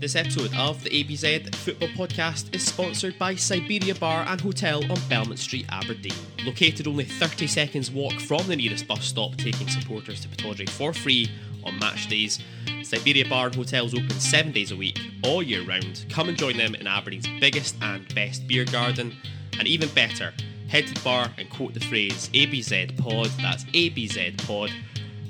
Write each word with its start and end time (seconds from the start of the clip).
This 0.00 0.16
episode 0.16 0.56
of 0.56 0.82
the 0.82 0.88
ABZ 0.88 1.54
Football 1.56 1.88
Podcast 1.88 2.54
is 2.54 2.64
sponsored 2.64 3.18
by 3.18 3.34
Siberia 3.34 3.94
Bar 3.94 4.24
and 4.26 4.40
Hotel 4.40 4.82
on 4.90 4.98
Belmont 5.10 5.38
Street, 5.38 5.66
Aberdeen. 5.68 6.14
Located 6.46 6.86
only 6.86 7.04
30 7.04 7.46
seconds 7.46 7.90
walk 7.90 8.14
from 8.14 8.46
the 8.46 8.56
nearest 8.56 8.88
bus 8.88 9.04
stop, 9.04 9.36
taking 9.36 9.68
supporters 9.68 10.22
to 10.22 10.28
Pittodrie 10.28 10.70
for 10.70 10.94
free 10.94 11.28
on 11.64 11.78
match 11.78 12.08
days. 12.08 12.38
Siberia 12.82 13.28
Bar 13.28 13.48
and 13.48 13.54
Hotel 13.54 13.84
is 13.84 13.92
open 13.92 14.08
seven 14.08 14.52
days 14.52 14.72
a 14.72 14.76
week, 14.76 14.98
all 15.22 15.42
year 15.42 15.62
round. 15.64 16.06
Come 16.08 16.30
and 16.30 16.38
join 16.38 16.56
them 16.56 16.74
in 16.74 16.86
Aberdeen's 16.86 17.28
biggest 17.38 17.76
and 17.82 18.14
best 18.14 18.48
beer 18.48 18.64
garden. 18.64 19.14
And 19.58 19.68
even 19.68 19.90
better, 19.90 20.32
head 20.68 20.86
to 20.86 20.94
the 20.94 21.00
bar 21.00 21.28
and 21.36 21.50
quote 21.50 21.74
the 21.74 21.80
phrase 21.80 22.30
ABZ 22.32 22.96
Pod, 22.96 23.28
that's 23.42 23.64
ABZ 23.64 24.46
Pod 24.46 24.70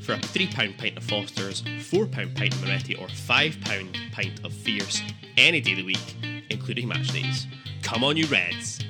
for 0.02 0.14
a 0.14 0.18
£3 0.18 0.78
pint 0.78 0.96
of 0.96 1.04
Foster's, 1.04 1.62
£4 1.62 2.34
pint 2.34 2.54
of 2.54 2.64
Moretti, 2.64 2.94
or 2.96 3.06
£5 3.06 4.12
pint 4.12 4.44
of 4.44 4.52
Fierce 4.52 5.02
any 5.36 5.60
day 5.60 5.72
of 5.72 5.78
the 5.78 5.84
week, 5.84 6.16
including 6.50 6.88
match 6.88 7.08
days. 7.08 7.46
Come 7.82 8.04
on, 8.04 8.16
you 8.16 8.26
Reds! 8.26 8.80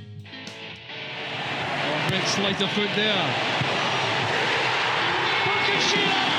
Oh, 1.82 2.06
great 2.08 2.22
of 2.60 2.70
foot 2.70 2.90
there. 2.96 3.70
It 5.72 6.29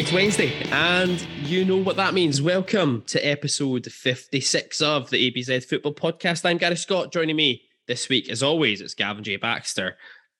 It's 0.00 0.12
Wednesday, 0.12 0.54
and 0.72 1.20
you 1.42 1.62
know 1.62 1.76
what 1.76 1.96
that 1.96 2.14
means. 2.14 2.40
Welcome 2.40 3.02
to 3.08 3.20
episode 3.20 3.84
56 3.84 4.80
of 4.80 5.10
the 5.10 5.30
ABZ 5.30 5.66
Football 5.66 5.92
Podcast. 5.92 6.46
I'm 6.46 6.56
Gary 6.56 6.76
Scott. 6.76 7.12
Joining 7.12 7.36
me 7.36 7.64
this 7.86 8.08
week, 8.08 8.30
as 8.30 8.42
always, 8.42 8.80
it's 8.80 8.94
Gavin 8.94 9.22
J. 9.22 9.36
Baxter 9.36 9.98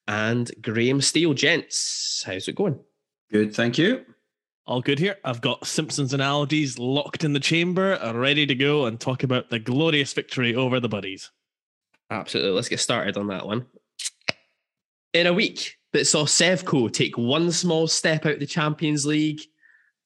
and 0.08 0.50
Graham 0.62 1.02
Steele. 1.02 1.34
Gents, 1.34 2.24
how's 2.26 2.48
it 2.48 2.54
going? 2.54 2.80
Good, 3.30 3.54
thank 3.54 3.76
you. 3.76 4.06
All 4.64 4.80
good 4.80 4.98
here. 4.98 5.18
I've 5.26 5.42
got 5.42 5.66
Simpsons 5.66 6.14
and 6.14 6.22
analogies 6.22 6.78
locked 6.78 7.22
in 7.22 7.34
the 7.34 7.38
chamber, 7.38 7.98
ready 8.14 8.46
to 8.46 8.54
go 8.54 8.86
and 8.86 8.98
talk 8.98 9.24
about 9.24 9.50
the 9.50 9.58
glorious 9.58 10.14
victory 10.14 10.54
over 10.54 10.80
the 10.80 10.88
Buddies. 10.88 11.30
Absolutely. 12.10 12.52
Let's 12.52 12.70
get 12.70 12.80
started 12.80 13.18
on 13.18 13.26
that 13.26 13.44
one. 13.44 13.66
In 15.12 15.26
a 15.26 15.34
week 15.34 15.76
that 15.92 16.06
saw 16.06 16.24
Sevco 16.24 16.92
take 16.92 17.18
one 17.18 17.50
small 17.50 17.86
step 17.86 18.26
out 18.26 18.34
of 18.34 18.40
the 18.40 18.46
Champions 18.46 19.04
League, 19.04 19.40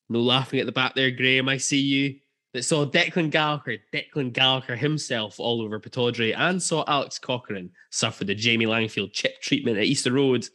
no 0.09 0.21
laughing 0.21 0.61
at 0.61 0.67
the 0.67 0.73
back 0.73 0.95
there, 0.95 1.11
Graham, 1.11 1.49
I 1.49 1.57
see 1.57 1.81
you. 1.81 2.17
That 2.53 2.63
saw 2.65 2.87
Declan 2.87 3.31
Gallagher, 3.31 3.79
Declan 3.93 4.33
Gallagher 4.33 4.77
himself 4.77 5.41
all 5.41 5.61
over 5.61 5.81
Pittodrie, 5.81 6.37
and 6.39 6.63
saw 6.63 6.85
Alex 6.87 7.19
Cochrane 7.19 7.71
suffer 7.91 8.25
the 8.25 8.35
Jamie 8.35 8.67
Langfield 8.67 9.13
chip 9.13 9.43
treatment 9.43 9.77
at 9.77 9.85
Easter 9.85 10.13
Road. 10.13 10.47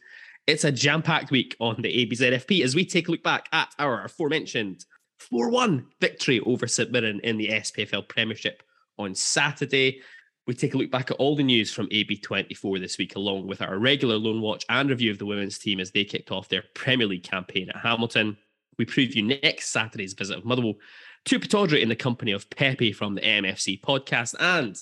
It's 0.46 0.64
a 0.64 0.72
jam 0.72 1.02
packed 1.02 1.30
week 1.30 1.56
on 1.60 1.82
the 1.82 2.06
ABZFP 2.06 2.64
as 2.64 2.74
we 2.74 2.86
take 2.86 3.08
a 3.08 3.10
look 3.10 3.22
back 3.22 3.48
at 3.52 3.74
our 3.78 4.04
aforementioned 4.04 4.86
4 5.18 5.50
1 5.50 5.86
victory 6.00 6.40
over 6.40 6.66
St 6.66 6.90
Mirren 6.90 7.20
in 7.20 7.36
the 7.36 7.48
SPFL 7.48 8.08
Premiership 8.08 8.62
on 8.98 9.14
Saturday. 9.14 10.00
We 10.46 10.54
take 10.54 10.74
a 10.74 10.78
look 10.78 10.90
back 10.90 11.10
at 11.10 11.16
all 11.18 11.36
the 11.36 11.42
news 11.42 11.72
from 11.72 11.88
AB24 11.88 12.80
this 12.80 12.98
week, 12.98 13.14
along 13.14 13.46
with 13.46 13.62
our 13.62 13.78
regular 13.78 14.16
loan 14.16 14.40
watch 14.40 14.64
and 14.68 14.88
review 14.90 15.10
of 15.10 15.18
the 15.18 15.26
women's 15.26 15.58
team 15.58 15.80
as 15.80 15.90
they 15.90 16.04
kicked 16.04 16.32
off 16.32 16.48
their 16.48 16.64
Premier 16.74 17.06
League 17.06 17.22
campaign 17.22 17.68
at 17.68 17.76
Hamilton. 17.76 18.36
We 18.78 18.86
preview 18.86 19.40
next 19.42 19.68
Saturday's 19.68 20.14
visit 20.14 20.38
of 20.38 20.44
Motherwell 20.44 20.74
to 21.26 21.38
Pittodrie 21.38 21.82
in 21.82 21.88
the 21.88 21.96
company 21.96 22.32
of 22.32 22.48
Pepe 22.50 22.92
from 22.92 23.14
the 23.14 23.20
MFC 23.20 23.80
podcast. 23.80 24.34
And 24.40 24.76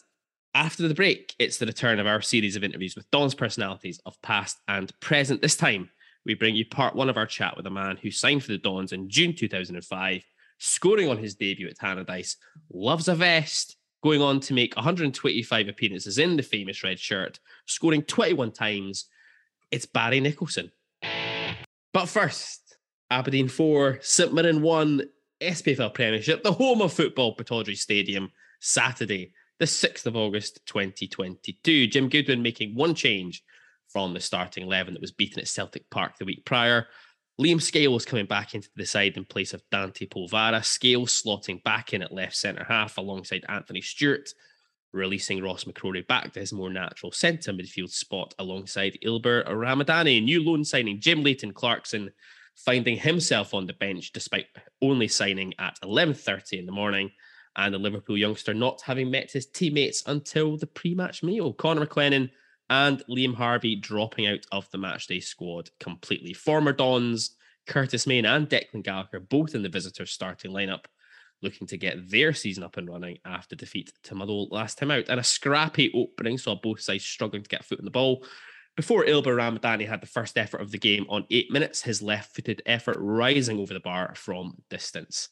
after 0.55 0.87
the 0.87 0.95
break, 0.95 1.35
it's 1.39 1.59
the 1.59 1.67
return 1.67 1.99
of 1.99 2.07
our 2.07 2.23
series 2.23 2.57
of 2.57 2.65
interviews 2.65 2.97
with 2.97 3.11
Don's 3.11 3.35
personalities 3.35 4.01
of 4.07 4.21
past 4.23 4.59
and 4.69 4.93
present. 5.01 5.43
This 5.43 5.57
time, 5.57 5.91
we 6.25 6.35
bring 6.35 6.57
you 6.57 6.67
part 6.67 6.95
one 6.95 7.09
of 7.09 7.17
our 7.17 7.27
chat 7.27 7.57
with 7.57 7.67
a 7.67 7.71
man 7.71 7.97
who 7.97 8.11
signed 8.11 8.45
for 8.45 8.53
the 8.53 8.59
Dons 8.59 8.93
in 8.93 9.09
June 9.09 9.35
2005, 9.35 10.25
scoring 10.59 11.09
on 11.09 11.19
his 11.19 11.35
debut 11.35 11.69
at 11.69 11.79
Tannadice, 11.79 12.37
loves 12.73 13.09
a 13.09 13.15
vest, 13.15 13.78
going 14.03 14.23
on 14.23 14.41
to 14.41 14.55
make 14.55 14.77
125 14.77 15.69
appearances 15.69 16.19
in 16.19 16.37
the 16.37 16.43
famous 16.43 16.83
red 16.85 16.99
shirt, 16.99 17.39
scoring 17.67 18.03
21 18.03 18.53
times. 18.53 19.07
It's 19.71 19.87
Barry 19.87 20.21
Nicholson. 20.21 20.71
But 21.93 22.07
first, 22.07 22.77
Aberdeen 23.11 23.49
4, 23.49 23.99
St 24.03 24.33
Mirren 24.33 24.63
1, 24.63 25.03
SPFL 25.41 25.95
Premiership, 25.95 26.43
the 26.43 26.53
home 26.53 26.83
of 26.83 26.93
football, 26.93 27.37
Pittodrie 27.37 27.77
Stadium, 27.77 28.31
Saturday, 28.61 29.33
the 29.59 29.65
6th 29.65 30.07
of 30.07 30.17
August 30.17 30.61
2022. 30.67 31.87
Jim 31.89 32.09
Goodwin 32.09 32.43
making 32.43 32.75
one 32.75 32.95
change 32.95 33.43
from 33.89 34.13
the 34.13 34.21
starting 34.21 34.65
11 34.65 34.95
that 34.95 35.01
was 35.01 35.13
beaten 35.13 35.41
at 35.41 35.49
Celtic 35.49 35.89
Park 35.91 36.19
the 36.19 36.25
week 36.25 36.45
prior. 36.45 36.87
Liam 37.41 37.63
Scales 37.63 38.05
coming 38.05 38.27
back 38.27 38.55
into 38.55 38.69
the 38.75 38.85
side 38.85 39.17
in 39.17 39.25
place 39.25 39.55
of 39.55 39.63
Dante 39.71 40.07
Polvara. 40.07 40.65
Scales 40.65 41.23
slotting 41.23 41.63
back 41.63 41.95
in 41.95 42.03
at 42.03 42.13
left 42.13 42.35
centre 42.35 42.65
half 42.65 42.99
alongside 42.99 43.45
Anthony 43.49 43.81
Stewart, 43.81 44.29
releasing 44.93 45.41
Ross 45.41 45.63
McCrorie 45.63 46.07
back 46.07 46.33
to 46.33 46.41
his 46.41 46.53
more 46.53 46.71
natural 46.71 47.13
centre 47.13 47.53
midfield 47.53 47.91
spot 47.91 48.35
alongside 48.41 48.99
Ylber 49.07 49.47
Ramadani. 49.47 50.21
New 50.21 50.43
loan 50.43 50.65
signing 50.65 51.01
Jim 51.01 51.23
Leighton 51.23 51.53
Clarkson 51.53 52.11
finding 52.57 52.97
himself 52.97 53.55
on 53.55 53.67
the 53.67 53.73
bench 53.73 54.11
despite 54.13 54.47
only 54.83 55.07
signing 55.07 55.55
at 55.61 55.79
11.30 55.85 56.59
in 56.59 56.67
the 56.67 56.73
morning 56.73 57.09
and 57.55 57.73
the 57.73 57.79
Liverpool 57.79 58.19
youngster 58.19 58.53
not 58.53 58.83
having 58.83 59.13
met 59.13 59.31
his 59.31 59.47
teammates 59.47 60.03
until 60.07 60.57
the 60.57 60.67
pre-match 60.67 61.23
meal. 61.23 61.53
Connor 61.53 61.87
McLennan 61.87 62.31
and 62.71 63.03
Liam 63.09 63.35
Harvey 63.35 63.77
dropping 63.77 64.27
out 64.27 64.45
of 64.53 64.71
the 64.71 64.79
matchday 64.79 65.23
squad 65.23 65.71
completely. 65.81 66.33
Former 66.35 66.73
Dons, 66.73 67.37
Curtis 67.67 68.07
Main 68.07 68.27
and 68.27 68.49
Declan 68.49 68.83
Gallagher, 68.83 69.21
both 69.21 69.55
in 69.55 69.63
the 69.63 69.69
visitors' 69.69 70.13
starting 70.13 70.53
lineup, 70.53 70.85
looking 71.43 71.67
to 71.69 71.77
get 71.77 72.11
their 72.11 72.33
season 72.33 72.65
up 72.65 72.77
and 72.77 72.89
running 72.89 73.19
after 73.25 73.55
defeat 73.57 73.93
to 74.03 74.15
Motherwell 74.15 74.49
last 74.51 74.79
time 74.79 74.91
out. 74.91 75.09
And 75.09 75.21
a 75.21 75.25
scrappy 75.25 75.93
opening 75.95 76.37
saw 76.37 76.57
both 76.57 76.81
sides 76.81 77.05
struggling 77.05 77.43
to 77.43 77.49
get 77.49 77.65
foot 77.65 77.79
in 77.79 77.85
the 77.85 77.91
ball. 77.91 78.25
Before 78.77 79.05
Ylber 79.05 79.37
Ramadani 79.37 79.89
had 79.89 80.01
the 80.01 80.07
first 80.07 80.39
effort 80.39 80.61
of 80.61 80.71
the 80.71 80.79
game 80.79 81.07
on 81.09 81.27
eight 81.31 81.51
minutes, 81.51 81.83
his 81.83 82.03
left 82.03 82.35
footed 82.35 82.63
effort 82.67 82.97
rising 83.01 83.59
over 83.59 83.75
the 83.75 83.81
bar 83.81 84.15
from 84.15 84.55
distance. 84.71 85.31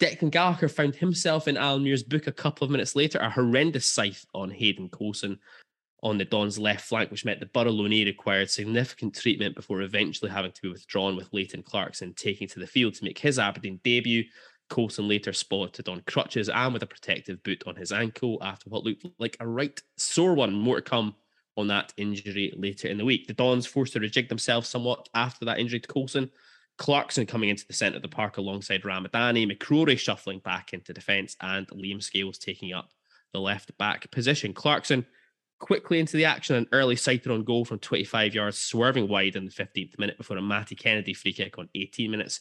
Declan 0.00 0.30
Gallagher 0.30 0.68
found 0.68 0.94
himself 0.94 1.48
in 1.48 1.56
Alan 1.56 1.82
Muir's 1.82 2.04
book 2.04 2.28
a 2.28 2.32
couple 2.32 2.64
of 2.64 2.70
minutes 2.70 2.94
later, 2.94 3.18
a 3.18 3.28
horrendous 3.28 3.84
scythe 3.84 4.24
on 4.32 4.50
Hayden 4.50 4.88
Coulson 4.88 5.38
on 6.02 6.18
the 6.18 6.24
Don's 6.24 6.58
left 6.58 6.84
flank, 6.86 7.10
which 7.10 7.24
meant 7.24 7.40
the 7.40 7.46
Borough 7.46 7.72
required 7.72 8.50
significant 8.50 9.14
treatment 9.14 9.56
before 9.56 9.82
eventually 9.82 10.30
having 10.30 10.52
to 10.52 10.62
be 10.62 10.68
withdrawn 10.68 11.16
with 11.16 11.32
Leighton 11.32 11.62
Clarkson 11.62 12.14
taking 12.14 12.46
to 12.48 12.60
the 12.60 12.66
field 12.66 12.94
to 12.94 13.04
make 13.04 13.18
his 13.18 13.38
Aberdeen 13.38 13.80
debut. 13.82 14.24
Coulson 14.70 15.08
later 15.08 15.32
spotted 15.32 15.88
on 15.88 16.02
crutches 16.06 16.48
and 16.48 16.72
with 16.72 16.82
a 16.82 16.86
protective 16.86 17.42
boot 17.42 17.64
on 17.66 17.74
his 17.74 17.90
ankle 17.90 18.38
after 18.42 18.68
what 18.70 18.84
looked 18.84 19.06
like 19.18 19.36
a 19.40 19.48
right 19.48 19.80
sore 19.96 20.34
one. 20.34 20.52
More 20.52 20.76
to 20.76 20.82
come 20.82 21.14
on 21.56 21.66
that 21.68 21.92
injury 21.96 22.52
later 22.56 22.86
in 22.86 22.98
the 22.98 23.04
week. 23.04 23.26
The 23.26 23.32
Dons 23.32 23.66
forced 23.66 23.94
to 23.94 24.00
rejig 24.00 24.28
themselves 24.28 24.68
somewhat 24.68 25.08
after 25.14 25.44
that 25.46 25.58
injury 25.58 25.80
to 25.80 25.88
Coulson. 25.88 26.30
Clarkson 26.76 27.26
coming 27.26 27.48
into 27.48 27.66
the 27.66 27.72
centre 27.72 27.96
of 27.96 28.02
the 28.02 28.08
park 28.08 28.36
alongside 28.36 28.82
Ramadani, 28.82 29.50
McCrorie 29.50 29.98
shuffling 29.98 30.38
back 30.38 30.72
into 30.72 30.92
defence, 30.92 31.36
and 31.40 31.66
Liam 31.68 32.00
Scales 32.00 32.38
taking 32.38 32.72
up 32.72 32.92
the 33.32 33.40
left 33.40 33.76
back 33.78 34.08
position. 34.12 34.54
Clarkson 34.54 35.04
quickly 35.58 35.98
into 35.98 36.16
the 36.16 36.24
action, 36.24 36.56
an 36.56 36.68
early 36.72 36.96
sighted 36.96 37.32
on 37.32 37.44
goal 37.44 37.64
from 37.64 37.78
25 37.78 38.34
yards, 38.34 38.58
swerving 38.58 39.08
wide 39.08 39.36
in 39.36 39.44
the 39.44 39.50
15th 39.50 39.98
minute 39.98 40.18
before 40.18 40.36
a 40.36 40.42
Matty 40.42 40.74
Kennedy 40.74 41.14
free 41.14 41.32
kick 41.32 41.58
on 41.58 41.68
18 41.74 42.10
minutes 42.10 42.40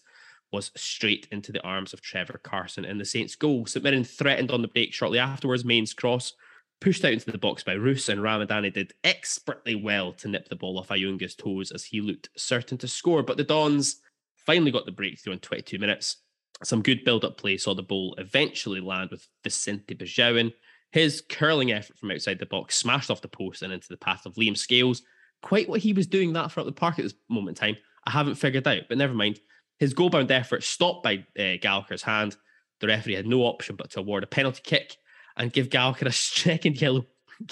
was 0.52 0.72
straight 0.76 1.28
into 1.32 1.52
the 1.52 1.64
arms 1.64 1.94
of 1.94 2.02
Trevor 2.02 2.40
Carson 2.42 2.86
in 2.86 2.98
the 2.98 3.06
Saints' 3.06 3.36
goal. 3.36 3.66
St 3.66 4.08
threatened 4.08 4.52
on 4.52 4.62
the 4.62 4.68
break 4.68 4.94
shortly 4.94 5.20
afterwards. 5.20 5.66
Main's 5.66 5.94
cross 5.94 6.34
pushed 6.80 7.04
out 7.04 7.12
into 7.12 7.32
the 7.32 7.38
box 7.38 7.64
by 7.64 7.74
Roos, 7.74 8.08
and 8.08 8.22
Ramadani 8.22 8.74
did 8.74 8.94
expertly 9.04 9.76
well 9.76 10.14
to 10.14 10.28
nip 10.28 10.48
the 10.48 10.56
ball 10.56 10.80
off 10.80 10.90
Ayunga's 10.90 11.36
toes 11.36 11.72
as 11.72 11.84
he 11.84 12.02
looked 12.02 12.30
certain 12.38 12.78
to 12.78 12.88
score. 12.88 13.24
But 13.24 13.38
the 13.38 13.44
Dons 13.44 14.02
finally 14.46 14.72
got 14.72 14.86
the 14.86 14.92
breakthrough 14.92 15.34
in 15.34 15.40
22 15.40 15.80
minutes. 15.80 16.18
Some 16.64 16.82
good 16.82 17.04
build-up 17.04 17.38
play 17.38 17.58
saw 17.58 17.76
the 17.76 17.84
ball 17.84 18.16
eventually 18.18 18.80
land 18.80 19.12
with 19.12 19.28
Vicente 19.44 19.96
Besuijen. 19.96 20.54
His 20.92 21.22
curling 21.30 21.72
effort 21.72 21.98
from 21.98 22.12
outside 22.12 22.40
the 22.40 22.46
box 22.46 22.76
smashed 22.76 23.12
off 23.12 23.22
the 23.22 23.28
post 23.28 23.62
and 23.62 23.74
into 23.74 23.90
the 23.90 23.98
path 23.98 24.26
of 24.26 24.36
Liam 24.36 24.58
Scales. 24.58 25.02
Quite 25.42 25.70
what 25.70 25.82
he 25.82 25.94
was 25.94 26.08
doing 26.08 26.34
that 26.34 26.52
throughout 26.52 26.66
the 26.66 26.72
park 26.72 26.98
at 26.98 27.04
this 27.04 27.14
moment 27.30 27.60
in 27.60 27.68
time, 27.68 27.78
I 28.06 28.12
haven't 28.12 28.36
figured 28.36 28.68
out, 28.68 28.84
but 28.88 28.98
never 28.98 29.14
mind. 29.14 29.40
His 29.80 29.94
goal 29.94 30.10
bound 30.10 30.32
effort 30.32 30.64
stopped 30.64 31.04
by 31.04 31.26
uh, 31.38 31.58
Gallagher's 31.62 32.02
hand. 32.02 32.36
The 32.80 32.88
referee 32.88 33.16
had 33.16 33.28
no 33.28 33.42
option 33.42 33.76
but 33.76 33.92
to 33.92 34.00
award 34.00 34.24
a 34.24 34.28
penalty 34.28 34.62
kick 34.64 34.98
and 35.36 35.54
give 35.54 35.70
Gallagher 35.70 36.08
a 36.08 36.12
second 36.12 36.82
yellow 36.82 37.06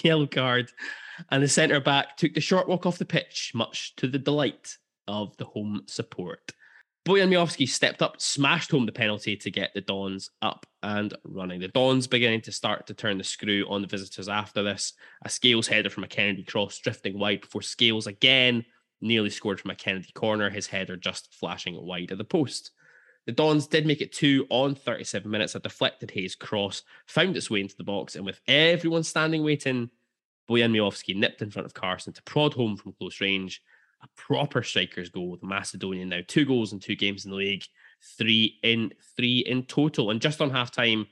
yellow 0.04 0.28
card. 0.28 0.72
And 1.30 1.44
the 1.44 1.48
centre 1.48 1.80
back 1.80 2.18
took 2.18 2.34
the 2.34 2.42
short 2.42 2.68
walk 2.68 2.86
off 2.86 2.98
the 2.98 3.06
pitch, 3.06 3.52
much 3.54 3.96
to 3.98 4.08
the 4.08 4.20
delight 4.20 4.78
of 5.08 5.38
the 5.38 5.46
home 5.46 5.84
support. 5.86 6.52
Bojan 7.06 7.30
Miovski 7.30 7.70
stepped 7.70 8.02
up, 8.02 8.20
smashed 8.20 8.72
home 8.72 8.88
the 8.88 8.92
penalty 8.92 9.38
to 9.38 9.52
get 9.52 9.72
the 9.76 9.82
Dons 9.82 10.32
up 10.42 10.66
and 10.82 11.14
running. 11.24 11.60
The 11.60 11.68
Dons 11.68 12.08
beginning 12.08 12.42
to 12.42 12.52
start 12.52 12.88
to 12.88 12.96
turn 12.96 13.20
the 13.20 13.24
screw 13.24 13.64
on 13.70 13.84
the 13.84 13.88
visitors 13.88 14.28
after 14.28 14.64
this. 14.64 14.94
A 15.24 15.30
Scales 15.30 15.68
header 15.68 15.92
from 15.92 16.04
a 16.04 16.08
Kennedy 16.08 16.44
cross 16.44 16.80
drifting 16.80 17.20
wide 17.20 17.42
before 17.42 17.62
Scales 17.62 18.08
again 18.08 18.66
nearly 19.02 19.30
scored 19.30 19.60
from 19.60 19.72
a 19.72 19.76
Kennedy 19.76 20.12
corner, 20.14 20.50
his 20.50 20.66
header 20.66 20.98
just 20.98 21.32
flashing 21.34 21.80
wide 21.80 22.10
of 22.10 22.18
the 22.18 22.24
post. 22.24 22.72
The 23.28 23.32
Dons 23.32 23.68
did 23.68 23.86
make 23.86 24.02
it 24.02 24.12
two 24.12 24.48
on 24.50 24.74
37 24.74 25.30
minutes. 25.30 25.54
A 25.54 25.60
deflected 25.60 26.10
Hayes 26.12 26.36
cross 26.36 26.82
found 27.06 27.38
its 27.38 27.52
way 27.52 27.62
into 27.62 27.76
the 27.78 27.84
box, 27.84 28.16
and 28.16 28.26
with 28.26 28.42
everyone 28.48 29.04
standing 29.04 29.44
waiting, 29.44 29.92
Bojan 30.50 30.72
Miovski 30.72 31.16
nipped 31.16 31.42
in 31.42 31.52
front 31.52 31.66
of 31.66 31.74
Carson 31.74 32.14
to 32.14 32.24
prod 32.24 32.54
home 32.54 32.78
from 32.78 32.94
close 32.94 33.22
range 33.22 33.62
a 34.04 34.08
proper 34.16 34.64
striker's 34.64 35.10
goal. 35.10 35.38
The 35.40 35.48
Macedonian 35.48 36.10
now 36.10 36.22
two 36.28 36.46
goals 36.46 36.74
in 36.74 36.80
two 36.80 36.96
games 36.96 37.26
in 37.26 37.32
the 37.32 37.38
league, 37.38 37.64
three 38.18 38.60
in 38.64 38.94
three 39.16 39.40
in 39.40 39.64
total. 39.64 40.12
And 40.12 40.22
just 40.22 40.42
on 40.42 40.50
half 40.50 40.72
time, 40.72 41.08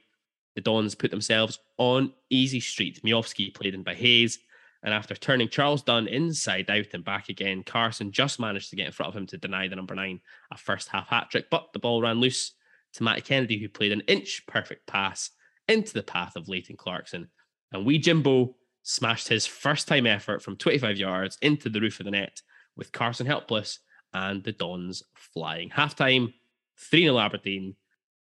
the 0.55 0.61
Dons 0.61 0.95
put 0.95 1.11
themselves 1.11 1.59
on 1.77 2.13
easy 2.29 2.59
street. 2.59 3.01
Miovski 3.03 3.53
played 3.53 3.73
in 3.73 3.83
by 3.83 3.95
Hayes. 3.95 4.39
And 4.83 4.93
after 4.93 5.15
turning 5.15 5.47
Charles 5.47 5.81
Dunne 5.81 6.07
inside 6.07 6.69
out 6.69 6.87
and 6.93 7.05
back 7.05 7.29
again, 7.29 7.63
Carson 7.63 8.11
just 8.11 8.39
managed 8.39 8.69
to 8.69 8.75
get 8.75 8.85
in 8.85 8.91
front 8.91 9.13
of 9.13 9.19
him 9.19 9.25
to 9.27 9.37
deny 9.37 9.67
the 9.67 9.77
number 9.77 9.95
nine 9.95 10.19
a 10.51 10.57
first 10.57 10.89
half 10.89 11.07
hat 11.07 11.29
trick. 11.31 11.49
But 11.49 11.71
the 11.71 11.79
ball 11.79 12.01
ran 12.01 12.19
loose 12.19 12.51
to 12.93 13.03
Matty 13.03 13.21
Kennedy, 13.21 13.57
who 13.59 13.69
played 13.69 13.93
an 13.93 14.01
inch 14.01 14.43
perfect 14.45 14.85
pass 14.85 15.31
into 15.67 15.93
the 15.93 16.03
path 16.03 16.35
of 16.35 16.49
Leighton 16.49 16.75
Clarkson. 16.75 17.29
And 17.71 17.85
wee 17.85 17.97
Jimbo 17.97 18.55
smashed 18.83 19.29
his 19.29 19.45
first 19.45 19.87
time 19.87 20.05
effort 20.05 20.41
from 20.41 20.57
25 20.57 20.97
yards 20.97 21.37
into 21.41 21.69
the 21.69 21.79
roof 21.79 22.01
of 22.01 22.05
the 22.05 22.11
net 22.11 22.41
with 22.75 22.91
Carson 22.91 23.25
helpless 23.25 23.79
and 24.13 24.43
the 24.43 24.51
Dons 24.51 25.03
flying. 25.13 25.69
Halftime, 25.69 26.33
3 26.77 27.03
0 27.03 27.17
Aberdeen, 27.17 27.75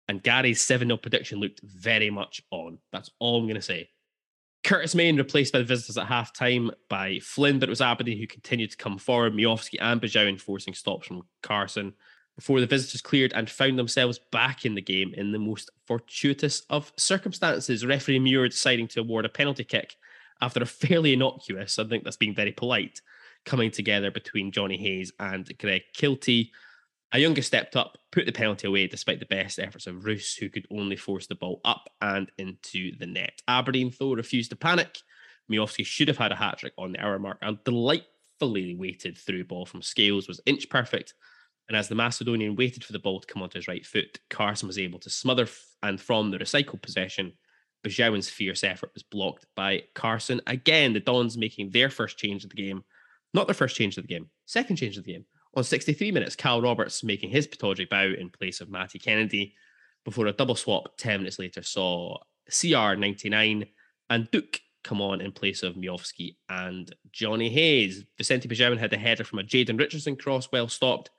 and 0.08 0.22
Gary's 0.22 0.60
7 0.60 0.88
0 0.88 0.96
prediction 0.98 1.38
looked 1.38 1.60
very 1.62 2.10
much 2.10 2.42
on. 2.50 2.78
That's 2.92 3.10
all 3.18 3.38
I'm 3.38 3.46
going 3.46 3.56
to 3.56 3.62
say. 3.62 3.90
Curtis 4.64 4.96
Main 4.96 5.16
replaced 5.16 5.52
by 5.52 5.60
the 5.60 5.64
visitors 5.64 5.96
at 5.96 6.08
halftime 6.08 6.70
by 6.88 7.20
Flynn, 7.22 7.60
but 7.60 7.68
it 7.68 7.70
was 7.70 7.80
Aberdeen 7.80 8.18
who 8.18 8.26
continued 8.26 8.72
to 8.72 8.76
come 8.76 8.98
forward. 8.98 9.32
Miovski 9.32 9.76
and 9.80 10.00
Besuijen 10.00 10.40
forcing 10.40 10.74
stops 10.74 11.06
from 11.06 11.22
Carson 11.42 11.94
before 12.34 12.60
the 12.60 12.66
visitors 12.66 13.00
cleared 13.00 13.32
and 13.34 13.48
found 13.48 13.78
themselves 13.78 14.20
back 14.32 14.64
in 14.66 14.74
the 14.74 14.82
game 14.82 15.14
in 15.14 15.32
the 15.32 15.38
most 15.38 15.70
fortuitous 15.86 16.62
of 16.68 16.92
circumstances. 16.96 17.86
Referee 17.86 18.18
Muir 18.18 18.48
deciding 18.48 18.88
to 18.88 19.00
award 19.00 19.24
a 19.24 19.28
penalty 19.28 19.64
kick 19.64 19.96
after 20.40 20.62
a 20.62 20.66
fairly 20.66 21.12
innocuous, 21.12 21.78
I 21.78 21.84
think 21.84 22.04
that's 22.04 22.16
being 22.16 22.34
very 22.34 22.52
polite, 22.52 23.00
coming 23.46 23.70
together 23.70 24.10
between 24.10 24.52
Johnny 24.52 24.76
Hayes 24.76 25.12
and 25.18 25.50
Greg 25.58 25.82
Kiltie. 25.96 26.50
Ayunga 27.14 27.42
stepped 27.42 27.76
up, 27.76 27.96
put 28.10 28.26
the 28.26 28.32
penalty 28.32 28.66
away 28.66 28.88
despite 28.88 29.20
the 29.20 29.26
best 29.26 29.58
efforts 29.58 29.86
of 29.86 30.04
Roos, 30.04 30.34
who 30.34 30.50
could 30.50 30.66
only 30.70 30.96
force 30.96 31.28
the 31.28 31.36
ball 31.36 31.60
up 31.64 31.88
and 32.02 32.30
into 32.36 32.94
the 32.98 33.06
net. 33.06 33.40
Aberdeen, 33.48 33.92
though, 33.98 34.12
refused 34.12 34.50
to 34.50 34.56
panic. 34.56 34.98
Miovski 35.50 35.86
should 35.86 36.08
have 36.08 36.18
had 36.18 36.32
a 36.32 36.36
hat 36.36 36.58
trick 36.58 36.72
on 36.76 36.92
the 36.92 37.00
hour 37.00 37.18
mark 37.20 37.38
and 37.40 37.62
delightfully 37.64 38.74
weighted 38.74 39.16
through 39.16 39.44
ball 39.44 39.64
from 39.64 39.80
Scales 39.80 40.26
was 40.26 40.40
inch 40.44 40.68
perfect. 40.68 41.14
And 41.68 41.76
as 41.76 41.88
the 41.88 41.94
Macedonian 41.94 42.56
waited 42.56 42.84
for 42.84 42.92
the 42.92 42.98
ball 42.98 43.20
to 43.20 43.26
come 43.26 43.42
onto 43.42 43.58
his 43.58 43.68
right 43.68 43.86
foot, 43.86 44.18
Carson 44.28 44.66
was 44.66 44.78
able 44.78 44.98
to 45.00 45.10
smother 45.10 45.48
and 45.84 46.00
from 46.00 46.30
the 46.30 46.38
recycled 46.38 46.82
possession. 46.82 47.32
Besuijen's 47.84 48.28
fierce 48.28 48.64
effort 48.64 48.90
was 48.94 49.04
blocked 49.04 49.46
by 49.54 49.84
Carson. 49.94 50.40
Again, 50.48 50.92
the 50.92 51.00
Dons 51.00 51.38
making 51.38 51.70
their 51.70 51.90
first 51.90 52.18
change 52.18 52.42
of 52.42 52.50
the 52.50 52.56
game 52.56 52.84
not 53.36 53.46
their 53.46 53.54
first 53.54 53.76
change 53.76 53.96
of 53.96 54.02
the 54.02 54.08
game, 54.08 54.28
second 54.46 54.76
change 54.76 54.96
of 54.96 55.04
the 55.04 55.12
game. 55.12 55.24
On 55.54 55.62
63 55.62 56.10
minutes, 56.10 56.34
Cal 56.34 56.60
Roberts 56.60 57.04
making 57.04 57.30
his 57.30 57.46
Pittodrie 57.46 57.88
bow 57.88 58.12
in 58.18 58.30
place 58.30 58.60
of 58.60 58.68
Matty 58.68 58.98
Kennedy 58.98 59.54
before 60.04 60.26
a 60.26 60.32
double 60.32 60.56
swap 60.56 60.96
10 60.98 61.20
minutes 61.20 61.38
later 61.38 61.62
saw 61.62 62.18
CR 62.50 62.94
99 62.94 63.66
and 64.10 64.30
Duk 64.30 64.60
come 64.84 65.00
on 65.00 65.20
in 65.20 65.32
place 65.32 65.62
of 65.62 65.74
Miovski 65.74 66.36
and 66.48 66.94
Johnny 67.10 67.48
Hayes. 67.50 68.04
Vicente 68.16 68.48
Besuijen 68.48 68.78
had 68.78 68.92
a 68.92 68.96
header 68.96 69.24
from 69.24 69.40
a 69.40 69.42
Jayden 69.42 69.78
Richardson 69.78 70.16
cross, 70.16 70.48
well 70.52 70.68
stopped, 70.68 71.10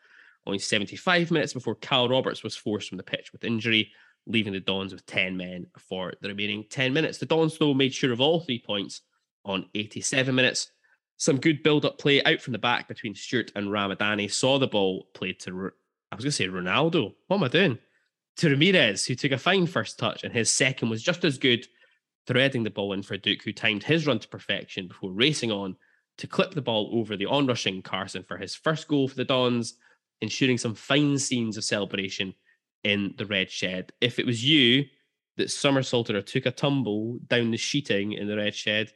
only 0.46 0.60
75 0.60 1.32
minutes 1.32 1.54
before 1.54 1.76
Cal 1.76 2.08
Roberts 2.08 2.44
was 2.44 2.56
forced 2.56 2.90
from 2.90 2.98
the 2.98 3.04
pitch 3.04 3.34
with 3.34 3.44
injury, 3.44 3.92
leaving 4.26 4.54
the 4.54 4.62
Dons 4.62 4.94
with 4.94 5.06
10 5.06 5.36
men 5.36 5.68
for 5.78 6.14
the 6.22 6.30
remaining 6.30 6.66
10 6.70 6.94
minutes. 6.94 7.18
The 7.18 7.26
Dons, 7.26 7.58
though, 7.58 7.74
made 7.74 7.94
sure 7.94 8.14
of 8.14 8.22
all 8.22 8.40
three 8.40 8.60
points 8.66 9.02
on 9.44 9.70
87 9.76 10.34
minutes. 10.34 10.72
Some 11.18 11.40
good 11.40 11.64
build 11.64 11.84
up 11.84 11.98
play 11.98 12.24
out 12.24 12.42
from 12.42 12.54
the 12.54 12.60
back 12.60 12.88
between 12.88 13.16
Stewart 13.16 13.52
and 13.56 13.68
Ramadani. 13.68 14.32
Saw 14.32 14.60
the 14.60 14.68
ball 14.68 15.08
played 15.14 15.40
to, 15.42 15.72
I 16.12 16.16
was 16.16 16.24
going 16.24 16.30
to 16.30 16.32
say 16.32 16.48
Ronaldo. 16.48 17.16
What 17.28 17.38
am 17.38 17.44
I 17.44 17.48
doing? 17.48 17.80
To 18.38 18.50
Ramirez, 18.50 19.06
who 19.06 19.16
took 19.16 19.32
a 19.32 19.38
fine 19.38 19.66
first 19.66 19.98
touch, 19.98 20.24
and 20.24 20.32
his 20.32 20.52
second 20.52 20.90
was 20.90 21.02
just 21.02 21.26
as 21.26 21.40
good, 21.40 21.68
threading 22.28 22.64
the 22.64 22.70
ball 22.70 22.94
in 22.94 23.02
for 23.02 23.18
Duk, 23.18 23.42
who 23.44 23.52
timed 23.52 23.84
his 23.84 24.06
run 24.06 24.20
to 24.20 24.28
perfection 24.28 24.88
before 24.88 25.12
racing 25.12 25.52
on 25.52 25.76
to 26.18 26.28
clip 26.28 26.54
the 26.54 26.62
ball 26.62 26.92
over 26.94 27.18
the 27.18 27.26
onrushing 27.26 27.82
Carson 27.82 28.24
for 28.24 28.38
his 28.38 28.54
first 28.54 28.88
goal 28.88 29.08
for 29.08 29.16
the 29.16 29.26
Dons, 29.26 29.76
ensuring 30.22 30.58
some 30.58 30.76
fine 30.76 31.18
scenes 31.18 31.58
of 31.58 31.64
celebration 31.64 32.34
in 32.84 33.16
the 33.18 33.26
red 33.26 33.50
shed. 33.50 33.92
If 34.02 34.20
it 34.20 34.26
was 34.26 34.46
you 34.46 34.86
that 35.38 35.50
somersaulted 35.50 36.16
or 36.16 36.22
took 36.22 36.46
a 36.46 36.52
tumble 36.52 37.20
down 37.28 37.52
the 37.52 37.58
sheeting 37.58 38.14
in 38.14 38.28
the 38.28 38.38
red 38.38 38.54
shed, 38.54 38.94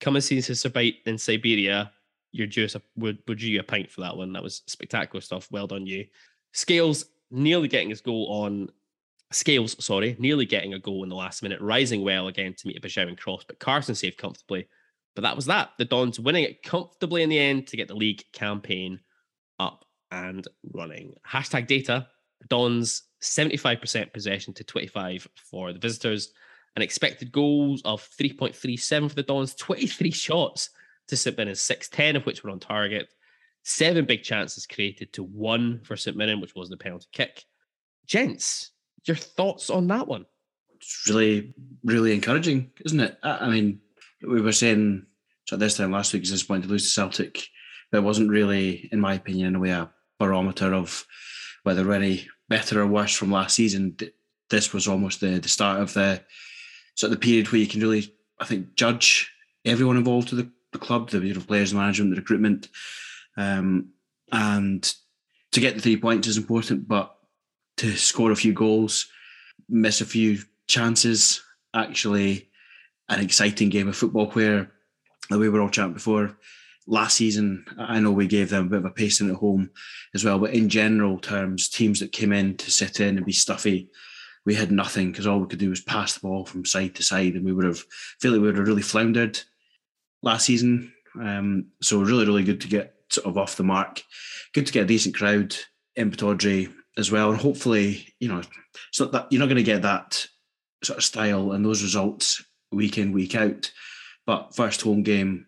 come 0.00 0.16
and 0.16 0.24
see 0.24 0.38
us 0.38 0.48
in 1.06 1.18
Siberia. 1.18 1.92
You're 2.32 2.46
due 2.46 2.66
a, 2.74 2.82
would 2.96 3.18
would 3.26 3.42
you 3.42 3.60
a 3.60 3.62
pint 3.62 3.90
for 3.90 4.02
that 4.02 4.16
one. 4.16 4.32
That 4.32 4.42
was 4.42 4.62
spectacular 4.66 5.20
stuff. 5.20 5.48
Well 5.50 5.66
done, 5.66 5.86
you. 5.86 6.06
Scales 6.52 7.06
nearly 7.30 7.68
getting 7.68 7.90
his 7.90 8.00
goal 8.00 8.26
on 8.30 8.70
Scales, 9.32 9.76
sorry, 9.84 10.16
nearly 10.18 10.44
getting 10.44 10.74
a 10.74 10.78
goal 10.78 11.04
in 11.04 11.08
the 11.08 11.14
last 11.14 11.42
minute, 11.42 11.60
rising 11.60 12.02
well 12.02 12.26
again 12.26 12.52
to 12.54 12.66
meet 12.66 12.76
a 12.76 12.80
Besuijen 12.80 13.16
cross, 13.16 13.44
but 13.44 13.60
Carson 13.60 13.94
saved 13.94 14.18
comfortably. 14.18 14.66
But 15.14 15.22
that 15.22 15.36
was 15.36 15.46
that. 15.46 15.70
The 15.78 15.84
Dons 15.84 16.18
winning 16.18 16.44
it 16.44 16.62
comfortably 16.62 17.22
in 17.22 17.28
the 17.28 17.38
end 17.38 17.68
to 17.68 17.76
get 17.76 17.86
the 17.88 17.94
league 17.94 18.24
campaign 18.32 19.00
up 19.60 19.84
and 20.10 20.46
running. 20.72 21.14
Hashtag 21.28 21.68
data. 21.68 22.08
Dons 22.48 23.04
75% 23.22 24.12
possession 24.12 24.54
to 24.54 24.64
25 24.64 25.28
for 25.36 25.72
the 25.72 25.78
visitors 25.78 26.32
an 26.76 26.82
expected 26.82 27.32
goals 27.32 27.82
of 27.84 28.08
3.37 28.18 29.08
for 29.08 29.14
the 29.14 29.22
Dons, 29.22 29.54
23 29.54 30.10
shots 30.12 30.70
to 31.08 31.16
St. 31.16 31.36
Mirren, 31.36 31.54
610 31.54 32.16
of 32.16 32.26
which 32.26 32.44
were 32.44 32.50
on 32.50 32.60
target, 32.60 33.12
seven 33.62 34.04
big 34.04 34.22
chances 34.22 34.66
created 34.66 35.12
to 35.12 35.22
one 35.22 35.80
for 35.84 35.96
St. 35.96 36.16
Mirren, 36.16 36.40
which 36.40 36.54
was 36.54 36.68
the 36.68 36.76
penalty 36.76 37.08
kick. 37.12 37.44
Gents, 38.06 38.70
your 39.04 39.16
thoughts 39.16 39.70
on 39.70 39.86
that 39.88 40.06
one? 40.06 40.26
It's 40.76 41.06
really, 41.08 41.54
really 41.84 42.14
encouraging, 42.14 42.70
isn't 42.84 43.00
it? 43.00 43.18
I 43.22 43.48
mean, 43.48 43.80
we 44.22 44.40
were 44.40 44.52
saying 44.52 45.06
so 45.50 45.56
this 45.56 45.76
time 45.76 45.90
last 45.90 46.12
week 46.12 46.22
is 46.22 46.30
disappointing 46.30 46.62
to 46.62 46.68
lose 46.68 46.84
to 46.84 46.90
Celtic, 46.90 47.48
but 47.90 47.98
it 47.98 48.04
wasn't 48.04 48.30
really, 48.30 48.88
in 48.92 49.00
my 49.00 49.14
opinion, 49.14 49.48
in 49.48 49.56
a 49.56 49.58
way, 49.58 49.70
a 49.70 49.90
barometer 50.18 50.72
of 50.72 51.04
whether 51.64 51.84
we're 51.84 51.94
any 51.94 52.28
better 52.48 52.80
or 52.80 52.86
worse 52.86 53.14
from 53.14 53.32
last 53.32 53.56
season. 53.56 53.96
This 54.48 54.72
was 54.72 54.86
almost 54.86 55.20
the, 55.20 55.40
the 55.40 55.48
start 55.48 55.80
of 55.80 55.92
the 55.94 56.22
sort 57.00 57.12
of 57.12 57.18
the 57.18 57.24
period 57.24 57.50
where 57.50 57.60
you 57.60 57.66
can 57.66 57.80
really, 57.80 58.14
I 58.38 58.44
think, 58.44 58.74
judge 58.74 59.32
everyone 59.64 59.96
involved 59.96 60.30
with 60.30 60.44
the, 60.44 60.50
the 60.72 60.78
club, 60.78 61.08
the 61.08 61.20
you 61.20 61.32
know, 61.32 61.40
players 61.40 61.72
management, 61.72 62.10
the 62.10 62.20
recruitment, 62.20 62.68
um, 63.38 63.88
and 64.32 64.94
to 65.52 65.60
get 65.60 65.74
the 65.74 65.80
three 65.80 65.96
points 65.96 66.28
is 66.28 66.36
important, 66.36 66.86
but 66.86 67.16
to 67.78 67.96
score 67.96 68.30
a 68.32 68.36
few 68.36 68.52
goals, 68.52 69.08
miss 69.68 70.02
a 70.02 70.04
few 70.04 70.38
chances, 70.68 71.42
actually 71.74 72.50
an 73.08 73.20
exciting 73.20 73.70
game 73.70 73.88
of 73.88 73.96
football 73.96 74.30
where 74.32 74.70
we 75.30 75.48
were 75.48 75.62
all 75.62 75.70
chatting 75.70 75.94
before 75.94 76.36
last 76.86 77.16
season, 77.16 77.64
I 77.78 78.00
know 78.00 78.10
we 78.10 78.26
gave 78.26 78.50
them 78.50 78.66
a 78.66 78.68
bit 78.68 78.78
of 78.80 78.84
a 78.84 78.90
pacing 78.90 79.30
at 79.30 79.36
home 79.36 79.70
as 80.14 80.24
well, 80.24 80.38
but 80.38 80.52
in 80.52 80.68
general 80.68 81.18
terms, 81.18 81.68
teams 81.68 82.00
that 82.00 82.12
came 82.12 82.32
in 82.32 82.56
to 82.58 82.70
sit 82.70 83.00
in 83.00 83.16
and 83.16 83.24
be 83.24 83.32
stuffy 83.32 83.88
we 84.46 84.54
had 84.54 84.72
nothing 84.72 85.10
because 85.10 85.26
all 85.26 85.38
we 85.38 85.46
could 85.46 85.58
do 85.58 85.70
was 85.70 85.80
pass 85.80 86.14
the 86.14 86.20
ball 86.20 86.44
from 86.44 86.64
side 86.64 86.94
to 86.94 87.02
side, 87.02 87.34
and 87.34 87.44
we 87.44 87.52
would 87.52 87.64
have 87.64 87.84
feel 88.20 88.32
like 88.32 88.40
we 88.40 88.46
would 88.46 88.56
have 88.56 88.66
really 88.66 88.82
floundered 88.82 89.38
last 90.22 90.46
season. 90.46 90.92
Um, 91.20 91.66
so 91.82 92.00
really, 92.00 92.26
really 92.26 92.44
good 92.44 92.60
to 92.62 92.68
get 92.68 92.94
sort 93.10 93.26
of 93.26 93.36
off 93.36 93.56
the 93.56 93.64
mark. 93.64 94.02
Good 94.54 94.66
to 94.66 94.72
get 94.72 94.84
a 94.84 94.86
decent 94.86 95.14
crowd 95.14 95.54
in 95.96 96.10
Pittodrie 96.10 96.72
as 96.96 97.10
well, 97.10 97.30
and 97.30 97.40
hopefully, 97.40 98.06
you 98.18 98.28
know, 98.28 98.42
it's 98.88 99.00
not 99.00 99.12
that 99.12 99.26
you're 99.30 99.40
not 99.40 99.46
going 99.46 99.56
to 99.56 99.62
get 99.62 99.82
that 99.82 100.26
sort 100.82 100.98
of 100.98 101.04
style 101.04 101.52
and 101.52 101.64
those 101.64 101.82
results 101.82 102.42
week 102.72 102.98
in 102.98 103.12
week 103.12 103.34
out. 103.34 103.70
But 104.26 104.54
first 104.54 104.82
home 104.82 105.02
game, 105.02 105.46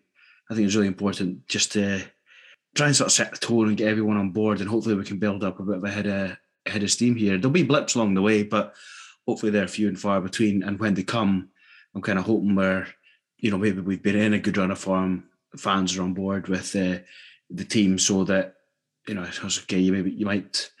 I 0.49 0.55
think 0.55 0.65
it's 0.65 0.75
really 0.75 0.87
important 0.87 1.47
just 1.47 1.71
to 1.73 2.03
try 2.75 2.87
and 2.87 2.95
sort 2.95 3.07
of 3.07 3.13
set 3.13 3.31
the 3.31 3.37
tone 3.37 3.67
and 3.67 3.77
get 3.77 3.87
everyone 3.87 4.17
on 4.17 4.31
board, 4.31 4.59
and 4.59 4.69
hopefully 4.69 4.95
we 4.95 5.05
can 5.05 5.19
build 5.19 5.43
up 5.43 5.59
a 5.59 5.63
bit 5.63 5.77
of 5.77 5.83
a 5.83 5.91
head 5.91 6.07
head 6.65 6.83
of 6.83 6.91
steam 6.91 7.15
here. 7.15 7.37
There'll 7.37 7.51
be 7.51 7.63
blips 7.63 7.95
along 7.95 8.13
the 8.13 8.21
way, 8.21 8.43
but 8.43 8.73
hopefully 9.27 9.51
they're 9.51 9.67
few 9.67 9.87
and 9.87 9.99
far 9.99 10.21
between. 10.21 10.63
And 10.63 10.79
when 10.79 10.93
they 10.93 11.03
come, 11.03 11.49
I'm 11.95 12.01
kind 12.01 12.19
of 12.19 12.25
hoping 12.25 12.55
we're, 12.55 12.87
you 13.37 13.51
know, 13.51 13.57
maybe 13.57 13.81
we've 13.81 14.03
been 14.03 14.15
in 14.15 14.33
a 14.33 14.39
good 14.39 14.57
run 14.57 14.71
of 14.71 14.79
form. 14.79 15.25
Fans 15.57 15.97
are 15.97 16.01
on 16.01 16.13
board 16.13 16.47
with 16.47 16.75
uh, 16.75 16.99
the 17.49 17.65
team, 17.65 17.99
so 17.99 18.23
that 18.23 18.55
you 19.07 19.13
know, 19.13 19.23
it's 19.23 19.59
okay. 19.59 19.79
You 19.79 19.91
maybe 19.91 20.11
you 20.11 20.25
might 20.25 20.71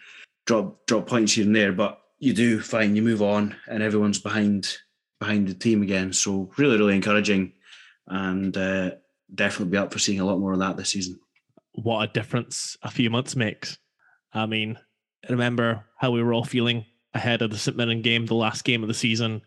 drop 0.45 0.85
drop 0.87 1.07
points 1.07 1.33
here 1.33 1.45
and 1.45 1.55
there, 1.55 1.71
but 1.71 1.99
you 2.19 2.33
do 2.33 2.59
fine. 2.59 2.95
You 2.95 3.01
move 3.01 3.21
on, 3.21 3.55
and 3.67 3.83
everyone's 3.83 4.19
behind 4.19 4.77
behind 5.19 5.47
the 5.47 5.53
team 5.53 5.83
again. 5.83 6.11
So 6.13 6.51
really, 6.57 6.77
really 6.77 6.95
encouraging, 6.95 7.53
and 8.07 8.55
uh, 8.57 8.91
definitely 9.35 9.71
be 9.71 9.77
up 9.77 9.93
for 9.93 9.99
seeing 9.99 10.19
a 10.19 10.25
lot 10.25 10.39
more 10.39 10.53
of 10.53 10.59
that 10.59 10.77
this 10.77 10.89
season. 10.89 11.19
What 11.73 12.09
a 12.09 12.13
difference 12.13 12.77
a 12.81 12.91
few 12.91 13.09
months 13.09 13.35
makes. 13.35 13.77
I 14.33 14.45
mean, 14.45 14.79
remember 15.29 15.85
how 15.97 16.11
we 16.11 16.21
were 16.21 16.33
all 16.33 16.43
feeling 16.43 16.85
ahead 17.13 17.41
of 17.41 17.51
the 17.51 17.57
St 17.57 17.77
Mirren 17.77 18.01
game, 18.01 18.25
the 18.25 18.35
last 18.35 18.63
game 18.63 18.83
of 18.83 18.87
the 18.87 18.93
season. 18.93 19.41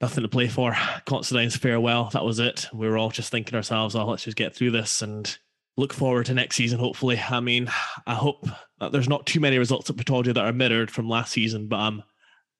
Nothing 0.00 0.22
to 0.22 0.28
play 0.28 0.48
for. 0.48 0.74
Considine's 1.04 1.56
farewell. 1.56 2.08
That 2.12 2.24
was 2.24 2.38
it. 2.38 2.66
We 2.72 2.88
were 2.88 2.96
all 2.96 3.10
just 3.10 3.30
thinking 3.30 3.54
ourselves, 3.54 3.94
oh, 3.94 4.06
let's 4.06 4.24
just 4.24 4.36
get 4.36 4.54
through 4.54 4.70
this 4.70 5.02
and 5.02 5.38
look 5.76 5.92
forward 5.92 6.26
to 6.26 6.34
next 6.34 6.56
season, 6.56 6.78
hopefully. 6.78 7.18
I 7.18 7.40
mean, 7.40 7.68
I 8.06 8.14
hope 8.14 8.46
that 8.80 8.92
there's 8.92 9.08
not 9.08 9.26
too 9.26 9.40
many 9.40 9.58
results 9.58 9.90
at 9.90 9.96
Pittodrie 9.96 10.34
that 10.34 10.44
are 10.44 10.52
mirrored 10.52 10.90
from 10.90 11.08
last 11.08 11.32
season, 11.32 11.68
but 11.68 11.76
I'm 11.76 12.02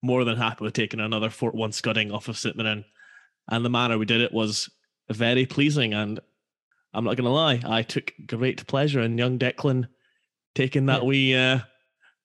more 0.03 0.25
than 0.25 0.37
happy 0.37 0.65
with 0.65 0.75
taking 0.75 1.00
another 1.00 1.31
4 1.31 1.50
1 1.53 1.73
scudding 1.73 2.12
off 2.12 2.29
of 2.29 2.39
St 2.39 2.57
Mirren. 2.57 2.85
And 3.49 3.65
the 3.65 3.71
manner 3.71 3.99
we 3.99 4.07
did 4.07 4.21
it 4.21 4.33
was 4.33 4.71
very 5.11 5.47
pleasing. 5.47 5.95
And 5.95 6.21
I'm 6.93 7.05
not 7.05 7.17
going 7.17 7.25
to 7.25 7.31
lie, 7.31 7.61
I 7.65 7.83
took 7.83 8.12
great 8.27 8.67
pleasure 8.67 9.00
in 9.00 9.19
young 9.19 9.39
Declan 9.39 9.89
taking 10.55 10.87
that 10.87 11.07
wee 11.07 11.35
uh, 11.37 11.61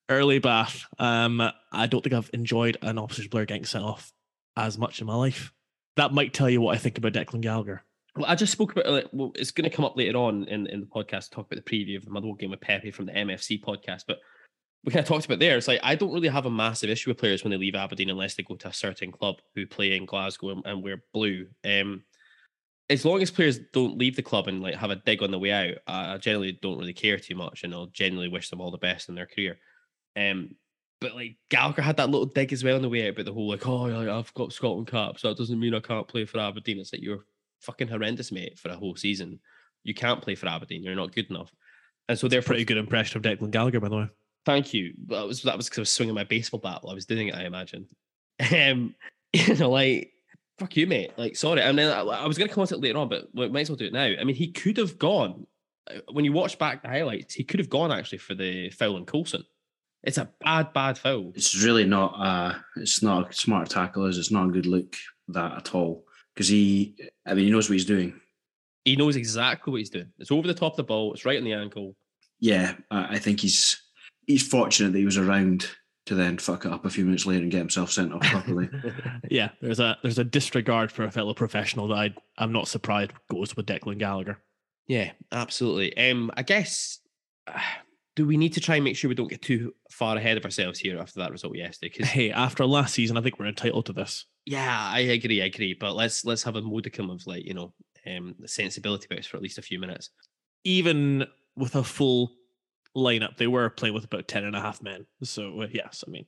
early 0.10 0.40
bath. 0.40 0.84
Um, 1.00 1.42
I 1.72 1.88
don't 1.88 2.02
think 2.04 2.14
I've 2.14 2.30
enjoyed 2.34 2.78
an 2.82 2.98
opposition 2.98 3.30
player 3.30 3.46
getting 3.46 3.66
sent 3.66 3.84
off 3.84 4.12
as 4.58 4.78
much 4.78 5.02
in 5.02 5.08
my 5.08 5.16
life. 5.16 5.52
That 5.98 6.14
might 6.14 6.34
tell 6.34 6.50
you 6.50 6.62
what 6.62 6.76
I 6.76 6.78
think 6.78 6.98
about 6.98 7.14
Declan 7.14 7.42
Gallagher. 7.42 7.84
Well, 8.16 8.26
I 8.30 8.36
just 8.36 8.52
spoke 8.52 8.72
about 8.72 8.86
it. 8.94 9.10
Well, 9.14 9.32
it's 9.36 9.52
going 9.52 9.70
to 9.70 9.76
come 9.76 9.86
up 9.86 9.98
later 9.98 10.18
on 10.18 10.46
in, 10.46 10.68
in 10.68 10.82
the 10.82 10.86
podcast. 10.86 11.26
To 11.26 11.30
talk 11.32 11.52
about 11.52 11.64
the 11.64 11.70
preview 11.70 11.98
of 11.98 12.06
the 12.06 12.12
Motherwell 12.12 12.36
game 12.36 12.52
with 12.52 12.62
Pepe 12.62 12.92
from 12.92 13.06
the 13.06 13.12
MFC 13.12 13.62
podcast, 13.62 14.04
but 14.08 14.20
we 14.86 14.92
kind 14.92 15.04
of 15.04 15.08
talked 15.08 15.26
about 15.26 15.40
there. 15.40 15.58
It's 15.58 15.68
like 15.68 15.80
I 15.84 15.96
don't 15.96 16.14
really 16.14 16.30
have 16.30 16.46
a 16.46 16.52
massive 16.52 16.90
issue 16.90 17.10
with 17.10 17.18
players 17.18 17.44
when 17.44 17.52
they 17.52 17.58
leave 17.58 17.76
Aberdeen 17.76 18.10
unless 18.10 18.36
they 18.36 18.44
go 18.44 18.56
to 18.56 18.70
a 18.70 18.74
certain 18.74 19.12
club 19.12 19.38
who 19.56 19.66
play 19.66 19.98
in 19.98 20.06
Glasgow 20.06 20.52
and, 20.52 20.66
and 20.66 20.84
wear 20.84 21.04
blue. 21.14 21.48
Um, 21.66 22.04
as 22.90 23.04
long 23.04 23.22
as 23.22 23.32
players 23.32 23.60
don't 23.74 23.98
leave 23.98 24.16
the 24.16 24.22
club 24.22 24.48
and 24.48 24.62
like 24.62 24.76
have 24.76 24.92
a 24.92 24.96
dig 24.96 25.24
on 25.24 25.32
the 25.32 25.40
way 25.40 25.52
out, 25.52 25.78
I 25.88 26.18
generally 26.18 26.58
don't 26.62 26.78
really 26.78 26.94
care 26.94 27.18
too 27.18 27.36
much, 27.36 27.64
and 27.64 27.74
I'll 27.74 27.88
generally 27.88 28.30
wish 28.30 28.50
them 28.50 28.62
all 28.62 28.72
the 28.72 28.78
best 28.78 29.10
in 29.10 29.16
their 29.16 29.26
career. 29.26 29.58
Um, 30.16 30.56
but 31.02 31.16
like 31.16 31.36
Gallagher 31.50 31.82
had 31.82 31.98
that 31.98 32.10
little 32.10 32.26
dig 32.26 32.54
as 32.54 32.64
well 32.64 32.76
on 32.76 32.82
the 32.82 32.90
way 32.90 33.08
out 33.08 33.14
about 33.14 33.26
the 33.26 33.34
whole 33.34 33.50
like, 33.50 33.68
oh, 33.68 34.18
I've 34.18 34.34
got 34.34 34.54
Scotland 34.54 34.88
cap, 34.88 35.20
so 35.20 35.30
that 35.30 35.38
doesn't 35.38 35.60
mean 35.60 35.76
I 35.76 35.80
can't 35.80 36.08
play 36.08 36.26
for 36.26 36.40
Aberdeen. 36.40 36.80
It's 36.80 36.94
like 36.94 37.02
you're 37.02 37.26
fucking 37.62 37.88
horrendous, 37.88 38.32
mate, 38.32 38.58
for 38.58 38.70
a 38.70 38.76
whole 38.76 38.96
season. 38.96 39.40
You 39.84 39.94
can't 39.94 40.22
play 40.22 40.36
for 40.36 40.48
Aberdeen. 40.48 40.84
You're 40.84 40.96
not 40.96 41.14
good 41.14 41.30
enough. 41.30 41.52
And 42.08 42.18
so 42.18 42.28
they're 42.28 42.42
Pretty 42.42 42.66
good 42.66 42.78
impression 42.78 43.18
of 43.18 43.24
Declan 43.24 43.52
Gallagher, 43.52 43.80
by 43.80 43.90
the 43.90 43.98
way. 43.98 44.10
Thank 44.46 44.74
you. 44.74 44.94
That 45.08 45.26
was 45.26 45.42
that 45.44 45.58
was 45.58 45.68
because 45.68 45.80
I 45.80 45.82
was 45.82 45.92
swinging 45.92 46.16
my 46.16 46.24
baseball 46.24 46.60
bat 46.60 46.80
while 46.82 46.92
I 46.92 46.96
was 46.96 47.06
doing 47.06 47.30
it. 47.30 47.36
I 47.36 47.46
imagine. 47.46 47.88
Um, 48.52 48.94
you 49.34 49.56
know, 49.56 49.70
like 49.70 50.12
fuck 50.58 50.76
you, 50.78 50.88
mate. 50.88 51.12
Like, 51.18 51.36
sorry. 51.36 51.62
I 51.62 51.72
mean, 51.72 51.88
I, 51.88 52.02
I 52.02 52.28
was 52.28 52.38
going 52.38 52.48
to 52.48 52.54
come 52.54 52.66
comment 52.66 52.72
it 52.72 52.82
later 52.82 53.00
on, 53.00 53.10
but 53.10 53.28
we 53.34 53.50
might 53.50 53.62
as 53.62 53.70
well 53.70 53.78
do 53.78 53.86
it 53.86 53.94
now. 53.94 54.04
I 54.04 54.24
mean, 54.24 54.36
he 54.36 54.52
could 54.52 54.78
have 54.78 54.98
gone 54.98 55.46
uh, 55.90 56.00
when 56.12 56.26
you 56.26 56.32
watch 56.32 56.58
back 56.58 56.82
the 56.82 56.90
highlights. 56.90 57.34
He 57.34 57.44
could 57.44 57.60
have 57.60 57.70
gone 57.70 57.92
actually 57.92 58.20
for 58.20 58.36
the 58.36 58.70
foul 58.72 58.96
on 58.96 59.06
Coulson. 59.06 59.44
It's 60.06 60.18
a 60.18 60.30
bad, 60.42 60.72
bad 60.74 60.98
foul. 60.98 61.32
It's 61.36 61.62
really 61.64 61.86
not. 61.86 62.14
Uh, 62.14 62.58
it's 62.78 63.02
not 63.02 63.30
a 63.30 63.34
smart 63.34 63.70
tackle. 63.70 64.06
Is 64.06 64.18
it's 64.18 64.32
not 64.32 64.48
a 64.48 64.52
good 64.52 64.66
look 64.66 64.96
that 65.30 65.58
at 65.58 65.76
all 65.76 66.06
because 66.34 66.48
he. 66.48 66.96
I 67.26 67.34
mean, 67.34 67.46
he 67.46 67.52
knows 67.52 67.70
what 67.70 67.74
he's 67.74 67.86
doing. 67.86 68.20
He 68.84 68.96
knows 68.96 69.16
exactly 69.16 69.72
what 69.72 69.80
he's 69.80 69.90
doing. 69.90 70.12
It's 70.20 70.32
over 70.32 70.48
the 70.48 70.54
top 70.54 70.74
of 70.74 70.78
the 70.78 70.84
ball. 70.84 71.14
It's 71.14 71.26
right 71.26 71.38
on 71.38 71.44
the 71.44 71.54
ankle. 71.54 71.96
Yeah, 72.40 72.76
I 72.92 73.16
I 73.16 73.20
think 73.20 73.40
he's 73.40 73.82
he's 74.28 74.48
fortunate 74.48 74.92
that 74.92 75.00
he 75.00 75.06
was 75.06 75.18
around 75.18 75.70
to 76.06 76.14
then 76.14 76.38
fuck 76.38 76.66
it 76.66 76.72
up 76.72 76.86
a 76.86 76.90
few 76.90 77.04
minutes 77.04 77.26
later 77.26 77.42
and 77.42 77.52
get 77.52 77.58
himself 77.58 77.92
sent 77.92 78.14
off 78.14 78.22
properly. 78.22 78.70
Yeah, 79.30 79.50
there's 79.62 79.80
a 79.80 79.98
there's 80.04 80.20
a 80.20 80.24
disregard 80.24 80.92
for 80.92 81.04
a 81.04 81.12
fellow 81.12 81.34
professional 81.34 81.88
that 81.88 81.96
I, 81.96 82.14
I'm 82.38 82.52
not 82.52 82.68
surprised 82.68 83.12
goes 83.30 83.56
with 83.56 83.66
Declan 83.66 83.98
Gallagher. 83.98 84.38
Yeah, 84.88 85.12
absolutely. 85.32 85.98
Um, 85.98 86.32
I 86.38 86.44
guess. 86.44 87.00
Uh, 87.48 87.60
do 88.16 88.26
we 88.26 88.38
need 88.38 88.54
to 88.54 88.62
try 88.62 88.76
and 88.76 88.84
make 88.84 88.96
sure 88.96 89.10
we 89.10 89.16
don't 89.16 89.30
get 89.30 89.42
too 89.42 89.74
far 89.92 90.16
ahead 90.16 90.38
of 90.38 90.46
ourselves 90.46 90.80
here 90.80 91.00
after 91.00 91.20
that 91.20 91.32
result 91.32 91.56
yesterday? 91.56 91.92
Because 91.92 92.08
Hey, 92.10 92.32
after 92.32 92.66
last 92.66 92.94
season, 92.94 93.18
I 93.18 93.22
think 93.22 93.40
we're 93.40 93.48
entitled 93.48 93.86
to 93.88 93.94
this. 93.94 94.26
Yeah, 94.46 94.90
I 94.92 95.00
agree, 95.00 95.42
I 95.42 95.46
agree. 95.46 95.74
But 95.74 95.96
let's 95.96 96.24
let's 96.24 96.44
have 96.44 96.56
a 96.56 96.62
modicum 96.62 97.10
of 97.10 97.26
like, 97.28 97.46
you 97.46 97.54
know, 97.54 97.74
um 98.08 98.36
sensibility 98.46 99.08
about 99.08 99.20
it 99.20 99.26
for 99.26 99.38
at 99.38 99.44
least 99.44 99.58
a 99.58 99.64
few 99.64 99.80
minutes. 99.80 100.12
Even 100.64 101.26
with 101.56 101.76
a 101.76 101.84
full 101.84 102.32
lineup, 102.96 103.38
they 103.38 103.48
were 103.48 103.70
playing 103.70 103.94
with 103.94 104.06
about 104.06 104.28
10 104.28 104.46
and 104.46 104.56
a 104.56 104.62
half 104.62 104.82
men. 104.82 105.06
So, 105.24 105.62
uh, 105.62 105.68
yes, 105.72 106.04
I 106.08 106.12
mean, 106.12 106.26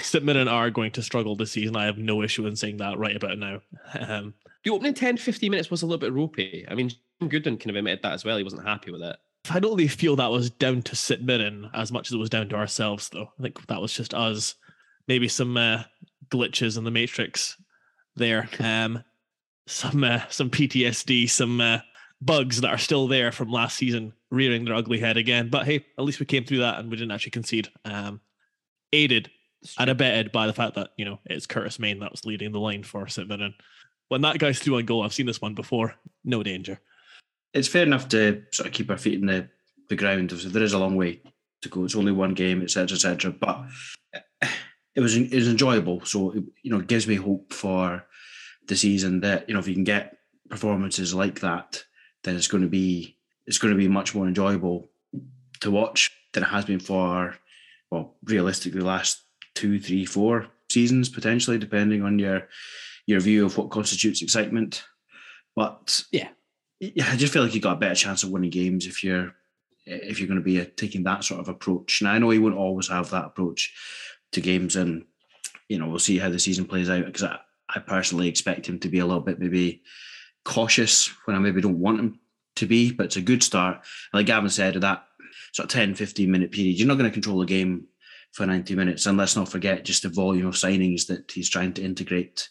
St 0.00 0.24
Mirren 0.24 0.48
are 0.48 0.70
going 0.70 0.92
to 0.92 1.02
struggle 1.02 1.34
this 1.34 1.52
season. 1.52 1.76
I 1.76 1.86
have 1.86 1.98
no 1.98 2.22
issue 2.22 2.46
in 2.46 2.56
saying 2.56 2.76
that 2.78 2.98
right 2.98 3.16
about 3.16 3.38
now. 3.38 3.60
Um, 3.98 4.34
The 4.64 4.70
opening 4.70 4.94
10, 4.94 5.16
15 5.16 5.50
minutes 5.50 5.70
was 5.70 5.82
a 5.82 5.86
little 5.86 5.98
bit 5.98 6.12
ropey. 6.12 6.64
I 6.68 6.74
mean, 6.74 6.90
Jim 7.20 7.28
Goodwin 7.28 7.58
kind 7.58 7.70
of 7.70 7.76
admitted 7.76 8.02
that 8.02 8.12
as 8.12 8.24
well. 8.24 8.36
He 8.36 8.44
wasn't 8.44 8.66
happy 8.66 8.90
with 8.90 9.02
it. 9.02 9.16
I 9.50 9.60
don't 9.60 9.72
really 9.72 9.88
feel 9.88 10.16
that 10.16 10.30
was 10.30 10.50
down 10.50 10.82
to 10.82 10.96
St 10.96 11.22
Mirren 11.22 11.70
as 11.74 11.92
much 11.92 12.08
as 12.08 12.14
it 12.14 12.18
was 12.18 12.30
down 12.30 12.48
to 12.50 12.56
ourselves, 12.56 13.08
though. 13.08 13.30
I 13.38 13.42
think 13.42 13.66
that 13.66 13.80
was 13.80 13.92
just 13.92 14.14
us. 14.14 14.54
Maybe 15.08 15.28
some 15.28 15.56
uh, 15.56 15.84
glitches 16.30 16.76
in 16.78 16.84
the 16.84 16.90
matrix 16.90 17.56
there. 18.14 18.48
Um, 18.60 19.04
some 19.68 20.04
uh, 20.04 20.20
some 20.28 20.48
PTSD, 20.48 21.28
some 21.28 21.60
uh, 21.60 21.78
bugs 22.20 22.60
that 22.60 22.70
are 22.70 22.78
still 22.78 23.08
there 23.08 23.32
from 23.32 23.50
last 23.50 23.76
season 23.76 24.12
rearing 24.30 24.64
their 24.64 24.74
ugly 24.74 25.00
head 25.00 25.16
again. 25.16 25.48
But 25.50 25.66
hey, 25.66 25.84
at 25.98 26.04
least 26.04 26.20
we 26.20 26.26
came 26.26 26.44
through 26.44 26.58
that 26.58 26.78
and 26.78 26.90
we 26.90 26.96
didn't 26.96 27.10
actually 27.10 27.32
concede. 27.32 27.68
Um, 27.84 28.20
aided 28.92 29.30
and 29.78 29.90
abetted 29.90 30.32
by 30.32 30.46
the 30.46 30.52
fact 30.52 30.74
that 30.76 30.90
you 30.96 31.04
know 31.04 31.18
it's 31.24 31.46
Curtis 31.46 31.78
Main 31.78 31.98
that 32.00 32.12
was 32.12 32.24
leading 32.24 32.52
the 32.52 32.60
line 32.60 32.82
for 32.82 33.08
St 33.08 33.28
Mirren. 33.28 33.54
When 34.08 34.20
that 34.20 34.38
guy's 34.38 34.60
through 34.60 34.76
on 34.78 34.86
goal, 34.86 35.02
I've 35.02 35.14
seen 35.14 35.26
this 35.26 35.42
one 35.42 35.54
before. 35.54 35.94
No 36.24 36.42
danger. 36.42 36.80
It's 37.56 37.68
fair 37.68 37.82
enough 37.82 38.08
to 38.10 38.42
sort 38.52 38.66
of 38.66 38.72
keep 38.72 38.90
our 38.90 38.98
feet 38.98 39.20
in 39.20 39.26
the, 39.26 39.48
the 39.88 39.96
ground. 39.96 40.30
There 40.30 40.62
is 40.62 40.74
a 40.74 40.78
long 40.78 40.96
way 40.96 41.20
to 41.62 41.68
go. 41.68 41.84
It's 41.84 41.96
only 41.96 42.12
one 42.12 42.34
game, 42.34 42.62
etc., 42.62 42.94
etc. 42.94 43.32
But 43.32 43.64
it 44.94 45.00
was 45.00 45.16
it 45.16 45.34
was 45.34 45.48
enjoyable. 45.48 46.04
So 46.04 46.32
it, 46.32 46.44
you 46.62 46.70
know, 46.70 46.80
it 46.80 46.86
gives 46.86 47.06
me 47.06 47.16
hope 47.16 47.52
for 47.52 48.04
the 48.66 48.76
season 48.76 49.20
that 49.20 49.48
you 49.48 49.54
know 49.54 49.60
if 49.60 49.68
you 49.68 49.74
can 49.74 49.84
get 49.84 50.18
performances 50.48 51.14
like 51.14 51.40
that, 51.40 51.82
then 52.24 52.36
it's 52.36 52.48
going 52.48 52.62
to 52.62 52.68
be 52.68 53.16
it's 53.46 53.58
going 53.58 53.72
to 53.72 53.78
be 53.78 53.88
much 53.88 54.14
more 54.14 54.26
enjoyable 54.26 54.88
to 55.60 55.70
watch 55.70 56.12
than 56.32 56.42
it 56.42 56.48
has 56.48 56.64
been 56.64 56.80
for 56.80 57.34
well, 57.90 58.16
realistically, 58.24 58.80
last 58.80 59.22
two, 59.54 59.80
three, 59.80 60.04
four 60.04 60.48
seasons 60.70 61.08
potentially, 61.08 61.58
depending 61.58 62.02
on 62.02 62.18
your 62.18 62.48
your 63.06 63.20
view 63.20 63.46
of 63.46 63.56
what 63.56 63.70
constitutes 63.70 64.22
excitement. 64.22 64.84
But 65.54 66.04
Yeah. 66.12 66.28
Yeah, 66.80 67.08
I 67.10 67.16
just 67.16 67.32
feel 67.32 67.42
like 67.42 67.54
you 67.54 67.60
got 67.60 67.76
a 67.76 67.80
better 67.80 67.94
chance 67.94 68.22
of 68.22 68.30
winning 68.30 68.50
games 68.50 68.86
if 68.86 69.02
you're 69.02 69.34
if 69.86 70.18
you're 70.18 70.28
going 70.28 70.40
to 70.40 70.44
be 70.44 70.60
uh, 70.60 70.66
taking 70.76 71.04
that 71.04 71.24
sort 71.24 71.40
of 71.40 71.48
approach. 71.48 72.00
And 72.00 72.08
I 72.08 72.18
know 72.18 72.30
he 72.30 72.38
won't 72.38 72.56
always 72.56 72.88
have 72.88 73.10
that 73.10 73.24
approach 73.24 73.72
to 74.32 74.40
games, 74.40 74.76
and 74.76 75.04
you 75.68 75.78
know 75.78 75.88
we'll 75.88 75.98
see 75.98 76.18
how 76.18 76.28
the 76.28 76.38
season 76.38 76.64
plays 76.64 76.90
out 76.90 77.06
because 77.06 77.22
I, 77.22 77.38
I 77.68 77.80
personally 77.80 78.28
expect 78.28 78.68
him 78.68 78.78
to 78.80 78.88
be 78.88 78.98
a 78.98 79.06
little 79.06 79.22
bit 79.22 79.38
maybe 79.38 79.82
cautious 80.44 81.08
when 81.24 81.36
I 81.36 81.40
maybe 81.40 81.60
don't 81.60 81.80
want 81.80 82.00
him 82.00 82.20
to 82.56 82.66
be, 82.66 82.92
but 82.92 83.06
it's 83.06 83.16
a 83.16 83.22
good 83.22 83.42
start. 83.42 83.76
And 83.76 84.18
like 84.20 84.26
Gavin 84.26 84.50
said, 84.50 84.76
at 84.76 84.82
that 84.82 85.04
sort 85.52 85.64
of 85.66 85.72
10, 85.72 85.94
15 85.94 86.30
minute 86.30 86.52
period, 86.52 86.78
you're 86.78 86.88
not 86.88 86.98
going 86.98 87.10
to 87.10 87.14
control 87.14 87.40
the 87.40 87.46
game 87.46 87.86
for 88.32 88.46
90 88.46 88.74
minutes. 88.74 89.06
And 89.06 89.18
let's 89.18 89.36
not 89.36 89.48
forget 89.48 89.84
just 89.84 90.02
the 90.02 90.08
volume 90.08 90.46
of 90.46 90.54
signings 90.54 91.06
that 91.08 91.30
he's 91.30 91.50
trying 91.50 91.72
to 91.74 91.82
integrate. 91.82 92.48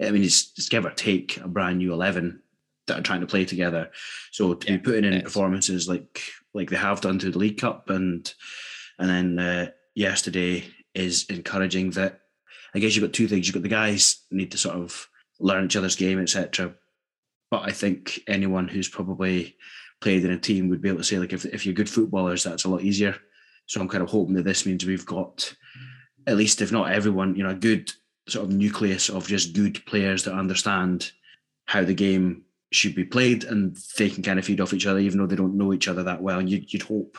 I 0.00 0.10
mean, 0.10 0.22
it's, 0.22 0.52
it's 0.56 0.68
give 0.68 0.84
or 0.84 0.90
take 0.90 1.38
a 1.38 1.48
brand 1.48 1.78
new 1.78 1.92
11 1.92 2.40
that 2.88 2.98
are 2.98 3.02
trying 3.02 3.20
to 3.20 3.26
play 3.26 3.44
together. 3.44 3.90
So 4.32 4.54
to 4.54 4.66
Yeah, 4.66 4.76
be 4.76 4.82
putting 4.82 5.04
in 5.04 5.22
performances 5.22 5.88
like 5.88 6.20
like 6.54 6.70
they 6.70 6.76
have 6.76 7.00
done 7.00 7.18
to 7.20 7.30
the 7.30 7.38
League 7.38 7.58
Cup 7.58 7.88
and 7.90 8.32
and 8.98 9.08
then 9.08 9.38
uh, 9.38 9.70
yesterday 9.94 10.64
is 10.94 11.26
encouraging 11.28 11.90
that 11.90 12.20
I 12.74 12.78
guess 12.80 12.94
you've 12.94 13.04
got 13.04 13.14
two 13.14 13.28
things. 13.28 13.46
You've 13.46 13.54
got 13.54 13.62
the 13.62 13.68
guys 13.68 14.24
need 14.30 14.50
to 14.52 14.58
sort 14.58 14.76
of 14.76 15.08
learn 15.40 15.66
each 15.66 15.76
other's 15.76 15.96
game, 15.96 16.20
etc. 16.20 16.74
But 17.50 17.62
I 17.62 17.72
think 17.72 18.20
anyone 18.26 18.68
who's 18.68 18.88
probably 18.88 19.56
played 20.00 20.24
in 20.24 20.30
a 20.32 20.38
team 20.38 20.68
would 20.68 20.82
be 20.82 20.88
able 20.88 20.98
to 20.98 21.04
say, 21.04 21.18
like, 21.18 21.32
if, 21.32 21.44
if 21.46 21.64
you're 21.64 21.74
good 21.74 21.88
footballers, 21.88 22.44
that's 22.44 22.64
a 22.64 22.68
lot 22.68 22.82
easier. 22.82 23.16
So 23.66 23.80
I'm 23.80 23.88
kind 23.88 24.02
of 24.02 24.10
hoping 24.10 24.34
that 24.34 24.44
this 24.44 24.66
means 24.66 24.84
we've 24.84 25.06
got, 25.06 25.54
at 26.26 26.36
least 26.36 26.60
if 26.60 26.72
not 26.72 26.92
everyone, 26.92 27.36
you 27.36 27.42
know, 27.42 27.50
a 27.50 27.54
good 27.54 27.90
sort 28.28 28.44
of 28.44 28.52
nucleus 28.52 29.08
of 29.08 29.26
just 29.26 29.54
good 29.54 29.84
players 29.86 30.24
that 30.24 30.34
understand 30.34 31.12
how 31.64 31.84
the 31.84 31.94
game 31.94 32.44
should 32.72 32.94
be 32.94 33.04
played 33.04 33.44
and 33.44 33.76
they 33.96 34.10
can 34.10 34.22
kind 34.22 34.38
of 34.38 34.44
feed 34.44 34.60
off 34.60 34.74
each 34.74 34.86
other, 34.86 34.98
even 34.98 35.18
though 35.18 35.26
they 35.26 35.36
don't 35.36 35.56
know 35.56 35.72
each 35.72 35.88
other 35.88 36.02
that 36.02 36.22
well. 36.22 36.38
And 36.38 36.50
you'd, 36.50 36.72
you'd 36.72 36.82
hope 36.82 37.18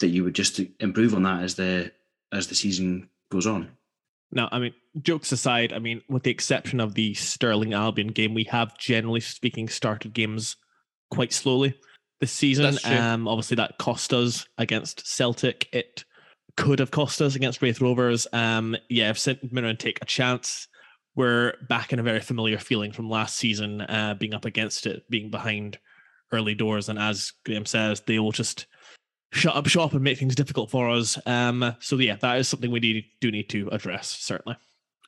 that 0.00 0.08
you 0.08 0.24
would 0.24 0.34
just 0.34 0.60
improve 0.80 1.14
on 1.14 1.22
that 1.22 1.42
as 1.42 1.54
the 1.54 1.92
as 2.32 2.46
the 2.46 2.54
season 2.54 3.08
goes 3.30 3.46
on. 3.46 3.70
Now, 4.32 4.48
I 4.50 4.58
mean, 4.58 4.74
jokes 5.02 5.30
aside, 5.32 5.74
I 5.74 5.78
mean, 5.78 6.00
with 6.08 6.22
the 6.22 6.30
exception 6.30 6.80
of 6.80 6.94
the 6.94 7.12
Stirling 7.12 7.74
Albion 7.74 8.08
game, 8.08 8.32
we 8.32 8.44
have 8.44 8.78
generally 8.78 9.20
speaking 9.20 9.68
started 9.68 10.14
games 10.14 10.56
quite 11.10 11.32
slowly. 11.34 11.74
this 12.22 12.32
season. 12.32 12.64
That's. 12.64 12.86
Um, 12.86 13.28
obviously, 13.28 13.56
that 13.56 13.76
cost 13.78 14.14
us 14.14 14.46
against 14.56 15.06
Celtic. 15.06 15.68
It 15.72 16.04
could 16.56 16.78
have 16.78 16.90
cost 16.90 17.20
us 17.20 17.34
against 17.34 17.60
Raith 17.60 17.80
Rovers. 17.82 18.26
Um, 18.32 18.76
yeah, 18.88 19.10
if 19.10 19.18
St 19.18 19.52
Mirren 19.52 19.76
take 19.76 19.98
a 20.00 20.06
chance, 20.06 20.68
we're 21.14 21.54
back 21.68 21.92
in 21.92 21.98
a 21.98 22.02
very 22.02 22.20
familiar 22.20 22.58
feeling 22.58 22.92
from 22.92 23.10
last 23.10 23.36
season, 23.36 23.82
uh, 23.82 24.14
being 24.18 24.34
up 24.34 24.44
against 24.44 24.86
it, 24.86 25.08
being 25.10 25.30
behind 25.30 25.78
early 26.32 26.54
doors. 26.54 26.88
And 26.88 26.98
as 26.98 27.32
Graham 27.44 27.66
says, 27.66 28.00
they 28.00 28.18
will 28.18 28.32
just 28.32 28.66
shut 29.32 29.56
up 29.56 29.66
shop 29.66 29.92
and 29.92 30.02
make 30.02 30.18
things 30.18 30.34
difficult 30.34 30.70
for 30.70 30.88
us. 30.88 31.18
Um, 31.26 31.76
so, 31.80 31.96
yeah, 31.98 32.16
that 32.16 32.38
is 32.38 32.48
something 32.48 32.70
we 32.70 32.80
need, 32.80 33.04
do 33.20 33.30
need 33.30 33.48
to 33.50 33.68
address, 33.70 34.08
certainly. 34.08 34.56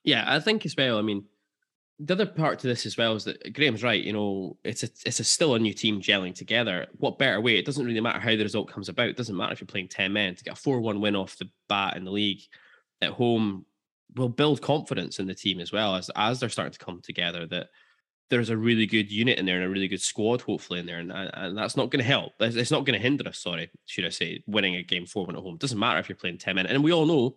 Yeah, 0.03 0.25
I 0.27 0.41
think 0.41 0.67
as 0.67 0.77
well. 0.77 0.99
I 0.99 1.03
mean, 1.03 1.25
the 1.99 2.15
other 2.15 2.27
part 2.27 2.59
to 2.59 2.67
this 2.67 2.87
as 2.87 2.97
well 2.97 3.15
is 3.15 3.25
that 3.25 3.55
Graham's 3.55 3.83
right. 3.83 4.03
You 4.03 4.13
know, 4.13 4.57
it's 4.65 4.83
a 4.83 4.89
it's 5.07 5.21
a 5.21 5.25
still 5.25 5.55
a 5.55 5.59
new 5.59 5.73
team 5.73 6.01
gelling 6.01 6.35
together. 6.35 6.87
What 6.99 7.19
better 7.19 7.41
way? 7.41 7.57
It 7.57 7.65
doesn't 7.65 7.87
really 7.87 8.01
matter 8.01 8.19
how 8.19 8.31
the 8.31 8.43
result 8.43 8.71
comes 8.71 8.89
about. 8.89 9.09
It 9.09 9.17
doesn't 9.17 9.37
matter 9.37 9.53
if 9.53 9.61
you're 9.61 9.67
playing 9.67 9.89
ten 9.89 10.13
men 10.13 10.35
to 10.35 10.45
get 10.45 10.55
a 10.55 10.61
four 10.61 10.81
one 10.81 11.01
win 11.01 11.17
off 11.17 11.39
the 11.39 11.49
bat 11.69 11.97
in 11.97 12.05
the 12.05 12.11
league 12.11 12.43
at 13.01 13.11
home 13.11 13.65
will 14.17 14.29
build 14.29 14.63
confidence 14.63 15.19
in 15.19 15.27
the 15.27 15.35
team 15.35 15.61
as 15.61 15.73
well 15.73 15.97
as 15.97 16.11
as 16.17 16.41
they're 16.41 16.49
starting 16.49 16.73
to 16.73 16.85
come 16.85 17.01
together. 17.03 17.47
That 17.47 17.69
there's 18.31 18.51
a 18.51 18.57
really 18.57 18.87
good 18.87 19.11
unit 19.11 19.39
in 19.39 19.47
there 19.47 19.57
and 19.57 19.65
a 19.65 19.69
really 19.69 19.89
good 19.89 20.01
squad 20.01 20.41
hopefully 20.41 20.81
in 20.81 20.87
there, 20.87 20.99
and 20.99 21.13
and 21.13 21.57
that's 21.57 21.77
not 21.77 21.91
going 21.91 22.03
to 22.03 22.09
help. 22.09 22.33
It's 22.41 22.71
not 22.71 22.85
going 22.85 22.99
to 22.99 23.03
hinder 23.03 23.29
us. 23.29 23.39
Sorry, 23.39 23.71
should 23.87 24.07
I 24.07 24.11
say, 24.11 24.43
winning 24.47 24.77
a 24.77 24.83
game 24.83 25.07
four 25.07 25.27
one 25.27 25.37
at 25.37 25.43
home. 25.43 25.55
It 25.55 25.61
doesn't 25.61 25.79
matter 25.79 25.99
if 26.01 26.09
you're 26.09 26.17
playing 26.17 26.39
ten 26.39 26.57
men, 26.57 26.67
and 26.67 26.83
we 26.83 26.93
all 26.93 27.07
know 27.07 27.37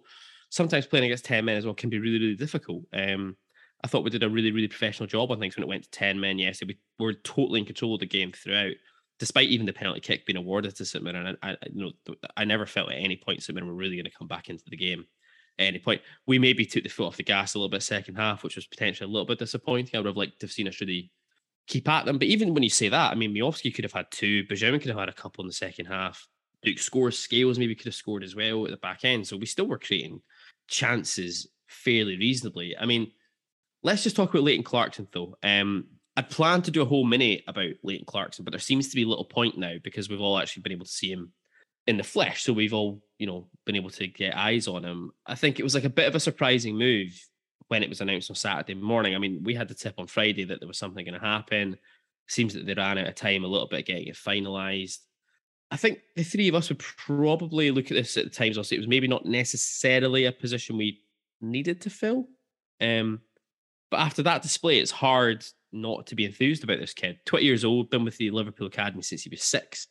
sometimes 0.50 0.88
playing 0.88 1.06
against 1.06 1.26
ten 1.26 1.46
men 1.46 1.58
as 1.58 1.66
well 1.66 1.74
can 1.74 1.90
be 1.90 2.00
really 2.00 2.20
really 2.20 2.36
difficult. 2.36 2.84
Um, 2.94 3.36
I 3.84 3.88
thought 3.88 4.04
we 4.04 4.10
did 4.10 4.24
a 4.24 4.30
really, 4.30 4.52
really 4.52 4.68
professional 4.68 5.08
job 5.08 5.32
on 5.32 5.40
things 5.40 5.56
when 5.56 5.64
it 5.64 5.70
went 5.70 5.84
to 5.84 5.90
10 5.92 6.20
men 6.20 6.40
yesterday. 6.40 6.78
We 6.98 7.06
were 7.06 7.14
totally 7.14 7.60
in 7.60 7.66
control 7.66 7.94
of 7.94 8.00
the 8.00 8.08
game 8.08 8.32
throughout, 8.32 8.74
despite 9.20 9.50
even 9.50 9.68
the 9.68 9.74
penalty 9.74 10.00
kick 10.00 10.26
being 10.26 10.38
awarded 10.38 10.76
to 10.76 10.86
St 10.86 11.04
Mirren. 11.04 11.38
I, 11.44 11.52
I, 11.52 11.58
you 11.72 11.94
know, 12.08 12.16
I 12.36 12.44
never 12.44 12.66
felt 12.66 12.92
at 12.92 12.98
any 12.98 13.18
point 13.18 13.44
St 13.44 13.54
Mirren 13.54 13.70
were 13.70 13.76
really 13.76 13.96
going 13.96 14.06
to 14.06 14.18
come 14.18 14.28
back 14.28 14.50
into 14.50 14.64
the 14.68 14.78
game 14.78 15.06
any 15.60 15.80
point. 15.80 16.02
We 16.26 16.40
maybe 16.40 16.66
took 16.66 16.84
the 16.84 16.90
foot 16.90 17.08
off 17.08 17.18
the 17.18 17.24
gas 17.24 17.54
a 17.54 17.58
little 17.58 17.70
bit 17.70 17.84
second 17.84 18.16
half, 18.16 18.44
which 18.44 18.56
was 18.56 18.68
potentially 18.68 19.10
a 19.10 19.12
little 19.12 19.26
bit 19.26 19.40
disappointing. 19.40 19.96
I 19.96 20.00
would 20.00 20.08
have 20.08 20.18
liked 20.18 20.40
to 20.40 20.46
have 20.46 20.52
seen 20.52 20.68
us 20.68 20.80
really 20.80 21.12
keep 21.68 21.88
at 21.90 22.06
them. 22.06 22.18
But 22.18 22.28
even 22.28 22.54
when 22.54 22.64
you 22.64 22.70
say 22.70 22.90
that, 22.90 23.12
I 23.12 23.16
mean, 23.16 23.34
Miovski 23.34 23.74
could 23.74 23.84
have 23.84 23.94
had 23.94 24.12
two, 24.12 24.46
Benjamin 24.48 24.80
could 24.80 24.90
have 24.90 25.00
had 25.00 25.10
a 25.10 25.14
couple 25.14 25.44
in 25.44 25.48
the 25.48 25.54
second 25.54 25.88
half. 25.88 26.28
Duk 26.64 26.80
scores, 26.80 27.20
Scales 27.20 27.60
maybe 27.60 27.76
could 27.76 27.86
have 27.86 27.96
scored 27.96 28.24
as 28.24 28.36
well 28.36 28.66
at 28.66 28.72
the 28.72 28.78
back 28.78 29.04
end. 29.04 29.28
So 29.28 29.38
we 29.38 29.46
still 29.46 29.68
were 29.68 29.78
creating 29.78 30.22
chances 30.68 31.48
fairly 31.68 32.18
reasonably. 32.18 32.76
I 32.78 32.86
mean, 32.86 33.12
Let's 33.84 34.04
just 34.04 34.16
talk 34.16 34.32
about 34.32 34.44
Leighton 34.44 34.64
Clarkson, 34.64 35.08
though. 35.14 35.38
Um, 35.44 35.86
I 36.16 36.22
plan 36.22 36.62
to 36.64 36.72
do 36.72 36.82
a 36.82 36.86
whole 36.86 37.06
minute 37.06 37.44
about 37.48 37.74
Leighton 37.84 38.06
Clarkson, 38.06 38.44
but 38.44 38.52
there 38.52 38.60
seems 38.60 38.90
to 38.90 38.96
be 38.96 39.06
little 39.06 39.26
point 39.26 39.58
now 39.58 39.76
because 39.84 40.10
we've 40.10 40.20
all 40.20 40.38
actually 40.38 40.64
been 40.64 40.72
able 40.72 40.86
to 40.86 40.92
see 40.92 41.12
him 41.12 41.32
in 41.88 41.98
the 41.98 42.04
flesh. 42.04 42.44
So 42.44 42.54
we've 42.54 42.74
all, 42.74 43.02
you 43.18 43.26
know, 43.26 43.48
been 43.66 43.76
able 43.76 43.90
to 43.92 44.08
get 44.08 44.38
eyes 44.38 44.68
on 44.68 44.84
him. 44.84 45.12
I 45.26 45.36
think 45.36 45.60
it 45.60 45.64
was 45.64 45.74
like 45.74 45.86
a 45.86 45.90
bit 45.90 46.08
of 46.08 46.16
a 46.16 46.20
surprising 46.20 46.78
move 46.78 47.12
when 47.70 47.82
it 47.82 47.90
was 47.90 48.02
announced 48.02 48.30
on 48.30 48.36
Saturday 48.36 48.76
morning. 48.76 49.16
I 49.16 49.20
mean, 49.20 49.42
we 49.44 49.56
had 49.56 49.68
the 49.68 49.74
tip 49.74 49.96
on 49.98 50.08
Friday 50.08 50.44
that 50.46 50.60
there 50.60 50.68
was 50.68 50.78
something 50.78 51.04
going 51.06 51.20
to 51.20 51.26
happen. 51.26 51.78
Seems 52.28 52.54
that 52.54 52.66
they 52.66 52.74
ran 52.74 52.98
out 52.98 53.08
of 53.08 53.16
time 53.16 53.44
a 53.44 53.48
little 53.48 53.68
bit 53.68 53.86
getting 53.86 54.08
it 54.08 54.16
finalised. 54.16 55.00
I 55.72 55.78
think 55.78 56.00
the 56.16 56.24
three 56.24 56.48
of 56.48 56.56
us 56.56 56.70
would 56.70 56.80
probably 56.80 57.72
look 57.72 57.92
at 57.92 57.96
this 57.96 58.16
at 58.18 58.26
the 58.26 58.30
times. 58.30 58.58
Also, 58.58 58.76
it 58.76 58.80
was 58.80 58.88
maybe 58.88 59.08
not 59.08 59.26
necessarily 59.26 60.26
a 60.26 60.32
position 60.32 60.78
we 60.78 61.02
needed 61.42 61.82
to 61.82 61.90
fill. 61.90 62.28
Um, 62.80 63.22
but 63.90 64.00
after 64.00 64.24
that 64.24 64.42
display, 64.42 64.80
it's 64.80 64.92
hard 64.92 65.46
not 65.72 66.08
to 66.08 66.16
be 66.16 66.26
enthused 66.26 66.64
about 66.64 66.80
this 66.80 66.94
kid. 66.94 67.20
20 67.26 67.46
years 67.46 67.66
old, 67.66 67.90
been 67.90 68.06
with 68.06 68.18
the 68.18 68.32
Liverpool 68.32 68.68
Academy 68.68 69.02
since 69.02 69.24
he 69.24 69.30
was 69.30 69.44
six. 69.44 69.88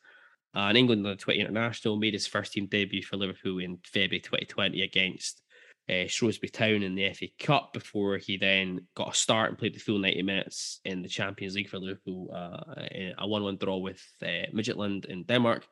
Uh, 0.56 0.70
in 0.70 0.76
England, 0.76 1.04
the 1.04 1.14
20 1.14 1.38
international, 1.38 1.96
made 1.96 2.14
his 2.14 2.26
first 2.26 2.52
team 2.52 2.66
debut 2.66 3.02
for 3.02 3.16
Liverpool 3.16 3.58
in 3.58 3.78
February 3.84 4.20
2020 4.20 4.82
against 4.82 5.42
uh, 5.90 6.06
Shrewsbury 6.06 6.48
Town 6.48 6.82
in 6.82 6.94
the 6.94 7.12
FA 7.12 7.26
Cup 7.38 7.74
before 7.74 8.16
he 8.16 8.38
then 8.38 8.86
got 8.94 9.14
a 9.14 9.16
start 9.16 9.50
and 9.50 9.58
played 9.58 9.74
the 9.74 9.80
full 9.80 9.98
90 9.98 10.22
minutes 10.22 10.80
in 10.86 11.02
the 11.02 11.08
Champions 11.08 11.54
League 11.54 11.68
for 11.68 11.78
Liverpool, 11.78 12.30
uh, 12.34 12.74
a 13.18 13.28
1 13.28 13.42
1 13.42 13.56
draw 13.58 13.76
with 13.76 14.02
uh, 14.22 14.48
Midtjylland 14.54 15.04
in 15.06 15.24
Denmark. 15.24 15.66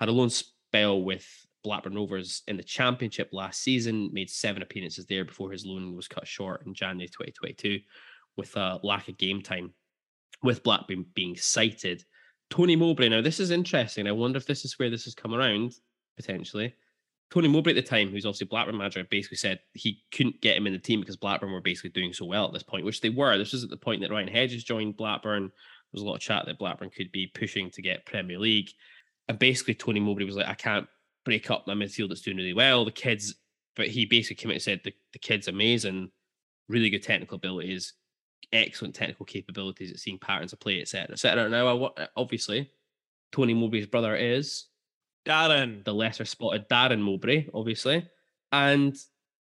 Had 0.00 0.08
a 0.08 0.12
loan 0.12 0.30
spell 0.30 1.00
with 1.00 1.26
Blackburn 1.62 1.94
Rovers 1.94 2.42
in 2.48 2.56
the 2.56 2.64
Championship 2.64 3.28
last 3.32 3.62
season, 3.62 4.10
made 4.12 4.28
seven 4.28 4.62
appearances 4.62 5.06
there 5.06 5.24
before 5.24 5.52
his 5.52 5.64
loan 5.64 5.94
was 5.94 6.08
cut 6.08 6.26
short 6.26 6.66
in 6.66 6.74
January 6.74 7.06
2022 7.06 7.78
with 8.36 8.54
a 8.56 8.80
lack 8.82 9.08
of 9.08 9.16
game 9.16 9.40
time, 9.40 9.72
with 10.42 10.64
Blackburn 10.64 11.06
being 11.14 11.36
cited. 11.36 12.04
Tony 12.54 12.76
Mowbray, 12.76 13.08
now 13.08 13.20
this 13.20 13.40
is 13.40 13.50
interesting. 13.50 14.06
I 14.06 14.12
wonder 14.12 14.36
if 14.36 14.46
this 14.46 14.64
is 14.64 14.78
where 14.78 14.88
this 14.88 15.02
has 15.06 15.14
come 15.16 15.34
around 15.34 15.74
potentially. 16.16 16.72
Tony 17.32 17.48
Mowbray 17.48 17.72
at 17.72 17.74
the 17.74 17.82
time, 17.82 18.10
who's 18.10 18.24
obviously 18.24 18.46
Blackburn 18.46 18.76
manager, 18.76 19.02
basically 19.10 19.38
said 19.38 19.58
he 19.72 20.04
couldn't 20.12 20.40
get 20.40 20.56
him 20.56 20.68
in 20.68 20.72
the 20.72 20.78
team 20.78 21.00
because 21.00 21.16
Blackburn 21.16 21.50
were 21.50 21.60
basically 21.60 21.90
doing 21.90 22.12
so 22.12 22.24
well 22.26 22.46
at 22.46 22.52
this 22.52 22.62
point, 22.62 22.84
which 22.84 23.00
they 23.00 23.10
were. 23.10 23.36
This 23.36 23.54
was 23.54 23.64
at 23.64 23.70
the 23.70 23.76
point 23.76 24.02
that 24.02 24.12
Ryan 24.12 24.28
Hedges 24.28 24.62
joined 24.62 24.96
Blackburn. 24.96 25.42
There 25.42 25.50
was 25.92 26.02
a 26.02 26.04
lot 26.04 26.14
of 26.14 26.20
chat 26.20 26.46
that 26.46 26.60
Blackburn 26.60 26.90
could 26.90 27.10
be 27.10 27.26
pushing 27.26 27.72
to 27.72 27.82
get 27.82 28.06
Premier 28.06 28.38
League. 28.38 28.70
And 29.26 29.36
basically, 29.36 29.74
Tony 29.74 29.98
Mowbray 29.98 30.24
was 30.24 30.36
like, 30.36 30.46
I 30.46 30.54
can't 30.54 30.86
break 31.24 31.50
up 31.50 31.66
my 31.66 31.74
midfield 31.74 32.10
that's 32.10 32.20
doing 32.20 32.36
really 32.36 32.54
well. 32.54 32.84
The 32.84 32.92
kids, 32.92 33.34
but 33.74 33.88
he 33.88 34.06
basically 34.06 34.36
came 34.36 34.52
out 34.52 34.54
and 34.54 34.62
said 34.62 34.80
the, 34.84 34.92
the 35.12 35.18
kid's 35.18 35.48
amazing, 35.48 36.12
really 36.68 36.88
good 36.88 37.02
technical 37.02 37.34
abilities, 37.34 37.94
excellent 38.52 38.94
technical 38.94 39.26
capabilities 39.26 39.90
at 39.90 39.98
seeing 39.98 40.18
patterns 40.18 40.52
of 40.52 40.60
play, 40.60 40.80
etc. 40.80 41.12
etc. 41.12 41.48
Now, 41.48 41.92
obviously, 42.16 42.70
Tony 43.32 43.54
Mowbray's 43.54 43.86
brother 43.86 44.16
is 44.16 44.66
Darren, 45.26 45.84
the 45.84 45.94
lesser 45.94 46.24
spotted 46.24 46.68
Darren 46.68 47.00
Mowbray, 47.00 47.48
obviously. 47.54 48.06
And 48.52 48.96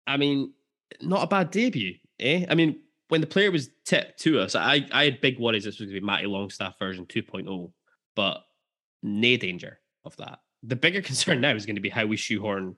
I 0.07 0.17
mean, 0.17 0.53
not 1.01 1.23
a 1.23 1.27
bad 1.27 1.51
debut, 1.51 1.95
eh? 2.19 2.45
I 2.49 2.55
mean, 2.55 2.81
when 3.09 3.21
the 3.21 3.27
player 3.27 3.51
was 3.51 3.69
tipped 3.85 4.19
to 4.21 4.39
us, 4.39 4.55
I, 4.55 4.85
I 4.91 5.05
had 5.05 5.21
big 5.21 5.39
worries 5.39 5.63
this 5.63 5.79
was 5.79 5.87
going 5.87 5.95
to 5.95 6.01
be 6.01 6.05
Matty 6.05 6.27
Longstaff 6.27 6.77
version 6.77 7.05
2.0, 7.05 7.71
but 8.15 8.43
no 9.01 9.37
danger 9.37 9.79
of 10.05 10.15
that 10.17 10.39
the 10.63 10.75
bigger 10.75 11.01
concern 11.09 11.41
now 11.41 11.55
is 11.55 11.65
going 11.65 11.75
to 11.75 11.81
be 11.81 11.89
how 11.89 12.05
we 12.05 12.17
shoehorn 12.17 12.75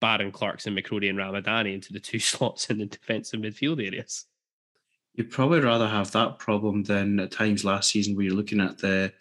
Barron, 0.00 0.32
Clarkson, 0.32 0.74
McCrorie, 0.74 1.08
and 1.08 1.18
Ramadani 1.18 1.74
into 1.74 1.92
the 1.92 2.00
two 2.00 2.18
slots 2.20 2.70
in 2.70 2.78
the 2.78 2.86
defensive 2.86 3.40
midfield 3.40 3.84
areas. 3.84 4.26
You'd 5.14 5.30
probably 5.30 5.60
rather 5.60 5.88
have 5.88 6.10
that 6.12 6.38
problem 6.38 6.82
than 6.84 7.20
at 7.20 7.30
times 7.30 7.64
last 7.64 7.90
season 7.90 8.16
where 8.16 8.24
you're 8.24 8.34
looking 8.34 8.60
at 8.60 8.78
the 8.78 9.12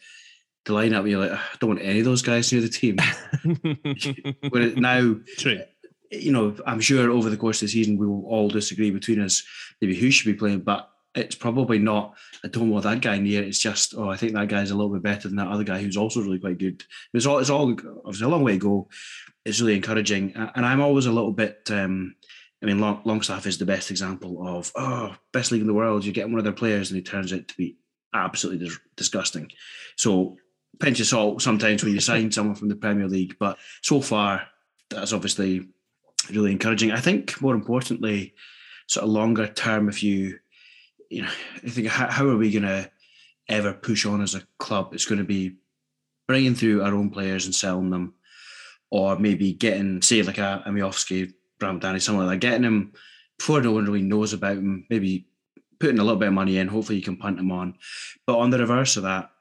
the 0.66 0.74
lineup 0.74 1.00
and 1.00 1.10
you're 1.10 1.28
like, 1.28 1.38
I 1.38 1.42
don't 1.60 1.72
want 1.72 1.82
any 1.82 2.00
of 2.00 2.06
those 2.06 2.22
guys 2.22 2.52
near 2.52 2.62
the 2.62 2.70
team. 2.70 2.98
Where 4.50 4.74
now, 4.76 5.16
True. 5.38 5.62
you 6.10 6.32
know, 6.32 6.56
I'm 6.66 6.80
sure 6.80 7.10
over 7.10 7.30
the 7.30 7.38
course 7.38 7.62
of 7.62 7.68
the 7.68 7.72
season 7.72 7.98
we 7.98 8.08
will 8.08 8.26
all 8.26 8.50
disagree 8.50 8.92
between 8.92 9.22
us 9.22 9.44
maybe 9.82 9.96
who 9.96 10.10
should 10.10 10.32
be 10.32 10.38
playing, 10.38 10.62
but 10.62 10.90
it's 11.16 11.36
probably 11.36 11.80
not 11.80 12.16
I 12.44 12.48
don't 12.48 12.70
want 12.70 12.86
that 12.86 13.02
guy 13.02 13.20
near. 13.20 13.44
It's 13.44 13.60
just 13.60 13.94
oh 13.96 14.10
I 14.10 14.18
think 14.18 14.34
that 14.34 14.48
guy's 14.48 14.72
a 14.72 14.76
little 14.76 14.94
bit 14.94 15.04
better 15.04 15.28
than 15.28 15.38
that 15.38 15.48
other 15.48 15.64
guy 15.64 15.82
who's 15.82 15.98
also 15.98 16.22
really 16.22 16.40
quite 16.40 16.58
good. 16.58 16.84
It's 17.14 17.26
all 17.26 17.40
it's 17.40 17.50
all 17.50 17.72
obviously 18.06 18.26
a 18.26 18.30
long 18.30 18.44
way 18.44 18.54
to 18.54 18.60
go. 18.60 18.90
It's 19.46 19.60
really 19.60 19.76
encouraging, 19.76 20.34
and 20.36 20.66
I'm 20.66 20.82
always 20.82 21.06
a 21.06 21.12
little 21.12 21.34
bit. 21.34 21.70
Um, 21.70 22.16
I 22.64 22.66
mean, 22.66 22.80
Long, 22.80 23.02
Longstaff 23.04 23.46
is 23.46 23.58
the 23.58 23.66
best 23.66 23.92
example 23.92 24.48
of 24.48 24.72
oh 24.76 25.16
best 25.34 25.52
league 25.52 25.62
in 25.62 25.68
the 25.68 25.74
world. 25.74 26.06
You 26.06 26.14
get 26.14 26.30
one 26.30 26.38
of 26.38 26.46
their 26.46 26.54
players 26.54 26.90
and 26.90 26.96
he 26.96 27.04
turns 27.04 27.34
out 27.34 27.48
to 27.48 27.58
be 27.58 27.78
absolutely 28.14 28.66
dis- 28.66 28.80
disgusting. 28.96 29.52
So 29.98 30.38
pinch 30.80 31.00
of 31.00 31.06
salt 31.08 31.42
sometimes 31.42 31.84
when 31.84 31.94
you 31.94 32.00
sign 32.00 32.32
someone 32.32 32.56
from 32.56 32.70
the 32.70 32.76
Premier 32.76 33.08
League, 33.08 33.36
but 33.40 33.58
so 33.82 34.02
far 34.02 34.48
that's 34.90 35.14
obviously 35.14 35.68
really 36.32 36.52
encouraging. 36.52 36.92
I 36.92 37.00
think 37.00 37.42
more 37.42 37.56
importantly, 37.56 38.34
sort 38.88 39.04
of 39.04 39.10
longer 39.10 39.48
term, 39.48 39.90
if 39.90 40.02
you 40.02 40.40
you 41.14 41.22
know, 41.22 41.30
I 41.64 41.70
think 41.70 41.88
how, 41.88 42.10
how 42.10 42.28
are 42.28 42.38
we 42.38 42.52
going 42.52 42.64
to 42.64 42.90
ever 43.48 43.72
push 43.74 44.06
on 44.06 44.22
as 44.22 44.34
a 44.34 44.42
club? 44.58 44.94
It's 44.94 45.06
going 45.06 45.20
to 45.20 45.24
be 45.24 45.58
bringing 46.28 46.56
through 46.56 46.82
our 46.82 46.94
own 46.94 47.12
players 47.12 47.46
and 47.46 47.54
selling 47.54 47.92
them, 47.92 48.16
or 48.90 49.20
maybe 49.20 49.54
getting, 49.54 50.02
say, 50.02 50.24
like 50.24 50.40
a, 50.40 50.64
a 50.66 50.72
Miovski, 51.64 51.82
Danny, 51.82 52.00
something 52.00 52.26
like 52.26 52.40
that, 52.40 52.48
getting 52.48 52.64
him 52.64 52.94
before 53.38 53.62
no 53.62 53.72
one 53.72 53.86
really 53.86 54.02
knows 54.02 54.34
about 54.34 54.58
him, 54.58 54.86
maybe 54.90 55.28
putting 55.80 56.00
a 56.00 56.04
little 56.04 56.20
bit 56.20 56.30
of 56.30 56.34
money 56.34 56.58
in, 56.58 56.68
hopefully 56.68 56.98
you 56.98 57.04
can 57.04 57.18
punt 57.18 57.40
him 57.40 57.52
on. 57.52 57.76
But 58.26 58.38
on 58.38 58.50
the 58.50 58.60
reverse 58.60 58.98
of 58.98 59.04
that, 59.04 59.32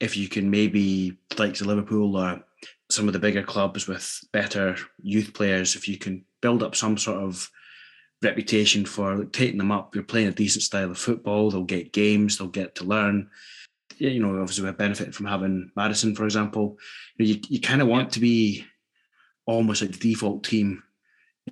if 0.00 0.16
you 0.16 0.28
can 0.28 0.50
maybe, 0.50 1.18
like 1.38 1.54
to 1.54 1.64
Liverpool 1.64 2.16
or 2.16 2.42
some 2.90 3.06
of 3.06 3.12
the 3.12 3.20
bigger 3.20 3.42
clubs 3.42 3.86
with 3.86 4.20
better 4.32 4.76
youth 5.02 5.34
players, 5.34 5.76
if 5.76 5.88
you 5.88 5.98
can 5.98 6.24
build 6.40 6.62
up 6.62 6.74
some 6.74 6.98
sort 6.98 7.18
of 7.18 7.50
reputation 8.24 8.84
for 8.84 9.24
taking 9.26 9.58
them 9.58 9.70
up. 9.70 9.94
You're 9.94 10.04
playing 10.04 10.28
a 10.28 10.32
decent 10.32 10.62
style 10.62 10.90
of 10.90 10.98
football. 10.98 11.50
They'll 11.50 11.64
get 11.64 11.92
games. 11.92 12.38
They'll 12.38 12.48
get 12.48 12.74
to 12.76 12.84
learn. 12.84 13.30
You 13.98 14.18
know, 14.20 14.40
obviously, 14.40 14.64
we're 14.64 14.72
benefiting 14.72 15.12
from 15.12 15.26
having 15.26 15.70
Madison, 15.76 16.16
for 16.16 16.24
example. 16.24 16.78
You, 17.16 17.24
know, 17.24 17.32
you, 17.32 17.40
you 17.48 17.60
kind 17.60 17.80
of 17.80 17.86
want 17.88 18.12
to 18.12 18.20
be 18.20 18.64
almost 19.46 19.82
like 19.82 19.92
the 19.92 19.98
default 19.98 20.42
team 20.42 20.82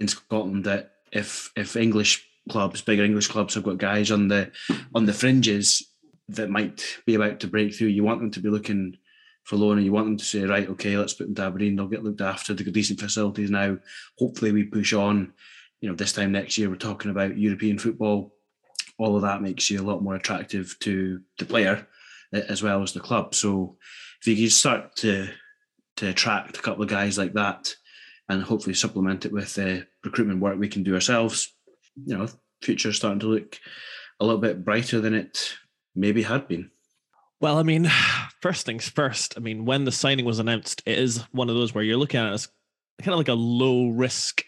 in 0.00 0.08
Scotland 0.08 0.64
that 0.64 0.92
if 1.12 1.50
if 1.56 1.76
English 1.76 2.26
clubs, 2.48 2.82
bigger 2.82 3.04
English 3.04 3.28
clubs, 3.28 3.54
have 3.54 3.64
got 3.64 3.78
guys 3.78 4.10
on 4.10 4.28
the 4.28 4.50
on 4.94 5.06
the 5.06 5.12
fringes 5.12 5.82
that 6.28 6.50
might 6.50 6.82
be 7.06 7.14
about 7.14 7.40
to 7.40 7.46
break 7.46 7.74
through, 7.74 7.88
you 7.88 8.04
want 8.04 8.20
them 8.20 8.30
to 8.30 8.40
be 8.40 8.48
looking 8.48 8.96
for 9.44 9.56
loan 9.56 9.76
and 9.76 9.84
you 9.84 9.92
want 9.92 10.06
them 10.06 10.16
to 10.16 10.24
say, 10.24 10.44
right, 10.44 10.68
okay, 10.68 10.96
let's 10.96 11.14
put 11.14 11.26
them 11.26 11.34
to 11.34 11.42
Aberdeen, 11.42 11.76
they'll 11.76 11.88
get 11.88 12.04
looked 12.04 12.20
after, 12.20 12.54
they've 12.54 12.64
got 12.64 12.74
decent 12.74 13.00
facilities 13.00 13.50
now. 13.50 13.76
Hopefully 14.18 14.52
we 14.52 14.64
push 14.64 14.92
on. 14.92 15.32
You 15.80 15.88
know, 15.88 15.96
this 15.96 16.12
time 16.12 16.30
next 16.30 16.56
year 16.58 16.70
we're 16.70 16.76
talking 16.76 17.10
about 17.10 17.36
European 17.36 17.78
football. 17.78 18.34
All 18.98 19.16
of 19.16 19.22
that 19.22 19.42
makes 19.42 19.68
you 19.68 19.80
a 19.80 19.82
lot 19.82 20.02
more 20.02 20.14
attractive 20.14 20.76
to 20.80 21.20
the 21.38 21.44
player 21.44 21.86
as 22.32 22.62
well 22.62 22.82
as 22.82 22.92
the 22.92 23.00
club. 23.00 23.34
So 23.34 23.76
if 24.24 24.38
you 24.38 24.48
start 24.48 24.96
to 24.96 25.28
to 25.96 26.08
attract 26.08 26.56
a 26.56 26.62
couple 26.62 26.82
of 26.82 26.88
guys 26.88 27.18
like 27.18 27.34
that 27.34 27.74
and 28.28 28.42
hopefully 28.42 28.74
supplement 28.74 29.26
it 29.26 29.32
with 29.32 29.54
the 29.54 29.86
recruitment 30.04 30.40
work 30.40 30.58
we 30.58 30.68
can 30.68 30.82
do 30.82 30.94
ourselves, 30.94 31.52
you 32.04 32.16
know, 32.16 32.28
future 32.62 32.92
starting 32.92 33.20
to 33.20 33.26
look 33.26 33.58
a 34.20 34.24
little 34.24 34.40
bit 34.40 34.64
brighter 34.64 35.00
than 35.00 35.14
it 35.14 35.54
maybe 35.94 36.22
had 36.22 36.48
been. 36.48 36.70
Well, 37.40 37.58
I 37.58 37.62
mean, 37.62 37.90
first 38.40 38.66
things 38.66 38.88
first. 38.88 39.34
I 39.36 39.40
mean, 39.40 39.64
when 39.64 39.84
the 39.84 39.92
signing 39.92 40.24
was 40.24 40.38
announced, 40.38 40.82
it 40.86 40.98
is 40.98 41.18
one 41.32 41.48
of 41.48 41.56
those 41.56 41.74
where 41.74 41.84
you're 41.84 41.96
looking 41.96 42.20
at 42.20 42.28
it 42.28 42.34
as 42.34 42.48
kind 43.00 43.12
of 43.12 43.18
like 43.18 43.28
a 43.28 43.34
low 43.34 43.88
risk 43.88 44.44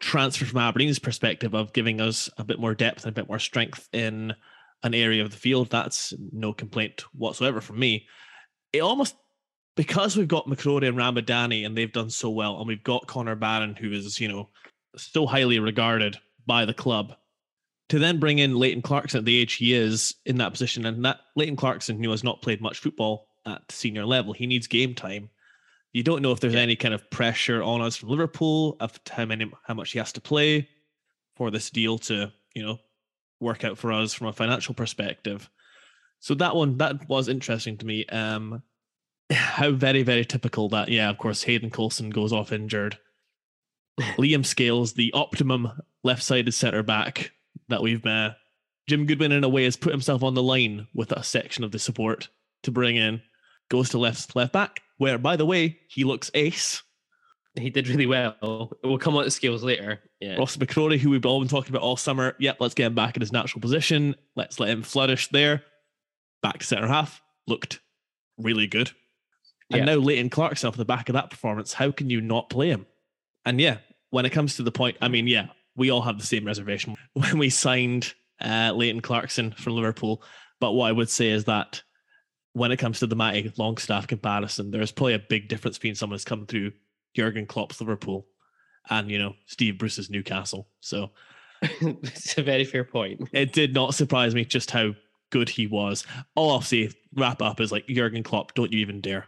transfer 0.00 0.44
from 0.44 0.60
Aberdeen's 0.60 0.98
perspective 0.98 1.54
of 1.54 1.72
giving 1.72 2.00
us 2.00 2.28
a 2.36 2.44
bit 2.44 2.60
more 2.60 2.74
depth 2.74 3.04
and 3.04 3.10
a 3.10 3.14
bit 3.14 3.28
more 3.28 3.38
strength 3.38 3.88
in 3.92 4.34
an 4.82 4.94
area 4.94 5.22
of 5.22 5.30
the 5.30 5.36
field. 5.36 5.70
That's 5.70 6.12
no 6.32 6.52
complaint 6.52 7.04
whatsoever 7.14 7.60
from 7.60 7.78
me. 7.78 8.06
It 8.72 8.80
almost 8.80 9.16
because 9.76 10.16
we've 10.16 10.26
got 10.26 10.48
McCrorie 10.48 10.88
and 10.88 10.96
Ramadani 10.96 11.64
and 11.64 11.76
they've 11.76 11.92
done 11.92 12.10
so 12.10 12.30
well, 12.30 12.58
and 12.58 12.66
we've 12.66 12.82
got 12.82 13.06
Connor 13.06 13.36
Barron, 13.36 13.76
who 13.76 13.92
is, 13.92 14.18
you 14.18 14.28
know, 14.28 14.48
so 14.96 15.26
highly 15.26 15.58
regarded 15.58 16.18
by 16.46 16.64
the 16.64 16.74
club, 16.74 17.14
to 17.90 17.98
then 17.98 18.18
bring 18.18 18.38
in 18.38 18.56
Leighton 18.56 18.82
Clarkson 18.82 19.18
at 19.18 19.24
the 19.24 19.36
age 19.36 19.54
he 19.54 19.74
is 19.74 20.14
in 20.24 20.38
that 20.38 20.52
position, 20.52 20.86
and 20.86 21.04
that 21.04 21.20
Leighton 21.36 21.56
Clarkson, 21.56 22.02
who 22.02 22.10
has 22.10 22.24
not 22.24 22.42
played 22.42 22.60
much 22.60 22.78
football 22.78 23.28
at 23.46 23.70
senior 23.70 24.04
level, 24.04 24.32
he 24.32 24.46
needs 24.46 24.66
game 24.66 24.94
time. 24.94 25.28
You 25.92 26.02
don't 26.02 26.22
know 26.22 26.32
if 26.32 26.40
there's 26.40 26.54
yeah. 26.54 26.60
any 26.60 26.76
kind 26.76 26.94
of 26.94 27.08
pressure 27.10 27.62
on 27.62 27.80
us 27.80 27.96
from 27.96 28.08
Liverpool 28.08 28.76
of 28.80 28.98
how 29.10 29.24
many 29.24 29.50
how 29.64 29.74
much 29.74 29.92
he 29.92 29.98
has 29.98 30.12
to 30.12 30.20
play 30.20 30.68
for 31.36 31.50
this 31.50 31.70
deal 31.70 31.98
to, 31.98 32.32
you 32.54 32.62
know, 32.62 32.78
work 33.40 33.64
out 33.64 33.78
for 33.78 33.92
us 33.92 34.12
from 34.12 34.26
a 34.26 34.32
financial 34.32 34.74
perspective. 34.74 35.48
So 36.20 36.34
that 36.34 36.56
one 36.56 36.78
that 36.78 37.08
was 37.08 37.28
interesting 37.28 37.78
to 37.78 37.86
me. 37.86 38.04
Um, 38.06 38.62
how 39.32 39.70
very 39.72 40.02
very 40.02 40.24
typical 40.24 40.68
that 40.70 40.88
yeah, 40.88 41.10
of 41.10 41.18
course 41.18 41.42
Hayden 41.44 41.70
Coulson 41.70 42.10
goes 42.10 42.32
off 42.32 42.52
injured. 42.52 42.98
Liam 44.18 44.44
Scales, 44.44 44.92
the 44.92 45.12
optimum 45.12 45.70
left-sided 46.04 46.52
centre 46.52 46.82
back 46.82 47.32
that 47.68 47.82
we've 47.82 48.04
uh, 48.04 48.32
Jim 48.86 49.06
Goodwin 49.06 49.32
in 49.32 49.44
a 49.44 49.48
way 49.48 49.64
has 49.64 49.76
put 49.76 49.92
himself 49.92 50.22
on 50.22 50.34
the 50.34 50.42
line 50.42 50.86
with 50.94 51.12
a 51.12 51.22
section 51.22 51.64
of 51.64 51.72
the 51.72 51.78
support 51.78 52.28
to 52.62 52.70
bring 52.70 52.96
in. 52.96 53.22
Goes 53.68 53.88
to 53.90 53.98
left 53.98 54.36
left 54.36 54.52
back, 54.52 54.80
where 54.98 55.18
by 55.18 55.36
the 55.36 55.46
way 55.46 55.78
he 55.88 56.04
looks 56.04 56.30
ace. 56.34 56.82
He 57.56 57.70
did 57.70 57.88
really 57.88 58.06
well. 58.06 58.70
We'll 58.84 58.98
come 58.98 59.16
on 59.16 59.24
to 59.24 59.30
Scales 59.30 59.64
later. 59.64 60.00
Yeah. 60.20 60.36
Ross 60.36 60.58
McCrorie, 60.58 60.98
who 60.98 61.08
we've 61.08 61.24
all 61.24 61.40
been 61.40 61.48
talking 61.48 61.70
about 61.70 61.82
all 61.82 61.96
summer. 61.96 62.36
Yep, 62.38 62.58
let's 62.60 62.74
get 62.74 62.86
him 62.86 62.94
back 62.94 63.16
in 63.16 63.22
his 63.22 63.32
natural 63.32 63.62
position. 63.62 64.14
Let's 64.36 64.60
let 64.60 64.68
him 64.68 64.82
flourish 64.82 65.28
there. 65.28 65.62
Back 66.42 66.58
to 66.58 66.66
centre 66.66 66.86
half. 66.86 67.22
Looked 67.46 67.80
really 68.38 68.66
good. 68.66 68.90
And 69.70 69.80
yeah. 69.80 69.84
now 69.84 69.94
Leighton 69.94 70.30
Clarkson 70.30 70.68
off 70.68 70.76
the 70.76 70.84
back 70.84 71.08
of 71.08 71.14
that 71.14 71.30
performance, 71.30 71.72
how 71.72 71.90
can 71.90 72.08
you 72.08 72.20
not 72.20 72.50
play 72.50 72.68
him? 72.68 72.86
And 73.44 73.60
yeah, 73.60 73.78
when 74.10 74.24
it 74.24 74.30
comes 74.30 74.56
to 74.56 74.62
the 74.62 74.72
point, 74.72 74.96
I 75.00 75.08
mean, 75.08 75.26
yeah, 75.26 75.48
we 75.76 75.90
all 75.90 76.02
have 76.02 76.18
the 76.18 76.26
same 76.26 76.44
reservation 76.44 76.96
when 77.14 77.38
we 77.38 77.50
signed 77.50 78.14
uh, 78.40 78.72
Leighton 78.74 79.00
Clarkson 79.00 79.52
from 79.52 79.74
Liverpool. 79.74 80.22
But 80.60 80.72
what 80.72 80.88
I 80.88 80.92
would 80.92 81.10
say 81.10 81.28
is 81.28 81.44
that 81.44 81.82
when 82.52 82.72
it 82.72 82.78
comes 82.78 83.00
to 83.00 83.06
the 83.06 83.16
Matty 83.16 83.52
Longstaff 83.58 84.06
comparison, 84.06 84.70
there's 84.70 84.92
probably 84.92 85.14
a 85.14 85.18
big 85.18 85.48
difference 85.48 85.76
between 85.78 85.94
someone 85.94 86.14
who's 86.14 86.24
come 86.24 86.46
through 86.46 86.72
Jurgen 87.14 87.46
Klopp's 87.46 87.80
Liverpool 87.80 88.26
and 88.88 89.10
you 89.10 89.18
know 89.18 89.34
Steve 89.46 89.78
Bruce's 89.78 90.10
Newcastle. 90.10 90.68
So 90.80 91.10
it's 91.62 92.38
a 92.38 92.42
very 92.42 92.64
fair 92.64 92.84
point. 92.84 93.28
It 93.32 93.52
did 93.52 93.74
not 93.74 93.94
surprise 93.94 94.34
me 94.34 94.44
just 94.44 94.70
how 94.70 94.94
good 95.30 95.48
he 95.48 95.66
was. 95.66 96.04
All 96.34 96.50
I'll 96.50 96.60
say, 96.62 96.90
wrap 97.14 97.42
up 97.42 97.60
is 97.60 97.72
like 97.72 97.86
Jurgen 97.86 98.22
Klopp, 98.22 98.54
don't 98.54 98.72
you 98.72 98.78
even 98.80 99.00
dare. 99.00 99.26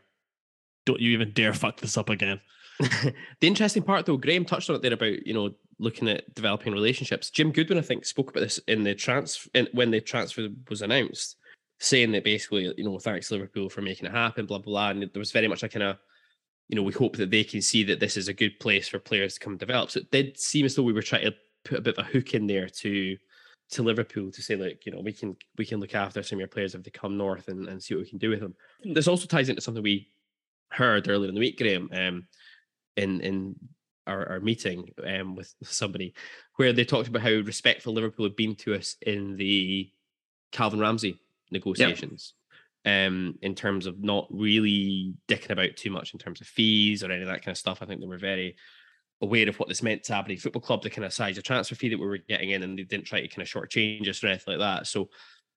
Don't 0.89 1.01
you 1.01 1.11
even 1.11 1.33
dare 1.33 1.53
fuck 1.53 1.79
this 1.79 1.99
up 1.99 2.09
again. 2.09 2.41
the 2.81 3.13
interesting 3.43 3.83
part 3.83 4.07
though, 4.07 4.17
Graham 4.17 4.47
touched 4.47 4.71
on 4.71 4.77
it 4.77 4.81
there 4.81 4.95
about, 4.95 5.27
you 5.27 5.35
know, 5.35 5.51
looking 5.79 6.09
at 6.09 6.35
developing 6.35 6.73
relationships. 6.73 7.29
Jim 7.29 7.53
Goodwin, 7.53 7.77
I 7.77 7.83
think, 7.83 8.07
spoke 8.07 8.31
about 8.31 8.41
this 8.41 8.57
in 8.69 8.85
the 8.85 8.95
transfer 8.95 9.51
when 9.73 9.91
the 9.91 10.01
transfer 10.01 10.49
was 10.71 10.81
announced, 10.81 11.37
saying 11.79 12.13
that 12.13 12.25
basically, 12.25 12.73
you 12.79 12.85
know, 12.85 12.99
thanks 12.99 13.31
Liverpool 13.31 13.69
for 13.69 13.83
making 13.83 14.07
it 14.07 14.13
happen, 14.13 14.47
blah 14.47 14.57
blah 14.57 14.65
blah. 14.65 14.91
And 14.93 15.03
there 15.03 15.21
was 15.21 15.31
very 15.31 15.47
much 15.47 15.63
a 15.63 15.69
kind 15.69 15.83
of, 15.83 15.99
you 16.69 16.77
know, 16.77 16.83
we 16.83 16.95
hope 16.95 17.19
that 17.19 17.31
they 17.31 17.45
can 17.45 17.61
see 17.61 17.85
that 17.85 18.01
this 18.01 18.17
is 18.17 18.29
a 18.29 18.33
good 18.33 18.59
place 18.59 18.89
for 18.89 18.99
players 18.99 19.35
to 19.35 19.41
come 19.41 19.59
develop. 19.59 19.91
So 19.91 20.01
it 20.01 20.11
did 20.11 20.41
seem 20.41 20.65
as 20.65 20.75
though 20.75 20.85
we 20.85 20.95
were 20.95 21.03
trying 21.03 21.27
to 21.27 21.35
put 21.67 21.81
a 21.81 21.83
bit 21.83 21.99
of 21.99 22.07
a 22.07 22.09
hook 22.09 22.33
in 22.33 22.47
there 22.47 22.67
to 22.67 23.19
to 23.73 23.83
Liverpool 23.83 24.31
to 24.31 24.41
say, 24.41 24.57
like, 24.57 24.87
you 24.87 24.93
know, 24.93 25.03
we 25.03 25.13
can 25.13 25.37
we 25.59 25.67
can 25.67 25.81
look 25.81 25.95
after 25.95 26.23
some 26.23 26.39
of 26.39 26.41
your 26.41 26.49
players 26.49 26.75
if 26.75 26.83
they 26.83 26.91
come 26.91 27.19
north 27.19 27.49
and, 27.49 27.69
and 27.69 27.83
see 27.83 27.95
what 27.95 28.05
we 28.05 28.09
can 28.09 28.17
do 28.17 28.31
with 28.31 28.41
them. 28.41 28.55
This 28.95 29.07
also 29.07 29.27
ties 29.27 29.51
into 29.51 29.61
something 29.61 29.83
we 29.83 30.09
heard 30.71 31.09
earlier 31.09 31.29
in 31.29 31.35
the 31.35 31.41
week, 31.41 31.59
Graham, 31.59 31.91
um, 31.93 32.27
in 32.97 33.21
in 33.21 33.57
our, 34.07 34.29
our 34.29 34.41
meeting 34.41 34.91
um, 35.07 35.35
with 35.35 35.55
somebody 35.63 36.15
where 36.57 36.73
they 36.73 36.85
talked 36.85 37.09
about 37.09 37.23
how 37.23 37.31
respectful 37.31 37.93
Liverpool 37.93 38.25
had 38.25 38.37
been 38.37 38.57
to 38.57 38.75
us 38.75 38.97
in 39.03 39.37
the 39.37 39.91
Calvin 40.53 40.81
Ramsay 40.81 41.21
negotiations. 41.51 42.33
Yep. 42.35 42.39
Um, 42.87 43.39
in 43.43 43.55
terms 43.55 43.87
of 43.87 44.03
not 44.03 44.29
really 44.31 45.13
dicking 45.29 45.51
about 45.51 45.77
too 45.77 45.91
much 45.91 46.15
in 46.15 46.19
terms 46.19 46.41
of 46.41 46.47
fees 46.47 47.03
or 47.03 47.11
any 47.11 47.21
of 47.21 47.29
that 47.29 47.45
kind 47.45 47.53
of 47.53 47.59
stuff. 47.59 47.83
I 47.83 47.87
think 47.87 48.01
they 48.01 48.07
were 48.07 48.17
very 48.17 48.57
aware 49.21 49.49
of 49.49 49.59
what 49.59 49.69
this 49.69 49.83
meant 49.83 50.05
to 50.05 50.15
Aberdeen 50.15 50.39
Football 50.39 50.63
Club, 50.63 50.83
the 50.83 50.89
kind 50.89 51.05
of 51.05 51.13
size 51.13 51.37
of 51.37 51.45
transfer 51.45 51.75
fee 51.75 51.89
that 51.91 51.99
we 51.99 52.07
were 52.07 52.19
getting 52.19 52.51
in, 52.51 52.63
and 52.63 52.79
they 52.79 52.85
didn't 52.85 53.05
try 53.05 53.21
to 53.21 53.29
kind 53.29 53.43
of 53.43 53.49
shortchange 53.49 54.09
us 54.09 54.23
or 54.23 54.29
anything 54.29 54.59
like 54.59 54.61
that. 54.61 54.87
So 54.87 55.11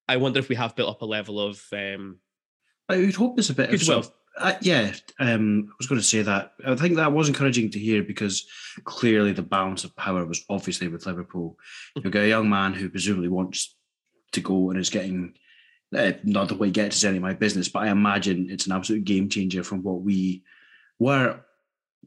I 0.08 0.17
wonder 0.17 0.39
if 0.39 0.50
we 0.50 0.56
have 0.56 0.76
built 0.76 0.89
up 0.89 1.02
a 1.04 1.06
level 1.06 1.39
of. 1.39 1.63
Um, 1.71 2.19
I 2.89 2.97
would 2.97 3.15
hope 3.15 3.36
there's 3.36 3.52
a 3.52 3.56
bit 3.56 3.74
of 3.74 3.88
well. 3.88 4.13
Uh, 4.37 4.53
yeah, 4.61 4.93
um, 5.19 5.67
I 5.69 5.73
was 5.77 5.87
going 5.87 5.99
to 5.99 6.07
say 6.07 6.21
that. 6.21 6.53
I 6.65 6.75
think 6.75 6.95
that 6.95 7.11
was 7.11 7.27
encouraging 7.27 7.69
to 7.71 7.79
hear 7.79 8.01
because 8.01 8.47
clearly 8.85 9.33
the 9.33 9.41
balance 9.41 9.83
of 9.83 9.95
power 9.95 10.25
was 10.25 10.45
obviously 10.49 10.87
with 10.87 11.05
Liverpool. 11.05 11.57
You've 11.95 12.11
got 12.11 12.23
a 12.23 12.29
young 12.29 12.49
man 12.49 12.73
who 12.73 12.89
presumably 12.89 13.27
wants 13.27 13.75
to 14.31 14.41
go 14.41 14.69
and 14.69 14.79
is 14.79 14.89
getting. 14.89 15.33
Uh, 15.93 16.13
not 16.23 16.47
the 16.47 16.55
way 16.55 16.67
he 16.67 16.71
gets 16.71 16.95
is 16.95 17.03
any 17.03 17.17
of 17.17 17.23
my 17.23 17.33
business, 17.33 17.67
but 17.67 17.83
I 17.83 17.89
imagine 17.89 18.47
it's 18.49 18.65
an 18.65 18.71
absolute 18.71 19.03
game 19.03 19.27
changer 19.27 19.61
from 19.61 19.83
what 19.83 20.01
we 20.01 20.43
were 20.99 21.41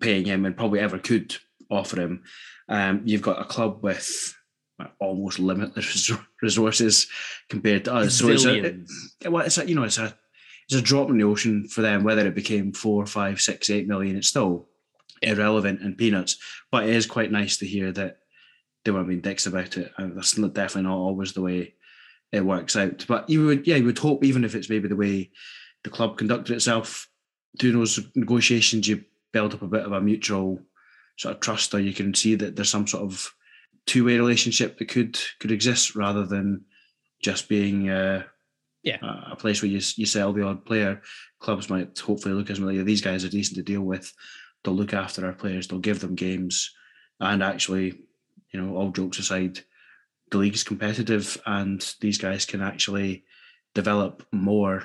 paying 0.01 0.25
him 0.25 0.47
and 0.47 0.57
probably 0.57 0.81
ever 0.81 0.99
could 0.99 1.37
offer 1.71 2.01
him. 2.01 2.23
Um, 2.67 3.03
you've 3.05 3.21
got 3.21 3.43
a 3.43 3.45
club 3.45 3.83
with 3.83 4.35
almost 4.99 5.39
limitless 5.39 6.11
resources 6.43 7.09
compared 7.51 7.85
to 7.85 7.95
us. 7.95 8.15
So 8.15 8.29
it's 8.29 8.47
a, 8.47 9.31
well, 9.31 9.45
it's 9.45 9.59
a, 9.59 9.69
you 9.69 9.75
know, 9.75 9.85
it's 9.85 9.99
a 9.99 10.17
it's 10.65 10.75
a 10.75 10.83
drop 10.83 11.11
in 11.11 11.19
the 11.19 11.25
ocean 11.25 11.69
for 11.69 11.83
them. 11.83 12.05
Whether 12.05 12.27
it 12.27 12.35
became 12.35 12.73
four, 12.73 13.07
five, 13.07 13.41
six, 13.41 13.71
eight 13.71 13.87
million, 13.87 14.17
it's 14.17 14.29
still 14.29 14.69
irrelevant 15.23 15.81
and 15.83 15.97
peanuts. 15.97 16.39
But 16.71 16.85
it 16.85 16.91
is 16.91 17.07
quite 17.07 17.31
nice 17.31 17.57
to 17.59 17.67
hear 17.67 17.93
that 17.93 18.19
they 18.85 18.91
weren't 18.91 19.09
being 19.09 19.21
dicks 19.21 19.47
about 19.47 19.77
it. 19.77 19.93
And 19.97 20.17
that's 20.17 20.35
definitely 20.35 20.83
not 20.83 20.97
always 20.97 21.33
the 21.33 21.43
way 21.43 21.75
it 22.33 22.45
works 22.45 22.77
out. 22.77 23.05
But 23.07 23.29
you 23.29 23.47
would, 23.47 23.67
yeah, 23.67 23.77
you 23.77 23.85
would 23.85 23.99
hope, 23.99 24.25
even 24.25 24.45
if 24.45 24.55
it's 24.55 24.71
maybe 24.71 24.89
the 24.89 24.97
way 24.97 25.31
the 25.85 25.91
club 25.91 26.19
conducted 26.19 26.55
itself 26.55 27.09
doing 27.59 27.79
those 27.79 28.01
negotiations, 28.15 28.89
you 28.89 29.05
build 29.33 29.55
up 29.55 29.63
a 29.63 29.69
bit 29.69 29.85
of 29.85 29.93
a 29.93 30.01
mutual 30.01 30.61
sort 31.17 31.35
of 31.35 31.41
trust, 31.41 31.75
or 31.75 31.81
you 31.81 31.93
can 31.93 32.15
see 32.15 32.35
that 32.35 32.57
there's 32.57 32.71
some 32.71 32.87
sort 32.87 33.05
of 33.05 33.33
two-way 33.87 34.17
relationship 34.17 34.79
that 34.79 34.89
could 34.89 35.19
could 35.39 35.53
exist 35.53 35.95
rather 35.95 36.25
than 36.27 36.65
just 37.23 37.49
being 37.49 37.89
uh, 37.89 38.23
yeah 38.85 38.99
a 39.31 39.37
place 39.37 39.63
where 39.63 39.71
you 39.71 39.81
you 39.97 40.07
sell 40.07 40.33
the 40.33 40.45
odd 40.45 40.65
player. 40.65 41.03
Clubs 41.41 41.69
might 41.69 41.99
hopefully 41.99 42.35
look 42.35 42.51
at 42.51 42.57
them 42.57 42.67
like 42.67 42.85
these 42.85 43.03
guys 43.03 43.25
are 43.25 43.29
decent 43.29 43.57
to 43.57 43.63
deal 43.63 43.83
with. 43.83 44.13
They'll 44.63 44.75
look 44.75 44.95
after 44.95 45.27
our 45.27 45.33
players. 45.33 45.67
They'll 45.67 45.79
give 45.79 46.01
them 46.01 46.15
games, 46.15 46.73
and 47.21 47.43
actually, 47.43 48.07
you 48.51 48.61
know, 48.61 48.77
all 48.77 48.91
jokes 48.91 49.19
aside, 49.19 49.61
the 50.31 50.39
league 50.39 50.55
is 50.55 50.65
competitive, 50.65 51.37
and 51.47 51.85
these 52.01 52.19
guys 52.19 52.47
can 52.47 52.63
actually 52.63 53.25
develop 53.75 54.27
more 54.33 54.85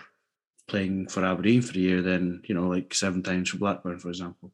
playing 0.67 1.07
for 1.07 1.25
Aberdeen 1.25 1.61
for 1.61 1.77
a 1.77 1.81
year 1.81 2.01
than 2.01 2.41
you 2.47 2.55
know, 2.55 2.67
like 2.67 2.93
seven 2.93 3.23
times 3.23 3.49
for 3.49 3.57
Blackburn, 3.57 3.99
for 3.99 4.09
example. 4.09 4.51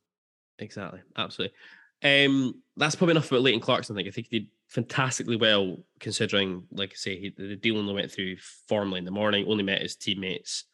Exactly, 0.60 1.02
absolutely. 1.18 1.56
Um, 2.04 2.62
that's 2.78 2.96
probably 2.96 3.12
enough 3.12 3.32
about 3.32 3.42
Leighton 3.42 3.62
Clarkson. 3.62 3.96
I 3.96 3.98
think 3.98 4.08
I 4.08 4.12
think 4.12 4.28
he 4.30 4.40
did 4.40 4.50
fantastically 4.68 5.36
well 5.38 5.78
considering, 6.00 6.64
like 6.72 6.92
I 6.92 6.96
say, 6.96 7.20
he, 7.20 7.34
the 7.36 7.56
deal 7.56 7.78
only 7.78 7.94
went 7.94 8.12
through 8.12 8.38
formally 8.68 9.00
in 9.00 9.06
the 9.06 9.12
morning. 9.12 9.46
Only 9.48 9.64
met 9.64 9.82
his 9.82 9.96
teammates 9.96 10.66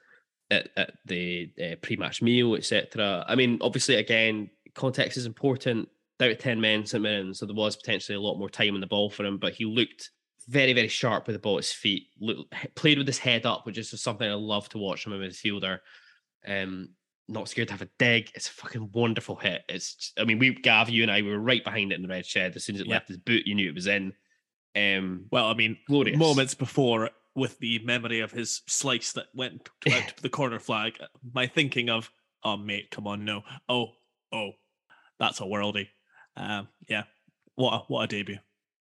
at, 0.49 0.69
at 0.75 0.93
the 1.05 1.51
uh, 1.61 1.75
pre-match 1.81 2.21
meal, 2.21 2.55
etc. 2.55 3.23
I 3.27 3.35
mean, 3.35 3.59
obviously, 3.61 3.95
again, 3.95 4.49
context 4.73 5.17
is 5.17 5.25
important. 5.25 5.89
Down 6.19 6.29
to 6.29 6.35
ten 6.35 6.61
men, 6.61 6.85
St 6.85 7.01
Mirren, 7.01 7.33
so 7.33 7.45
there 7.45 7.55
was 7.55 7.75
potentially 7.75 8.15
a 8.15 8.21
lot 8.21 8.37
more 8.37 8.49
time 8.49 8.75
on 8.75 8.81
the 8.81 8.87
ball 8.87 9.09
for 9.09 9.25
him, 9.25 9.37
but 9.37 9.53
he 9.53 9.65
looked 9.65 10.11
very, 10.47 10.73
very 10.73 10.87
sharp 10.87 11.27
with 11.27 11.35
the 11.35 11.39
ball 11.39 11.57
at 11.57 11.63
his 11.63 11.71
feet. 11.73 12.07
Look, 12.19 12.47
played 12.75 12.97
with 12.97 13.07
his 13.07 13.17
head 13.17 13.45
up, 13.45 13.65
which 13.65 13.77
is 13.77 13.99
something 14.01 14.29
I 14.29 14.33
love 14.33 14.69
to 14.69 14.77
watch 14.77 15.03
from 15.03 15.13
a 15.13 15.17
midfielder. 15.17 15.79
Um, 16.45 16.89
not 17.31 17.49
scared 17.49 17.67
to 17.69 17.73
have 17.73 17.81
a 17.81 17.89
dig. 17.97 18.29
It's 18.35 18.47
a 18.49 18.53
fucking 18.53 18.91
wonderful 18.93 19.35
hit. 19.35 19.63
It's, 19.69 19.95
just- 19.95 20.19
I 20.19 20.23
mean, 20.25 20.39
we, 20.39 20.53
Gav, 20.53 20.89
you 20.89 21.03
and 21.03 21.11
I, 21.11 21.21
we 21.21 21.29
were 21.29 21.39
right 21.39 21.63
behind 21.63 21.91
it 21.91 21.95
in 21.95 22.01
the 22.01 22.07
red 22.07 22.25
shed. 22.25 22.55
As 22.55 22.63
soon 22.65 22.75
as 22.75 22.81
it 22.81 22.87
Yeah. 22.87 22.95
left 22.95 23.07
his 23.07 23.17
boot, 23.17 23.47
you 23.47 23.55
knew 23.55 23.69
it 23.69 23.75
was 23.75 23.87
in. 23.87 24.13
Um, 24.75 25.25
Well, 25.31 25.45
I 25.47 25.53
mean, 25.53 25.77
glorious. 25.87 26.17
moments 26.17 26.53
before 26.53 27.09
with 27.35 27.57
the 27.59 27.79
memory 27.79 28.19
of 28.19 28.31
his 28.31 28.61
slice 28.67 29.13
that 29.13 29.27
went 29.33 29.67
to- 29.81 29.93
out 29.93 30.07
to 30.17 30.21
the 30.23 30.29
corner 30.29 30.59
flag, 30.59 30.93
my 31.33 31.47
thinking 31.47 31.89
of, 31.89 32.09
oh 32.43 32.57
mate, 32.57 32.91
come 32.91 33.07
on, 33.07 33.23
no, 33.25 33.43
oh, 33.69 33.87
oh, 34.33 34.51
that's 35.19 35.39
a 35.39 35.43
worldie. 35.43 35.87
Um, 36.35 36.67
yeah, 36.87 37.03
what 37.55 37.73
a, 37.73 37.77
what 37.87 38.03
a 38.03 38.07
debut. 38.07 38.37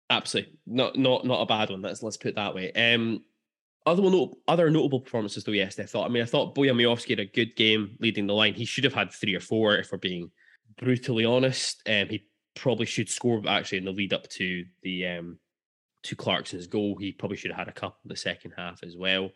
Absolutely, 0.10 0.54
not 0.66 0.98
not 0.98 1.26
not 1.26 1.42
a 1.42 1.46
bad 1.46 1.70
one. 1.70 1.82
Let's 1.82 2.02
let's 2.04 2.16
put 2.18 2.30
it 2.30 2.36
that 2.36 2.56
way. 2.56 2.72
Um, 2.72 3.24
other 3.88 4.02
one, 4.02 4.12
not- 4.12 4.38
other 4.48 4.70
notable 4.70 5.00
performances 5.00 5.44
though. 5.44 5.52
Yes, 5.52 5.80
I 5.80 5.84
thought. 5.84 6.06
I 6.06 6.10
mean, 6.10 6.22
I 6.22 6.26
thought 6.26 6.54
Bojan 6.56 7.10
had 7.10 7.20
a 7.20 7.26
good 7.26 7.56
game 7.56 7.98
leading 8.00 8.28
the 8.28 8.34
line. 8.34 8.54
He 8.54 8.66
should 8.66 8.84
have 8.84 8.94
had 8.94 9.12
three 9.12 9.34
or 9.34 9.40
four, 9.40 9.76
if 9.78 9.92
we're 9.92 9.98
being 9.98 10.30
brutally 10.78 11.26
honest. 11.26 11.82
Um, 11.88 12.10
he 12.10 12.28
probably 12.56 12.86
should 12.86 13.10
score 13.10 13.42
actually 13.48 13.78
in 13.78 13.86
the 13.86 13.92
lead 13.92 14.14
up 14.14 14.28
to 14.30 14.66
the 14.82 15.08
um 15.08 15.40
to 16.04 16.16
Clarkson's 16.16 16.68
goal. 16.68 16.98
He 17.00 17.12
probably 17.12 17.38
should 17.38 17.52
have 17.52 17.60
had 17.60 17.68
a 17.68 17.74
couple 17.74 18.00
in 18.04 18.10
the 18.10 18.16
second 18.16 18.54
half 18.58 18.84
as 18.84 18.96
well. 18.96 19.32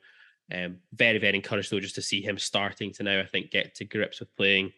Um, 0.53 0.77
very 0.93 1.17
very 1.17 1.35
encouraged 1.35 1.71
though 1.71 1.79
just 1.79 1.95
to 1.95 2.01
see 2.01 2.21
him 2.21 2.37
starting 2.37 2.91
to 2.93 3.03
now. 3.03 3.19
I 3.19 3.25
think 3.25 3.51
get 3.51 3.75
to 3.75 3.85
grips 3.85 4.19
with 4.19 4.35
playing. 4.35 4.73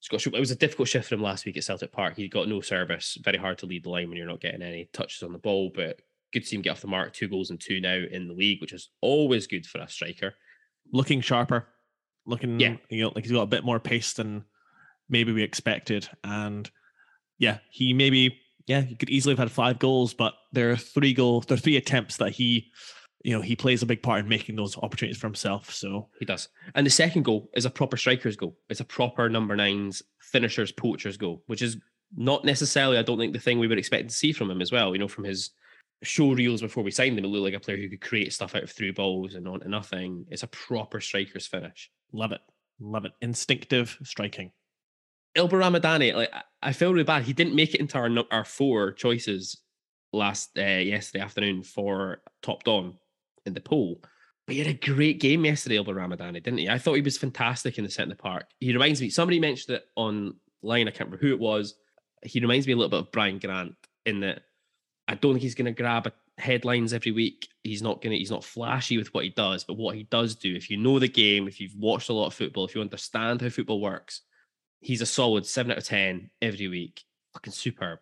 Scott, 0.00 0.26
it 0.26 0.32
was 0.32 0.50
a 0.50 0.56
difficult 0.56 0.88
shift 0.88 1.08
for 1.08 1.14
him 1.14 1.22
last 1.22 1.46
week 1.46 1.56
at 1.56 1.62
Celtic 1.62 1.92
Park. 1.92 2.16
He 2.16 2.26
got 2.26 2.48
no 2.48 2.60
service. 2.60 3.16
Very 3.22 3.38
hard 3.38 3.58
to 3.58 3.66
lead 3.66 3.84
the 3.84 3.90
line 3.90 4.08
when 4.08 4.18
you're 4.18 4.26
not 4.26 4.40
getting 4.40 4.62
any 4.62 4.88
touches 4.92 5.22
on 5.22 5.32
the 5.32 5.38
ball. 5.38 5.70
But 5.72 6.00
good 6.32 6.40
to 6.40 6.46
see 6.46 6.56
him 6.56 6.62
get 6.62 6.70
off 6.70 6.80
the 6.80 6.86
mark. 6.86 7.12
Two 7.12 7.28
goals 7.28 7.50
and 7.50 7.60
two 7.60 7.80
now 7.80 7.94
in 8.10 8.28
the 8.28 8.34
league, 8.34 8.60
which 8.60 8.72
is 8.72 8.90
always 9.00 9.46
good 9.46 9.66
for 9.66 9.80
a 9.80 9.88
striker. 9.88 10.34
Looking 10.92 11.20
sharper, 11.20 11.66
looking, 12.26 12.58
Yeah. 12.60 12.76
you 12.90 13.02
know, 13.02 13.12
like 13.14 13.24
he's 13.24 13.32
got 13.32 13.42
a 13.42 13.46
bit 13.46 13.64
more 13.64 13.80
pace 13.80 14.12
than 14.14 14.44
maybe 15.08 15.32
we 15.32 15.42
expected. 15.42 16.08
And 16.24 16.70
yeah, 17.38 17.58
he 17.70 17.92
maybe, 17.92 18.38
yeah, 18.66 18.80
he 18.82 18.94
could 18.96 19.10
easily 19.10 19.32
have 19.32 19.38
had 19.38 19.50
five 19.50 19.78
goals, 19.78 20.14
but 20.14 20.34
there 20.52 20.70
are 20.70 20.76
three 20.76 21.12
goals, 21.14 21.46
there 21.46 21.56
are 21.56 21.60
three 21.60 21.76
attempts 21.76 22.16
that 22.18 22.30
he, 22.32 22.70
you 23.24 23.32
know, 23.32 23.40
he 23.42 23.54
plays 23.54 23.82
a 23.82 23.86
big 23.86 24.02
part 24.02 24.20
in 24.20 24.28
making 24.28 24.56
those 24.56 24.76
opportunities 24.78 25.20
for 25.20 25.26
himself. 25.28 25.72
So 25.72 26.08
He 26.18 26.24
does. 26.24 26.48
And 26.74 26.86
the 26.86 26.90
second 26.90 27.24
goal 27.24 27.50
is 27.54 27.64
a 27.64 27.70
proper 27.70 27.96
striker's 27.96 28.36
goal. 28.36 28.56
It's 28.68 28.80
a 28.80 28.84
proper 28.84 29.28
number 29.28 29.54
nines, 29.54 30.02
finishers, 30.20 30.72
poachers 30.72 31.16
goal, 31.16 31.42
which 31.46 31.62
is 31.62 31.76
not 32.14 32.44
necessarily, 32.44 32.98
I 32.98 33.02
don't 33.02 33.18
think, 33.18 33.32
the 33.32 33.38
thing 33.38 33.58
we 33.58 33.68
would 33.68 33.78
expect 33.78 34.08
to 34.08 34.14
see 34.14 34.32
from 34.32 34.50
him 34.50 34.60
as 34.60 34.72
well. 34.72 34.92
You 34.92 34.98
know, 34.98 35.08
from 35.08 35.24
his 35.24 35.50
show 36.02 36.32
reels 36.32 36.60
before 36.62 36.82
we 36.82 36.90
signed 36.90 37.18
him, 37.18 37.24
it 37.24 37.28
looked 37.28 37.44
like 37.44 37.54
a 37.54 37.60
player 37.64 37.76
who 37.76 37.88
could 37.88 38.00
create 38.00 38.32
stuff 38.32 38.54
out 38.54 38.64
of 38.64 38.70
through 38.70 38.92
balls 38.92 39.34
and 39.34 39.46
on 39.48 39.60
to 39.60 39.68
nothing. 39.68 40.26
It's 40.30 40.42
a 40.42 40.48
proper 40.48 41.00
striker's 41.00 41.46
finish. 41.46 41.90
love 42.12 42.32
it. 42.32 42.40
Love 42.80 43.04
it. 43.04 43.12
Instinctive 43.20 43.96
striking. 44.02 44.50
Ylber 45.36 45.52
Ramadani, 45.52 46.14
like 46.14 46.30
I- 46.62 46.72
feel 46.72 46.92
really 46.92 47.04
bad. 47.04 47.22
He 47.22 47.32
didn't 47.32 47.54
make 47.54 47.74
it 47.74 47.80
into 47.80 47.96
our 47.98 48.10
our 48.30 48.44
four 48.44 48.92
choices 48.92 49.60
last 50.12 50.50
uh, 50.58 50.62
yesterday 50.62 51.24
afternoon 51.24 51.62
for 51.62 52.22
top 52.42 52.64
don 52.64 52.98
in 53.46 53.54
the 53.54 53.60
poll. 53.60 54.02
But 54.46 54.56
he 54.56 54.58
had 54.62 54.68
a 54.74 54.74
great 54.92 55.20
game 55.20 55.44
yesterday, 55.44 55.76
Ylber 55.76 55.94
Ramadani, 55.94 56.42
didn't 56.42 56.58
he? 56.58 56.68
I 56.68 56.78
thought 56.78 56.94
he 56.94 57.00
was 57.00 57.16
fantastic 57.16 57.78
in 57.78 57.84
the 57.84 57.90
centre 57.90 58.16
park. 58.16 58.46
He 58.60 58.72
reminds 58.72 59.00
me. 59.00 59.08
Somebody 59.08 59.38
mentioned 59.40 59.76
it 59.76 59.84
online. 59.96 60.34
I 60.88 60.90
can't 60.90 61.08
remember 61.10 61.18
who 61.18 61.32
it 61.32 61.38
was. 61.40 61.76
He 62.24 62.40
reminds 62.40 62.66
me 62.66 62.72
a 62.72 62.76
little 62.76 62.90
bit 62.90 63.00
of 63.00 63.12
Brian 63.12 63.38
Grant 63.38 63.74
in 64.04 64.20
that 64.20 64.42
I 65.08 65.14
don't 65.14 65.34
think 65.34 65.42
he's 65.42 65.54
going 65.54 65.66
to 65.66 65.82
grab 65.82 66.12
headlines 66.38 66.92
every 66.92 67.12
week. 67.12 67.48
He's 67.62 67.82
not 67.82 68.00
going 68.00 68.12
to. 68.12 68.18
He's 68.18 68.30
not 68.30 68.44
flashy 68.44 68.98
with 68.98 69.12
what 69.12 69.24
he 69.24 69.30
does, 69.30 69.64
but 69.64 69.76
what 69.76 69.96
he 69.96 70.04
does 70.04 70.34
do, 70.34 70.54
if 70.54 70.70
you 70.70 70.76
know 70.76 70.98
the 70.98 71.08
game, 71.08 71.48
if 71.48 71.60
you've 71.60 71.76
watched 71.76 72.08
a 72.08 72.12
lot 72.12 72.26
of 72.26 72.34
football, 72.34 72.64
if 72.64 72.74
you 72.74 72.80
understand 72.80 73.40
how 73.40 73.48
football 73.48 73.80
works, 73.80 74.22
he's 74.80 75.00
a 75.00 75.06
solid 75.06 75.46
seven 75.46 75.72
out 75.72 75.78
of 75.78 75.84
ten 75.84 76.30
every 76.40 76.68
week. 76.68 77.02
Fucking 77.34 77.52
superb. 77.52 77.98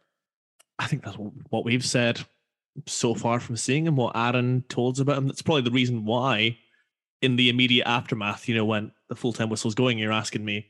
I 0.78 0.86
think 0.86 1.04
that's 1.04 1.16
what 1.16 1.64
we've 1.64 1.84
said 1.84 2.20
so 2.86 3.14
far 3.14 3.40
from 3.40 3.56
seeing 3.56 3.86
him, 3.86 3.96
what 3.96 4.16
Aaron 4.16 4.64
told 4.68 4.96
us 4.96 5.00
about 5.00 5.18
him. 5.18 5.26
That's 5.26 5.42
probably 5.42 5.62
the 5.62 5.70
reason 5.70 6.04
why, 6.04 6.58
in 7.20 7.36
the 7.36 7.50
immediate 7.50 7.86
aftermath, 7.86 8.48
you 8.48 8.54
know, 8.54 8.64
when 8.64 8.92
the 9.08 9.16
full 9.16 9.32
time 9.32 9.50
whistle's 9.50 9.74
going, 9.74 9.98
you're 9.98 10.12
asking 10.12 10.44
me 10.44 10.68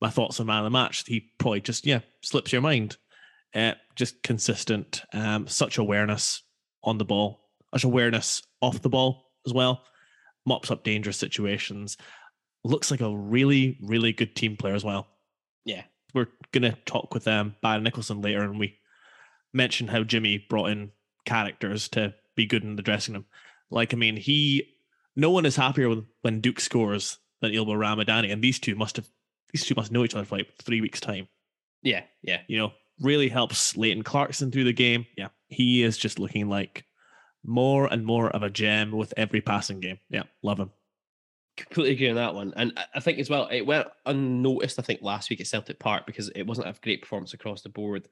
my 0.00 0.10
thoughts 0.10 0.38
on 0.38 0.46
man 0.46 0.58
of 0.58 0.64
the 0.64 0.70
match. 0.70 1.04
He 1.06 1.30
probably 1.38 1.60
just, 1.60 1.86
yeah, 1.86 2.00
slips 2.22 2.52
your 2.52 2.62
mind. 2.62 2.96
Uh, 3.54 3.72
just 3.96 4.22
consistent, 4.22 5.02
um, 5.12 5.46
such 5.48 5.78
awareness 5.78 6.42
on 6.84 6.98
the 6.98 7.04
ball, 7.04 7.48
such 7.74 7.84
awareness 7.84 8.42
off 8.60 8.82
the 8.82 8.88
ball 8.88 9.30
as 9.46 9.52
well. 9.52 9.82
Mops 10.46 10.70
up 10.70 10.84
dangerous 10.84 11.16
situations. 11.16 11.96
Looks 12.64 12.90
like 12.90 13.00
a 13.00 13.16
really, 13.16 13.78
really 13.82 14.12
good 14.12 14.34
team 14.36 14.56
player 14.56 14.74
as 14.74 14.84
well 14.84 15.06
Yeah, 15.64 15.82
we're 16.14 16.28
gonna 16.52 16.76
talk 16.86 17.14
with 17.14 17.26
um 17.28 17.54
Barry 17.62 17.80
Nicholson 17.80 18.20
later, 18.20 18.42
and 18.42 18.58
we 18.58 18.78
mentioned 19.52 19.90
how 19.90 20.02
Jimmy 20.04 20.44
brought 20.48 20.70
in 20.70 20.90
characters 21.24 21.88
to 21.90 22.14
be 22.36 22.46
good 22.46 22.64
in 22.64 22.76
the 22.76 22.82
dressing 22.82 23.14
room. 23.14 23.26
Like, 23.70 23.92
I 23.92 23.96
mean, 23.96 24.16
he 24.16 24.74
no 25.16 25.30
one 25.30 25.46
is 25.46 25.56
happier 25.56 25.88
when, 25.88 26.06
when 26.22 26.40
Duk 26.40 26.60
scores 26.60 27.18
than 27.40 27.52
Ylber 27.52 27.78
Ramadani, 27.78 28.32
and 28.32 28.42
these 28.42 28.58
two 28.58 28.74
must 28.74 28.96
have 28.96 29.08
these 29.52 29.64
two 29.64 29.74
must 29.74 29.90
know 29.92 30.04
each 30.04 30.14
other 30.14 30.24
for 30.24 30.38
like 30.38 30.48
three 30.62 30.80
weeks' 30.80 31.00
time. 31.00 31.28
yeah, 31.82 32.02
yeah. 32.22 32.40
You 32.48 32.58
know, 32.58 32.72
really 33.00 33.28
helps 33.28 33.76
Leighton 33.76 34.02
Clarkson 34.02 34.50
through 34.50 34.64
the 34.64 34.72
game. 34.72 35.06
Yeah, 35.16 35.28
he 35.48 35.82
is 35.82 35.96
just 35.98 36.18
looking 36.18 36.48
like 36.48 36.84
more 37.44 37.86
and 37.86 38.04
more 38.04 38.30
of 38.30 38.42
a 38.42 38.50
gem 38.50 38.92
with 38.92 39.14
every 39.16 39.40
passing 39.40 39.80
game. 39.80 39.98
Yeah, 40.10 40.24
love 40.42 40.58
him. 40.58 40.70
Completely 41.56 41.94
agree 41.94 42.10
on 42.10 42.16
that 42.16 42.34
one. 42.34 42.52
And 42.56 42.78
I- 42.94 43.00
think 43.00 43.18
as 43.18 43.30
well, 43.30 43.48
it 43.50 43.62
went 43.62 43.88
unnoticed, 44.06 44.78
I 44.78 44.82
think, 44.82 45.02
last 45.02 45.30
week 45.30 45.40
at 45.40 45.46
Celtic 45.46 45.78
Park 45.78 46.06
because 46.06 46.28
it 46.30 46.44
wasn't 46.44 46.68
a 46.68 46.74
great 46.82 47.02
performance 47.02 47.34
across 47.34 47.62
the 47.62 47.68
board 47.68 48.08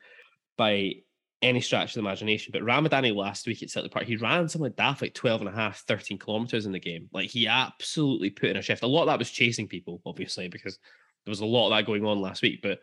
by 0.57 0.95
any 1.43 1.61
stretch 1.61 1.91
of 1.91 1.95
the 1.95 2.01
imagination. 2.01 2.51
But 2.53 2.63
Ramadani 2.63 3.15
last 3.15 3.47
week 3.47 3.63
at 3.63 3.71
Celtic 3.71 3.93
Park, 3.93 4.07
he 4.07 4.17
ran 4.17 4.49
something 4.49 4.73
daft, 4.77 5.03
like 5.03 5.15
12 5.15 5.43
and 5.43 5.51
a 5.51 5.53
half, 5.53 5.85
13 5.87 6.19
kilometers 6.19 6.67
in 6.67 6.73
the 6.73 6.81
game. 6.81 7.09
Like 7.13 7.31
he 7.31 7.47
absolutely 7.47 8.31
put 8.31 8.51
in 8.51 8.57
a 8.57 8.63
shift. 8.63 8.83
A 8.83 8.87
lot 8.87 9.03
of 9.03 9.09
that 9.09 9.19
was 9.19 9.31
chasing 9.31 9.69
people, 9.69 10.01
obviously, 10.07 10.49
because 10.49 10.79
there 11.25 11.31
was 11.31 11.41
a 11.41 11.47
lot 11.47 11.71
of 11.71 11.77
that 11.77 11.87
going 11.87 12.05
on 12.05 12.21
last 12.21 12.43
week. 12.43 12.61
But 12.63 12.81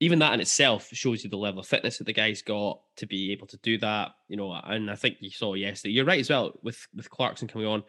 even 0.00 0.18
that 0.18 0.34
in 0.34 0.40
itself 0.40 0.88
shows 0.92 1.24
you 1.24 1.30
the 1.30 1.36
level 1.36 1.60
of 1.60 1.66
fitness 1.66 1.98
that 1.98 2.04
the 2.04 2.12
guy's 2.12 2.42
got 2.42 2.80
to 2.96 3.06
be 3.06 3.32
able 3.32 3.46
to 3.46 3.56
do 3.58 3.78
that. 3.78 4.12
You 4.28 4.36
know, 4.36 4.52
and 4.52 4.90
I 4.90 4.94
think 4.94 5.16
you 5.20 5.30
saw 5.30 5.54
yesterday. 5.54 5.92
You're 5.92 6.04
right 6.04 6.20
as 6.20 6.30
well 6.30 6.58
with 6.62 6.86
with 6.94 7.10
Clarkson 7.10 7.48
coming 7.48 7.66
on. 7.66 7.82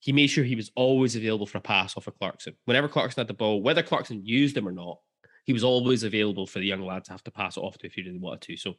He 0.00 0.12
made 0.12 0.28
sure 0.28 0.44
he 0.44 0.54
was 0.54 0.70
always 0.76 1.16
available 1.16 1.46
for 1.46 1.58
a 1.58 1.62
pass 1.62 1.96
off 1.96 2.06
of 2.06 2.18
Clarkson. 2.18 2.54
Whenever 2.66 2.86
Clarkson 2.86 3.20
had 3.20 3.28
the 3.28 3.34
ball, 3.34 3.62
whether 3.62 3.82
Clarkson 3.82 4.24
used 4.24 4.56
him 4.56 4.68
or 4.68 4.72
not, 4.72 4.98
he 5.44 5.52
was 5.52 5.64
always 5.64 6.04
available 6.04 6.46
for 6.46 6.60
the 6.60 6.66
young 6.66 6.82
lad 6.82 7.04
to 7.04 7.12
have 7.12 7.24
to 7.24 7.30
pass 7.32 7.56
it 7.56 7.60
off 7.60 7.78
to 7.78 7.86
if 7.86 7.94
he 7.94 8.02
really 8.02 8.18
wanted 8.18 8.42
to. 8.42 8.56
So, 8.56 8.74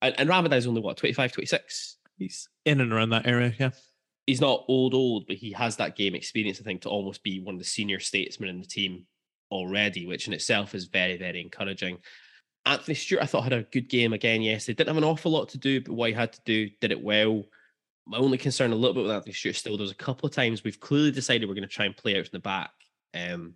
and, 0.00 0.14
and 0.16 0.28
Ramadan's 0.28 0.66
only 0.66 0.80
what 0.80 0.96
25, 0.96 1.32
26. 1.32 1.96
He's 2.18 2.48
in 2.64 2.80
and 2.80 2.92
around 2.92 3.10
that 3.10 3.26
area. 3.26 3.52
Yeah. 3.58 3.70
He's 4.26 4.40
not 4.40 4.64
old, 4.68 4.94
old, 4.94 5.26
but 5.26 5.36
he 5.36 5.52
has 5.52 5.76
that 5.76 5.96
game 5.96 6.14
experience. 6.14 6.60
I 6.60 6.62
think 6.62 6.82
to 6.82 6.88
almost 6.88 7.22
be 7.22 7.40
one 7.40 7.56
of 7.56 7.58
the 7.58 7.64
senior 7.64 7.98
statesmen 7.98 8.48
in 8.48 8.60
the 8.60 8.66
team 8.66 9.06
already, 9.54 10.06
which 10.06 10.26
in 10.26 10.34
itself 10.34 10.74
is 10.74 10.86
very, 10.86 11.16
very 11.16 11.40
encouraging. 11.40 11.98
Anthony 12.66 12.94
Stewart, 12.94 13.22
I 13.22 13.26
thought 13.26 13.44
had 13.44 13.52
a 13.52 13.62
good 13.62 13.88
game 13.88 14.12
again 14.12 14.42
yesterday. 14.42 14.76
Didn't 14.76 14.88
have 14.88 14.96
an 14.96 15.04
awful 15.04 15.32
lot 15.32 15.50
to 15.50 15.58
do, 15.58 15.80
but 15.80 15.92
what 15.92 16.08
he 16.08 16.14
had 16.14 16.32
to 16.32 16.40
do, 16.44 16.70
did 16.80 16.92
it 16.92 17.02
well. 17.02 17.44
My 18.06 18.18
only 18.18 18.38
concern 18.38 18.72
a 18.72 18.74
little 18.74 18.94
bit 18.94 19.04
with 19.04 19.12
Anthony 19.12 19.32
Stewart 19.32 19.56
still, 19.56 19.76
there 19.76 19.82
was 19.82 19.90
a 19.90 19.96
couple 19.96 20.26
of 20.26 20.34
times 20.34 20.64
we've 20.64 20.80
clearly 20.80 21.10
decided 21.10 21.48
we're 21.48 21.54
going 21.54 21.68
to 21.68 21.74
try 21.74 21.86
and 21.86 21.96
play 21.96 22.18
out 22.18 22.26
from 22.26 22.36
the 22.36 22.40
back 22.40 22.70
um, 23.14 23.54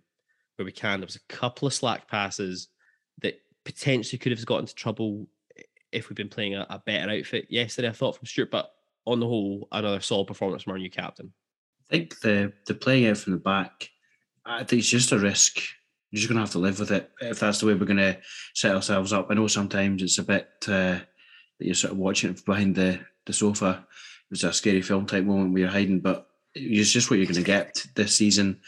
where 0.55 0.65
we 0.65 0.71
can. 0.71 0.99
There 0.99 1.07
was 1.07 1.15
a 1.15 1.33
couple 1.33 1.67
of 1.67 1.73
slack 1.73 2.07
passes 2.07 2.69
that 3.21 3.41
potentially 3.65 4.17
could 4.17 4.31
have 4.31 4.45
got 4.45 4.59
into 4.59 4.75
trouble 4.75 5.27
if 5.91 6.09
we'd 6.09 6.15
been 6.15 6.29
playing 6.29 6.55
a, 6.55 6.65
a 6.69 6.81
better 6.85 7.11
outfit 7.11 7.47
yesterday, 7.49 7.89
I 7.89 7.93
thought 7.93 8.15
from 8.15 8.27
Stewart. 8.27 8.51
But 8.51 8.71
on 9.05 9.19
the 9.19 9.27
whole, 9.27 9.67
another 9.71 10.01
solid 10.01 10.27
performance 10.27 10.63
from 10.63 10.73
our 10.73 10.79
new 10.79 10.89
captain. 10.89 11.33
I 11.89 11.95
think 11.95 12.19
the 12.19 12.53
the 12.67 12.75
playing 12.75 13.07
out 13.07 13.17
from 13.17 13.33
the 13.33 13.39
back, 13.39 13.89
I 14.45 14.63
think 14.63 14.81
it's 14.81 14.89
just 14.89 15.11
a 15.11 15.17
risk. 15.17 15.59
You're 16.11 16.19
just 16.19 16.29
going 16.29 16.37
to 16.37 16.41
have 16.41 16.51
to 16.51 16.59
live 16.59 16.79
with 16.79 16.91
it 16.91 17.11
if 17.21 17.39
that's 17.39 17.59
the 17.59 17.67
way 17.67 17.73
we're 17.75 17.85
going 17.85 17.97
to 17.97 18.17
set 18.55 18.75
ourselves 18.75 19.13
up. 19.13 19.27
I 19.29 19.35
know 19.35 19.47
sometimes 19.47 20.01
it's 20.01 20.17
a 20.17 20.23
bit 20.23 20.49
uh, 20.63 20.99
that 20.99 21.05
you're 21.59 21.75
sort 21.75 21.93
of 21.93 21.99
watching 21.99 22.31
it 22.31 22.43
behind 22.45 22.75
the, 22.75 22.99
the 23.25 23.33
sofa. 23.33 23.85
It 23.89 24.31
was 24.31 24.43
a 24.43 24.53
scary 24.53 24.81
film 24.81 25.05
type 25.05 25.23
moment 25.23 25.53
where 25.53 25.61
you're 25.61 25.69
hiding, 25.69 25.99
but 25.99 26.27
it's 26.55 26.91
just 26.91 27.09
what 27.09 27.17
you're 27.17 27.25
going 27.25 27.35
to 27.35 27.43
get 27.43 27.85
this 27.95 28.15
season. 28.15 28.61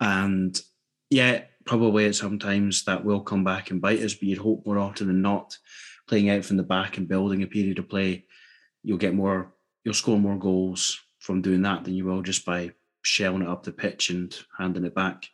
And 0.00 0.60
yeah, 1.10 1.44
probably 1.64 2.06
at 2.06 2.14
sometimes 2.14 2.84
that 2.84 3.04
will 3.04 3.20
come 3.20 3.44
back 3.44 3.70
and 3.70 3.80
bite 3.80 4.00
us, 4.00 4.14
but 4.14 4.24
you'd 4.24 4.38
hope 4.38 4.66
more 4.66 4.78
often 4.78 5.06
than 5.06 5.22
not, 5.22 5.56
playing 6.08 6.30
out 6.30 6.44
from 6.44 6.56
the 6.56 6.62
back 6.62 6.98
and 6.98 7.08
building 7.08 7.42
a 7.42 7.46
period 7.46 7.78
of 7.78 7.88
play, 7.88 8.24
you'll 8.82 8.98
get 8.98 9.14
more, 9.14 9.52
you'll 9.84 9.94
score 9.94 10.18
more 10.18 10.38
goals 10.38 11.00
from 11.20 11.40
doing 11.40 11.62
that 11.62 11.84
than 11.84 11.94
you 11.94 12.04
will 12.04 12.20
just 12.20 12.44
by 12.44 12.72
shelling 13.02 13.42
it 13.42 13.48
up 13.48 13.62
the 13.62 13.72
pitch 13.72 14.10
and 14.10 14.36
handing 14.58 14.84
it 14.84 14.94
back. 14.94 15.28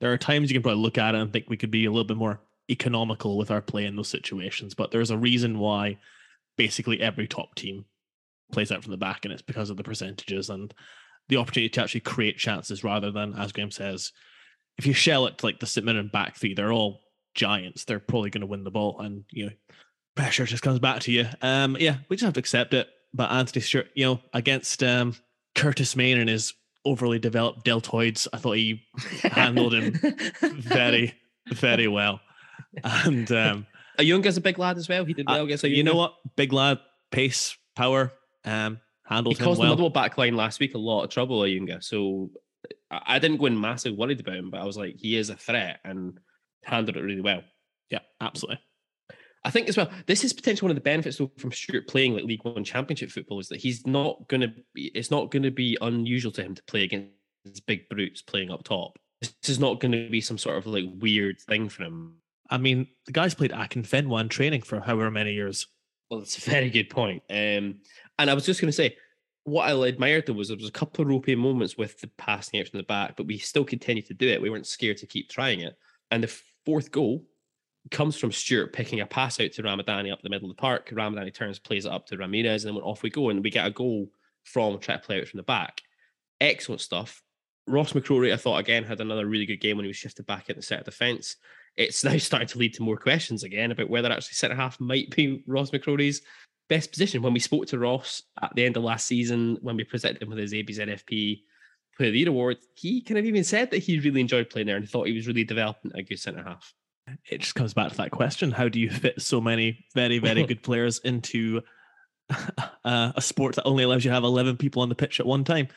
There 0.00 0.12
are 0.12 0.18
times 0.18 0.50
you 0.50 0.54
can 0.54 0.62
probably 0.62 0.82
look 0.82 0.98
at 0.98 1.14
it 1.14 1.20
and 1.20 1.32
think 1.32 1.46
we 1.48 1.56
could 1.56 1.70
be 1.70 1.86
a 1.86 1.90
little 1.90 2.04
bit 2.04 2.16
more 2.16 2.40
economical 2.70 3.38
with 3.38 3.50
our 3.50 3.62
play 3.62 3.84
in 3.84 3.96
those 3.96 4.08
situations, 4.08 4.74
but 4.74 4.90
there's 4.90 5.10
a 5.10 5.18
reason 5.18 5.58
why 5.58 5.98
basically 6.56 7.00
every 7.00 7.26
top 7.26 7.54
team 7.54 7.84
plays 8.52 8.72
out 8.72 8.82
from 8.82 8.90
the 8.90 8.96
back, 8.96 9.24
and 9.24 9.32
it's 9.32 9.42
because 9.42 9.70
of 9.70 9.76
the 9.76 9.84
percentages 9.84 10.50
and 10.50 10.72
the 11.28 11.36
opportunity 11.36 11.68
to 11.68 11.82
actually 11.82 12.00
create 12.00 12.38
chances 12.38 12.84
rather 12.84 13.10
than, 13.10 13.34
as 13.34 13.52
Graham 13.52 13.70
says, 13.70 14.12
if 14.78 14.86
you 14.86 14.92
shell 14.92 15.26
it 15.26 15.38
to 15.38 15.46
like 15.46 15.58
the 15.58 15.66
St 15.66 15.88
and 15.88 16.12
back 16.12 16.36
three, 16.36 16.54
they're 16.54 16.72
all 16.72 17.00
giants. 17.34 17.84
They're 17.84 17.98
probably 17.98 18.30
going 18.30 18.42
to 18.42 18.46
win 18.46 18.64
the 18.64 18.70
ball, 18.70 19.00
and 19.00 19.24
you 19.30 19.46
know, 19.46 19.52
pressure 20.14 20.46
just 20.46 20.62
comes 20.62 20.78
back 20.78 21.00
to 21.00 21.12
you. 21.12 21.26
Um, 21.42 21.76
yeah, 21.80 21.98
we 22.08 22.16
just 22.16 22.24
have 22.24 22.34
to 22.34 22.40
accept 22.40 22.74
it. 22.74 22.88
But 23.14 23.30
Anthony 23.30 23.62
Stewart, 23.62 23.88
you 23.94 24.04
know, 24.04 24.20
against 24.32 24.82
um, 24.82 25.14
Curtis 25.54 25.96
Main 25.96 26.18
and 26.18 26.28
his 26.28 26.52
overly 26.86 27.18
developed 27.18 27.64
deltoids, 27.66 28.26
I 28.32 28.38
thought 28.38 28.52
he 28.52 28.82
handled 29.22 29.74
him 29.74 29.92
very, 30.40 31.14
very 31.52 31.88
well. 31.88 32.20
And 32.84 33.30
um, 33.32 33.66
Ayunga's 33.98 34.36
a 34.36 34.40
big 34.40 34.58
lad 34.58 34.76
as 34.78 34.88
well. 34.88 35.04
He 35.04 35.12
did 35.14 35.26
well 35.28 35.44
against 35.44 35.64
uh, 35.64 35.68
you 35.68 35.82
know 35.82 35.94
what, 35.94 36.14
big 36.36 36.52
lad, 36.52 36.78
pace, 37.10 37.56
power, 37.74 38.12
um, 38.44 38.80
He 39.08 39.14
handled 39.14 39.38
him 39.38 39.44
caused 39.44 39.58
the 39.58 39.62
well. 39.64 39.70
middle 39.70 39.90
back 39.90 40.16
line 40.18 40.36
last 40.36 40.60
week 40.60 40.74
a 40.74 40.78
lot 40.78 41.04
of 41.04 41.10
trouble, 41.10 41.40
Ayunga. 41.40 41.82
So 41.82 42.30
I 42.90 43.16
I 43.16 43.18
didn't 43.18 43.38
go 43.38 43.46
in 43.46 43.60
massive 43.60 43.96
worried 43.96 44.20
about 44.20 44.36
him, 44.36 44.50
but 44.50 44.60
I 44.60 44.64
was 44.64 44.76
like, 44.76 44.96
he 44.96 45.16
is 45.16 45.30
a 45.30 45.36
threat 45.36 45.80
and 45.84 46.18
handled 46.64 46.96
it 46.96 47.02
really 47.02 47.20
well. 47.20 47.42
Yeah, 47.90 48.00
absolutely. 48.20 48.60
I 49.46 49.50
think 49.50 49.68
as 49.68 49.76
well, 49.76 49.88
this 50.06 50.24
is 50.24 50.32
potentially 50.32 50.66
one 50.66 50.72
of 50.72 50.76
the 50.76 50.80
benefits 50.80 51.18
though 51.18 51.30
from 51.38 51.52
Stewart 51.52 51.86
playing 51.86 52.14
like 52.14 52.24
League 52.24 52.44
One 52.44 52.64
Championship 52.64 53.12
football 53.12 53.38
is 53.38 53.46
that 53.48 53.60
he's 53.60 53.86
not 53.86 54.26
going 54.26 54.40
to 54.40 54.52
be. 54.74 54.90
It's 54.92 55.12
not 55.12 55.30
going 55.30 55.44
to 55.44 55.52
be 55.52 55.78
unusual 55.80 56.32
to 56.32 56.42
him 56.42 56.56
to 56.56 56.62
play 56.64 56.82
against 56.82 57.12
big 57.66 57.88
brutes 57.88 58.22
playing 58.22 58.50
up 58.50 58.64
top. 58.64 58.98
This 59.20 59.32
is 59.46 59.60
not 59.60 59.78
going 59.78 59.92
to 59.92 60.10
be 60.10 60.20
some 60.20 60.36
sort 60.36 60.56
of 60.58 60.66
like 60.66 60.84
weird 60.98 61.40
thing 61.40 61.68
for 61.68 61.84
him. 61.84 62.16
I 62.50 62.58
mean, 62.58 62.88
the 63.06 63.12
guy's 63.12 63.34
played 63.34 63.52
Akinfenwa 63.52 64.20
in 64.20 64.28
training 64.28 64.62
for 64.62 64.80
however 64.80 65.12
many 65.12 65.32
years. 65.32 65.68
Well, 66.10 66.20
that's 66.20 66.38
a 66.44 66.50
very 66.50 66.68
good 66.68 66.90
point. 66.90 67.22
Um, 67.30 67.76
and 68.18 68.28
I 68.28 68.34
was 68.34 68.46
just 68.46 68.60
going 68.60 68.68
to 68.68 68.76
say, 68.76 68.96
what 69.44 69.68
I 69.68 69.86
admired 69.86 70.26
though 70.26 70.32
was 70.32 70.48
there 70.48 70.56
was 70.56 70.68
a 70.68 70.72
couple 70.72 71.02
of 71.02 71.08
ropey 71.08 71.36
moments 71.36 71.78
with 71.78 72.00
the 72.00 72.08
passing 72.18 72.58
out 72.58 72.66
from 72.66 72.78
the 72.78 72.84
back, 72.84 73.16
but 73.16 73.26
we 73.26 73.38
still 73.38 73.64
continued 73.64 74.06
to 74.06 74.14
do 74.14 74.28
it. 74.28 74.42
We 74.42 74.50
weren't 74.50 74.66
scared 74.66 74.96
to 74.98 75.06
keep 75.06 75.30
trying 75.30 75.60
it. 75.60 75.76
And 76.10 76.24
the 76.24 76.40
fourth 76.64 76.90
goal 76.90 77.24
comes 77.90 78.16
from 78.16 78.32
Stewart 78.32 78.72
picking 78.72 79.00
a 79.00 79.06
pass 79.06 79.40
out 79.40 79.52
to 79.52 79.62
Ramadani 79.62 80.12
up 80.12 80.22
the 80.22 80.30
middle 80.30 80.50
of 80.50 80.56
the 80.56 80.60
park. 80.60 80.90
Ramadani 80.90 81.32
turns, 81.32 81.58
plays 81.58 81.86
it 81.86 81.92
up 81.92 82.06
to 82.06 82.16
Ramirez, 82.16 82.64
and 82.64 82.76
then 82.76 82.82
off 82.82 83.02
we 83.02 83.10
go. 83.10 83.30
And 83.30 83.42
we 83.42 83.50
get 83.50 83.66
a 83.66 83.70
goal 83.70 84.08
from 84.44 84.78
trying 84.78 85.00
to 85.00 85.06
play 85.06 85.20
out 85.20 85.28
from 85.28 85.38
the 85.38 85.44
back. 85.44 85.82
Excellent 86.40 86.80
stuff. 86.80 87.22
Ross 87.66 87.92
McCrorie, 87.92 88.32
I 88.32 88.36
thought 88.36 88.58
again 88.58 88.84
had 88.84 89.00
another 89.00 89.26
really 89.26 89.46
good 89.46 89.60
game 89.60 89.76
when 89.76 89.84
he 89.84 89.88
was 89.88 89.96
shifted 89.96 90.26
back 90.26 90.48
at 90.48 90.56
the 90.56 90.62
set 90.62 90.80
of 90.80 90.84
defence. 90.84 91.36
It's 91.76 92.04
now 92.04 92.16
starting 92.18 92.48
to 92.48 92.58
lead 92.58 92.74
to 92.74 92.82
more 92.82 92.96
questions 92.96 93.42
again 93.42 93.70
about 93.70 93.90
whether 93.90 94.10
actually 94.10 94.34
centre 94.34 94.56
half 94.56 94.80
might 94.80 95.10
be 95.10 95.42
Ross 95.46 95.70
McCrorie's 95.70 96.22
best 96.68 96.90
position. 96.90 97.22
When 97.22 97.32
we 97.32 97.40
spoke 97.40 97.66
to 97.68 97.78
Ross 97.78 98.22
at 98.42 98.54
the 98.54 98.64
end 98.64 98.76
of 98.76 98.84
last 98.84 99.06
season, 99.06 99.58
when 99.62 99.76
we 99.76 99.84
presented 99.84 100.22
him 100.22 100.30
with 100.30 100.38
his 100.38 100.52
ABZFP 100.52 101.42
Player 101.96 102.08
of 102.08 102.12
the 102.12 102.18
Year 102.18 102.28
award, 102.28 102.58
he 102.74 103.00
kind 103.00 103.18
of 103.18 103.24
even 103.24 103.44
said 103.44 103.70
that 103.70 103.78
he 103.78 103.98
really 103.98 104.20
enjoyed 104.20 104.50
playing 104.50 104.66
there 104.66 104.76
and 104.76 104.88
thought 104.88 105.06
he 105.06 105.14
was 105.14 105.26
really 105.26 105.44
developing 105.44 105.92
a 105.94 106.02
good 106.02 106.18
centre 106.18 106.42
half. 106.42 106.74
It 107.30 107.38
just 107.38 107.54
comes 107.54 107.74
back 107.74 107.90
to 107.90 107.96
that 107.98 108.10
question: 108.10 108.50
How 108.50 108.68
do 108.68 108.80
you 108.80 108.90
fit 108.90 109.20
so 109.22 109.40
many 109.40 109.84
very, 109.94 110.18
very 110.18 110.42
good 110.46 110.62
players 110.62 110.98
into 111.00 111.62
uh, 112.84 113.12
a 113.14 113.22
sport 113.22 113.54
that 113.56 113.64
only 113.64 113.84
allows 113.84 114.04
you 114.04 114.10
to 114.10 114.14
have 114.14 114.24
eleven 114.24 114.56
people 114.56 114.82
on 114.82 114.88
the 114.88 114.94
pitch 114.94 115.20
at 115.20 115.26
one 115.26 115.44
time? 115.44 115.68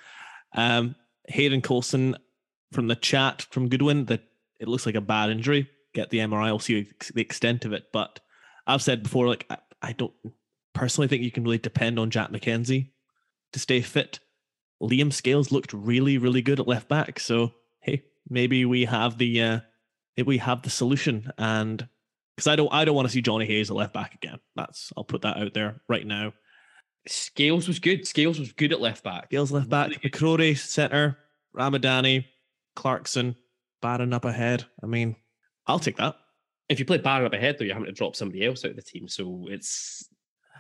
Um, 0.56 0.96
Hayden 1.28 1.62
Coulson 1.62 2.16
from 2.72 2.88
the 2.88 2.96
chat 2.96 3.46
from 3.52 3.70
Goodwin 3.70 4.06
that 4.06 4.24
it 4.60 4.68
looks 4.68 4.86
like 4.86 4.96
a 4.96 5.02
bad 5.02 5.30
injury. 5.30 5.70
Get 5.94 6.10
the 6.10 6.20
MRI, 6.20 6.48
I'll 6.48 6.60
see 6.60 6.88
the 7.14 7.22
extent 7.22 7.66
of 7.66 7.74
it. 7.74 7.86
But 7.92 8.20
I've 8.68 8.82
said 8.82 9.04
before, 9.04 9.28
like 9.28 9.46
I, 9.50 9.58
I 9.82 9.92
don't 9.94 10.14
personally 10.74 11.08
think 11.08 11.24
you 11.24 11.32
can 11.32 11.44
really 11.44 11.58
depend 11.58 12.00
on 12.00 12.10
Jack 12.10 12.32
McKenzie 12.32 12.92
to 13.54 13.60
stay 13.60 13.82
fit. 13.82 14.20
Liam 14.82 15.12
Scales 15.12 15.52
looked 15.52 15.74
really, 15.74 16.18
really 16.18 16.42
good 16.42 16.60
at 16.60 16.68
left 16.68 16.88
back. 16.88 17.20
So 17.20 17.54
hey, 17.82 18.04
maybe 18.30 18.66
we 18.66 18.86
have 18.86 19.18
the 19.18 19.42
uh, 19.42 19.60
we 20.26 20.38
have 20.38 20.62
the 20.62 20.70
solution. 20.70 21.32
And 21.38 21.88
because 22.36 22.48
I 22.48 22.56
don't, 22.56 22.74
I 22.74 22.86
don't 22.86 22.96
want 22.96 23.08
to 23.08 23.12
see 23.12 23.22
Jonny 23.22 23.46
Hayes 23.46 23.70
at 23.70 23.76
left 23.76 23.94
back 23.94 24.14
again. 24.16 24.40
That's 24.56 24.92
I'll 24.96 25.04
put 25.04 25.22
that 25.22 25.38
out 25.38 25.54
there 25.54 25.82
right 25.90 26.06
now. 26.06 26.34
Scales 27.08 27.68
was 27.68 27.80
good. 27.80 28.08
Scales 28.08 28.40
was 28.40 28.52
good 28.52 28.74
at 28.74 28.82
left 28.82 29.04
back. 29.04 29.26
Scales 29.26 29.52
left 29.52 29.70
back, 29.70 29.90
McCrorie 30.02 30.58
centre, 30.58 31.18
Ramadani, 31.56 32.26
Clarkson, 32.76 33.36
Barron 33.82 34.14
up 34.14 34.26
ahead. 34.26 34.66
I 34.84 34.86
mean, 34.86 35.16
I'll 35.66 35.80
take 35.80 35.98
that. 35.98 36.16
If 36.68 36.78
you 36.78 36.86
play 36.86 36.98
Barron 36.98 37.26
up 37.26 37.34
ahead, 37.34 37.58
though, 37.58 37.66
you're 37.66 37.74
having 37.74 37.88
to 37.88 37.94
drop 37.94 38.16
somebody 38.16 38.46
else 38.46 38.64
out 38.64 38.72
of 38.72 38.76
the 38.76 38.84
team. 38.84 39.08
So 39.08 39.48
it's 39.50 40.08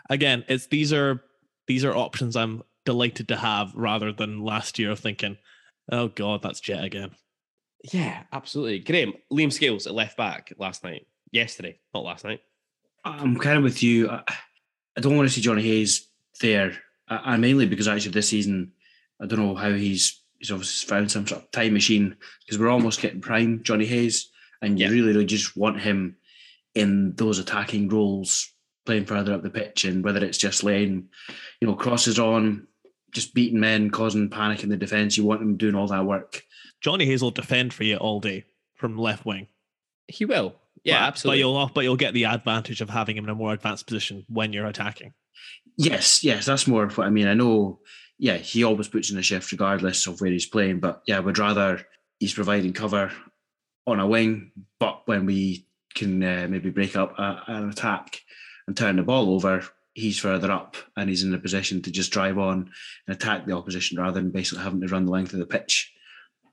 Again, 0.09 0.43
it's 0.47 0.67
these 0.67 0.91
are 0.91 1.21
these 1.67 1.85
are 1.85 1.95
options 1.95 2.35
I'm 2.35 2.63
delighted 2.85 3.27
to 3.27 3.35
have 3.35 3.73
rather 3.75 4.11
than 4.11 4.43
last 4.43 4.79
year 4.79 4.91
of 4.91 4.99
thinking, 4.99 5.37
oh 5.91 6.07
god, 6.07 6.41
that's 6.41 6.59
Jet 6.59 6.83
again. 6.83 7.11
Yeah, 7.83 8.23
absolutely. 8.31 8.79
Graham, 8.79 9.13
Liam 9.31 9.51
Scales 9.51 9.87
at 9.87 9.93
left 9.93 10.17
back 10.17 10.53
last 10.57 10.83
night, 10.83 11.07
yesterday, 11.31 11.79
not 11.93 12.03
last 12.03 12.25
night. 12.25 12.41
I'm 13.05 13.37
kind 13.37 13.57
of 13.57 13.63
with 13.63 13.81
you. 13.81 14.09
I, 14.09 14.23
I 14.97 15.01
don't 15.01 15.15
want 15.15 15.29
to 15.29 15.33
see 15.33 15.41
Jonny 15.41 15.63
Hayes 15.63 16.07
there, 16.41 16.73
uh, 17.07 17.37
mainly 17.37 17.65
because 17.65 17.87
actually 17.87 18.11
this 18.11 18.27
season, 18.29 18.73
I 19.21 19.25
don't 19.25 19.39
know 19.39 19.55
how 19.55 19.71
he's 19.71 20.21
he's 20.37 20.51
obviously 20.51 20.87
found 20.87 21.11
some 21.11 21.27
sort 21.27 21.43
of 21.43 21.51
time 21.51 21.73
machine 21.73 22.15
because 22.45 22.57
we're 22.57 22.69
almost 22.69 23.01
getting 23.01 23.21
prime 23.21 23.63
Jonny 23.63 23.85
Hayes, 23.85 24.29
and 24.61 24.79
you 24.79 24.85
Yeah. 24.85 24.91
really, 24.91 25.07
really 25.13 25.25
just 25.25 25.55
want 25.55 25.79
him 25.81 26.17
in 26.75 27.15
those 27.15 27.39
attacking 27.39 27.89
roles, 27.89 28.51
playing 28.85 29.05
further 29.05 29.33
up 29.33 29.41
the 29.43 29.49
pitch, 29.49 29.85
and 29.85 30.03
whether 30.03 30.23
it's 30.23 30.37
just 30.37 30.63
laying, 30.63 31.09
you 31.61 31.67
know, 31.67 31.75
crosses 31.75 32.19
on, 32.19 32.67
just 33.11 33.33
beating 33.33 33.59
men, 33.59 33.89
causing 33.89 34.29
panic 34.29 34.63
in 34.63 34.69
the 34.69 34.77
defence. 34.77 35.17
You 35.17 35.23
want 35.25 35.41
him 35.41 35.57
doing 35.57 35.75
all 35.75 35.87
that 35.87 36.05
work. 36.05 36.43
Jonny 36.81 37.05
Hayes 37.05 37.21
will 37.21 37.31
defend 37.31 37.73
for 37.73 37.83
you 37.83 37.97
all 37.97 38.19
day 38.19 38.45
from 38.75 38.97
left 38.97 39.25
wing. 39.25 39.47
He 40.07 40.25
will. 40.25 40.55
Yeah, 40.83 41.01
but, 41.01 41.07
absolutely. 41.07 41.37
But 41.37 41.39
you'll 41.39 41.71
but 41.73 41.83
you'll 41.83 41.95
get 41.97 42.13
the 42.13 42.25
advantage 42.25 42.81
of 42.81 42.89
having 42.89 43.17
him 43.17 43.25
in 43.25 43.29
a 43.29 43.35
more 43.35 43.53
advanced 43.53 43.87
position 43.87 44.25
when 44.29 44.53
you're 44.53 44.65
attacking. 44.65 45.13
Yes, 45.77 46.23
yes, 46.23 46.45
that's 46.45 46.67
more 46.67 46.83
of 46.83 46.97
what 46.97 47.07
I 47.07 47.09
mean. 47.09 47.27
I 47.27 47.33
know, 47.33 47.79
yeah, 48.17 48.37
he 48.37 48.63
always 48.63 48.87
puts 48.87 49.11
in 49.11 49.17
a 49.17 49.21
shift 49.21 49.51
regardless 49.51 50.07
of 50.07 50.19
where 50.19 50.31
he's 50.31 50.45
playing, 50.45 50.79
but 50.79 51.01
yeah, 51.07 51.17
I 51.17 51.21
would 51.21 51.37
rather 51.37 51.85
he's 52.19 52.33
providing 52.33 52.73
cover 52.73 53.11
on 53.87 53.99
a 53.99 54.07
wing, 54.07 54.51
but 54.79 55.07
when 55.07 55.25
we 55.25 55.65
can 55.95 56.21
uh, 56.21 56.47
maybe 56.49 56.69
break 56.69 56.95
up 56.95 57.17
a, 57.17 57.43
an 57.47 57.69
attack 57.69 58.21
and 58.67 58.75
turn 58.75 58.97
the 58.97 59.03
ball 59.03 59.33
over, 59.33 59.63
he's 59.93 60.19
further 60.19 60.51
up 60.51 60.75
and 60.95 61.09
he's 61.09 61.23
in 61.23 61.33
a 61.33 61.39
position 61.39 61.81
to 61.81 61.91
just 61.91 62.11
drive 62.11 62.37
on 62.37 62.69
and 63.07 63.15
attack 63.15 63.45
the 63.45 63.55
opposition 63.55 63.97
rather 63.97 64.19
than 64.19 64.31
basically 64.31 64.63
having 64.63 64.81
to 64.81 64.87
run 64.87 65.05
the 65.05 65.11
length 65.11 65.33
of 65.33 65.39
the 65.39 65.45
pitch 65.45 65.93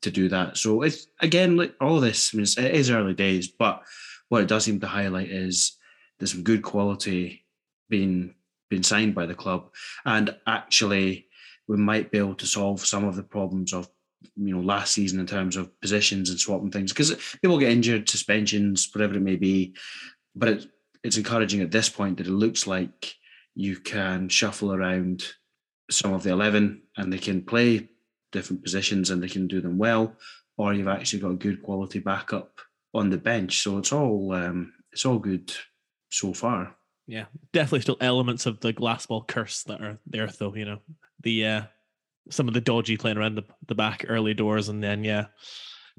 to 0.03 0.11
do 0.11 0.29
that. 0.29 0.57
So 0.57 0.83
it's 0.83 1.07
again, 1.21 1.57
like 1.57 1.75
all 1.81 2.01
this, 2.01 2.33
I 2.33 2.37
mean, 2.37 2.45
it 2.45 2.75
is 2.75 2.91
early 2.91 3.15
days, 3.15 3.49
but 3.49 3.83
what 4.29 4.43
it 4.43 4.49
does 4.49 4.65
seem 4.65 4.81
to 4.81 4.87
highlight 4.87 5.31
is 5.31 5.77
there's 6.19 6.33
some 6.33 6.43
good 6.43 6.63
quality 6.63 7.45
being 7.89 8.35
being 8.69 8.83
signed 8.83 9.15
by 9.15 9.27
the 9.27 9.35
club, 9.35 9.71
and 10.05 10.35
actually 10.47 11.27
we 11.69 11.77
might 11.77 12.11
be 12.11 12.19
able 12.19 12.35
to 12.35 12.47
solve 12.47 12.85
some 12.85 13.05
of 13.05 13.17
the 13.17 13.23
problems 13.23 13.73
of 13.73 13.89
you 14.37 14.55
know 14.55 14.61
last 14.61 14.93
season 14.93 15.21
in 15.21 15.27
terms 15.27 15.57
of 15.57 15.79
positions 15.81 16.31
and 16.31 16.41
swapping 16.41 16.71
things 16.71 16.93
because 16.93 17.15
people 17.43 17.59
get 17.59 17.73
injured, 17.73 18.09
suspensions, 18.09 18.89
whatever 18.93 19.15
it 19.15 19.21
may 19.21 19.37
be. 19.37 19.75
But 20.35 20.49
it, 20.49 20.67
it's 21.03 21.17
encouraging 21.17 21.61
at 21.61 21.71
this 21.71 21.89
point 21.89 22.19
that 22.19 22.27
it 22.27 22.33
looks 22.33 22.67
like 22.67 23.15
you 23.55 23.77
can 23.77 24.29
shuffle 24.29 24.73
around 24.73 25.25
some 25.91 26.13
of 26.13 26.23
the 26.23 26.31
eleven 26.31 26.83
and 26.97 27.13
they 27.13 27.19
can 27.19 27.43
play 27.43 27.89
different 28.37 28.63
positions 28.63 29.11
and 29.11 29.23
they 29.23 29.29
can 29.29 29.47
do 29.47 29.61
them 29.61 29.79
well, 29.79 30.15
or 30.59 30.75
you've 30.75 30.89
actually 30.89 31.21
got 31.21 31.31
a 31.31 31.37
good 31.37 31.63
quality 31.63 31.99
backup 31.99 32.61
on 32.93 33.11
the 33.11 33.17
bench. 33.17 33.63
So 33.63 33.79
it's 33.79 33.93
all 33.93 34.33
um, 34.33 34.73
it's 34.93 35.07
all 35.07 35.19
good 35.19 35.53
so 36.11 36.33
far. 36.33 36.77
Yeah, 37.07 37.27
definitely 37.53 37.83
still 37.83 37.97
elements 38.01 38.47
of 38.47 38.61
the 38.61 38.73
glass 38.73 39.07
ball 39.07 39.25
curse 39.25 39.63
that 39.65 39.81
are 39.81 39.99
there, 40.07 40.27
though. 40.27 40.55
You 40.55 40.65
know, 40.65 40.79
the 41.23 41.47
uh, 41.47 41.63
some 42.31 42.49
of 42.49 42.55
the 42.55 42.61
dodgy 42.61 42.97
playing 42.97 43.17
around 43.17 43.37
the, 43.37 43.45
the 43.69 43.75
back 43.75 44.05
early 44.09 44.35
doors, 44.35 44.69
and 44.69 44.83
then 44.83 45.05
yeah, 45.05 45.27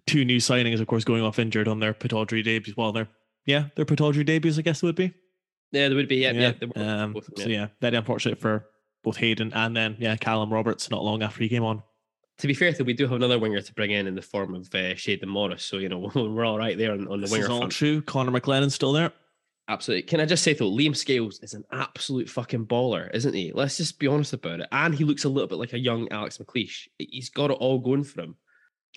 two 0.05 0.25
new 0.25 0.37
signings, 0.37 0.81
of 0.81 0.87
course, 0.87 1.05
going 1.05 1.23
off 1.23 1.39
injured 1.39 1.67
on 1.67 1.79
their 1.79 1.93
Pittodrie 1.93 2.43
debuts. 2.43 2.77
Well, 2.77 2.91
they're 2.91 3.09
yeah, 3.45 3.67
their 3.75 3.85
Pittodrie 3.85 4.25
debuts, 4.25 4.59
I 4.59 4.61
guess 4.61 4.83
it 4.83 4.85
would 4.85 4.95
be. 4.95 5.13
yeah, 5.71 5.87
there 5.87 5.95
would 5.95 6.09
be. 6.09 6.17
Yeah, 6.17 6.31
yeah. 6.31 6.51
there 6.59 6.69
were 6.75 7.03
um, 7.03 7.13
both 7.13 7.29
of 7.29 7.35
them, 7.35 7.43
so 7.45 7.49
yeah, 7.49 7.67
very 7.81 7.95
unfortunate 7.95 8.39
for 8.39 8.65
both 9.03 9.17
Hayden 9.17 9.53
and 9.53 9.75
then 9.75 9.95
yeah, 9.99 10.17
Callum 10.17 10.51
Roberts. 10.51 10.89
Not 10.89 11.03
long 11.03 11.23
after 11.23 11.41
he 11.41 11.49
came 11.49 11.63
on. 11.63 11.83
To 12.39 12.47
be 12.47 12.53
fair, 12.53 12.71
though, 12.71 12.83
we 12.83 12.93
do 12.93 13.05
have 13.07 13.13
another 13.15 13.39
winger 13.39 13.61
to 13.61 13.73
bring 13.73 13.91
in 13.91 14.05
in 14.05 14.13
the 14.13 14.21
form 14.21 14.53
of 14.53 14.67
uh, 14.67 14.93
Shayden 14.93 15.25
Morris. 15.27 15.63
So 15.63 15.77
you 15.77 15.89
know 15.89 16.11
we're 16.15 16.45
all 16.45 16.57
right 16.57 16.77
there 16.77 16.91
on, 16.91 17.07
on 17.07 17.19
the 17.19 17.25
This 17.25 17.31
winger 17.31 17.45
is 17.45 17.49
all 17.49 17.57
front. 17.59 17.71
true. 17.73 18.01
Connor 18.01 18.31
McLennan's 18.39 18.75
still 18.75 18.93
there. 18.93 19.11
Absolutely. 19.69 20.03
Can 20.03 20.21
I 20.21 20.25
just 20.25 20.43
say 20.43 20.53
though, 20.53 20.71
Liam 20.71 20.95
Scales 20.95 21.39
is 21.41 21.53
an 21.53 21.65
absolute 21.73 22.29
fucking 22.29 22.67
baller, 22.67 23.13
isn't 23.13 23.33
he? 23.33 23.51
Let's 23.53 23.75
just 23.77 23.99
be 23.99 24.07
honest 24.07 24.31
about 24.33 24.61
it. 24.61 24.67
And 24.71 24.93
he 24.95 25.03
looks 25.03 25.25
a 25.25 25.29
little 25.29 25.47
bit 25.47 25.57
like 25.57 25.73
a 25.73 25.79
young 25.79 26.07
Alex 26.11 26.37
McLeish. 26.37 26.87
He's 26.97 27.29
got 27.29 27.51
it 27.51 27.57
all 27.59 27.79
going 27.79 28.03
for 28.05 28.21
him. 28.21 28.35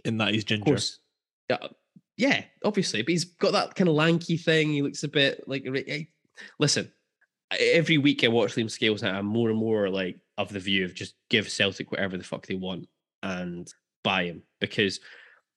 In 0.04 0.18
that 0.18 0.32
he's 0.32 0.44
Of 0.44 0.48
ginger. 0.48 0.64
course. 0.64 0.98
Yeah, 1.48 1.58
yeah, 2.16 2.44
obviously, 2.64 3.02
but 3.02 3.10
he's 3.10 3.24
got 3.24 3.52
that 3.52 3.74
kind 3.74 3.88
of 3.88 3.94
lanky 3.96 4.36
thing. 4.36 4.70
He 4.70 4.82
looks 4.82 5.02
a 5.02 5.08
bit 5.08 5.42
like. 5.48 5.66
eh, 5.66 6.02
Listen, 6.60 6.92
every 7.58 7.98
week 7.98 8.22
I 8.22 8.28
watch 8.28 8.54
Liam 8.54 8.70
Scales, 8.70 9.02
and 9.02 9.16
I'm 9.16 9.26
more 9.26 9.50
and 9.50 9.58
more 9.58 9.88
like 9.90 10.20
of 10.38 10.50
the 10.52 10.60
view 10.60 10.84
of 10.84 10.94
just 10.94 11.14
give 11.28 11.50
Celtic 11.50 11.90
whatever 11.90 12.16
the 12.16 12.22
fuck 12.24 12.46
they 12.46 12.54
want 12.54 12.86
and 13.22 13.72
buy 14.02 14.24
him 14.24 14.42
because 14.60 15.00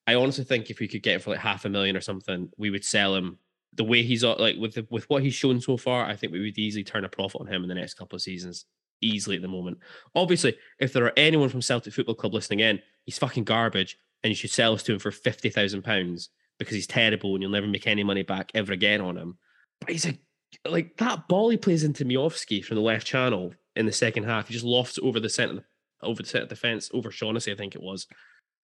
I 0.06 0.16
honestly 0.16 0.44
think 0.44 0.70
if 0.70 0.80
we 0.80 0.88
could 0.88 1.04
get 1.04 1.16
him 1.16 1.22
for 1.22 1.32
like 1.32 1.40
half 1.40 1.66
a 1.66 1.70
million 1.70 1.96
or 1.96 2.02
something, 2.02 2.50
we 2.58 2.70
would 2.70 2.84
sell 2.84 3.16
him 3.16 3.38
the 3.74 3.84
way 3.84 4.04
he's 4.04 4.24
like 4.24 4.58
with 4.58 4.76
the, 4.76 4.86
with 4.90 5.10
what 5.10 5.24
he's 5.24 5.34
shown 5.34 5.62
so 5.62 5.78
far. 5.78 6.06
I 6.06 6.16
think 6.16 6.32
we 6.32 6.42
would 6.42 6.58
easily 6.58 6.84
turn 6.84 7.06
a 7.06 7.10
profit 7.10 7.42
on 7.42 7.48
him 7.48 7.64
in 7.64 7.70
the 7.70 7.76
next 7.76 7.96
couple 7.96 8.16
of 8.16 8.22
seasons, 8.22 8.66
easily 9.02 9.38
at 9.38 9.42
the 9.42 9.48
moment. 9.48 9.78
Obviously, 10.16 10.56
if 10.80 10.94
there 10.94 11.06
are 11.06 11.14
anyone 11.18 11.50
from 11.50 11.62
Celtic 11.62 11.94
Football 11.94 12.16
Club 12.16 12.34
listening 12.34 12.60
in, 12.60 12.80
he's 13.06 13.18
fucking 13.18 13.46
garbage, 13.46 13.98
and 14.24 14.30
you 14.30 14.36
should 14.36 14.52
sell 14.52 14.74
us 14.74 14.84
to 14.84 14.94
him 14.94 15.00
for 15.00 15.12
fifty 15.12 15.50
thousand 15.50 15.84
pounds 15.84 16.30
because 16.60 16.76
he's 16.76 16.88
terrible 16.88 17.34
and 17.34 17.42
you'll 17.42 17.52
never 17.52 17.68
make 17.68 17.88
any 17.88 18.04
money 18.04 18.24
back 18.24 18.52
ever 18.54 18.74
again 18.74 19.02
on 19.02 19.18
him. 19.18 19.38
But 19.80 19.92
he's 19.92 20.06
a 20.06 20.18
like 20.66 20.98
that 20.98 21.28
ball 21.28 21.50
he 21.50 21.58
plays 21.58 21.84
into 21.84 22.06
Miovski 22.06 22.64
from 22.64 22.76
the 22.76 22.82
left 22.82 23.08
channel 23.08 23.54
in 23.76 23.86
the 23.86 23.92
second 23.92 24.26
half. 24.26 24.48
He 24.48 24.54
just 24.54 24.66
lofts 24.66 25.00
over 25.02 25.20
the 25.20 25.30
centre 25.30 25.66
over 26.04 26.22
the 26.22 26.28
centre 26.28 26.48
defence 26.48 26.90
over 26.94 27.12
Shaughnessy, 27.12 27.52
I 27.52 27.56
think 27.56 27.76
it 27.76 27.82
was. 27.82 28.08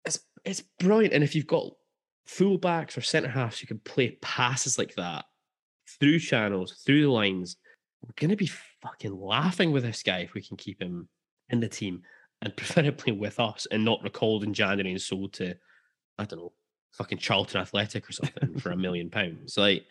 It's 0.05 0.20
it's 0.45 0.62
brilliant. 0.78 1.14
And 1.14 1.24
if 1.24 1.34
you've 1.34 1.47
got 1.47 1.72
full 2.26 2.59
backs 2.59 2.97
or 2.97 3.01
centre 3.01 3.28
halves 3.28 3.62
you 3.62 3.66
can 3.66 3.78
play 3.80 4.18
passes 4.20 4.78
like 4.78 4.95
that 4.97 5.24
through 5.99 6.18
channels, 6.18 6.82
through 6.84 7.03
the 7.03 7.11
lines, 7.11 7.57
we're 8.03 8.11
gonna 8.16 8.36
be 8.36 8.51
fucking 8.82 9.18
laughing 9.18 9.72
with 9.72 9.82
this 9.82 10.03
guy 10.03 10.20
if 10.20 10.34
we 10.34 10.43
can 10.43 10.57
keep 10.57 10.80
him 10.80 11.09
in 11.51 11.61
the 11.61 11.68
team 11.68 12.03
and 12.43 12.57
preferably 12.57 13.12
with 13.12 13.41
us 13.41 13.66
and 13.70 13.84
not 13.84 14.03
recalled 14.03 14.45
in 14.45 14.55
January 14.55 14.93
and 14.93 15.01
sold 15.01 15.32
to, 15.34 15.55
I 16.18 16.24
don't 16.24 16.39
know, 16.39 16.53
fucking 16.93 17.18
Charlton 17.18 17.61
Athletic 17.61 18.09
or 18.09 18.12
something 18.12 18.59
for 18.59 18.70
a 18.70 18.76
million 18.86 19.11
pounds. 19.11 19.57
Like 19.57 19.84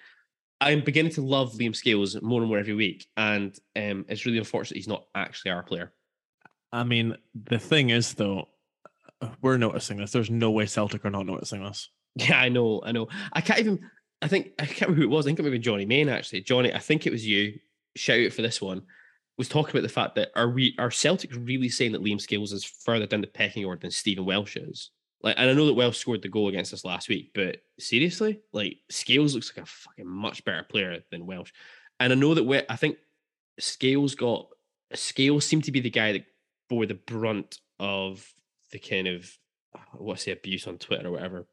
I'm 0.59 0.81
beginning 0.81 1.11
to 1.13 1.21
love 1.21 1.53
Liam 1.53 1.75
Scales 1.75 2.19
more 2.21 2.41
and 2.41 2.49
more 2.49 2.57
every 2.57 2.73
week, 2.73 3.07
and 3.15 3.55
um, 3.75 4.05
it's 4.07 4.25
really 4.25 4.39
unfortunate 4.39 4.77
he's 4.77 4.87
not 4.87 5.05
actually 5.13 5.51
our 5.51 5.63
player. 5.63 5.93
I 6.71 6.83
mean, 6.83 7.15
the 7.33 7.59
thing 7.59 7.89
is, 7.89 8.13
though, 8.13 8.47
we're 9.41 9.57
noticing 9.57 9.97
this. 9.97 10.11
There's 10.11 10.29
no 10.29 10.51
way 10.51 10.65
Celtic 10.65 11.05
are 11.05 11.09
not 11.09 11.25
noticing 11.25 11.63
this. 11.63 11.89
Yeah, 12.15 12.39
I 12.39 12.49
know, 12.49 12.81
I 12.83 12.91
know. 12.91 13.07
I 13.33 13.41
can't 13.41 13.59
even. 13.59 13.79
I 14.21 14.27
think 14.27 14.53
I 14.57 14.65
can't 14.65 14.81
remember 14.81 15.01
who 15.01 15.07
it 15.07 15.15
was. 15.15 15.25
I 15.25 15.29
think 15.29 15.39
it 15.39 15.43
might 15.43 15.51
be 15.51 15.59
Johnny 15.59 15.85
Main 15.85 16.09
actually. 16.09 16.41
Johnny, 16.41 16.73
I 16.73 16.79
think 16.79 17.05
it 17.05 17.11
was 17.11 17.25
you. 17.25 17.59
Shout 17.95 18.19
out 18.19 18.33
for 18.33 18.41
this 18.41 18.61
one. 18.61 18.81
Was 19.37 19.47
talking 19.47 19.69
about 19.69 19.83
the 19.83 19.93
fact 19.93 20.15
that 20.15 20.29
are 20.35 20.49
we 20.49 20.73
are 20.79 20.89
Celtic 20.89 21.29
really 21.35 21.69
saying 21.69 21.91
that 21.91 22.03
Liam 22.03 22.19
Scales 22.19 22.53
is 22.53 22.63
further 22.63 23.05
down 23.05 23.21
the 23.21 23.27
pecking 23.27 23.65
order 23.65 23.79
than 23.79 23.91
Stephen 23.91 24.25
Welsh 24.25 24.55
is? 24.57 24.89
Like, 25.21 25.35
and 25.37 25.49
I 25.49 25.53
know 25.53 25.67
that 25.67 25.75
Welsh 25.75 25.97
scored 25.97 26.23
the 26.23 26.29
goal 26.29 26.47
against 26.47 26.73
us 26.73 26.85
last 26.85 27.07
week, 27.09 27.31
but 27.35 27.57
seriously, 27.79 28.39
like 28.51 28.77
Scales 28.89 29.35
looks 29.35 29.51
like 29.55 29.63
a 29.63 29.69
fucking 29.69 30.07
much 30.07 30.43
better 30.43 30.63
player 30.63 30.99
than 31.11 31.27
Welsh. 31.27 31.51
And 31.99 32.11
I 32.11 32.15
know 32.15 32.33
that 32.33 32.45
we 32.45 32.61
I 32.67 32.75
think 32.75 32.97
Scales 33.59 34.15
got 34.15 34.47
Scales 34.93 35.45
seemed 35.45 35.65
to 35.65 35.71
be 35.71 35.81
the 35.81 35.91
guy 35.91 36.13
that 36.13 36.25
bore 36.69 36.85
the 36.85 36.95
brunt 36.95 37.59
of 37.79 38.27
the 38.71 38.79
kind 38.79 39.07
of 39.07 39.31
what's 39.93 40.25
the 40.25 40.31
abuse 40.31 40.67
on 40.67 40.77
Twitter 40.77 41.07
or 41.07 41.11
whatever 41.11 41.45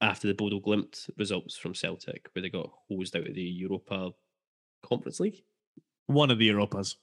after 0.00 0.28
the 0.28 0.34
Bodo 0.34 0.60
Glimt 0.60 1.10
results 1.18 1.56
from 1.56 1.74
Celtic, 1.74 2.28
where 2.32 2.42
they 2.42 2.50
got 2.50 2.70
hosed 2.88 3.16
out 3.16 3.26
of 3.26 3.34
the 3.34 3.42
Europa 3.42 4.10
Conference 4.82 5.18
League. 5.20 5.42
One 6.06 6.30
of 6.30 6.38
the 6.38 6.48
Europas. 6.48 6.94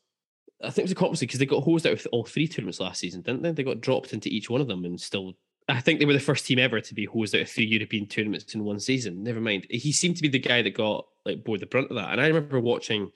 I 0.64 0.70
think 0.70 0.80
it 0.80 0.84
was 0.84 0.92
a 0.94 0.96
conference 0.96 1.20
because 1.20 1.40
they 1.40 1.46
got 1.46 1.64
hosed 1.64 1.86
out 1.86 1.94
of 1.94 2.08
all 2.14 2.24
three 2.24 2.48
tournaments 2.48 2.80
last 2.80 3.02
season, 3.02 3.22
didn't 3.22 3.42
they? 3.42 3.52
They 3.52 3.64
got 3.64 3.82
dropped 3.82 4.14
into 4.14 4.30
each 4.30 4.50
one 4.50 4.62
of 4.62 4.68
them 4.68 4.86
and 4.86 5.00
still 5.00 5.36
I 5.68 5.82
think 5.82 6.00
they 6.00 6.06
were 6.06 6.14
the 6.14 6.20
first 6.20 6.46
team 6.46 6.60
ever 6.60 6.80
to 6.80 6.94
be 6.94 7.06
hosed 7.06 7.36
out 7.36 7.42
of 7.42 7.50
three 7.50 7.66
European 7.66 8.06
tournaments 8.06 8.54
in 8.54 8.64
one 8.64 8.80
season. 8.80 9.24
Never 9.24 9.42
mind. 9.42 9.66
He 9.70 9.92
seemed 9.92 10.16
to 10.18 10.22
be 10.22 10.28
the 10.28 10.40
guy 10.40 10.62
that 10.62 10.76
got 10.76 11.08
like 11.26 11.44
bore 11.44 11.58
the 11.58 11.66
brunt 11.66 11.90
of 11.90 11.96
that. 11.96 12.12
And 12.12 12.22
I 12.22 12.28
remember 12.28 12.60
watching 12.60 13.12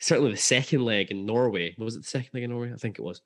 certainly 0.00 0.32
the 0.32 0.36
second 0.36 0.84
leg 0.84 1.12
in 1.12 1.24
Norway. 1.24 1.74
Was 1.78 1.94
it 1.94 2.02
the 2.02 2.08
second 2.08 2.30
leg 2.34 2.42
in 2.42 2.50
Norway? 2.50 2.72
I 2.72 2.76
think 2.76 2.98
it 2.98 3.02
was. 3.02 3.22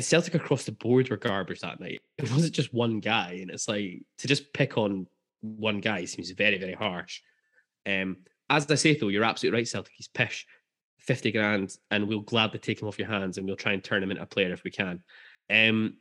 Celtic 0.00 0.34
across 0.34 0.64
the 0.64 0.72
board 0.72 1.10
were 1.10 1.16
garbage 1.16 1.60
that 1.60 1.80
night. 1.80 2.00
It 2.18 2.30
wasn't 2.30 2.54
just 2.54 2.72
one 2.72 3.00
guy. 3.00 3.38
And 3.42 3.50
it's 3.50 3.68
like 3.68 4.02
to 4.18 4.28
just 4.28 4.52
pick 4.52 4.78
on 4.78 5.06
one 5.40 5.80
guy 5.80 6.04
seems 6.06 6.30
very, 6.30 6.58
very 6.58 6.72
harsh. 6.72 7.20
Um, 7.86 8.18
as 8.48 8.70
I 8.70 8.74
say 8.76 8.96
though, 8.96 9.08
you're 9.08 9.24
absolutely 9.24 9.58
right, 9.58 9.68
Celtic. 9.68 9.92
He's 9.96 10.08
pish. 10.08 10.46
50 11.06 11.32
grand, 11.32 11.76
and 11.90 12.08
we'll 12.08 12.20
gladly 12.20 12.58
take 12.58 12.82
him 12.82 12.88
off 12.88 12.98
your 12.98 13.08
hands 13.08 13.38
and 13.38 13.46
we'll 13.46 13.56
try 13.56 13.72
and 13.72 13.82
turn 13.82 14.02
him 14.02 14.10
into 14.10 14.22
a 14.22 14.26
player 14.26 14.52
if 14.52 14.64
we 14.64 14.70
can. 14.70 15.02
Um, 15.48 15.98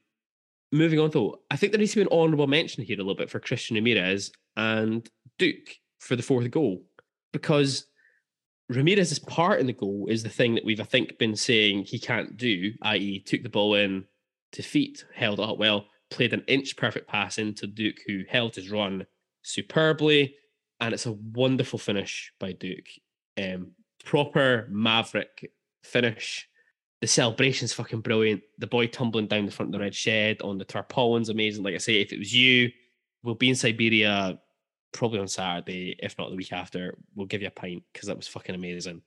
moving 0.72 1.00
on 1.00 1.12
though, 1.12 1.42
I 1.52 1.58
think 1.58 1.72
there 1.72 1.80
needs 1.80 1.92
to 1.92 1.98
be 1.98 2.02
an 2.02 2.08
honourable 2.18 2.48
mention 2.48 2.84
here 2.84 2.96
a 2.96 3.04
little 3.04 3.16
bit 3.16 3.30
for 3.30 3.40
Christian 3.40 3.76
Ramirez 3.76 4.32
and 4.58 5.08
Duk 5.38 5.56
for 6.00 6.16
the 6.16 6.24
fourth 6.24 6.50
goal 6.50 6.84
because 7.34 7.86
Ramirez's 8.70 9.20
part 9.20 9.60
in 9.60 9.68
the 9.68 9.74
goal 9.74 10.08
is 10.10 10.24
the 10.24 10.30
thing 10.30 10.56
that 10.56 10.66
we've 10.66 10.80
I 10.80 10.86
think 10.86 11.18
been 11.18 11.36
saying 11.36 11.84
he 11.84 12.00
can't 12.00 12.36
do, 12.36 12.74
i.e., 12.82 13.20
took 13.20 13.44
the 13.44 13.50
ball 13.50 13.76
in 13.76 14.06
to 14.54 14.64
feet, 14.64 15.06
held 15.14 15.40
up 15.40 15.58
well, 15.58 15.86
played 16.10 16.34
an 16.34 16.44
inch 16.48 16.76
perfect 16.76 17.08
pass 17.08 17.38
into 17.38 17.68
Duk, 17.68 17.96
who 18.08 18.24
held 18.28 18.56
his 18.56 18.72
run 18.72 19.06
superbly, 19.44 20.36
and 20.80 20.94
it's 20.94 21.06
a 21.06 21.12
wonderful 21.12 21.78
finish 21.78 22.34
by 22.40 22.54
Duk. 22.54 22.86
Um, 23.38 23.72
proper 24.04 24.68
maverick 24.70 25.52
finish 25.84 26.48
the 27.02 27.08
celebration's 27.08 27.74
fucking 27.74 28.02
brilliant. 28.02 28.42
The 28.58 28.68
boy 28.68 28.88
tumbling 28.88 29.28
down 29.28 29.46
the 29.46 29.52
front 29.52 29.70
of 29.70 29.74
the 29.74 29.84
red 29.84 29.94
shed 29.94 30.42
on 30.42 30.58
the 30.58 30.66
tarpaulin's 30.66 31.30
amazing. 31.30 31.64
Like 31.64 31.76
I 31.76 31.78
say, 31.80 32.02
if 32.02 32.12
it 32.12 32.20
was 32.20 32.34
you, 32.34 32.72
we'll 33.22 33.36
be 33.36 33.50
in 33.50 33.56
Siberia 33.56 34.40
probably 34.96 35.20
on 35.20 35.28
Saturday, 35.28 35.96
if 36.00 36.18
not 36.18 36.30
the 36.30 36.36
week 36.36 36.54
after. 36.54 36.98
We'll 37.16 37.28
give 37.28 37.42
you 37.42 37.48
a 37.48 37.52
pint 37.52 37.84
because 37.94 38.08
that 38.08 38.18
was 38.18 38.28
fucking 38.28 38.56
amazing. 38.56 39.02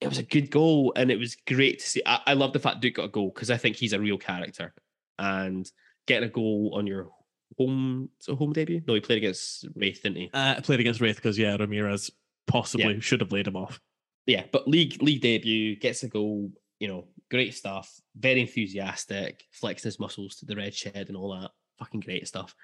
It 0.00 0.08
was 0.08 0.18
a 0.18 0.22
good 0.22 0.50
goal 0.50 0.92
and 0.96 1.10
it 1.10 1.18
was 1.18 1.36
great 1.46 1.78
to 1.80 1.86
see. 1.88 2.02
I, 2.06 2.20
I 2.28 2.32
love 2.34 2.52
the 2.52 2.60
fact 2.60 2.80
Duk 2.82 2.94
got 2.94 3.04
a 3.06 3.08
goal 3.08 3.32
because 3.34 3.50
I 3.50 3.56
think 3.56 3.76
he's 3.76 3.92
a 3.92 4.00
real 4.00 4.18
character. 4.18 4.72
And 5.18 5.68
getting 6.06 6.28
a 6.28 6.32
goal 6.32 6.72
on 6.76 6.86
your 6.86 7.08
home 7.56 8.08
so 8.20 8.36
home 8.36 8.52
debut? 8.52 8.82
No, 8.86 8.94
he 8.94 9.00
played 9.00 9.18
against 9.18 9.66
Raith, 9.74 10.02
didn't 10.02 10.18
he? 10.18 10.30
Uh, 10.32 10.60
played 10.60 10.80
against 10.80 11.00
Raith 11.00 11.16
because 11.16 11.38
yeah, 11.38 11.56
Ramirez 11.56 12.10
possibly 12.46 12.94
Yeah. 12.94 13.00
should 13.00 13.20
have 13.20 13.32
laid 13.32 13.46
him 13.46 13.56
off. 13.56 13.80
yeah, 14.26 14.44
but 14.52 14.68
league 14.68 15.02
league 15.02 15.20
debut 15.22 15.76
gets 15.76 16.02
a 16.02 16.08
goal. 16.08 16.52
You 16.78 16.86
know, 16.88 17.08
great 17.30 17.54
stuff. 17.54 17.92
Very 18.16 18.40
enthusiastic, 18.42 19.42
flexing 19.50 19.88
his 19.88 19.98
muscles 19.98 20.36
to 20.36 20.46
the 20.46 20.54
red 20.54 20.74
shed 20.74 21.06
and 21.08 21.16
all 21.16 21.38
that. 21.40 21.50
Fucking 21.80 22.00
great 22.00 22.28
stuff. 22.28 22.54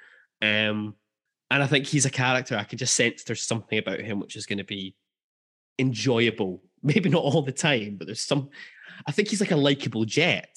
Um, 0.40 0.94
and 1.50 1.62
I 1.62 1.66
think 1.66 1.86
he's 1.86 2.06
a 2.06 2.10
character. 2.10 2.56
I 2.56 2.64
can 2.64 2.78
just 2.78 2.94
sense 2.94 3.24
there's 3.24 3.42
something 3.42 3.78
about 3.78 4.00
him 4.00 4.20
which 4.20 4.36
is 4.36 4.46
going 4.46 4.58
to 4.58 4.64
be 4.64 4.96
enjoyable. 5.78 6.62
Maybe 6.82 7.08
not 7.08 7.22
all 7.22 7.42
the 7.42 7.52
time, 7.52 7.96
but 7.96 8.06
there's 8.06 8.22
some. 8.22 8.50
I 9.06 9.12
think 9.12 9.28
he's 9.28 9.40
like 9.40 9.50
a 9.50 9.56
likable 9.56 10.04
jet. 10.04 10.56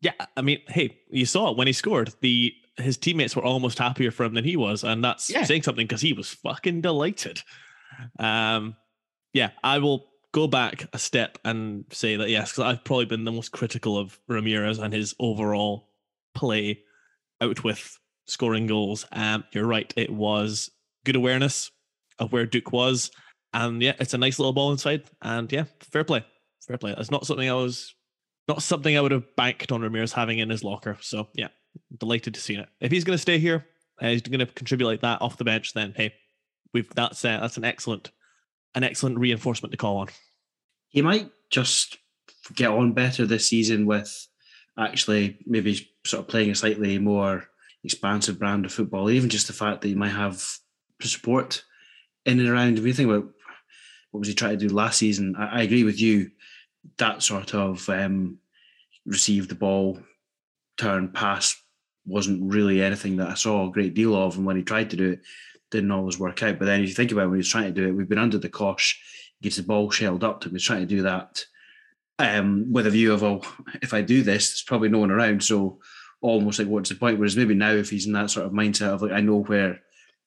yeah, 0.00 0.12
I 0.36 0.42
mean, 0.42 0.60
hey, 0.68 0.98
you 1.10 1.26
saw 1.26 1.50
it 1.50 1.56
when 1.56 1.66
he 1.66 1.72
scored. 1.72 2.12
The 2.20 2.52
his 2.76 2.96
teammates 2.96 3.34
were 3.34 3.42
almost 3.44 3.78
happier 3.78 4.10
for 4.10 4.24
him 4.24 4.34
than 4.34 4.44
he 4.44 4.56
was, 4.56 4.84
and 4.84 5.02
that's 5.02 5.28
Yeah. 5.30 5.44
saying 5.44 5.62
something 5.62 5.86
because 5.86 6.00
he 6.02 6.12
was 6.12 6.30
fucking 6.30 6.80
delighted. 6.82 7.40
Um, 8.18 8.76
yeah, 9.32 9.50
I 9.64 9.78
will 9.78 10.06
go 10.32 10.46
back 10.46 10.86
a 10.92 10.98
step 10.98 11.38
and 11.44 11.84
say 11.90 12.16
that 12.16 12.28
yes, 12.28 12.52
because 12.52 12.64
I've 12.64 12.84
probably 12.84 13.06
been 13.06 13.24
the 13.24 13.32
most 13.32 13.50
critical 13.50 13.98
of 13.98 14.18
Ramirez 14.28 14.78
and 14.78 14.92
his 14.92 15.14
overall 15.18 15.87
play 16.38 16.80
out 17.40 17.64
with 17.64 17.98
scoring 18.26 18.66
goals. 18.66 19.06
Um, 19.12 19.44
you're 19.52 19.66
right, 19.66 19.92
it 19.96 20.10
was 20.10 20.70
good 21.04 21.16
awareness 21.16 21.70
of 22.18 22.32
where 22.32 22.46
Duk 22.46 22.72
was, 22.72 23.10
and 23.52 23.82
yeah, 23.82 23.94
it's 23.98 24.14
a 24.14 24.18
nice 24.18 24.38
little 24.38 24.52
ball 24.52 24.72
inside, 24.72 25.04
and 25.22 25.50
yeah, 25.50 25.64
fair 25.80 26.04
play, 26.04 26.24
fair 26.66 26.78
play. 26.78 26.94
It's 26.96 27.10
not 27.10 27.26
something 27.26 27.48
I 27.48 27.54
was 27.54 27.94
not 28.46 28.62
something 28.62 28.96
I 28.96 29.00
would 29.00 29.12
have 29.12 29.36
banked 29.36 29.72
on 29.72 29.82
Ramirez 29.82 30.12
having 30.12 30.38
in 30.38 30.48
his 30.50 30.64
locker. 30.64 30.96
So 31.00 31.28
yeah, 31.34 31.48
delighted 31.98 32.34
to 32.34 32.40
see 32.40 32.54
it. 32.54 32.68
If 32.80 32.92
he's 32.92 33.04
going 33.04 33.16
to 33.16 33.22
stay 33.22 33.38
here, 33.38 33.66
uh, 34.00 34.08
he's 34.08 34.22
going 34.22 34.40
to 34.40 34.46
contribute 34.46 34.86
like 34.86 35.00
that 35.00 35.20
off 35.20 35.36
the 35.36 35.44
bench. 35.44 35.74
Then 35.74 35.92
hey, 35.96 36.14
we've 36.72 36.88
that's 36.94 37.24
uh, 37.24 37.38
that's 37.40 37.56
an 37.56 37.64
excellent 37.64 38.10
an 38.74 38.84
excellent 38.84 39.18
reinforcement 39.18 39.72
to 39.72 39.78
call 39.78 39.98
on. 39.98 40.08
he 40.88 41.02
might 41.02 41.30
just 41.50 41.98
get 42.54 42.70
on 42.70 42.92
better 42.92 43.26
this 43.26 43.48
season 43.48 43.86
with 43.86 44.27
actually 44.78 45.38
maybe 45.46 45.90
sort 46.06 46.20
of 46.20 46.28
playing 46.28 46.50
a 46.50 46.54
slightly 46.54 46.98
more 46.98 47.46
expansive 47.84 48.38
brand 48.38 48.64
of 48.64 48.72
football, 48.72 49.10
even 49.10 49.28
just 49.28 49.46
the 49.46 49.52
fact 49.52 49.80
that 49.80 49.88
he 49.88 49.94
might 49.94 50.08
have 50.08 50.42
support 51.00 51.64
in 52.24 52.40
and 52.40 52.48
around. 52.48 52.78
If 52.78 52.86
you 52.86 52.92
think 52.92 53.10
about 53.10 53.28
what 54.10 54.20
was 54.20 54.28
he 54.28 54.34
trying 54.34 54.58
to 54.58 54.68
do 54.68 54.74
last 54.74 54.98
season, 54.98 55.34
I, 55.36 55.60
I 55.60 55.62
agree 55.62 55.84
with 55.84 56.00
you. 56.00 56.30
That 56.98 57.22
sort 57.22 57.54
of 57.54 57.88
um, 57.88 58.38
the 59.04 59.56
ball, 59.58 59.98
turn, 60.76 61.08
pass 61.08 61.60
wasn't 62.06 62.52
really 62.52 62.82
anything 62.82 63.16
that 63.16 63.28
I 63.28 63.34
saw 63.34 63.68
a 63.68 63.72
great 63.72 63.94
deal 63.94 64.14
of. 64.14 64.36
And 64.36 64.46
when 64.46 64.56
he 64.56 64.62
tried 64.62 64.90
to 64.90 64.96
do 64.96 65.12
it, 65.12 65.20
didn't 65.70 65.90
always 65.90 66.18
work 66.18 66.42
out. 66.42 66.58
But 66.58 66.64
then 66.64 66.82
if 66.82 66.88
you 66.88 66.94
think 66.94 67.12
about 67.12 67.24
it, 67.24 67.28
when 67.28 67.38
he's 67.38 67.48
trying 67.48 67.74
to 67.74 67.80
do 67.80 67.88
it, 67.88 67.92
we've 67.92 68.08
been 68.08 68.18
under 68.18 68.38
the 68.38 68.48
cosh 68.48 68.98
gets 69.42 69.56
the 69.56 69.62
ball 69.62 69.90
shelled 69.90 70.24
up 70.24 70.40
to 70.40 70.48
him. 70.48 70.54
He's 70.54 70.64
trying 70.64 70.80
to 70.80 70.86
do 70.86 71.02
that 71.02 71.44
um, 72.18 72.72
with 72.72 72.86
a 72.86 72.90
view 72.90 73.12
of, 73.12 73.22
oh, 73.22 73.42
if 73.82 73.94
I 73.94 74.02
do 74.02 74.22
this, 74.22 74.50
there's 74.50 74.62
probably 74.62 74.88
no 74.88 74.98
one 74.98 75.10
around. 75.10 75.42
So 75.42 75.80
almost 76.20 76.58
like, 76.58 76.68
what's 76.68 76.88
the 76.88 76.96
point? 76.96 77.18
Whereas 77.18 77.36
maybe 77.36 77.54
now, 77.54 77.72
if 77.72 77.90
he's 77.90 78.06
in 78.06 78.12
that 78.12 78.30
sort 78.30 78.46
of 78.46 78.52
mindset 78.52 78.88
of 78.88 79.02
like, 79.02 79.12
I 79.12 79.20
know 79.20 79.42
where 79.42 79.80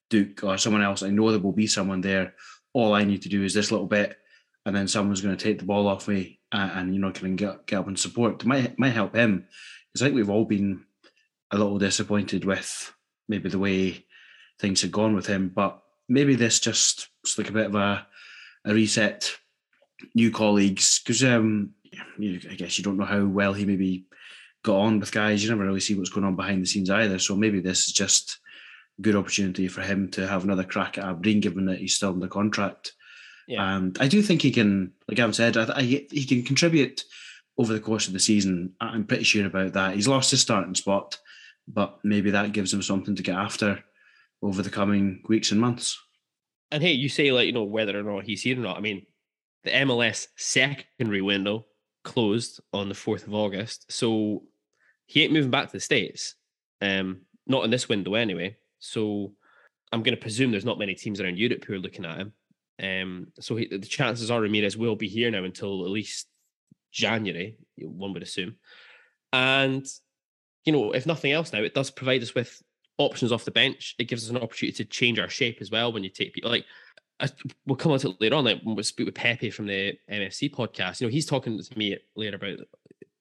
Duk 0.10 0.44
or 0.44 0.58
someone 0.58 0.82
else, 0.82 1.04
I 1.04 1.10
know 1.10 1.32
there 1.32 1.40
will 1.40 1.52
be 1.52 1.68
someone 1.68 2.02
there. 2.02 2.34
All 2.74 2.94
I 2.94 3.04
need 3.04 3.22
to 3.24 3.30
do 3.30 3.44
is 3.44 3.54
this 3.54 3.72
little 3.72 3.88
bit, 3.88 4.18
and 4.66 4.76
then 4.76 4.88
someone's 4.88 5.22
going 5.22 5.36
to 5.36 5.44
take 5.44 5.60
the 5.60 5.66
ball 5.66 5.88
off 5.88 6.08
me, 6.08 6.40
and, 6.52 6.72
and 6.72 6.94
you 6.94 7.02
know, 7.02 7.12
can 7.12 7.36
get 7.36 7.66
get 7.66 7.80
up 7.80 7.88
and 7.88 8.00
support. 8.00 8.42
It 8.42 8.46
might 8.48 8.80
might 8.80 8.94
help 8.94 9.16
him. 9.16 9.46
Because 9.92 10.02
I 10.02 10.06
think 10.06 10.16
we've 10.16 10.30
all 10.30 10.46
been 10.46 10.86
a 11.52 11.58
little 11.58 11.78
disappointed 11.78 12.46
with 12.46 12.94
maybe 13.28 13.50
the 13.50 13.60
way 13.60 14.06
things 14.60 14.82
had 14.82 14.92
gone 14.92 15.16
with 15.16 15.28
him. 15.28 15.52
But 15.54 15.82
maybe 16.08 16.36
this 16.36 16.62
just 16.62 17.10
was 17.24 17.38
like 17.38 17.50
a 17.50 17.54
bit 17.54 17.66
of 17.66 17.76
a, 17.76 18.08
a 18.64 18.74
reset, 18.74 19.36
new 20.16 20.32
colleagues, 20.32 21.00
because 21.00 21.24
um, 21.26 21.72
you, 22.18 22.40
I 22.50 22.56
guess 22.56 22.78
you 22.78 22.84
don't 22.84 22.98
know 22.98 23.06
how 23.06 23.26
well 23.26 23.54
he 23.54 23.66
maybe 23.66 24.06
got 24.64 24.78
on 24.78 25.00
with 25.00 25.12
guys. 25.12 25.44
You 25.44 25.50
never 25.50 25.66
really 25.66 25.80
see 25.80 25.96
what's 25.96 26.10
going 26.10 26.26
on 26.26 26.36
behind 26.36 26.62
the 26.62 26.68
scenes 26.68 26.90
either. 26.90 27.20
So 27.20 27.36
maybe 27.36 27.60
this 27.60 27.88
is 27.88 27.94
just 27.94 28.40
a 29.00 29.02
good 29.02 29.16
opportunity 29.16 29.68
for 29.68 29.82
him 29.82 30.10
to 30.12 30.28
have 30.28 30.44
another 30.44 30.64
crack 30.64 30.98
at 30.98 31.06
Aberdeen, 31.06 31.40
given 31.40 31.66
that 31.66 31.80
he's 31.80 31.96
still 31.96 32.14
the 32.14 32.28
contract. 32.28 32.94
Yeah. 33.48 33.76
And 33.76 33.98
I 34.00 34.08
do 34.08 34.22
think 34.22 34.42
he 34.42 34.52
can, 34.52 34.94
like 35.08 35.20
I've 35.20 35.36
said, 35.36 35.58
I, 35.58 35.66
I, 35.76 35.82
he 35.82 36.26
can 36.26 36.44
contribute 36.44 37.04
over 37.58 37.74
the 37.74 37.80
course 37.80 38.08
of 38.08 38.14
the 38.14 38.20
season. 38.20 38.74
I'm 38.80 39.06
pretty 39.06 39.24
sure 39.24 39.46
about 39.46 39.74
that. 39.74 39.96
He's 39.96 40.08
lost 40.08 40.32
his 40.32 40.42
starting 40.42 40.76
spot, 40.76 41.18
but 41.68 42.00
maybe 42.04 42.32
that 42.32 42.54
gives 42.54 42.74
him 42.74 42.82
something 42.82 43.16
to 43.16 43.24
get 43.24 43.36
after 43.36 43.84
over 44.42 44.62
the 44.62 44.70
coming 44.70 45.24
weeks 45.28 45.52
and 45.52 45.60
months. 45.60 46.00
And 46.72 46.82
hey, 46.82 46.94
you 46.94 47.10
say 47.10 47.32
like 47.32 47.48
you 47.48 47.52
know 47.52 47.64
whether 47.64 48.00
or 48.00 48.04
not 48.04 48.24
he's 48.24 48.42
here 48.42 48.58
or 48.58 48.62
not. 48.62 48.78
I 48.78 48.80
mean, 48.80 49.06
the 49.64 49.72
MLS 49.72 50.28
secondary 50.38 51.22
window 51.22 51.66
closed 52.04 52.60
on 52.74 52.90
the 52.90 52.96
fourth 52.96 53.28
of 53.28 53.34
August, 53.34 53.92
so 53.92 54.44
he 55.06 55.24
ain't 55.24 55.34
moving 55.34 55.52
back 55.52 55.68
to 55.68 55.74
the 55.74 55.80
states. 55.80 56.36
Um, 56.82 57.22
not 57.48 57.64
in 57.64 57.72
this 57.72 57.90
window 57.90 58.16
anyway. 58.16 58.58
So 58.80 59.34
I'm 59.92 60.04
going 60.04 60.16
to 60.16 60.22
presume 60.22 60.52
there's 60.52 60.66
not 60.66 60.80
many 60.80 60.96
teams 60.96 61.20
around 61.20 61.38
Europe 61.38 61.64
who 61.66 61.74
are 61.74 61.80
looking 61.80 62.06
at 62.06 62.18
him. 62.18 62.34
Um, 62.82 63.28
so 63.40 63.56
he, 63.56 63.68
the 63.68 63.80
chances 63.80 64.32
are 64.32 64.42
Ramirez 64.42 64.78
will 64.78 64.96
be 64.96 65.08
here 65.08 65.30
now 65.30 65.44
until 65.44 65.84
at 65.86 65.92
least 65.92 66.28
January. 66.92 67.58
One 67.78 68.14
would 68.14 68.24
assume, 68.24 68.56
and 69.32 69.86
you 70.66 70.74
know, 70.74 70.92
if 70.92 71.06
nothing 71.06 71.32
else, 71.32 71.54
now 71.54 71.62
it 71.62 71.74
does 71.74 71.92
provide 71.92 72.24
us 72.24 72.34
with 72.34 72.62
options 72.98 73.32
off 73.32 73.46
the 73.46 73.52
bench. 73.52 73.96
It 74.00 74.06
gives 74.06 74.24
us 74.24 74.30
an 74.30 74.38
opportunity 74.38 74.84
to 74.84 74.86
change 74.86 75.20
our 75.20 75.30
shape 75.30 75.58
as 75.62 75.72
well. 75.72 75.92
When 75.92 76.04
you 76.04 76.10
take 76.10 76.34
people 76.34 76.52
like, 76.52 76.66
I, 77.22 77.30
we'll 77.68 77.76
come 77.76 77.92
on 77.92 78.00
to 78.00 78.10
it 78.10 78.22
later 78.22 78.36
on. 78.36 78.46
Like 78.46 78.62
we 78.66 78.82
speak 78.84 79.06
with 79.06 79.16
Pepe 79.16 79.52
from 79.52 79.68
the 79.68 79.94
MFC 80.10 80.54
podcast, 80.54 81.00
you 81.00 81.08
know, 81.08 81.12
he's 81.12 81.26
talking 81.26 81.62
to 81.62 81.78
me 81.78 81.98
later 82.16 82.36
about 82.38 82.60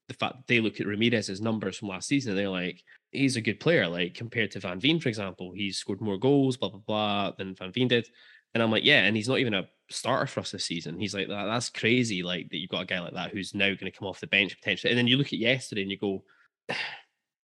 the 0.09 0.15
fact 0.15 0.37
that 0.37 0.47
they 0.49 0.61
look 0.61 0.81
at 0.81 0.87
Ramirez's 0.87 1.41
numbers 1.41 1.77
from 1.77 1.89
last 1.89 2.09
season 2.09 2.31
and 2.31 2.39
they're 2.39 2.49
like, 2.49 2.83
he's 3.13 3.37
a 3.37 3.41
good 3.41 3.61
player. 3.61 3.87
Like 3.87 4.15
compared 4.15 4.51
to 4.53 4.61
Van 4.61 4.81
Veen, 4.81 5.01
for 5.01 5.09
example, 5.09 5.53
he's 5.55 5.79
scored 5.79 6.01
more 6.01 6.19
goals, 6.19 6.57
blah 6.57 6.71
blah 6.71 6.81
blah, 6.81 7.33
than 7.33 7.55
Van 7.55 7.73
Veen 7.73 7.89
did. 7.89 8.09
And 8.55 8.63
I'm 8.63 8.71
like, 8.71 8.85
yeah, 8.85 9.05
and 9.05 9.15
he's 9.15 9.29
not 9.29 9.39
even 9.39 9.55
a 9.55 9.69
starter 9.91 10.27
for 10.27 10.41
us 10.41 10.51
this 10.51 10.65
season. 10.65 10.99
He's 10.99 11.15
like, 11.15 11.29
that, 11.29 11.45
that's 11.45 11.71
crazy. 11.71 12.23
Like 12.23 12.49
that 12.51 12.57
you've 12.57 12.71
got 12.71 12.83
a 12.83 12.87
guy 12.87 13.01
like 13.01 13.15
that 13.15 13.31
who's 13.31 13.55
now 13.55 13.67
going 13.67 13.91
to 13.91 13.93
come 13.93 14.09
off 14.09 14.21
the 14.21 14.27
bench 14.27 14.57
potentially. 14.59 14.91
And 14.91 14.99
then 14.99 15.07
you 15.07 15.17
look 15.17 15.29
at 15.29 15.35
yesterday 15.35 15.83
and 15.83 15.91
you 15.91 15.99
go, 15.99 16.25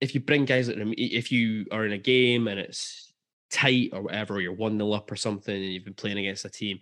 if 0.02 0.14
you 0.14 0.20
bring 0.20 0.44
guys 0.44 0.68
like 0.68 0.78
if 0.98 1.32
you 1.32 1.66
are 1.72 1.86
in 1.86 1.94
a 1.94 1.98
game 1.98 2.50
and 2.50 2.60
it's 2.60 3.03
tight 3.54 3.91
or 3.93 4.01
whatever, 4.01 4.36
or 4.36 4.41
you're 4.41 4.51
one 4.51 4.78
0 4.78 4.91
up 4.91 5.12
or 5.12 5.16
something, 5.16 5.56
and 5.56 5.72
you've 5.72 5.86
been 5.86 5.93
playing 5.93 6.18
against 6.18 6.43
a 6.43 6.49
team, 6.49 6.80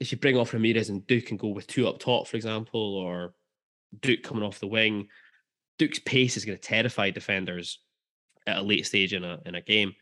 if 0.00 0.10
you 0.10 0.18
bring 0.18 0.36
off 0.36 0.54
Ramirez 0.54 0.88
and 0.88 1.06
Duk 1.06 1.30
and 1.30 1.38
go 1.38 1.48
with 1.48 1.66
two 1.66 1.86
up 1.86 1.98
top, 1.98 2.26
for 2.26 2.36
example, 2.36 2.96
or 2.96 3.34
Duk 4.00 4.22
coming 4.22 4.42
off 4.42 4.58
the 4.58 4.66
wing, 4.66 5.08
Duk's 5.78 6.00
pace 6.00 6.36
is 6.36 6.44
going 6.44 6.58
to 6.58 6.62
terrify 6.62 7.10
defenders 7.10 7.78
at 8.46 8.56
a 8.56 8.62
late 8.62 8.86
stage 8.86 9.12
in 9.12 9.24
a 9.24 9.38
in 9.44 9.54
a 9.54 9.60
game. 9.60 9.94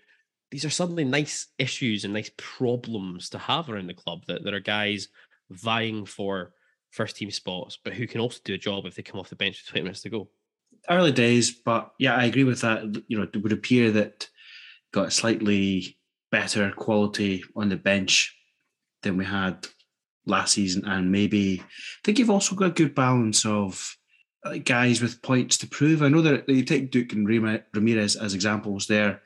These 0.50 0.64
are 0.64 0.70
suddenly 0.70 1.04
nice 1.04 1.48
issues 1.58 2.04
and 2.04 2.14
nice 2.14 2.30
problems 2.36 3.28
to 3.30 3.38
have 3.38 3.68
around 3.68 3.88
the 3.88 3.94
club 3.94 4.24
that 4.28 4.44
there 4.44 4.54
are 4.54 4.60
guys 4.60 5.08
vying 5.50 6.06
for 6.06 6.52
first 6.90 7.16
team 7.16 7.30
spots, 7.30 7.78
but 7.82 7.92
who 7.92 8.06
can 8.06 8.20
also 8.20 8.38
do 8.44 8.54
a 8.54 8.58
job 8.58 8.86
if 8.86 8.94
they 8.94 9.02
come 9.02 9.20
off 9.20 9.28
the 9.28 9.36
bench 9.36 9.62
with 9.62 9.70
20 9.70 9.82
minutes 9.82 10.02
to 10.02 10.10
go. 10.10 10.28
Early 10.88 11.12
days, 11.12 11.50
but 11.50 11.92
yeah, 11.98 12.14
I 12.14 12.24
agree 12.24 12.44
with 12.44 12.60
that. 12.62 13.02
You 13.08 13.18
know, 13.18 13.24
it 13.24 13.36
would 13.42 13.52
appear 13.52 13.90
that 13.90 14.28
got 14.92 15.08
a 15.08 15.10
slightly 15.10 15.98
better 16.30 16.70
quality 16.72 17.44
on 17.56 17.68
the 17.68 17.76
bench 17.76 18.36
than 19.02 19.16
we 19.16 19.24
had 19.24 19.66
last 20.26 20.54
season, 20.54 20.84
and 20.86 21.10
maybe 21.10 21.60
I 21.60 21.64
think 22.04 22.18
you've 22.18 22.30
also 22.30 22.54
got 22.54 22.70
a 22.70 22.70
good 22.70 22.94
balance 22.94 23.44
of 23.46 23.96
uh, 24.44 24.58
guys 24.58 25.00
with 25.00 25.22
points 25.22 25.56
to 25.58 25.66
prove. 25.66 26.02
I 26.02 26.08
know 26.08 26.22
that 26.22 26.48
you 26.48 26.64
take 26.64 26.90
Duk 26.90 27.12
and 27.12 27.26
Ramirez 27.74 28.16
as 28.16 28.34
examples; 28.34 28.86
they're 28.86 29.20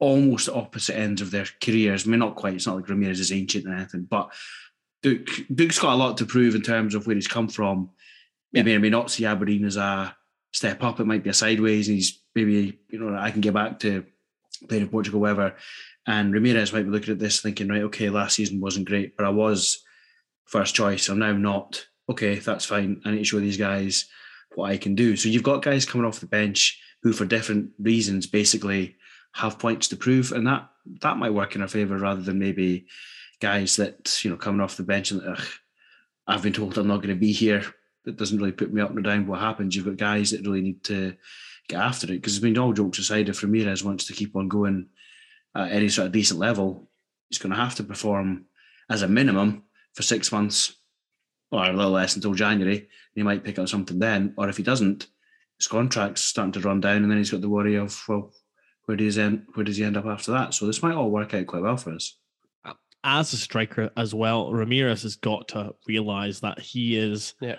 almost 0.00 0.48
opposite 0.48 0.96
ends 0.96 1.22
of 1.22 1.30
their 1.30 1.46
careers. 1.62 2.06
I 2.06 2.10
mean, 2.10 2.20
not 2.20 2.36
quite. 2.36 2.54
It's 2.54 2.66
not 2.66 2.76
like 2.76 2.88
Ramirez 2.88 3.20
is 3.20 3.32
ancient 3.32 3.66
or 3.66 3.74
anything, 3.74 4.06
but 4.08 4.32
Duk 5.02 5.26
Duk's 5.54 5.78
got 5.78 5.94
a 5.94 5.96
lot 5.96 6.16
to 6.18 6.26
prove 6.26 6.54
in 6.54 6.62
terms 6.62 6.94
of 6.94 7.06
where 7.06 7.16
he's 7.16 7.28
come 7.28 7.48
from. 7.48 7.90
Maybe 8.52 8.70
yeah. 8.70 8.76
I 8.76 8.80
may 8.80 8.90
not 8.90 9.10
see 9.10 9.26
Aberdeen 9.26 9.64
as 9.64 9.76
a 9.76 10.16
step 10.52 10.82
up. 10.82 11.00
It 11.00 11.06
might 11.06 11.24
be 11.24 11.30
a 11.30 11.34
sideways. 11.34 11.86
he's 11.86 12.20
maybe 12.34 12.78
you 12.88 12.98
know 12.98 13.16
I 13.16 13.30
can 13.30 13.40
get 13.40 13.54
back 13.54 13.80
to 13.80 14.04
playing 14.68 14.84
in 14.84 14.88
Portugal, 14.88 15.20
whatever. 15.20 15.54
And 16.06 16.32
Ramirez 16.32 16.72
might 16.72 16.82
be 16.82 16.90
looking 16.90 17.12
at 17.12 17.18
this 17.18 17.40
thinking, 17.40 17.68
right, 17.68 17.82
okay, 17.82 18.10
last 18.10 18.36
season 18.36 18.60
wasn't 18.60 18.88
great, 18.88 19.16
but 19.16 19.26
I 19.26 19.30
was 19.30 19.82
first 20.44 20.74
choice. 20.74 21.08
I'm 21.08 21.18
now 21.18 21.32
not. 21.32 21.86
Okay, 22.08 22.38
that's 22.38 22.66
fine. 22.66 23.00
I 23.04 23.12
need 23.12 23.18
to 23.18 23.24
show 23.24 23.40
these 23.40 23.56
guys 23.56 24.06
what 24.54 24.70
I 24.70 24.76
can 24.76 24.94
do. 24.94 25.16
So 25.16 25.28
you've 25.28 25.42
got 25.42 25.62
guys 25.62 25.86
coming 25.86 26.06
off 26.06 26.20
the 26.20 26.26
bench 26.26 26.78
who, 27.02 27.12
for 27.12 27.24
different 27.24 27.70
reasons, 27.78 28.26
basically 28.26 28.96
have 29.32 29.58
points 29.58 29.88
to 29.88 29.96
prove, 29.96 30.32
and 30.32 30.46
that 30.46 30.68
that 31.00 31.16
might 31.16 31.32
work 31.32 31.56
in 31.56 31.62
our 31.62 31.68
favour 31.68 31.96
rather 31.96 32.20
than 32.20 32.38
maybe 32.38 32.86
guys 33.40 33.76
that 33.76 34.22
you 34.22 34.30
know 34.30 34.36
coming 34.36 34.60
off 34.60 34.76
the 34.76 34.82
bench 34.82 35.10
and 35.10 35.22
I've 36.26 36.42
been 36.42 36.52
told 36.52 36.78
I'm 36.78 36.88
not 36.88 36.98
going 36.98 37.14
to 37.14 37.14
be 37.14 37.32
here. 37.32 37.64
That 38.04 38.16
doesn't 38.16 38.38
really 38.38 38.52
put 38.52 38.72
me 38.72 38.80
up 38.80 38.94
or 38.94 39.00
down. 39.00 39.26
What 39.26 39.40
happens? 39.40 39.74
You've 39.74 39.86
got 39.86 39.96
guys 39.96 40.30
that 40.30 40.42
really 40.42 40.60
need 40.60 40.84
to 40.84 41.16
get 41.68 41.80
after 41.80 42.06
it 42.06 42.16
because 42.16 42.38
I 42.38 42.42
mean, 42.42 42.58
all 42.58 42.72
jokes 42.72 42.98
aside, 42.98 43.28
if 43.28 43.42
Ramirez 43.42 43.84
wants 43.84 44.06
to 44.06 44.12
keep 44.12 44.36
on 44.36 44.48
going 44.48 44.88
at 45.54 45.72
any 45.72 45.88
sort 45.88 46.06
of 46.06 46.12
decent 46.12 46.40
level, 46.40 46.88
he's 47.28 47.38
going 47.38 47.54
to 47.54 47.60
have 47.60 47.74
to 47.76 47.84
perform 47.84 48.46
as 48.90 49.02
a 49.02 49.08
minimum 49.08 49.64
for 49.94 50.02
six 50.02 50.30
months 50.32 50.76
or 51.50 51.64
a 51.64 51.72
little 51.72 51.92
less 51.92 52.16
until 52.16 52.34
January. 52.34 52.88
He 53.14 53.22
might 53.22 53.44
pick 53.44 53.58
up 53.58 53.68
something 53.68 53.98
then, 53.98 54.34
or 54.36 54.48
if 54.48 54.56
he 54.56 54.62
doesn't, 54.62 55.06
his 55.58 55.68
contract's 55.68 56.22
starting 56.22 56.52
to 56.52 56.60
run 56.60 56.80
down, 56.80 57.02
and 57.02 57.10
then 57.10 57.18
he's 57.18 57.30
got 57.30 57.40
the 57.40 57.48
worry 57.48 57.76
of 57.76 58.02
well, 58.08 58.32
where 58.86 58.96
does 58.96 59.14
he 59.14 59.22
end? 59.22 59.46
Where 59.54 59.64
does 59.64 59.76
he 59.76 59.84
end 59.84 59.96
up 59.96 60.06
after 60.06 60.32
that? 60.32 60.54
So 60.54 60.66
this 60.66 60.82
might 60.82 60.94
all 60.94 61.10
work 61.10 61.32
out 61.32 61.46
quite 61.46 61.62
well 61.62 61.76
for 61.76 61.92
us. 61.92 62.18
As 63.04 63.32
a 63.32 63.36
striker 63.36 63.90
as 63.96 64.14
well, 64.14 64.50
Ramirez 64.50 65.02
has 65.02 65.16
got 65.16 65.48
to 65.48 65.74
realize 65.86 66.40
that 66.40 66.58
he 66.58 66.96
is. 66.96 67.34
Yeah. 67.40 67.56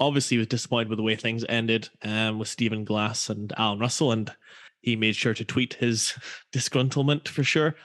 Obviously, 0.00 0.38
was 0.38 0.46
disappointed 0.48 0.88
with 0.88 0.98
the 0.98 1.02
way 1.04 1.16
things 1.16 1.44
ended 1.48 1.88
um, 2.02 2.38
with 2.38 2.48
Stephen 2.48 2.84
Glass 2.84 3.30
and 3.30 3.52
Alan 3.56 3.78
Russell, 3.78 4.12
and 4.12 4.32
he 4.80 4.96
made 4.96 5.16
sure 5.16 5.34
to 5.34 5.44
tweet 5.44 5.74
his 5.74 6.14
disgruntlement 6.52 7.28
for 7.28 7.44
sure. 7.44 7.76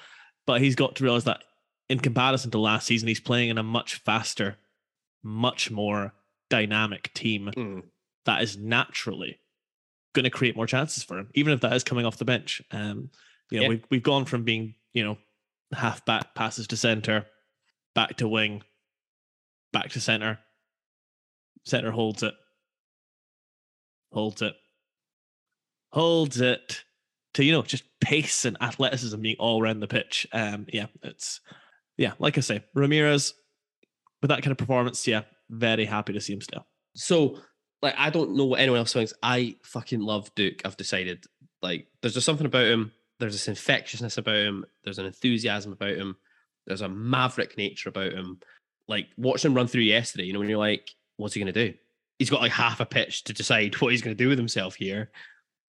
But 0.46 0.62
he's 0.62 0.76
got 0.76 0.96
to 0.96 1.04
realize 1.04 1.26
that 1.26 1.44
in 1.90 2.00
comparison 2.00 2.52
to 2.52 2.60
last 2.60 2.88
season, 2.88 3.08
he's 3.08 3.20
playing 3.20 3.50
in 3.50 3.58
a 3.58 3.64
much 3.64 3.96
faster, 3.96 4.58
much 5.24 5.70
more 5.70 6.14
dynamic 6.50 7.14
team 7.14 7.52
mm. 7.56 7.84
that 8.26 8.42
is 8.42 8.58
naturally 8.58 9.40
going 10.14 10.24
to 10.24 10.30
create 10.30 10.56
more 10.56 10.68
chances 10.68 11.04
for 11.04 11.18
him, 11.18 11.30
even 11.36 11.54
if 11.54 11.62
that 11.62 11.74
is 11.74 11.84
coming 11.84 12.06
off 12.06 12.18
the 12.18 12.26
bench. 12.26 12.62
Um, 12.72 13.10
you 13.52 13.60
know, 13.60 13.64
yeah. 13.64 13.70
we've 13.70 13.86
we've 13.90 14.04
gone 14.04 14.26
from 14.26 14.44
being 14.44 14.76
you 14.94 15.04
know 15.04 15.18
half 15.74 16.06
back 16.06 16.36
passes 16.36 16.68
to 16.68 16.78
center, 16.78 17.26
back 17.96 18.18
to 18.18 18.28
wing, 18.28 18.64
back 19.72 19.90
to 19.92 20.02
center. 20.02 20.40
Center 21.66 21.92
holds 21.92 22.24
it, 22.24 22.34
holds 24.12 24.42
it, 24.42 24.56
holds 25.92 26.42
it 26.42 26.84
to 27.34 27.44
you 27.44 27.52
know 27.52 27.62
just 27.62 27.84
pace 28.02 28.46
and 28.46 28.58
athleticism 28.62 29.20
being 29.22 29.36
all 29.40 29.62
around 29.62 29.80
the 29.80 29.88
pitch. 29.88 30.28
Um, 30.34 30.66
yeah, 30.72 30.88
it's 31.04 31.42
yeah, 31.98 32.14
like 32.20 32.38
I 32.38 32.42
say, 32.42 32.64
Ramirez 32.74 33.34
with 34.22 34.30
that 34.30 34.42
kind 34.42 34.52
of 34.52 34.58
performance, 34.58 35.08
yeah, 35.08 35.22
very 35.50 35.86
happy 35.86 36.14
to 36.14 36.22
see 36.22 36.34
him 36.34 36.42
still. 36.42 36.66
So, 36.96 37.40
like, 37.82 37.96
I 37.98 38.10
don't 38.10 38.36
know 38.36 38.46
what 38.46 38.60
anyone 38.60 38.80
else 38.80 38.94
thinks. 38.94 39.14
I 39.24 39.56
fucking 39.64 40.02
love 40.02 40.34
Duk. 40.36 40.66
I've 40.66 40.78
decided. 40.78 41.26
Like, 41.62 41.88
there's 42.02 42.14
just 42.14 42.26
something 42.26 42.46
about 42.46 42.66
him. 42.66 42.92
There's 43.20 43.34
this 43.34 43.48
infectiousness 43.48 44.18
about 44.18 44.36
him. 44.36 44.66
There's 44.84 45.00
an 45.00 45.06
enthusiasm 45.06 45.74
about 45.74 45.96
him. 45.96 46.16
There's 46.66 46.82
a 46.82 46.90
maverick 46.90 47.58
nature 47.58 47.90
about 47.90 48.14
him. 48.14 48.40
Like 48.88 49.08
watching 49.18 49.52
him 49.52 49.58
run 49.58 49.68
through 49.68 49.82
yesterday, 49.82 50.24
you 50.24 50.34
know, 50.34 50.40
when 50.40 50.50
you're 50.50 50.58
like, 50.58 50.90
what's 51.20 51.34
he 51.34 51.40
going 51.40 51.54
to 51.54 51.68
do? 51.68 51.78
He's 52.18 52.30
got 52.30 52.42
like 52.42 52.52
half 52.52 52.80
a 52.80 52.86
pitch 52.86 53.24
to 53.26 53.34
decide 53.34 53.76
what 53.76 53.92
he's 53.92 54.02
going 54.02 54.16
to 54.16 54.24
do 54.24 54.30
with 54.30 54.38
himself 54.38 54.76
here. 54.76 55.12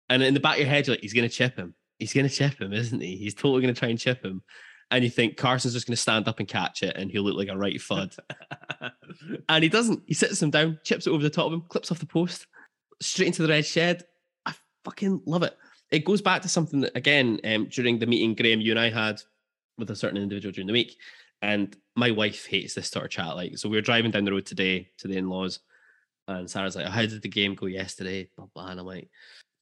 And 0.08 0.22
in 0.22 0.34
the 0.34 0.40
back 0.40 0.54
of 0.54 0.60
your 0.60 0.68
head, 0.68 0.86
you're 0.86 0.94
like, 0.94 1.02
he's 1.02 1.12
going 1.12 1.28
to 1.28 1.34
chip 1.34 1.56
him. 1.56 1.74
He's 1.98 2.12
going 2.12 2.28
to 2.28 2.34
chip 2.34 2.60
him, 2.60 2.72
isn't 2.72 3.00
he? 3.00 3.16
He's 3.16 3.34
totally 3.34 3.62
going 3.62 3.74
to 3.74 3.78
try 3.78 3.88
and 3.88 3.98
chip 3.98 4.24
him 4.24 4.42
and 4.90 5.04
you 5.04 5.10
think 5.10 5.36
Carson's 5.36 5.74
just 5.74 5.86
going 5.86 5.94
to 5.94 6.00
stand 6.00 6.26
up 6.26 6.40
and 6.40 6.48
catch 6.48 6.82
it, 6.82 6.96
and 6.96 7.10
he'll 7.10 7.22
look 7.22 7.36
like 7.36 7.48
a 7.48 7.56
right 7.56 7.76
fud. 7.76 8.18
and 9.48 9.62
he 9.62 9.68
doesn't. 9.68 10.02
He 10.06 10.14
sits 10.14 10.42
him 10.42 10.50
down, 10.50 10.78
chips 10.84 11.06
it 11.06 11.10
over 11.10 11.22
the 11.22 11.30
top 11.30 11.46
of 11.46 11.52
him, 11.52 11.62
clips 11.68 11.92
off 11.92 12.00
the 12.00 12.06
post, 12.06 12.46
straight 13.00 13.28
into 13.28 13.42
the 13.42 13.48
red 13.48 13.64
shed. 13.64 14.04
I 14.44 14.54
fucking 14.84 15.22
love 15.26 15.44
it. 15.44 15.56
It 15.90 16.04
goes 16.04 16.22
back 16.22 16.42
to 16.42 16.48
something 16.48 16.80
that 16.80 16.96
again 16.96 17.40
um, 17.44 17.68
during 17.70 17.98
the 17.98 18.06
meeting 18.06 18.34
Graham 18.34 18.60
you 18.60 18.72
and 18.72 18.80
I 18.80 18.90
had 18.90 19.20
with 19.78 19.90
a 19.90 19.96
certain 19.96 20.18
individual 20.18 20.52
during 20.52 20.66
the 20.66 20.72
week, 20.72 20.96
and 21.42 21.76
my 21.96 22.10
wife 22.10 22.46
hates 22.46 22.74
this 22.74 22.88
sort 22.88 23.04
of 23.04 23.10
chat. 23.10 23.36
Like, 23.36 23.58
so 23.58 23.68
we 23.68 23.76
were 23.76 23.82
driving 23.82 24.10
down 24.10 24.24
the 24.24 24.32
road 24.32 24.46
today 24.46 24.90
to 24.98 25.08
the 25.08 25.16
in-laws, 25.16 25.60
and 26.28 26.50
Sarah's 26.50 26.76
like, 26.76 26.86
"How 26.86 27.02
did 27.02 27.22
the 27.22 27.28
game 27.28 27.54
go 27.54 27.66
yesterday?" 27.66 28.28
Blah 28.36 28.46
blah. 28.54 28.68
And 28.68 28.80
I'm 28.80 28.86
like, 28.86 29.10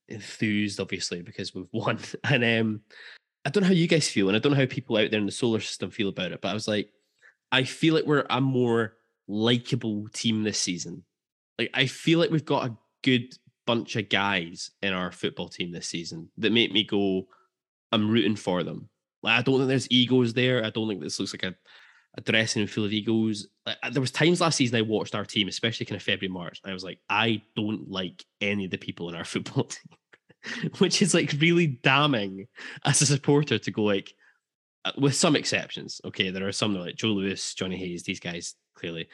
enthused, 0.09 0.81
obviously, 0.81 1.23
because 1.23 1.55
we've 1.55 1.69
won. 1.73 1.99
And 2.25 2.45
um, 2.45 2.81
I 3.45 3.51
don't 3.51 3.63
know 3.63 3.69
how 3.69 3.75
you 3.75 3.87
guys 3.87 4.09
feel, 4.09 4.29
and 4.29 4.37
I 4.37 4.41
don't 4.41 4.53
know 4.53 4.59
how 4.59 4.67
people 4.67 4.97
out 4.97 5.11
there 5.11 5.21
in 5.21 5.27
the 5.27 5.33
solar 5.33 5.61
system 5.61 5.91
feel 5.91 6.09
about 6.09 6.33
it, 6.33 6.41
but 6.41 6.49
I 6.49 6.55
was 6.55 6.69
like, 6.69 6.91
I 7.53 7.65
feel 7.65 7.95
like 7.95 8.05
we're 8.05 8.27
a 8.29 8.41
more 8.41 8.95
likable 9.27 10.09
team 10.13 10.43
this 10.43 10.59
season. 10.59 11.05
Like 11.59 11.71
I 11.75 11.87
feel 11.87 12.19
like 12.19 12.31
we've 12.31 12.45
got 12.45 12.69
a 12.69 12.77
good 13.03 13.35
bunch 13.67 13.97
of 13.97 14.09
guys 14.09 14.71
in 14.83 14.93
our 14.93 15.13
football 15.13 15.49
team 15.49 15.71
this 15.71 15.87
season 15.87 16.31
that 16.39 16.53
make 16.53 16.73
me 16.73 16.85
go, 16.85 17.27
I'm 17.93 18.11
rooting 18.11 18.37
for 18.37 18.63
them. 18.63 18.89
Like 19.23 19.39
I 19.39 19.43
don't 19.43 19.59
think 19.59 19.69
there's 19.69 19.91
egos 19.91 20.33
there. 20.33 20.65
I 20.65 20.71
don't 20.71 20.89
think 20.89 21.01
this 21.01 21.19
looks 21.19 21.35
like 21.35 21.43
a, 21.43 21.55
a 22.17 22.21
dressing 22.21 22.61
room 22.61 22.69
full 22.69 22.85
of 22.85 22.93
egos. 22.93 23.49
Like, 23.67 23.77
there 23.93 24.01
was 24.01 24.11
times 24.11 24.41
last 24.41 24.57
season 24.57 24.77
I 24.77 24.83
watched 24.83 25.15
our 25.15 25.25
team, 25.25 25.49
especially 25.49 25.87
kind 25.87 25.97
of 25.97 26.03
February, 26.03 26.33
March, 26.33 26.61
I 26.65 26.73
was 26.73 26.85
like, 26.85 27.01
I 27.09 27.43
don't 27.57 27.91
like 27.91 28.25
any 28.41 28.65
of 28.65 28.71
the 28.71 28.79
people 28.79 29.09
in 29.09 29.15
our 29.15 29.25
football 29.25 29.65
team, 29.65 30.71
which 30.79 31.03
is 31.03 31.15
like 31.15 31.35
really 31.39 31.67
damning 31.67 32.47
as 32.85 33.03
a 33.03 33.07
supporter 33.07 33.59
to 33.59 33.71
go 33.71 33.83
like, 33.83 34.15
uh, 34.85 34.93
with 34.97 35.15
some 35.15 35.37
exceptions. 35.37 36.01
Okay, 36.05 36.31
there 36.31 36.47
are 36.47 36.53
some 36.53 36.75
like 36.75 36.97
Joe 36.97 37.09
Lewis, 37.09 37.55
Jonny 37.55 37.77
Hayes, 37.77 38.05
these 38.05 38.21
guys 38.21 38.55
clearly, 38.75 39.09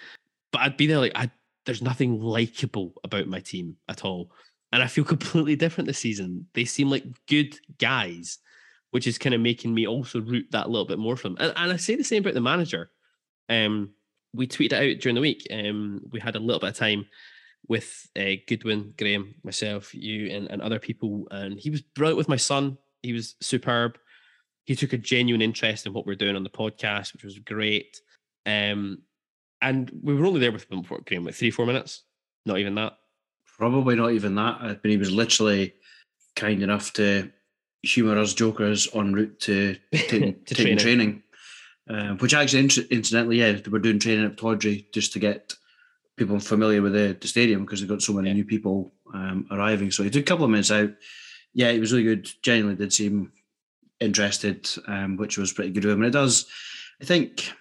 but 0.53 0.61
I'd 0.61 0.77
be 0.77 0.87
there 0.87 0.99
like 0.99 1.13
I. 1.15 1.31
There's 1.65 1.81
nothing 1.81 2.21
likable 2.21 2.93
about 3.03 3.27
my 3.27 3.41
team 3.41 3.77
at 3.89 4.05
all, 4.05 4.31
and 4.73 4.83
I 4.83 4.87
feel 4.87 5.05
completely 5.05 5.57
different 5.57 5.87
this 5.89 5.99
season. 5.99 6.47
They 6.53 6.67
seem 6.67 6.91
like 6.91 7.05
good 7.27 7.59
guys, 7.79 8.39
which 8.95 9.09
is 9.09 9.19
kind 9.19 9.35
of 9.35 9.41
making 9.41 9.75
me 9.75 9.87
also 9.87 10.21
root 10.21 10.47
that 10.53 10.71
little 10.71 10.87
bit 10.87 10.99
more 10.99 11.17
for 11.17 11.29
them. 11.29 11.37
And, 11.41 11.53
and 11.57 11.73
I 11.73 11.77
say 11.77 11.97
the 11.97 12.05
same 12.05 12.23
about 12.23 12.35
the 12.35 12.41
manager. 12.41 12.91
Um, 13.49 13.91
we 14.33 14.47
tweeted 14.47 14.73
out 14.73 15.01
during 15.01 15.17
the 15.17 15.21
week. 15.21 15.47
Um, 15.53 16.01
we 16.13 16.21
had 16.21 16.37
a 16.37 16.41
little 16.41 16.61
bit 16.61 16.71
of 16.71 16.77
time 16.77 17.07
with 17.67 18.09
uh, 18.17 18.37
Goodwin, 18.47 18.95
Graham, 18.97 19.35
myself, 19.43 19.95
you, 19.95 20.31
and, 20.31 20.51
and 20.51 20.63
other 20.63 20.79
people, 20.79 21.27
and 21.31 21.59
he 21.59 21.71
was 21.71 21.83
brilliant 21.83 22.19
with 22.19 22.29
my 22.29 22.37
son. 22.37 22.79
He 23.03 23.13
was 23.13 23.35
superb 23.41 23.99
he 24.65 24.75
took 24.75 24.93
a 24.93 24.99
genuine 24.99 25.43
interest 25.43 25.87
in 25.87 25.93
what 25.93 26.07
we're 26.07 26.15
doing 26.15 26.37
on 26.37 26.43
the 26.43 26.51
podcast, 26.51 27.13
which 27.13 27.25
was 27.25 27.39
great. 27.39 28.01
Um, 28.47 29.03
and 29.61 29.91
we 30.03 30.15
were 30.15 30.27
only 30.27 30.41
there 30.41 30.53
with 30.53 30.71
him 30.71 30.83
for 30.83 31.01
Graham, 31.01 31.25
like 31.25 31.35
three, 31.35 31.51
four 31.51 31.67
minutes, 31.67 32.03
not 32.47 32.59
even 32.59 32.75
that. 32.77 32.95
Probably 33.59 33.95
not 33.95 34.13
even 34.13 34.35
that. 34.35 34.59
Uh, 34.61 34.75
but 34.75 34.91
he 34.91 34.97
was 34.97 35.11
literally 35.11 35.75
kind 36.35 36.63
enough 36.63 36.93
to 36.95 37.31
humour 37.85 38.19
us 38.19 38.35
jokers 38.35 38.89
en 38.95 39.13
route 39.13 39.41
to, 39.41 39.77
to, 39.93 40.33
to 40.33 40.55
training. 40.55 40.79
training. 40.79 41.23
Uh, 41.89 42.15
which 42.15 42.33
actually, 42.33 42.61
incidentally, 42.61 43.39
yeah, 43.39 43.53
they 43.53 43.71
were 43.71 43.79
doing 43.79 43.99
training 43.99 44.25
at 44.25 44.37
Pittodrie 44.37 44.91
just 44.93 45.13
to 45.13 45.19
get 45.19 45.55
people 46.17 46.39
familiar 46.39 46.81
with 46.81 46.93
the, 46.93 47.17
the 47.21 47.29
stadium 47.29 47.65
because 47.65 47.81
they've 47.81 47.89
got 47.89 48.03
so 48.03 48.15
many 48.15 48.29
yeah. 48.29 48.35
new 48.35 48.45
people 48.45 48.93
um, 49.13 49.47
arriving. 49.51 49.91
So 49.91 50.03
he 50.03 50.11
took 50.11 50.23
a 50.23 50.25
couple 50.25 50.45
of 50.45 50.51
minutes 50.51 50.71
out. 50.71 50.91
Yeah, 51.53 51.69
it 51.69 51.81
was 51.81 51.93
really 51.93 52.05
good. 52.05 52.29
Genuinely 52.43 52.77
did 52.77 52.93
seem 52.93 53.33
interested, 54.01 54.69
um, 54.89 55.17
which 55.17 55.37
was 55.37 55.53
pretty 55.53 55.71
good 55.71 55.85
of 55.85 55.91
him. 55.91 56.03
And 56.03 56.07
it 56.07 56.19
does, 56.19 56.47
I 57.03 57.05
think, 57.05 57.53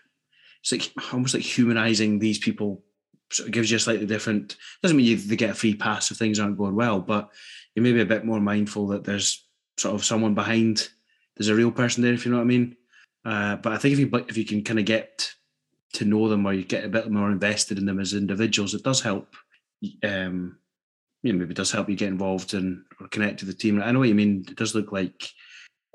it's 0.62 0.72
like 0.72 0.92
almost 1.14 1.34
like 1.34 1.44
humanizing 1.44 2.20
these 2.20 2.40
people. 2.40 2.84
Sort 3.32 3.48
of 3.48 3.54
gives 3.54 3.72
you 3.72 3.78
a 3.78 3.80
slightly 3.80 4.06
different. 4.06 4.58
Doesn't 4.82 4.96
mean 4.96 5.08
you 5.08 5.18
they 5.18 5.36
get 5.36 5.50
a 5.50 5.56
free 5.56 5.74
pass 5.74 6.12
if 6.12 6.18
things 6.18 6.40
aren't 6.40 6.58
going 6.58 6.76
well, 6.76 7.00
but 7.00 7.32
you 7.76 7.82
may 7.82 7.92
be 7.92 8.02
a 8.02 8.06
bit 8.06 8.26
more 8.26 8.40
mindful 8.40 8.88
that 8.88 9.04
there's 9.04 9.43
sort 9.78 9.96
of 9.96 10.06
someone 10.06 10.34
behind. 10.34 10.90
There's 11.36 11.50
a 11.50 11.56
real 11.56 11.72
person 11.72 12.04
there, 12.04 12.14
if 12.14 12.26
you 12.26 12.32
know 12.32 12.38
what 12.38 12.44
I 12.44 12.48
mean. 12.48 12.76
Uh, 13.26 13.56
but 13.58 13.74
I 13.74 13.78
think 13.78 13.94
if 13.94 14.00
you 14.00 14.10
if 14.28 14.38
you 14.38 14.46
can 14.46 14.64
kind 14.64 14.80
of 14.80 14.86
get 14.86 15.32
to 15.94 16.06
know 16.06 16.28
them 16.28 16.46
or 16.46 16.54
you 16.54 16.64
get 16.64 16.86
a 16.86 16.90
bit 16.90 17.10
more 17.10 17.32
invested 17.32 17.78
in 17.78 17.86
them 17.86 18.00
as 18.00 18.14
individuals, 18.14 18.74
it 18.74 18.84
does 18.84 19.02
help. 19.02 19.36
Um, 20.04 20.58
you 21.22 21.32
know, 21.32 21.40
maybe 21.40 21.52
it 21.52 21.58
does 21.58 21.72
help 21.72 21.90
you 21.90 21.96
get 21.96 22.10
involved 22.10 22.54
and 22.54 22.84
or 23.00 23.08
connect 23.08 23.40
to 23.40 23.46
the 23.46 23.54
team. 23.54 23.82
I 23.82 23.92
know 23.92 24.00
what 24.00 24.10
you 24.10 24.16
mean. 24.16 24.46
It 24.48 24.58
does 24.58 24.76
look 24.76 24.92
like 24.92 25.30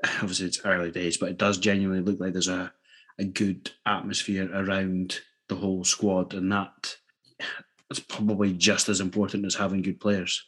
obviously 0.21 0.47
it's 0.47 0.65
early 0.65 0.91
days, 0.91 1.17
but 1.17 1.29
it 1.29 1.37
does 1.37 1.57
genuinely 1.57 2.03
look 2.03 2.19
like 2.19 2.33
there's 2.33 2.47
a, 2.47 2.71
a 3.17 3.25
good 3.25 3.71
atmosphere 3.85 4.49
around 4.53 5.19
the 5.47 5.55
whole 5.55 5.83
squad, 5.83 6.33
and 6.33 6.51
that 6.51 6.95
that 7.39 7.47
is 7.91 7.99
probably 7.99 8.53
just 8.53 8.89
as 8.89 9.01
important 9.01 9.45
as 9.45 9.55
having 9.55 9.81
good 9.81 9.99
players. 9.99 10.45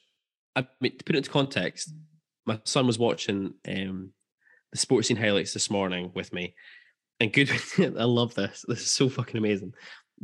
I 0.55 0.67
mean, 0.79 0.97
to 0.97 1.03
put 1.03 1.15
it 1.15 1.19
into 1.19 1.29
context, 1.29 1.93
my 2.45 2.59
son 2.63 2.87
was 2.87 2.99
watching 2.99 3.53
um, 3.67 4.11
the 4.71 4.77
sports 4.77 5.07
scene 5.07 5.17
highlights 5.17 5.53
this 5.53 5.69
morning 5.69 6.11
with 6.13 6.33
me, 6.33 6.55
and 7.19 7.31
Goodwin, 7.31 7.97
I 7.99 8.03
love 8.03 8.33
this. 8.35 8.65
This 8.67 8.81
is 8.81 8.91
so 8.91 9.09
fucking 9.09 9.37
amazing. 9.37 9.73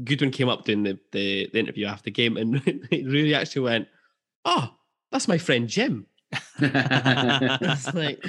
Goodwin 0.03 0.32
came 0.32 0.49
up 0.49 0.65
doing 0.65 0.84
the, 0.84 0.99
the, 1.11 1.49
the 1.51 1.59
interview 1.59 1.86
after 1.88 2.03
the 2.03 2.11
game, 2.11 2.38
and 2.38 2.61
really 2.91 3.34
actually 3.34 3.63
went, 3.63 3.88
"Oh, 4.45 4.70
that's 5.11 5.28
my 5.28 5.38
friend 5.38 5.68
Jim." 5.68 6.07
it's 6.59 7.93
like 7.93 8.20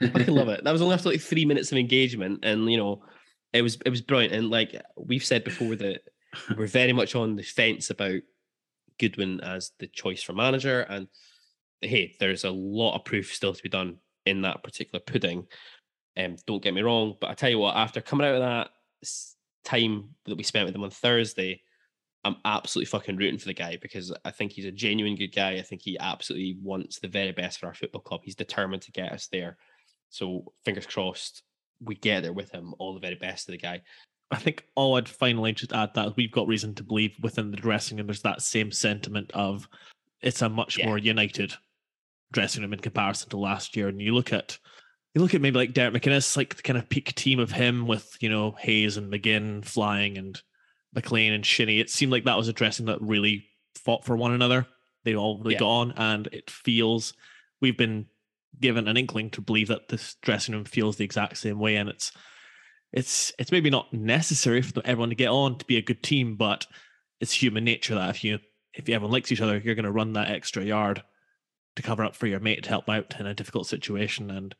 I 0.00 0.08
fucking 0.08 0.34
love 0.34 0.48
it. 0.48 0.62
That 0.62 0.72
was 0.72 0.82
only 0.82 0.94
after 0.94 1.08
like 1.08 1.20
three 1.20 1.44
minutes 1.44 1.72
of 1.72 1.78
engagement, 1.78 2.40
and 2.44 2.70
you 2.70 2.76
know, 2.76 3.02
it 3.52 3.62
was 3.62 3.78
it 3.84 3.90
was 3.90 4.02
brilliant. 4.02 4.34
And 4.34 4.50
like 4.50 4.80
we've 4.96 5.24
said 5.24 5.44
before, 5.44 5.74
that 5.76 6.02
we're 6.56 6.66
very 6.66 6.92
much 6.92 7.14
on 7.14 7.36
the 7.36 7.42
fence 7.42 7.90
about 7.90 8.20
Goodwin 8.98 9.40
as 9.40 9.72
the 9.78 9.86
choice 9.86 10.22
for 10.22 10.32
manager. 10.32 10.82
And 10.82 11.08
hey, 11.80 12.14
there's 12.18 12.44
a 12.44 12.50
lot 12.50 12.94
of 12.94 13.04
proof 13.04 13.34
still 13.34 13.54
to 13.54 13.62
be 13.62 13.68
done 13.68 13.98
in 14.26 14.42
that 14.42 14.62
particular 14.62 15.00
pudding. 15.00 15.46
Um, 16.16 16.36
don't 16.46 16.62
get 16.62 16.74
me 16.74 16.82
wrong, 16.82 17.16
but 17.20 17.30
I 17.30 17.34
tell 17.34 17.50
you 17.50 17.58
what, 17.58 17.76
after 17.76 18.00
coming 18.00 18.26
out 18.26 18.34
of 18.34 18.40
that 18.40 18.70
time 19.64 20.10
that 20.26 20.36
we 20.36 20.42
spent 20.42 20.66
with 20.66 20.74
him 20.74 20.84
on 20.84 20.90
Thursday, 20.90 21.62
I'm 22.24 22.36
absolutely 22.44 22.90
fucking 22.90 23.16
rooting 23.16 23.38
for 23.38 23.46
the 23.46 23.54
guy 23.54 23.78
because 23.80 24.12
I 24.24 24.30
think 24.30 24.52
he's 24.52 24.64
a 24.64 24.72
genuine 24.72 25.14
good 25.14 25.34
guy. 25.34 25.52
I 25.52 25.62
think 25.62 25.82
he 25.82 25.98
absolutely 25.98 26.58
wants 26.62 26.98
the 26.98 27.08
very 27.08 27.32
best 27.32 27.60
for 27.60 27.66
our 27.66 27.74
football 27.74 28.00
club. 28.00 28.22
He's 28.24 28.34
determined 28.34 28.82
to 28.82 28.92
get 28.92 29.12
us 29.12 29.28
there. 29.28 29.56
So 30.10 30.52
fingers 30.64 30.86
crossed 30.86 31.42
we 31.80 31.94
get 31.94 32.22
there 32.22 32.32
with 32.32 32.50
him. 32.50 32.74
All 32.78 32.94
the 32.94 33.00
very 33.00 33.14
best 33.14 33.48
of 33.48 33.52
the 33.52 33.58
guy. 33.58 33.82
I 34.30 34.36
think 34.36 34.64
all 34.74 34.96
I'd 34.96 35.08
finally 35.08 35.52
just 35.52 35.72
add 35.72 35.94
that 35.94 36.16
we've 36.16 36.32
got 36.32 36.48
reason 36.48 36.74
to 36.74 36.82
believe 36.82 37.16
within 37.22 37.50
the 37.50 37.56
dressing 37.56 37.96
room 37.96 38.06
there's 38.06 38.22
that 38.22 38.42
same 38.42 38.70
sentiment 38.70 39.30
of 39.32 39.66
it's 40.20 40.42
a 40.42 40.48
much 40.48 40.76
yeah. 40.76 40.86
more 40.86 40.98
united 40.98 41.54
dressing 42.32 42.62
room 42.62 42.72
in 42.72 42.80
comparison 42.80 43.30
to 43.30 43.38
last 43.38 43.76
year. 43.76 43.88
And 43.88 44.00
you 44.00 44.14
look 44.14 44.32
at 44.32 44.58
you 45.14 45.22
look 45.22 45.34
at 45.34 45.40
maybe 45.40 45.58
like 45.58 45.72
Derek 45.72 45.94
McInnes, 45.94 46.36
like 46.36 46.56
the 46.56 46.62
kind 46.62 46.78
of 46.78 46.88
peak 46.88 47.14
team 47.14 47.38
of 47.38 47.50
him 47.50 47.86
with, 47.86 48.16
you 48.20 48.28
know, 48.28 48.52
Hayes 48.58 48.96
and 48.96 49.12
McGinn 49.12 49.64
flying 49.64 50.18
and 50.18 50.40
McLean 50.94 51.32
and 51.32 51.44
Shinnie, 51.44 51.80
it 51.80 51.90
seemed 51.90 52.12
like 52.12 52.24
that 52.24 52.36
was 52.36 52.48
a 52.48 52.52
dressing 52.52 52.86
that 52.86 53.00
really 53.00 53.46
fought 53.74 54.04
for 54.04 54.16
one 54.16 54.32
another. 54.32 54.66
They 55.04 55.14
all 55.14 55.38
really 55.38 55.54
yeah. 55.54 55.60
got 55.60 55.70
on, 55.70 55.92
and 55.92 56.26
it 56.28 56.50
feels 56.50 57.14
we've 57.60 57.76
been 57.76 58.06
given 58.60 58.88
an 58.88 58.96
inkling 58.96 59.30
to 59.30 59.40
believe 59.40 59.68
that 59.68 59.88
this 59.88 60.16
dressing 60.22 60.54
room 60.54 60.64
feels 60.64 60.96
the 60.96 61.04
exact 61.04 61.38
same 61.38 61.58
way, 61.58 61.76
and 61.76 61.88
it's 61.88 62.12
it's 62.92 63.32
it's 63.38 63.52
maybe 63.52 63.70
not 63.70 63.92
necessary 63.92 64.62
for 64.62 64.82
everyone 64.84 65.10
to 65.10 65.14
get 65.14 65.28
on 65.28 65.58
to 65.58 65.64
be 65.64 65.76
a 65.76 65.82
good 65.82 66.02
team, 66.02 66.36
but 66.36 66.66
it's 67.20 67.32
human 67.32 67.64
nature 67.64 67.94
that 67.94 68.10
if 68.10 68.24
you 68.24 68.38
if 68.74 68.88
everyone 68.88 69.12
likes 69.12 69.32
each 69.32 69.40
other, 69.40 69.58
you're 69.58 69.74
going 69.74 69.84
to 69.84 69.92
run 69.92 70.14
that 70.14 70.30
extra 70.30 70.62
yard 70.62 71.02
to 71.78 71.82
cover 71.82 72.04
up 72.04 72.14
for 72.14 72.26
your 72.26 72.40
mate 72.40 72.62
to 72.64 72.68
help 72.68 72.88
out 72.88 73.14
in 73.18 73.26
a 73.26 73.34
difficult 73.34 73.66
situation, 73.66 74.30
and 74.30 74.54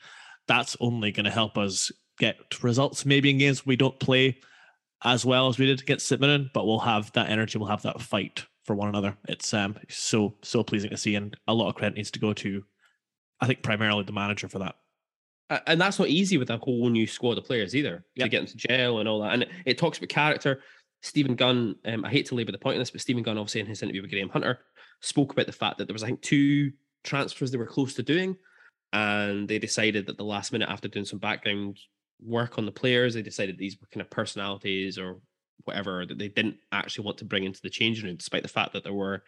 that's 0.47 0.77
only 0.81 1.13
going 1.13 1.25
to 1.25 1.31
help 1.31 1.59
us 1.59 1.93
get 2.19 2.63
results. 2.63 3.05
Maybe 3.05 3.31
in 3.31 3.39
games 3.39 3.67
we 3.67 3.77
don't 3.77 4.01
play 4.01 4.39
as 5.05 5.25
well 5.25 5.49
as 5.49 5.59
we 5.59 5.67
did 5.67 5.81
against 5.81 6.09
St 6.09 6.21
Mirren, 6.21 6.51
but 6.55 6.67
we'll 6.67 6.79
have 6.81 7.13
that 7.13 7.31
energy, 7.31 7.59
we'll 7.59 7.69
have 7.69 7.83
that 7.83 8.01
fight 8.01 8.47
for 8.65 8.75
one 8.75 8.89
another. 8.89 9.17
It's 9.29 9.55
um 9.55 9.77
so 9.89 10.35
so 10.43 10.63
pleasing 10.63 10.91
to 10.91 10.97
see, 10.97 11.15
and 11.15 11.37
a 11.47 11.55
lot 11.55 11.69
of 11.69 11.75
credit 11.75 11.97
needs 11.97 12.11
to 12.13 12.19
go 12.19 12.33
to, 12.33 12.65
I 13.41 13.47
think, 13.47 13.63
primarily 13.63 14.05
the 14.05 14.13
manager 14.13 14.49
for 14.49 14.59
that. 14.61 14.75
And 15.67 15.81
that's 15.81 15.99
not 15.99 16.09
easy 16.09 16.37
with 16.37 16.51
a 16.51 16.59
whole 16.59 16.91
new 16.91 17.07
squad 17.07 17.39
of 17.39 17.45
players 17.45 17.75
either 17.75 18.05
yep. 18.15 18.27
to 18.27 18.29
get 18.29 18.41
into 18.41 18.57
jail 18.57 18.99
and 18.99 19.09
all 19.09 19.23
that. 19.23 19.33
And 19.33 19.43
it, 19.45 19.51
it 19.65 19.79
talks 19.79 19.97
about 19.97 20.11
character. 20.11 20.61
Stephen 21.01 21.37
Gunn, 21.37 21.77
um, 21.87 22.05
I 22.05 22.11
hate 22.11 22.27
to 22.27 22.35
labour 22.35 22.53
the 22.53 22.59
point 22.59 22.75
on 22.75 22.81
this, 22.81 22.91
but 22.91 23.01
Stephen 23.01 23.23
Gunn, 23.23 23.39
obviously 23.39 23.61
in 23.61 23.67
his 23.67 23.83
interview 23.83 24.03
with 24.03 24.11
Graham 24.11 24.29
Hunter, 24.29 24.59
spoke 25.01 25.33
about 25.33 25.47
the 25.47 25.53
fact 25.53 25.79
that 25.79 25.87
there 25.87 25.95
was, 25.95 26.03
I 26.03 26.07
think, 26.09 26.21
two 26.21 26.73
transfers 27.09 27.51
they 27.51 27.59
were 27.59 27.67
close 27.67 27.95
to 27.95 28.03
doing, 28.03 28.37
and 28.93 29.49
they 29.49 29.59
decided 29.59 30.07
that 30.07 30.17
the 30.17 30.25
last 30.25 30.53
minute 30.53 30.69
after 30.69 30.89
doing 30.89 31.05
some 31.05 31.19
background 31.19 31.79
work 32.21 32.59
on 32.59 32.67
the 32.67 32.73
players. 32.73 33.15
They 33.15 33.23
decided 33.23 33.59
these 33.59 33.79
were 33.81 33.87
kind 33.93 34.03
of 34.03 34.11
personalities 34.11 34.99
or 34.99 35.21
whatever 35.65 36.07
that 36.07 36.19
they 36.19 36.29
didn't 36.29 36.57
actually 36.73 37.05
want 37.05 37.19
to 37.19 37.25
bring 37.25 37.45
into 37.45 37.61
the 37.63 37.71
changing 37.71 38.07
room, 38.07 38.17
despite 38.17 38.43
the 38.43 38.49
fact 38.49 38.73
that 38.73 38.85
there 38.85 38.93
were 38.93 39.25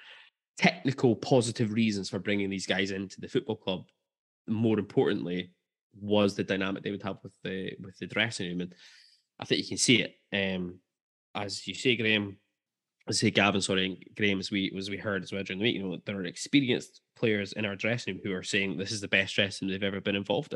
technical 0.59 1.17
positive 1.17 1.73
reasons 1.73 2.09
for 2.09 2.19
bringing 2.19 2.51
these 2.51 2.67
guys 2.67 2.91
into 2.91 3.21
the 3.21 3.29
football 3.29 3.57
club. 3.57 3.85
More 4.49 4.79
importantly, 4.79 5.53
was 6.01 6.35
the 6.35 6.45
dynamic 6.45 6.83
they 6.83 6.91
would 6.91 7.03
have 7.03 7.19
with 7.23 7.33
the 7.45 7.73
with 7.81 7.99
the 7.99 8.07
dressing 8.07 8.49
room, 8.49 8.61
and 8.63 8.75
I 9.39 9.45
think 9.45 9.63
you 9.63 9.69
can 9.69 9.79
see 9.79 10.03
it. 10.03 10.15
Um, 10.33 10.81
as 11.35 11.67
you 11.67 11.75
say, 11.75 11.97
Graham, 11.97 12.37
as 13.11 13.21
say 13.21 13.31
Gavin, 13.31 13.61
sorry, 13.61 13.87
and 13.87 14.17
Graham, 14.17 14.39
as 14.39 14.51
we 14.51 14.73
as 14.77 14.89
we 14.89 14.97
heard 14.97 15.23
as 15.23 15.33
well 15.33 15.43
during 15.43 15.59
the 15.59 15.65
week, 15.65 15.77
you 15.77 15.83
know, 15.83 15.99
there 16.05 16.17
are 16.17 16.25
experienced 16.25 17.03
players 17.17 17.53
in 17.53 17.67
our 17.67 17.77
dressing 17.77 18.15
room 18.15 18.23
who 18.25 18.33
are 18.33 18.43
saying 18.43 18.77
this 18.77 18.93
is 18.93 19.01
the 19.01 19.09
best 19.09 19.35
dressing 19.35 19.69
room 19.69 19.73
they've 19.73 19.87
ever 19.87 20.01
been 20.01 20.17
involved 20.17 20.55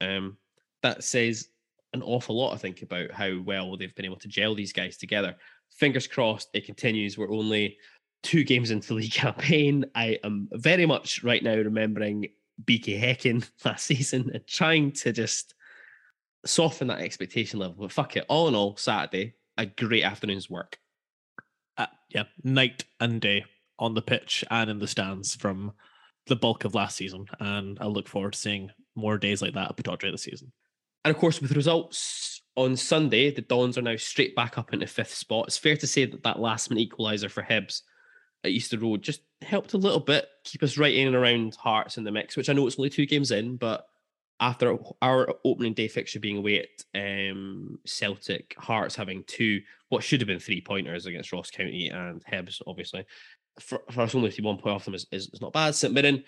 in. 0.00 0.08
Um, 0.08 0.36
that 0.82 1.02
says 1.02 1.48
an 1.92 2.02
awful 2.02 2.36
lot, 2.36 2.54
I 2.54 2.58
think, 2.58 2.82
about 2.82 3.10
how 3.10 3.40
well 3.44 3.76
they've 3.76 3.94
been 3.94 4.04
able 4.04 4.18
to 4.18 4.28
gel 4.28 4.54
these 4.54 4.72
guys 4.72 4.96
together. 4.96 5.34
Fingers 5.72 6.06
crossed 6.06 6.48
it 6.52 6.66
continues. 6.66 7.18
We're 7.18 7.32
only 7.32 7.78
two 8.22 8.44
games 8.44 8.70
into 8.70 8.88
the 8.88 8.94
league 9.00 9.12
campaign. 9.12 9.84
I 9.94 10.18
am 10.22 10.48
very 10.52 10.86
much 10.86 11.24
right 11.24 11.42
now 11.42 11.54
remembering 11.54 12.28
BK 12.64 13.00
Häcken 13.00 13.48
last 13.64 13.86
season 13.86 14.30
and 14.32 14.46
trying 14.46 14.92
to 14.92 15.12
just 15.12 15.54
soften 16.44 16.88
that 16.88 17.00
expectation 17.00 17.58
level. 17.58 17.76
But 17.78 17.92
fuck 17.92 18.16
it. 18.16 18.26
All 18.28 18.48
in 18.48 18.54
all, 18.54 18.76
Saturday, 18.76 19.34
a 19.56 19.66
great 19.66 20.04
afternoon's 20.04 20.50
work. 20.50 20.78
Uh, 21.76 21.86
yeah, 22.10 22.24
night 22.42 22.84
and 23.00 23.20
day 23.20 23.44
on 23.78 23.94
the 23.94 24.02
pitch 24.02 24.44
and 24.50 24.70
in 24.70 24.78
the 24.78 24.86
stands 24.86 25.34
from 25.34 25.72
the 26.26 26.36
bulk 26.36 26.64
of 26.64 26.74
last 26.74 26.96
season. 26.96 27.26
And 27.40 27.78
I 27.80 27.86
look 27.86 28.08
forward 28.08 28.32
to 28.34 28.38
seeing 28.38 28.70
more 28.94 29.18
days 29.18 29.42
like 29.42 29.54
that 29.54 29.70
at 29.70 29.76
Pittodrie 29.76 30.12
this 30.12 30.22
season. 30.22 30.52
And 31.04 31.14
of 31.14 31.20
course, 31.20 31.40
with 31.40 31.56
results 31.56 32.40
on 32.56 32.76
Sunday, 32.76 33.30
the 33.30 33.42
Dons 33.42 33.76
are 33.76 33.82
now 33.82 33.96
straight 33.96 34.34
back 34.34 34.56
up 34.56 34.72
into 34.72 34.86
fifth 34.86 35.14
spot. 35.14 35.46
It's 35.48 35.58
fair 35.58 35.76
to 35.76 35.86
say 35.86 36.06
that 36.06 36.22
that 36.22 36.40
last 36.40 36.70
minute 36.70 36.88
equaliser 36.88 37.30
for 37.30 37.42
Hibs 37.42 37.82
at 38.42 38.50
Easter 38.50 38.78
Road 38.78 39.02
just 39.02 39.20
helped 39.42 39.74
a 39.74 39.78
little 39.78 40.00
bit, 40.00 40.26
keep 40.44 40.62
us 40.62 40.78
right 40.78 40.94
in 40.94 41.08
and 41.08 41.16
around 41.16 41.56
Hearts 41.56 41.98
in 41.98 42.04
the 42.04 42.12
mix, 42.12 42.36
which 42.36 42.48
I 42.48 42.52
know 42.52 42.66
it's 42.66 42.78
only 42.78 42.90
two 42.90 43.06
games 43.06 43.30
in, 43.32 43.56
but 43.56 43.86
after 44.44 44.76
our 45.00 45.34
opening 45.42 45.72
day 45.72 45.88
fixture 45.88 46.20
being 46.20 46.36
away 46.36 46.60
at 46.60 47.30
um, 47.30 47.78
Celtic, 47.86 48.54
Hearts 48.58 48.94
having 48.94 49.24
two, 49.26 49.62
what 49.88 50.04
should 50.04 50.20
have 50.20 50.28
been 50.28 50.38
three 50.38 50.60
pointers 50.60 51.06
against 51.06 51.32
Ross 51.32 51.50
County 51.50 51.88
and 51.88 52.22
Hibs, 52.26 52.60
obviously. 52.66 53.06
For, 53.58 53.80
for 53.90 54.02
us 54.02 54.14
only 54.14 54.30
to 54.30 54.42
one 54.42 54.58
point 54.58 54.74
off 54.74 54.84
them 54.84 54.94
is, 54.94 55.06
is, 55.10 55.30
is 55.32 55.40
not 55.40 55.54
bad. 55.54 55.74
St 55.74 55.94
Mirren 55.94 56.22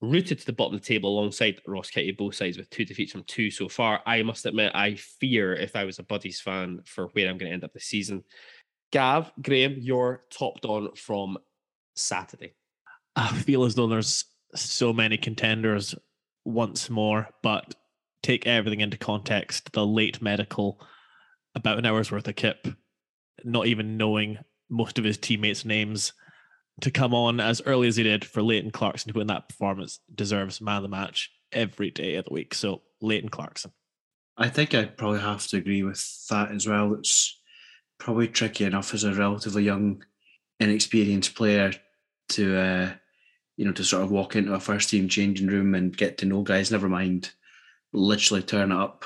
rooted 0.00 0.40
to 0.40 0.46
the 0.46 0.52
bottom 0.52 0.74
of 0.74 0.80
the 0.80 0.86
table 0.86 1.10
alongside 1.10 1.60
Ross 1.64 1.90
County, 1.90 2.10
both 2.10 2.34
sides 2.34 2.58
with 2.58 2.68
two 2.70 2.84
defeats 2.84 3.12
from 3.12 3.22
two 3.24 3.52
so 3.52 3.68
far. 3.68 4.00
I 4.04 4.24
must 4.24 4.46
admit, 4.46 4.72
I 4.74 4.96
fear 4.96 5.54
if 5.54 5.76
I 5.76 5.84
was 5.84 6.00
a 6.00 6.02
Buddies 6.02 6.40
fan 6.40 6.80
for 6.86 7.06
where 7.12 7.28
I'm 7.28 7.38
going 7.38 7.50
to 7.50 7.54
end 7.54 7.64
up 7.64 7.72
this 7.72 7.84
season. 7.84 8.24
Gav, 8.90 9.30
Graham, 9.40 9.76
your 9.78 10.22
top 10.32 10.64
on 10.64 10.96
from 10.96 11.38
Saturday. 11.94 12.54
I 13.14 13.28
feel 13.28 13.64
as 13.64 13.76
though 13.76 13.86
there's 13.86 14.24
so 14.56 14.92
many 14.92 15.16
contenders 15.16 15.94
once 16.44 16.90
more, 16.90 17.28
but 17.42 17.74
take 18.22 18.46
everything 18.46 18.80
into 18.80 18.96
context. 18.96 19.72
The 19.72 19.86
late 19.86 20.20
medical, 20.22 20.80
about 21.54 21.78
an 21.78 21.86
hour's 21.86 22.10
worth 22.10 22.28
of 22.28 22.36
kip, 22.36 22.68
not 23.44 23.66
even 23.66 23.96
knowing 23.96 24.38
most 24.68 24.98
of 24.98 25.04
his 25.04 25.18
teammates' 25.18 25.64
names 25.64 26.12
to 26.80 26.90
come 26.90 27.12
on 27.14 27.40
as 27.40 27.60
early 27.66 27.88
as 27.88 27.96
he 27.96 28.02
did 28.02 28.24
for 28.24 28.42
Leighton 28.42 28.70
Clarkson 28.70 29.08
to 29.08 29.14
put 29.14 29.20
in 29.20 29.26
that 29.26 29.48
performance 29.48 30.00
deserves 30.14 30.60
man 30.60 30.76
of 30.76 30.82
the 30.82 30.88
match 30.88 31.30
every 31.52 31.90
day 31.90 32.14
of 32.14 32.24
the 32.24 32.32
week. 32.32 32.54
So 32.54 32.82
Leighton 33.00 33.28
Clarkson. 33.28 33.72
I 34.36 34.48
think 34.48 34.74
I 34.74 34.86
probably 34.86 35.20
have 35.20 35.46
to 35.48 35.58
agree 35.58 35.82
with 35.82 36.02
that 36.30 36.50
as 36.52 36.66
well. 36.66 36.94
It's 36.94 37.38
probably 37.98 38.28
tricky 38.28 38.64
enough 38.64 38.94
as 38.94 39.04
a 39.04 39.12
relatively 39.12 39.64
young, 39.64 40.02
inexperienced 40.58 41.34
player 41.34 41.72
to 42.30 42.58
uh, 42.58 42.92
you 43.60 43.66
know 43.66 43.72
to 43.72 43.84
sort 43.84 44.02
of 44.02 44.10
walk 44.10 44.36
into 44.36 44.54
a 44.54 44.58
first 44.58 44.88
team 44.88 45.06
changing 45.06 45.46
room 45.46 45.74
and 45.74 45.94
get 45.94 46.16
to 46.16 46.24
know 46.24 46.40
guys. 46.40 46.70
Never 46.70 46.88
mind, 46.88 47.30
literally 47.92 48.42
turn 48.42 48.72
up, 48.72 49.04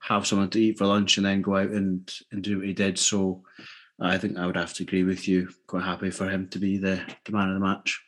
have 0.00 0.26
something 0.26 0.50
to 0.50 0.60
eat 0.60 0.76
for 0.76 0.86
lunch, 0.86 1.18
and 1.18 1.24
then 1.24 1.40
go 1.40 1.56
out 1.56 1.70
and 1.70 2.12
and 2.32 2.42
do 2.42 2.58
what 2.58 2.66
he 2.66 2.72
did. 2.72 2.98
So 2.98 3.44
I 4.00 4.18
think 4.18 4.36
I 4.36 4.44
would 4.44 4.56
have 4.56 4.74
to 4.74 4.82
agree 4.82 5.04
with 5.04 5.28
you. 5.28 5.48
Quite 5.68 5.84
happy 5.84 6.10
for 6.10 6.28
him 6.28 6.48
to 6.48 6.58
be 6.58 6.78
the, 6.78 7.00
the 7.24 7.30
man 7.30 7.50
of 7.50 7.54
the 7.54 7.64
match. 7.64 8.02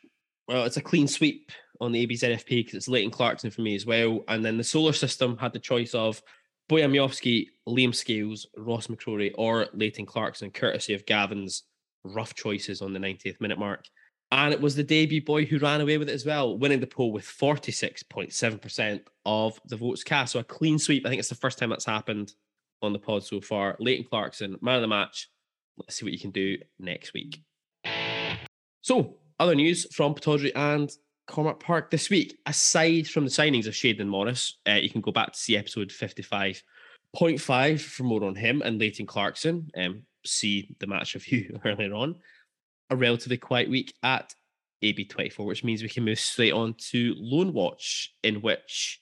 Well, 0.49 0.65
it's 0.65 0.75
a 0.75 0.81
clean 0.81 1.07
sweep 1.07 1.49
on 1.79 1.93
the 1.93 2.05
ABZFP 2.05 2.49
because 2.49 2.73
it's 2.73 2.89
Leighton 2.89 3.09
Clarkson 3.09 3.49
for 3.49 3.61
me 3.61 3.73
as 3.73 3.85
well. 3.85 4.25
And 4.27 4.43
then 4.43 4.57
the 4.57 4.65
solar 4.65 4.91
system 4.91 5.37
had 5.37 5.53
the 5.53 5.59
choice 5.59 5.93
of 5.93 6.21
Bojan 6.69 6.91
Miovski, 6.91 7.47
Liam 7.69 7.95
Scales, 7.95 8.47
Ross 8.57 8.87
McCrorie, 8.87 9.33
or 9.37 9.67
Leighton 9.73 10.05
Clarkson, 10.05 10.51
courtesy 10.51 10.93
of 10.93 11.05
Gavin's 11.05 11.63
rough 12.03 12.35
choices 12.35 12.81
on 12.81 12.91
the 12.91 12.99
90th 12.99 13.39
minute 13.39 13.57
mark. 13.57 13.85
And 14.31 14.53
it 14.53 14.59
was 14.61 14.75
the 14.75 14.83
debut 14.83 15.23
boy 15.23 15.45
who 15.45 15.59
ran 15.59 15.81
away 15.81 15.97
with 15.97 16.09
it 16.09 16.13
as 16.13 16.25
well, 16.25 16.57
winning 16.57 16.79
the 16.79 16.87
poll 16.87 17.11
with 17.11 17.25
46.7% 17.25 19.01
of 19.25 19.59
the 19.65 19.77
votes 19.77 20.03
cast. 20.03 20.33
So 20.33 20.39
a 20.39 20.43
clean 20.43 20.79
sweep. 20.79 21.05
I 21.05 21.09
think 21.09 21.19
it's 21.19 21.29
the 21.29 21.35
first 21.35 21.57
time 21.57 21.69
that's 21.69 21.85
happened 21.85 22.33
on 22.81 22.91
the 22.91 22.99
pod 22.99 23.23
so 23.23 23.39
far. 23.39 23.77
Leighton 23.79 24.05
Clarkson, 24.05 24.57
man 24.61 24.75
of 24.75 24.81
the 24.81 24.87
match, 24.87 25.29
Let's 25.77 25.95
see 25.95 26.05
what 26.05 26.13
you 26.13 26.19
can 26.19 26.31
do 26.31 26.57
next 26.79 27.13
week. 27.13 27.43
So, 28.81 29.17
other 29.39 29.55
news 29.55 29.85
from 29.93 30.15
Pittodrie 30.15 30.51
and 30.55 30.89
Cormack 31.27 31.59
Park 31.59 31.91
this 31.91 32.09
week. 32.09 32.37
Aside 32.45 33.07
from 33.07 33.25
the 33.25 33.31
signings 33.31 33.67
of 33.67 33.73
Shayden 33.73 34.07
Morris, 34.07 34.57
uh, 34.67 34.73
you 34.73 34.89
can 34.89 35.01
go 35.01 35.11
back 35.11 35.33
to 35.33 35.39
see 35.39 35.57
episode 35.57 35.89
55.5 35.89 37.81
for 37.81 38.03
more 38.03 38.23
on 38.23 38.35
him 38.35 38.61
and 38.61 38.79
Leighton 38.79 39.05
Clarkson. 39.05 39.69
Um, 39.75 40.03
see 40.25 40.75
the 40.79 40.87
match 40.87 41.13
review 41.15 41.59
earlier 41.65 41.93
on. 41.93 42.15
A 42.89 42.95
relatively 42.95 43.37
quiet 43.37 43.69
week 43.69 43.93
at 44.03 44.35
AB24, 44.83 45.45
which 45.45 45.63
means 45.63 45.81
we 45.81 45.89
can 45.89 46.05
move 46.05 46.19
straight 46.19 46.53
on 46.53 46.75
to 46.91 47.15
Loan 47.17 47.53
Watch, 47.53 48.13
in 48.23 48.41
which 48.41 49.01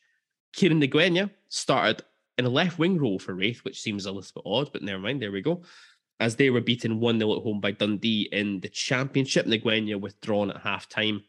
Kieran 0.53 0.81
Ngwenya 0.81 1.29
started 1.49 2.03
in 2.37 2.45
a 2.45 2.49
left 2.49 2.79
wing 2.79 2.97
role 2.97 3.19
for 3.19 3.33
Raith, 3.33 3.59
which 3.65 3.81
seems 3.81 4.05
a 4.05 4.11
little 4.11 4.31
bit 4.41 4.49
odd, 4.49 4.71
but 4.71 4.81
never 4.81 4.99
mind. 4.99 5.21
There 5.21 5.31
we 5.31 5.41
go 5.41 5.63
as 6.23 6.37
they 6.37 6.49
were 6.49 6.61
beaten 6.61 7.01
1 7.01 7.19
0 7.19 7.35
at 7.35 7.43
home 7.43 7.59
by 7.59 7.71
Dundee 7.71 8.29
in 8.31 8.61
the 8.61 8.69
Championship. 8.69 9.45
Ngwenya 9.45 9.99
withdrawn 9.99 10.51
at 10.51 10.61
half 10.61 10.87
time. 10.87 11.23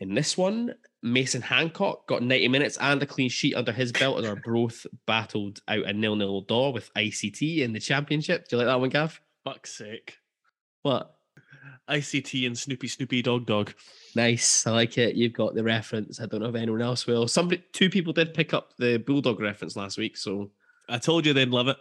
In 0.00 0.14
this 0.14 0.36
one, 0.36 0.74
Mason 1.02 1.42
Hancock 1.42 2.06
got 2.06 2.22
90 2.22 2.48
minutes 2.48 2.76
and 2.78 3.02
a 3.02 3.06
clean 3.06 3.30
sheet 3.30 3.54
under 3.54 3.72
his 3.72 3.90
belt 3.90 4.18
as 4.18 4.26
Arbroath 4.26 4.86
battled 5.06 5.60
out 5.66 5.86
a 5.86 5.92
nil 5.92 6.14
nil 6.14 6.42
draw 6.42 6.70
with 6.70 6.92
ICT 6.94 7.58
in 7.58 7.72
the 7.72 7.80
Championship. 7.80 8.46
Do 8.46 8.56
you 8.56 8.58
like 8.58 8.66
that 8.66 8.80
one, 8.80 8.90
Gav? 8.90 9.20
Fuck's 9.44 9.74
sake. 9.74 10.18
What? 10.82 11.17
ICT 11.88 12.46
and 12.46 12.58
Snoopy 12.58 12.88
Snoopy 12.88 13.22
Dog 13.22 13.46
Dog. 13.46 13.74
Nice. 14.14 14.66
I 14.66 14.70
like 14.70 14.98
it. 14.98 15.14
You've 15.14 15.32
got 15.32 15.54
the 15.54 15.62
reference. 15.62 16.20
I 16.20 16.26
don't 16.26 16.40
know 16.40 16.48
if 16.48 16.54
anyone 16.54 16.82
else 16.82 17.06
will. 17.06 17.28
Somebody, 17.28 17.62
two 17.72 17.90
people 17.90 18.12
did 18.12 18.34
pick 18.34 18.54
up 18.54 18.76
the 18.78 18.98
Bulldog 18.98 19.40
reference 19.40 19.76
last 19.76 19.98
week. 19.98 20.16
So 20.16 20.50
I 20.88 20.98
told 20.98 21.26
you 21.26 21.32
they'd 21.32 21.48
love 21.48 21.68
it. 21.68 21.76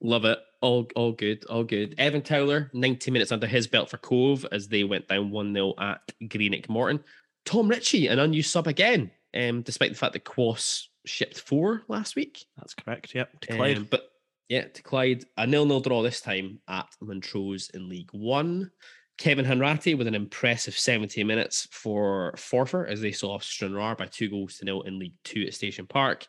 Love 0.00 0.24
it. 0.24 0.38
All 0.60 0.86
all 0.94 1.12
good. 1.12 1.44
All 1.46 1.64
good. 1.64 1.94
Evan 1.98 2.22
Towler, 2.22 2.70
90 2.72 3.10
minutes 3.10 3.32
under 3.32 3.46
his 3.46 3.66
belt 3.66 3.90
for 3.90 3.98
Cove 3.98 4.46
as 4.52 4.68
they 4.68 4.84
went 4.84 5.08
down 5.08 5.30
1 5.30 5.54
0 5.54 5.74
at 5.78 6.00
Greenock 6.28 6.68
Morton. 6.68 7.02
Tom 7.44 7.68
Ritchie, 7.68 8.08
an 8.08 8.18
unused 8.18 8.50
sub 8.50 8.66
again, 8.66 9.10
um, 9.34 9.62
despite 9.62 9.90
the 9.90 9.98
fact 9.98 10.12
that 10.14 10.24
Quas 10.24 10.88
shipped 11.06 11.40
four 11.40 11.82
last 11.88 12.16
week. 12.16 12.44
That's 12.56 12.74
correct. 12.74 13.14
Yep. 13.14 13.40
To 13.42 13.56
Clyde. 13.56 13.76
Um, 13.78 13.88
but 13.90 14.10
yeah, 14.48 14.64
to 14.66 14.82
Clyde, 14.82 15.24
a 15.36 15.46
nil 15.46 15.66
nil 15.66 15.80
draw 15.80 16.02
this 16.02 16.20
time 16.20 16.60
at 16.68 16.88
Montrose 17.00 17.70
in 17.70 17.88
League 17.88 18.10
One. 18.12 18.70
Kevin 19.18 19.46
Hanratty 19.46 19.96
with 19.96 20.06
an 20.06 20.14
impressive 20.14 20.76
70 20.76 21.24
minutes 21.24 21.66
for 21.70 22.34
Forfar 22.36 22.88
as 22.88 23.00
they 23.00 23.12
saw 23.12 23.34
off 23.34 23.42
Stranraer 23.42 23.96
by 23.96 24.06
two 24.06 24.28
goals 24.28 24.58
to 24.58 24.64
nil 24.64 24.82
in 24.82 24.98
League 24.98 25.14
Two 25.24 25.44
at 25.46 25.54
Station 25.54 25.86
Park. 25.86 26.26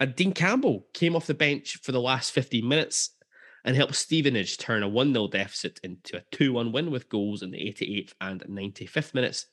And 0.00 0.14
Dean 0.14 0.32
Campbell 0.32 0.86
came 0.94 1.14
off 1.14 1.26
the 1.26 1.34
bench 1.34 1.78
for 1.82 1.92
the 1.92 2.00
last 2.00 2.32
15 2.32 2.66
minutes 2.66 3.10
and 3.64 3.76
helped 3.76 3.94
Stevenage 3.94 4.58
turn 4.58 4.82
a 4.82 4.88
1 4.88 5.12
0 5.12 5.28
deficit 5.28 5.78
into 5.82 6.16
a 6.16 6.24
2 6.32 6.52
1 6.54 6.72
win 6.72 6.90
with 6.90 7.08
goals 7.08 7.42
in 7.42 7.50
the 7.50 7.58
88th 7.58 8.14
and 8.20 8.40
95th 8.42 9.14
minutes 9.14 9.46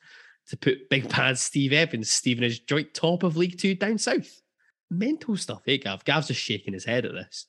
to 0.48 0.58
put 0.58 0.90
big 0.90 1.10
bad 1.16 1.38
Steve 1.38 1.74
Evans, 1.74 2.10
Stevenage 2.10 2.66
joint 2.66 2.94
top 2.94 3.24
of 3.24 3.38
League 3.38 3.60
Two 3.60 3.76
down 3.76 3.98
south. 3.98 4.42
Mental 4.90 5.36
stuff, 5.38 5.62
eh, 5.68 5.78
Gav? 5.78 6.04
Gav's 6.04 6.28
just 6.28 6.42
shaking 6.42 6.74
his 6.74 6.86
head 6.86 7.06
at 7.06 7.12
this. 7.12 7.46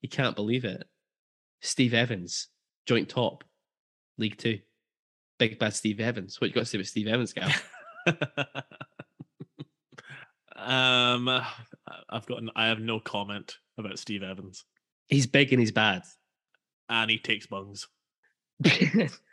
He 0.00 0.08
can't 0.08 0.36
believe 0.36 0.64
it. 0.64 0.84
Steve 1.60 1.94
Evans, 1.94 2.48
joint 2.86 3.08
top, 3.08 3.44
League 4.18 4.36
Two. 4.36 4.58
Big 5.42 5.58
bad 5.58 5.74
Steve 5.74 5.98
Evans. 5.98 6.40
What 6.40 6.46
you 6.46 6.54
got 6.54 6.60
to 6.60 6.66
say 6.66 6.78
about 6.78 6.86
Steve 6.86 7.08
Evans, 7.08 7.32
Gav? 7.32 7.68
um, 10.54 11.28
I've 12.08 12.26
got. 12.26 12.44
I 12.54 12.68
have 12.68 12.78
no 12.78 13.00
comment 13.00 13.56
about 13.76 13.98
Steve 13.98 14.22
Evans. 14.22 14.64
He's 15.08 15.26
big 15.26 15.52
and 15.52 15.58
he's 15.58 15.72
bad, 15.72 16.04
and 16.88 17.10
he 17.10 17.18
takes 17.18 17.48
bungs. 17.48 17.88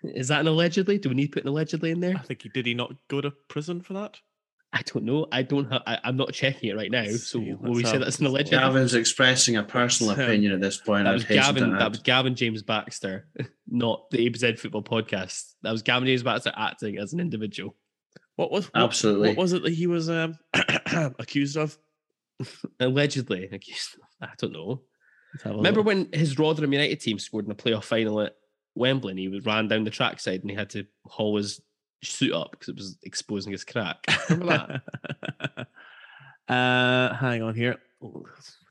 Is 0.04 0.30
that 0.30 0.42
an 0.42 0.48
allegedly? 0.48 0.98
Do 0.98 1.10
we 1.10 1.16
need 1.16 1.28
to 1.28 1.34
put 1.34 1.44
an 1.44 1.50
allegedly 1.50 1.92
in 1.92 2.00
there? 2.00 2.16
I 2.16 2.24
think 2.24 2.42
he 2.42 2.50
did. 2.50 2.66
He 2.66 2.74
not 2.74 2.96
go 3.08 3.22
to 3.22 3.30
prison 3.48 3.80
for 3.80 3.94
that? 3.94 4.18
I 4.74 4.82
don't 4.82 5.06
know. 5.06 5.28
I 5.32 5.44
don't 5.44 5.72
have. 5.72 5.84
I, 5.86 6.00
am 6.06 6.18
not 6.18 6.34
checking 6.34 6.72
it 6.72 6.76
right 6.76 6.90
now. 6.90 7.06
So 7.06 7.38
will 7.38 7.74
we 7.74 7.84
say 7.84 8.00
that's 8.00 8.18
an 8.18 8.26
alleged? 8.26 8.50
Gavin's 8.50 8.96
expressing 8.96 9.58
a 9.58 9.64
personal 9.64 10.14
opinion 10.20 10.54
at 10.54 10.60
this 10.62 10.78
point. 10.78 11.06
That 11.06 11.14
was 11.14 11.24
Gavin. 11.24 11.78
That 11.78 11.92
was 11.92 12.00
Gavin 12.00 12.34
James 12.34 12.64
Baxter, 12.64 13.28
not 13.72 14.10
the 14.12 14.30
ABZ 14.30 14.60
Football 14.60 14.84
Podcast. 14.84 15.54
That 15.62 15.72
was 15.72 15.82
Gavin 15.82 16.08
James 16.08 16.24
Baxter 16.24 16.54
acting 16.56 16.98
as 16.98 17.14
an 17.14 17.20
individual. 17.20 17.76
What 18.36 18.52
was 18.52 18.68
what, 18.68 18.84
absolutely? 18.84 19.30
What 19.30 19.38
was 19.38 19.54
it 19.54 19.64
that 19.64 19.74
he 19.74 19.88
was 19.88 20.10
um, 20.10 20.38
accused 21.20 21.58
of? 21.58 21.78
Allegedly 22.80 23.50
accused. 23.52 23.98
I 24.22 24.30
don't 24.38 24.54
know. 24.54 24.82
Remember 25.46 25.82
look. 25.82 25.88
when 25.88 26.10
his 26.14 26.40
Rotherham 26.40 26.74
United 26.74 27.00
team 27.02 27.20
scored 27.20 27.46
in 27.46 27.52
a 27.52 27.56
playoff 27.56 27.84
final 27.84 28.22
at 28.22 28.36
Wembley 28.76 29.12
and 29.12 29.20
he 29.20 29.28
ran 29.40 29.68
down 29.68 29.84
the 29.84 29.90
trackside 29.90 30.42
and 30.42 30.50
he 30.50 30.56
had 30.56 30.70
to 30.72 30.86
haul 31.06 31.38
his 31.38 31.62
suit 32.04 32.34
up 32.34 32.52
because 32.52 32.70
it 32.70 32.76
was 32.76 32.98
exposing 33.04 33.52
his 33.52 33.64
crack? 33.64 33.98
Remember 34.30 34.82
that? 35.38 35.68
uh, 36.54 37.14
hang 37.16 37.44
on 37.44 37.56
here. 37.56 37.78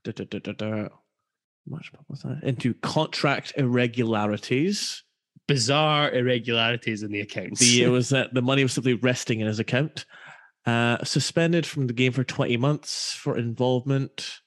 Da, 0.03 0.13
da, 0.13 0.53
da, 0.53 0.89
Much 1.71 1.93
was 2.09 2.23
that? 2.23 2.41
Into 2.43 2.75
contract 2.75 3.53
irregularities. 3.57 5.03
Bizarre 5.47 6.11
irregularities 6.11 7.03
in 7.03 7.11
the 7.11 7.21
accounts. 7.21 7.61
The, 7.61 7.85
it 7.85 7.89
was 7.91 8.11
that 8.11 8.35
the 8.35 8.43
money 8.43 8.63
was 8.63 8.73
simply 8.73 8.95
resting 8.95 9.41
in 9.41 9.47
his 9.47 9.59
account. 9.59 10.05
Uh, 10.67 11.03
suspended 11.03 11.65
from 11.65 11.87
the 11.87 11.95
game 11.95 12.13
for 12.13 12.25
20 12.25 12.57
months 12.59 13.15
for 13.15 13.39
involvement. 13.39 14.41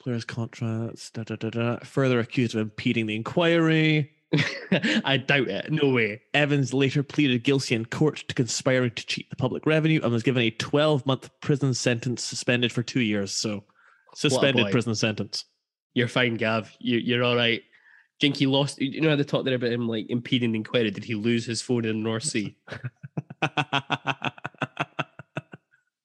Players' 0.00 0.24
contracts. 0.24 1.10
Da, 1.10 1.22
da, 1.22 1.36
da, 1.36 1.50
da. 1.50 1.78
Further 1.84 2.18
accused 2.18 2.54
of 2.54 2.60
impeding 2.60 3.06
the 3.06 3.14
inquiry. 3.14 4.12
I 5.04 5.16
doubt 5.16 5.48
it. 5.48 5.70
No 5.70 5.90
way. 5.90 6.22
Evans 6.34 6.72
later 6.72 7.02
pleaded 7.02 7.42
guilty 7.42 7.74
in 7.74 7.84
court 7.84 8.24
to 8.28 8.34
conspiring 8.34 8.92
to 8.92 9.06
cheat 9.06 9.28
the 9.30 9.36
public 9.36 9.66
revenue 9.66 10.00
and 10.02 10.12
was 10.12 10.22
given 10.22 10.42
a 10.42 10.50
12 10.50 11.04
month 11.06 11.30
prison 11.40 11.74
sentence, 11.74 12.22
suspended 12.22 12.72
for 12.72 12.82
two 12.82 13.00
years. 13.00 13.32
So, 13.32 13.64
suspended 14.14 14.70
prison 14.70 14.94
sentence. 14.94 15.44
You're 15.94 16.08
fine, 16.08 16.36
Gav. 16.36 16.72
You, 16.78 16.98
you're 16.98 17.24
all 17.24 17.36
right. 17.36 17.62
Jinky 18.20 18.46
lost. 18.46 18.80
You 18.80 19.00
know 19.00 19.10
how 19.10 19.16
they 19.16 19.24
talked 19.24 19.44
there 19.44 19.54
about 19.54 19.72
him 19.72 19.88
like 19.88 20.10
impeding 20.10 20.52
the 20.52 20.58
inquiry. 20.58 20.90
Did 20.90 21.04
he 21.04 21.14
lose 21.14 21.46
his 21.46 21.62
phone 21.62 21.84
in 21.84 22.02
the 22.02 22.08
North 22.08 22.24
Sea? 22.24 22.56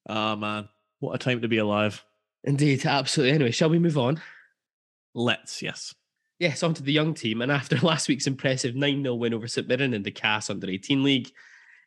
oh, 0.07 0.35
man. 0.35 0.69
What 0.99 1.15
a 1.15 1.17
time 1.17 1.41
to 1.41 1.47
be 1.47 1.57
alive. 1.57 2.03
Indeed, 2.45 2.85
absolutely. 2.85 3.35
Anyway, 3.35 3.51
shall 3.51 3.69
we 3.69 3.79
move 3.79 3.97
on? 3.97 4.21
Let's, 5.13 5.61
yes. 5.61 5.93
Yes, 6.39 6.63
on 6.63 6.73
to 6.73 6.83
the 6.83 6.93
young 6.93 7.13
team. 7.13 7.41
And 7.41 7.51
after 7.51 7.77
last 7.81 8.07
week's 8.07 8.27
impressive 8.27 8.75
9 8.75 9.03
0 9.03 9.15
win 9.15 9.33
over 9.33 9.47
St 9.47 9.67
Mirren 9.67 9.93
in 9.93 10.03
the 10.03 10.11
CAS 10.11 10.49
Under 10.49 10.69
18 10.69 11.03
League, 11.03 11.31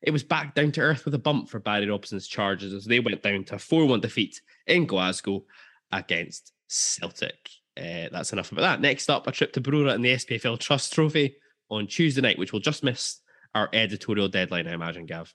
it 0.02 0.10
was 0.10 0.22
back 0.22 0.54
down 0.54 0.72
to 0.72 0.80
earth 0.80 1.04
with 1.04 1.14
a 1.14 1.18
bump 1.18 1.48
for 1.48 1.58
Barry 1.58 1.88
Robson's 1.88 2.28
Chargers 2.28 2.72
as 2.72 2.84
they 2.84 3.00
went 3.00 3.22
down 3.22 3.44
to 3.44 3.56
a 3.56 3.58
4 3.58 3.86
1 3.86 4.00
defeat 4.00 4.40
in 4.66 4.86
Glasgow 4.86 5.44
against 5.92 6.52
Celtic. 6.68 7.50
Uh, 7.78 8.08
that's 8.10 8.32
enough 8.32 8.50
about 8.50 8.62
that. 8.62 8.80
Next 8.80 9.08
up, 9.08 9.26
a 9.26 9.32
trip 9.32 9.52
to 9.52 9.60
Brora 9.60 9.94
and 9.94 10.04
the 10.04 10.14
SPFL 10.14 10.58
Trust 10.58 10.92
Trophy 10.92 11.36
on 11.70 11.86
Tuesday 11.86 12.20
night, 12.20 12.38
which 12.38 12.52
will 12.52 12.60
just 12.60 12.82
miss 12.82 13.20
our 13.54 13.68
editorial 13.72 14.28
deadline, 14.28 14.66
I 14.66 14.72
imagine, 14.72 15.06
Gav. 15.06 15.32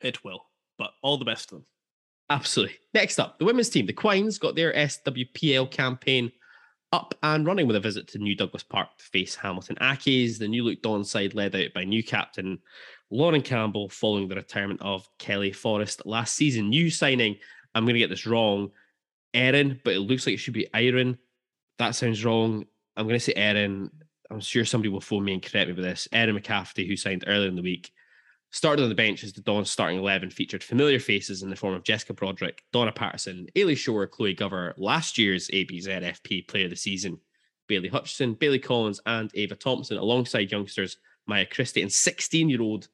It 0.00 0.22
will. 0.24 0.44
But 0.78 0.90
all 1.02 1.16
the 1.16 1.24
best 1.24 1.48
to 1.48 1.56
them. 1.56 1.66
Absolutely. 2.28 2.76
Next 2.92 3.18
up, 3.18 3.38
the 3.38 3.44
women's 3.44 3.70
team. 3.70 3.86
The 3.86 3.92
Quines 3.92 4.40
got 4.40 4.56
their 4.56 4.72
SWPL 4.72 5.70
campaign 5.70 6.32
up 6.92 7.14
and 7.22 7.46
running 7.46 7.66
with 7.66 7.76
a 7.76 7.80
visit 7.80 8.08
to 8.08 8.18
New 8.18 8.34
Douglas 8.34 8.62
Park 8.62 8.88
to 8.98 9.04
face 9.04 9.34
Hamilton 9.34 9.76
Accies. 9.80 10.38
The 10.38 10.48
new 10.48 10.64
look 10.64 10.80
Dawn 10.82 11.04
side 11.04 11.34
led 11.34 11.54
out 11.56 11.72
by 11.74 11.84
new 11.84 12.04
captain 12.04 12.58
Lauren 13.10 13.42
Campbell 13.42 13.88
following 13.88 14.28
the 14.28 14.36
retirement 14.36 14.80
of 14.82 15.08
Kelly 15.18 15.52
Forrest 15.52 16.06
last 16.06 16.36
season. 16.36 16.68
New 16.68 16.90
signing, 16.90 17.36
I'm 17.74 17.84
going 17.84 17.94
to 17.94 18.00
get 18.00 18.10
this 18.10 18.26
wrong, 18.26 18.70
Erin, 19.34 19.80
but 19.84 19.94
it 19.94 20.00
looks 20.00 20.26
like 20.26 20.34
it 20.34 20.38
should 20.38 20.54
be 20.54 20.72
Iron. 20.72 21.18
That 21.78 21.94
sounds 21.94 22.24
wrong. 22.24 22.64
I'm 22.96 23.06
going 23.06 23.18
to 23.18 23.24
say 23.24 23.34
Erin. 23.34 23.90
I'm 24.30 24.40
sure 24.40 24.64
somebody 24.64 24.88
will 24.88 25.00
phone 25.00 25.24
me 25.24 25.34
and 25.34 25.42
correct 25.42 25.68
me 25.68 25.74
with 25.74 25.84
this. 25.84 26.08
Erin 26.12 26.36
McCafferty, 26.36 26.86
who 26.86 26.96
signed 26.96 27.24
earlier 27.26 27.48
in 27.48 27.56
the 27.56 27.62
week, 27.62 27.90
started 28.50 28.82
on 28.82 28.88
the 28.88 28.94
bench 28.94 29.24
as 29.24 29.32
the 29.32 29.40
Dawn 29.42 29.64
starting 29.64 29.98
11 29.98 30.30
featured 30.30 30.62
familiar 30.62 31.00
faces 31.00 31.42
in 31.42 31.50
the 31.50 31.56
form 31.56 31.74
of 31.74 31.82
Jessica 31.82 32.14
Broderick, 32.14 32.62
Donna 32.72 32.92
Patterson, 32.92 33.48
Ailey 33.56 33.76
Shore, 33.76 34.06
Chloe 34.06 34.34
Gover, 34.34 34.72
last 34.76 35.18
year's 35.18 35.48
ABZFP 35.48 36.46
Player 36.46 36.64
of 36.64 36.70
the 36.70 36.76
Season, 36.76 37.18
Bailey 37.66 37.88
Hutchison, 37.88 38.34
Bailey 38.34 38.60
Collins, 38.60 39.00
and 39.06 39.30
Ava 39.34 39.56
Thompson, 39.56 39.96
alongside 39.96 40.52
youngsters 40.52 40.98
Maya 41.26 41.46
Christie 41.46 41.82
and 41.82 41.92
16 41.92 42.48
year 42.48 42.62
old 42.62 42.88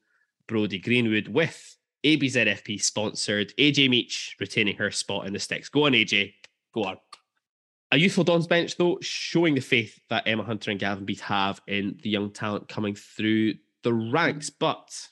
Brody 0.46 0.78
Greenwood, 0.78 1.28
with 1.28 1.76
ABZFP 2.04 2.80
sponsored 2.80 3.52
AJ 3.58 3.90
Meach 3.90 4.30
retaining 4.40 4.76
her 4.76 4.90
spot 4.90 5.26
in 5.26 5.32
the 5.32 5.38
sticks. 5.38 5.68
Go 5.68 5.86
on, 5.86 5.92
AJ. 5.92 6.34
Go 6.72 6.84
on. 6.84 6.96
A 7.92 7.98
youthful 7.98 8.22
Don's 8.22 8.46
bench, 8.46 8.76
though, 8.76 8.98
showing 9.00 9.56
the 9.56 9.60
faith 9.60 9.98
that 10.10 10.26
Emma 10.26 10.44
Hunter 10.44 10.70
and 10.70 10.78
Gavin 10.78 11.04
Beat 11.04 11.20
have 11.20 11.60
in 11.66 11.98
the 12.02 12.10
young 12.10 12.30
talent 12.30 12.68
coming 12.68 12.94
through 12.94 13.54
the 13.82 13.92
ranks. 13.92 14.48
But 14.48 15.08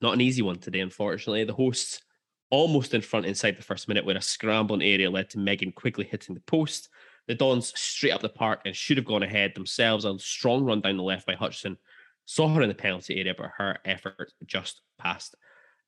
not 0.00 0.14
an 0.14 0.20
easy 0.20 0.42
one 0.42 0.58
today, 0.58 0.80
unfortunately. 0.80 1.44
The 1.44 1.52
hosts 1.52 2.02
almost 2.50 2.94
in 2.94 3.00
front 3.00 3.26
inside 3.26 3.56
the 3.56 3.62
first 3.62 3.86
minute, 3.86 4.04
where 4.04 4.16
a 4.16 4.22
scrambling 4.22 4.82
area 4.82 5.10
led 5.10 5.30
to 5.30 5.38
Megan 5.38 5.70
quickly 5.70 6.04
hitting 6.04 6.34
the 6.34 6.40
post. 6.42 6.88
The 7.28 7.34
Dons 7.34 7.72
straight 7.78 8.12
up 8.12 8.22
the 8.22 8.28
park 8.28 8.62
and 8.64 8.74
should 8.74 8.96
have 8.96 9.06
gone 9.06 9.22
ahead 9.22 9.54
themselves. 9.54 10.04
A 10.04 10.18
strong 10.18 10.64
run 10.64 10.80
down 10.80 10.96
the 10.96 11.02
left 11.04 11.26
by 11.26 11.34
Hutchison. 11.34 11.76
Saw 12.24 12.48
her 12.48 12.62
in 12.62 12.68
the 12.68 12.74
penalty 12.74 13.20
area, 13.20 13.34
but 13.36 13.52
her 13.56 13.78
effort 13.84 14.32
just 14.46 14.80
passed. 14.98 15.36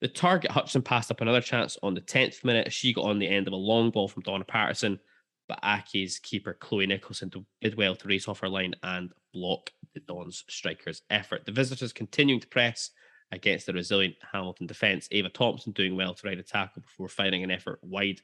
The 0.00 0.08
target 0.08 0.52
Hutchison 0.52 0.82
passed 0.82 1.10
up 1.10 1.20
another 1.20 1.40
chance 1.40 1.76
on 1.82 1.94
the 1.94 2.00
10th 2.00 2.44
minute. 2.44 2.72
She 2.72 2.92
got 2.92 3.06
on 3.06 3.18
the 3.18 3.28
end 3.28 3.48
of 3.48 3.52
a 3.52 3.56
long 3.56 3.90
ball 3.90 4.06
from 4.06 4.22
Donna 4.22 4.44
Patterson, 4.44 5.00
but 5.48 5.62
Accies 5.62 6.20
keeper 6.20 6.54
Chloe 6.54 6.86
Nicholson 6.86 7.30
did 7.60 7.74
well 7.74 7.96
to 7.96 8.08
race 8.08 8.28
off 8.28 8.40
her 8.40 8.48
line 8.48 8.74
and 8.82 9.10
block 9.32 9.72
the 9.94 10.00
Dons 10.00 10.44
strikers' 10.48 11.02
effort. 11.10 11.46
The 11.46 11.52
visitors 11.52 11.92
continuing 11.92 12.40
to 12.40 12.46
press 12.46 12.90
against 13.32 13.66
the 13.66 13.72
resilient 13.72 14.14
Hamilton 14.32 14.66
defence. 14.66 15.08
Ava 15.10 15.28
Thompson 15.30 15.72
doing 15.72 15.96
well 15.96 16.14
to 16.14 16.26
ride 16.26 16.38
a 16.38 16.42
tackle 16.42 16.82
before 16.82 17.08
firing 17.08 17.42
an 17.44 17.50
effort 17.50 17.78
wide. 17.82 18.20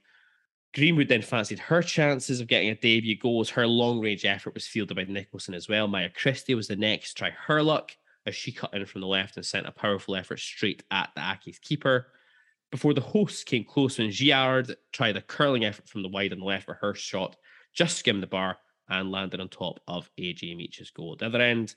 Greenwood 0.75 1.09
then 1.09 1.23
fancied 1.23 1.61
her 1.61 1.83
chances 1.83 2.41
of 2.41 2.49
getting 2.49 2.71
a 2.71 2.75
debut 2.75 3.17
goal 3.17 3.41
as 3.41 3.51
her 3.51 3.67
long 3.67 4.01
range 4.01 4.25
effort 4.25 4.55
was 4.55 4.67
fielded 4.67 4.97
by 4.97 5.05
Nicholson 5.05 5.55
as 5.55 5.69
well. 5.69 5.87
Maya 5.87 6.11
Christie 6.11 6.55
was 6.55 6.69
the 6.69 6.77
next 6.77 7.11
to 7.11 7.15
try 7.15 7.31
her 7.31 7.63
luck 7.63 7.93
as 8.27 8.35
she 8.35 8.51
cut 8.51 8.75
in 8.75 8.85
from 8.87 9.01
the 9.01 9.07
left 9.07 9.37
and 9.37 9.47
sent 9.47 9.67
a 9.67 9.73
powerful 9.73 10.17
effort 10.17 10.41
straight 10.41 10.83
at 10.91 11.11
the 11.15 11.21
Accies 11.21 11.61
keeper. 11.61 12.09
Before 12.75 12.93
the 12.93 13.01
hosts 13.01 13.45
came 13.45 13.63
close 13.63 13.99
when 13.99 14.09
Giard 14.09 14.75
tried 14.91 15.17
a 15.17 15.23
curling 15.23 15.65
effort 15.65 15.89
from 15.89 16.03
the 16.03 16.09
wide 16.09 16.33
and 16.33 16.43
left, 16.43 16.67
but 16.67 16.79
her 16.81 16.93
shot 16.93 17.37
just 17.73 17.97
skimmed 17.99 18.21
the 18.21 18.27
bar 18.27 18.59
and 18.89 19.13
landed 19.13 19.39
on 19.39 19.49
top 19.49 19.79
of 19.87 20.11
AJ 20.19 20.57
Meach's 20.57 20.91
goal. 20.91 21.13
At 21.13 21.21
the 21.21 21.27
other 21.27 21.41
end, 21.41 21.77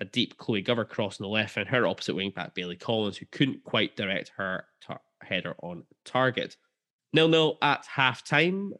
a 0.00 0.04
deep 0.04 0.36
Chloe 0.36 0.62
Gover 0.62 0.86
cross 0.86 1.18
on 1.18 1.24
the 1.24 1.30
left 1.30 1.56
and 1.56 1.66
her 1.66 1.86
opposite 1.86 2.14
wing 2.14 2.30
back 2.36 2.54
Bailey 2.54 2.76
Collins, 2.76 3.16
who 3.16 3.24
couldn't 3.32 3.64
quite 3.64 3.96
direct 3.96 4.32
her 4.36 4.66
tar- 4.82 5.00
header 5.22 5.54
on 5.62 5.84
target. 6.04 6.58
Nil 7.14 7.28
nil 7.28 7.56
at 7.62 7.86
half 7.86 8.22
time 8.22 8.74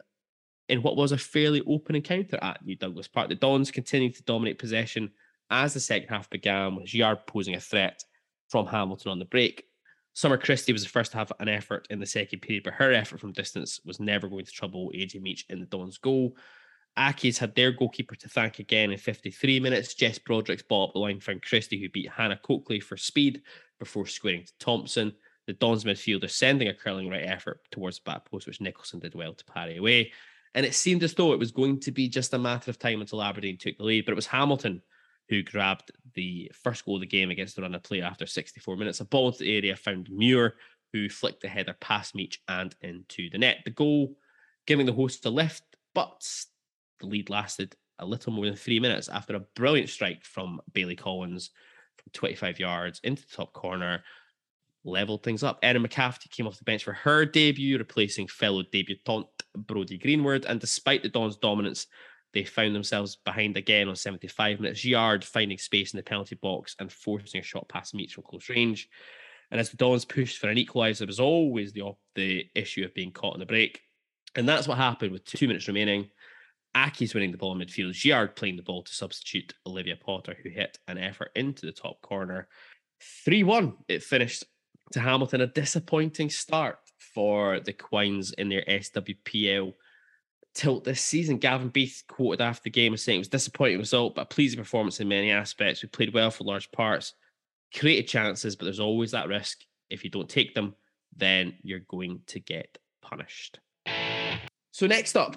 in 0.69 0.83
what 0.83 0.97
was 0.97 1.12
a 1.12 1.17
fairly 1.17 1.62
open 1.67 1.97
encounter 1.97 2.39
at 2.43 2.62
New 2.62 2.77
Douglas 2.77 3.09
Park. 3.09 3.31
The 3.31 3.37
Dons 3.37 3.71
continued 3.71 4.17
to 4.17 4.23
dominate 4.25 4.59
possession 4.59 5.12
as 5.49 5.73
the 5.73 5.81
second 5.81 6.11
half 6.11 6.29
began, 6.29 6.77
with 6.77 6.89
Giard 6.89 7.27
posing 7.27 7.55
a 7.55 7.61
threat 7.61 8.05
from 8.51 8.67
Hamilton 8.67 9.12
on 9.12 9.19
the 9.19 9.25
break. 9.25 9.65
Summer 10.15 10.39
Christie 10.39 10.73
was 10.73 10.85
the 10.85 10.89
first 10.89 11.11
to 11.12 11.19
have 11.19 11.33
an 11.41 11.49
effort 11.49 11.89
in 11.91 11.99
the 11.99 12.07
second 12.07 12.41
period, 12.41 12.62
but 12.62 12.75
her 12.75 12.93
effort 12.93 13.19
from 13.19 13.33
distance 13.33 13.81
was 13.85 13.99
never 13.99 14.29
going 14.29 14.45
to 14.45 14.53
trouble 14.53 14.93
AJ 14.95 15.21
Meach 15.21 15.43
in 15.49 15.59
the 15.59 15.67
Dons' 15.67 15.99
goal. 15.99 16.37
Accies 16.97 17.39
had 17.39 17.57
their 17.57 17.73
goalkeeper 17.73 18.15
to 18.15 18.29
thank 18.29 18.61
again 18.61 18.93
in 18.93 18.99
53 18.99 19.59
minutes. 19.59 19.95
Jess 19.95 20.19
Broderick's 20.19 20.62
ball 20.62 20.87
up 20.87 20.93
the 20.93 21.01
line 21.01 21.19
found 21.19 21.43
Christie, 21.43 21.81
who 21.81 21.89
beat 21.89 22.09
Hannah 22.09 22.39
Coakley 22.41 22.79
for 22.79 22.97
speed 22.97 23.43
before 23.81 24.07
squaring 24.07 24.45
to 24.45 24.53
Thompson. 24.61 25.12
The 25.49 25.55
Dons 25.55 25.83
midfielder 25.83 26.31
sending 26.31 26.69
a 26.69 26.75
curling 26.75 27.11
right 27.11 27.25
effort 27.25 27.61
towards 27.73 27.99
the 27.99 28.09
back 28.09 28.25
post, 28.31 28.47
which 28.47 28.61
Nicholson 28.61 29.01
did 29.01 29.17
well 29.17 29.35
to 29.35 29.45
parry 29.45 29.79
away. 29.79 30.12
And 30.55 30.65
it 30.65 30.75
seemed 30.75 31.03
as 31.03 31.15
though 31.15 31.33
it 31.33 31.41
was 31.41 31.51
going 31.51 31.81
to 31.81 31.91
be 31.91 32.09
just 32.09 32.33
a 32.33 32.39
matter 32.39 32.71
of 32.71 32.79
time 32.79 33.01
until 33.01 33.21
Aberdeen 33.21 33.59
took 33.59 33.77
the 33.77 33.83
lead, 33.83 34.05
but 34.05 34.12
it 34.12 34.17
was 34.17 34.27
Hamilton 34.27 34.81
who 35.29 35.43
grabbed 35.43 35.91
the 36.14 36.51
first 36.55 36.85
goal 36.85 36.97
of 36.97 37.01
the 37.01 37.07
game 37.07 37.31
against 37.31 37.57
the 37.57 37.62
run 37.62 37.75
of 37.75 37.83
play 37.83 38.03
after 38.03 38.27
64 38.27 38.77
minutes. 38.77 39.01
A 39.01 39.05
ball 39.05 39.29
into 39.29 39.39
the 39.41 39.57
area 39.57 39.77
found 39.77 40.09
Muir, 40.11 40.55
who 40.93 41.09
flicked 41.09 41.43
the 41.43 41.49
header 41.49 41.75
past 41.81 42.14
Meach 42.14 42.39
and 42.49 42.75
into 42.83 43.31
the 43.31 43.39
net. 43.39 43.59
The 43.64 43.70
goal 43.70 44.16
giving 44.66 44.87
the 44.87 44.93
hosts 44.93 45.25
a 45.27 45.31
lift, 45.31 45.62
but 45.95 46.27
the 47.01 47.07
lead 47.07 47.31
lasted 47.31 47.75
a 47.99 48.07
little 48.07 48.33
more 48.33 48.47
than 48.47 48.57
three 48.57 48.81
minutes 48.81 49.09
after 49.09 49.35
a 49.37 49.41
brilliant 49.41 49.89
strike 49.89 50.25
from 50.25 50.61
Bailey 50.72 50.97
Collins 50.97 51.51
from 51.97 52.11
25 52.12 52.59
yards 52.59 53.01
into 53.05 53.22
the 53.22 53.37
top 53.37 53.53
corner, 53.53 54.03
leveled 54.85 55.22
things 55.22 55.43
up. 55.43 55.59
Erin 55.62 55.83
McCafferty 55.83 56.31
came 56.31 56.47
off 56.47 56.59
the 56.59 56.64
bench 56.64 56.85
for 56.85 56.93
her 56.93 57.25
debut, 57.25 57.79
replacing 57.79 58.27
fellow 58.29 58.62
debutant 58.62 59.27
Brody 59.57 59.99
Greenwood. 59.99 60.45
And 60.45 60.61
despite 60.61 61.03
the 61.03 61.09
Dons' 61.09 61.37
dominance, 61.37 61.87
they 62.35 62.45
found 62.45 62.74
themselves 62.74 63.16
behind 63.16 63.57
again 63.57 63.89
on 63.89 63.97
75 63.97 64.61
minutes. 64.61 64.85
Yard 64.85 65.24
finding 65.24 65.57
space 65.57 65.95
in 65.95 65.97
the 65.97 66.03
penalty 66.03 66.35
box 66.35 66.74
and 66.80 66.93
forcing 66.93 67.41
a 67.41 67.45
shot 67.45 67.68
past 67.68 67.95
Meach 67.95 68.12
from 68.12 68.24
close 68.24 68.49
range. 68.49 68.89
And 69.51 69.61
as 69.61 69.70
the 69.70 69.76
Dons 69.76 70.05
pushed 70.05 70.39
for 70.39 70.49
an 70.49 70.59
equaliser, 70.59 70.99
there 70.99 71.07
was 71.07 71.20
always 71.20 71.72
the, 71.72 71.95
the 72.16 72.47
issue 72.55 72.85
of 72.85 72.93
being 72.93 73.12
caught 73.12 73.35
in 73.35 73.41
the 73.41 73.47
break. 73.47 73.80
And 74.35 74.49
that's 74.49 74.66
what 74.66 74.78
happened 74.78 75.12
with 75.12 75.24
two 75.24 75.47
minutes 75.47 75.68
remaining. 75.68 76.11
Accies 76.76 77.14
winning 77.14 77.30
the 77.30 77.39
ball 77.39 77.53
in 77.53 77.64
midfield. 77.64 77.91
Giard 77.91 78.35
playing 78.35 78.57
the 78.57 78.62
ball 78.62 78.82
to 78.82 78.93
substitute 78.93 79.55
Olivia 79.64 79.95
Potter, 79.95 80.37
who 80.43 80.51
hit 80.51 80.78
an 80.89 80.99
effort 80.99 81.30
into 81.37 81.66
the 81.66 81.72
top 81.72 82.01
corner. 82.03 82.49
3 83.24 83.45
1. 83.45 83.76
It 83.87 84.03
finished 84.03 84.45
to 84.93 84.99
Hamilton. 84.99 85.41
A 85.41 85.47
disappointing 85.47 86.30
start 86.30 86.78
for 86.99 87.61
the 87.61 87.72
Quines 87.72 88.35
in 88.35 88.49
their 88.49 88.64
SWPL 88.66 89.74
tilt 90.55 90.84
this 90.84 91.00
season. 91.00 91.38
Gavin 91.38 91.68
Beath 91.68 92.02
quoted 92.09 92.42
after 92.42 92.62
the 92.64 92.70
game 92.70 92.94
as 92.94 93.02
saying 93.02 93.16
it 93.16 93.20
was 93.20 93.28
a 93.28 93.32
disappointing 93.32 93.78
result, 93.78 94.14
but 94.14 94.22
a 94.22 94.26
pleasing 94.26 94.59
performance 94.59 95.00
in 95.00 95.09
many 95.09 95.30
aspects. 95.30 95.82
We 95.82 95.88
played 95.88 96.14
well 96.14 96.30
for 96.30 96.44
large 96.44 96.70
parts, 96.72 97.14
created 97.74 98.09
chances, 98.09 98.57
but 98.57 98.64
there's 98.64 98.80
always 98.80 99.11
that 99.11 99.28
risk. 99.28 99.61
If 99.90 100.05
you 100.05 100.11
don't 100.11 100.28
take 100.28 100.55
them, 100.55 100.74
then 101.16 101.55
you're 101.62 101.80
going 101.88 102.20
to 102.28 102.40
get 102.40 102.78
punished. 103.02 103.61
So 104.72 104.86
next 104.86 105.16
up, 105.16 105.36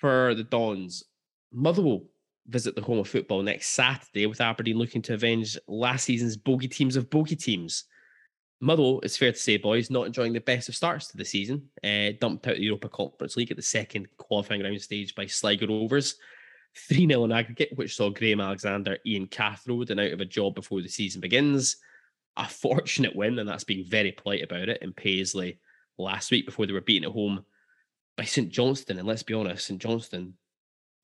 for 0.00 0.34
the 0.34 0.44
Dons. 0.44 1.04
Motherwell 1.52 2.02
visit 2.46 2.74
the 2.74 2.82
home 2.82 2.98
of 2.98 3.08
football 3.08 3.42
next 3.42 3.68
Saturday 3.68 4.26
with 4.26 4.40
Aberdeen 4.40 4.78
looking 4.78 5.02
to 5.02 5.14
avenge 5.14 5.58
last 5.66 6.04
season's 6.04 6.36
bogey 6.36 6.68
teams 6.68 6.96
of 6.96 7.10
bogey 7.10 7.36
teams. 7.36 7.84
Motherwell, 8.60 9.00
it's 9.02 9.16
fair 9.16 9.32
to 9.32 9.38
say, 9.38 9.56
boys, 9.56 9.88
not 9.88 10.06
enjoying 10.06 10.32
the 10.32 10.40
best 10.40 10.68
of 10.68 10.74
starts 10.74 11.06
to 11.08 11.16
the 11.16 11.24
season. 11.24 11.68
Uh, 11.84 12.10
dumped 12.20 12.46
out 12.46 12.54
of 12.54 12.58
the 12.58 12.64
Europa 12.64 12.88
Conference 12.88 13.36
League 13.36 13.50
at 13.50 13.56
the 13.56 13.62
second 13.62 14.08
qualifying 14.16 14.62
round 14.62 14.80
stage 14.80 15.14
by 15.14 15.26
Sligo 15.26 15.66
Rovers. 15.68 16.16
3 16.76 17.06
0 17.06 17.24
in 17.24 17.32
aggregate, 17.32 17.70
which 17.76 17.96
saw 17.96 18.10
Graham 18.10 18.40
Alexander, 18.40 18.98
Ian 19.06 19.26
Cathroad, 19.26 19.90
and 19.90 20.00
out 20.00 20.12
of 20.12 20.20
a 20.20 20.24
job 20.24 20.54
before 20.54 20.82
the 20.82 20.88
season 20.88 21.20
begins. 21.20 21.76
A 22.36 22.48
fortunate 22.48 23.16
win, 23.16 23.38
and 23.38 23.48
that's 23.48 23.64
being 23.64 23.84
very 23.84 24.12
polite 24.12 24.42
about 24.42 24.68
it, 24.68 24.82
in 24.82 24.92
Paisley 24.92 25.58
last 25.96 26.30
week 26.30 26.46
before 26.46 26.66
they 26.66 26.72
were 26.72 26.80
beaten 26.80 27.08
at 27.08 27.14
home 27.14 27.44
by 28.16 28.24
St 28.24 28.48
Johnstone. 28.48 28.98
And 28.98 29.08
let's 29.08 29.22
be 29.22 29.34
honest, 29.34 29.66
St 29.66 29.80
Johnstone 29.80 30.34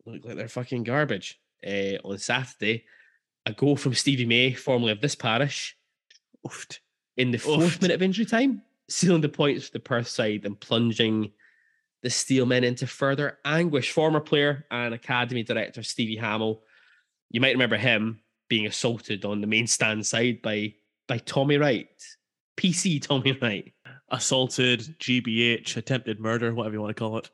look 0.06 0.24
like 0.24 0.36
they're 0.36 0.48
fucking 0.48 0.84
garbage. 0.84 1.40
Uh, 1.66 1.96
on 2.04 2.18
Saturday, 2.18 2.84
a 3.46 3.52
goal 3.52 3.76
from 3.76 3.94
Stevie 3.94 4.26
May, 4.26 4.52
formerly 4.52 4.92
of 4.92 5.00
this 5.00 5.14
parish, 5.14 5.76
oofed, 6.46 6.78
in 7.16 7.30
the 7.30 7.38
fourth 7.38 7.60
Oofed. 7.60 7.82
minute 7.82 7.94
of 7.94 8.02
injury 8.02 8.24
time, 8.24 8.62
sealing 8.88 9.20
the 9.20 9.28
points 9.28 9.66
for 9.66 9.72
the 9.72 9.80
Perth 9.80 10.08
side 10.08 10.44
and 10.44 10.58
plunging 10.58 11.32
the 12.02 12.08
Steelmen 12.08 12.64
into 12.64 12.86
further 12.86 13.38
anguish. 13.44 13.92
Former 13.92 14.20
player 14.20 14.66
and 14.70 14.94
academy 14.94 15.42
director 15.42 15.82
Stevie 15.82 16.16
Hamill, 16.16 16.62
you 17.30 17.40
might 17.40 17.54
remember 17.54 17.76
him 17.76 18.20
being 18.48 18.66
assaulted 18.66 19.24
on 19.24 19.40
the 19.40 19.46
main 19.46 19.66
stand 19.66 20.06
side 20.06 20.42
by 20.42 20.74
by 21.08 21.18
Tommy 21.18 21.56
Wright, 21.56 21.88
PC 22.56 23.00
Tommy 23.00 23.32
Wright. 23.32 23.72
Assaulted, 24.10 24.80
GBH, 25.00 25.76
attempted 25.76 26.20
murder, 26.20 26.54
whatever 26.54 26.74
you 26.74 26.80
want 26.80 26.94
to 26.94 27.00
call 27.00 27.18
it. 27.18 27.30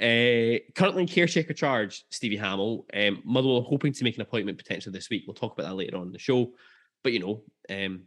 Uh, 0.00 0.58
currently 0.74 1.02
in 1.02 1.08
caretaker 1.08 1.54
charge, 1.54 2.04
Stevie 2.10 2.36
Hamill. 2.36 2.86
Um, 2.92 3.22
Motherwell 3.24 3.62
hoping 3.62 3.92
to 3.94 4.04
make 4.04 4.16
an 4.16 4.22
appointment 4.22 4.58
potentially 4.58 4.92
this 4.92 5.08
week. 5.08 5.24
We'll 5.26 5.34
talk 5.34 5.52
about 5.52 5.68
that 5.68 5.76
later 5.76 5.96
on 5.96 6.06
in 6.06 6.12
the 6.12 6.18
show. 6.18 6.52
But 7.02 7.12
you 7.12 7.20
know, 7.20 7.42
um, 7.70 8.04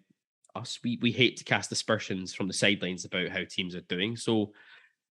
us 0.58 0.80
we 0.84 1.00
we 1.02 1.12
hate 1.12 1.38
to 1.38 1.44
cast 1.44 1.72
aspersions 1.72 2.34
from 2.34 2.48
the 2.48 2.54
sidelines 2.54 3.06
about 3.06 3.30
how 3.30 3.44
teams 3.44 3.76
are 3.76 3.82
doing. 3.82 4.18
So 4.18 4.52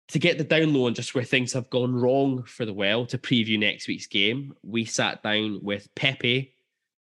to 0.08 0.18
get 0.18 0.38
the 0.38 0.44
down 0.44 0.72
low 0.72 0.86
on 0.86 0.94
just 0.94 1.14
where 1.14 1.24
things 1.24 1.52
have 1.52 1.70
gone 1.70 1.94
wrong 1.94 2.44
for 2.44 2.64
the 2.64 2.72
well 2.72 3.06
to 3.06 3.18
preview 3.18 3.58
next 3.58 3.88
week's 3.88 4.06
game, 4.06 4.54
we 4.62 4.84
sat 4.84 5.22
down 5.22 5.60
with 5.62 5.92
Pepe 5.94 6.52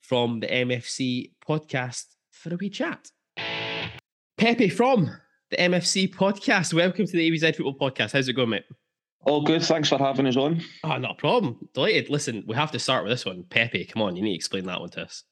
from 0.02 0.40
the 0.40 0.46
MFC 0.46 1.32
podcast 1.46 2.06
for 2.30 2.52
a 2.52 2.56
wee 2.56 2.70
chat. 2.70 3.10
Pepe 4.36 4.68
from 4.68 5.10
the 5.50 5.56
MFC 5.56 6.12
podcast. 6.14 6.74
Welcome 6.74 7.06
to 7.06 7.12
the 7.12 7.30
ABZ 7.30 7.56
Football 7.56 7.90
Podcast. 7.90 8.12
How's 8.12 8.28
it 8.28 8.34
going, 8.34 8.50
mate? 8.50 8.64
All 9.22 9.42
good. 9.42 9.62
Thanks 9.62 9.88
for 9.88 9.98
having 9.98 10.26
us 10.26 10.36
on. 10.36 10.62
Oh, 10.82 10.96
not 10.96 11.12
a 11.12 11.14
problem. 11.14 11.68
Delighted. 11.74 12.08
Listen, 12.08 12.44
we 12.46 12.54
have 12.54 12.72
to 12.72 12.78
start 12.78 13.04
with 13.04 13.12
this 13.12 13.26
one. 13.26 13.44
Pepe, 13.44 13.84
come 13.84 14.02
on, 14.02 14.16
you 14.16 14.22
need 14.22 14.32
to 14.32 14.36
explain 14.36 14.64
that 14.64 14.80
one 14.80 14.88
to 14.90 15.02
us. 15.02 15.24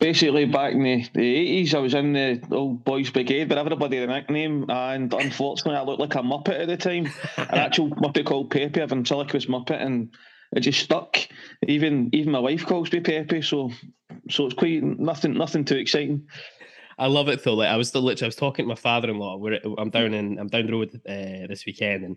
Basically, 0.00 0.44
back 0.44 0.72
in 0.72 0.82
the, 0.82 1.08
the 1.14 1.64
80s, 1.64 1.74
I 1.74 1.78
was 1.78 1.94
in 1.94 2.12
the 2.12 2.42
old 2.50 2.84
boys' 2.84 3.10
brigade, 3.10 3.48
but 3.48 3.58
everybody 3.58 3.98
had 3.98 4.08
a 4.08 4.12
nickname, 4.12 4.66
and 4.68 5.12
unfortunately, 5.12 5.76
I 5.76 5.82
looked 5.82 6.00
like 6.00 6.14
a 6.16 6.18
Muppet 6.18 6.60
at 6.60 6.66
the 6.66 6.76
time. 6.76 7.06
An 7.36 7.58
actual 7.58 7.88
Muppet 8.02 8.26
called 8.26 8.50
Pepe, 8.50 8.80
a 8.80 8.86
ventriloquist 8.86 9.48
Muppet, 9.48 9.80
and 9.80 10.12
it 10.52 10.60
just 10.60 10.80
stuck. 10.80 11.16
Even 11.66 12.10
even 12.12 12.32
my 12.32 12.38
wife 12.38 12.66
calls 12.66 12.92
me 12.92 13.00
Pepe, 13.00 13.42
so 13.42 13.70
so 14.30 14.46
it's 14.46 14.54
quite 14.54 14.82
nothing 14.82 15.34
nothing 15.34 15.64
too 15.64 15.76
exciting. 15.76 16.26
I 16.98 17.06
love 17.06 17.28
it 17.28 17.42
though. 17.42 17.54
Like 17.54 17.68
I 17.68 17.76
was 17.76 17.88
still 17.88 18.02
literally, 18.02 18.26
I 18.26 18.28
was 18.28 18.36
talking 18.36 18.64
to 18.64 18.68
my 18.68 18.74
father-in-law. 18.74 19.38
We're 19.38 19.60
I'm 19.78 19.90
down 19.90 20.14
in 20.14 20.38
I'm 20.38 20.48
down 20.48 20.66
the 20.66 20.72
road 20.72 21.00
uh, 21.08 21.46
this 21.48 21.66
weekend, 21.66 22.04
and 22.04 22.16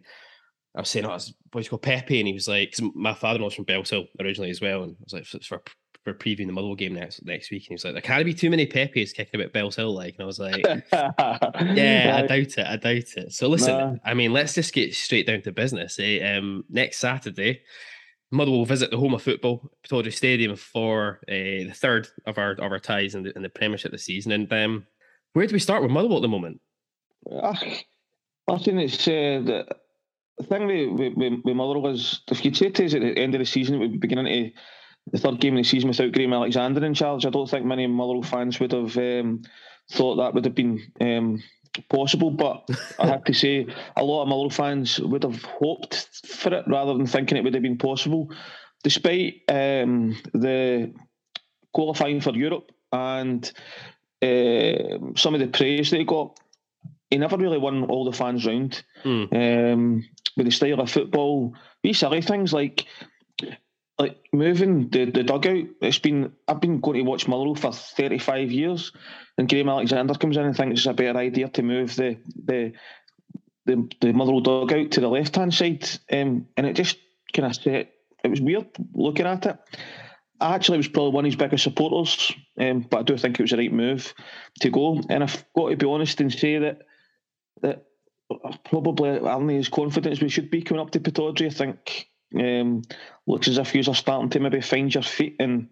I 0.76 0.82
was 0.82 0.90
saying, 0.90 1.06
"Oh, 1.06 1.14
a 1.14 1.20
boy's 1.52 1.68
called 1.70 1.82
Pepe," 1.82 2.20
and 2.20 2.28
he 2.28 2.34
was 2.34 2.48
like, 2.48 2.76
"My 2.94 3.14
father-in-law's 3.14 3.56
from 3.56 3.66
Bellshill 3.66 4.08
originally 4.20 4.52
as 4.52 4.62
well," 4.62 4.84
and 4.84 4.96
I 5.00 5.04
was 5.04 5.14
like, 5.14 5.34
"It's 5.34 5.48
for 5.48 5.64
for 6.08 6.14
previewing 6.14 6.48
the 6.48 6.54
Motherwell 6.54 6.76
game 6.76 6.94
next 6.94 7.26
next 7.26 7.52
week," 7.52 7.64
and 7.64 7.68
he 7.68 7.74
was 7.74 7.84
like, 7.84 7.94
"There 7.94 8.02
can't 8.02 8.24
be 8.24 8.34
too 8.34 8.50
many 8.50 8.66
Pepes 8.66 9.12
kicking 9.12 9.42
about 9.42 9.52
Bellshill," 9.52 9.94
like, 9.94 10.14
and 10.14 10.24
I 10.24 10.26
was 10.26 10.40
like, 10.40 10.64
"Yeah, 10.94 12.22
I 12.24 12.26
doubt 12.26 12.58
it. 12.58 12.66
I 12.66 12.78
doubt 12.78 13.18
it." 13.18 13.34
So 13.34 13.50
listen, 13.50 13.76
Nah. 13.76 13.96
I 14.06 14.14
mean, 14.14 14.32
let's 14.32 14.54
just 14.54 14.74
get 14.74 14.96
straight 14.96 15.28
down 15.28 15.42
to 15.42 15.52
business. 15.52 16.00
Eh? 16.00 16.20
Um, 16.24 16.64
next 16.70 17.00
Saturday, 17.00 17.62
Motherwell 18.32 18.60
will 18.60 18.66
visit 18.66 18.90
the 18.90 18.98
home 18.98 19.14
of 19.14 19.22
football, 19.22 19.70
Pittodrie 19.84 20.14
Stadium, 20.14 20.56
for 20.56 21.20
uh, 21.28 21.68
the 21.68 21.74
third 21.76 22.08
of 22.26 22.38
our 22.38 22.52
of 22.52 22.72
our 22.72 22.80
ties 22.80 23.14
in 23.14 23.24
the, 23.24 23.36
in 23.36 23.42
the 23.42 23.50
Premiership 23.50 23.92
this 23.92 24.06
season. 24.06 24.32
And 24.32 24.54
um, 24.54 24.88
where 25.34 25.46
do 25.46 25.54
we 25.54 25.60
start 25.60 25.82
with 25.82 25.92
Motherwell 25.92 26.20
at 26.20 26.22
the 26.22 26.30
moment? 26.30 26.62
Ah, 27.30 27.62
I 28.48 28.58
think 28.60 28.80
it's 28.80 29.06
uh, 29.08 29.42
the, 29.44 29.66
thing 30.46 30.68
with, 30.68 31.18
with, 31.18 31.42
with, 31.44 31.56
Motherwell 31.56 31.82
was 31.82 32.22
if 32.32 32.46
you'd 32.46 32.56
say 32.56 32.70
to 32.70 32.86
us 32.86 32.94
at 32.94 33.02
the 33.02 33.18
end 33.18 33.36
of 33.36 33.40
the 33.40 33.46
season, 33.46 33.80
we're 33.80 33.90
beginning 33.90 34.26
to 34.26 34.62
the 35.12 35.18
third 35.18 35.40
game 35.40 35.56
of 35.56 35.64
the 35.64 35.70
season 35.70 35.90
without 35.90 36.12
Graham 36.12 36.34
Alexander 36.34 36.84
in 36.86 36.94
charge, 36.94 37.26
I 37.26 37.30
don't 37.30 37.50
think 37.50 37.66
many 37.66 37.88
Motherwell 37.88 38.24
fans 38.24 38.60
would 38.60 38.74
have 38.74 38.98
um, 38.98 39.44
thought 39.92 40.16
that 40.16 40.34
would 40.34 40.46
have 40.46 40.56
been 40.56 40.82
um, 41.00 41.44
possible. 41.90 42.32
But 42.32 42.70
I 43.00 43.08
have 43.08 43.24
to 43.26 43.34
say, 43.34 43.68
a 43.96 44.04
lot 44.04 44.24
of 44.24 44.28
Motherwell 44.28 44.50
fans 44.50 45.00
would 45.00 45.24
have 45.24 45.42
hoped 45.44 46.26
for 46.26 46.54
it 46.54 46.66
rather 46.68 46.94
than 46.94 47.08
thinking 47.08 47.38
it 47.38 47.44
would 47.44 47.54
have 47.54 47.64
been 47.64 47.78
possible, 47.78 48.32
despite 48.84 49.42
um, 49.48 50.18
the 50.34 50.94
qualifying 51.74 52.22
for 52.22 52.34
Europe 52.36 52.72
and 52.92 53.52
uh, 54.22 54.98
some 55.16 55.34
of 55.34 55.40
the 55.40 55.50
praise 55.52 55.92
he 55.92 56.04
got. 56.04 56.40
He 57.10 57.18
never 57.18 57.38
really 57.38 57.58
won 57.58 57.86
all 57.86 58.04
the 58.04 58.18
fans 58.18 58.46
round. 58.46 58.84
Um, 59.32 60.04
with 60.36 60.46
the 60.46 60.52
style 60.52 60.82
of 60.82 60.92
football, 60.92 61.54
these 61.82 62.00
silly 62.00 62.22
things 62.22 62.52
like 62.52 62.86
like 64.00 64.18
moving 64.32 64.90
the, 64.90 65.06
the 65.06 65.24
dugout. 65.24 65.66
It's 65.82 66.00
been 66.00 66.34
I've 66.48 66.62
been 66.62 66.80
going 66.80 66.98
to 66.98 67.10
watch 67.10 67.28
Motherwell 67.28 67.56
for 67.56 67.72
thirty 67.72 68.20
five 68.20 68.52
years, 68.52 68.92
and 69.38 69.50
Graham 69.50 69.70
Alexander 69.70 70.14
comes 70.14 70.38
in 70.38 70.46
and 70.46 70.56
thinks 70.56 70.80
it's 70.80 70.88
a 70.88 70.94
better 70.94 71.18
idea 71.18 71.50
to 71.50 71.64
move 71.64 71.96
the 71.96 72.18
the 72.46 72.74
the, 73.66 73.90
the 74.00 74.14
Motherwell 74.14 74.42
dugout 74.42 74.92
to 74.92 75.02
the 75.02 75.10
left 75.10 75.36
hand 75.36 75.54
side, 75.54 75.90
um, 76.12 76.48
and 76.56 76.66
it 76.66 76.74
just 76.74 76.98
kind 77.34 77.48
of 77.48 77.56
set. 77.56 77.92
It 78.24 78.30
was 78.30 78.42
weird 78.42 78.68
looking 78.94 79.26
at 79.26 79.46
it. 79.46 79.58
I 80.40 80.54
actually 80.54 80.78
was 80.78 80.88
probably 80.88 81.14
one 81.14 81.26
of 81.26 81.30
his 81.30 81.36
biggest 81.36 81.64
supporters, 81.64 82.32
um, 82.60 82.82
but 82.82 83.00
I 83.00 83.04
do 83.04 83.18
think 83.18 83.40
it 83.40 83.44
was 83.44 83.52
the 83.52 83.58
right 83.58 83.74
move 83.74 84.14
to 84.62 84.70
go. 84.70 85.02
And 85.10 85.24
I've 85.24 85.44
got 85.56 85.70
to 85.70 85.76
be 85.76 85.88
honest 85.88 86.22
and 86.22 86.32
say 86.32 86.60
that 86.60 86.82
that 87.62 87.86
probably 88.66 89.20
aren't 89.20 89.52
as 89.52 89.70
confident 89.70 90.12
as 90.14 90.22
we 90.22 90.30
should 90.30 90.52
be 90.52 90.62
coming 90.62 90.82
up 90.82 90.92
to 90.92 91.00
Pittodrie. 91.00 91.48
I 91.48 91.50
think 91.50 92.08
um, 92.36 92.82
looks 93.26 93.48
as 93.48 93.58
if 93.58 93.74
you 93.76 93.84
are 93.88 93.96
starting 93.96 94.30
to 94.30 94.40
maybe 94.40 94.62
find 94.62 94.94
your 94.94 95.04
feet, 95.04 95.36
and 95.40 95.70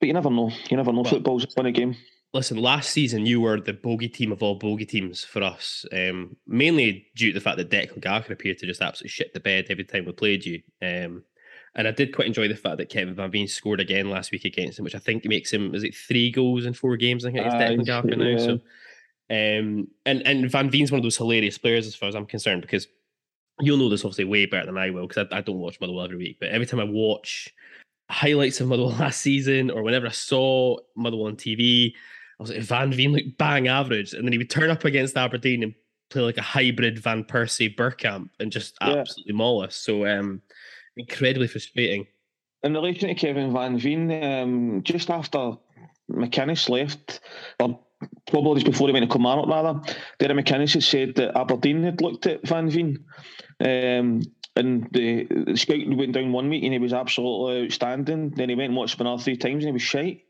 but 0.00 0.06
you 0.06 0.12
never 0.12 0.30
know. 0.30 0.50
You 0.70 0.76
never 0.76 0.92
know. 0.92 1.02
Well- 1.02 1.12
Football's 1.12 1.44
a 1.44 1.48
funny 1.48 1.72
game. 1.72 1.96
Listen, 2.34 2.58
last 2.58 2.90
season 2.90 3.24
you 3.24 3.40
were 3.40 3.58
the 3.60 3.72
bogey 3.72 4.08
team 4.08 4.30
of 4.30 4.42
all 4.42 4.56
bogey 4.56 4.84
teams 4.84 5.24
for 5.24 5.42
us, 5.42 5.86
um, 5.92 6.36
mainly 6.46 7.06
due 7.14 7.32
to 7.32 7.38
the 7.38 7.42
fact 7.42 7.56
that 7.56 7.70
Declan 7.70 8.02
Gallagher 8.02 8.34
appeared 8.34 8.58
to 8.58 8.66
just 8.66 8.82
absolutely 8.82 9.08
shit 9.08 9.32
the 9.32 9.40
bed 9.40 9.66
every 9.70 9.84
time 9.84 10.04
we 10.04 10.12
played 10.12 10.44
you. 10.44 10.60
Um, 10.82 11.22
and 11.76 11.88
I 11.88 11.92
did 11.92 12.14
quite 12.14 12.26
enjoy 12.26 12.48
the 12.48 12.56
fact 12.56 12.76
that 12.78 12.90
Kevin 12.90 13.14
Van 13.14 13.30
Veen 13.30 13.46
scored 13.48 13.80
again 13.80 14.10
last 14.10 14.32
week 14.32 14.44
against 14.44 14.78
him, 14.78 14.84
which 14.84 14.94
I 14.94 14.98
think 14.98 15.24
makes 15.24 15.50
him 15.50 15.74
is 15.74 15.84
it 15.84 15.94
three 15.94 16.30
goals 16.30 16.66
in 16.66 16.74
four 16.74 16.96
games? 16.96 17.24
I 17.24 17.30
think 17.30 17.46
it's 17.46 17.54
Declan 17.54 17.86
Gallagher 17.86 18.16
now. 18.16 18.38
So, 18.38 18.52
um, 19.30 19.88
and 20.04 20.22
and 20.26 20.50
Van 20.50 20.68
Veen's 20.68 20.90
one 20.90 20.98
of 20.98 21.04
those 21.04 21.16
hilarious 21.16 21.58
players 21.58 21.86
as 21.86 21.94
far 21.94 22.08
as 22.08 22.14
I'm 22.14 22.26
concerned 22.26 22.62
because 22.62 22.86
you'll 23.60 23.78
know 23.78 23.88
this 23.88 24.04
obviously 24.04 24.24
way 24.24 24.46
better 24.46 24.66
than 24.66 24.78
I 24.78 24.90
will 24.90 25.06
because 25.06 25.26
I, 25.32 25.38
I 25.38 25.40
don't 25.40 25.58
watch 25.58 25.80
Motherwell 25.80 26.04
every 26.04 26.16
week, 26.16 26.38
but 26.40 26.50
every 26.50 26.66
time 26.66 26.80
I 26.80 26.84
watch 26.84 27.52
highlights 28.10 28.60
of 28.60 28.68
Motherwell 28.68 28.92
last 29.00 29.20
season 29.20 29.70
or 29.70 29.82
whenever 29.82 30.06
I 30.06 30.12
saw 30.12 30.76
Motherwell 30.96 31.28
on 31.28 31.36
TV, 31.36 31.92
I 32.38 32.42
was 32.42 32.50
like, 32.50 32.60
Van 32.60 32.92
Veen 32.92 33.12
looked 33.12 33.38
bang 33.38 33.68
average. 33.68 34.12
And 34.12 34.24
then 34.24 34.32
he 34.32 34.38
would 34.38 34.50
turn 34.50 34.70
up 34.70 34.84
against 34.84 35.16
Aberdeen 35.16 35.62
and 35.62 35.74
play 36.10 36.22
like 36.22 36.36
a 36.36 36.42
hybrid 36.42 36.98
Van 36.98 37.24
Persie 37.24 37.74
Bergkamp 37.74 38.28
and 38.38 38.52
just 38.52 38.76
Yeah. 38.80 38.96
absolutely 38.96 39.34
maul 39.34 39.62
us. 39.62 39.74
So 39.74 40.06
um 40.06 40.42
incredibly 40.96 41.48
frustrating. 41.48 42.06
In 42.62 42.74
relation 42.74 43.08
to 43.08 43.14
Kevin 43.14 43.52
Van 43.52 43.78
Veen, 43.78 44.10
um, 44.22 44.82
just 44.82 45.10
after 45.10 45.52
McInnes 46.10 46.68
left, 46.68 47.20
or 47.60 47.78
probably 48.26 48.60
just 48.60 48.70
before 48.70 48.88
he 48.88 48.92
went 48.92 49.04
to 49.08 49.12
Kilmarnock 49.12 49.48
rather, 49.48 49.80
Derek 50.18 50.44
McInnes 50.44 50.72
had 50.72 50.82
said 50.82 51.14
that 51.16 51.36
Aberdeen 51.36 51.82
had 51.82 52.00
looked 52.00 52.26
at 52.26 52.46
Van 52.46 52.68
Veen. 52.70 53.04
Um, 53.60 54.22
and 54.54 54.88
the, 54.92 55.24
the 55.24 55.56
scout 55.56 55.86
went 55.86 56.12
down 56.12 56.32
one 56.32 56.48
week 56.48 56.64
and 56.64 56.72
he 56.72 56.78
was 56.78 56.94
absolutely 56.94 57.64
outstanding. 57.64 58.30
Then 58.30 58.48
he 58.48 58.54
went 58.54 58.70
and 58.70 58.76
watched 58.76 59.00
another 59.00 59.22
three 59.22 59.36
times 59.36 59.64
and 59.64 59.68
he 59.68 59.72
was 59.72 59.82
shite. 59.82 60.22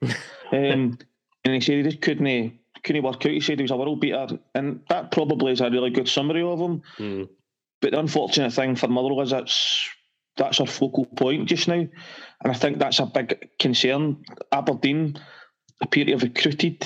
um, 0.52 0.98
and 1.44 1.54
he 1.54 1.60
said 1.60 1.76
he 1.76 1.82
just 1.82 2.02
couldn't 2.02 2.58
couldn't 2.82 3.02
work 3.02 3.24
out. 3.26 3.32
He 3.32 3.40
said 3.40 3.58
he 3.58 3.62
was 3.62 3.70
a 3.70 3.76
world 3.76 4.00
beater, 4.00 4.38
and 4.54 4.80
that 4.88 5.10
probably 5.10 5.52
is 5.52 5.60
a 5.60 5.70
really 5.70 5.90
good 5.90 6.08
summary 6.08 6.42
of 6.42 6.60
him. 6.60 6.82
Mm. 6.98 7.28
But 7.80 7.92
the 7.92 7.98
unfortunate 7.98 8.52
thing 8.52 8.76
for 8.76 8.88
Motherwell 8.88 9.22
is 9.22 9.30
that's 9.30 9.88
that's 10.36 10.60
our 10.60 10.66
focal 10.66 11.06
point 11.06 11.48
just 11.48 11.68
now, 11.68 11.74
and 11.74 11.90
I 12.44 12.52
think 12.54 12.78
that's 12.78 13.00
a 13.00 13.06
big 13.06 13.48
concern. 13.58 14.24
Aberdeen 14.52 15.18
appear 15.82 16.04
to 16.06 16.12
have 16.12 16.22
recruited 16.22 16.84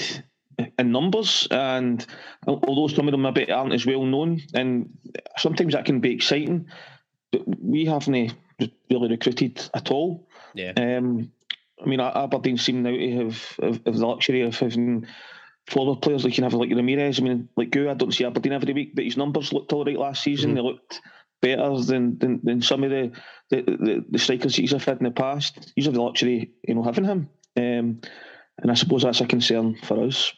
in 0.78 0.92
numbers, 0.92 1.48
and 1.50 2.04
although 2.46 2.88
some 2.88 3.08
of 3.08 3.12
them 3.12 3.22
maybe 3.22 3.50
aren't 3.50 3.72
as 3.72 3.86
well 3.86 4.04
known, 4.04 4.42
and 4.54 4.98
sometimes 5.36 5.74
that 5.74 5.84
can 5.84 6.00
be 6.00 6.12
exciting, 6.12 6.66
but 7.32 7.42
we 7.61 7.84
haven't 7.84 8.34
really 8.90 9.08
recruited 9.08 9.68
at 9.74 9.90
all. 9.90 10.28
Yeah. 10.54 10.72
Um, 10.76 11.32
I 11.82 11.86
mean, 11.86 12.00
Aberdeen 12.00 12.58
seem 12.58 12.82
now 12.82 12.90
to 12.90 13.16
have, 13.16 13.56
have, 13.62 13.80
have 13.86 13.96
the 13.96 14.06
luxury 14.06 14.42
of 14.42 14.58
having 14.58 15.06
forward 15.66 16.02
players 16.02 16.24
like 16.24 16.32
you 16.32 16.42
can 16.42 16.44
have 16.44 16.54
like 16.54 16.70
Ramirez. 16.70 17.18
I 17.18 17.22
mean, 17.22 17.48
like 17.56 17.70
Gu, 17.70 17.88
I 17.88 17.94
don't 17.94 18.12
see 18.12 18.24
Aberdeen 18.24 18.52
every 18.52 18.72
week, 18.74 18.94
but 18.94 19.04
his 19.04 19.16
numbers 19.16 19.52
looked 19.52 19.72
all 19.72 19.84
right 19.84 19.98
last 19.98 20.22
season. 20.22 20.52
Mhm. 20.52 20.54
They 20.56 20.61
looked 20.61 21.00
better 21.40 21.78
than, 21.78 22.18
than 22.18 22.40
than 22.42 22.62
some 22.62 22.84
of 22.84 22.90
the 22.90 23.12
the, 23.48 23.62
the, 23.62 24.04
the 24.11 24.18
strikers 24.18 24.56
he's 24.56 24.72
had 24.72 24.98
in 24.98 25.04
the 25.04 25.11
past. 25.11 25.72
He's 25.74 25.86
have 25.86 25.94
the 25.94 26.02
luxury, 26.02 26.52
you 26.66 26.74
know, 26.74 26.82
having 26.82 27.04
him. 27.04 27.28
Um, 27.56 28.00
and 28.58 28.70
I 28.70 28.74
suppose 28.74 29.02
that's 29.02 29.20
a 29.20 29.26
concern 29.26 29.76
for 29.82 30.04
us. 30.04 30.32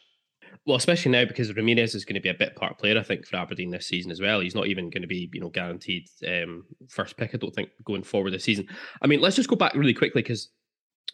Well, 0.65 0.77
especially 0.77 1.11
now 1.11 1.25
because 1.25 1.53
Ramirez 1.55 1.93
is 1.93 2.05
going 2.05 2.15
to 2.15 2.21
be 2.21 2.29
a 2.29 2.33
bit 2.33 2.55
part 2.55 2.77
player, 2.77 2.97
I 2.97 3.03
think, 3.03 3.25
for 3.25 3.35
Aberdeen 3.35 3.69
this 3.69 3.87
season 3.87 4.11
as 4.11 4.21
well. 4.21 4.39
He's 4.39 4.55
not 4.55 4.67
even 4.67 4.89
going 4.89 5.01
to 5.01 5.07
be, 5.07 5.29
you 5.33 5.41
know, 5.41 5.49
guaranteed 5.49 6.07
um, 6.25 6.63
first 6.87 7.17
pick. 7.17 7.31
I 7.33 7.37
don't 7.37 7.53
think 7.53 7.69
going 7.83 8.03
forward 8.03 8.31
this 8.31 8.45
season. 8.45 8.67
I 9.01 9.07
mean, 9.07 9.19
let's 9.19 9.35
just 9.35 9.49
go 9.49 9.57
back 9.57 9.73
really 9.73 9.93
quickly 9.93 10.21
because 10.21 10.49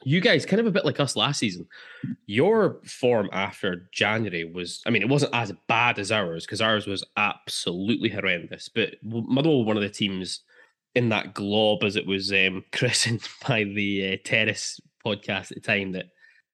you 0.04 0.22
guys, 0.22 0.46
kind 0.46 0.60
of 0.60 0.66
a 0.66 0.72
bit 0.72 0.86
like 0.86 1.00
us 1.00 1.16
last 1.16 1.40
season, 1.40 1.68
your 2.26 2.80
form 2.86 3.30
after 3.34 3.90
January 3.92 4.46
was, 4.46 4.82
I 4.86 4.92
mean, 4.92 5.02
it 5.02 5.10
wasn't 5.10 5.36
as 5.36 5.52
bad 5.68 6.00
as 6.00 6.12
ours 6.12 6.46
because 6.46 6.62
ours 6.62 6.88
was 6.88 7.04
absolutely 7.18 8.10
horrendous. 8.10 8.70
But 8.70 8.96
Motherwell, 9.04 9.60
were 9.60 9.66
one 9.66 9.78
of 9.78 9.84
the 9.84 9.90
teams 9.90 10.42
in 10.96 11.10
that 11.10 11.34
glob, 11.34 11.84
as 11.84 11.96
it 11.96 12.08
was 12.08 12.32
um, 12.32 12.64
christened 12.72 13.28
by 13.48 13.64
the 13.64 14.14
uh, 14.14 14.18
Terrace 14.24 14.80
podcast 15.06 15.52
at 15.52 15.56
the 15.56 15.62
time, 15.62 15.92
that 15.94 16.06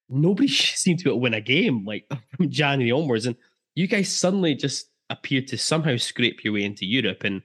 nobody 0.08 0.48
seemed 0.48 0.98
to 1.00 1.04
be 1.04 1.10
able 1.10 1.18
to 1.18 1.22
win 1.22 1.34
a 1.34 1.40
game 1.40 1.84
like 1.84 2.10
from 2.36 2.50
January 2.50 2.92
onwards. 2.92 3.26
And 3.26 3.36
you 3.74 3.86
guys 3.86 4.14
suddenly 4.14 4.54
just 4.54 4.90
appeared 5.10 5.46
to 5.48 5.58
somehow 5.58 5.96
scrape 5.96 6.44
your 6.44 6.54
way 6.54 6.64
into 6.64 6.86
Europe. 6.86 7.24
And 7.24 7.42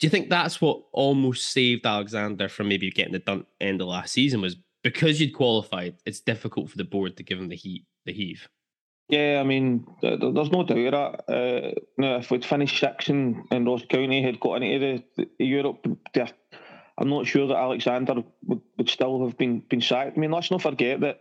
do 0.00 0.06
you 0.06 0.10
think 0.10 0.28
that's 0.28 0.60
what 0.60 0.82
almost 0.92 1.52
saved 1.52 1.86
Alexander 1.86 2.48
from 2.48 2.68
maybe 2.68 2.90
getting 2.90 3.12
the 3.12 3.46
end 3.60 3.80
of 3.80 3.88
last 3.88 4.12
season 4.12 4.40
was 4.40 4.56
because 4.82 5.20
you'd 5.20 5.34
qualified, 5.34 5.96
it's 6.04 6.20
difficult 6.20 6.70
for 6.70 6.76
the 6.76 6.84
board 6.84 7.16
to 7.16 7.22
give 7.22 7.38
him 7.38 7.48
the 7.48 7.56
heat, 7.56 7.84
the 8.04 8.12
heave. 8.12 8.48
Yeah, 9.08 9.38
I 9.40 9.44
mean, 9.44 9.86
th- 10.00 10.20
th- 10.20 10.34
there's 10.34 10.50
no 10.50 10.62
doubt 10.62 11.24
that. 11.26 11.32
Uh, 11.32 11.80
now, 11.98 12.16
if 12.16 12.30
we'd 12.30 12.44
finished 12.44 12.78
sixth 12.78 13.10
in, 13.10 13.44
in 13.50 13.66
Ross 13.66 13.84
County, 13.88 14.22
had 14.22 14.40
got 14.40 14.62
into 14.62 15.02
the, 15.16 15.28
the 15.38 15.44
Europe, 15.44 15.86
I'm 16.96 17.10
not 17.10 17.26
sure 17.26 17.46
that 17.46 17.56
Alexander 17.56 18.22
would, 18.44 18.60
would 18.78 18.88
still 18.88 19.24
have 19.24 19.36
been 19.36 19.60
been 19.68 19.82
sacked. 19.82 20.16
I 20.16 20.20
mean, 20.20 20.30
let's 20.30 20.50
not 20.50 20.62
forget 20.62 21.00
that 21.00 21.20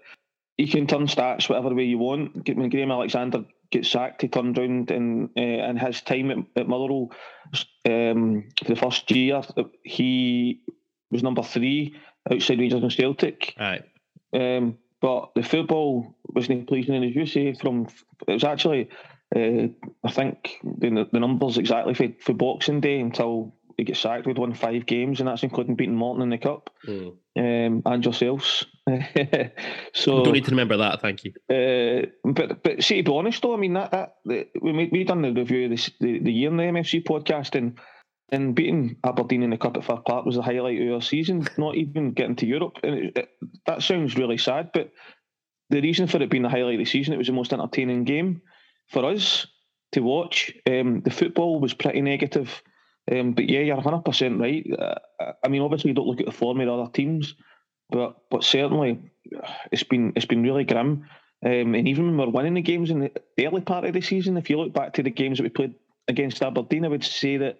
you 0.57 0.67
can 0.67 0.87
turn 0.87 1.07
stats 1.07 1.49
whatever 1.49 1.73
way 1.73 1.83
you 1.83 1.97
want. 1.97 2.47
When 2.47 2.69
Graham 2.69 2.91
Alexander 2.91 3.45
gets 3.71 3.89
sacked, 3.89 4.21
he 4.21 4.27
turned 4.27 4.57
round 4.57 4.91
and 4.91 5.29
uh, 5.37 5.41
in 5.41 5.77
his 5.77 6.01
time 6.01 6.31
at, 6.31 6.37
at 6.55 6.67
Motherwell 6.67 7.11
um, 7.85 8.49
for 8.57 8.73
the 8.73 8.79
first 8.79 9.09
year, 9.11 9.41
he 9.83 10.61
was 11.11 11.23
number 11.23 11.43
three 11.43 11.95
outside 12.31 12.59
Rangers 12.59 12.81
and 12.81 12.91
Celtic. 12.91 13.55
Right. 13.59 13.83
Um, 14.33 14.77
but 15.01 15.31
the 15.35 15.43
football 15.43 16.15
wasn't 16.23 16.67
pleasing, 16.67 16.95
and 16.95 17.05
as 17.05 17.15
you 17.15 17.25
say, 17.25 17.53
from 17.53 17.87
it 18.27 18.31
was 18.31 18.45
actually, 18.45 18.89
uh, 19.35 19.67
I 20.03 20.11
think 20.11 20.59
the, 20.63 21.07
the 21.11 21.19
numbers 21.19 21.57
exactly 21.57 21.93
for, 21.93 22.07
for 22.21 22.33
Boxing 22.33 22.79
Day 22.79 23.01
until 23.01 23.53
he 23.77 23.83
gets 23.83 23.99
sacked, 23.99 24.25
we'd 24.25 24.37
won 24.37 24.53
five 24.53 24.85
games, 24.85 25.19
and 25.19 25.27
that's 25.27 25.43
including 25.43 25.75
beating 25.75 25.95
Morton 25.95 26.23
in 26.23 26.29
the 26.29 26.37
cup 26.37 26.69
Mm. 26.87 27.13
um, 27.37 27.81
and 27.85 28.03
yourselves. 28.03 28.65
so 29.93 30.17
We 30.17 30.23
don't 30.23 30.33
need 30.33 30.45
to 30.45 30.51
remember 30.51 30.77
that. 30.77 31.01
Thank 31.01 31.23
you. 31.23 31.33
uh, 31.49 32.07
but 32.23 32.63
but 32.63 32.83
see, 32.83 33.01
to 33.01 33.11
be 33.11 33.17
honest 33.17 33.41
though, 33.41 33.53
I 33.53 33.57
mean 33.57 33.73
that 33.73 33.91
that 33.91 34.15
the, 34.25 34.47
we 34.61 34.89
we 34.91 35.03
done 35.03 35.21
the 35.21 35.31
review 35.33 35.65
of 35.65 35.71
this, 35.71 35.89
the 35.99 36.19
the 36.19 36.31
year 36.31 36.49
in 36.49 36.57
the 36.57 36.63
MFC 36.63 37.03
podcast 37.03 37.55
and 37.55 37.79
and 38.31 38.55
beating 38.55 38.95
Aberdeen 39.03 39.43
in 39.43 39.51
the 39.51 39.57
cup 39.57 39.77
at 39.77 39.85
Fir 39.85 39.97
Park 39.97 40.25
was 40.25 40.35
the 40.35 40.41
highlight 40.41 40.81
of 40.81 40.93
our 40.93 41.01
season. 41.01 41.47
Not 41.57 41.75
even 41.75 42.11
getting 42.13 42.35
to 42.37 42.45
Europe, 42.45 42.79
and 42.83 42.95
it, 42.95 43.17
it, 43.17 43.29
that 43.65 43.83
sounds 43.83 44.17
really 44.17 44.37
sad. 44.37 44.71
But 44.73 44.91
the 45.69 45.81
reason 45.81 46.07
for 46.07 46.21
it 46.21 46.29
being 46.29 46.43
the 46.43 46.49
highlight 46.49 46.75
of 46.75 46.79
the 46.79 46.85
season, 46.85 47.13
it 47.13 47.17
was 47.17 47.27
the 47.27 47.33
most 47.33 47.53
entertaining 47.53 48.03
game 48.03 48.41
for 48.89 49.05
us 49.05 49.47
to 49.93 50.01
watch. 50.01 50.51
Um, 50.67 51.01
the 51.01 51.11
football 51.11 51.59
was 51.59 51.73
pretty 51.73 52.01
negative. 52.01 52.61
Um, 53.11 53.33
but 53.33 53.49
yeah, 53.49 53.59
you're 53.59 53.75
100 53.75 54.05
percent 54.05 54.39
right. 54.39 54.65
Uh, 54.77 55.31
I 55.43 55.47
mean, 55.49 55.61
obviously, 55.61 55.89
you 55.89 55.95
don't 55.95 56.07
look 56.07 56.21
at 56.21 56.25
the 56.25 56.31
form 56.31 56.59
of 56.59 56.67
the 56.67 56.73
other 56.73 56.91
teams, 56.91 57.35
but 57.89 58.17
but 58.29 58.43
certainly, 58.43 59.11
it's 59.71 59.83
been 59.83 60.13
it's 60.15 60.25
been 60.25 60.43
really 60.43 60.63
grim. 60.63 61.05
Um, 61.45 61.75
and 61.75 61.87
even 61.87 62.05
when 62.05 62.17
we're 62.17 62.33
winning 62.33 62.53
the 62.53 62.61
games 62.61 62.89
in 62.89 62.99
the 62.99 63.11
early 63.45 63.61
part 63.61 63.83
of 63.83 63.93
the 63.93 64.01
season, 64.01 64.37
if 64.37 64.49
you 64.49 64.57
look 64.57 64.73
back 64.73 64.93
to 64.93 65.03
the 65.03 65.09
games 65.09 65.37
that 65.37 65.43
we 65.43 65.49
played 65.49 65.75
against 66.07 66.41
Aberdeen, 66.41 66.85
I 66.85 66.87
would 66.87 67.03
say 67.03 67.37
that 67.37 67.59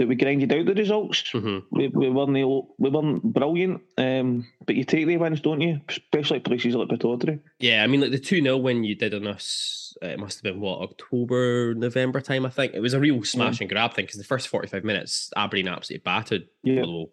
that 0.00 0.08
we 0.08 0.16
grinded 0.16 0.50
out 0.50 0.64
the 0.64 0.72
results. 0.72 1.30
hmm 1.30 1.58
We, 1.70 1.88
we 1.88 2.08
weren't 2.08 2.32
we 2.78 2.88
weren't 2.90 3.22
brilliant, 3.22 3.82
um, 3.98 4.46
but 4.64 4.74
you 4.74 4.84
take 4.84 5.06
the 5.06 5.18
wins, 5.18 5.42
don't 5.42 5.60
you? 5.60 5.78
Especially 5.90 6.38
at 6.38 6.44
places 6.44 6.74
like 6.74 6.88
Pittodrie. 6.88 7.38
Yeah, 7.58 7.84
I 7.84 7.86
mean, 7.86 8.00
like 8.00 8.10
the 8.10 8.18
2 8.18 8.40
0 8.42 8.56
win 8.56 8.82
you 8.82 8.94
did 8.94 9.12
on 9.12 9.26
us, 9.26 9.94
it 10.00 10.18
must 10.18 10.38
have 10.38 10.42
been 10.42 10.60
what, 10.60 10.80
October, 10.80 11.74
November 11.74 12.22
time, 12.22 12.46
I 12.46 12.50
think. 12.50 12.72
It 12.72 12.80
was 12.80 12.94
a 12.94 12.98
real 13.00 13.22
smash 13.24 13.60
and 13.60 13.68
grab 13.68 13.92
thing 13.92 14.06
because 14.06 14.16
the 14.18 14.24
first 14.24 14.48
45 14.48 14.84
minutes, 14.84 15.30
Aberdeen 15.36 15.68
absolutely 15.68 16.02
battered 16.02 16.48
Yeah. 16.62 16.80
Motherwell. 16.80 17.10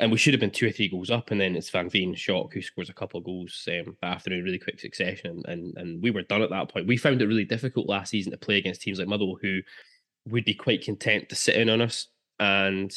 And 0.00 0.10
we 0.12 0.18
should 0.18 0.34
have 0.34 0.40
been 0.40 0.50
two 0.50 0.66
or 0.66 0.70
three 0.72 0.88
goals 0.88 1.10
up, 1.10 1.30
and 1.30 1.40
then 1.40 1.54
it's 1.54 1.70
Van 1.70 1.88
Veen 1.88 2.14
Shock 2.14 2.54
who 2.54 2.62
scores 2.62 2.88
a 2.88 2.92
couple 2.92 3.18
of 3.18 3.24
goals 3.24 3.68
um, 3.70 3.96
after 4.02 4.32
in 4.32 4.42
really 4.44 4.58
quick 4.58 4.80
succession, 4.80 5.42
and 5.46 5.76
and 5.76 6.02
we 6.02 6.10
were 6.12 6.22
done 6.22 6.42
at 6.42 6.50
that 6.50 6.68
point. 6.68 6.86
We 6.88 6.96
found 6.96 7.22
it 7.22 7.26
really 7.26 7.44
difficult 7.44 7.88
last 7.88 8.10
season 8.10 8.32
to 8.32 8.38
play 8.38 8.58
against 8.58 8.80
teams 8.82 8.98
like 8.98 9.08
Motherwell 9.08 9.38
who 9.40 9.60
would 10.30 10.44
be 10.44 10.54
quite 10.54 10.84
content 10.84 11.28
to 11.28 11.34
sit 11.34 11.56
in 11.56 11.68
on 11.68 11.80
us 11.80 12.08
and 12.38 12.92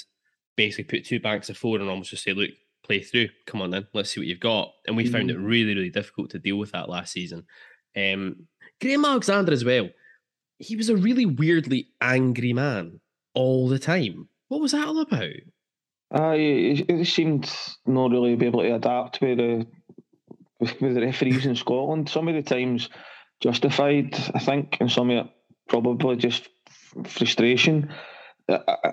basically 0.56 0.84
put 0.84 1.06
two 1.06 1.20
banks 1.20 1.50
of 1.50 1.58
four 1.58 1.80
and 1.80 1.90
almost 1.90 2.12
just 2.12 2.24
say, 2.24 2.34
"Look, 2.34 2.52
play 2.84 3.02
through. 3.02 3.30
Come 3.46 3.62
on, 3.62 3.72
then, 3.72 3.88
let's 3.94 4.12
see 4.12 4.20
what 4.20 4.28
you've 4.28 4.40
got." 4.40 4.72
And 4.88 4.96
we 4.96 5.06
found 5.08 5.32
it 5.32 5.38
really, 5.38 5.76
really 5.76 5.90
difficult 5.90 6.30
to 6.32 6.40
deal 6.40 6.58
with 6.58 6.72
that 6.72 6.90
last 6.90 7.14
season. 7.14 7.46
Um, 7.96 8.48
Graham 8.80 9.06
Alexander 9.06 9.52
as 9.52 9.66
well. 9.66 9.90
He 10.60 10.76
was 10.76 10.90
a 10.90 10.96
really 10.96 11.26
weirdly 11.26 11.90
angry 12.00 12.54
man 12.54 13.00
all 13.34 13.68
the 13.68 13.80
time. 13.80 14.30
What 14.48 14.62
was 14.62 14.74
that 14.74 14.88
all 14.88 15.00
about? 15.00 15.34
Uh, 16.14 16.34
it, 16.36 16.90
it 16.90 17.08
seemed 17.08 17.52
not 17.86 18.12
really 18.12 18.36
be 18.36 18.48
able 18.48 18.62
to 18.62 18.76
adapt 18.76 19.22
with 19.22 19.38
the 19.38 19.66
with 20.60 20.94
the 20.94 21.02
referees 21.02 21.46
in 21.46 21.56
Scotland. 21.56 22.10
Some 22.10 22.28
of 22.28 22.36
the 22.36 22.44
times 22.44 22.90
justified, 23.40 24.16
I 24.36 24.40
think, 24.40 24.78
and 24.80 24.92
some 24.92 25.10
of 25.10 25.26
it 25.26 25.32
probably 25.68 26.18
just 26.18 26.50
frustration. 27.06 27.94
Uh, 28.48 28.60
uh, 28.68 28.92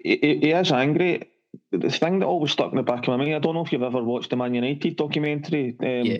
he, 0.00 0.16
he 0.42 0.50
is 0.50 0.72
angry. 0.72 1.30
The 1.70 1.90
thing 1.90 2.18
that 2.20 2.26
always 2.26 2.52
stuck 2.52 2.70
in 2.70 2.76
the 2.76 2.82
back 2.82 3.02
of 3.02 3.08
my 3.08 3.16
mind, 3.16 3.34
I 3.34 3.38
don't 3.38 3.54
know 3.54 3.64
if 3.64 3.72
you've 3.72 3.82
ever 3.82 4.02
watched 4.02 4.30
the 4.30 4.36
Man 4.36 4.54
United 4.54 4.96
documentary. 4.96 5.76
Um, 5.80 6.06
yeah, 6.06 6.18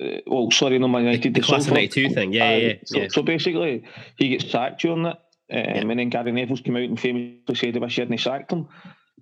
uh, 0.00 0.20
well, 0.26 0.50
sorry, 0.50 0.78
no 0.78 0.88
Man 0.88 1.04
the, 1.04 1.10
United. 1.10 1.34
the 1.34 1.40
class 1.40 1.62
of 1.62 1.74
Salford. 1.74 1.96
'92 1.96 2.14
thing. 2.14 2.32
Yeah, 2.32 2.44
Aye, 2.44 2.56
yeah, 2.56 2.66
yeah. 2.66 2.74
So, 2.84 2.98
yeah. 2.98 3.08
so 3.10 3.22
basically, 3.22 3.84
he 4.16 4.28
gets 4.28 4.50
sacked 4.50 4.82
during 4.82 5.04
that, 5.04 5.22
um, 5.50 5.90
and 5.90 5.98
then 5.98 6.10
Gary 6.10 6.32
Neville's 6.32 6.60
came 6.60 6.76
out 6.76 6.82
and 6.82 7.00
famously 7.00 7.54
said, 7.54 7.76
"I 7.76 7.80
wish 7.80 7.94
he 7.94 8.02
hadn't 8.02 8.18
sacked 8.18 8.52
him," 8.52 8.68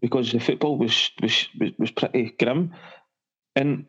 because 0.00 0.32
the 0.32 0.40
football 0.40 0.76
was 0.76 1.10
was 1.20 1.48
was, 1.58 1.70
was 1.78 1.90
pretty 1.92 2.34
grim, 2.38 2.74
and 3.54 3.86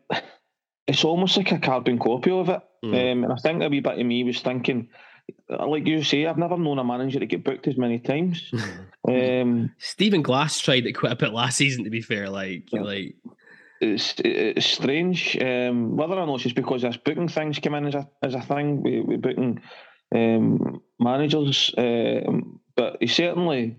it's 0.86 1.04
almost 1.04 1.36
like 1.36 1.52
a 1.52 1.58
carbon 1.58 1.98
copy 1.98 2.30
of 2.30 2.48
it. 2.48 2.60
Mm. 2.84 3.12
Um, 3.12 3.24
and 3.24 3.32
I 3.32 3.36
think 3.36 3.62
a 3.62 3.68
wee 3.68 3.80
bit 3.80 3.98
of 3.98 4.06
me 4.06 4.24
was 4.24 4.40
thinking, 4.40 4.88
uh, 4.92 5.13
like 5.48 5.86
you 5.86 6.02
say, 6.02 6.26
I've 6.26 6.38
never 6.38 6.56
known 6.56 6.78
a 6.78 6.84
manager 6.84 7.18
to 7.20 7.26
get 7.26 7.44
booked 7.44 7.66
as 7.68 7.76
many 7.76 7.98
times. 7.98 8.52
Um, 9.06 9.70
Stephen 9.76 10.22
Glass 10.22 10.58
tried 10.60 10.86
it 10.86 10.94
quite 10.94 11.12
a 11.12 11.16
bit 11.16 11.34
last 11.34 11.58
season. 11.58 11.84
To 11.84 11.90
be 11.90 12.00
fair, 12.00 12.30
like 12.30 12.72
Yeah. 12.72 12.80
like 12.80 13.16
it's 13.82 14.14
it's 14.24 14.64
strange. 14.64 15.36
Um, 15.42 15.94
whether 15.98 16.14
or 16.14 16.26
not 16.26 16.36
it's 16.36 16.44
just 16.44 16.56
because 16.56 16.80
this 16.80 16.96
booking 16.96 17.28
things 17.28 17.58
come 17.58 17.74
in 17.74 17.84
as 17.84 17.94
a 17.96 18.08
as 18.22 18.34
a 18.34 18.40
thing, 18.40 18.82
we 18.82 19.02
we 19.02 19.16
booking 19.16 19.60
um, 20.14 20.80
managers. 20.98 21.74
Um, 21.76 22.60
but 22.76 22.96
he 23.00 23.06
certainly, 23.06 23.76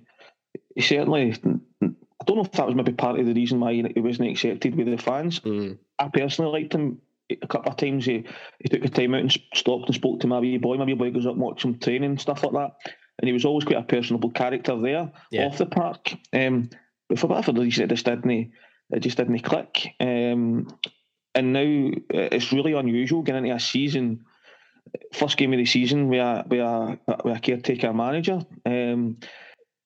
he 0.76 0.82
certainly. 0.82 1.34
I 1.82 2.24
don't 2.28 2.38
know 2.38 2.44
if 2.44 2.52
that 2.52 2.68
was 2.68 2.76
maybe 2.76 2.94
part 2.94 3.20
of 3.20 3.26
the 3.26 3.34
reason 3.34 3.60
why 3.60 3.74
he 3.74 4.00
wasn't 4.00 4.30
accepted 4.30 4.76
with 4.76 4.86
the 4.86 4.98
fans. 4.98 5.40
mm, 5.40 5.76
I 5.98 6.08
personally 6.10 6.52
liked 6.62 6.74
him 6.74 7.02
a 7.30 7.48
couple 7.48 7.72
of 7.72 7.78
times. 7.78 8.06
He, 8.06 8.26
he 8.60 8.70
took 8.70 8.82
the 8.82 8.90
time 8.90 9.14
out 9.16 9.22
and 9.22 9.38
stopped 9.54 9.88
and 9.88 9.96
spoke 9.96 10.20
to 10.22 10.28
my 10.28 10.40
wee 10.40 10.58
boy. 10.58 10.78
My 10.78 10.86
wee 10.86 10.94
boy 10.94 11.12
goes 11.12 11.26
up 11.26 11.34
and 11.34 11.42
watches 11.42 11.66
him 11.66 11.80
training 11.80 12.12
and 12.12 12.22
stuff 12.22 12.44
like 12.44 12.54
that. 12.54 12.92
And 13.20 13.28
he 13.28 13.34
was 13.34 13.46
always 13.46 13.64
quite 13.64 13.80
a 13.80 13.84
personable 13.84 14.30
character 14.32 14.80
there 14.80 15.12
Yeah. 15.32 15.46
off 15.48 15.58
the 15.58 15.66
park. 15.66 16.14
Um, 16.34 16.70
but 17.08 17.20
for 17.20 17.28
whatever 17.28 17.60
reason, 17.60 17.86
it 17.86 17.90
just 17.90 18.06
didn't. 18.06 18.52
It 18.92 19.00
just 19.00 19.18
didn't 19.18 19.40
click. 19.40 19.96
Um, 20.00 20.68
and 21.34 21.54
now 21.54 21.92
uh, 22.14 22.30
it's 22.32 22.52
really 22.52 22.74
unusual 22.74 23.24
getting 23.24 23.46
into 23.46 23.56
a 23.56 23.60
season, 23.60 24.26
first 25.14 25.38
game 25.38 25.54
of 25.54 25.58
the 25.58 25.66
season, 25.66 26.08
with 26.10 26.20
a 26.20 26.44
with 26.48 26.60
a, 26.60 27.00
with 27.24 27.38
a 27.38 27.40
caretaker 27.40 27.94
manager. 27.94 28.40
Um, 28.66 29.18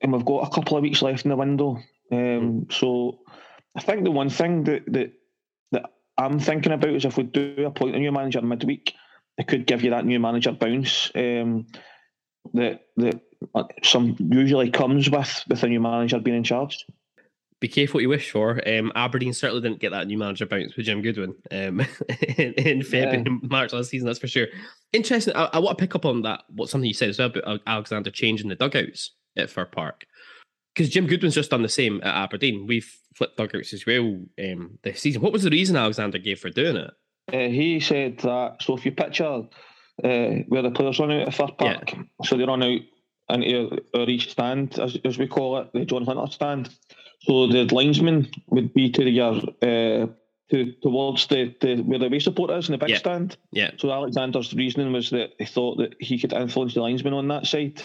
and 0.01 0.13
we've 0.13 0.25
got 0.25 0.47
a 0.47 0.53
couple 0.53 0.77
of 0.77 0.83
weeks 0.83 1.01
left 1.01 1.25
in 1.25 1.29
the 1.29 1.35
window. 1.37 1.77
Um, 2.11 2.67
So 2.71 3.19
I 3.75 3.81
think 3.81 4.03
the 4.03 4.11
one 4.11 4.29
thing 4.29 4.63
that 4.65 4.83
that 4.87 5.13
I'm 6.19 6.39
thinking 6.39 6.71
about 6.73 6.89
is 6.91 7.05
if 7.05 7.17
we 7.17 7.23
do 7.23 7.55
appoint 7.65 7.95
a 7.95 7.99
new 7.99 8.11
manager 8.11 8.41
midweek, 8.41 8.93
it 9.37 9.47
could 9.47 9.65
give 9.65 9.83
you 9.83 9.91
that 9.91 10.05
new 10.05 10.19
manager 10.19 10.51
bounce 10.51 11.11
um, 11.15 11.65
that 12.53 12.87
that 12.97 13.21
uh, 13.55 13.63
some 13.83 14.15
usually 14.19 14.69
comes 14.69 15.09
with 15.09 15.43
with 15.47 15.63
a 15.63 15.67
new 15.67 15.79
manager 15.79 16.19
being 16.19 16.37
in 16.37 16.43
charge. 16.43 16.85
be 17.61 17.67
careful 17.67 17.97
what 17.97 18.01
you 18.01 18.09
wish 18.09 18.31
for. 18.31 18.61
Um, 18.67 18.91
Aberdeen 18.95 19.33
certainly 19.33 19.61
didn't 19.61 19.79
get 19.79 19.91
that 19.91 20.07
new 20.07 20.17
manager 20.17 20.45
bounce 20.45 20.75
with 20.75 20.85
Jim 20.85 21.01
Goodwin 21.01 21.35
um, 21.51 21.79
in, 22.37 22.53
in 22.53 22.83
February, 22.83 23.23
Yeah. 23.25 23.37
March 23.49 23.71
last 23.73 23.89
season. 23.89 24.05
That's 24.05 24.19
for 24.19 24.27
sure. 24.27 24.47
Interesting. 24.91 25.35
I, 25.35 25.49
I 25.53 25.59
want 25.59 25.77
to 25.77 25.81
pick 25.81 25.95
up 25.95 26.05
on 26.05 26.21
that. 26.23 26.43
What 26.49 26.69
something 26.69 26.87
you 26.87 26.93
said 26.93 27.09
as 27.09 27.19
well 27.19 27.31
about 27.33 27.61
Alexander 27.65 28.11
changing 28.11 28.49
the 28.49 28.55
dugouts 28.55 29.11
at 29.37 29.49
Fir 29.49 29.65
Park 29.65 30.05
because 30.73 30.89
Jim 30.89 31.07
Goodwin's 31.07 31.35
just 31.35 31.51
done 31.51 31.61
the 31.61 31.69
same 31.69 31.97
at 32.03 32.15
Aberdeen. 32.15 32.65
We've 32.67 32.93
flipped 33.19 33.37
dugouts 33.37 33.73
as 33.73 33.85
well 33.85 34.17
um, 34.43 34.79
this 34.81 35.01
season. 35.01 35.21
What 35.21 35.33
was 35.33 35.43
the 35.43 35.49
reason 35.49 35.75
Alexander 35.75 36.17
gave 36.17 36.39
for 36.39 36.49
doing 36.49 36.77
it? 36.77 36.91
Uh, 37.31 37.49
he 37.49 37.79
said 37.81 38.17
that. 38.19 38.57
So 38.61 38.75
if 38.77 38.85
you 38.85 38.93
picture 38.93 39.43
uh, 40.03 40.29
where 40.47 40.61
the 40.61 40.71
players 40.71 40.99
run 40.99 41.11
out 41.11 41.27
of 41.27 41.35
Fir 41.35 41.47
Yeah. 41.59 41.81
So 42.23 42.37
they 42.37 42.45
run 42.45 42.63
out 42.63 42.79
into 43.29 43.83
our, 43.93 44.09
east 44.09 44.31
stand, 44.31 44.79
as, 44.79 44.97
as 45.03 45.17
we 45.17 45.27
call 45.27 45.59
it, 45.59 45.71
the 45.73 45.83
John 45.85 46.05
Hunter 46.05 46.31
stand. 46.31 46.69
So 47.23 47.47
the 47.47 47.65
linesman 47.65 48.31
would 48.47 48.73
be 48.73 48.89
to 48.89 49.03
the 49.03 49.21
uh, 49.21 50.07
to 50.51 50.73
towards 50.81 51.27
the, 51.27 51.53
the 51.59 51.75
where 51.83 51.99
the 51.99 52.05
away 52.05 52.19
support 52.19 52.51
is 52.51 52.69
in 52.69 52.71
the 52.71 52.77
big 52.77 52.89
Yeah. 52.89 52.97
stand. 52.97 53.37
Yeah, 53.51 53.71
So 53.77 53.91
Alexander's 53.91 54.53
reasoning 54.53 54.93
was 54.93 55.09
that 55.09 55.31
he 55.37 55.45
thought 55.45 55.77
that 55.79 55.95
he 55.99 56.17
could 56.17 56.31
influence 56.31 56.73
the 56.73 56.81
linesman 56.81 57.13
on 57.13 57.27
that 57.27 57.45
side 57.45 57.83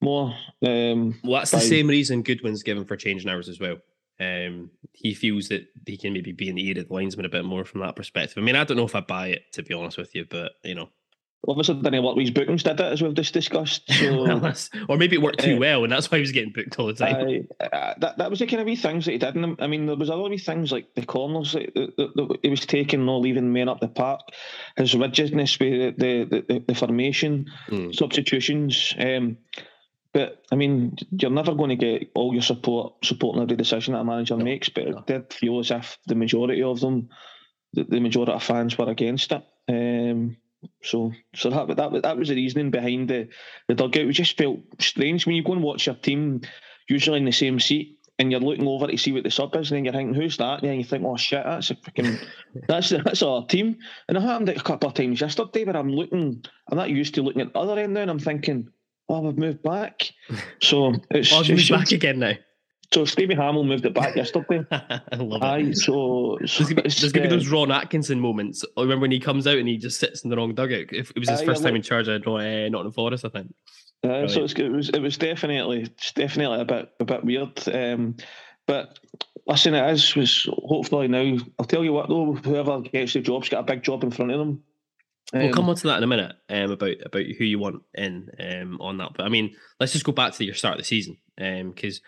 more. 0.00 0.34
Um, 0.62 1.20
well, 1.22 1.40
that's 1.40 1.50
the 1.50 1.60
same 1.60 1.88
reason 1.88 2.22
Goodwin's 2.22 2.62
given 2.62 2.86
for 2.86 2.96
changing 2.96 3.30
hours 3.30 3.50
as 3.50 3.60
well. 3.60 3.76
Um, 4.22 4.70
he 4.92 5.14
feels 5.14 5.48
that 5.48 5.66
he 5.86 5.96
can 5.96 6.12
maybe 6.12 6.32
be 6.32 6.48
in 6.48 6.54
the 6.54 6.66
ear 6.68 6.78
of 6.78 6.88
the 6.88 6.94
linesman 6.94 7.26
a 7.26 7.30
bit 7.30 7.44
more 7.44 7.64
from 7.64 7.80
that 7.80 7.96
perspective. 7.96 8.38
I 8.38 8.42
mean, 8.42 8.56
I 8.56 8.64
don't 8.64 8.76
know 8.76 8.84
if 8.84 8.94
I 8.94 9.00
buy 9.00 9.28
it 9.28 9.42
to 9.52 9.62
be 9.62 9.74
honest 9.74 9.98
with 9.98 10.14
you, 10.14 10.24
but 10.28 10.52
you 10.62 10.74
know, 10.74 10.88
obviously 11.48 11.74
didn't 11.74 12.04
work 12.04 12.14
with 12.14 12.26
his 12.26 12.30
bookings, 12.30 12.62
did 12.62 12.78
it, 12.78 12.92
as 12.92 13.02
we've 13.02 13.14
just 13.14 13.34
discussed. 13.34 13.82
So 14.02 14.52
or 14.88 14.96
maybe 14.96 15.16
it 15.16 15.22
worked 15.22 15.40
too 15.40 15.56
Uh, 15.56 15.60
well, 15.60 15.82
and 15.84 15.92
that's 15.92 16.10
why 16.10 16.18
he 16.18 16.22
was 16.22 16.30
getting 16.32 16.52
booked 16.52 16.78
all 16.78 16.86
the 16.86 16.94
time. 16.94 17.16
Aye, 17.16 17.64
uh, 17.64 17.94
that 17.98 18.18
that 18.18 18.30
was 18.30 18.38
the 18.38 18.46
kind 18.46 18.60
of 18.60 18.66
wee 18.66 18.76
things 18.76 19.06
that 19.06 19.12
he 19.12 19.18
did. 19.18 19.34
And 19.34 19.60
I 19.60 19.66
mean, 19.66 19.86
there 19.86 19.96
was 19.96 20.10
other 20.10 20.22
wee 20.22 20.38
things 20.38 20.70
like 20.70 20.94
the 20.94 21.04
corners 21.04 21.52
that, 21.52 21.74
that, 21.74 21.96
that, 21.96 22.16
that 22.16 22.38
he 22.42 22.50
was 22.50 22.64
taking, 22.64 23.04
not 23.04 23.22
leaving 23.22 23.52
men 23.52 23.68
up 23.68 23.80
the 23.80 23.88
park. 23.88 24.20
His 24.76 24.94
rigidness 24.94 25.58
with 25.58 25.98
the 25.98 26.24
the, 26.24 26.44
the, 26.48 26.64
the 26.68 26.74
formation, 26.74 27.46
Mm. 27.70 27.94
substitutions. 27.94 28.94
Um, 28.98 29.38
but 30.12 30.42
I 30.50 30.56
mean, 30.56 30.96
you're 31.10 31.30
never 31.30 31.54
going 31.54 31.70
to 31.70 31.76
get 31.76 32.10
all 32.14 32.32
your 32.32 32.42
support 32.42 33.04
supporting 33.04 33.42
every 33.42 33.56
decision 33.56 33.94
that 33.94 34.00
a 34.00 34.04
manager 34.04 34.36
No, 34.36 34.44
makes. 34.44 34.68
But 34.68 34.88
no. 34.88 34.98
it 34.98 35.06
did 35.06 35.32
feel 35.32 35.58
as 35.60 35.70
if 35.70 35.98
the 36.06 36.14
majority 36.14 36.62
of 36.62 36.80
them, 36.80 37.08
the, 37.72 37.84
the 37.84 38.00
majority 38.00 38.32
of 38.32 38.42
fans, 38.42 38.76
were 38.76 38.90
against 38.90 39.32
it. 39.32 39.42
Um, 39.68 40.36
so, 40.82 41.12
so 41.34 41.50
that 41.50 41.76
that 41.76 41.90
was- 41.92 42.02
that 42.02 42.16
was 42.16 42.28
the 42.28 42.34
reasoning 42.36 42.70
behind 42.70 43.08
the 43.08 43.28
the 43.68 43.74
dugout. 43.74 44.04
It 44.06 44.12
just 44.12 44.36
felt 44.38 44.60
strange 44.80 45.26
when 45.26 45.34
you 45.36 45.42
go 45.42 45.52
and 45.54 45.62
watch 45.62 45.86
your 45.86 45.96
team, 45.96 46.42
usually 46.88 47.18
in 47.18 47.24
the 47.24 47.32
same 47.32 47.58
seat, 47.58 47.98
and 48.18 48.30
you're 48.30 48.40
looking 48.40 48.66
over 48.68 48.86
to 48.86 48.96
see 48.98 49.10
what 49.12 49.24
the 49.24 49.30
sub 49.30 49.56
is, 49.56 49.70
and 49.70 49.76
then 49.78 49.84
you're 49.86 49.94
thinking, 49.94 50.14
"Who's 50.14 50.36
that?" 50.36 50.60
And 50.60 50.68
then 50.70 50.78
you 50.78 50.84
think, 50.84 51.04
"Oh 51.04 51.16
shit, 51.16 51.42
that's 51.44 51.70
a 51.70 51.74
freaking 51.74 52.18
that's 52.68 52.90
that's 52.90 53.22
our 53.22 53.44
team." 53.46 53.78
And 54.08 54.16
it 54.16 54.20
happened 54.20 54.50
a 54.50 54.62
couple 54.62 54.88
of 54.88 54.94
times 54.94 55.20
yesterday 55.20 55.64
where 55.64 55.76
I'm 55.76 55.90
looking, 55.90 56.44
I'm 56.70 56.76
not 56.78 56.90
used 56.90 57.14
to 57.14 57.22
looking 57.22 57.40
at 57.42 57.52
the 57.54 57.58
other 57.58 57.80
end 57.80 57.94
now, 57.94 58.02
and 58.02 58.10
I'm 58.10 58.18
thinking, 58.20 58.68
"Oh, 59.08 59.20
we've 59.20 59.38
moved 59.38 59.62
back." 59.62 60.10
So 60.62 60.94
it's 61.10 61.32
Oh, 61.32 61.42
it's 61.44 61.68
back 61.70 61.90
again 61.92 62.18
now. 62.20 62.32
so 62.92 63.04
Stevie 63.04 63.34
Hamill 63.34 63.64
moved 63.64 63.84
it 63.84 63.94
back 63.94 64.14
yesterday. 64.16 64.64
I 64.70 65.00
love 65.16 65.42
it. 65.42 65.44
Aye, 65.44 65.72
so, 65.72 66.38
so 66.46 66.64
There's 66.64 66.68
gonna, 66.70 66.74
be, 66.76 66.82
it's, 66.86 67.00
there's 67.00 67.12
gonna 67.12 67.28
be 67.28 67.34
those 67.34 67.48
Ron 67.48 67.72
Atkinson 67.72 68.20
moments. 68.20 68.64
I 68.76 68.82
remember 68.82 69.02
when 69.02 69.10
he 69.10 69.18
comes 69.20 69.46
out 69.46 69.56
and 69.56 69.66
he 69.68 69.76
just 69.76 69.98
sits 69.98 70.22
in 70.24 70.30
the 70.30 70.36
wrong 70.36 70.54
dugout. 70.54 70.92
If 70.92 71.10
it 71.10 71.18
was 71.18 71.28
his 71.28 71.40
Aye, 71.40 71.46
first 71.46 71.62
I 71.62 71.66
time 71.66 71.76
in 71.76 71.82
charge 71.82 72.08
at 72.08 72.26
uh, 72.26 72.68
Nottingham 72.68 72.92
Forest, 72.92 73.24
I 73.24 73.28
think. 73.28 73.54
Uh, 74.04 74.26
so 74.28 74.44
it's, 74.44 74.52
it 74.54 74.70
was 74.70 74.88
it 74.88 75.00
was 75.00 75.16
definitely 75.16 75.88
definitely 76.14 76.60
a 76.60 76.64
bit 76.64 76.90
a 77.00 77.04
bit 77.04 77.24
weird. 77.24 77.68
Um, 77.68 78.16
but 78.66 78.98
listen, 79.46 79.74
it 79.74 79.90
is 79.92 80.14
was 80.14 80.48
hopefully 80.50 81.08
now. 81.08 81.38
I'll 81.58 81.66
tell 81.66 81.84
you 81.84 81.92
what 81.92 82.08
though, 82.08 82.34
whoever 82.34 82.80
gets 82.80 83.12
the 83.12 83.20
job's 83.20 83.48
got 83.48 83.60
a 83.60 83.62
big 83.64 83.82
job 83.82 84.02
in 84.04 84.10
front 84.10 84.32
of 84.32 84.38
them. 84.38 84.62
We'll 85.32 85.46
Um, 85.46 85.52
come 85.52 85.68
on 85.68 85.76
to 85.76 85.86
that 85.88 85.98
in 85.98 86.04
a 86.04 86.06
minute 86.06 86.36
um, 86.48 86.70
about 86.70 86.96
about 87.04 87.24
who 87.24 87.44
you 87.44 87.58
want 87.58 87.82
in 87.94 88.28
um, 88.38 88.80
on 88.80 88.98
that. 88.98 89.12
But 89.16 89.26
I 89.26 89.28
mean, 89.28 89.54
let's 89.80 89.92
just 89.92 90.04
go 90.04 90.12
back 90.12 90.32
to 90.34 90.44
your 90.44 90.54
start 90.54 90.74
of 90.74 90.80
the 90.80 90.84
season 90.84 91.16
because. 91.36 92.00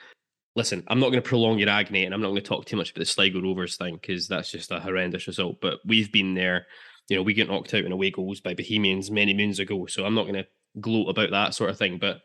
Listen, 0.57 0.85
I'm 0.87 1.01
not 1.01 1.11
going 1.11 1.21
to 1.21 1.29
prolong 1.29 1.59
your 1.59 1.69
agony, 1.69 2.05
and 2.05 2.15
I'm 2.15 2.21
not 2.21 2.29
going 2.29 2.41
to 2.41 2.49
talk 2.49 2.65
too 2.65 2.77
much 2.77 2.93
about 2.93 3.01
the 3.01 3.07
Sligo 3.07 3.43
Rovers 3.43 3.77
thing 3.77 3.95
because 3.97 4.29
that's 4.29 4.53
just 4.53 4.71
a 4.71 4.79
horrendous 4.79 5.27
result. 5.27 5.61
But 5.61 5.81
we've 5.85 6.13
been 6.13 6.35
there, 6.35 6.69
you 7.09 7.17
know, 7.17 7.25
we 7.25 7.35
get 7.35 7.49
knocked 7.49 7.75
out 7.75 7.83
in 7.83 7.91
away 7.91 8.13
goals 8.13 8.39
by 8.39 8.55
Bohemians 8.55 9.11
many 9.11 9.35
moons 9.35 9.59
ago, 9.59 9.87
so 9.87 10.05
I'm 10.05 10.15
not 10.15 10.29
going 10.29 10.37
to 10.37 10.47
gloat 10.81 11.09
about 11.09 11.33
that 11.33 11.55
sort 11.55 11.71
of 11.71 11.77
thing. 11.77 11.99
But 11.99 12.21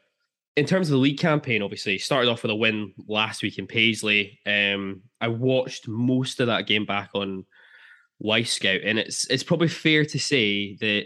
in 0.56 0.68
terms 0.68 0.90
of 0.90 0.92
the 0.92 0.98
league 0.98 1.18
campaign, 1.18 1.64
obviously 1.64 1.98
started 1.98 2.30
off 2.30 2.44
with 2.44 2.52
a 2.52 2.56
win 2.56 2.94
last 3.08 3.42
week 3.42 3.58
in 3.58 3.66
Paisley. 3.66 4.38
Um, 4.46 5.02
I 5.20 5.30
watched 5.30 5.88
most 5.88 6.40
of 6.40 6.46
that 6.46 6.68
game 6.68 6.86
back 6.86 7.10
on 7.16 7.48
Scout, 8.44 8.82
and 8.84 9.00
it's 9.00 9.26
it's 9.30 9.44
probably 9.44 9.68
fair 9.68 10.06
to 10.06 10.20
say 10.20 10.76
that 10.76 11.06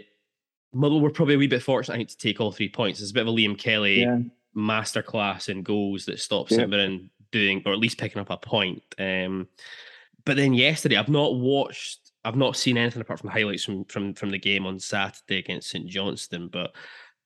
Motherwell 0.72 1.00
were 1.02 1.10
probably 1.10 1.34
a 1.34 1.38
wee 1.38 1.46
bit 1.46 1.62
fortunate 1.62 1.94
I 1.94 1.98
think, 1.98 2.08
to 2.10 2.16
take 2.16 2.40
all 2.40 2.52
three 2.52 2.68
points. 2.68 3.00
It's 3.00 3.10
a 3.10 3.14
bit 3.14 3.22
of 3.22 3.28
a 3.28 3.30
Liam 3.30 3.56
Kelly 3.58 4.00
yeah, 4.00 4.18
masterclass 4.56 5.48
in 5.48 5.62
goals 5.62 6.06
that 6.06 6.20
stopped 6.20 6.50
Yeah. 6.50 6.58
St 6.58 6.70
Mirren 6.70 7.10
doing, 7.30 7.62
or 7.66 7.72
at 7.72 7.78
least 7.78 7.98
picking 7.98 8.20
up 8.20 8.30
a 8.30 8.36
point. 8.36 8.82
Um, 8.98 9.48
but 10.24 10.36
then 10.36 10.54
yesterday, 10.54 10.96
I've 10.96 11.08
not 11.08 11.36
watched, 11.36 12.12
I've 12.24 12.36
not 12.36 12.56
seen 12.56 12.78
anything 12.78 13.02
apart 13.02 13.20
from 13.20 13.30
highlights 13.30 13.64
from 13.64 13.84
from 13.84 14.14
from 14.14 14.30
the 14.30 14.38
game 14.38 14.66
on 14.66 14.78
Saturday 14.80 15.38
against 15.38 15.70
St 15.70 15.86
Johnstone. 15.86 16.48
But 16.48 16.74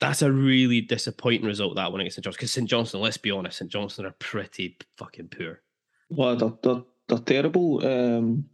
that's 0.01 0.23
a 0.23 0.31
really 0.31 0.81
disappointing 0.81 1.47
result 1.47 1.77
that 1.77 1.91
one 1.91 2.01
against 2.01 2.17
St 2.17 2.25
Johnstone. 2.25 2.39
Because 2.39 2.53
St 2.53 2.69
Johnstone, 2.69 3.01
let's 3.03 3.17
be 3.17 3.31
honest, 3.31 3.59
St 3.59 3.71
Johnstone 3.71 4.07
are 4.07 4.15
pretty 4.19 4.77
fucking 4.97 5.29
poor. 5.29 5.63
well, 6.11 6.37
they're, 6.37 6.53
they're, 6.63 6.83
they're 7.09 7.19
terrible. 7.19 7.87
Um, 7.87 8.49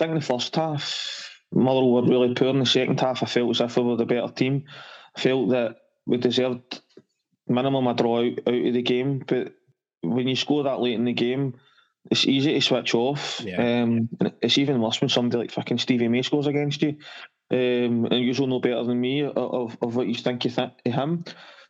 I 0.00 0.06
think 0.06 0.14
the 0.14 0.26
first 0.26 0.54
half, 0.54 1.30
Motherwell 1.52 1.90
were 1.90 2.08
really 2.08 2.34
poor. 2.34 2.48
In 2.48 2.60
the 2.60 2.66
second 2.66 3.00
half, 3.00 3.22
I 3.22 3.26
felt 3.26 3.50
as 3.50 3.60
if 3.60 3.76
we 3.76 3.82
were 3.82 3.96
the 3.96 4.06
better 4.06 4.32
team. 4.32 4.64
I 5.16 5.20
felt 5.20 5.50
that 5.50 5.76
we 6.06 6.18
deserved 6.18 6.80
minimum 7.48 7.86
a 7.86 7.94
draw 7.94 8.20
out, 8.20 8.38
out 8.46 8.54
of 8.54 8.74
the 8.74 8.82
game, 8.82 9.24
but 9.26 9.54
when 10.02 10.28
you 10.28 10.36
score 10.36 10.64
that 10.64 10.80
late 10.80 10.94
in 10.94 11.04
the 11.04 11.12
game, 11.12 11.54
it's 12.10 12.26
easy 12.26 12.54
to 12.54 12.60
switch 12.60 12.94
off. 12.94 13.40
Yeah. 13.44 13.56
Um, 13.56 14.08
and 14.20 14.32
it's 14.40 14.58
even 14.58 14.80
worse 14.80 15.00
when 15.00 15.08
somebody 15.08 15.38
like 15.38 15.50
fucking 15.50 15.78
Stevie 15.78 16.08
May 16.08 16.22
scores 16.22 16.46
against 16.46 16.82
you. 16.82 16.96
Um, 17.50 18.06
and 18.06 18.24
you'll 18.24 18.46
know 18.46 18.60
better 18.60 18.84
than 18.84 19.00
me 19.00 19.24
of, 19.24 19.76
of, 19.80 19.96
what 19.96 20.06
you 20.06 20.14
think 20.14 20.44
you 20.44 20.50
think 20.50 20.74
of 20.86 20.92
him. 20.92 21.24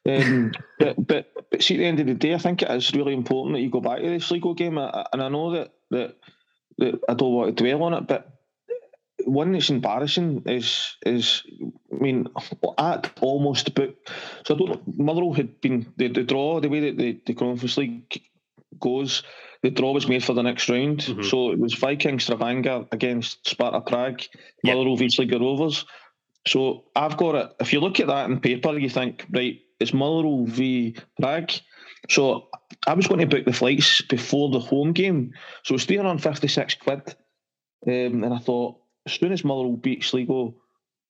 Um, 0.06 0.52
but, 0.78 1.06
but 1.06 1.32
but 1.50 1.62
see, 1.62 1.76
at 1.76 1.78
the 1.78 1.86
end 1.86 2.00
of 2.00 2.06
the 2.06 2.14
day, 2.14 2.34
I 2.34 2.38
think 2.38 2.62
it 2.62 2.70
is 2.70 2.92
really 2.92 3.14
important 3.14 3.54
that 3.54 3.62
you 3.62 3.70
go 3.70 3.80
back 3.80 4.00
to 4.00 4.08
this 4.08 4.26
Sligo 4.26 4.54
game. 4.54 4.76
And 4.76 5.22
I 5.22 5.28
know 5.28 5.52
that 5.52 5.72
that 5.90 6.16
I 6.80 7.14
don't 7.14 7.32
want 7.32 7.56
to 7.56 7.62
dwell 7.64 7.82
on 7.84 7.94
it, 7.94 8.06
but 8.06 8.30
one 9.24 9.52
that's 9.52 9.68
embarrassing 9.70 10.42
is 10.46 10.96
is 11.04 11.42
I 11.92 11.96
mean 12.02 12.28
at 12.78 13.10
almost 13.20 13.74
but 13.74 13.94
so 14.44 14.54
I 14.54 14.58
don't 14.58 14.68
know 14.70 14.82
Motherwell 15.04 15.32
had 15.34 15.60
been 15.60 15.92
the, 15.96 16.08
the 16.08 16.22
draw 16.22 16.60
the 16.60 16.68
way 16.68 16.80
that 16.80 16.96
the, 16.98 17.20
the 17.26 17.34
Conference 17.34 17.76
League 17.76 18.22
goes 18.80 19.24
the 19.62 19.70
draw 19.70 19.92
was 19.92 20.06
made 20.08 20.22
for 20.24 20.34
the 20.34 20.42
next 20.42 20.68
round 20.68 21.00
Mhm. 21.00 21.24
so 21.24 21.50
it 21.50 21.58
was 21.58 21.74
Viking 21.74 22.20
Stavanger 22.20 22.86
against 22.92 23.46
Sparta 23.48 23.80
Prague 23.80 24.22
Yep. 24.62 24.76
Motherwell 24.76 24.96
v 24.96 25.08
Sligo 25.10 25.40
Rovers 25.40 25.84
so 26.46 26.84
I've 26.94 27.16
got 27.16 27.34
it 27.34 27.50
if 27.60 27.72
you 27.72 27.80
look 27.80 27.98
at 27.98 28.06
that 28.06 28.30
in 28.30 28.38
paper 28.40 28.78
you 28.78 28.88
think 28.88 29.26
right 29.30 29.58
it's 29.80 29.92
Motherwell 29.92 30.44
v 30.46 30.94
Prague 31.20 31.50
so 32.08 32.48
I 32.86 32.94
was 32.94 33.06
going 33.06 33.20
to 33.20 33.26
book 33.26 33.44
the 33.44 33.52
flights 33.52 34.02
before 34.02 34.50
the 34.50 34.60
home 34.60 34.92
game 34.92 35.32
so 35.64 35.72
it 35.72 35.76
was 35.76 35.84
356 35.84 36.74
quid 36.76 37.14
um, 37.86 38.24
and 38.24 38.34
I 38.34 38.38
thought, 38.38 38.76
as 39.06 39.12
soon 39.12 39.32
as 39.32 39.44
Motherwell 39.44 39.76
beat 39.76 40.04
Sligo, 40.04 40.56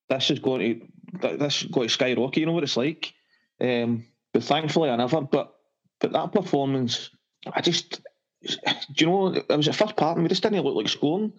this 0.08 0.30
is 0.30 0.38
going 0.38 0.60
to 0.60 1.20
th- 1.20 1.38
this 1.38 1.62
is 1.62 1.70
going 1.70 1.88
to 1.88 1.92
skyrocket. 1.94 2.36
You 2.38 2.46
know 2.46 2.52
what 2.52 2.64
it's 2.64 2.76
like. 2.76 3.12
Um, 3.60 4.06
but 4.32 4.44
thankfully, 4.44 4.90
I 4.90 4.96
never. 4.96 5.20
But 5.22 5.54
but 6.00 6.12
that 6.12 6.32
performance, 6.32 7.10
I 7.52 7.60
just, 7.60 8.00
do 8.42 8.56
you 8.98 9.06
know, 9.06 9.28
it 9.34 9.48
was 9.48 9.66
the 9.66 9.72
first 9.72 9.96
part, 9.96 10.16
and 10.16 10.22
we 10.22 10.28
just 10.28 10.42
didn't 10.42 10.62
look 10.62 10.76
like 10.76 10.88
scoring. 10.88 11.32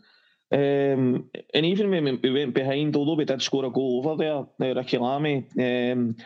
Um, 0.51 1.29
and 1.53 1.65
even 1.65 1.91
when 1.91 2.03
we- 2.03 2.19
we 2.23 2.31
went 2.31 2.55
behind, 2.55 2.95
although 2.95 3.13
we 3.13 3.23
did 3.23 3.41
score 3.41 3.65
a 3.65 3.69
goal 3.69 4.01
over 4.03 4.17
there, 4.17 4.71
uh, 4.71 4.75
Ricki 4.75 4.97
Lamie, 4.97 5.45
um, 5.59 6.17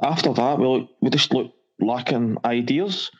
after 0.00 0.32
that, 0.32 0.58
we, 0.58 0.66
look, 0.66 0.88
we 1.02 1.10
just 1.10 1.34
looked 1.34 1.55
lacking 1.80 2.38
ideas. 2.44 3.10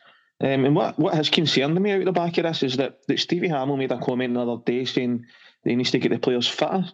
Um, 0.40 0.66
and 0.66 0.76
what, 0.76 0.98
what 0.98 1.14
has 1.14 1.30
concerned 1.30 1.80
me 1.80 1.92
out 1.92 2.04
the 2.04 2.12
back 2.12 2.36
of 2.38 2.44
this 2.44 2.62
is 2.62 2.76
that, 2.76 2.98
that 3.08 3.18
Stevie 3.18 3.48
Hamill 3.48 3.76
made 3.76 3.92
a 3.92 3.98
comment 3.98 4.34
the 4.34 4.40
other 4.40 4.62
day 4.64 4.84
saying 4.84 5.24
he 5.64 5.76
needs 5.76 5.92
to 5.92 5.98
get 5.98 6.10
the 6.10 6.18
players 6.18 6.46
fitter. 6.46 6.84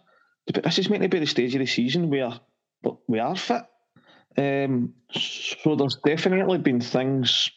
But 0.46 0.64
this 0.64 0.78
is 0.78 0.88
meant 0.88 1.02
to 1.02 1.08
be 1.08 1.18
the 1.18 1.26
stage 1.26 1.54
of 1.54 1.60
the 1.60 1.66
season 1.66 2.10
where 2.10 2.32
we 3.08 3.18
are 3.18 3.36
fit. 3.36 3.62
Um, 4.36 4.94
so 5.12 5.76
there's 5.76 5.98
definitely 6.04 6.58
been 6.58 6.80
things 6.80 7.50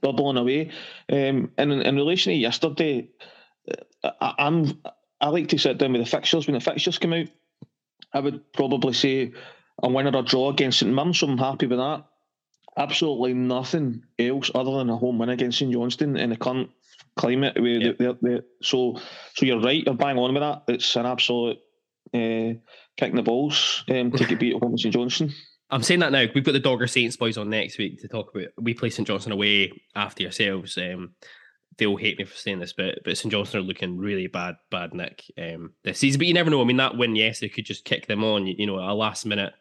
bubbling 0.00 0.36
away. 0.36 0.70
Um, 1.10 1.52
and 1.58 1.72
in, 1.72 1.82
in 1.82 1.96
relation 1.96 2.32
to 2.32 2.36
yesterday, 2.36 3.10
uh, 4.02 4.10
I, 4.20 4.34
I'm 4.38 4.80
I 5.20 5.28
like 5.28 5.48
to 5.48 5.58
sit 5.58 5.78
down 5.78 5.92
with 5.92 6.02
the 6.02 6.10
fixtures 6.10 6.46
when 6.46 6.54
the 6.54 6.60
fixtures 6.60 6.98
come 6.98 7.12
out. 7.12 7.28
I 8.12 8.20
would 8.20 8.52
probably 8.52 8.92
say 8.92 9.32
a 9.82 9.88
win 9.88 10.06
or 10.06 10.18
a 10.18 10.22
draw 10.22 10.50
against 10.50 10.80
St 10.80 10.92
Mirren, 10.92 11.14
so 11.14 11.28
I'm 11.28 11.38
happy 11.38 11.66
with 11.66 11.78
that. 11.78 12.04
Absolutely 12.76 13.34
nothing 13.34 14.02
else 14.18 14.50
other 14.54 14.78
than 14.78 14.90
a 14.90 14.96
home 14.96 15.18
win 15.18 15.28
against 15.28 15.58
St 15.58 15.72
Johnstone 15.72 16.16
in 16.16 16.30
the 16.30 16.36
current 16.36 16.70
climate. 17.16 17.60
Where 17.60 17.80
Yeah. 17.80 17.92
they're, 17.98 18.14
they're, 18.20 18.42
so, 18.62 19.00
so 19.34 19.46
you're 19.46 19.60
right. 19.60 19.84
You're 19.84 19.94
bang 19.94 20.18
on 20.18 20.34
with 20.34 20.42
that. 20.42 20.62
It's 20.68 20.96
an 20.96 21.06
absolute 21.06 21.58
uh, 22.12 22.58
kicking 22.96 23.16
the 23.16 23.22
balls 23.22 23.84
um, 23.88 24.10
to 24.12 24.24
get 24.24 24.40
beat 24.40 24.56
at 24.56 24.62
home 24.62 24.76
St 24.76 24.92
Johnstone. 24.92 25.32
I'm 25.70 25.82
saying 25.82 26.00
that 26.00 26.12
now. 26.12 26.26
We've 26.34 26.44
got 26.44 26.52
the 26.52 26.60
Dogger 26.60 26.86
Saints 26.86 27.16
boys 27.16 27.38
on 27.38 27.50
next 27.50 27.78
week 27.78 28.00
to 28.00 28.08
talk 28.08 28.34
about. 28.34 28.48
We 28.60 28.74
play 28.74 28.90
St 28.90 29.06
Johnstone 29.06 29.32
away 29.32 29.72
after 29.94 30.22
yourselves. 30.22 30.76
Um, 30.76 31.14
they'll 31.78 31.96
hate 31.96 32.18
me 32.18 32.24
for 32.24 32.36
saying 32.36 32.60
this, 32.60 32.72
but 32.72 32.98
but 33.04 33.16
St 33.16 33.32
Johnstone 33.32 33.62
are 33.62 33.64
looking 33.64 33.98
really 33.98 34.26
bad, 34.26 34.56
bad 34.70 34.94
Nick 34.94 35.24
um, 35.38 35.72
this 35.82 35.98
season. 35.98 36.18
But 36.18 36.26
you 36.26 36.34
never 36.34 36.50
know. 36.50 36.60
I 36.60 36.64
mean, 36.64 36.76
that 36.76 36.96
win 36.96 37.16
yes, 37.16 37.36
yesterday 37.42 37.52
could 37.54 37.64
just 37.66 37.84
kick 37.84 38.06
them 38.06 38.22
on. 38.22 38.46
You, 38.46 38.54
you 38.58 38.66
know, 38.66 38.78
a 38.78 38.94
last 38.94 39.24
minute 39.26 39.52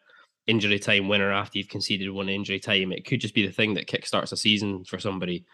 injury 0.48 0.80
time 0.80 1.08
winner 1.08 1.32
after 1.32 1.58
you've 1.58 1.70
conceded 1.70 2.10
one 2.12 2.30
injury 2.30 2.60
time. 2.60 2.92
It 2.92 3.06
could 3.06 3.22
just 3.22 3.36
be 3.36 3.46
the 3.46 3.54
thing 3.54 3.76
that 3.76 3.88
kickstarts 3.88 4.32
a 4.32 4.38
season 4.38 4.84
for 4.84 5.00
somebody 5.00 5.46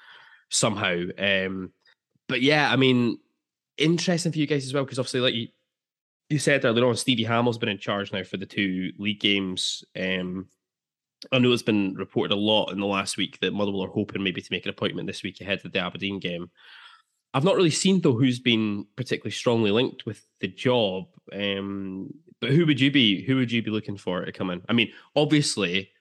somehow. 0.50 1.04
Um, 1.18 1.72
but 2.28 2.42
yeah, 2.42 2.72
I 2.72 2.76
mean, 2.76 3.20
interesting 3.78 4.32
for 4.32 4.40
you 4.40 4.48
guys 4.48 4.66
as 4.66 4.74
well 4.74 4.84
because 4.84 5.00
obviously, 5.00 5.22
like 5.22 5.34
you 5.34 5.48
you 6.30 6.38
said 6.38 6.64
earlier 6.64 6.86
on, 6.86 6.96
Stevie 6.96 7.24
Hamill's 7.24 7.58
been 7.58 7.70
in 7.70 7.80
charge 7.80 8.14
now 8.14 8.24
for 8.24 8.38
the 8.38 8.46
two 8.46 8.92
league 9.00 9.20
games. 9.20 9.84
Um, 10.00 10.48
I 11.32 11.40
know 11.40 11.52
it's 11.52 11.64
been 11.64 11.96
reported 11.96 12.34
a 12.34 12.40
lot 12.40 12.72
in 12.72 12.80
the 12.80 12.86
last 12.86 13.18
week 13.18 13.40
that 13.40 13.52
Motherwell 13.52 13.84
are 13.84 13.90
hoping 13.90 14.24
maybe 14.24 14.42
to 14.42 14.52
make 14.52 14.66
an 14.66 14.70
appointment 14.70 15.08
this 15.08 15.24
week 15.24 15.42
ahead 15.42 15.66
of 15.66 15.72
the 15.72 15.80
Aberdeen 15.80 16.20
game. 16.20 16.52
I've 17.34 17.44
not 17.44 17.56
really 17.56 17.72
seen 17.72 18.02
though 18.02 18.16
who's 18.16 18.40
been 18.40 18.86
particularly 18.96 19.32
strongly 19.32 19.72
linked 19.72 20.06
with 20.06 20.24
the 20.40 20.48
job. 20.48 21.06
Um, 21.34 22.14
but 22.42 22.52
who 22.52 22.66
would 22.66 22.80
you 22.80 22.92
be? 22.92 23.24
Who 23.24 23.36
would 23.36 23.52
you 23.52 23.62
be 23.62 23.72
looking 23.72 23.98
for 23.98 24.24
to 24.24 24.32
come 24.32 24.50
in? 24.50 24.62
I 24.70 24.74
mean, 24.74 24.92
obviously, 25.16 25.92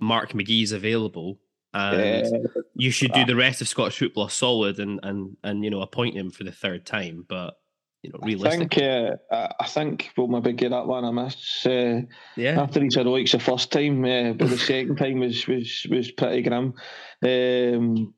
Mark 0.00 0.32
McGee's 0.32 0.72
available, 0.72 1.40
and 1.74 2.26
Uh, 2.26 2.48
you 2.74 2.90
should 2.90 3.12
do 3.12 3.24
the 3.24 3.36
rest 3.36 3.60
of 3.60 3.68
Scottish 3.68 3.98
football 3.98 4.26
a 4.26 4.30
solid 4.30 4.78
and 4.78 5.00
and 5.02 5.36
and 5.44 5.64
you 5.64 5.70
know 5.70 5.82
appoint 5.82 6.16
him 6.16 6.30
for 6.30 6.44
the 6.44 6.52
third 6.52 6.86
time. 6.86 7.24
But 7.28 7.58
you 8.02 8.12
know, 8.12 8.46
I 8.46 8.56
think 8.56 8.78
uh, 8.78 9.16
I 9.30 9.66
think 9.66 10.10
we'll 10.16 10.28
maybe 10.28 10.52
get 10.52 10.70
that 10.70 10.86
one. 10.86 11.04
I 11.04 11.10
missed. 11.10 11.66
Uh, 11.66 12.02
yeah. 12.36 12.60
after 12.60 12.80
his 12.80 12.94
heroics 12.94 13.32
the 13.32 13.38
first 13.38 13.72
time, 13.72 14.04
uh, 14.04 14.32
but 14.32 14.48
the 14.48 14.58
second 14.58 14.96
time 14.98 15.20
was 15.20 15.46
was 15.46 15.86
was 15.90 16.10
pretty 16.12 16.42
grim. 16.42 16.74
Um, 17.22 18.14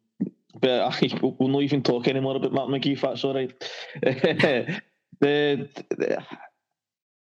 but 0.61 0.81
I, 0.81 1.19
we'll 1.23 1.49
not 1.49 1.63
even 1.63 1.83
talk 1.83 2.09
anymore 2.09 2.37
about 2.37 2.53
Mark 2.53 2.69
McGee 2.69 2.93
if 2.93 3.03
that's 3.03 3.25
all 3.25 3.35
right. 3.35 3.53
the, 4.03 4.79
the, 5.21 6.23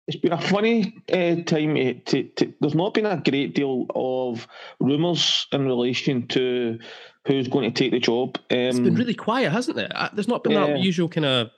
it's 0.09 0.16
been 0.16 0.32
a 0.32 0.40
funny 0.40 1.02
uh, 1.12 1.36
time. 1.44 1.74
To, 1.74 1.94
to, 1.94 2.22
to, 2.24 2.55
there's 2.60 2.74
not 2.74 2.94
been 2.94 3.06
a 3.06 3.22
great 3.24 3.55
deal 3.55 3.86
of 3.94 4.48
rumours 4.80 5.47
in 5.52 5.66
relation 5.66 6.26
to 6.28 6.78
who's 7.26 7.47
going 7.47 7.70
to 7.72 7.78
take 7.78 7.93
the 7.93 8.01
job. 8.01 8.36
Um, 8.51 8.59
It's 8.59 8.78
been 8.78 8.94
really 8.94 9.14
quiet, 9.14 9.52
hasn't 9.52 9.78
it? 9.78 9.93
Uh, 9.94 10.09
There's 10.12 10.28
not 10.28 10.43
been 10.43 10.55
that 10.55 10.80
usual 10.80 11.09
kind 11.09 11.26
of 11.26 11.51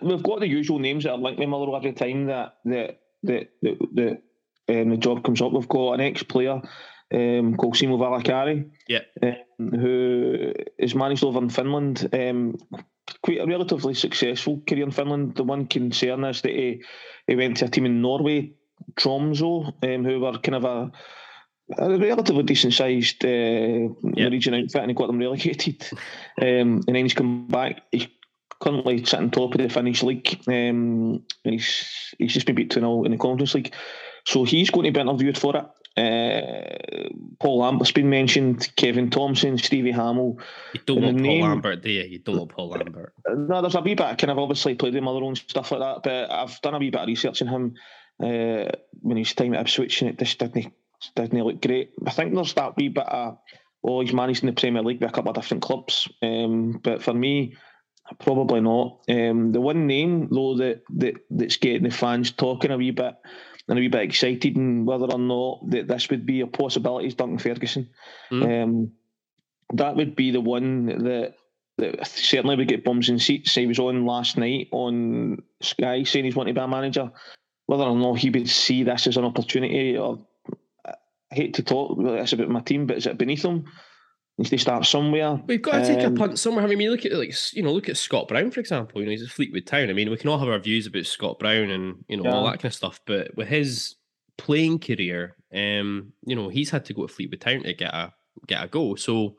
we've 0.00 0.22
got 0.22 0.40
the 0.40 0.48
usual 0.48 0.78
names 0.78 1.04
that 1.04 1.12
are 1.12 1.18
linked 1.18 1.38
with 1.38 1.48
Motherwell 1.48 1.76
every 1.76 1.92
time 1.92 2.26
that 2.26 2.56
that 2.64 3.00
that 3.24 3.48
that, 3.62 3.78
that 3.94 4.80
um, 4.80 4.90
the 4.90 4.96
job 4.96 5.24
comes 5.24 5.42
up. 5.42 5.52
We've 5.52 5.68
got 5.68 5.94
an 5.94 6.00
ex-player 6.00 6.62
um, 7.12 7.56
called 7.56 7.74
Simo 7.74 7.98
Valakari, 7.98 8.70
Yeah. 8.88 9.00
um, 9.22 9.70
who 9.70 10.52
is 10.78 10.94
managed 10.94 11.24
over 11.24 11.38
in 11.40 11.50
Finland. 11.50 12.08
Um, 12.12 12.56
quite 13.22 13.40
a 13.40 13.46
relatively 13.46 13.94
successful 13.94 14.62
career 14.68 14.84
in 14.84 14.90
Finland. 14.90 15.36
The 15.36 15.44
one 15.44 15.66
concern 15.66 16.24
is 16.24 16.42
that 16.42 16.52
he, 16.52 16.82
he 17.26 17.36
went 17.36 17.58
to 17.58 17.66
a 17.66 17.68
team 17.68 17.86
in 17.86 18.02
Norway, 18.02 18.52
Tromso, 18.96 19.72
um, 19.82 20.04
who 20.04 20.20
were 20.20 20.38
kind 20.38 20.56
of 20.56 20.64
a 20.64 20.92
a 21.78 21.98
relatively 21.98 22.44
decent 22.44 22.74
sized 22.74 23.24
uh, 23.24 23.88
Norwegian 24.02 24.54
outfit 24.54 24.82
and 24.82 24.90
he 24.90 24.94
got 24.94 25.08
them 25.08 25.18
relegated. 25.18 25.84
Um, 26.40 26.80
and 26.86 26.94
then 26.94 27.04
he's 27.04 27.14
come 27.14 27.48
back. 27.48 27.82
He's 27.90 28.06
currently 28.60 29.04
sitting 29.04 29.30
top 29.30 29.54
of 29.54 29.60
the 29.60 29.68
Finnish 29.68 30.02
league. 30.04 30.40
Um, 30.46 31.24
and 31.44 31.54
he's 31.54 32.14
he's 32.18 32.34
just 32.34 32.46
been 32.46 32.54
beat 32.54 32.70
2 32.70 32.80
0 32.80 33.02
in 33.04 33.10
the 33.10 33.18
Conference 33.18 33.54
League. 33.54 33.74
So 34.26 34.44
he's 34.44 34.70
going 34.70 34.84
to 34.84 34.92
be 34.92 35.00
interviewed 35.00 35.38
for 35.38 35.56
it. 35.56 35.64
Uh, 35.96 37.08
Paul 37.40 37.58
Lambert's 37.58 37.92
been 37.92 38.10
mentioned, 38.10 38.68
Kevin 38.76 39.08
Thomson, 39.10 39.56
Stevie 39.58 39.92
Hamill. 39.92 40.38
you 40.74 40.80
don't 40.84 41.02
want 41.02 41.16
Paul 41.18 41.22
name- 41.26 41.42
Lambert, 41.42 41.82
do 41.82 41.90
you? 41.90 42.02
You 42.02 42.18
don't 42.18 42.36
want 42.38 42.50
Paul 42.50 42.68
Lambert. 42.70 43.14
No, 43.28 43.62
there's 43.62 43.74
a 43.74 43.80
wee 43.80 43.94
bit. 43.94 44.18
Kind 44.18 44.30
of 44.30 44.38
obviously 44.38 44.74
played 44.74 44.94
with 44.94 45.02
Motherwell 45.02 45.28
and 45.28 45.38
stuff 45.38 45.70
like 45.72 45.80
that. 45.80 46.02
But 46.02 46.30
I've 46.30 46.60
done 46.60 46.74
a 46.74 46.78
wee 46.78 46.90
bit 46.90 47.00
of 47.00 47.06
research 47.06 47.40
on 47.42 47.48
him 47.48 47.74
uh, 48.22 48.70
when 49.00 49.16
he's 49.16 49.34
time 49.34 49.54
at 49.54 49.60
Ipswich, 49.60 50.02
and 50.02 50.10
it 50.10 50.18
just 50.18 50.38
didn't 50.38 50.72
didn't 51.14 51.44
look 51.44 51.60
great. 51.62 51.90
I 52.06 52.10
think 52.10 52.34
there's 52.34 52.54
that 52.54 52.76
wee 52.76 52.88
bit 52.88 53.06
of 53.06 53.38
oh, 53.84 54.00
he's 54.00 54.12
managed 54.12 54.42
in 54.42 54.48
the 54.48 54.52
Premier 54.60 54.82
League 54.82 55.00
with 55.00 55.10
a 55.10 55.12
couple 55.12 55.30
of 55.30 55.36
different 55.36 55.62
clubs. 55.62 56.08
Um, 56.22 56.80
but 56.82 57.02
for 57.02 57.14
me, 57.14 57.54
probably 58.18 58.60
not. 58.60 59.00
Um, 59.08 59.52
the 59.52 59.60
one 59.60 59.86
name 59.86 60.28
though 60.30 60.56
that, 60.56 60.82
that 60.96 61.14
that's 61.30 61.56
getting 61.56 61.84
the 61.84 61.90
fans 61.90 62.32
talking 62.32 62.70
a 62.70 62.76
wee 62.76 62.90
bit 62.90 63.14
and 63.68 63.78
a 63.78 63.80
wee 63.80 63.88
bit 63.88 64.02
excited, 64.02 64.56
and 64.56 64.86
whether 64.86 65.06
or 65.06 65.18
not 65.18 65.70
that 65.70 65.88
this 65.88 66.08
would 66.10 66.24
be 66.24 66.40
a 66.40 66.46
possibility 66.46 67.08
is 67.08 67.14
Duncan 67.14 67.38
Ferguson. 67.38 67.88
Mm. 68.30 68.62
Um, 68.62 68.92
that 69.74 69.96
would 69.96 70.14
be 70.14 70.30
the 70.30 70.40
one 70.40 70.86
that 70.86 71.34
that 71.78 72.06
certainly 72.06 72.56
would 72.56 72.68
get 72.68 72.84
bums 72.84 73.08
in 73.08 73.18
seats. 73.18 73.54
He 73.54 73.66
was 73.66 73.78
on 73.78 74.06
last 74.06 74.38
night 74.38 74.68
on 74.72 75.42
Sky 75.60 76.04
saying 76.04 76.24
he's 76.24 76.36
wanting 76.36 76.54
to 76.54 76.60
be 76.60 76.64
a 76.64 76.68
manager. 76.68 77.10
Whether 77.66 77.84
or 77.84 77.96
not 77.96 78.18
he 78.18 78.30
would 78.30 78.48
see 78.48 78.84
this 78.84 79.06
as 79.06 79.16
an 79.16 79.24
opportunity, 79.24 79.98
or 79.98 80.24
I 80.86 80.94
hate 81.30 81.54
to 81.54 81.62
talk 81.62 81.98
this 82.00 82.32
about 82.32 82.48
my 82.48 82.60
team, 82.60 82.86
but 82.86 82.96
is 82.96 83.06
it 83.06 83.18
beneath 83.18 83.44
him? 83.44 83.64
Needs 84.38 84.50
to 84.50 84.58
start 84.58 84.84
somewhere. 84.84 85.40
We've 85.46 85.62
got 85.62 85.78
to 85.80 85.86
take 85.86 86.00
a 86.04 86.08
Um, 86.08 86.14
punt 86.14 86.38
somewhere. 86.38 86.62
I 86.62 86.68
mean, 86.68 86.80
you 86.80 86.90
look 86.90 87.06
at 87.06 87.12
like 87.12 87.34
you 87.54 87.62
know, 87.62 87.72
look 87.72 87.88
at 87.88 87.96
Scott 87.96 88.28
Brown 88.28 88.50
for 88.50 88.60
example. 88.60 89.00
You 89.00 89.06
know, 89.06 89.10
he's 89.12 89.22
at 89.22 89.30
Fleetwood 89.30 89.64
Town. 89.66 89.88
I 89.88 89.94
mean, 89.94 90.10
we 90.10 90.16
can 90.18 90.28
all 90.28 90.38
have 90.38 90.48
our 90.48 90.58
views 90.58 90.86
about 90.86 91.06
Scott 91.06 91.38
Brown 91.38 91.70
and 91.70 92.04
you 92.08 92.18
know 92.18 92.30
all 92.30 92.44
that 92.44 92.56
kind 92.58 92.66
of 92.66 92.74
stuff, 92.74 93.00
but 93.06 93.34
with 93.34 93.48
his 93.48 93.94
playing 94.36 94.78
career, 94.80 95.36
um, 95.54 96.12
you 96.26 96.36
know, 96.36 96.48
he's 96.50 96.68
had 96.68 96.84
to 96.84 96.92
go 96.92 97.06
to 97.06 97.12
Fleetwood 97.12 97.40
Town 97.40 97.62
to 97.62 97.72
get 97.72 97.94
a 97.94 98.12
get 98.46 98.62
a 98.62 98.68
go. 98.68 98.94
So, 98.94 99.36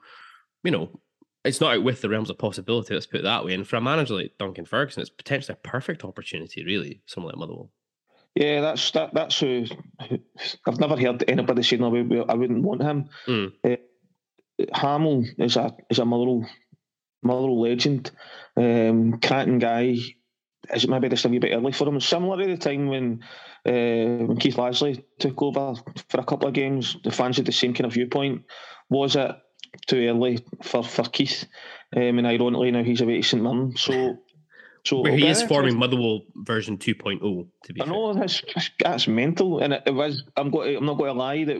you 0.63 0.71
know, 0.71 0.99
it's 1.45 1.61
not 1.61 1.75
out 1.75 1.83
with 1.83 2.01
the 2.01 2.09
realms 2.09 2.31
of 2.31 2.39
possibility. 2.39 2.95
Let's 2.95 3.05
put 3.05 3.19
it 3.19 3.23
that 3.23 3.45
way. 3.45 3.53
And 3.53 3.67
for 3.67 3.75
a 3.75 3.81
manager 3.81 4.15
like 4.15 4.33
Duncan 4.39 4.65
Ferguson, 4.65 5.01
it's 5.01 5.11
potentially 5.11 5.53
a 5.63 5.67
perfect 5.67 6.03
opportunity, 6.03 6.65
really. 6.65 7.01
Someone 7.05 7.33
like 7.33 7.39
Motherwell. 7.39 7.69
Yeah, 8.33 8.61
that's 8.61 8.89
that. 8.91 9.13
That's 9.13 9.39
who. 9.39 9.65
who- 10.09 10.19
I've 10.65 10.79
never 10.79 10.97
heard 10.99 11.23
anybody 11.27 11.61
saying 11.61 11.81
no, 11.83 12.25
I 12.27 12.33
wouldn't 12.33 12.63
want 12.63 12.81
him. 12.81 13.09
Mm. 13.27 13.53
Uh, 13.63 13.75
Hamill 14.73 15.25
is 15.37 15.55
a 15.55 15.75
is 15.89 15.99
a 15.99 16.05
Motherwell 16.05 17.61
legend. 17.61 18.11
Um, 18.55 19.19
Cranton 19.19 19.59
guy. 19.59 19.97
Is 20.73 20.83
it 20.83 20.89
maybe 20.89 21.07
just 21.07 21.23
a 21.23 21.29
wee 21.29 21.39
bit 21.39 21.53
early 21.53 21.71
for 21.71 21.87
him? 21.87 21.99
Similar 22.01 22.43
to 22.43 22.47
the 22.51 22.57
time 22.57 22.87
when 22.87 23.23
uh, 23.65 24.25
when 24.25 24.37
Keith 24.37 24.55
Lasley 24.57 25.03
took 25.19 25.41
over 25.41 25.75
for 26.09 26.19
a 26.19 26.25
couple 26.25 26.47
of 26.47 26.53
games, 26.53 26.97
the 27.03 27.11
fans 27.11 27.37
had 27.37 27.45
the 27.45 27.51
same 27.51 27.73
kind 27.73 27.85
of 27.85 27.93
viewpoint. 27.93 28.43
Was 28.89 29.15
it 29.15 29.31
too 29.85 30.07
early 30.07 30.39
for, 30.63 30.83
for 30.83 31.03
Keith? 31.03 31.45
Um, 31.95 32.17
and 32.17 32.27
ironically 32.27 32.71
now 32.71 32.83
he's 32.83 33.01
away 33.01 33.17
to 33.17 33.23
St 33.23 33.41
Mirren. 33.41 33.77
So 33.77 34.17
so 34.85 35.01
Where 35.01 35.15
he 35.15 35.27
is 35.27 35.43
forming. 35.43 35.77
Motherwell 35.77 36.21
version 36.35 36.77
2.0, 36.77 37.47
to 37.63 37.73
be 37.73 37.81
I 37.81 37.85
fair. 37.85 37.93
know 37.93 38.13
that's 38.13 38.41
that's 38.79 39.07
mental, 39.07 39.59
and 39.59 39.73
it, 39.73 39.83
it 39.85 39.93
was. 39.93 40.23
I'm 40.35 40.49
going. 40.49 40.77
I'm 40.77 40.85
not 40.85 40.97
going 40.97 41.13
to 41.13 41.19
lie 41.19 41.43
that 41.43 41.57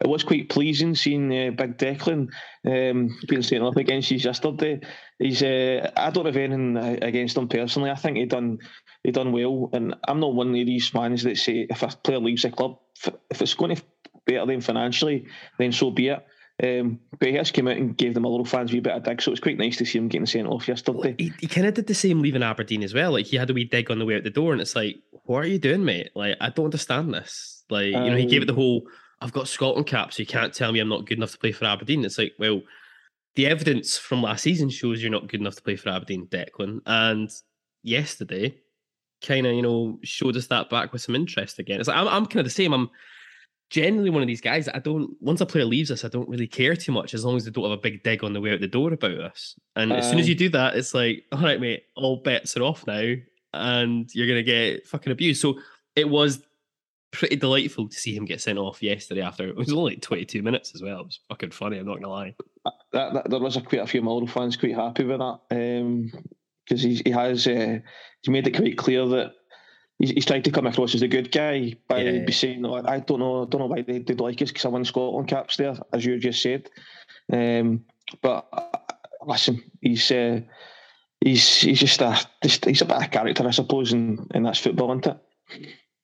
it 0.00 0.08
was 0.08 0.24
quite 0.24 0.48
pleasing 0.48 0.94
seeing 0.94 1.30
uh, 1.30 1.50
Big 1.52 1.78
Declan 1.78 2.28
um, 2.66 3.18
being 3.28 3.42
sent 3.42 3.62
up 3.62 3.76
against 3.76 4.12
us 4.12 4.24
yesterday. 4.24 4.80
He's. 5.18 5.42
Uh, 5.42 5.90
I 5.96 6.10
don't 6.10 6.26
have 6.26 6.36
anything 6.36 6.76
uh, 6.76 6.96
against 7.02 7.36
him 7.36 7.48
personally. 7.48 7.90
I 7.90 7.96
think 7.96 8.16
he 8.16 8.26
done 8.26 8.58
he 9.02 9.12
done 9.12 9.32
well, 9.32 9.70
and 9.72 9.94
I'm 10.06 10.20
not 10.20 10.34
one 10.34 10.48
of 10.48 10.54
these 10.54 10.88
fans 10.88 11.22
that 11.24 11.36
say 11.36 11.66
if 11.70 11.82
a 11.82 11.88
player 11.88 12.18
leaves 12.18 12.44
a 12.44 12.50
club, 12.50 12.78
if, 12.96 13.14
if 13.30 13.42
it's 13.42 13.54
going 13.54 13.76
to 13.76 13.82
better 14.26 14.46
them 14.46 14.60
financially, 14.60 15.26
then 15.58 15.72
so 15.72 15.90
be 15.90 16.08
it. 16.08 16.26
Um, 16.62 17.00
but 17.18 17.28
he 17.28 17.34
has 17.34 17.50
come 17.50 17.66
out 17.66 17.76
and 17.76 17.96
gave 17.96 18.14
them 18.14 18.24
a 18.24 18.28
little 18.28 18.44
fans 18.44 18.70
a 18.70 18.74
wee 18.74 18.80
bit 18.80 18.92
of 18.92 19.02
dig, 19.02 19.20
so 19.20 19.32
it's 19.32 19.40
quite 19.40 19.58
nice 19.58 19.76
to 19.78 19.84
see 19.84 19.98
him 19.98 20.08
getting 20.08 20.26
sent 20.26 20.46
off 20.46 20.68
yesterday. 20.68 21.16
He, 21.18 21.32
he 21.40 21.46
kind 21.48 21.66
of 21.66 21.74
did 21.74 21.88
the 21.88 21.94
same 21.94 22.22
leaving 22.22 22.44
Aberdeen 22.44 22.84
as 22.84 22.94
well. 22.94 23.12
Like 23.12 23.26
he 23.26 23.36
had 23.36 23.50
a 23.50 23.54
wee 23.54 23.64
dig 23.64 23.90
on 23.90 23.98
the 23.98 24.04
way 24.04 24.16
out 24.16 24.22
the 24.22 24.30
door, 24.30 24.52
and 24.52 24.60
it's 24.60 24.76
like, 24.76 24.96
what 25.24 25.38
are 25.38 25.48
you 25.48 25.58
doing, 25.58 25.84
mate? 25.84 26.10
Like 26.14 26.36
I 26.40 26.50
don't 26.50 26.66
understand 26.66 27.12
this. 27.12 27.64
Like 27.70 27.86
you 27.86 27.92
know, 27.92 28.16
he 28.16 28.26
gave 28.26 28.42
it 28.42 28.46
the 28.46 28.54
whole, 28.54 28.82
"I've 29.20 29.32
got 29.32 29.48
Scotland 29.48 29.86
cap, 29.86 30.12
so 30.12 30.20
you 30.20 30.26
can't 30.26 30.54
tell 30.54 30.70
me 30.70 30.78
I'm 30.78 30.88
not 30.88 31.06
good 31.06 31.18
enough 31.18 31.32
to 31.32 31.38
play 31.38 31.50
for 31.50 31.64
Aberdeen." 31.64 32.04
It's 32.04 32.18
like, 32.18 32.34
well, 32.38 32.62
the 33.34 33.46
evidence 33.46 33.98
from 33.98 34.22
last 34.22 34.42
season 34.42 34.70
shows 34.70 35.02
you're 35.02 35.10
not 35.10 35.28
good 35.28 35.40
enough 35.40 35.56
to 35.56 35.62
play 35.62 35.76
for 35.76 35.88
Aberdeen, 35.88 36.28
Declan. 36.28 36.80
And 36.86 37.30
yesterday, 37.82 38.54
kind 39.24 39.46
of 39.46 39.54
you 39.54 39.62
know 39.62 39.98
showed 40.02 40.36
us 40.36 40.46
that 40.48 40.70
back 40.70 40.92
with 40.92 41.02
some 41.02 41.16
interest 41.16 41.58
again. 41.58 41.80
It's 41.80 41.88
like 41.88 41.96
I'm, 41.96 42.08
I'm 42.08 42.26
kind 42.26 42.40
of 42.40 42.46
the 42.46 42.50
same. 42.50 42.72
I'm 42.72 42.90
generally 43.74 44.08
one 44.08 44.22
of 44.22 44.28
these 44.28 44.40
guys 44.40 44.68
I 44.68 44.78
don't 44.78 45.20
once 45.20 45.40
a 45.40 45.46
player 45.46 45.64
leaves 45.64 45.90
us, 45.90 46.04
I 46.04 46.08
don't 46.08 46.28
really 46.28 46.46
care 46.46 46.76
too 46.76 46.92
much 46.92 47.12
as 47.12 47.24
long 47.24 47.36
as 47.36 47.44
they 47.44 47.50
don't 47.50 47.64
have 47.64 47.76
a 47.76 47.82
big 47.82 48.04
dig 48.04 48.22
on 48.22 48.32
the 48.32 48.40
way 48.40 48.52
out 48.52 48.60
the 48.60 48.68
door 48.68 48.92
about 48.92 49.18
us. 49.18 49.56
And 49.74 49.92
as 49.92 50.08
soon 50.08 50.20
as 50.20 50.26
um, 50.26 50.28
you 50.28 50.34
do 50.36 50.48
that, 50.50 50.76
it's 50.76 50.94
like, 50.94 51.24
all 51.32 51.40
right, 51.40 51.60
mate, 51.60 51.82
all 51.96 52.18
bets 52.18 52.56
are 52.56 52.62
off 52.62 52.86
now, 52.86 53.14
and 53.52 54.08
you're 54.14 54.28
gonna 54.28 54.44
get 54.44 54.86
fucking 54.86 55.10
abused. 55.10 55.42
So 55.42 55.58
it 55.96 56.08
was 56.08 56.40
pretty 57.10 57.34
delightful 57.34 57.88
to 57.88 57.96
see 57.96 58.16
him 58.16 58.24
get 58.24 58.40
sent 58.40 58.58
off 58.58 58.80
yesterday 58.80 59.22
after 59.22 59.48
it 59.48 59.56
was 59.56 59.72
only 59.72 59.94
like 59.94 60.02
22 60.02 60.40
minutes 60.40 60.72
as 60.76 60.80
well. 60.82 61.00
It 61.00 61.06
was 61.06 61.20
fucking 61.28 61.50
funny, 61.50 61.78
I'm 61.78 61.86
not 61.86 61.96
gonna 61.96 62.10
lie. 62.10 62.36
Uh, 62.64 62.70
that, 62.92 63.14
that, 63.14 63.30
there 63.30 63.40
was 63.40 63.56
a, 63.56 63.60
quite 63.60 63.82
a 63.82 63.86
few 63.88 64.02
Motherwell 64.02 64.32
fans 64.32 64.56
quite 64.56 64.76
happy 64.76 65.02
with 65.02 65.18
that 65.18 65.40
um, 65.50 66.12
because 66.64 66.80
he 66.80 67.02
he 67.04 67.10
has 67.10 67.44
uh, 67.48 67.80
he 68.22 68.30
made 68.30 68.46
it 68.46 68.54
quite 68.56 68.78
clear 68.78 69.04
that 69.08 69.32
he's, 69.98 70.10
he's 70.10 70.26
tried 70.26 70.44
to 70.44 70.50
come 70.50 70.66
across 70.66 70.94
as 70.94 71.02
a 71.02 71.08
good 71.08 71.30
guy 71.32 71.74
by 71.88 72.02
Yeah. 72.02 72.24
be 72.24 72.32
saying 72.32 72.64
"Oh, 72.64 72.82
I 72.84 73.00
don't 73.00 73.20
know 73.20 73.42
I 73.42 73.46
don't 73.46 73.60
know 73.60 73.66
why 73.66 73.82
they 73.82 73.98
did 73.98 74.20
like 74.20 74.40
us 74.42 74.48
because 74.50 74.64
I 74.64 74.68
won 74.68 74.84
Scotland 74.84 75.28
caps 75.28 75.56
there 75.56 75.76
as 75.92 76.04
you 76.04 76.18
just 76.18 76.42
said 76.42 76.68
um, 77.32 77.84
but 78.22 78.46
uh, 78.52 78.78
listen 79.26 79.62
he's 79.80 80.10
uh, 80.10 80.40
he's 81.20 81.60
he's 81.60 81.80
just 81.80 82.00
a 82.00 82.18
just, 82.42 82.64
he's 82.64 82.82
a 82.82 82.84
bit 82.84 82.96
of 82.96 83.10
character 83.10 83.46
I 83.46 83.50
suppose 83.50 83.92
and, 83.92 84.30
and 84.34 84.44
that's 84.44 84.58
football 84.58 84.90
isn't 84.92 85.06
it 85.06 85.18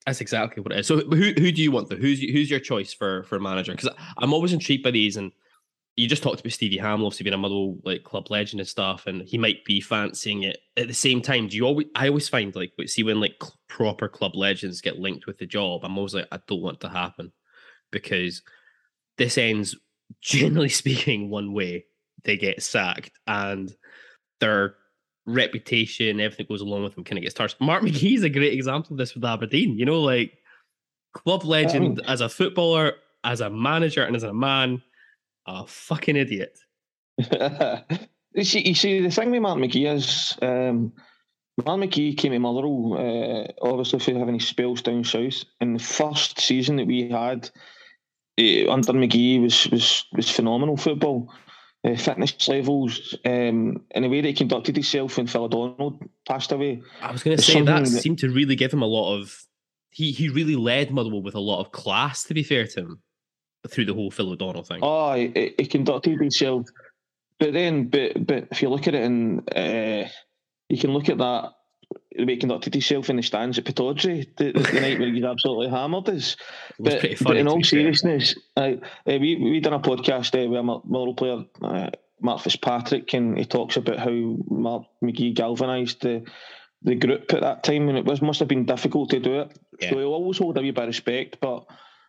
That's 0.06 0.20
exactly 0.20 0.62
what 0.62 0.72
it 0.72 0.78
is. 0.80 0.86
So 0.86 1.00
who 1.00 1.32
who 1.36 1.52
do 1.52 1.62
you 1.62 1.70
want 1.70 1.88
though? 1.88 1.96
Who's 1.96 2.20
who's 2.20 2.50
your 2.50 2.60
choice 2.60 2.92
for 2.92 3.24
for 3.24 3.38
manager? 3.38 3.72
Because 3.72 3.90
I'm 4.16 4.32
always 4.32 4.52
intrigued 4.52 4.82
by 4.82 4.90
these, 4.90 5.16
and 5.16 5.30
you 5.96 6.08
just 6.08 6.22
talked 6.22 6.40
about 6.40 6.52
Stevie 6.52 6.78
Hamill, 6.78 7.06
obviously 7.06 7.24
being 7.24 7.34
a 7.34 7.38
Motherwell 7.38 7.76
like 7.84 8.04
club 8.04 8.30
legend 8.30 8.60
and 8.60 8.68
stuff, 8.68 9.06
and 9.06 9.22
he 9.22 9.36
might 9.36 9.64
be 9.64 9.80
fancying 9.80 10.44
it. 10.44 10.58
At 10.76 10.88
the 10.88 10.94
same 10.94 11.20
time, 11.20 11.48
do 11.48 11.56
you 11.56 11.64
always? 11.64 11.86
I 11.94 12.08
always 12.08 12.28
find 12.28 12.54
like 12.54 12.72
see 12.86 13.02
when 13.02 13.20
like 13.20 13.42
proper 13.68 14.08
club 14.08 14.34
legends 14.34 14.80
get 14.80 14.98
linked 14.98 15.26
with 15.26 15.38
the 15.38 15.46
job, 15.46 15.84
I'm 15.84 15.98
always 15.98 16.14
like 16.14 16.28
I 16.32 16.40
don't 16.46 16.62
want 16.62 16.80
to 16.80 16.88
happen 16.88 17.32
because 17.90 18.42
this 19.18 19.36
ends 19.36 19.76
generally 20.20 20.68
speaking 20.68 21.30
one 21.30 21.52
way. 21.52 21.84
They 22.24 22.36
get 22.36 22.62
sacked 22.62 23.12
and 23.26 23.74
their 24.40 24.74
reputation, 25.26 26.20
everything 26.20 26.46
goes 26.48 26.60
along 26.60 26.82
with 26.82 26.94
them 26.94 27.04
kind 27.04 27.18
of 27.18 27.22
gets 27.22 27.34
tarnished. 27.34 27.60
Mark 27.60 27.82
McGee's 27.84 28.22
a 28.22 28.28
great 28.28 28.52
example 28.52 28.92
of 28.92 28.98
this 28.98 29.14
with 29.14 29.24
Aberdeen. 29.24 29.78
You 29.78 29.84
know, 29.84 30.00
like 30.00 30.32
club 31.12 31.44
legend 31.44 32.00
oh. 32.04 32.12
as 32.12 32.20
a 32.20 32.28
footballer, 32.28 32.94
as 33.24 33.40
a 33.40 33.50
manager, 33.50 34.04
and 34.04 34.16
as 34.16 34.22
a 34.22 34.32
man, 34.32 34.82
a 35.50 35.66
fucking 35.66 36.16
idiot. 36.16 36.58
you, 37.18 38.44
see, 38.44 38.68
you 38.68 38.74
see, 38.74 39.00
the 39.00 39.10
thing 39.10 39.30
with 39.30 39.42
Mark 39.42 39.58
McGee 39.58 39.94
is 39.94 40.36
um, 40.42 40.92
Mark 41.64 41.80
McGee 41.80 42.16
came 42.16 42.32
to 42.32 42.38
Motherwell, 42.38 42.94
uh, 42.94 43.46
obviously 43.62 43.98
for 43.98 44.18
having 44.18 44.34
his 44.34 44.46
spells 44.46 44.82
down 44.82 45.04
south. 45.04 45.44
And 45.60 45.78
the 45.78 45.82
first 45.82 46.40
season 46.40 46.76
that 46.76 46.86
we 46.86 47.10
had 47.10 47.50
uh, 48.38 48.70
under 48.70 48.92
McGee 48.92 49.42
was 49.42 49.68
was 49.68 50.04
was 50.12 50.30
phenomenal 50.30 50.76
football. 50.76 51.32
Uh, 51.82 51.96
fitness 51.96 52.46
levels 52.46 53.16
um, 53.24 53.82
and 53.92 54.04
the 54.04 54.08
way 54.10 54.20
that 54.20 54.28
he 54.28 54.34
conducted 54.34 54.76
himself 54.76 55.16
when 55.16 55.26
Phil 55.26 55.44
O'Donnell 55.44 55.98
passed 56.28 56.52
away. 56.52 56.82
I 57.00 57.10
was 57.10 57.22
going 57.22 57.38
to 57.38 57.42
say 57.42 57.62
that 57.62 57.86
that- 57.86 57.86
seemed 57.86 58.18
to 58.18 58.28
really 58.28 58.54
give 58.54 58.70
him 58.70 58.82
a 58.82 58.86
lot 58.86 59.18
of. 59.18 59.46
He 59.88 60.12
he 60.12 60.28
really 60.28 60.56
led 60.56 60.90
Motherwell 60.90 61.22
with 61.22 61.34
a 61.34 61.40
lot 61.40 61.60
of 61.60 61.72
class. 61.72 62.24
To 62.24 62.34
be 62.34 62.42
fair 62.42 62.66
to 62.66 62.80
him, 62.80 63.02
through 63.68 63.86
the 63.86 63.94
whole 63.94 64.10
Phil 64.10 64.30
O'Donnell 64.30 64.62
thing. 64.62 64.80
Oh, 64.82 65.14
he, 65.14 65.54
he 65.58 65.66
conducted 65.66 66.18
himself, 66.18 66.66
but 67.38 67.52
then, 67.52 67.88
but 67.88 68.26
but 68.26 68.48
if 68.50 68.62
you 68.62 68.68
look 68.68 68.88
at 68.88 68.94
it, 68.94 69.02
and 69.02 69.40
uh, 69.54 70.08
you 70.68 70.78
can 70.78 70.92
look 70.92 71.08
at 71.08 71.18
that 71.18 71.52
the 72.12 72.24
way 72.24 72.34
he 72.34 72.38
conducted 72.38 72.74
himself 72.74 73.10
in 73.10 73.16
the 73.16 73.22
stands 73.22 73.58
at 73.58 73.64
Pittodrie 73.64 74.26
the, 74.36 74.52
the, 74.52 74.60
night 74.80 74.98
where 74.98 75.12
he's 75.12 75.24
absolutely 75.24 75.68
hammered 75.68 76.08
us. 76.08 76.36
But, 76.78 77.00
pretty 77.00 77.24
but 77.24 77.36
in 77.36 77.48
all 77.48 77.62
seriousness, 77.62 78.34
I, 78.56 78.74
uh, 78.74 79.18
we 79.20 79.36
we 79.36 79.60
done 79.60 79.72
a 79.72 79.80
podcast 79.80 80.34
uh, 80.34 80.48
with 80.48 80.58
a 80.58 80.62
Mo- 80.62 80.82
Motherwell 80.84 81.14
player, 81.14 81.44
uh, 81.62 81.90
Mark 82.20 82.42
Fitzpatrick, 82.42 83.12
and 83.14 83.38
he 83.38 83.44
talks 83.44 83.76
about 83.76 83.98
how 83.98 84.36
Mark 84.48 84.84
McGee 85.02 85.34
galvanised 85.34 86.02
the 86.02 86.24
the 86.82 86.94
group 86.94 87.32
at 87.32 87.42
that 87.42 87.62
time, 87.62 87.88
and 87.88 87.98
it 87.98 88.04
was 88.04 88.22
must 88.22 88.38
have 88.40 88.48
been 88.48 88.66
difficult 88.66 89.10
to 89.10 89.20
do 89.20 89.40
it. 89.40 89.58
Yeah. 89.80 89.90
So 89.90 89.98
he 89.98 90.04
always 90.04 90.38
hold 90.38 90.58
a 90.58 90.62
wee 90.62 90.70
bit 90.70 90.82
of 90.82 90.88
respect, 90.88 91.38
but. 91.40 91.66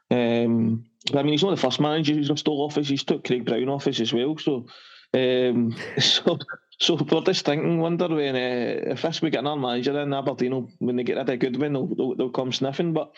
Um, 0.10 0.84
but 0.84 0.91
I 1.14 1.24
mean, 1.24 1.34
he's 1.34 1.44
not 1.44 1.52
the 1.52 1.62
first 1.62 1.80
manager 1.80 2.14
who's 2.14 2.32
stole 2.40 2.64
office. 2.64 2.88
He's 2.88 3.04
took 3.04 3.26
Craig 3.26 3.46
Brown 3.46 3.70
office 3.70 4.00
as 4.00 4.14
well. 4.14 4.38
So, 4.38 4.68
um, 5.14 5.76
so, 6.00 6.38
so 6.80 6.96
we're 6.96 7.22
just 7.22 7.46
thinking, 7.46 7.80
wonder 7.80 8.08
when 8.08 8.36
uh, 8.36 8.92
if 8.92 9.02
this 9.02 9.22
we 9.22 9.30
get 9.30 9.40
another 9.40 9.60
manager 9.60 10.00
in 10.00 10.14
Aberdeen, 10.14 10.72
when 10.80 10.96
they 10.96 11.04
get 11.04 11.18
rid 11.18 11.30
of 11.30 11.40
Goodwin, 11.40 11.74
they'll, 11.74 11.88
they'll, 11.88 12.16
they'll 12.16 12.30
come 12.30 12.52
sniffing. 12.52 12.94
But 12.94 13.14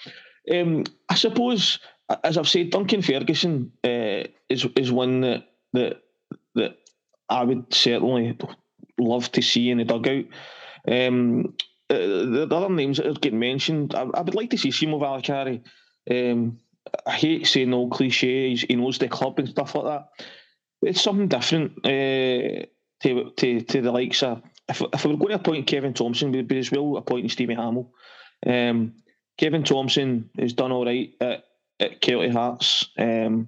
um, 0.51 0.85
I 1.09 1.15
suppose, 1.15 1.79
as 2.23 2.37
I've 2.37 2.49
said, 2.49 2.69
Duncan 2.69 3.01
Ferguson 3.01 3.71
uh, 3.83 4.27
is 4.49 4.65
is 4.77 4.91
one 4.91 5.21
that 5.21 5.45
that 5.73 6.03
that 6.55 6.77
I 7.29 7.43
would 7.43 7.73
certainly 7.73 8.37
love 8.97 9.31
to 9.33 9.41
see 9.41 9.69
in 9.69 9.77
the 9.79 9.85
dugout. 9.85 10.25
Um, 10.87 11.55
uh, 11.89 11.97
the 11.97 12.47
the 12.49 12.55
other 12.55 12.73
names 12.73 12.97
that 12.97 13.07
are 13.07 13.13
getting 13.13 13.39
mentioned, 13.39 13.93
I, 13.93 14.01
I 14.01 14.21
would 14.21 14.35
like 14.35 14.51
to 14.51 14.57
see 14.57 14.69
Simo 14.69 14.99
Valakari. 14.99 15.63
Um, 16.09 16.59
I 17.05 17.11
hate 17.13 17.47
saying 17.47 17.73
all 17.73 17.89
cliches. 17.89 18.61
He 18.61 18.75
knows 18.75 18.97
the 18.97 19.07
club 19.07 19.39
and 19.39 19.49
stuff 19.49 19.75
like 19.75 19.85
that. 19.85 20.09
But 20.81 20.89
it's 20.91 21.01
something 21.01 21.27
different 21.27 21.73
uh, 21.85 22.65
to, 23.03 23.31
to 23.37 23.61
to 23.61 23.81
the 23.81 23.91
likes 23.91 24.23
of. 24.23 24.41
If, 24.69 24.81
if 24.93 25.05
we 25.05 25.11
were 25.11 25.17
going 25.17 25.29
to 25.29 25.35
appoint 25.35 25.67
Kevin 25.67 25.93
Thomson, 25.93 26.31
we'd 26.31 26.47
be 26.47 26.59
as 26.59 26.71
well 26.71 26.97
appointing 26.97 27.29
Stevie 27.29 27.55
Hamill. 27.55 27.91
Um, 28.45 28.93
Kevin 29.37 29.63
Thomson 29.63 30.29
has 30.39 30.53
done 30.53 30.71
all 30.71 30.85
right 30.85 31.11
at, 31.19 31.43
at 31.79 32.01
Kelty 32.01 32.31
Hearts. 32.31 32.87
Um, 32.97 33.47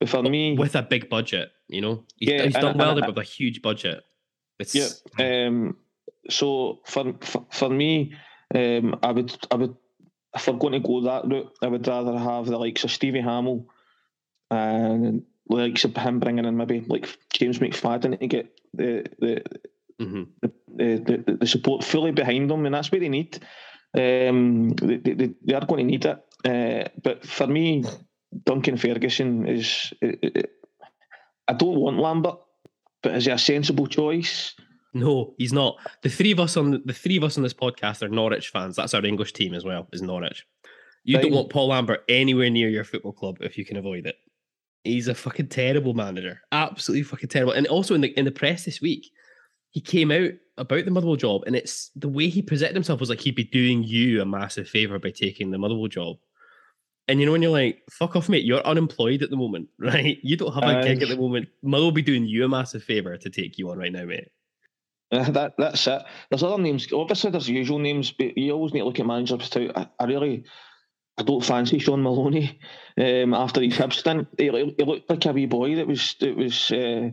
but 0.00 0.08
for 0.08 0.22
me, 0.22 0.56
with 0.58 0.74
a 0.74 0.82
big 0.82 1.08
budget, 1.08 1.50
you 1.68 1.80
know, 1.80 2.04
he's, 2.16 2.28
Yeah, 2.28 2.42
he's 2.44 2.54
and- 2.54 2.62
done 2.62 2.78
well 2.78 2.90
and- 2.90 3.02
there 3.02 3.08
with 3.08 3.18
a 3.18 3.22
huge 3.22 3.62
budget. 3.62 4.02
It's 4.58 4.74
Yeah. 4.74 4.88
Um, 5.46 5.76
so 6.28 6.80
for, 6.86 7.14
for 7.20 7.46
for 7.50 7.68
me, 7.70 8.14
um, 8.54 8.98
I 9.02 9.12
would 9.12 9.34
I 9.50 9.56
would 9.56 9.74
if 10.34 10.48
I'm 10.48 10.58
going 10.58 10.72
to 10.72 10.80
go 10.80 11.02
that 11.02 11.26
route, 11.26 11.52
I 11.62 11.66
would 11.66 11.86
rather 11.86 12.18
have 12.18 12.46
the 12.46 12.58
likes 12.58 12.84
of 12.84 12.90
Stevie 12.90 13.20
Hamill 13.20 13.66
and 14.50 15.22
the 15.48 15.54
likes 15.54 15.84
of 15.84 15.96
him 15.96 16.20
bringing 16.20 16.44
in 16.44 16.56
maybe 16.56 16.80
like 16.80 17.08
James 17.32 17.58
McFadden 17.58 18.18
to 18.18 18.26
get 18.26 18.58
the 18.74 19.04
the 19.18 19.42
mhm. 20.00 20.28
the, 20.40 21.24
the, 21.26 21.36
the 21.40 21.46
support 21.46 21.84
fully 21.84 22.12
behind 22.12 22.50
them, 22.50 22.64
and 22.64 22.74
that's 22.74 22.90
what 22.90 23.00
they 23.00 23.08
need. 23.08 23.38
Um, 23.94 24.70
they, 24.70 24.96
they, 24.96 25.34
they 25.44 25.54
are 25.54 25.66
going 25.66 25.86
to 25.86 25.90
need 25.90 26.06
it. 26.06 26.18
Uh, 26.44 26.88
but 27.02 27.26
for 27.26 27.46
me, 27.46 27.84
Duncan 28.44 28.76
Ferguson 28.76 29.46
is. 29.46 29.92
I 31.48 31.54
don't 31.54 31.76
want 31.76 31.98
Lambert, 31.98 32.38
but 33.02 33.16
is 33.16 33.26
he 33.26 33.30
a 33.30 33.38
sensible 33.38 33.86
choice? 33.86 34.54
No, 34.94 35.34
he's 35.38 35.52
not. 35.52 35.78
The 36.02 36.10
three 36.10 36.32
of 36.32 36.40
us 36.40 36.56
on 36.56 36.72
the, 36.72 36.82
the 36.84 36.92
three 36.92 37.16
of 37.16 37.24
us 37.24 37.36
on 37.36 37.42
this 37.42 37.54
podcast 37.54 38.02
are 38.02 38.08
Norwich 38.08 38.50
fans. 38.50 38.76
That's 38.76 38.94
our 38.94 39.04
English 39.04 39.32
team 39.32 39.54
as 39.54 39.64
well. 39.64 39.88
Is 39.92 40.02
Norwich. 40.02 40.46
You 41.04 41.18
don't 41.18 41.32
want 41.32 41.50
Paul 41.50 41.68
Lambert 41.68 42.04
anywhere 42.08 42.50
near 42.50 42.68
your 42.68 42.84
football 42.84 43.12
club 43.12 43.38
if 43.40 43.58
you 43.58 43.64
can 43.64 43.76
avoid 43.76 44.06
it. 44.06 44.16
He's 44.84 45.08
a 45.08 45.14
fucking 45.14 45.48
terrible 45.48 45.94
manager. 45.94 46.40
Absolutely 46.52 47.04
fucking 47.04 47.28
terrible. 47.28 47.52
And 47.52 47.66
also 47.66 47.94
in 47.94 48.00
the 48.00 48.16
in 48.18 48.24
the 48.24 48.30
press 48.30 48.64
this 48.64 48.80
week, 48.80 49.10
he 49.70 49.80
came 49.80 50.10
out 50.10 50.30
about 50.58 50.84
the 50.84 50.90
Motherwell 50.90 51.16
job, 51.16 51.42
and 51.46 51.56
it's 51.56 51.90
the 51.96 52.08
way 52.08 52.28
he 52.28 52.42
presented 52.42 52.74
himself 52.74 53.00
was 53.00 53.08
like 53.08 53.20
he'd 53.20 53.34
be 53.34 53.44
doing 53.44 53.82
you 53.82 54.20
a 54.20 54.26
massive 54.26 54.68
favor 54.68 54.98
by 54.98 55.10
taking 55.10 55.50
the 55.50 55.58
Motherwell 55.58 55.88
job. 55.88 56.16
And 57.08 57.18
you 57.18 57.26
know 57.26 57.32
when 57.32 57.42
you're 57.42 57.50
like, 57.50 57.82
"Fuck 57.90 58.14
off, 58.14 58.28
mate! 58.28 58.44
You're 58.44 58.64
unemployed 58.66 59.22
at 59.22 59.30
the 59.30 59.36
moment, 59.36 59.68
right? 59.78 60.18
You 60.22 60.36
don't 60.36 60.54
have 60.54 60.64
a 60.64 60.82
gig 60.84 61.02
at 61.02 61.08
the 61.08 61.16
moment. 61.16 61.48
Motherwell 61.62 61.86
will 61.86 61.92
be 61.92 62.02
doing 62.02 62.26
you 62.26 62.44
a 62.44 62.48
massive 62.48 62.84
favor 62.84 63.16
to 63.16 63.30
take 63.30 63.58
you 63.58 63.70
on 63.70 63.78
right 63.78 63.92
now, 63.92 64.04
mate." 64.04 64.28
That 65.32 65.54
that's 65.58 65.86
it. 65.86 66.02
There's 66.30 66.42
other 66.42 66.62
names. 66.62 66.90
Obviously, 66.92 67.30
there's 67.30 67.48
usual 67.48 67.78
names, 67.78 68.12
but 68.12 68.36
you 68.38 68.52
always 68.52 68.72
need 68.72 68.80
to 68.80 68.86
look 68.86 68.98
at 68.98 69.06
managers 69.06 69.50
too. 69.50 69.70
I, 69.76 69.86
I 70.00 70.04
really, 70.06 70.44
I 71.18 71.22
don't 71.22 71.44
fancy 71.44 71.78
Shaun 71.78 72.02
Maloney. 72.02 72.58
Um, 72.98 73.34
after 73.34 73.60
his 73.60 73.74
Hibs 73.76 73.94
stint, 73.94 74.28
he, 74.38 74.44
he 74.50 74.84
looked 74.84 75.10
like 75.10 75.26
a 75.26 75.32
wee 75.32 75.44
boy 75.46 75.76
that 75.76 75.86
was 75.86 76.16
that 76.20 76.34
was 76.34 76.70
uh, 76.70 77.10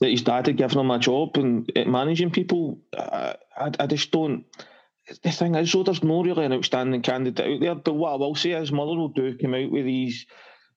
that 0.00 0.10
his 0.10 0.20
dad 0.22 0.48
had 0.48 0.58
given 0.58 0.80
him 0.80 0.90
a 0.90 0.98
job 0.98 1.36
and 1.38 1.70
uh, 1.74 1.84
managing 1.86 2.30
people. 2.30 2.82
I, 2.96 3.36
I, 3.56 3.70
I 3.80 3.86
just 3.86 4.10
don't. 4.10 4.44
The 5.22 5.32
thing 5.32 5.54
is, 5.54 5.72
though, 5.72 5.82
there's 5.82 6.04
no 6.04 6.22
really 6.22 6.44
an 6.44 6.52
outstanding 6.52 7.00
candidate 7.02 7.54
out 7.54 7.60
there. 7.60 7.74
But 7.74 7.94
what 7.94 8.12
I 8.12 8.16
will 8.16 8.34
say 8.34 8.50
is, 8.50 8.70
Motherwell 8.70 9.08
do 9.08 9.36
come 9.38 9.54
out 9.54 9.70
with 9.70 9.86
these. 9.86 10.26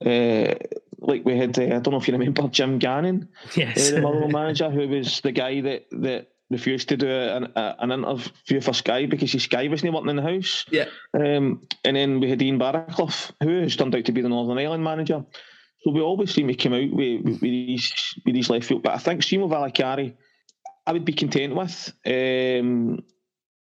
Uh, 0.04 0.56
like 1.00 1.26
we 1.26 1.38
had, 1.38 1.58
uh, 1.60 1.64
I 1.64 1.68
don't 1.80 1.92
know 1.92 1.98
if 1.98 2.08
you 2.08 2.14
remember 2.14 2.48
Jim 2.48 2.80
Gannon, 2.80 3.28
Yes. 3.56 3.92
uh, 3.92 3.96
the 3.96 4.02
Motherwell 4.02 4.30
manager, 4.30 4.70
who 4.70 4.88
was 4.88 5.20
the 5.20 5.34
guy 5.34 5.60
that 5.62 5.86
that 5.92 6.30
refused 6.54 6.90
to 6.90 6.98
do 6.98 7.10
an, 7.10 7.52
a, 7.56 7.76
an 7.80 7.92
interview 7.92 8.62
for 8.62 8.74
Sky 8.74 9.06
because 9.06 9.32
his 9.32 9.44
Sky 9.44 9.68
wasn't 9.68 9.94
working 9.94 10.10
in 10.10 10.16
the 10.16 10.22
house. 10.22 10.66
Yeah. 10.72 10.86
Um, 11.14 11.68
and 11.84 11.98
then 11.98 12.20
we 12.20 12.30
had 12.30 12.42
Ian 12.42 12.60
Barraclough, 12.60 13.32
who 13.42 13.62
has 13.62 13.76
turned 13.76 13.94
out 13.96 14.06
to 14.06 14.12
be 14.12 14.22
the 14.22 14.30
Northern 14.30 14.58
Ireland 14.58 14.84
manager. 14.84 15.26
So 15.82 15.92
we 15.92 16.00
always 16.00 16.34
seem 16.34 16.48
to 16.48 16.56
come 16.56 16.74
out 16.74 16.92
with, 16.92 17.22
with, 17.24 17.42
with 17.42 17.42
these 17.42 18.16
with 18.26 18.36
these 18.36 18.50
left 18.50 18.66
field. 18.66 18.84
But 18.84 18.94
I 18.94 19.00
think 19.00 19.22
Simo 19.22 19.50
Valakari, 19.50 20.16
I 20.88 20.94
would 20.94 21.04
be 21.04 21.14
content 21.14 21.56
with. 21.56 21.94
Um, 22.06 23.04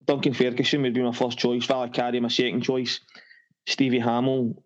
Duncan 0.04 0.34
Ferguson 0.34 0.82
would 0.82 0.94
be 0.94 1.02
my 1.02 1.12
first 1.12 1.38
choice. 1.38 1.66
Valakari 1.66 2.20
my 2.20 2.28
second 2.28 2.62
choice. 2.62 3.00
Stevie 3.66 4.00
Hamill 4.00 4.64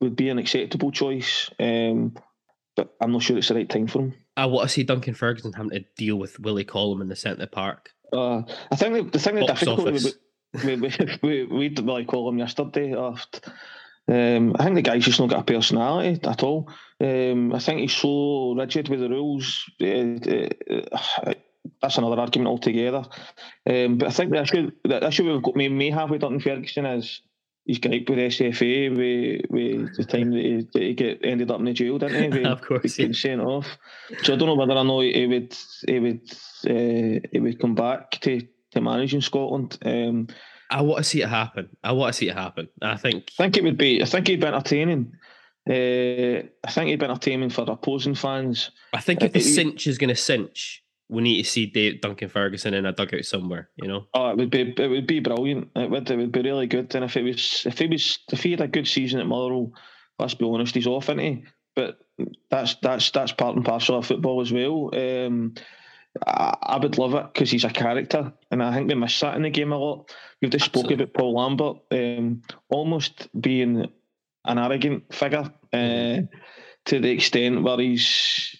would 0.00 0.16
be 0.16 0.30
an 0.30 0.38
acceptable 0.38 0.90
choice. 0.90 1.50
Um, 1.60 2.14
but 2.74 2.94
I'm 3.00 3.12
not 3.12 3.22
sure 3.22 3.36
it's 3.38 3.48
the 3.48 3.54
right 3.54 3.68
time 3.68 3.86
for 3.86 4.00
him. 4.00 4.14
I 4.36 4.46
want 4.46 4.68
to 4.68 4.72
see 4.72 4.82
Duncan 4.82 5.14
Ferguson 5.14 5.52
having 5.52 5.70
to 5.70 5.84
deal 5.96 6.16
with 6.16 6.38
Willie 6.40 6.64
Collum 6.64 7.02
in 7.02 7.08
the 7.08 7.16
centre 7.16 7.46
park. 7.46 7.90
Uh, 8.12 8.42
I 8.70 8.76
think 8.76 8.94
the, 8.94 9.02
the 9.10 9.18
thing 9.18 9.34
that's 9.36 9.60
difficult 9.60 9.88
office. 9.88 10.14
we, 10.64 10.76
we, 10.76 10.88
we, 10.88 11.18
we, 11.22 11.44
we 11.44 11.68
didn't 11.68 11.86
really 11.86 12.04
call 12.04 12.28
him 12.28 12.38
yesterday. 12.38 12.94
Oh, 12.94 13.16
Um, 14.08 14.56
I 14.58 14.64
think 14.64 14.76
the 14.76 14.82
guy's 14.82 15.04
just 15.04 15.20
not 15.20 15.30
got 15.30 15.40
a 15.40 15.44
personality 15.44 16.20
at 16.24 16.42
all. 16.42 16.68
Um, 17.00 17.54
I 17.54 17.58
think 17.60 17.80
he's 17.80 17.94
so 17.94 18.54
rigid 18.54 18.88
with 18.88 19.00
the 19.00 19.08
rules. 19.08 19.64
Uh, 19.80 20.48
uh, 21.22 21.34
that's 21.80 21.98
another 21.98 22.20
argument 22.20 22.48
altogether. 22.48 23.04
Um, 23.68 23.98
but 23.98 24.08
I 24.08 24.10
think 24.10 24.32
the 24.32 24.42
issue, 24.42 24.70
the 24.84 25.06
issue 25.06 25.32
we've 25.32 25.42
got, 25.42 25.56
may, 25.56 25.68
may 25.68 25.90
have 25.90 26.10
with 26.10 26.22
Duncan 26.22 26.40
Ferguson 26.40 26.86
is 26.86 27.20
he's 27.64 27.78
gripe 27.78 28.08
with 28.08 28.18
SFA 28.18 28.90
with, 28.90 29.50
with 29.50 29.96
the 29.96 30.04
time 30.04 30.30
that 30.30 30.44
he, 30.44 30.66
that 30.72 30.82
he 30.82 30.94
get 30.94 31.20
ended 31.24 31.50
up 31.50 31.58
in 31.58 31.66
the 31.66 31.72
jail, 31.72 31.98
didn't 31.98 32.32
he? 32.32 32.38
With, 32.40 32.46
of 32.46 32.62
course, 32.62 32.96
getting 32.96 33.12
sent 33.12 33.40
off. 33.40 33.66
So 34.22 34.34
I 34.34 34.36
don't 34.36 34.48
know 34.48 34.54
whether 34.54 34.76
I 34.76 34.82
know 34.82 35.00
he 35.00 35.26
would 35.26 35.56
he 35.86 35.98
would 35.98 36.30
uh, 36.68 37.20
he 37.32 37.40
would 37.40 37.60
come 37.60 37.74
back 37.74 38.12
to 38.22 38.46
to 38.72 38.80
managing 38.80 39.20
Scotland. 39.20 39.78
Um, 39.84 40.28
I 40.70 40.82
want 40.82 40.98
to 40.98 41.04
see 41.04 41.22
it 41.22 41.28
happen. 41.28 41.68
I 41.82 41.92
want 41.92 42.14
to 42.14 42.18
see 42.18 42.28
it 42.28 42.36
happen. 42.36 42.68
I 42.80 42.96
think. 42.96 43.30
I 43.38 43.42
think 43.42 43.56
it 43.56 43.64
would 43.64 43.78
be. 43.78 44.02
I 44.02 44.06
think 44.06 44.28
it'd 44.28 44.40
be 44.40 44.46
entertaining. 44.46 45.12
Uh, 45.68 46.46
I 46.64 46.70
think 46.70 46.88
it'd 46.88 47.00
be 47.00 47.06
entertaining 47.06 47.50
for 47.50 47.64
opposing 47.68 48.14
fans. 48.14 48.70
I 48.92 49.00
think 49.00 49.22
if 49.22 49.32
the 49.32 49.40
Uh, 49.40 49.42
cinch 49.42 49.86
is 49.86 49.98
going 49.98 50.08
to 50.08 50.16
cinch, 50.16 50.82
we 51.10 51.22
need 51.22 51.42
to 51.42 51.48
see 51.48 51.66
Dave, 51.66 52.00
Duncan 52.00 52.28
Ferguson 52.28 52.72
in 52.72 52.86
a 52.86 52.92
dugout 52.92 53.24
somewhere. 53.24 53.68
You 53.76 53.88
know. 53.88 54.06
Oh, 54.14 54.30
it 54.30 54.36
would 54.36 54.50
be 54.50 54.74
it 54.76 54.88
would 54.88 55.06
be 55.06 55.20
brilliant. 55.20 55.70
It 55.74 55.90
would 55.90 56.10
it 56.10 56.16
would 56.16 56.32
be 56.32 56.42
really 56.42 56.66
good. 56.66 56.94
And 56.94 57.04
if 57.04 57.16
it 57.16 57.22
was 57.22 57.64
if 57.66 57.78
he 57.78 57.86
was 57.86 58.20
if 58.32 58.42
he 58.42 58.52
had 58.52 58.60
a 58.60 58.68
good 58.68 58.86
season 58.86 59.20
at 59.20 59.26
Motherwell, 59.26 59.72
let's 60.18 60.34
be 60.34 60.46
honest, 60.46 60.74
he's 60.74 60.86
off, 60.86 61.04
isn't 61.04 61.18
he? 61.18 61.44
But 61.74 61.98
that's 62.48 62.76
that's 62.76 63.10
that's 63.10 63.32
part 63.32 63.56
and 63.56 63.64
parcel 63.64 63.98
of 63.98 64.06
football 64.06 64.40
as 64.40 64.52
well. 64.52 64.90
Um, 64.94 65.54
I, 66.26 66.56
I 66.62 66.78
would 66.78 66.98
love 66.98 67.14
it 67.14 67.32
because 67.32 67.50
he's 67.50 67.64
a 67.64 67.70
character, 67.70 68.32
and 68.50 68.62
I 68.62 68.72
think 68.72 68.88
we 68.88 68.94
miss 68.94 69.18
that 69.20 69.36
in 69.36 69.42
the 69.42 69.50
game 69.50 69.72
a 69.72 69.76
lot. 69.76 70.14
We've 70.40 70.50
just 70.50 70.66
spoken 70.66 70.94
about 70.94 71.14
Paul 71.14 71.34
Lambert 71.34 71.76
um, 71.90 72.42
almost 72.68 73.28
being 73.38 73.86
an 74.44 74.58
arrogant 74.58 75.12
figure 75.12 75.52
uh, 75.72 76.20
to 76.86 77.00
the 77.00 77.10
extent 77.10 77.62
where 77.62 77.78
he's 77.78 78.56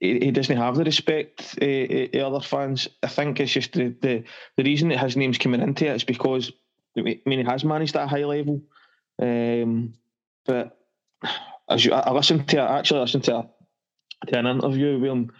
he, 0.00 0.18
he 0.18 0.30
doesn't 0.30 0.56
have 0.56 0.76
the 0.76 0.84
respect 0.84 1.58
uh, 1.62 2.18
uh, 2.18 2.26
other 2.26 2.44
fans. 2.44 2.88
I 3.02 3.06
think 3.06 3.38
it's 3.38 3.52
just 3.52 3.72
the, 3.72 3.94
the 4.00 4.24
the 4.56 4.64
reason 4.64 4.88
that 4.88 4.98
his 4.98 5.16
name's 5.16 5.38
coming 5.38 5.60
into 5.60 5.86
it 5.86 5.96
is 5.96 6.04
because 6.04 6.50
I 6.98 7.02
mean 7.02 7.20
he 7.26 7.42
has 7.44 7.64
managed 7.64 7.96
at 7.96 8.04
a 8.04 8.08
high 8.08 8.24
level, 8.24 8.62
um, 9.20 9.94
but 10.46 10.76
as 11.68 11.84
you, 11.84 11.92
I 11.92 12.10
listened 12.12 12.48
to 12.48 12.58
I 12.58 12.78
actually 12.78 13.00
listened 13.00 13.24
to 13.24 13.36
a, 13.36 13.50
to 14.26 14.38
an 14.38 14.46
interview 14.46 14.98
with 14.98 15.10
him 15.10 15.32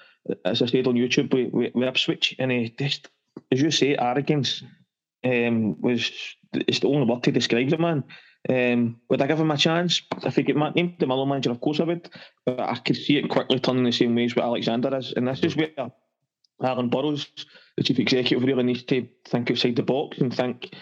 as 0.45 0.63
I 0.63 0.67
said 0.67 0.87
on 0.87 0.95
YouTube 0.95 1.33
with, 1.33 1.53
with, 1.53 1.75
with 1.75 1.89
Ipswich, 1.89 2.37
and 2.39 2.51
he 2.51 2.75
just 2.79 3.09
as 3.51 3.61
you 3.61 3.71
say 3.71 3.97
arrogance 3.97 4.63
um, 5.25 5.81
was 5.81 6.11
it's 6.53 6.81
the 6.81 6.89
only 6.89 7.07
word 7.07 7.23
to 7.25 7.33
describe 7.33 7.71
the 7.71 7.79
man. 7.79 8.05
Um, 8.49 9.01
would 9.09 9.21
I 9.21 9.27
give 9.27 9.39
him 9.39 9.51
a 9.51 9.57
chance 9.57 10.03
if 10.25 10.37
he 10.37 10.43
get 10.43 10.57
ma- 10.57 10.71
named 10.71 10.97
the 10.99 11.07
Miller 11.07 11.27
manager? 11.27 11.51
Of 11.51 11.61
course 11.61 11.81
I 11.81 11.85
would, 11.85 12.09
but 12.47 12.61
I 12.61 12.77
could 12.77 12.97
see 12.97 13.19
it 13.19 13.29
quickly 13.29 13.61
turning 13.61 13.85
the 13.85 13.93
same 13.93 14.15
ways 14.15 14.35
with 14.35 14.45
Alexander 14.45 14.97
is, 14.97 15.13
and 15.13 15.29
this 15.29 15.41
is 15.41 15.57
where 15.57 15.93
Alan 16.63 16.89
Burrows, 16.89 17.27
the 17.77 17.85
chief 17.85 17.99
executive, 17.99 18.43
really 18.43 18.63
needs 18.63 18.83
to 18.85 19.07
think 19.27 19.51
outside 19.51 19.77
the 19.77 19.83
box 19.83 20.19
and 20.19 20.35
think, 20.35 20.75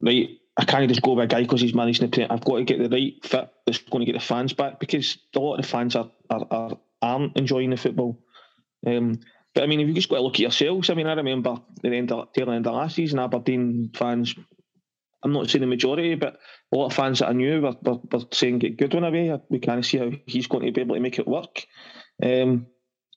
right, 0.00 0.28
I 0.56 0.64
can't 0.64 0.88
just 0.88 1.02
go 1.02 1.12
with 1.12 1.24
a 1.24 1.28
guy 1.28 1.42
because 1.42 1.60
he's 1.60 1.74
managing 1.74 2.06
the 2.06 2.10
play. 2.10 2.26
I've 2.28 2.44
got 2.44 2.56
to 2.56 2.64
get 2.64 2.78
the 2.78 2.88
right 2.88 3.14
fit 3.24 3.50
that's 3.64 3.78
going 3.78 4.04
to 4.04 4.10
get 4.10 4.18
the 4.18 4.26
fans 4.26 4.54
back 4.54 4.80
because 4.80 5.18
a 5.34 5.38
lot 5.38 5.56
of 5.56 5.62
the 5.62 5.68
fans 5.68 5.94
are, 5.94 6.10
are, 6.30 6.46
are 6.50 6.78
aren't 7.00 7.36
enjoying 7.36 7.70
the 7.70 7.76
football. 7.76 8.18
Um, 8.86 9.20
but 9.54 9.64
I 9.64 9.66
mean, 9.66 9.80
if 9.80 9.88
you 9.88 9.94
just 9.94 10.08
got 10.08 10.16
to 10.16 10.22
look 10.22 10.34
at 10.34 10.40
yourselves, 10.40 10.90
I 10.90 10.94
mean, 10.94 11.06
I 11.06 11.14
remember 11.14 11.60
the 11.82 11.94
end 11.94 12.12
of, 12.12 12.32
tail 12.32 12.50
end 12.50 12.66
of 12.66 12.74
last 12.74 12.96
season, 12.96 13.18
Aberdeen 13.18 13.90
fans. 13.94 14.34
I'm 15.22 15.32
not 15.32 15.50
saying 15.50 15.60
the 15.62 15.66
majority, 15.66 16.14
but 16.14 16.38
a 16.72 16.76
lot 16.76 16.86
of 16.86 16.94
fans 16.94 17.18
that 17.18 17.28
I 17.28 17.32
knew 17.32 17.60
were, 17.60 17.76
were, 17.82 18.00
were 18.12 18.24
saying 18.32 18.60
get 18.60 18.76
Goodwin 18.76 19.04
away. 19.04 19.36
We 19.48 19.58
can't 19.58 19.84
see 19.84 19.98
how 19.98 20.10
he's 20.26 20.46
going 20.46 20.66
to 20.66 20.72
be 20.72 20.80
able 20.80 20.94
to 20.94 21.00
make 21.00 21.18
it 21.18 21.26
work. 21.26 21.66
Um, 22.22 22.66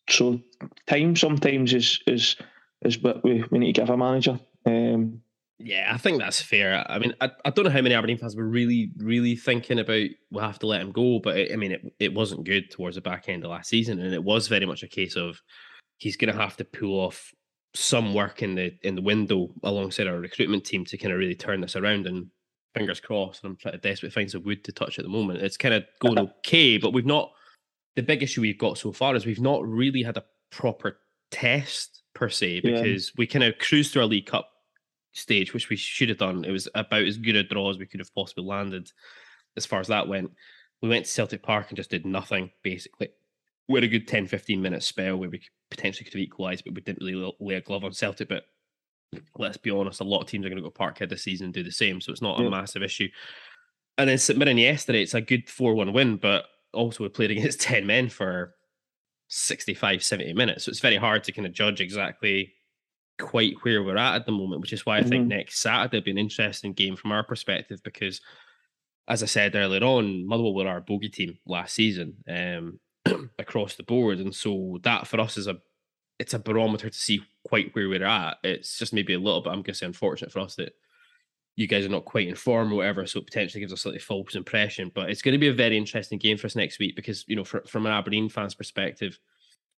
so 0.09 0.41
time 0.87 1.15
sometimes 1.15 1.73
is 1.73 1.99
is 2.07 2.35
is 2.83 2.99
what 2.99 3.23
we, 3.23 3.43
we 3.51 3.59
need 3.59 3.75
to 3.75 3.81
give 3.81 3.89
a 3.89 3.97
manager. 3.97 4.39
Um, 4.65 5.21
Yeah, 5.59 5.91
I 5.93 5.97
think 5.97 6.19
that's 6.19 6.41
fair. 6.41 6.83
I 6.89 6.97
mean, 6.97 7.13
I, 7.21 7.29
I 7.45 7.51
don't 7.51 7.65
know 7.65 7.71
how 7.71 7.81
many 7.81 7.93
Aberdeen 7.93 8.17
fans 8.17 8.35
were 8.35 8.47
really, 8.47 8.91
really 8.97 9.35
thinking 9.35 9.77
about 9.77 10.09
we'll 10.31 10.43
have 10.43 10.59
to 10.59 10.67
let 10.67 10.81
him 10.81 10.91
go, 10.91 11.19
but 11.19 11.37
it, 11.37 11.51
I 11.53 11.55
mean, 11.55 11.71
it, 11.71 11.93
it 11.99 12.13
wasn't 12.13 12.45
good 12.45 12.71
towards 12.71 12.95
the 12.95 13.01
back 13.01 13.29
end 13.29 13.43
of 13.43 13.51
last 13.51 13.69
season, 13.69 13.99
and 13.99 14.13
it 14.13 14.23
was 14.23 14.47
very 14.47 14.65
much 14.65 14.81
a 14.81 14.87
case 14.87 15.15
of 15.15 15.39
he's 15.97 16.17
going 16.17 16.33
to 16.33 16.41
have 16.41 16.57
to 16.57 16.65
pull 16.65 16.99
off 16.99 17.31
some 17.73 18.13
work 18.13 18.41
in 18.41 18.55
the 18.55 18.73
in 18.83 18.95
the 18.95 19.01
window 19.01 19.49
alongside 19.63 20.07
our 20.07 20.19
recruitment 20.19 20.65
team 20.65 20.85
to 20.85 20.97
kind 20.97 21.13
of 21.13 21.19
really 21.19 21.35
turn 21.35 21.61
this 21.61 21.75
around. 21.75 22.07
And 22.07 22.27
fingers 22.75 22.99
crossed, 22.99 23.43
and 23.43 23.51
I'm 23.51 23.57
trying 23.57 23.73
to 23.73 23.77
desperate 23.79 24.13
find 24.13 24.29
some 24.29 24.43
wood 24.43 24.63
to 24.65 24.71
touch 24.71 24.99
at 24.99 25.03
the 25.03 25.09
moment. 25.09 25.41
It's 25.41 25.57
kind 25.57 25.73
of 25.73 25.83
going 25.99 26.19
okay, 26.39 26.77
but 26.77 26.93
we've 26.93 27.05
not. 27.05 27.31
The 27.95 28.03
big 28.03 28.23
issue 28.23 28.39
we've 28.41 28.57
got 28.57 28.77
so 28.77 28.93
far 28.93 29.15
is 29.15 29.25
we've 29.25 29.41
not 29.41 29.65
really 29.67 30.01
had 30.01 30.15
a 30.15 30.23
proper 30.49 30.99
test 31.29 32.03
per 32.13 32.29
se 32.29 32.61
Yeah. 32.63 32.81
because 32.81 33.11
we 33.17 33.27
kind 33.27 33.43
of 33.43 33.57
cruised 33.57 33.91
through 33.91 34.03
a 34.03 34.05
League 34.05 34.27
Cup 34.27 34.47
stage, 35.11 35.53
which 35.53 35.69
we 35.69 35.75
should 35.75 36.07
have 36.07 36.17
done. 36.17 36.45
It 36.45 36.51
was 36.51 36.69
about 36.73 37.03
as 37.03 37.17
good 37.17 37.35
a 37.35 37.43
draw 37.43 37.69
as 37.69 37.77
we 37.77 37.85
could 37.85 37.99
have 37.99 38.13
possibly 38.15 38.45
landed 38.45 38.89
as 39.57 39.65
far 39.65 39.81
as 39.81 39.87
that 39.87 40.07
went. 40.07 40.31
We 40.81 40.87
went 40.87 41.03
to 41.05 41.11
Celtic 41.11 41.43
Park 41.43 41.67
and 41.69 41.75
just 41.75 41.89
did 41.89 42.05
nothing, 42.05 42.51
basically. 42.63 43.09
We 43.67 43.77
had 43.77 43.83
a 43.83 43.87
good 43.87 44.07
10, 44.07 44.27
15 44.27 44.61
minute 44.61 44.83
spell 44.83 45.17
where 45.17 45.29
we 45.29 45.41
potentially 45.69 46.03
could 46.05 46.13
have 46.13 46.21
equalised, 46.21 46.63
but 46.65 46.73
we 46.75 46.81
didn't 46.81 47.05
really 47.05 47.33
lay 47.39 47.55
a 47.55 47.61
glove 47.61 47.83
on 47.83 47.93
Celtic. 47.93 48.27
But 48.29 48.43
let's 49.37 49.57
be 49.57 49.71
honest, 49.71 50.01
a 50.01 50.05
lot 50.05 50.21
of 50.21 50.27
teams 50.27 50.45
are 50.45 50.49
going 50.49 50.61
to 50.61 50.69
go 50.69 50.71
Parkhead 50.71 51.09
this 51.09 51.23
season 51.23 51.45
and 51.45 51.53
do 51.53 51.63
the 51.63 51.71
same. 51.71 52.01
So 52.01 52.11
it's 52.11 52.21
not 52.21 52.39
Yeah. 52.39 52.47
a 52.47 52.51
massive 52.51 52.83
issue. 52.83 53.09
And 53.97 54.09
then 54.09 54.17
St 54.17 54.37
Mirren 54.37 54.57
yesterday, 54.57 55.01
it's 55.03 55.13
a 55.13 55.21
good 55.21 55.49
4 55.49 55.75
1 55.75 55.93
win, 55.93 56.17
but 56.17 56.45
also 56.73 57.03
we 57.03 57.09
played 57.09 57.31
against 57.31 57.61
10 57.61 57.85
men 57.85 58.09
for 58.09 58.55
65, 59.27 60.03
70 60.03 60.33
minutes. 60.33 60.65
So 60.65 60.69
it's 60.69 60.79
very 60.79 60.97
hard 60.97 61.23
to 61.25 61.31
kind 61.31 61.45
of 61.47 61.53
judge 61.53 61.79
exactly 61.81 62.53
quite 63.19 63.53
where 63.61 63.83
we're 63.83 63.97
at 63.97 64.15
at 64.15 64.25
the 64.25 64.31
moment, 64.31 64.61
which 64.61 64.73
is 64.73 64.85
why 64.85 64.97
I 64.97 65.03
think 65.03 65.25
Mhm. 65.25 65.29
next 65.29 65.59
Saturday 65.59 65.97
will 65.97 66.03
be 66.03 66.11
an 66.11 66.17
interesting 66.17 66.73
game 66.73 66.95
from 66.95 67.11
our 67.11 67.23
perspective 67.23 67.79
because, 67.83 68.19
as 69.07 69.21
I 69.21 69.27
said 69.27 69.55
earlier 69.55 69.83
on, 69.83 70.25
Motherwell 70.25 70.55
were 70.55 70.67
our 70.67 70.81
bogey 70.81 71.09
team 71.09 71.37
last 71.45 71.75
season 71.75 72.17
um, 72.27 72.79
across 73.39 73.75
the 73.75 73.83
board, 73.83 74.19
and 74.19 74.33
so 74.33 74.79
that 74.83 75.07
for 75.07 75.19
us 75.19 75.37
is 75.37 75.47
a 75.47 75.57
it's 76.19 76.35
a 76.35 76.39
barometer 76.39 76.89
to 76.89 76.97
see 76.97 77.21
quite 77.43 77.73
where 77.73 77.89
we're 77.89 78.03
at. 78.03 78.37
It's 78.43 78.77
just 78.77 78.93
maybe 78.93 79.13
a 79.13 79.19
little 79.19 79.41
bit, 79.41 79.49
I'm 79.49 79.63
going 79.63 79.65
to 79.65 79.73
say, 79.73 79.87
unfortunate 79.87 80.31
for 80.31 80.41
us 80.41 80.53
that 80.55 80.73
you 81.55 81.65
guys 81.67 81.83
are 81.83 81.89
not 81.89 82.05
quite 82.05 82.27
informed 82.27 82.71
or 82.71 82.75
whatever, 82.75 83.07
so 83.07 83.19
it 83.19 83.25
potentially 83.25 83.59
gives 83.59 83.73
us 83.73 83.79
a 83.79 83.81
slightly 83.81 83.99
false 83.99 84.35
impression. 84.35 84.91
But 84.93 85.09
it's 85.09 85.23
going 85.23 85.33
to 85.33 85.39
be 85.39 85.47
a 85.47 85.53
very 85.53 85.77
interesting 85.77 86.19
game 86.19 86.37
for 86.37 86.45
us 86.45 86.55
next 86.55 86.77
week 86.77 86.95
because, 86.95 87.25
you 87.27 87.35
know, 87.35 87.43
for, 87.43 87.63
from 87.65 87.87
an 87.87 87.91
Aberdeen 87.91 88.29
fan's 88.29 88.53
perspective, 88.53 89.17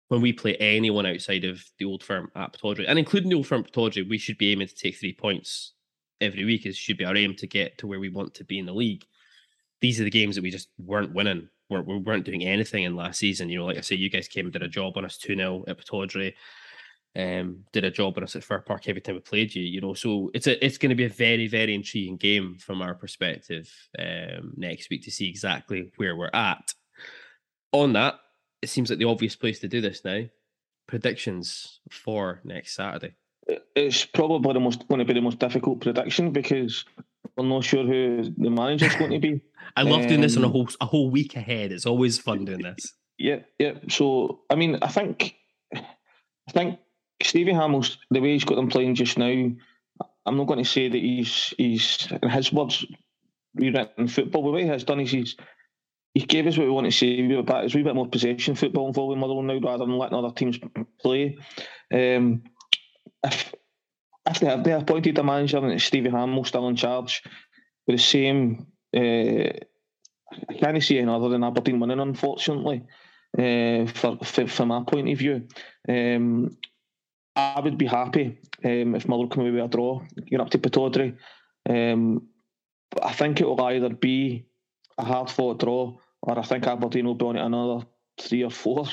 when 0.08 0.20
we 0.20 0.32
play 0.32 0.56
anyone 0.56 1.06
outside 1.06 1.44
of 1.44 1.64
the 1.78 1.84
old 1.84 2.02
firm 2.02 2.30
at 2.34 2.52
Pittodrie, 2.52 2.86
and 2.88 2.98
including 2.98 3.30
the 3.30 3.36
old 3.36 3.46
firm 3.46 3.64
at 3.64 3.72
Pittodrie, 3.72 4.08
we 4.08 4.18
should 4.18 4.36
be 4.36 4.52
aiming 4.52 4.68
to 4.68 4.74
take 4.74 4.96
three 4.96 5.14
points 5.14 5.72
every 6.20 6.44
week. 6.44 6.66
It 6.66 6.74
should 6.76 6.98
be 6.98 7.04
our 7.04 7.16
aim 7.16 7.34
to 7.36 7.46
get 7.46 7.78
to 7.78 7.86
where 7.86 8.00
we 8.00 8.08
want 8.08 8.34
to 8.34 8.44
be 8.44 8.58
in 8.58 8.66
the 8.66 8.74
league. 8.74 9.04
These 9.80 10.00
are 10.00 10.04
the 10.04 10.10
games 10.10 10.34
that 10.34 10.42
we 10.42 10.50
just 10.50 10.68
weren't 10.78 11.14
winning. 11.14 11.48
Weren't, 11.72 11.86
we 11.86 11.98
weren't 11.98 12.24
doing 12.24 12.44
anything 12.44 12.84
in 12.84 12.96
last 12.96 13.18
season. 13.18 13.48
You 13.48 13.58
know, 13.58 13.66
like 13.66 13.78
I 13.78 13.80
say, 13.80 13.96
you 13.96 14.10
guys 14.10 14.28
came 14.28 14.46
and 14.46 14.52
did 14.52 14.62
a 14.62 14.68
job 14.68 14.96
on 14.96 15.04
us 15.04 15.18
2 15.18 15.34
0 15.34 15.64
at 15.66 15.78
Pittodrie 15.78 16.34
um, 17.14 17.64
did 17.72 17.84
a 17.84 17.90
job 17.90 18.16
on 18.16 18.24
us 18.24 18.36
at 18.36 18.44
Fir 18.44 18.60
Park 18.60 18.88
every 18.88 19.00
time 19.00 19.16
we 19.16 19.20
played 19.20 19.54
you. 19.54 19.62
You 19.62 19.80
know, 19.80 19.94
so 19.94 20.30
it's 20.34 20.46
a 20.46 20.64
it's 20.64 20.78
going 20.78 20.90
to 20.90 20.96
be 20.96 21.04
a 21.04 21.10
very 21.10 21.46
very 21.46 21.74
intriguing 21.74 22.16
game 22.16 22.56
from 22.58 22.80
our 22.80 22.94
perspective 22.94 23.70
um, 23.98 24.54
next 24.56 24.90
week 24.90 25.04
to 25.04 25.10
see 25.10 25.28
exactly 25.28 25.92
where 25.96 26.16
we're 26.16 26.30
at. 26.32 26.72
On 27.72 27.92
that, 27.94 28.14
it 28.60 28.68
seems 28.68 28.90
like 28.90 28.98
the 28.98 29.06
obvious 29.06 29.36
place 29.36 29.60
to 29.60 29.68
do 29.68 29.80
this 29.80 30.04
now. 30.04 30.24
Predictions 30.86 31.80
for 31.90 32.40
next 32.44 32.74
Saturday. 32.74 33.14
it's 33.76 34.04
probably 34.04 34.52
the 34.52 34.60
most 34.60 34.86
going 34.88 34.98
to 34.98 35.04
be 35.04 35.14
the 35.14 35.20
most 35.20 35.38
difficult 35.38 35.80
prediction 35.80 36.32
because 36.32 36.84
we're 37.36 37.44
not 37.46 37.64
sure 37.64 37.84
who 37.84 38.24
the 38.36 38.50
manager's 38.50 38.94
going 38.96 39.12
to 39.12 39.18
be. 39.18 39.40
I 39.76 39.82
love 39.82 40.06
doing 40.06 40.20
this 40.20 40.36
on 40.36 40.44
a 40.44 40.46
Um, 40.46 40.52
whole 40.52 40.68
a 40.80 40.86
whole 40.86 41.10
week 41.10 41.36
ahead. 41.36 41.72
It's 41.72 41.86
always 41.86 42.18
fun 42.18 42.44
doing 42.44 42.62
this. 42.62 42.92
Yeah, 43.18 43.40
yeah. 43.58 43.74
So 43.88 44.40
I 44.50 44.54
mean, 44.54 44.78
I 44.82 44.88
think, 44.88 45.36
I 45.74 45.82
think 46.50 46.78
Stevie 47.22 47.52
Hamill's 47.52 47.98
the 48.10 48.20
way 48.20 48.32
he's 48.32 48.44
got 48.44 48.56
them 48.56 48.68
playing 48.68 48.94
just 48.94 49.18
now. 49.18 49.50
I'm 50.24 50.36
not 50.36 50.46
going 50.46 50.62
to 50.62 50.68
say 50.68 50.88
that 50.88 50.98
he's 50.98 51.54
he's 51.56 52.08
in 52.22 52.28
his 52.28 52.52
words 52.52 52.84
rewritten 53.54 54.08
football. 54.08 54.44
The 54.44 54.50
way 54.50 54.62
he 54.62 54.68
has 54.68 54.84
done 54.84 55.00
is 55.00 55.10
he's 55.10 55.36
he 56.14 56.20
gave 56.20 56.46
us 56.46 56.58
what 56.58 56.66
we 56.66 56.72
want 56.72 56.86
to 56.86 56.92
see. 56.92 57.26
We 57.26 57.36
were 57.36 57.42
back. 57.42 57.64
It's 57.64 57.74
a 57.74 57.78
wee 57.78 57.84
bit 57.84 57.94
more 57.94 58.08
possession 58.08 58.54
football 58.54 58.88
involving 58.88 59.18
Motherwell 59.18 59.42
now 59.42 59.58
rather 59.58 59.86
than 59.86 59.96
letting 59.96 60.18
other 60.18 60.34
teams 60.34 60.58
play. 61.00 61.38
Um, 61.92 62.42
if 63.24 63.54
if 64.26 64.64
they 64.64 64.72
appointed 64.72 65.18
a 65.18 65.22
manager 65.22 65.58
and 65.58 65.80
Stevie 65.80 66.10
Hamill 66.10 66.44
still 66.44 66.68
in 66.68 66.76
charge 66.76 67.22
with 67.86 67.96
the 67.96 68.02
same. 68.02 68.66
Uh, 68.94 69.58
I 70.48 70.54
can't 70.58 70.82
see 70.82 70.98
any 70.98 71.10
other 71.10 71.28
than 71.28 71.44
Aberdeen 71.44 71.80
winning, 71.80 72.00
unfortunately, 72.00 72.82
uh, 73.38 73.86
for, 73.86 74.18
for 74.22 74.46
from 74.46 74.68
my 74.68 74.82
point 74.84 75.10
of 75.10 75.18
view. 75.18 75.46
Um, 75.88 76.56
I 77.34 77.60
would 77.60 77.78
be 77.78 77.86
happy 77.86 78.38
um, 78.64 78.94
if 78.94 79.08
Motherwell 79.08 79.28
come 79.28 79.42
away 79.42 79.52
with 79.52 79.64
a 79.64 79.68
draw, 79.68 80.02
get 80.26 80.40
up 80.40 80.50
to 80.50 80.58
Pittodrie. 80.58 81.16
Um, 81.68 82.28
I 83.02 83.12
think 83.12 83.40
it 83.40 83.46
will 83.46 83.60
either 83.62 83.90
be 83.90 84.46
a 84.98 85.04
hard 85.04 85.30
fought 85.30 85.60
draw, 85.60 85.96
or 86.22 86.38
I 86.38 86.42
think 86.42 86.66
Aberdeen 86.66 87.06
will 87.06 87.14
be 87.14 87.24
on 87.24 87.36
it 87.36 87.44
another 87.44 87.86
three 88.20 88.44
or 88.44 88.50
four. 88.50 88.86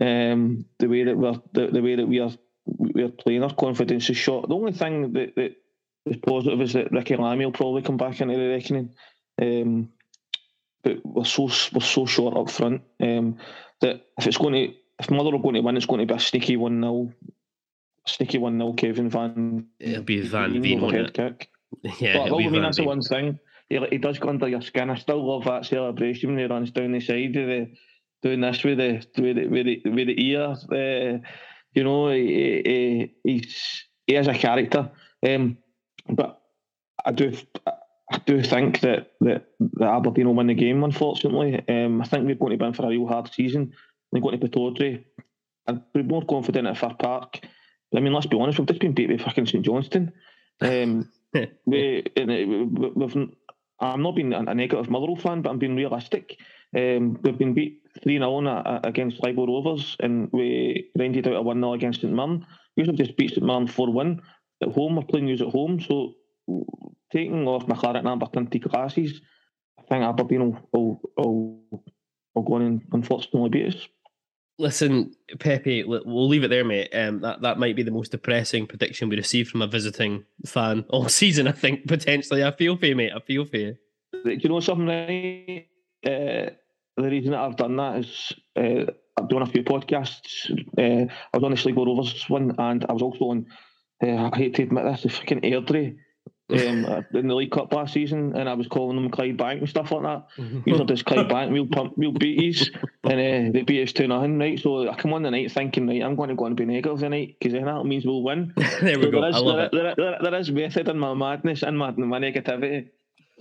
Um, 0.00 0.66
the 0.78 0.88
way 0.88 1.04
that 1.04 1.16
we're 1.16 1.40
the, 1.52 1.68
the 1.68 1.82
way 1.82 1.96
that 1.96 2.06
we 2.06 2.20
are 2.20 2.30
we're 2.66 3.08
playing, 3.08 3.42
our 3.42 3.54
confidence 3.54 4.10
is 4.10 4.16
shot. 4.16 4.48
The 4.48 4.54
only 4.54 4.72
thing 4.72 5.12
that, 5.12 5.34
that 5.36 5.56
is 6.06 6.16
positive 6.18 6.60
is 6.60 6.72
that 6.74 6.92
Ricki 6.92 7.16
Lamie 7.16 7.44
will 7.44 7.52
probably 7.52 7.82
come 7.82 7.96
back 7.96 8.20
into 8.20 8.36
the 8.36 8.48
reckoning. 8.48 8.94
Um, 9.40 9.90
but 10.82 11.04
we're 11.04 11.24
so 11.24 11.44
we're 11.72 11.80
so 11.80 12.06
short 12.06 12.36
up 12.36 12.50
front 12.50 12.82
um, 13.00 13.36
that 13.80 14.06
if 14.18 14.26
it's 14.26 14.38
going 14.38 14.54
to 14.54 14.74
if 14.98 15.10
Mother 15.10 15.34
are 15.34 15.38
going 15.38 15.54
to 15.54 15.60
win, 15.60 15.76
it's 15.76 15.86
going 15.86 16.00
to 16.00 16.06
be 16.06 16.16
a 16.16 16.20
sneaky 16.20 16.56
one 16.56 16.80
0 16.80 17.12
sneaky 18.06 18.38
one 18.38 18.58
0 18.58 18.72
Kevin 18.74 19.08
Van. 19.08 19.66
It'll 19.78 20.02
be 20.02 20.20
Van 20.20 20.60
Veen, 20.60 20.82
it? 20.94 21.14
kick. 21.14 21.48
Yeah, 22.00 22.18
But 22.18 22.34
I 22.34 22.36
be 22.36 22.44
mean, 22.44 22.52
Van 22.52 22.62
that's 22.62 22.76
the 22.78 22.84
one 22.84 23.00
thing. 23.00 23.38
He, 23.68 23.78
he 23.90 23.98
does 23.98 24.18
go 24.18 24.28
under 24.28 24.48
your 24.48 24.60
skin. 24.60 24.90
I 24.90 24.96
still 24.96 25.24
love 25.24 25.44
that 25.44 25.64
celebration 25.64 26.30
when 26.30 26.38
he 26.38 26.44
runs 26.44 26.72
down 26.72 26.92
the 26.92 27.00
side 27.00 27.36
of 27.36 27.46
the 27.46 27.70
doing 28.22 28.40
this 28.40 28.62
with 28.64 28.78
the 28.78 29.06
with 29.16 29.36
the 29.36 29.46
with 29.46 29.66
the, 29.66 29.82
with 29.90 30.06
the 30.08 30.26
ear. 30.26 30.54
Uh, 30.72 31.26
you 31.74 31.84
know, 31.84 32.10
he, 32.10 33.12
he, 33.24 33.30
he's 33.32 33.84
he 34.06 34.16
is 34.16 34.26
a 34.28 34.34
character. 34.34 34.90
Um, 35.26 35.58
but 36.08 36.40
I 37.04 37.12
do 37.12 37.32
I 38.12 38.18
do 38.26 38.42
think 38.42 38.80
that 38.80 39.12
that, 39.20 39.46
that 39.60 39.88
Aberdeen 39.88 40.26
will 40.26 40.34
win 40.34 40.48
the 40.48 40.54
game. 40.54 40.82
Unfortunately, 40.82 41.62
um, 41.68 42.02
I 42.02 42.04
think 42.06 42.26
we're 42.26 42.34
going 42.34 42.52
to 42.52 42.58
be 42.58 42.64
in 42.66 42.72
for 42.72 42.86
a 42.86 42.88
real 42.88 43.06
hard 43.06 43.32
season. 43.32 43.72
They're 44.12 44.20
going 44.22 44.38
to 44.38 44.48
Pittodrie. 44.48 45.04
I'd 45.68 45.92
be 45.92 46.02
more 46.02 46.24
confident 46.24 46.66
at 46.66 46.78
Fir 46.78 46.94
Park. 46.98 47.40
I 47.94 48.00
mean, 48.00 48.12
let's 48.12 48.26
be 48.26 48.38
honest, 48.38 48.58
we've 48.58 48.66
just 48.68 48.80
been 48.80 48.92
beat 48.94 49.08
by 49.10 49.22
fucking 49.22 49.46
St 49.46 49.64
Johnstone. 49.64 50.12
Um, 50.60 51.10
we, 51.66 52.04
we- 52.16 52.92
we've, 52.94 53.16
I'm 53.80 54.02
not 54.02 54.14
being 54.16 54.32
a 54.32 54.40
a 54.40 54.54
negative 54.54 54.90
Motherwell 54.90 55.16
fan, 55.16 55.42
but 55.42 55.50
I'm 55.50 55.58
being 55.58 55.76
realistic. 55.76 56.36
Um, 56.76 57.18
we've 57.22 57.38
been 57.38 57.54
beat 57.54 57.79
3 58.02 58.18
0 58.18 58.80
against 58.84 59.18
Sligo 59.18 59.46
Rovers, 59.46 59.96
and 60.00 60.28
we 60.32 60.90
grinded 60.96 61.28
out 61.28 61.36
a 61.36 61.42
1 61.42 61.60
0 61.60 61.72
against 61.74 62.00
St 62.00 62.12
Mirren. 62.12 62.46
We 62.76 62.86
have 62.86 62.94
just 62.94 63.16
beat 63.16 63.30
St 63.30 63.44
Mirren 63.44 63.66
4 63.66 63.90
1 63.92 64.20
at 64.62 64.68
home. 64.72 64.96
We're 64.96 65.02
playing 65.02 65.26
news 65.26 65.42
at 65.42 65.48
home, 65.48 65.80
so 65.80 66.14
taking 67.12 67.46
off 67.46 67.68
my 67.68 67.76
and 67.90 68.08
amber 68.08 68.26
tinted 68.32 68.62
glasses, 68.62 69.20
I 69.78 69.82
think 69.82 70.04
Aberdeen 70.04 70.40
will, 70.40 70.68
will, 70.72 71.00
will, 71.16 71.84
will 72.34 72.42
go 72.42 72.54
on 72.54 72.62
and 72.62 72.82
unfortunately 72.92 73.50
beat 73.50 73.74
us. 73.74 73.88
Listen, 74.58 75.14
Pepe, 75.38 75.84
we'll 75.84 76.28
leave 76.28 76.44
it 76.44 76.48
there, 76.48 76.64
mate. 76.64 76.90
Um, 76.94 77.20
that 77.22 77.40
that 77.40 77.58
might 77.58 77.76
be 77.76 77.82
the 77.82 77.90
most 77.90 78.10
depressing 78.10 78.66
prediction 78.66 79.08
we 79.08 79.16
received 79.16 79.50
from 79.50 79.62
a 79.62 79.66
visiting 79.66 80.24
fan 80.44 80.84
all 80.90 81.08
season. 81.08 81.48
I 81.48 81.52
think 81.52 81.86
potentially. 81.86 82.44
I 82.44 82.50
feel 82.50 82.76
for 82.76 82.86
you, 82.86 82.94
mate. 82.94 83.12
I 83.16 83.20
feel 83.20 83.46
for 83.46 83.56
you. 83.56 83.76
Do 84.22 84.36
you 84.38 84.48
know 84.50 84.60
something? 84.60 84.86
Right? 84.86 85.66
Uh, 86.06 86.50
the 87.02 87.10
reason 87.10 87.32
that 87.32 87.40
I've 87.40 87.56
done 87.56 87.76
that 87.76 87.98
is 87.98 88.32
uh, 88.56 88.90
I've 89.16 89.28
done 89.28 89.42
a 89.42 89.46
few 89.46 89.62
podcasts. 89.64 90.50
Uh, 90.78 91.06
I 91.32 91.36
was 91.36 91.44
on 91.44 91.50
the 91.50 91.56
Sligo 91.56 91.84
Rovers 91.84 92.28
one, 92.28 92.54
and 92.58 92.84
I 92.88 92.92
was 92.92 93.02
also 93.02 93.26
on. 93.26 93.46
Uh, 94.02 94.30
I 94.32 94.36
hate 94.36 94.54
to 94.54 94.62
admit 94.62 94.84
this, 94.84 95.02
the 95.02 95.08
fucking 95.10 95.40
Airdrie 95.42 95.96
um, 96.50 97.04
in 97.14 97.28
the 97.28 97.34
League 97.34 97.50
Cup 97.50 97.72
last 97.72 97.92
season, 97.92 98.34
and 98.34 98.48
I 98.48 98.54
was 98.54 98.66
calling 98.66 98.96
them 98.96 99.10
Clydebank 99.10 99.58
and 99.58 99.68
stuff 99.68 99.92
like 99.92 100.02
that. 100.02 100.26
These 100.64 100.80
are 100.80 100.86
this 100.86 101.02
Clydebank, 101.02 101.52
we'll 101.52 101.66
pump, 101.66 101.94
we'll 101.96 102.12
beat 102.12 102.38
these, 102.38 102.70
and 103.04 103.12
uh, 103.12 103.52
they 103.52 103.62
beat 103.62 103.82
us 103.82 103.92
two 103.92 104.08
nothing, 104.08 104.38
right? 104.38 104.58
So 104.58 104.88
I 104.88 104.94
come 104.96 105.12
on 105.12 105.22
the 105.22 105.30
night 105.30 105.52
thinking, 105.52 105.86
right, 105.86 106.02
I'm 106.02 106.16
going 106.16 106.30
to 106.30 106.34
go 106.34 106.46
and 106.46 106.56
be 106.56 106.64
negative 106.64 106.98
tonight 107.00 107.36
because 107.38 107.52
then 107.52 107.66
that 107.66 107.84
means 107.84 108.04
we'll 108.06 108.22
win. 108.22 108.52
there 108.80 108.98
we 108.98 109.04
So 109.04 109.10
go. 109.10 109.20
there 109.20 109.30
is, 109.30 109.36
I 109.36 109.38
love 109.40 109.56
there, 109.56 109.66
it. 109.66 109.72
There, 109.72 109.94
there, 109.96 110.18
there 110.30 110.40
is 110.40 110.50
method 110.50 110.88
in 110.88 110.98
my 110.98 111.12
madness 111.14 111.62
and 111.62 111.76
my, 111.76 111.90
my 111.90 112.18
negativity. 112.18 112.88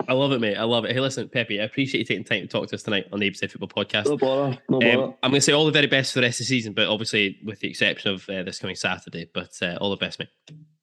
I 0.08 0.14
love 0.14 0.32
it, 0.32 0.40
mate. 0.40 0.56
I 0.56 0.64
love 0.64 0.86
it. 0.86 0.92
Hey, 0.92 1.00
listen, 1.00 1.30
Pepe, 1.30 1.60
I 1.60 1.66
appreciate 1.66 2.00
you 2.00 2.06
taking 2.06 2.24
time 2.24 2.42
to 2.42 2.48
talk 2.48 2.68
to 2.70 2.76
us 2.76 2.84
tonight 2.84 3.08
on 3.12 3.20
the 3.20 3.30
ABZ 3.30 3.52
Football 3.52 3.84
Podcast. 3.84 4.06
No 4.06 4.18
bother, 4.18 4.58
no 4.70 4.80
bother. 4.80 5.04
Um, 5.04 5.16
I'm 5.22 5.32
going 5.32 5.40
to 5.40 5.42
say 5.42 5.54
all 5.54 5.66
the 5.66 5.72
very 5.72 5.88
best 5.88 6.14
for 6.14 6.20
the 6.20 6.26
rest 6.26 6.40
of 6.40 6.46
the 6.46 6.50
season, 6.50 6.74
but 6.74 6.88
obviously 6.88 7.38
with 7.44 7.60
the 7.60 7.70
exception 7.70 8.14
of 8.14 8.28
uh, 8.30 8.44
this 8.44 8.60
coming 8.60 8.76
Saturday. 8.76 9.30
But 9.34 9.52
uh, 9.62 9.78
all 9.82 9.90
the 9.90 9.98
best, 9.98 10.20
mate. 10.20 10.30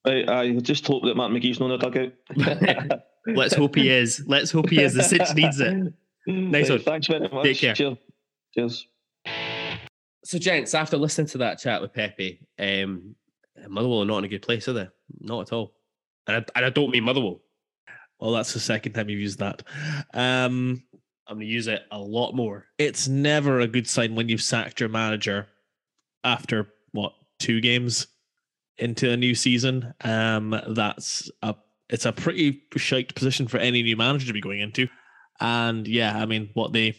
I, 0.05 0.33
I 0.33 0.53
just 0.59 0.87
hope 0.87 1.03
that 1.05 1.17
Mark 1.17 1.33
McGhee's 1.33 1.59
not 1.59 1.73
in 1.73 1.81
the 1.81 2.13
dugout. 2.37 3.01
Let's 3.27 3.55
hope 3.55 3.75
he 3.75 3.91
is. 3.91 4.23
Let's 4.27 4.51
hope 4.51 4.71
he 4.71 4.83
is. 4.83 4.95
The 4.95 5.03
Cinch 5.03 5.35
needs 5.35 5.59
it. 5.61 5.93
Nice 6.27 6.71
one. 6.71 6.81
Thanks 6.81 7.09
very 7.09 7.29
much. 7.29 7.45
Take 7.45 7.59
care. 7.59 7.75
Cheers. 7.75 7.97
Cheers. 8.55 8.87
So, 10.25 10.39
gents, 10.39 10.75
after 10.75 10.97
listening 10.97 11.29
to 11.29 11.39
that 11.39 11.59
chat 11.59 11.81
with 11.81 11.93
Pepe, 11.93 12.41
um, 12.59 13.15
Motherwell 13.69 14.03
are 14.03 14.07
not 14.07 14.19
in 14.19 14.25
a 14.25 14.29
good 14.29 14.43
place, 14.43 14.69
are 14.69 14.73
they? 14.73 14.89
Not 15.21 15.43
at 15.43 15.53
all. 15.53 15.75
And 16.27 16.37
I, 16.37 16.45
and 16.57 16.67
I 16.67 16.71
don't 16.71 16.91
mean 16.91 17.05
Motherwell. 17.05 17.41
Well, 18.21 18.33
that's 18.33 18.53
the 18.55 18.61
second 18.61 18.93
time 18.93 19.09
you've 19.11 19.21
used 19.21 19.41
that. 19.41 19.63
Um, 20.15 20.83
I'm 21.29 21.37
going 21.37 21.41
to 21.41 21.53
use 21.53 21.67
it 21.67 21.83
a 21.91 21.99
lot 21.99 22.35
more. 22.35 22.67
it's 22.79 23.09
never 23.09 23.61
a 23.61 23.67
good 23.67 23.89
sign 23.89 24.15
when 24.15 24.29
you've 24.29 24.41
sacked 24.43 24.81
your 24.81 24.89
manager 24.89 25.49
after 26.25 26.69
what 26.93 27.13
two 27.39 27.61
games 27.61 28.07
into 28.79 29.11
a 29.11 29.17
new 29.17 29.35
season. 29.35 29.93
Um, 30.03 30.59
that's 30.69 31.31
a 31.43 31.55
it's 31.89 32.07
a 32.07 32.13
pretty 32.13 32.63
shite 32.77 33.15
position 33.15 33.47
for 33.49 33.59
any 33.59 33.83
new 33.83 33.97
manager 33.97 34.27
to 34.27 34.33
be 34.33 34.41
going 34.41 34.61
into. 34.61 34.89
And 35.41 35.87
yeah, 35.87 36.17
I 36.17 36.27
mean, 36.27 36.51
what 36.55 36.73
they 36.73 36.97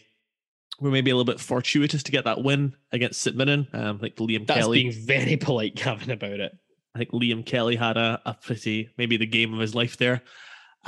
were 0.80 0.90
maybe 0.90 1.10
a 1.10 1.16
little 1.16 1.30
bit 1.30 1.40
fortuitous 1.40 2.02
to 2.04 2.12
get 2.12 2.24
that 2.24 2.42
win 2.42 2.74
against 2.92 3.20
St 3.20 3.36
Mirren. 3.36 3.66
Um, 3.72 3.98
like 4.00 4.16
Liam 4.16 4.46
That's 4.46 4.60
Kelly. 4.60 4.82
being 4.84 4.92
very 4.92 5.36
polite, 5.36 5.74
Gavin, 5.74 6.10
about 6.10 6.40
it. 6.40 6.52
I 6.94 6.98
think 6.98 7.10
Liam 7.10 7.44
Kelly 7.44 7.76
had 7.76 7.96
a, 7.96 8.20
a 8.24 8.34
pretty 8.34 8.90
maybe 8.96 9.16
the 9.16 9.26
game 9.26 9.52
of 9.52 9.60
his 9.60 9.74
life 9.74 9.96
there, 9.98 10.22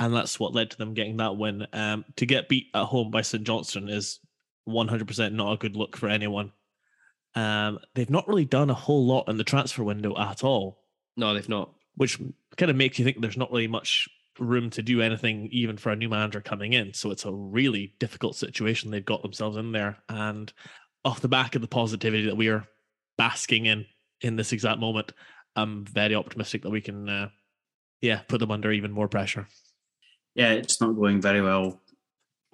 and 0.01 0.15
that's 0.15 0.39
what 0.39 0.55
led 0.55 0.71
to 0.71 0.77
them 0.79 0.95
getting 0.95 1.17
that 1.17 1.37
win. 1.37 1.67
Um, 1.73 2.05
to 2.15 2.25
get 2.25 2.49
beat 2.49 2.69
at 2.73 2.85
home 2.85 3.11
by 3.11 3.21
St 3.21 3.43
Johnstone 3.43 3.87
is 3.87 4.19
100% 4.67 5.33
not 5.33 5.53
a 5.53 5.57
good 5.57 5.75
look 5.75 5.95
for 5.95 6.09
anyone. 6.09 6.51
Um, 7.35 7.77
they've 7.93 8.09
not 8.09 8.27
really 8.27 8.45
done 8.45 8.71
a 8.71 8.73
whole 8.75 9.05
lot 9.05 9.29
in 9.29 9.37
the 9.37 9.43
transfer 9.43 9.83
window 9.83 10.17
at 10.17 10.43
all, 10.43 10.79
No, 11.15 11.35
they've 11.35 11.47
not. 11.47 11.73
which 11.97 12.19
kind 12.57 12.71
of 12.71 12.75
makes 12.75 12.97
you 12.97 13.05
think 13.05 13.21
there's 13.21 13.37
not 13.37 13.51
really 13.51 13.67
much 13.67 14.09
room 14.39 14.71
to 14.71 14.81
do 14.81 15.03
anything 15.03 15.47
even 15.51 15.77
for 15.77 15.91
a 15.91 15.95
new 15.95 16.09
manager 16.09 16.41
coming 16.41 16.73
in. 16.73 16.95
So 16.95 17.11
it's 17.11 17.25
a 17.25 17.31
really 17.31 17.93
difficult 17.99 18.35
situation 18.35 18.89
they've 18.89 19.05
got 19.05 19.21
themselves 19.21 19.55
in 19.55 19.71
there. 19.71 19.99
And 20.09 20.51
off 21.05 21.21
the 21.21 21.27
back 21.27 21.53
of 21.53 21.61
the 21.61 21.67
positivity 21.67 22.25
that 22.25 22.37
we 22.37 22.47
are 22.47 22.65
basking 23.19 23.67
in 23.67 23.85
in 24.21 24.35
this 24.35 24.51
exact 24.51 24.79
moment, 24.79 25.13
I'm 25.55 25.85
very 25.85 26.15
optimistic 26.15 26.63
that 26.63 26.71
we 26.71 26.81
can, 26.81 27.07
uh, 27.07 27.29
yeah, 28.01 28.21
put 28.27 28.39
them 28.39 28.49
under 28.49 28.71
even 28.71 28.91
more 28.91 29.07
pressure. 29.07 29.47
Yeah, 30.35 30.51
it's 30.51 30.81
not 30.81 30.95
going 30.95 31.21
very 31.21 31.41
well 31.41 31.81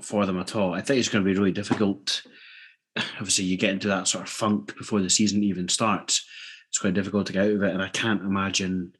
for 0.01 0.25
them 0.25 0.39
at 0.39 0.55
all. 0.55 0.73
I 0.73 0.81
think 0.81 0.99
it's 0.99 1.09
going 1.09 1.23
to 1.23 1.31
be 1.31 1.37
really 1.37 1.51
difficult. 1.51 2.23
Obviously, 3.19 3.45
you 3.45 3.57
get 3.57 3.71
into 3.71 3.87
that 3.87 4.07
sort 4.07 4.23
of 4.23 4.29
funk 4.29 4.75
before 4.77 5.01
the 5.01 5.09
season 5.09 5.43
even 5.43 5.69
starts. 5.69 6.25
It's 6.69 6.79
quite 6.79 6.93
difficult 6.93 7.27
to 7.27 7.33
get 7.33 7.45
out 7.45 7.51
of 7.51 7.63
it, 7.63 7.73
and 7.73 7.81
I 7.81 7.89
can't 7.89 8.21
imagine 8.21 8.93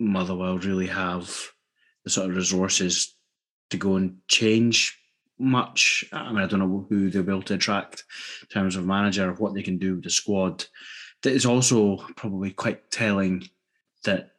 Motherwell 0.00 0.58
really 0.58 0.86
have 0.86 1.30
the 2.04 2.10
sort 2.10 2.30
of 2.30 2.36
resources 2.36 3.16
to 3.70 3.76
go 3.76 3.96
and 3.96 4.16
change 4.28 4.98
much. 5.38 6.04
I 6.12 6.32
mean, 6.32 6.42
I 6.42 6.46
don't 6.46 6.60
know 6.60 6.86
who 6.88 7.10
they'll 7.10 7.22
be 7.22 7.32
able 7.32 7.42
to 7.42 7.54
attract 7.54 8.04
in 8.42 8.48
terms 8.48 8.76
of 8.76 8.86
manager 8.86 9.30
or 9.30 9.34
what 9.34 9.54
they 9.54 9.62
can 9.62 9.78
do 9.78 9.94
with 9.94 10.04
the 10.04 10.10
squad. 10.10 10.64
That 11.22 11.32
is 11.32 11.46
also 11.46 11.96
probably 12.16 12.50
quite 12.52 12.90
telling 12.90 13.48
that 14.04 14.30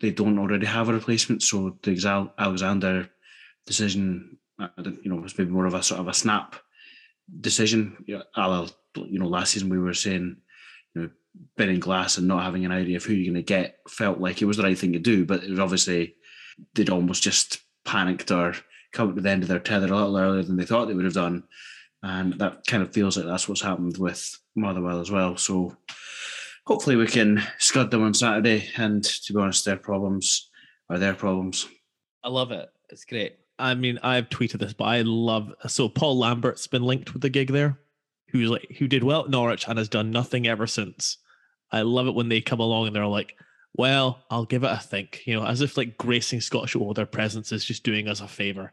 they 0.00 0.10
don't 0.10 0.38
already 0.38 0.66
have 0.66 0.88
a 0.88 0.94
replacement. 0.94 1.42
So 1.42 1.76
the 1.82 2.30
Alexander 2.38 3.10
decision, 3.66 4.38
you 4.58 4.96
know, 5.10 5.16
was 5.16 5.36
maybe 5.36 5.50
more 5.50 5.66
of 5.66 5.74
a 5.74 5.82
sort 5.82 6.00
of 6.00 6.08
a 6.08 6.14
snap 6.14 6.56
decision. 7.40 7.96
You 8.06 8.22
know, 8.36 8.68
you 8.96 9.18
know, 9.18 9.26
last 9.26 9.52
season 9.52 9.68
we 9.68 9.78
were 9.78 9.94
saying, 9.94 10.36
you 10.94 11.02
know, 11.02 11.10
betting 11.56 11.80
glass 11.80 12.18
and 12.18 12.28
not 12.28 12.42
having 12.42 12.64
an 12.64 12.72
idea 12.72 12.96
of 12.96 13.04
who 13.04 13.14
you're 13.14 13.32
going 13.32 13.42
to 13.42 13.46
get 13.46 13.78
felt 13.88 14.18
like 14.18 14.42
it 14.42 14.44
was 14.44 14.58
the 14.58 14.62
right 14.62 14.78
thing 14.78 14.92
to 14.92 14.98
do, 14.98 15.24
but 15.24 15.42
it 15.42 15.50
was 15.50 15.58
obviously 15.58 16.14
they'd 16.74 16.90
almost 16.90 17.22
just 17.22 17.62
panicked 17.84 18.30
or 18.30 18.54
come 18.92 19.14
to 19.14 19.20
the 19.22 19.30
end 19.30 19.42
of 19.42 19.48
their 19.48 19.58
tether 19.58 19.86
a 19.86 19.96
little 19.96 20.18
earlier 20.18 20.42
than 20.42 20.56
they 20.56 20.66
thought 20.66 20.86
they 20.86 20.94
would 20.94 21.06
have 21.06 21.14
done. 21.14 21.42
And 22.02 22.34
that 22.34 22.66
kind 22.66 22.82
of 22.82 22.92
feels 22.92 23.16
like 23.16 23.24
that's 23.24 23.48
what's 23.48 23.62
happened 23.62 23.96
with 23.96 24.38
Motherwell 24.54 25.00
as 25.00 25.10
well. 25.10 25.36
So 25.36 25.74
hopefully 26.66 26.96
we 26.96 27.06
can 27.06 27.42
scud 27.58 27.90
them 27.90 28.02
on 28.02 28.12
Saturday. 28.12 28.68
And 28.76 29.02
to 29.02 29.32
be 29.32 29.40
honest, 29.40 29.64
their 29.64 29.76
problems 29.76 30.50
are 30.90 30.98
their 30.98 31.14
problems. 31.14 31.66
I 32.22 32.28
love 32.28 32.52
it. 32.52 32.68
It's 32.90 33.06
great. 33.06 33.36
I 33.58 33.74
mean, 33.74 33.98
I've 34.02 34.28
tweeted 34.28 34.58
this, 34.58 34.72
but 34.72 34.84
I 34.84 35.02
love 35.02 35.52
so 35.66 35.88
Paul 35.88 36.18
Lambert's 36.18 36.66
been 36.66 36.82
linked 36.82 37.12
with 37.12 37.22
the 37.22 37.30
gig 37.30 37.52
there, 37.52 37.78
who's 38.28 38.50
like 38.50 38.76
who 38.78 38.88
did 38.88 39.04
well 39.04 39.24
at 39.24 39.30
Norwich 39.30 39.66
and 39.68 39.78
has 39.78 39.88
done 39.88 40.10
nothing 40.10 40.46
ever 40.46 40.66
since. 40.66 41.18
I 41.70 41.82
love 41.82 42.06
it 42.06 42.14
when 42.14 42.28
they 42.28 42.40
come 42.40 42.60
along 42.60 42.86
and 42.86 42.96
they're 42.96 43.06
like, 43.06 43.36
"Well, 43.74 44.24
I'll 44.30 44.44
give 44.44 44.64
it 44.64 44.72
a 44.72 44.78
think," 44.78 45.22
you 45.26 45.34
know, 45.34 45.46
as 45.46 45.60
if 45.60 45.76
like 45.76 45.96
gracing 45.96 46.40
Scottish 46.40 46.74
with 46.74 46.96
their 46.96 47.06
presence 47.06 47.52
is 47.52 47.64
just 47.64 47.84
doing 47.84 48.08
us 48.08 48.20
a 48.20 48.28
favor. 48.28 48.72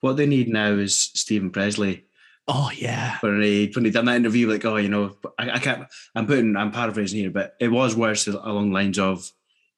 What 0.00 0.16
they 0.16 0.26
need 0.26 0.48
now 0.48 0.72
is 0.72 0.96
Steven 0.96 1.50
Pressley. 1.50 2.04
Oh 2.48 2.70
yeah, 2.74 3.18
When 3.20 3.42
he 3.42 3.70
when 3.74 3.84
he 3.84 3.90
done 3.90 4.06
that 4.06 4.16
interview, 4.16 4.50
like, 4.50 4.64
oh, 4.64 4.76
you 4.76 4.88
know, 4.88 5.16
I, 5.38 5.50
I 5.52 5.58
can't. 5.58 5.86
I'm 6.14 6.26
putting, 6.26 6.56
I'm 6.56 6.72
paraphrasing 6.72 7.20
here, 7.20 7.30
but 7.30 7.54
it 7.60 7.68
was 7.68 7.94
worse 7.94 8.26
along 8.26 8.72
lines 8.72 8.98
of, 8.98 9.30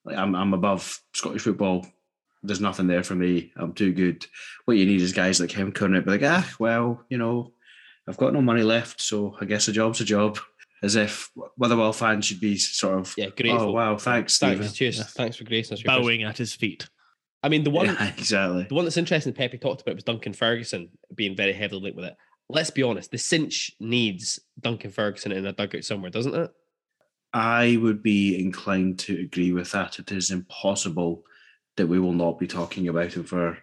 like, 0.04 0.16
I'm 0.16 0.34
I'm 0.34 0.54
above 0.54 1.00
Scottish 1.12 1.42
football. 1.42 1.84
There's 2.42 2.60
nothing 2.60 2.86
there 2.86 3.02
for 3.02 3.14
me. 3.14 3.52
I'm 3.56 3.72
too 3.72 3.92
good. 3.92 4.26
What 4.64 4.76
you 4.76 4.86
need 4.86 5.00
is 5.00 5.12
guys 5.12 5.40
like 5.40 5.52
him 5.52 5.72
coming 5.72 5.96
out, 5.98 6.04
be 6.04 6.10
like, 6.12 6.22
ah, 6.24 6.48
well, 6.58 7.04
you 7.08 7.18
know, 7.18 7.52
I've 8.08 8.16
got 8.16 8.32
no 8.32 8.42
money 8.42 8.62
left, 8.62 9.00
so 9.00 9.36
I 9.40 9.44
guess 9.44 9.68
a 9.68 9.72
job's 9.72 10.00
a 10.00 10.04
job. 10.04 10.38
As 10.82 10.96
if 10.96 11.30
Motherwell 11.56 11.92
fans 11.92 12.24
should 12.24 12.40
be 12.40 12.56
sort 12.56 12.98
of, 12.98 13.14
Yeah, 13.16 13.28
grateful. 13.28 13.68
oh 13.68 13.70
wow, 13.72 13.96
thanks, 13.96 14.38
Thanks, 14.38 14.72
cheers. 14.72 14.98
Yeah. 14.98 15.04
Thanks 15.04 15.36
for 15.36 15.44
gracing 15.44 15.74
us. 15.74 15.84
your 15.84 15.86
Bowing 15.96 16.24
at 16.24 16.38
his 16.38 16.52
feet. 16.54 16.88
I 17.44 17.48
mean, 17.48 17.62
the 17.62 17.70
one 17.70 17.86
Yeah, 17.86 18.08
exactly. 18.18 18.66
the 18.68 18.74
one 18.74 18.84
that's 18.84 18.96
interesting 18.96 19.32
Pepe 19.32 19.58
talked 19.58 19.82
about 19.82 19.94
was 19.94 20.02
Duncan 20.02 20.32
Ferguson 20.32 20.88
being 21.14 21.36
very 21.36 21.52
heavily 21.52 21.82
linked 21.82 21.96
with 21.96 22.06
it. 22.06 22.16
Let's 22.48 22.70
be 22.70 22.82
honest, 22.82 23.12
the 23.12 23.18
cinch 23.18 23.70
needs 23.78 24.40
Duncan 24.60 24.90
Ferguson 24.90 25.30
in 25.30 25.46
a 25.46 25.52
dugout 25.52 25.84
somewhere, 25.84 26.10
doesn't 26.10 26.34
it? 26.34 26.50
I 27.32 27.78
would 27.80 28.02
be 28.02 28.38
inclined 28.38 28.98
to 29.00 29.20
agree 29.20 29.52
with 29.52 29.70
that. 29.70 30.00
It 30.00 30.10
is 30.10 30.30
impossible 30.32 31.22
that 31.76 31.86
we 31.86 31.98
will 31.98 32.12
not 32.12 32.38
be 32.38 32.46
talking 32.46 32.88
about 32.88 33.12
him 33.12 33.24
for 33.24 33.58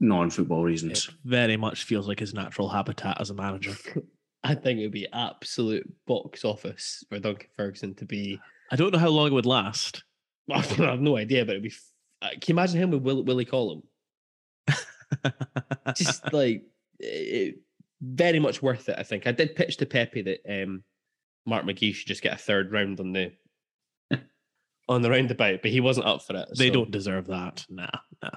non-football 0.00 0.62
reasons. 0.62 1.10
Very 1.24 1.56
much 1.56 1.84
feels 1.84 2.08
like 2.08 2.20
his 2.20 2.34
natural 2.34 2.68
habitat 2.68 3.20
as 3.20 3.30
a 3.30 3.34
manager. 3.34 3.74
I 4.44 4.54
think 4.54 4.78
it 4.78 4.82
would 4.82 4.92
be 4.92 5.08
absolute 5.12 5.90
box 6.06 6.44
office 6.44 7.02
for 7.08 7.18
Duncan 7.18 7.48
Ferguson 7.56 7.94
to 7.94 8.04
be. 8.04 8.38
I 8.70 8.76
don't 8.76 8.92
know 8.92 8.98
how 8.98 9.08
long 9.08 9.28
it 9.28 9.32
would 9.32 9.46
last. 9.46 10.04
I 10.52 10.60
have 10.60 11.00
no 11.00 11.16
idea, 11.16 11.44
but 11.46 11.52
it'd 11.52 11.62
be. 11.62 11.72
uh, 12.20 12.28
Can 12.32 12.40
you 12.48 12.54
imagine 12.54 12.80
him 12.82 12.90
with 12.90 13.02
Will, 13.02 13.22
Willie 13.22 13.46
Collum? 13.46 13.82
Just 15.96 16.32
like 16.32 16.64
it, 16.98 17.56
very 18.02 18.38
much 18.38 18.62
worth 18.62 18.88
it. 18.88 18.96
I 18.98 19.02
think 19.02 19.26
I 19.26 19.32
did 19.32 19.54
pitch 19.54 19.78
to 19.78 19.86
Pepe 19.86 20.22
that 20.22 20.40
um, 20.62 20.82
Mark 21.46 21.64
McGhee 21.64 21.94
should 21.94 22.08
just 22.08 22.22
get 22.22 22.34
a 22.34 22.38
third 22.38 22.72
round 22.72 23.00
on 23.00 23.12
the 23.12 23.32
on 24.88 25.02
the 25.02 25.10
roundabout, 25.10 25.60
but 25.62 25.70
he 25.70 25.80
wasn't 25.80 26.06
up 26.06 26.22
for 26.22 26.36
it. 26.36 26.48
they 26.56 26.68
so- 26.68 26.74
don't 26.74 26.90
deserve 26.90 27.26
that. 27.28 27.64
Nah, 27.68 27.88
nah. 28.22 28.30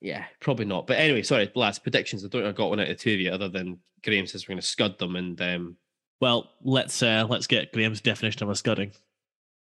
Yeah, 0.00 0.24
probably 0.40 0.66
not. 0.66 0.86
But 0.86 0.98
anyway, 0.98 1.22
sorry, 1.22 1.50
lads. 1.54 1.78
Predictions. 1.78 2.24
I 2.24 2.28
don't 2.28 2.42
think 2.42 2.54
I 2.54 2.56
got 2.56 2.68
one 2.70 2.80
out 2.80 2.88
of 2.88 2.98
two 2.98 3.14
of 3.14 3.20
you, 3.20 3.30
other 3.30 3.48
than 3.48 3.78
Graham 4.04 4.26
says 4.26 4.46
we're 4.46 4.52
going 4.52 4.60
to 4.60 4.66
scud 4.66 4.98
them, 4.98 5.16
and 5.16 5.40
um, 5.40 5.76
Well, 6.20 6.50
let's 6.62 7.02
uh, 7.02 7.26
let's 7.28 7.46
get 7.46 7.72
Graham's 7.72 8.00
definition 8.02 8.42
of 8.42 8.50
a 8.50 8.54
scudding. 8.54 8.92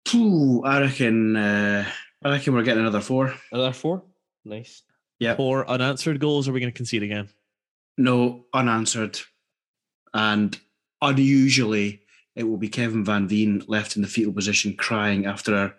Phew, 0.06 0.62
I 0.64 0.80
reckon. 0.80 1.34
Uh, 1.34 1.88
I 2.22 2.30
reckon 2.30 2.54
we're 2.54 2.62
getting 2.62 2.82
another 2.82 3.00
four. 3.00 3.34
another 3.52 3.72
four. 3.72 4.02
Nice. 4.44 4.82
Yeah. 5.18 5.34
Four 5.34 5.68
unanswered 5.68 6.20
goals. 6.20 6.46
Are 6.46 6.52
we 6.52 6.60
going 6.60 6.72
to 6.72 6.76
concede 6.76 7.02
again? 7.02 7.28
No, 7.96 8.44
unanswered. 8.54 9.18
And 10.14 10.58
unusually, 11.02 12.02
it 12.36 12.44
will 12.44 12.56
be 12.56 12.68
Kevin 12.68 13.04
Van 13.04 13.26
Veen 13.28 13.62
left 13.66 13.96
in 13.96 14.02
the 14.02 14.08
fetal 14.08 14.32
position 14.32 14.74
crying 14.76 15.26
after 15.26 15.54
a, 15.54 15.74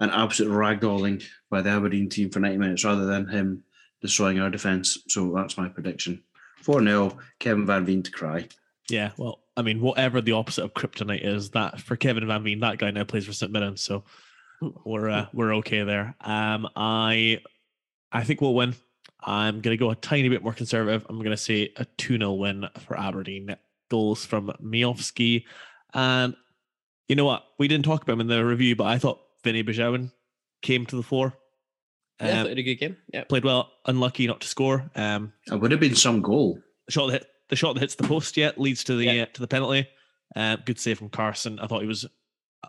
an 0.00 0.10
absolute 0.10 0.52
ragdolling 0.52 1.24
by 1.50 1.62
the 1.62 1.70
Aberdeen 1.70 2.08
team 2.08 2.30
for 2.30 2.40
90 2.40 2.58
minutes 2.58 2.84
rather 2.84 3.06
than 3.06 3.28
him 3.28 3.62
destroying 4.00 4.40
our 4.40 4.50
defence. 4.50 4.98
So 5.08 5.32
that's 5.34 5.56
my 5.56 5.68
prediction. 5.68 6.22
4 6.62 6.82
0, 6.82 7.18
Kevin 7.38 7.66
Van 7.66 7.84
Veen 7.84 8.02
to 8.02 8.10
cry. 8.10 8.48
Yeah. 8.88 9.12
Well, 9.16 9.40
I 9.56 9.62
mean, 9.62 9.80
whatever 9.80 10.20
the 10.20 10.32
opposite 10.32 10.64
of 10.64 10.74
kryptonite 10.74 11.24
is, 11.24 11.50
that 11.50 11.80
for 11.80 11.96
Kevin 11.96 12.26
Van 12.26 12.42
Veen, 12.42 12.60
that 12.60 12.78
guy 12.78 12.90
now 12.90 13.04
plays 13.04 13.26
for 13.26 13.32
St 13.32 13.52
Mirren, 13.52 13.76
so 13.76 14.04
we're 14.84 15.08
uh, 15.08 15.26
we're 15.32 15.54
okay 15.56 15.84
there. 15.84 16.14
Um, 16.20 16.68
I 16.74 17.40
I 18.12 18.24
think 18.24 18.40
we'll 18.40 18.54
win. 18.54 18.74
I'm 19.20 19.60
going 19.60 19.74
to 19.74 19.80
go 19.80 19.90
a 19.90 19.96
tiny 19.96 20.28
bit 20.28 20.42
more 20.42 20.52
conservative. 20.52 21.06
I'm 21.08 21.18
going 21.18 21.30
to 21.30 21.36
say 21.36 21.72
a 21.76 21.84
2 21.84 22.18
0 22.18 22.32
win 22.32 22.66
for 22.80 22.98
Aberdeen. 22.98 23.56
Goals 23.90 24.24
from 24.24 24.52
Miovski. 24.62 25.44
And 25.92 26.34
you 27.08 27.16
know 27.16 27.24
what? 27.24 27.44
We 27.58 27.68
didn't 27.68 27.84
talk 27.84 28.02
about 28.02 28.14
him 28.14 28.22
in 28.22 28.26
the 28.26 28.44
review, 28.44 28.76
but 28.76 28.84
I 28.84 28.98
thought 28.98 29.20
Vinny 29.44 29.62
Besuijen 29.62 30.10
came 30.62 30.84
to 30.86 30.96
the 30.96 31.02
fore. 31.02 31.34
Yeah, 32.20 32.26
I 32.26 32.30
Um, 32.30 32.36
thought 32.38 32.48
had 32.50 32.58
a 32.58 32.62
good 32.62 32.74
game. 32.76 32.96
Yeah. 33.12 33.24
played 33.24 33.44
well, 33.44 33.72
unlucky 33.86 34.26
not 34.26 34.40
to 34.40 34.48
score. 34.48 34.90
Um, 34.96 35.32
It 35.46 35.60
would 35.60 35.70
have 35.70 35.80
been 35.80 35.94
some 35.94 36.22
goal. 36.22 36.58
the 36.86 36.92
shot 36.92 37.06
that 37.06 37.12
hit, 37.22 37.26
the 37.50 37.56
shot 37.56 37.74
that 37.74 37.80
hits 37.80 37.94
the 37.94 38.06
post 38.08 38.36
yet 38.36 38.58
leads 38.60 38.82
to 38.84 38.96
the 38.96 39.04
Yeah. 39.04 39.22
uh, 39.22 39.26
to 39.26 39.40
the 39.40 39.48
penalty. 39.48 39.86
Uh, 40.34 40.56
good 40.56 40.78
save 40.80 40.98
from 40.98 41.10
Carson. 41.10 41.58
I 41.60 41.66
thought 41.66 41.82
he 41.82 41.86
was 41.88 42.06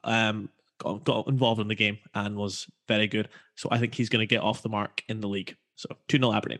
um, 0.03 0.49
got, 0.79 1.03
got 1.03 1.27
involved 1.27 1.61
in 1.61 1.67
the 1.67 1.75
game 1.75 1.97
and 2.13 2.35
was 2.35 2.67
very 2.87 3.07
good. 3.07 3.29
So 3.55 3.69
I 3.71 3.77
think 3.77 3.93
he's 3.95 4.09
going 4.09 4.21
to 4.21 4.25
get 4.35 4.41
off 4.41 4.61
the 4.61 4.69
mark 4.69 5.03
in 5.07 5.21
the 5.21 5.27
league. 5.29 5.55
So 5.75 5.89
two 6.07 6.17
0 6.17 6.33
Aberdeen. 6.33 6.59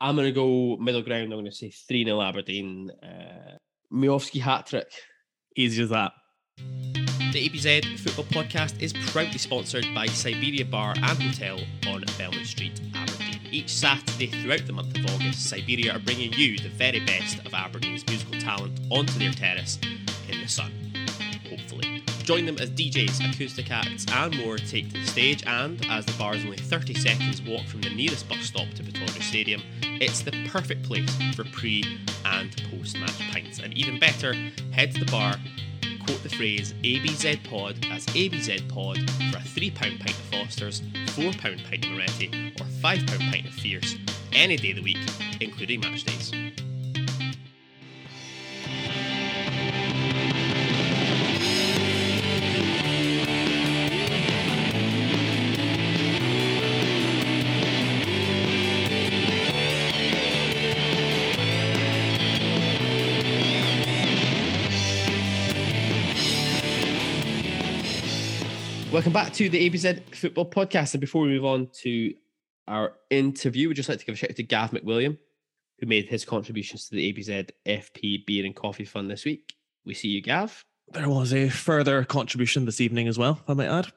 I'm 0.00 0.14
going 0.16 0.26
to 0.28 0.32
go 0.32 0.76
middle 0.76 1.02
ground. 1.02 1.24
I'm 1.32 1.38
going 1.38 1.44
to 1.46 1.52
say 1.52 1.70
3 1.70 2.04
0 2.04 2.20
Aberdeen. 2.20 2.90
Uh, 3.02 3.56
Miovski 3.92 4.40
hat 4.40 4.66
trick. 4.66 4.90
Easy 5.56 5.82
as 5.82 5.90
that. 5.90 6.12
The 7.36 7.50
ABZ 7.50 7.98
Football 7.98 8.42
Podcast 8.42 8.80
is 8.80 8.94
proudly 8.94 9.36
sponsored 9.36 9.86
by 9.94 10.06
Siberia 10.06 10.64
Bar 10.64 10.94
and 10.96 11.22
Hotel 11.22 11.60
on 11.86 12.02
Belmont 12.16 12.46
Street, 12.46 12.80
Aberdeen. 12.94 13.38
Each 13.50 13.68
Saturday 13.68 14.28
throughout 14.28 14.66
the 14.66 14.72
month 14.72 14.96
of 14.96 15.04
August, 15.04 15.50
Siberia 15.50 15.94
are 15.94 15.98
bringing 15.98 16.32
you 16.32 16.58
the 16.58 16.70
very 16.70 17.00
best 17.00 17.40
of 17.40 17.52
Aberdeen's 17.52 18.06
musical 18.06 18.40
talent 18.40 18.80
onto 18.90 19.18
their 19.18 19.32
terrace 19.32 19.78
in 20.30 20.40
the 20.40 20.48
sun, 20.48 20.72
hopefully. 21.50 22.02
Join 22.22 22.46
them 22.46 22.56
as 22.56 22.70
DJs, 22.70 23.30
acoustic 23.30 23.70
acts, 23.70 24.06
and 24.10 24.34
more 24.38 24.56
take 24.56 24.90
to 24.94 25.00
the 25.00 25.06
stage. 25.06 25.44
And 25.46 25.84
as 25.90 26.06
the 26.06 26.14
bar 26.14 26.36
is 26.36 26.42
only 26.42 26.56
30 26.56 26.94
seconds 26.94 27.42
walk 27.42 27.66
from 27.66 27.82
the 27.82 27.90
nearest 27.90 28.30
bus 28.30 28.44
stop 28.44 28.70
to 28.76 28.82
Pittodrie 28.82 29.22
Stadium, 29.22 29.60
it's 29.82 30.22
the 30.22 30.32
perfect 30.48 30.84
place 30.84 31.14
for 31.34 31.44
pre 31.44 31.84
and 32.24 32.50
post 32.70 32.98
match 32.98 33.30
pints. 33.30 33.58
And 33.58 33.76
even 33.76 33.98
better, 33.98 34.32
head 34.72 34.92
to 34.92 35.04
the 35.04 35.12
bar, 35.12 35.36
quote 36.06 36.22
the 36.22 36.28
phrase 36.28 36.72
ABZ 36.84 37.42
Pod 37.44 37.76
as 37.90 38.06
ABZ 38.06 38.68
Pod 38.68 38.98
for 39.30 39.38
a 39.38 39.40
£3 39.40 39.74
pint 39.74 40.10
of 40.10 40.16
Foster's, 40.30 40.80
£4 40.80 41.40
pint 41.40 41.84
of 41.84 41.90
Moretti, 41.90 42.52
or 42.60 42.66
£5 42.66 43.30
pint 43.30 43.46
of 43.46 43.52
Fierce 43.54 43.96
any 44.32 44.56
day 44.56 44.70
of 44.70 44.76
the 44.76 44.82
week, 44.82 44.98
including 45.40 45.80
match 45.80 46.04
days. 46.04 46.32
Welcome 68.96 69.12
back 69.12 69.34
to 69.34 69.50
the 69.50 69.68
ABZ 69.68 70.14
Football 70.14 70.48
Podcast. 70.48 70.94
And 70.94 71.02
before 71.02 71.20
we 71.20 71.28
move 71.28 71.44
on 71.44 71.68
to 71.82 72.14
our 72.66 72.94
interview, 73.10 73.68
we'd 73.68 73.74
just 73.74 73.90
like 73.90 73.98
to 73.98 74.06
give 74.06 74.14
a 74.14 74.16
shout 74.16 74.30
out 74.30 74.36
to 74.36 74.42
Gav 74.42 74.70
McWilliam, 74.70 75.18
who 75.78 75.86
made 75.86 76.06
his 76.08 76.24
contributions 76.24 76.88
to 76.88 76.94
the 76.94 77.12
ABZ 77.12 77.50
FP 77.66 78.24
Beer 78.24 78.46
and 78.46 78.56
Coffee 78.56 78.86
Fund 78.86 79.10
this 79.10 79.26
week. 79.26 79.54
We 79.84 79.92
see 79.92 80.08
you, 80.08 80.22
Gav. 80.22 80.64
There 80.92 81.10
was 81.10 81.34
a 81.34 81.50
further 81.50 82.04
contribution 82.04 82.64
this 82.64 82.80
evening 82.80 83.06
as 83.06 83.18
well. 83.18 83.38
I 83.46 83.52
might 83.52 83.68
add. 83.68 83.88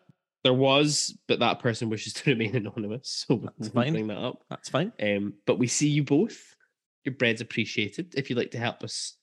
There 0.44 0.54
was, 0.54 1.18
but 1.30 1.40
that 1.40 1.60
person 1.60 1.90
wishes 1.90 2.12
to 2.16 2.32
remain 2.32 2.58
anonymous, 2.58 3.26
so 3.26 3.38
That's 3.38 3.74
we'll 3.74 3.86
fine. 3.86 3.94
bring 3.94 4.08
that 4.08 4.18
up. 4.18 4.44
That's 4.50 4.68
fine. 4.68 4.92
Um, 5.02 5.36
but 5.48 5.60
we 5.60 5.68
see 5.68 5.88
you 5.88 6.04
both. 6.04 6.58
Your 7.06 7.16
bread's 7.16 7.40
appreciated. 7.40 8.16
If 8.18 8.30
you'd 8.30 8.38
like 8.38 8.52
to 8.52 8.60
help 8.60 8.84
us 8.84 9.16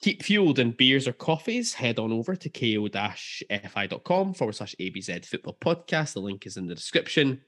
keep 0.00 0.22
fueled 0.22 0.58
in 0.58 0.70
beers 0.72 1.08
or 1.08 1.12
coffees, 1.12 1.74
head 1.74 1.98
on 1.98 2.12
over 2.12 2.36
to 2.36 2.48
ko-fi.com 2.48 4.34
forward 4.34 4.52
slash 4.54 4.74
ABZ 4.80 5.26
football 5.26 5.56
podcast. 5.60 6.14
The 6.14 6.20
link 6.20 6.46
is 6.46 6.56
in 6.56 6.66
the 6.66 6.74
description. 6.74 7.40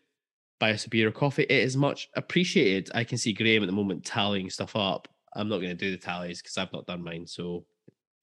Buy 0.59 0.72
us 0.72 0.85
a 0.85 0.89
beer 0.90 1.09
or 1.09 1.12
coffee. 1.12 1.44
It 1.44 1.51
is 1.51 1.77
much 1.77 2.09
appreciated. 2.16 2.90
I 2.94 3.05
can 3.05 3.18
see 3.18 3.32
Graham 3.32 3.62
at 3.62 3.66
the 3.66 3.72
moment 3.72 4.05
tallying 4.05 4.51
stuff 4.51 4.77
up. 4.77 5.09
I'm 5.35 5.48
not 5.48 5.59
going 5.59 5.70
to 5.70 5.74
do 5.74 5.90
the 5.90 5.97
tallies 5.97 6.43
because 6.43 6.59
I've 6.59 6.72
not 6.72 6.86
done 6.86 7.05
mine, 7.05 7.27
so 7.27 7.64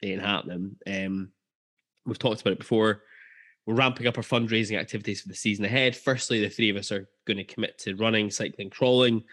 it 0.01 0.07
ain't 0.07 0.21
happening. 0.21 0.75
Um, 0.85 1.31
we've 2.05 2.19
talked 2.19 2.41
about 2.41 2.53
it 2.53 2.59
before. 2.59 3.03
We're 3.65 3.75
ramping 3.75 4.07
up 4.07 4.17
our 4.17 4.23
fundraising 4.23 4.79
activities 4.79 5.21
for 5.21 5.29
the 5.29 5.35
season 5.35 5.65
ahead. 5.65 5.95
Firstly, 5.95 6.41
the 6.41 6.49
three 6.49 6.69
of 6.69 6.77
us 6.77 6.91
are 6.91 7.09
going 7.25 7.37
to 7.37 7.43
commit 7.43 7.77
to 7.79 7.95
running, 7.95 8.29
cycling, 8.29 8.69
crawling. 8.69 9.23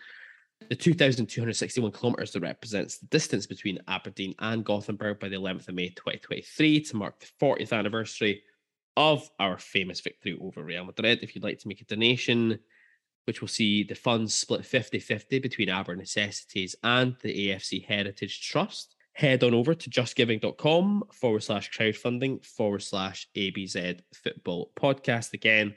The 0.68 0.76
2,261 0.76 1.92
kilometres 1.92 2.32
that 2.32 2.40
represents 2.40 2.98
the 2.98 3.06
distance 3.06 3.46
between 3.46 3.80
Aberdeen 3.86 4.34
and 4.38 4.64
Gothenburg 4.64 5.20
by 5.20 5.28
the 5.28 5.36
11th 5.36 5.68
of 5.68 5.74
May 5.74 5.88
2023 5.90 6.80
to 6.80 6.96
mark 6.96 7.20
the 7.20 7.26
40th 7.40 7.72
anniversary 7.72 8.42
of 8.96 9.28
our 9.38 9.58
famous 9.58 10.00
victory 10.00 10.38
over 10.40 10.62
Real 10.62 10.84
Madrid. 10.84 11.20
If 11.22 11.34
you'd 11.34 11.44
like 11.44 11.58
to 11.58 11.68
make 11.68 11.80
a 11.80 11.84
donation, 11.84 12.58
which 13.26 13.40
will 13.40 13.48
see 13.48 13.82
the 13.82 13.94
funds 13.94 14.34
split 14.34 14.64
50 14.64 14.98
50 14.98 15.38
between 15.38 15.70
Aber 15.70 15.96
Necessities 15.96 16.76
and 16.82 17.16
the 17.22 17.50
AFC 17.50 17.84
Heritage 17.84 18.48
Trust, 18.48 18.96
head 19.12 19.44
on 19.44 19.54
over 19.54 19.74
to 19.74 19.90
justgiving.com 19.90 21.04
forward 21.12 21.42
slash 21.42 21.70
crowdfunding 21.70 22.44
forward 22.44 22.82
slash 22.82 23.28
ABZ 23.36 24.00
football 24.14 24.72
podcast. 24.76 25.32
Again, 25.34 25.74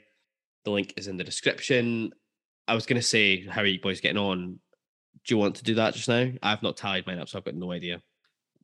the 0.64 0.70
link 0.70 0.94
is 0.96 1.08
in 1.08 1.16
the 1.16 1.24
description. 1.24 2.12
I 2.66 2.74
was 2.74 2.86
going 2.86 3.00
to 3.00 3.06
say, 3.06 3.46
how 3.46 3.62
are 3.62 3.66
you 3.66 3.80
boys 3.80 4.00
getting 4.00 4.18
on? 4.18 4.60
Do 5.28 5.34
you 5.34 5.38
want 5.38 5.56
to 5.56 5.62
do 5.62 5.74
that 5.74 5.94
just 5.94 6.08
now? 6.08 6.30
I've 6.42 6.62
not 6.62 6.76
tallied 6.78 7.06
mine 7.06 7.18
up, 7.18 7.28
so 7.28 7.38
I've 7.38 7.44
got 7.44 7.54
no 7.54 7.70
idea. 7.70 8.00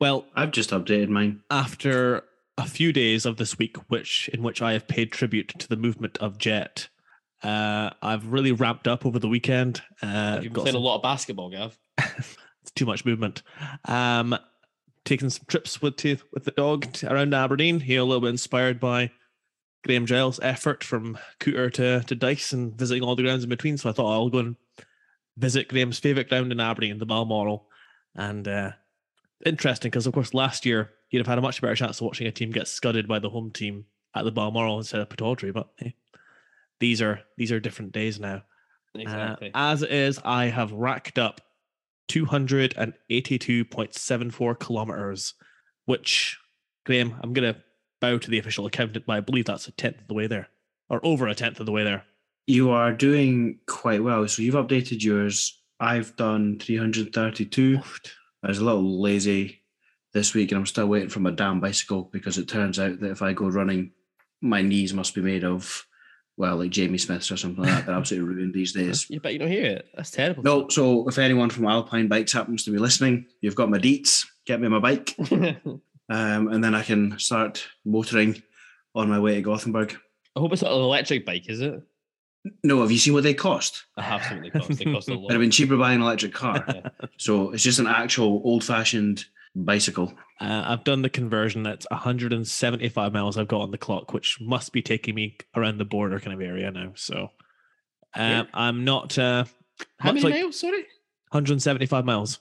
Well, 0.01 0.27
I've 0.35 0.51
just 0.51 0.71
updated 0.71 1.11
mine. 1.11 1.43
after 1.51 2.25
a 2.57 2.67
few 2.67 2.93
days 2.93 3.27
of 3.27 3.37
this 3.37 3.59
week, 3.59 3.77
which 3.89 4.29
in 4.33 4.43
which 4.43 4.63
I 4.63 4.73
have 4.73 4.89
paid 4.89 5.13
tribute 5.13 5.53
to 5.59 5.69
the 5.69 5.77
movement 5.77 6.17
of 6.19 6.39
Jet, 6.39 6.89
Uh, 7.43 7.91
I've 8.01 8.29
really 8.29 8.53
ramped 8.53 8.89
up 8.89 9.05
over 9.05 9.19
the 9.19 9.29
weekend. 9.29 9.83
Uh, 10.01 10.41
You've 10.43 10.55
been 10.55 10.63
playing 10.63 10.73
some- 10.75 10.83
a 10.83 10.85
lot 10.87 10.97
of 10.97 11.03
basketball, 11.03 11.51
Gav. 11.51 11.79
it's 11.99 12.71
too 12.75 12.87
much 12.87 13.05
movement. 13.05 13.43
Um, 13.85 14.35
taking 15.05 15.29
some 15.29 15.45
trips 15.47 15.83
with 15.83 15.97
to, 15.99 16.17
with 16.33 16.45
the 16.45 16.53
dog 16.53 16.87
around 17.05 17.35
Aberdeen. 17.35 17.81
Here 17.81 18.01
a 18.01 18.05
little 18.05 18.23
bit 18.23 18.31
inspired 18.31 18.81
by 18.81 19.11
Graham 19.85 20.07
Giles' 20.07 20.41
effort 20.43 20.83
from 20.83 21.19
Cooter 21.39 21.71
to 21.75 22.03
to 22.07 22.15
Dice 22.15 22.55
and 22.55 22.75
visiting 22.75 23.03
all 23.03 23.15
the 23.17 23.23
grounds 23.23 23.45
in 23.45 23.51
between. 23.51 23.77
So 23.77 23.91
I 23.91 23.93
thought 23.93 24.11
I'll 24.11 24.31
go 24.31 24.39
and 24.39 24.57
visit 25.37 25.69
Graham's 25.69 25.99
favourite 25.99 26.29
ground 26.29 26.53
in 26.53 26.61
Aberdeen, 26.61 26.99
the 26.99 27.07
Balmoral. 27.07 27.67
And 28.15 28.47
uh, 28.47 28.73
interesting 29.45 29.91
because 29.91 30.07
of 30.07 30.15
course 30.15 30.35
last 30.35 30.65
year 30.65 30.91
he'd 31.09 31.19
have 31.19 31.27
had 31.27 31.39
a 31.39 31.43
much 31.43 31.61
better 31.61 31.75
chance 31.75 32.01
of 32.01 32.07
watching 32.07 32.27
a 32.27 32.33
team 32.33 32.51
get 32.51 32.69
scudded 32.69 33.09
by 33.09 33.19
the 33.19 33.31
home 33.31 33.51
team 33.51 33.87
at 34.15 34.25
the 34.25 34.33
Balmoral 34.33 34.79
instead 34.79 35.01
of 35.01 35.09
Pittodrie. 35.09 35.53
But 35.53 35.69
hey, 35.79 35.95
these 36.81 37.03
are 37.03 37.21
these 37.37 37.53
are 37.53 37.61
different 37.61 37.93
days 37.93 38.21
now. 38.21 38.43
Uh, 38.97 39.01
Exactly. 39.01 39.51
as 39.55 39.83
it 39.83 39.91
is, 39.91 40.21
I 40.25 40.47
have 40.47 40.73
racked 40.73 41.19
up 41.19 41.41
282.74 42.09 44.59
kilometers, 44.59 45.35
which, 45.87 46.39
Graham, 46.85 47.15
I'm 47.23 47.33
going 47.33 47.55
to 47.55 47.61
bow 48.01 48.19
to 48.19 48.31
the 48.31 48.39
official 48.39 48.67
accountant, 48.67 49.07
but 49.07 49.17
I 49.17 49.21
believe 49.21 49.47
that's 49.47 49.69
a 49.69 49.73
tenth 49.73 50.01
of 50.01 50.09
the 50.09 50.15
way 50.15 50.27
there, 50.27 50.49
or 50.89 51.01
over 51.05 51.27
a 51.27 51.35
tenth 51.35 51.61
of 51.61 51.67
the 51.67 51.73
way 51.73 51.85
there. 51.85 52.05
You 52.47 52.71
are 52.71 52.93
doing 52.93 53.59
quite 53.67 54.03
well. 54.03 54.27
So 54.29 54.43
you've 54.43 54.55
updated 54.55 55.03
yours. 55.03 55.61
I've 55.81 56.15
done 56.17 56.59
332. 56.59 57.81
I 58.43 58.49
was 58.49 58.59
a 58.59 58.65
little 58.65 59.01
lazy 59.01 59.63
this 60.13 60.35
week 60.35 60.53
and 60.53 60.59
I'm 60.59 60.67
still 60.67 60.87
waiting 60.87 61.09
for 61.09 61.21
my 61.21 61.31
damn 61.31 61.61
bicycle 61.61 62.09
because 62.13 62.39
it 62.39 62.49
turns 62.49 62.79
out 62.79 63.01
that 63.01 63.11
if 63.11 63.23
I 63.23 63.33
go 63.33 63.49
running, 63.49 63.93
my 64.41 64.63
knees 64.63 64.93
must 64.95 65.15
be 65.15 65.23
made 65.23 65.45
of, 65.45 65.87
well, 66.37 66.57
like 66.57 66.71
Jamie 66.71 66.99
Smith's 66.99 67.33
or 67.33 67.37
something 67.37 67.65
like 67.65 67.73
that. 67.73 67.87
They're 67.87 67.95
absolutely 67.95 68.35
ruined 68.35 68.55
these 68.55 68.73
days. 68.75 69.09
You 69.09 69.21
bet 69.21 69.33
you 69.33 69.39
don't 69.39 69.49
hear 69.49 69.65
it. 69.65 69.89
That's 69.95 70.11
terrible. 70.11 70.43
No, 70.43 70.69
so 70.69 71.09
if 71.09 71.19
anyone 71.19 71.51
from 71.51 71.67
Alpine 71.67 72.09
Bikes 72.09 72.33
happens 72.33 72.65
to 72.65 72.71
be 72.71 72.79
listening, 72.79 73.27
you've 73.41 73.55
got 73.55 73.71
my 73.71 73.79
deets, 73.79 74.27
get 74.47 74.61
me 74.61 74.69
my 74.69 74.79
bike, 74.79 75.17
um, 75.31 75.79
and 76.09 76.63
then 76.63 76.75
I 76.75 76.83
can 76.83 77.19
start 77.19 77.67
motoring 77.85 78.43
on 78.95 79.09
my 79.09 79.19
way 79.19 79.37
to 79.37 79.43
Gothenburg. 79.43 79.97
I 80.37 80.41
hope 80.41 80.53
it's 80.53 80.63
not 80.63 80.73
an 80.73 80.79
electric 80.79 81.25
bike, 81.25 81.49
is 81.49 81.61
it? 81.61 81.83
No, 82.63 82.83
have 82.83 82.91
you 82.91 82.99
seen 82.99 83.15
what 83.15 83.23
they 83.23 83.35
cost? 83.35 83.85
I 83.97 84.03
have 84.03 84.23
seen 84.25 84.43
what 84.43 84.53
they 84.53 84.59
cost. 84.59 84.79
They 84.79 84.85
cost 84.85 85.09
a 85.09 85.15
lot. 85.15 85.25
It'd 85.25 85.33
have 85.33 85.41
been 85.41 85.51
cheaper 85.51 85.77
buying 85.77 85.97
an 85.97 86.03
electric 86.03 86.35
car. 86.35 86.65
Yeah. 86.69 86.89
So 87.19 87.51
it's 87.53 87.63
just 87.63 87.79
an 87.79 87.87
actual 87.87 88.43
old 88.45 88.63
fashioned 88.65 89.25
bicycle. 89.57 90.13
Uh, 90.41 90.63
I've 90.67 90.85
done 90.85 91.03
the 91.03 91.09
conversion. 91.09 91.63
That's 91.63 91.87
175 91.91 93.13
miles 93.13 93.39
I've 93.39 93.49
got 93.49 93.63
on 93.63 93.71
the 93.71 93.79
clock, 93.79 94.13
which 94.13 94.39
must 94.41 94.73
be 94.73 94.83
taking 94.83 95.15
me 95.15 95.37
around 95.57 95.79
the 95.79 95.85
border 95.85 96.21
kind 96.21 96.35
of 96.35 96.47
area 96.47 96.71
now. 96.71 96.93
So 96.97 97.31
um, 98.15 98.31
Yeah. 98.31 98.43
I'm 98.53 98.85
not 98.85 99.17
uh, 99.19 99.45
How 99.99 100.13
much 100.13 100.23
many 100.23 100.35
like 100.35 100.43
miles? 100.43 100.61
Sorry, 100.61 100.81
175 101.31 102.05
miles 102.05 102.41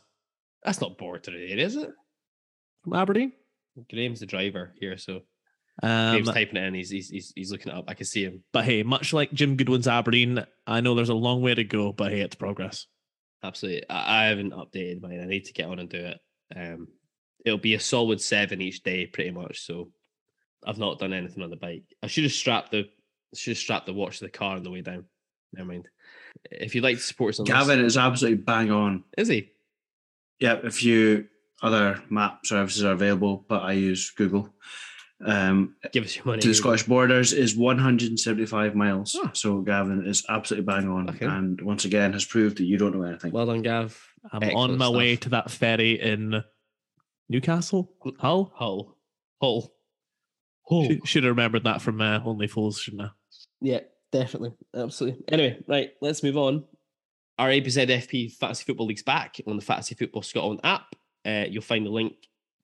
that's 0.66 0.80
not 0.80 0.98
border 0.98 1.32
area, 1.32 1.58
is 1.66 1.76
it? 1.76 1.90
from 2.84 2.94
Aberdeen. 2.94 3.34
Graham's 3.90 4.20
the 4.22 4.26
driver 4.26 4.74
here, 4.80 4.98
so 4.98 5.22
Um, 5.82 6.22
Graham's 6.22 6.32
typing 6.32 6.58
it 6.58 6.68
in. 6.68 6.74
He's, 6.76 6.90
he's 6.90 7.10
he's 7.10 7.34
he's 7.36 7.52
looking 7.52 7.72
it 7.72 7.78
up. 7.78 7.86
I 7.88 7.94
can 7.94 8.06
see 8.06 8.24
him. 8.24 8.44
But 8.52 8.66
hey, 8.66 8.84
much 8.84 9.12
like 9.14 9.34
Jim 9.34 9.56
Goodwin's 9.56 9.88
Aberdeen, 9.88 10.46
I 10.68 10.82
know 10.82 10.96
there's 10.96 11.10
a 11.10 11.16
long 11.16 11.42
way 11.42 11.56
to 11.56 11.64
go, 11.64 11.92
but 11.92 12.12
hey, 12.12 12.22
it's 12.22 12.36
progress. 12.36 12.86
Absolutely. 13.44 13.90
I, 13.90 14.24
I 14.24 14.26
haven't 14.28 14.54
updated 14.54 15.02
mine. 15.02 15.20
I 15.22 15.26
need 15.26 15.46
to 15.46 15.54
get 15.54 15.68
on 15.68 15.80
and 15.80 15.90
do 15.90 15.98
it. 15.98 16.20
Um, 16.56 16.88
it'll 17.46 17.58
be 17.58 17.74
a 17.74 17.80
solid 17.80 18.22
seven 18.22 18.62
each 18.62 18.84
day, 18.84 19.06
pretty 19.08 19.32
much. 19.32 19.66
So 19.66 19.92
I've 20.66 20.78
not 20.78 21.00
done 21.00 21.14
anything 21.14 21.44
on 21.44 21.50
the 21.50 21.56
bike. 21.56 21.84
I 22.02 22.08
should 22.08 22.24
have 22.24 22.34
strapped 22.34 22.72
the 22.72 22.86
should 23.36 23.52
have 23.52 23.58
strapped 23.58 23.88
the 23.88 23.94
watch 23.94 24.20
to 24.20 24.26
the 24.26 24.32
car 24.32 24.56
on 24.56 24.64
the 24.64 24.72
way 24.72 24.82
down. 24.82 25.06
Never 25.54 25.68
mind. 25.68 25.90
If 26.52 26.76
you'd 26.76 26.84
like 26.84 26.98
to 26.98 27.04
support 27.04 27.40
us 27.40 27.46
Gavin 27.46 27.82
this, 27.82 27.94
is 27.94 27.98
absolutely 27.98 28.44
bang 28.44 28.72
on. 28.72 29.04
is 29.18 29.28
he? 29.28 29.50
Yeah, 30.40 30.60
a 30.64 30.72
few 30.72 31.28
other 31.62 32.02
map 32.10 32.46
services 32.46 32.84
are 32.84 32.92
available, 32.92 33.46
but 33.48 33.62
I 33.64 33.74
use 33.74 34.12
Google. 34.12 34.50
Um, 35.26 35.76
Give 35.92 36.04
us 36.04 36.16
your 36.16 36.26
money. 36.26 36.42
to 36.42 36.48
the 36.50 36.54
Scottish 36.54 36.84
borders 36.84 37.32
is 37.34 37.56
175 37.56 38.76
miles. 38.76 39.16
Oh. 39.18 39.30
So 39.34 39.62
Gavin 39.62 40.06
is 40.06 40.24
absolutely 40.30 40.66
bang 40.66 40.90
on, 40.90 41.10
Okay. 41.10 41.26
and 41.26 41.62
once 41.62 41.86
again 41.86 42.14
has 42.14 42.26
proved 42.26 42.58
that 42.58 42.66
you 42.66 42.78
don't 42.78 42.96
know 42.96 43.04
anything. 43.04 43.32
Well 43.32 43.46
done, 43.46 43.62
Gav. 43.62 44.00
I'm 44.32 44.44
Excellent 44.44 44.72
on 44.74 44.78
my 44.78 44.90
way 44.90 45.16
to 45.18 45.30
that 45.30 45.50
ferry 45.52 46.00
in 46.00 46.44
Newcastle, 47.30 47.92
Hull. 48.20 48.52
Hull. 48.56 48.98
Hull. 49.42 49.74
Hull. 50.68 50.86
Should, 50.88 51.08
should 51.08 51.24
have 51.24 51.32
remembered 51.32 51.64
that 51.66 51.82
from 51.82 52.02
uh, 52.02 52.20
Only 52.24 52.48
Fools, 52.48 52.80
shouldn't 52.80 53.04
I? 53.04 53.10
Yeah, 53.62 53.80
definitely. 54.12 54.54
Absolutely. 54.76 55.24
Anyway, 55.30 55.60
right, 55.68 55.92
let's 56.02 56.24
move 56.24 56.38
on. 56.38 56.66
Our 57.40 57.50
ABZ 57.50 57.88
FP 57.90 58.32
Fantasy 58.34 58.64
Football 58.66 58.88
League's 58.88 59.04
back 59.04 59.38
on 59.48 59.56
the 59.56 59.62
Fantasy 59.64 59.96
Football 59.96 60.22
Scotland 60.22 60.60
app. 60.64 60.96
Uh, 61.26 61.46
you'll 61.50 61.62
find 61.64 61.86
the 61.86 61.90
link 61.90 62.14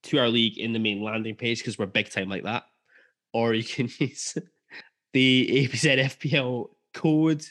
to 0.04 0.20
our 0.20 0.30
league 0.30 0.58
in 0.58 0.74
the 0.74 0.80
main 0.80 1.04
landing 1.04 1.36
page 1.36 1.60
because 1.60 1.78
we're 1.78 1.86
big 1.86 2.10
time 2.10 2.30
like 2.30 2.44
that. 2.44 2.64
Or 3.34 3.54
you 3.54 3.64
can 3.64 3.90
use 4.00 4.38
the 5.14 5.68
ABZ 5.68 6.04
FPL 6.18 6.70
code, 6.94 7.44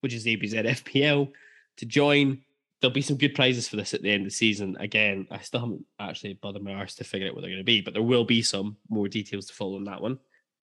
which 0.00 0.14
is 0.14 0.26
ABZ 0.26 0.54
FPL, 0.54 1.32
to 1.78 1.86
join. 1.86 2.42
There'll 2.80 2.94
be 2.94 3.02
some 3.02 3.16
good 3.16 3.34
prizes 3.34 3.68
for 3.68 3.76
this 3.76 3.94
at 3.94 4.02
the 4.02 4.10
end 4.10 4.22
of 4.22 4.26
the 4.26 4.34
season. 4.34 4.76
Again, 4.78 5.26
I 5.30 5.38
still 5.38 5.60
haven't 5.60 5.84
actually 5.98 6.34
bothered 6.34 6.62
my 6.62 6.74
arse 6.74 6.94
to 6.96 7.04
figure 7.04 7.28
out 7.28 7.34
what 7.34 7.40
they're 7.40 7.50
going 7.50 7.58
to 7.58 7.64
be, 7.64 7.80
but 7.80 7.94
there 7.94 8.02
will 8.02 8.24
be 8.24 8.42
some 8.42 8.76
more 8.88 9.08
details 9.08 9.46
to 9.46 9.54
follow 9.54 9.76
on 9.76 9.84
that 9.84 10.02
one. 10.02 10.18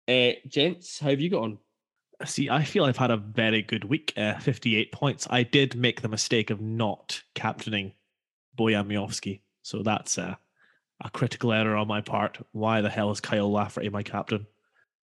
Uh, 0.08 0.32
gents, 0.48 0.98
how 0.98 1.10
have 1.10 1.20
you 1.20 1.30
got 1.30 1.42
on? 1.44 1.58
See, 2.24 2.50
I 2.50 2.64
feel 2.64 2.84
I've 2.84 2.96
had 2.96 3.12
a 3.12 3.16
very 3.16 3.62
good 3.62 3.84
week. 3.84 4.12
Uh, 4.16 4.38
58 4.40 4.92
points. 4.92 5.26
I 5.30 5.42
did 5.42 5.76
make 5.76 6.02
the 6.02 6.08
mistake 6.08 6.50
of 6.50 6.60
not 6.60 7.22
captaining 7.34 7.92
Bojan. 8.58 9.40
So 9.62 9.82
that's 9.82 10.18
uh, 10.18 10.34
a 11.01 11.10
critical 11.10 11.52
error 11.52 11.77
on 11.77 11.89
my 11.89 12.01
part. 12.01 12.39
Why 12.52 12.81
the 12.81 12.90
hell 12.90 13.10
is 13.10 13.20
Kyle 13.20 13.51
Lafferty 13.51 13.89
my 13.89 14.02
captain? 14.02 14.47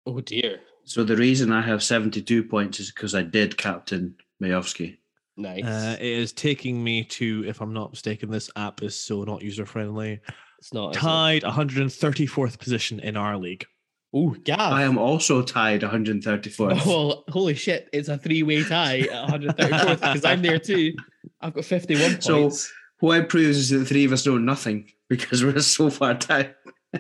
Oh 0.07 0.21
dear. 0.21 0.61
So 0.85 1.03
the 1.03 1.17
reason 1.17 1.53
I 1.53 1.63
have 1.63 1.83
72 1.83 2.45
points 2.45 2.79
is 2.81 2.93
because 2.93 3.15
I 3.15 3.23
did 3.23 3.57
captain 3.59 4.15
Miovski. 4.43 4.99
Nice. 5.37 5.65
Uh, 5.65 5.97
it 6.01 6.07
is 6.07 6.33
taking 6.33 6.83
me 6.83 7.05
to, 7.05 7.45
if 7.47 7.61
I'm 7.61 7.73
not 7.75 7.91
mistaken, 7.91 8.31
this 8.31 8.49
app 8.57 8.83
is 8.83 8.99
so 8.99 9.25
not 9.25 9.43
user 9.43 9.67
friendly. 9.67 10.21
it's 10.59 10.73
not. 10.73 10.91
is 10.93 10.97
it? 10.97 11.01
Tied 11.01 11.43
134th 11.43 12.59
position 12.59 13.01
in 13.01 13.17
our 13.17 13.37
league. 13.37 13.67
Oh, 14.15 14.31
Gav. 14.45 14.59
I 14.61 14.85
am 14.85 14.97
also 14.97 15.43
tied 15.43 15.83
134th. 15.83 16.87
Well, 16.87 17.25
holy 17.29 17.55
shit! 17.55 17.89
It's 17.93 18.09
a 18.09 18.17
three-way 18.17 18.63
tie 18.65 19.01
at 19.01 19.29
134th 19.29 20.01
because 20.01 20.25
I'm 20.25 20.41
there 20.41 20.59
too. 20.59 20.95
I've 21.41 21.53
got 21.53 21.65
51 21.65 22.21
So- 22.23 22.43
points. 22.43 22.73
What 23.01 23.19
it 23.21 23.29
proves 23.29 23.59
is 23.59 23.69
that 23.71 23.79
the 23.79 23.85
three 23.85 24.07
of 24.07 24.13
us 24.13 24.25
know 24.25 24.39
nothing 24.39 24.91
because 25.09 25.45
we're 25.45 25.61
so 25.61 25.91
far 25.91 26.15
down. 26.15 26.55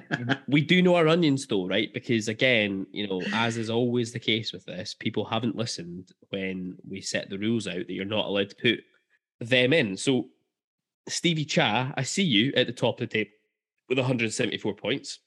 we 0.48 0.60
do 0.60 0.82
know 0.82 0.96
our 0.96 1.08
onions 1.08 1.46
though, 1.46 1.66
right? 1.66 1.92
Because 1.92 2.28
again, 2.28 2.86
you 2.92 3.06
know, 3.06 3.22
as 3.32 3.56
is 3.56 3.70
always 3.70 4.12
the 4.12 4.18
case 4.18 4.52
with 4.52 4.64
this, 4.64 4.94
people 4.94 5.24
haven't 5.24 5.56
listened 5.56 6.12
when 6.30 6.76
we 6.88 7.00
set 7.00 7.30
the 7.30 7.38
rules 7.38 7.66
out 7.66 7.86
that 7.86 7.92
you're 7.92 8.04
not 8.04 8.26
allowed 8.26 8.50
to 8.50 8.56
put 8.56 9.48
them 9.48 9.72
in. 9.72 9.96
So, 9.96 10.28
Stevie 11.08 11.44
Cha, 11.44 11.92
I 11.96 12.02
see 12.02 12.24
you 12.24 12.52
at 12.56 12.66
the 12.66 12.72
top 12.72 13.00
of 13.00 13.08
the 13.08 13.14
table 13.14 13.30
with 13.88 13.98
174 13.98 14.74
points, 14.74 15.20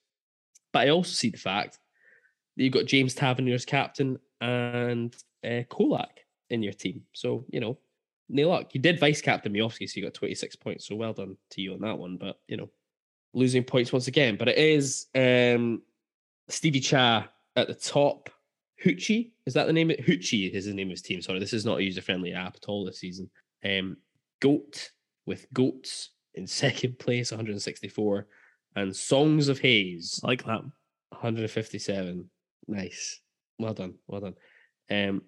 but 0.73 0.88
I 0.88 0.89
also 0.89 1.11
see 1.11 1.30
the 1.30 1.38
fact 1.38 1.80
that 2.57 2.64
you've 2.64 2.73
got 2.73 2.85
James 2.85 3.14
Tavernier 3.14 3.56
as 3.56 3.65
captain 3.65 4.19
and 4.41 5.15
uh, 5.43 5.64
Colak 5.69 6.26
in 6.49 6.61
your 6.61 6.73
team. 6.73 7.03
So, 7.14 7.45
you 7.49 7.61
know, 7.61 7.77
no 8.30 8.49
luck. 8.49 8.73
You 8.73 8.81
did 8.81 8.99
vice 8.99 9.22
captain 9.22 9.53
Miovski, 9.53 9.89
so 9.89 9.99
you 9.99 10.06
got 10.06 10.14
26 10.14 10.56
points. 10.57 10.88
So 10.88 10.95
well 10.95 11.14
done 11.14 11.35
to 11.51 11.61
you 11.61 11.73
on 11.73 11.81
that 11.81 11.97
one. 11.97 12.18
But, 12.18 12.39
you 12.47 12.57
know, 12.57 12.69
losing 13.34 13.64
points 13.64 13.91
once 13.91 14.07
again. 14.07 14.38
But 14.38 14.49
it 14.49 14.57
is 14.57 15.07
um, 15.15 15.81
Stevie 16.47 16.80
Cha 16.80 17.27
at 17.56 17.68
the 17.68 17.73
top. 17.73 18.30
Hoochie, 18.84 19.31
is 19.45 19.53
that 19.56 19.68
the 19.68 19.73
name? 19.73 19.89
Hoochie 19.89 20.51
is 20.51 20.65
the 20.65 20.73
name 20.73 20.88
of 20.88 20.91
his 20.91 21.01
team. 21.01 21.22
Sorry, 21.22 21.39
this 21.39 21.51
is 21.51 21.65
not 21.65 21.80
a 21.80 21.84
user 21.84 22.01
friendly 22.01 22.34
app 22.34 22.56
at 22.56 22.69
all 22.69 22.85
this 22.85 22.99
season. 22.99 23.30
Um, 23.65 23.97
Goat 24.39 24.91
with 25.26 25.51
Goats 25.51 26.11
in 26.35 26.47
second 26.47 26.97
place, 26.99 27.31
164. 27.31 28.27
And 28.76 28.95
Songs 28.95 29.49
of 29.49 29.60
Haze, 29.60 30.22
I 30.23 30.27
like 30.27 30.45
that. 30.45 30.61
157. 31.10 32.30
Nice. 32.68 33.19
Well 33.57 33.73
done. 33.73 33.95
Well 34.07 34.22
done. 34.22 34.35
Um, 34.89 35.23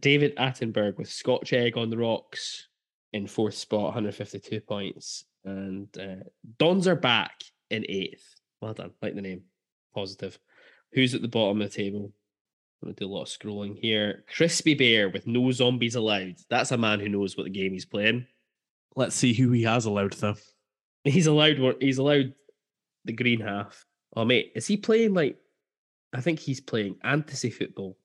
David 0.00 0.36
Attenberg 0.36 0.98
with 0.98 1.10
Scotch 1.10 1.52
Egg 1.52 1.76
on 1.76 1.90
the 1.90 1.98
Rocks 1.98 2.68
in 3.12 3.26
fourth 3.26 3.54
spot, 3.54 3.84
152 3.84 4.60
points. 4.60 5.24
And 5.44 5.88
uh, 5.98 6.24
Dons 6.58 6.88
are 6.88 6.96
back 6.96 7.42
in 7.70 7.84
eighth. 7.88 8.24
Well 8.60 8.74
done. 8.74 8.92
Like 9.02 9.14
the 9.14 9.22
name. 9.22 9.42
Positive. 9.94 10.38
Who's 10.92 11.14
at 11.14 11.22
the 11.22 11.28
bottom 11.28 11.60
of 11.60 11.70
the 11.70 11.76
table? 11.76 12.12
I'm 12.82 12.88
going 12.88 12.94
to 12.94 13.04
do 13.04 13.10
a 13.10 13.12
lot 13.12 13.22
of 13.22 13.28
scrolling 13.28 13.78
here. 13.78 14.24
Crispy 14.34 14.74
Bear 14.74 15.08
with 15.08 15.26
no 15.26 15.50
zombies 15.52 15.94
allowed. 15.94 16.36
That's 16.50 16.72
a 16.72 16.76
man 16.78 17.00
who 17.00 17.08
knows 17.08 17.36
what 17.36 17.44
the 17.44 17.50
game 17.50 17.72
he's 17.72 17.86
playing. 17.86 18.26
Let's 18.96 19.16
see 19.16 19.32
who 19.32 19.50
he 19.52 19.62
has 19.62 19.86
allowed 19.86 20.12
though. 20.14 20.36
He's 21.04 21.26
allowed 21.26 21.58
one. 21.58 21.74
He's 21.80 21.98
allowed 21.98 22.32
the 23.04 23.12
green 23.12 23.40
half. 23.40 23.84
Oh 24.16 24.24
mate, 24.24 24.52
is 24.54 24.66
he 24.66 24.76
playing 24.76 25.12
like? 25.12 25.36
I 26.14 26.20
think 26.20 26.38
he's 26.38 26.60
playing 26.60 26.96
fantasy 27.02 27.50
football. 27.50 27.98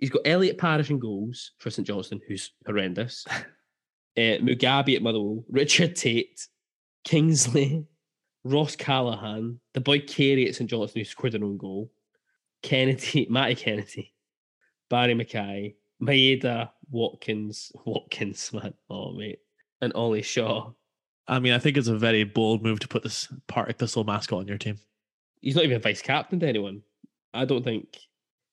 He's 0.00 0.10
got 0.10 0.22
Elliot 0.24 0.56
Parish 0.56 0.90
in 0.90 0.98
goals 0.98 1.52
for 1.58 1.70
St 1.70 1.86
Johnstone, 1.86 2.22
who's 2.26 2.52
horrendous. 2.66 3.26
uh, 3.28 3.34
Mugabi 4.16 4.96
at 4.96 5.02
Motherwell, 5.02 5.44
Richard 5.50 5.94
Tait, 5.94 6.46
Kingsley, 7.04 7.86
Ross 8.44 8.76
Callachan, 8.76 9.58
the 9.74 9.80
boy 9.80 10.00
Carey 10.00 10.48
at 10.48 10.54
St 10.54 10.68
Johnstone 10.68 11.00
who 11.00 11.04
scored 11.04 11.34
an 11.34 11.44
own 11.44 11.58
goal, 11.58 11.92
Kennedy, 12.62 13.26
Matty 13.30 13.54
Kennedy, 13.56 14.14
Barrie 14.88 15.14
McKay, 15.14 15.74
Maeda, 16.02 16.70
Watkins, 16.90 17.70
Watkins, 17.84 18.52
man, 18.54 18.74
oh 18.88 19.12
mate, 19.12 19.40
and 19.82 19.92
Ollie 19.92 20.22
Shaw. 20.22 20.72
I 21.28 21.38
mean, 21.38 21.52
I 21.52 21.58
think 21.58 21.76
it's 21.76 21.88
a 21.88 21.96
very 21.96 22.24
bold 22.24 22.62
move 22.62 22.80
to 22.80 22.88
put 22.88 23.02
this 23.02 23.28
Partick 23.46 23.78
Thistle 23.78 24.04
mascot 24.04 24.40
on 24.40 24.48
your 24.48 24.58
team. 24.58 24.78
He's 25.42 25.54
not 25.54 25.64
even 25.64 25.80
vice 25.80 26.02
captain 26.02 26.40
to 26.40 26.46
anyone. 26.48 26.82
I 27.32 27.44
don't 27.44 27.62
think. 27.62 27.98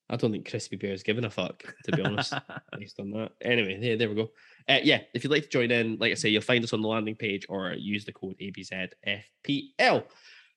I 0.10 0.16
don't 0.16 0.32
think 0.32 0.50
Crispy 0.50 0.78
Bear 0.78 0.94
is 0.94 1.04
giving 1.04 1.26
a 1.26 1.30
fuck, 1.30 1.64
to 1.84 1.92
be 1.92 2.02
honest, 2.02 2.34
based 2.78 3.00
on 3.00 3.12
that. 3.12 3.32
Anyway, 3.42 3.78
there, 3.80 3.98
there 3.98 4.10
we 4.10 4.16
go. 4.16 4.30
Uh, 4.70 4.80
yeah, 4.84 5.02
if 5.14 5.24
you'd 5.24 5.32
like 5.32 5.44
to 5.44 5.50
join 5.50 5.70
in, 5.70 5.98
like 6.00 6.12
I 6.12 6.16
say, 6.16 6.30
you'll 6.30 6.42
find 6.42 6.64
us 6.64 6.74
on 6.74 6.82
the 6.82 6.88
landing 6.88 7.16
page 7.16 7.46
or 7.50 7.74
use 7.74 8.06
the 8.06 8.14
code 8.14 8.36
ABZFPL. 8.40 10.04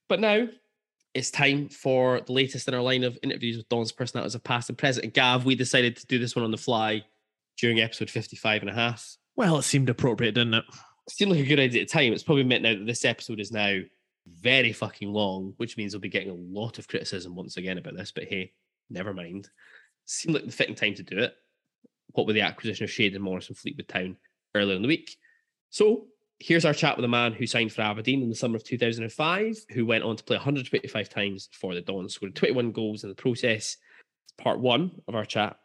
But 0.09 0.21
now 0.21 0.49
it's 1.15 1.31
time 1.31 1.69
for 1.69 2.21
the 2.21 2.33
latest 2.33 2.69
in 2.69 2.75
our 2.75 2.83
line 2.83 3.03
of 3.03 3.19
interviews 3.23 3.57
with 3.57 3.69
Don's 3.69 3.93
personalities 3.93 4.35
of 4.35 4.45
past 4.45 4.69
and 4.69 4.79
present. 4.79 5.05
And 5.05 5.15
Gav, 5.15 5.45
we 5.45 5.55
decided 5.57 5.97
to 5.97 6.07
do 6.07 6.19
this 6.19 6.37
one 6.37 6.45
on 6.45 6.53
the 6.53 6.57
fly 6.57 7.05
during 7.59 7.81
episode 7.81 8.11
55 8.11 8.63
and 8.63 8.71
a 8.71 8.75
half. 8.75 9.17
well, 9.37 9.59
it 9.59 9.63
seemed 9.63 9.89
appropriate, 9.89 10.33
didn't 10.33 10.55
it? 10.55 10.65
It 11.09 11.13
seemed 11.13 11.33
like 11.33 11.41
a 11.41 11.47
good 11.47 11.61
idea 11.61 11.83
at 11.83 11.89
the 11.89 11.93
time. 11.93 12.13
It's 12.13 12.23
probably 12.23 12.45
meant 12.45 12.63
now 12.63 12.75
that 12.75 12.87
this 12.87 13.05
episode 13.05 13.41
is 13.41 13.51
now 13.51 13.81
very 14.27 14.73
fucking 14.73 15.13
long, 15.13 15.55
which 15.57 15.77
means 15.77 15.93
we'll 15.93 16.01
be 16.01 16.09
getting 16.09 16.31
a 16.31 16.59
lot 16.59 16.79
of 16.79 16.89
criticism 16.89 17.35
once 17.35 17.57
again 17.57 17.79
about 17.79 17.97
this. 17.97 18.13
But 18.13 18.25
hey, 18.25 18.53
never 18.91 19.15
mind. 19.15 19.49
Seemed 20.05 20.35
like 20.35 20.47
the 20.47 20.53
fitting 20.53 20.75
time 20.75 20.95
to 20.95 21.03
do 21.03 21.19
it. 21.19 21.35
What 22.13 22.27
with 22.27 22.35
the 22.35 22.43
acquisition 22.43 22.85
of 22.85 22.91
Shayden 22.91 23.21
Morris 23.21 23.47
from 23.47 23.57
Fleetwood 23.57 23.89
Town 23.89 24.17
earlier 24.55 24.77
in 24.77 24.83
the 24.83 24.89
week. 24.89 25.17
So 25.71 26.07
here's 26.41 26.65
our 26.65 26.75
chat 26.75 26.97
with 26.97 27.05
a 27.05 27.09
man 27.09 27.33
who 27.33 27.47
signed 27.47 27.73
for 27.73 27.83
Aberdeen 27.83 28.23
in 28.23 28.29
the 28.29 28.35
summer 28.35 28.57
of 28.57 28.65
2005, 28.65 29.67
who 29.71 29.87
went 29.87 30.03
on 30.03 30.17
to 30.17 30.25
play 30.25 30.37
125 30.37 31.09
times 31.09 31.49
for 31.53 31.75
the 31.75 31.81
Dons, 31.81 32.15
scored 32.15 32.35
21 32.35 32.73
goals 32.73 33.05
in 33.05 33.11
the 33.11 33.15
process. 33.15 33.77
It's 34.25 34.35
part 34.39 34.59
one 34.59 34.91
of 35.07 35.15
our 35.15 35.25
chat 35.25 35.57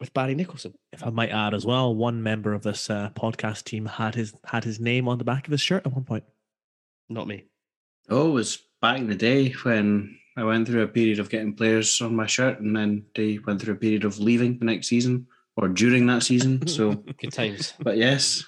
with 0.00 0.12
Barry 0.12 0.34
Nicholson. 0.34 0.74
If 0.92 1.04
I 1.04 1.10
might 1.10 1.30
add 1.30 1.54
as 1.54 1.64
well, 1.64 1.94
one 1.94 2.22
member 2.22 2.52
of 2.54 2.62
this 2.62 2.90
uh, 2.90 3.10
podcast 3.14 3.64
team 3.64 3.86
had 3.86 4.14
his 4.14 4.34
had 4.44 4.64
his 4.64 4.80
name 4.80 5.08
on 5.08 5.18
the 5.18 5.24
back 5.24 5.46
of 5.46 5.52
his 5.52 5.60
shirt 5.60 5.86
at 5.86 5.92
one 5.92 6.04
point. 6.04 6.24
Not 7.08 7.28
me. 7.28 7.44
Oh, 8.08 8.28
it 8.28 8.32
was 8.32 8.62
back 8.80 8.98
in 8.98 9.08
the 9.08 9.14
day 9.14 9.50
when 9.50 10.18
I 10.36 10.44
went 10.44 10.66
through 10.68 10.82
a 10.82 10.88
period 10.88 11.18
of 11.18 11.30
getting 11.30 11.54
players 11.54 12.00
on 12.02 12.14
my 12.14 12.26
shirt, 12.26 12.60
and 12.60 12.76
then 12.76 13.06
they 13.14 13.38
went 13.46 13.60
through 13.62 13.74
a 13.74 13.78
period 13.78 14.04
of 14.04 14.18
leaving 14.18 14.58
the 14.58 14.66
next 14.66 14.88
season 14.88 15.26
or 15.56 15.68
during 15.68 16.06
that 16.08 16.22
season. 16.22 16.66
So, 16.68 16.94
Good 17.20 17.32
times. 17.32 17.72
but 17.80 17.96
yes, 17.96 18.44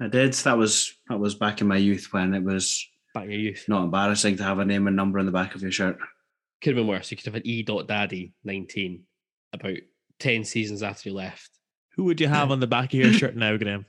I 0.00 0.06
did. 0.08 0.32
That 0.34 0.56
was 0.56 0.94
that 1.08 1.18
was 1.18 1.34
back 1.34 1.60
in 1.60 1.66
my 1.66 1.76
youth 1.78 2.12
when 2.12 2.34
it 2.34 2.42
was 2.44 2.86
Back 3.14 3.24
in 3.24 3.30
your 3.32 3.40
youth. 3.40 3.64
not 3.68 3.84
embarrassing 3.84 4.36
to 4.36 4.44
have 4.44 4.58
a 4.60 4.64
name 4.64 4.86
and 4.86 4.96
number 4.96 5.18
on 5.18 5.26
the 5.26 5.32
back 5.32 5.54
of 5.54 5.62
your 5.62 5.72
shirt. 5.72 5.98
Could 6.62 6.70
have 6.70 6.76
been 6.76 6.86
worse. 6.86 7.10
You 7.10 7.16
could 7.16 7.26
have 7.26 7.34
had 7.34 7.46
E. 7.46 7.62
Daddy 7.62 8.32
19 8.44 9.02
about 9.52 9.76
10 10.20 10.44
seasons 10.44 10.82
after 10.82 11.08
you 11.08 11.14
left. 11.14 11.50
Who 11.96 12.04
would 12.04 12.20
you 12.20 12.28
have 12.28 12.50
on 12.52 12.60
the 12.60 12.66
back 12.68 12.94
of 12.94 13.00
your 13.00 13.12
shirt 13.20 13.34
now, 13.36 13.56
Graham? 13.56 13.84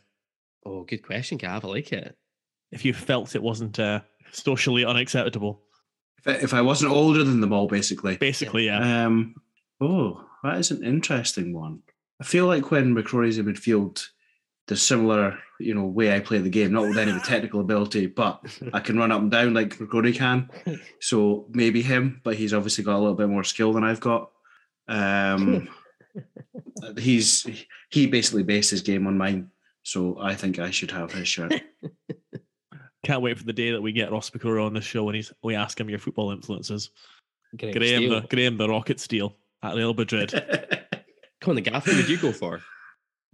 Oh, 0.65 0.83
good 0.83 1.05
question, 1.05 1.37
Gav. 1.37 1.63
I 1.63 1.67
like 1.67 1.93
it. 1.93 2.17
If 2.71 2.83
you 2.83 2.93
felt 2.93 3.35
it 3.35 3.43
wasn't 3.43 3.79
uh, 3.79 4.01
socially 4.31 4.83
unacceptable, 4.83 5.61
If 6.25 6.53
I, 6.53 6.61
wasn't 6.61 6.91
older 6.91 7.23
than 7.23 7.41
them 7.41 7.53
all, 7.53 7.67
basically. 7.67 8.17
basically, 8.17 8.67
yeah. 8.67 9.05
Um, 9.05 9.35
oh, 9.81 10.25
that 10.43 10.57
is 10.57 10.71
an 10.71 10.83
interesting 10.83 11.53
one. 11.53 11.81
I 12.21 12.23
feel 12.23 12.47
like 12.47 12.71
when 12.71 12.95
McCrorie's 12.95 13.37
in 13.37 13.45
midfield, 13.45 14.07
the 14.67 14.77
similar, 14.77 15.37
you 15.59 15.73
know, 15.73 15.83
way 15.83 16.15
I 16.15 16.21
play 16.21 16.37
the 16.37 16.49
game, 16.49 16.71
not 16.71 16.83
with 16.83 16.97
any 16.97 17.11
of 17.11 17.17
the 17.17 17.27
technical 17.27 17.59
ability, 17.59 18.07
but 18.07 18.41
I 18.71 18.79
can 18.79 18.97
run 18.97 19.11
up 19.11 19.21
and 19.21 19.31
down 19.31 19.53
like 19.53 19.77
McCrorie 19.77 20.15
can. 20.15 20.49
So 21.01 21.47
maybe 21.49 21.81
him, 21.81 22.21
but 22.23 22.35
he's 22.35 22.53
obviously 22.53 22.83
got 22.83 22.95
a 22.95 22.99
little 22.99 23.15
bit 23.15 23.27
more 23.27 23.43
skill 23.43 23.73
than 23.73 23.83
I've 23.83 23.99
got. 23.99 24.31
Um, 24.87 25.67
he's 26.97 27.45
he 27.89 28.07
basically 28.07 28.43
based 28.43 28.71
his 28.71 28.81
game 28.81 29.07
on 29.07 29.17
mine, 29.17 29.51
so 29.83 30.17
I 30.19 30.35
think 30.35 30.59
I 30.59 30.71
should 30.71 30.91
have 30.91 31.11
his 31.11 31.27
shirt. 31.27 31.53
Can't 33.03 33.21
wait 33.21 33.37
for 33.37 33.43
the 33.43 33.53
day 33.53 33.71
that 33.71 33.81
we 33.81 33.91
get 33.91 34.11
Ross 34.11 34.29
McCrorie 34.29 34.65
on 34.65 34.73
the 34.73 34.81
show 34.81 35.07
and 35.09 35.15
he's 35.15 35.31
we 35.43 35.55
ask 35.55 35.79
him 35.79 35.89
your 35.89 35.99
football 35.99 36.31
influences. 36.31 36.89
Graham 37.57 37.73
Graham 37.73 38.09
the, 38.09 38.21
Graham 38.21 38.57
the 38.57 38.67
Rocket 38.67 38.99
Steel 38.99 39.35
at 39.61 39.75
Real 39.75 39.93
Madrid. 39.93 40.31
Come 41.41 41.51
on, 41.51 41.55
the 41.55 41.61
Gav. 41.61 41.85
Who 41.85 41.95
would 41.97 42.09
you 42.09 42.17
go 42.17 42.31
for? 42.31 42.61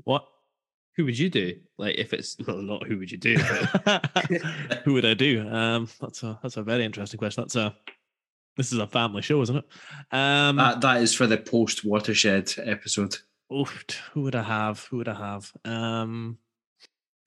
what? 0.04 0.26
Who 0.96 1.06
would 1.06 1.18
you 1.18 1.30
do? 1.30 1.56
Like, 1.78 1.96
if 1.98 2.14
it's 2.14 2.36
well, 2.46 2.58
not 2.58 2.86
who 2.86 2.98
would 2.98 3.12
you 3.12 3.18
do? 3.18 3.38
But 3.86 4.06
Who 4.84 4.94
would 4.94 5.06
I 5.06 5.14
do? 5.14 5.48
Um, 5.48 5.88
that's 6.02 6.24
a 6.24 6.38
that's 6.42 6.58
a 6.58 6.64
very 6.64 6.84
interesting 6.84 7.18
question. 7.18 7.44
That's 7.44 7.56
a 7.56 7.76
this 8.58 8.74
is 8.74 8.80
a 8.80 8.88
family 8.88 9.22
show, 9.22 9.42
isn't 9.42 9.56
it? 9.56 9.66
Um, 10.12 10.58
that, 10.58 10.82
that 10.82 11.02
is 11.02 11.14
for 11.14 11.28
the 11.28 11.38
post 11.38 11.86
watershed 11.86 12.52
episode. 12.58 13.16
oof, 13.54 13.86
who 14.12 14.24
would 14.24 14.36
I 14.36 14.44
have? 14.44 14.84
Who 14.86 14.98
would 14.98 15.08
I 15.08 15.14
have? 15.14 15.52
Um, 15.64 16.38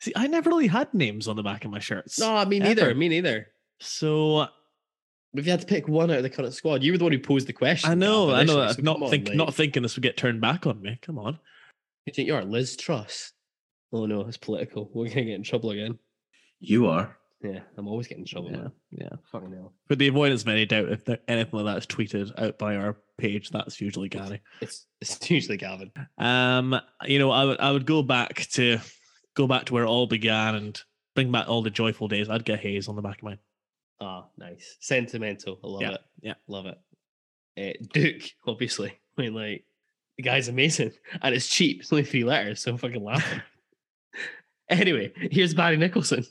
see, 0.02 0.12
I 0.14 0.26
never 0.26 0.50
really 0.50 0.66
had 0.66 0.92
names 0.92 1.28
on 1.28 1.36
the 1.36 1.42
back 1.42 1.64
of 1.64 1.70
my 1.70 1.78
shirts. 1.78 2.18
no, 2.18 2.44
me 2.44 2.58
neither. 2.58 2.90
Ever. 2.90 2.94
Me 2.94 3.08
neither. 3.08 3.46
So 3.80 4.42
If 5.34 5.46
you 5.46 5.50
had 5.50 5.60
to 5.62 5.66
pick 5.66 5.88
one 5.88 6.10
out 6.10 6.18
of 6.18 6.22
the 6.22 6.30
current 6.30 6.52
squad, 6.54 6.82
you 6.82 6.92
were 6.92 6.98
the 6.98 7.04
one 7.04 7.12
who 7.12 7.18
posed 7.18 7.46
the 7.46 7.52
question. 7.52 7.90
I 7.90 7.94
know, 7.94 8.32
I 8.32 8.44
know. 8.44 8.70
so 8.70 8.82
not 8.82 8.94
come 8.96 9.02
on, 9.04 9.10
think, 9.10 9.34
not 9.34 9.54
thinking 9.54 9.82
this 9.82 9.96
would 9.96 10.02
get 10.02 10.16
turned 10.16 10.40
back 10.40 10.66
on 10.66 10.82
me. 10.82 10.98
Come 11.00 11.18
on. 11.18 11.38
You 12.06 12.12
think 12.12 12.26
you 12.28 12.34
are 12.34 12.44
Liz 12.44 12.76
Truss? 12.76 13.32
Oh 13.92 14.06
no, 14.06 14.22
it's 14.22 14.36
political. 14.36 14.90
We're 14.92 15.08
gonna 15.08 15.24
get 15.24 15.34
in 15.34 15.42
trouble 15.42 15.70
again. 15.70 15.98
You 16.60 16.86
are. 16.88 17.16
Yeah, 17.42 17.60
I'm 17.76 17.88
always 17.88 18.06
getting 18.06 18.22
in 18.22 18.26
trouble. 18.28 18.50
Yeah, 18.52 18.56
man. 18.56 18.72
yeah. 18.90 19.08
Fucking 19.32 19.52
hell. 19.52 19.72
For 19.88 19.96
the 19.96 20.06
avoidance 20.08 20.42
of 20.42 20.48
any 20.48 20.64
doubt, 20.64 20.90
if 20.90 21.04
there, 21.04 21.18
anything 21.26 21.58
like 21.58 21.66
that 21.74 21.78
is 21.78 21.86
tweeted 21.86 22.30
out 22.40 22.56
by 22.56 22.76
our 22.76 22.96
page, 23.18 23.50
that's 23.50 23.80
usually 23.80 24.08
Gary. 24.08 24.40
It's 24.60 24.86
it's 25.00 25.28
usually 25.30 25.56
Gavin. 25.56 25.90
Um, 26.18 26.80
you 27.04 27.18
know, 27.18 27.30
I 27.32 27.44
would 27.44 27.60
I 27.60 27.72
would 27.72 27.84
go 27.86 28.02
back 28.02 28.46
to 28.52 28.78
go 29.34 29.46
back 29.46 29.64
to 29.66 29.74
where 29.74 29.84
it 29.84 29.88
all 29.88 30.06
began 30.06 30.54
and 30.54 30.80
bring 31.14 31.30
back 31.32 31.48
all 31.48 31.62
the 31.62 31.70
joyful 31.70 32.08
days. 32.08 32.28
I'd 32.28 32.44
get 32.44 32.60
Hayes 32.60 32.88
on 32.88 32.96
the 32.96 33.02
back 33.02 33.18
of 33.18 33.22
mine. 33.24 33.38
Ah, 34.00 34.24
nice. 34.36 34.76
Sentimental. 34.80 35.58
I 35.62 35.66
love 35.66 35.80
Yeah, 35.82 35.90
it. 35.92 36.00
yeah. 36.22 36.34
Love 36.48 36.66
it. 36.66 36.78
Uh, 37.58 37.84
Duk, 37.92 38.22
obviously. 38.46 38.90
I 39.18 39.22
mean, 39.22 39.34
like, 39.34 39.64
the 40.16 40.22
guy's 40.22 40.48
amazing. 40.48 40.92
And 41.20 41.34
it's 41.34 41.46
cheap. 41.48 41.80
It's 41.80 41.92
only 41.92 42.04
three 42.04 42.24
letters, 42.24 42.60
so 42.60 42.70
I'm 42.72 42.78
fucking 42.78 43.02
laughing. 43.02 43.42
anyway, 44.68 45.12
here's 45.30 45.54
Barry 45.54 45.76
Nicholson. 45.76 46.24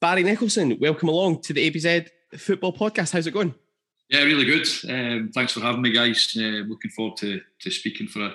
Barry 0.00 0.22
Nicholson, 0.22 0.78
welcome 0.80 1.08
along 1.08 1.42
to 1.42 1.52
the 1.52 1.70
ABZ 1.70 2.08
Football 2.38 2.72
Podcast. 2.72 3.12
How's 3.12 3.26
it 3.26 3.32
going? 3.34 3.54
Yeah, 4.08 4.22
really 4.22 4.44
good. 4.44 4.66
Um, 4.88 5.30
thanks 5.34 5.52
for 5.52 5.60
having 5.60 5.82
me, 5.82 5.92
guys. 5.92 6.34
Uh, 6.36 6.64
looking 6.66 6.90
forward 6.90 7.16
to, 7.18 7.40
to 7.60 7.70
speaking 7.70 8.06
for 8.08 8.24
a 8.26 8.34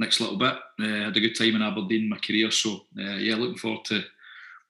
next 0.00 0.20
little 0.20 0.36
bit. 0.36 0.54
Uh, 0.80 1.04
had 1.04 1.16
a 1.16 1.20
good 1.20 1.38
time 1.38 1.54
in 1.54 1.62
Aberdeen, 1.62 2.08
my 2.08 2.18
career. 2.18 2.50
So, 2.50 2.86
uh, 2.98 3.16
yeah, 3.16 3.36
looking 3.36 3.58
forward 3.58 3.84
to 3.86 4.02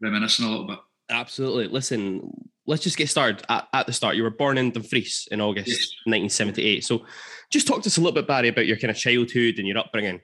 reminiscing 0.01 0.44
a 0.44 0.51
little 0.51 0.66
bit. 0.66 0.78
Absolutely. 1.09 1.69
Listen, 1.69 2.51
let's 2.66 2.82
just 2.82 2.97
get 2.97 3.09
started 3.09 3.43
at, 3.48 3.69
at 3.73 3.86
the 3.86 3.93
start. 3.93 4.16
You 4.16 4.24
were 4.24 4.31
born 4.31 4.59
in 4.59 4.73
Dumfries 4.73 5.28
in 5.31 5.40
August 5.40 5.69
Yes. 5.69 5.78
1978. 6.05 6.85
So 6.85 7.07
just 7.48 7.66
talk 7.66 7.82
to 7.82 7.89
us 7.89 7.97
a 7.97 8.01
little 8.01 8.15
bit, 8.15 8.27
Barry, 8.27 8.48
about 8.48 8.66
your 8.66 8.77
kind 8.77 8.90
of 8.90 8.97
childhood 8.97 9.59
and 9.59 9.66
your 9.66 9.78
upbringing. 9.78 10.20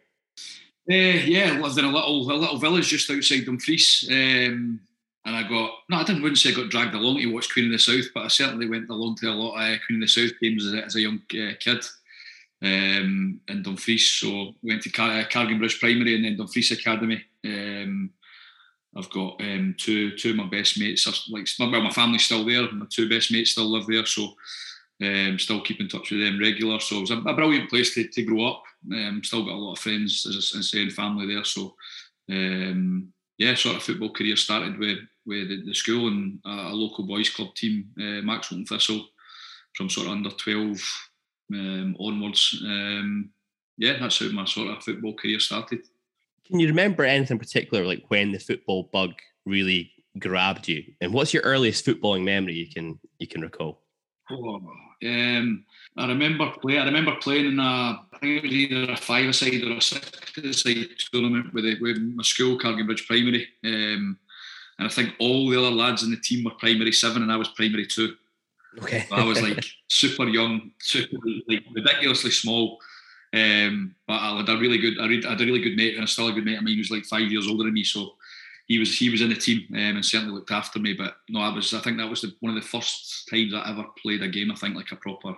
Uh, 0.88 0.94
yeah, 1.24 1.58
lived 1.58 1.78
in 1.78 1.84
a 1.84 1.90
little 1.90 2.30
a 2.30 2.34
little 2.34 2.58
village 2.58 2.88
just 2.88 3.10
outside 3.10 3.46
Dumfries. 3.46 4.06
Um, 4.10 4.80
and 5.24 5.34
I 5.34 5.42
got, 5.42 5.70
no, 5.88 5.96
I 5.96 6.04
didn't 6.04 6.22
wouldn't 6.22 6.38
say 6.38 6.50
I 6.50 6.54
got 6.54 6.70
dragged 6.70 6.94
along 6.94 7.16
to 7.16 7.26
watch 7.26 7.52
Queen 7.52 7.66
of 7.66 7.72
the 7.72 7.78
South, 7.78 8.04
but 8.14 8.24
I 8.24 8.28
certainly 8.28 8.68
went 8.68 8.88
along 8.90 9.16
to 9.16 9.26
a 9.26 9.30
lot 9.30 9.56
of 9.56 9.80
Queen 9.86 10.00
of 10.00 10.02
the 10.02 10.08
South 10.08 10.38
games 10.40 10.64
as 10.64 10.74
a, 10.74 10.84
as 10.84 10.94
a 10.94 11.00
young 11.00 11.20
uh, 11.32 11.54
kid 11.58 11.84
um, 12.62 13.40
in 13.48 13.62
Dumfries. 13.62 14.08
So 14.08 14.54
went 14.62 14.82
to 14.82 14.90
Car- 14.90 15.20
uh, 15.20 15.24
Cargan 15.30 15.58
Primary 15.58 16.14
and 16.14 16.24
then 16.24 16.36
Dumfries 16.36 16.70
Academy. 16.70 17.22
Um, 17.44 18.10
I've 18.96 19.10
got 19.10 19.40
um, 19.40 19.74
two 19.78 20.16
two 20.16 20.30
of 20.30 20.36
my 20.36 20.46
best 20.46 20.78
mates. 20.78 21.06
Like 21.30 21.46
well, 21.58 21.82
my 21.82 21.90
family's 21.90 22.24
still 22.24 22.44
there. 22.44 22.70
My 22.72 22.86
two 22.88 23.08
best 23.08 23.30
mates 23.30 23.50
still 23.50 23.70
live 23.70 23.86
there, 23.86 24.06
so 24.06 24.34
um, 25.02 25.38
still 25.38 25.60
keep 25.60 25.80
in 25.80 25.88
touch 25.88 26.10
with 26.10 26.20
them 26.20 26.40
regular. 26.40 26.80
So 26.80 26.98
it 26.98 27.00
was 27.02 27.10
a, 27.10 27.18
a 27.18 27.34
brilliant 27.34 27.68
place 27.68 27.94
to, 27.94 28.08
to 28.08 28.22
grow 28.22 28.46
up. 28.46 28.62
Um, 28.90 29.20
still 29.22 29.44
got 29.44 29.54
a 29.54 29.58
lot 29.58 29.72
of 29.72 29.78
friends, 29.78 30.24
as 30.26 30.52
I 30.56 30.60
say, 30.62 30.82
and 30.82 30.92
family 30.92 31.26
there. 31.26 31.44
So 31.44 31.74
um, 32.30 33.12
yeah, 33.38 33.54
sort 33.54 33.76
of 33.76 33.82
football 33.82 34.12
career 34.12 34.36
started 34.36 34.78
with 34.78 34.98
with 35.26 35.48
the, 35.48 35.62
the 35.66 35.74
school 35.74 36.08
and 36.08 36.38
a, 36.46 36.48
a 36.48 36.72
local 36.72 37.04
boys 37.04 37.28
club 37.28 37.54
team, 37.54 37.90
uh, 38.00 38.38
and 38.50 38.66
Thistle, 38.66 39.06
from 39.74 39.90
sort 39.90 40.06
of 40.06 40.12
under 40.12 40.30
twelve 40.30 40.80
um, 41.52 41.96
onwards. 41.98 42.62
Um, 42.64 43.30
yeah, 43.78 43.98
that's 44.00 44.18
how 44.18 44.28
my 44.30 44.44
sort 44.44 44.76
of 44.76 44.82
football 44.82 45.14
career 45.14 45.40
started. 45.40 45.80
Can 46.46 46.60
you 46.60 46.68
remember 46.68 47.04
anything 47.04 47.38
particular, 47.38 47.84
like 47.84 48.04
when 48.08 48.32
the 48.32 48.38
football 48.38 48.88
bug 48.92 49.12
really 49.44 49.92
grabbed 50.18 50.68
you? 50.68 50.84
And 51.00 51.12
what's 51.12 51.34
your 51.34 51.42
earliest 51.42 51.84
footballing 51.84 52.24
memory 52.24 52.54
you 52.54 52.68
can 52.68 52.98
you 53.18 53.26
can 53.26 53.42
recall? 53.42 53.82
Oh, 54.30 54.60
um, 55.04 55.64
I 55.96 56.06
remember 56.06 56.52
play. 56.62 56.78
I 56.78 56.84
remember 56.84 57.16
playing 57.20 57.46
in 57.46 57.60
a. 57.60 57.62
I 58.12 58.18
think 58.18 58.38
it 58.38 58.42
was 58.42 58.52
either 58.52 58.92
a 58.92 58.96
five-a-side 58.96 59.62
or 59.64 59.76
a 59.76 59.80
six-a-side 59.80 60.88
tournament 61.12 61.52
with, 61.52 61.64
the, 61.64 61.76
with 61.80 61.98
my 61.98 62.22
school, 62.22 62.58
Bridge 62.58 63.06
Primary. 63.06 63.46
Um, 63.62 64.18
and 64.78 64.88
I 64.88 64.90
think 64.90 65.14
all 65.18 65.48
the 65.48 65.58
other 65.58 65.70
lads 65.70 66.02
in 66.02 66.10
the 66.10 66.16
team 66.16 66.44
were 66.44 66.52
primary 66.52 66.92
seven, 66.92 67.22
and 67.22 67.32
I 67.32 67.36
was 67.36 67.48
primary 67.48 67.86
two. 67.86 68.14
Okay. 68.78 69.06
I 69.10 69.24
was 69.24 69.40
like 69.42 69.64
super 69.88 70.26
young, 70.28 70.70
super 70.80 71.16
like 71.48 71.64
ridiculously 71.74 72.30
small. 72.30 72.78
Um, 73.32 73.94
but 74.06 74.14
I 74.14 74.36
had 74.36 74.48
a 74.48 74.56
really 74.58 74.78
good, 74.78 74.98
I 74.98 75.08
had 75.28 75.40
a 75.40 75.44
really 75.44 75.60
good 75.60 75.76
mate, 75.76 75.94
and 75.94 76.02
I 76.02 76.06
still 76.06 76.28
a 76.28 76.32
good 76.32 76.44
mate. 76.44 76.58
I 76.58 76.60
mean, 76.60 76.74
he 76.74 76.80
was 76.80 76.90
like 76.90 77.04
five 77.04 77.30
years 77.30 77.46
older 77.48 77.64
than 77.64 77.74
me, 77.74 77.84
so 77.84 78.12
he 78.66 78.78
was 78.78 78.96
he 78.96 79.10
was 79.10 79.20
in 79.20 79.28
the 79.28 79.34
team 79.34 79.66
um, 79.72 79.78
and 79.78 80.04
certainly 80.04 80.34
looked 80.34 80.50
after 80.50 80.78
me. 80.78 80.92
But 80.92 81.16
no, 81.28 81.40
I 81.40 81.54
was 81.54 81.72
I 81.74 81.80
think 81.80 81.98
that 81.98 82.08
was 82.08 82.22
the, 82.22 82.34
one 82.40 82.56
of 82.56 82.62
the 82.62 82.68
first 82.68 83.28
times 83.28 83.54
I 83.54 83.70
ever 83.70 83.84
played 84.02 84.22
a 84.22 84.28
game. 84.28 84.50
I 84.50 84.54
think 84.54 84.74
like 84.74 84.92
a 84.92 84.96
proper 84.96 85.34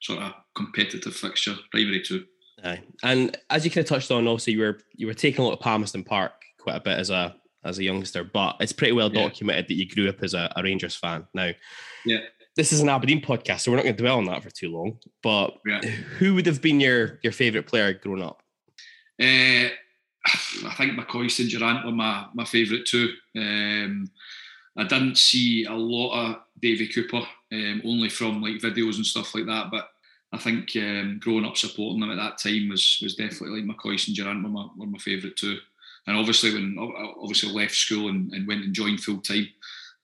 sort 0.00 0.20
of 0.20 0.32
competitive 0.54 1.14
fixture, 1.14 1.56
primary 1.70 2.02
two. 2.02 2.24
Aye. 2.64 2.82
And 3.02 3.36
as 3.50 3.64
you 3.64 3.70
kind 3.70 3.84
of 3.84 3.88
touched 3.88 4.10
on, 4.10 4.26
also 4.26 4.50
you 4.50 4.60
were 4.60 4.78
you 4.94 5.06
were 5.06 5.14
taking 5.14 5.40
a 5.42 5.44
lot 5.44 5.54
of 5.54 5.60
Palmerston 5.60 6.04
Park 6.04 6.32
quite 6.58 6.76
a 6.76 6.80
bit 6.80 6.98
as 6.98 7.10
a 7.10 7.34
as 7.64 7.78
a 7.78 7.84
youngster, 7.84 8.24
but 8.24 8.56
it's 8.60 8.72
pretty 8.72 8.92
well 8.92 9.12
Yeah. 9.12 9.22
documented 9.22 9.68
that 9.68 9.74
you 9.74 9.88
grew 9.88 10.08
up 10.08 10.22
as 10.22 10.34
a, 10.34 10.52
a 10.56 10.62
Rangers 10.62 10.96
fan. 10.96 11.26
Now, 11.34 11.50
Yeah. 12.04 12.18
This 12.54 12.72
is 12.72 12.80
an 12.80 12.88
Aberdeen 12.88 13.22
podcast, 13.22 13.60
so 13.60 13.70
we're 13.70 13.78
not 13.78 13.84
going 13.84 13.96
to 13.96 14.02
dwell 14.02 14.18
on 14.18 14.26
that 14.26 14.42
for 14.42 14.50
too 14.50 14.70
long. 14.70 14.98
But 15.22 15.58
Yeah. 15.66 15.80
who 15.80 16.34
would 16.34 16.46
have 16.46 16.60
been 16.60 16.80
your 16.80 17.18
your 17.22 17.32
favourite 17.32 17.66
player 17.66 17.94
growing 17.94 18.22
up? 18.22 18.42
Uh, 19.20 19.68
I 20.26 20.74
think 20.76 20.98
McCoist 20.98 21.40
and 21.40 21.50
Durrant 21.50 21.84
were 21.86 21.92
my, 21.92 22.26
my 22.34 22.44
favourite 22.44 22.84
too. 22.84 23.10
Um, 23.36 24.10
I 24.76 24.84
didn't 24.84 25.16
see 25.18 25.64
a 25.64 25.72
lot 25.74 26.14
of 26.14 26.36
Davy 26.60 26.88
Cooper, 26.88 27.22
um, 27.52 27.82
only 27.84 28.08
from 28.08 28.42
like 28.42 28.56
videos 28.56 28.96
and 28.96 29.06
stuff 29.06 29.34
like 29.34 29.46
that. 29.46 29.70
But 29.70 29.88
I 30.32 30.38
think 30.38 30.70
um, 30.76 31.18
growing 31.20 31.44
up 31.44 31.56
supporting 31.56 32.00
them 32.00 32.10
at 32.10 32.16
that 32.16 32.38
time 32.38 32.68
was 32.68 32.98
was 33.02 33.14
definitely 33.16 33.62
like 33.62 33.76
McCoist 33.76 34.08
and 34.08 34.16
Durrant 34.16 34.42
were 34.42 34.50
my, 34.50 34.68
were 34.76 34.86
my 34.86 34.98
favourite 34.98 35.36
too. 35.36 35.58
And 36.06 36.16
obviously 36.16 36.52
when 36.52 36.76
I 36.78 37.12
obviously 37.20 37.50
left 37.52 37.74
school 37.74 38.08
and, 38.08 38.32
and 38.32 38.46
went 38.46 38.64
and 38.64 38.74
joined 38.74 39.00
full 39.00 39.20
time 39.20 39.46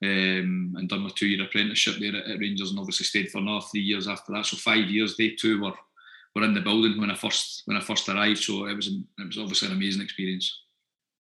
um, 0.03 0.75
and 0.77 0.89
done 0.89 1.01
my 1.01 1.11
two 1.15 1.27
year 1.27 1.45
apprenticeship 1.45 1.97
there 1.99 2.17
at, 2.17 2.31
at 2.31 2.39
Rangers 2.39 2.71
and 2.71 2.79
obviously 2.79 3.05
stayed 3.05 3.31
for 3.31 3.39
another 3.39 3.65
three 3.71 3.81
years 3.81 4.07
after 4.07 4.33
that. 4.33 4.47
So 4.47 4.57
five 4.57 4.89
years 4.89 5.17
they 5.17 5.31
too 5.31 5.63
were 5.63 5.73
were 6.35 6.45
in 6.45 6.55
the 6.55 6.61
building 6.61 7.01
when 7.01 7.11
I 7.11 7.15
first 7.15 7.63
when 7.65 7.77
I 7.77 7.81
first 7.81 8.09
arrived. 8.09 8.39
So 8.39 8.67
it 8.67 8.75
was 8.75 8.89
it 8.89 9.27
was 9.27 9.39
obviously 9.39 9.69
an 9.69 9.75
amazing 9.75 10.03
experience. 10.03 10.63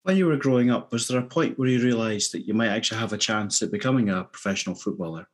When 0.05 0.16
you 0.16 0.27
were 0.27 0.36
growing 0.36 0.70
up, 0.70 0.90
was 0.90 1.07
there 1.07 1.20
a 1.20 1.27
point 1.27 1.59
where 1.59 1.69
you 1.69 1.81
realised 1.81 2.32
that 2.32 2.47
you 2.47 2.55
might 2.55 2.70
actually 2.70 2.99
have 2.99 3.12
a 3.12 3.19
chance 3.19 3.62
at 3.62 3.70
becoming 3.70 4.09
a 4.09 4.24
professional 4.24 4.74
footballer? 4.74 5.28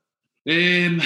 Um, 0.49 1.01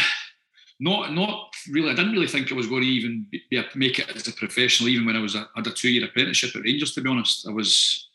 not 0.81 1.15
not 1.15 1.53
really. 1.71 1.91
I 1.91 1.95
didn't 1.95 2.13
really 2.13 2.27
think 2.27 2.51
I 2.51 2.57
was 2.57 2.67
going 2.67 2.83
to 2.83 2.89
even 2.89 3.27
be, 3.31 3.43
be 3.51 3.59
a, 3.59 3.65
make 3.75 3.99
it 3.99 4.09
as 4.15 4.27
a 4.27 4.33
professional. 4.33 4.89
Even 4.89 5.07
when 5.07 5.17
I 5.17 5.21
was 5.21 5.35
a, 5.35 5.49
had 5.55 5.67
a 5.67 5.71
two 5.71 5.91
year 5.91 6.07
apprenticeship 6.07 6.57
at 6.57 6.63
Rangers, 6.63 6.95
to 6.95 7.03
be 7.03 7.11
honest, 7.11 7.47
I 7.47 7.53
was 7.53 8.09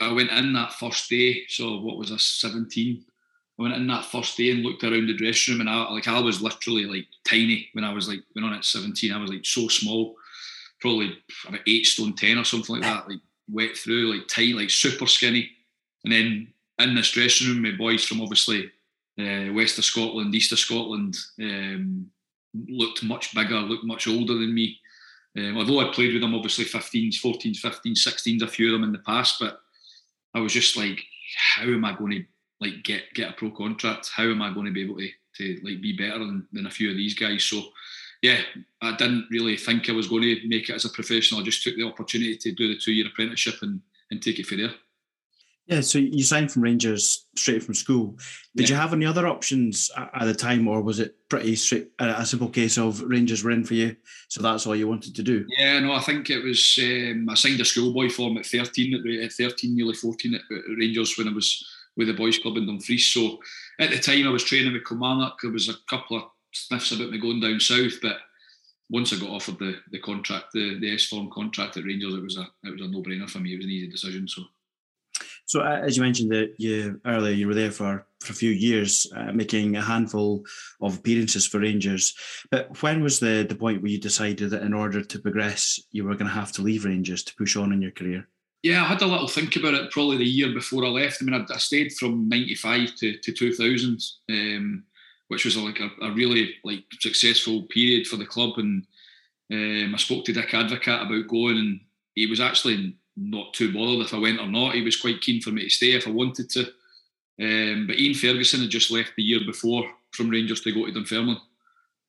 I 0.00 0.12
went 0.12 0.30
in 0.30 0.52
that 0.52 0.74
first 0.74 1.08
day. 1.08 1.42
So 1.48 1.80
what 1.80 1.96
was 1.96 2.12
I 2.12 2.16
seventeen? 2.18 3.04
I 3.60 3.64
went 3.64 3.74
in 3.74 3.86
that 3.88 4.06
first 4.06 4.38
day 4.38 4.52
and 4.52 4.62
looked 4.62 4.82
around 4.84 5.06
the 5.06 5.14
dressing 5.14 5.52
room, 5.54 5.60
and 5.60 5.68
I 5.68 5.90
like 5.90 6.08
I 6.08 6.18
was 6.18 6.40
literally 6.40 6.86
like 6.86 7.06
tiny 7.28 7.68
when 7.74 7.84
I 7.84 7.92
was 7.92 8.08
like 8.08 8.20
when 8.32 8.44
on 8.44 8.54
at 8.54 8.64
seventeen. 8.64 9.12
I 9.12 9.20
was 9.20 9.30
like 9.30 9.44
so 9.44 9.68
small, 9.68 10.16
probably 10.80 11.18
about 11.46 11.60
eight 11.66 11.84
stone 11.84 12.14
ten 12.14 12.38
or 12.38 12.44
something 12.44 12.76
like 12.76 12.84
that. 12.84 13.08
Like 13.08 13.20
wet 13.50 13.76
through, 13.76 14.14
like 14.14 14.28
tight, 14.28 14.54
like 14.54 14.70
super 14.70 15.06
skinny. 15.06 15.50
And 16.04 16.12
then 16.12 16.48
in 16.78 16.94
this 16.94 17.10
dressing 17.10 17.48
room, 17.48 17.62
my 17.62 17.72
boys 17.72 18.02
from 18.02 18.22
obviously 18.22 18.70
uh, 19.18 19.52
west 19.52 19.76
of 19.76 19.84
Scotland, 19.84 20.34
east 20.34 20.52
of 20.52 20.58
Scotland, 20.58 21.16
um, 21.38 22.10
looked 22.66 23.02
much 23.02 23.34
bigger, 23.34 23.60
looked 23.60 23.84
much 23.84 24.08
older 24.08 24.34
than 24.34 24.54
me. 24.54 24.78
Um, 25.36 25.58
although 25.58 25.80
I 25.80 25.92
played 25.92 26.14
with 26.14 26.22
them, 26.22 26.34
obviously 26.34 26.64
15s, 26.64 27.20
14s, 27.20 27.60
15s, 27.60 27.98
16s, 27.98 28.42
a 28.42 28.48
few 28.48 28.68
of 28.68 28.72
them 28.72 28.84
in 28.84 28.92
the 28.92 28.98
past, 29.00 29.36
but 29.38 29.60
I 30.34 30.40
was 30.40 30.52
just 30.52 30.76
like, 30.76 31.00
how 31.36 31.64
am 31.64 31.84
I 31.84 31.92
going 31.92 32.12
to 32.12 32.24
like 32.60 32.82
get 32.84 33.02
get 33.14 33.30
a 33.30 33.32
pro 33.32 33.50
contract? 33.50 34.10
How 34.14 34.24
am 34.24 34.42
I 34.42 34.52
going 34.52 34.66
to 34.66 34.72
be 34.72 34.82
able 34.82 34.96
to 34.98 35.08
to 35.38 35.60
like 35.64 35.80
be 35.80 35.96
better 35.96 36.18
than, 36.18 36.46
than 36.52 36.66
a 36.66 36.70
few 36.70 36.90
of 36.90 36.96
these 36.96 37.14
guys? 37.14 37.44
So 37.44 37.62
yeah, 38.22 38.40
I 38.82 38.96
didn't 38.96 39.26
really 39.30 39.56
think 39.56 39.88
I 39.88 39.92
was 39.92 40.08
going 40.08 40.22
to 40.22 40.48
make 40.48 40.68
it 40.68 40.74
as 40.74 40.84
a 40.84 40.90
professional. 40.90 41.40
I 41.40 41.44
just 41.44 41.62
took 41.62 41.76
the 41.76 41.84
opportunity 41.86 42.36
to 42.36 42.52
do 42.52 42.68
the 42.68 42.78
two 42.78 42.92
year 42.92 43.06
apprenticeship 43.06 43.56
and 43.62 43.80
and 44.10 44.22
take 44.22 44.38
it 44.38 44.46
for 44.46 44.56
there. 44.56 44.72
Yeah, 45.66 45.82
so 45.82 46.00
you 46.00 46.24
signed 46.24 46.50
from 46.50 46.62
Rangers 46.62 47.26
straight 47.36 47.62
from 47.62 47.74
school. 47.74 48.18
Did 48.56 48.68
Yeah. 48.68 48.74
you 48.74 48.80
have 48.80 48.92
any 48.92 49.06
other 49.06 49.28
options 49.28 49.88
at 49.96 50.24
the 50.24 50.34
time, 50.34 50.66
or 50.66 50.82
was 50.82 50.98
it 50.98 51.14
pretty 51.28 51.54
straight, 51.54 51.92
a 52.00 52.22
a 52.22 52.26
simple 52.26 52.48
case 52.48 52.76
of 52.76 53.00
Rangers 53.02 53.44
were 53.44 53.52
in 53.52 53.62
for 53.62 53.74
you, 53.74 53.94
so 54.28 54.42
that's 54.42 54.66
all 54.66 54.74
you 54.74 54.88
wanted 54.88 55.14
to 55.14 55.22
do? 55.22 55.46
Yeah, 55.56 55.78
no, 55.78 55.92
I 55.92 56.00
think 56.00 56.28
it 56.28 56.42
was. 56.42 56.76
Um, 56.82 57.28
I 57.30 57.34
signed 57.34 57.60
a 57.60 57.64
schoolboy 57.64 58.08
form 58.08 58.36
at 58.38 58.46
13, 58.46 59.22
at, 59.22 59.32
13, 59.32 59.76
nearly 59.76 59.94
14 59.94 60.34
at, 60.34 60.40
at 60.40 60.62
Rangers 60.76 61.16
when 61.16 61.28
I 61.28 61.32
was 61.32 61.64
with 61.96 62.08
the 62.08 62.14
boys' 62.14 62.38
club 62.38 62.56
in 62.56 62.66
Dumfries. 62.66 63.06
So 63.06 63.38
at 63.78 63.90
the 63.90 63.98
time, 63.98 64.26
I 64.26 64.30
was 64.30 64.44
training 64.44 64.72
with 64.72 64.86
Kilmarnock. 64.86 65.38
There 65.42 65.50
was 65.50 65.68
a 65.68 65.74
couple 65.88 66.16
of 66.16 66.24
sniffs 66.52 66.92
about 66.92 67.10
me 67.10 67.18
going 67.18 67.40
down 67.40 67.60
south, 67.60 68.00
but 68.02 68.18
once 68.88 69.12
I 69.12 69.16
got 69.16 69.30
offered 69.30 69.58
the, 69.58 69.76
the 69.92 70.00
contract, 70.00 70.46
the, 70.52 70.78
the 70.80 70.94
S 70.94 71.06
form 71.06 71.30
contract 71.30 71.76
at 71.76 71.84
Rangers, 71.84 72.14
it 72.14 72.22
was 72.22 72.36
a 72.36 72.46
it 72.64 72.72
was 72.72 72.80
a 72.82 72.88
no 72.88 73.02
brainer 73.02 73.30
for 73.30 73.38
me. 73.38 73.54
It 73.54 73.58
was 73.58 73.66
an 73.66 73.72
easy 73.72 73.88
decision. 73.88 74.26
So 74.26 74.42
So, 75.46 75.62
as 75.62 75.96
you 75.96 76.02
mentioned 76.02 76.30
that 76.32 76.54
you 76.58 77.00
earlier, 77.06 77.32
you 77.32 77.46
were 77.46 77.54
there 77.54 77.70
for, 77.70 78.06
for 78.20 78.32
a 78.32 78.36
few 78.36 78.50
years, 78.50 79.06
uh, 79.16 79.32
making 79.32 79.76
a 79.76 79.82
handful 79.82 80.44
of 80.80 80.98
appearances 80.98 81.46
for 81.46 81.60
Rangers. 81.60 82.14
But 82.50 82.82
when 82.82 83.02
was 83.02 83.20
the 83.20 83.46
the 83.48 83.56
point 83.56 83.82
where 83.82 83.90
you 83.90 84.00
decided 84.00 84.50
that 84.50 84.62
in 84.62 84.74
order 84.74 85.02
to 85.02 85.18
progress, 85.18 85.80
you 85.90 86.04
were 86.04 86.14
going 86.14 86.28
to 86.28 86.40
have 86.40 86.52
to 86.52 86.62
leave 86.62 86.84
Rangers 86.84 87.24
to 87.24 87.34
push 87.36 87.56
on 87.56 87.72
in 87.72 87.82
your 87.82 87.92
career? 87.92 88.28
Yeah, 88.62 88.82
I 88.82 88.88
had 88.88 89.00
a 89.00 89.06
little 89.06 89.28
think 89.28 89.56
about 89.56 89.74
it 89.74 89.90
probably 89.90 90.18
the 90.18 90.24
year 90.24 90.52
before 90.52 90.84
I 90.84 90.88
left. 90.88 91.22
I 91.22 91.24
mean, 91.24 91.34
I, 91.34 91.54
I 91.54 91.58
stayed 91.58 91.92
from 91.92 92.28
'95 92.28 92.94
to, 92.96 93.16
to 93.16 93.32
2000, 93.32 94.02
um, 94.28 94.84
which 95.28 95.44
was 95.44 95.56
like 95.56 95.80
a, 95.80 95.90
a 96.04 96.12
really 96.12 96.54
like 96.62 96.84
successful 96.98 97.62
period 97.62 98.06
for 98.06 98.16
the 98.16 98.26
club. 98.26 98.58
And 98.58 98.86
um, 99.50 99.94
I 99.94 99.98
spoke 99.98 100.24
to 100.26 100.32
Dick 100.32 100.50
Advocaat 100.50 101.06
about 101.06 101.28
going, 101.28 101.56
and 101.56 101.80
he 102.14 102.26
was 102.26 102.40
actually 102.40 102.96
not 103.16 103.54
too 103.54 103.72
bothered 103.72 104.04
if 104.04 104.14
I 104.14 104.18
went 104.18 104.40
or 104.40 104.46
not. 104.46 104.74
He 104.74 104.82
was 104.82 105.00
quite 105.00 105.22
keen 105.22 105.40
for 105.40 105.50
me 105.50 105.62
to 105.64 105.70
stay 105.70 105.92
if 105.92 106.06
I 106.06 106.10
wanted 106.10 106.50
to. 106.50 106.66
Um, 107.40 107.86
but 107.86 107.98
Ian 107.98 108.14
Ferguson 108.14 108.60
had 108.60 108.70
just 108.70 108.90
left 108.90 109.12
the 109.16 109.22
year 109.22 109.40
before 109.46 109.90
from 110.12 110.28
Rangers 110.28 110.60
to 110.62 110.72
go 110.72 110.84
to 110.84 110.92
Dunfermline. 110.92 111.40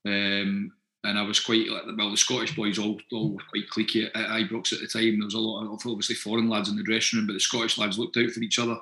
Um, 0.06 0.73
and 1.03 1.18
I 1.18 1.23
was 1.23 1.40
quite 1.40 1.68
well. 1.98 2.11
The 2.11 2.18
Scottish 2.18 2.56
boys 2.56 2.78
all 2.78 2.99
all 3.11 3.34
were 3.34 3.44
quite 3.49 3.69
cliquey 3.69 4.06
at, 4.06 4.15
at 4.15 4.30
Ibrox 4.30 4.73
at 4.73 4.80
the 4.80 4.88
time. 4.88 5.18
There 5.18 5.26
was 5.26 5.34
a 5.34 5.40
lot 5.40 5.65
of 5.65 5.82
obviously 5.86 6.15
foreign 6.15 6.49
lads 6.49 6.69
in 6.69 6.76
the 6.76 6.84
dressing 6.84 7.18
room, 7.18 7.28
but 7.28 7.34
the 7.34 7.40
Scottish 7.40 7.78
lads 7.78 7.98
looked 7.98 8.18
out 8.18 8.30
for 8.32 8.41
each 8.41 8.60
other. 8.60 8.78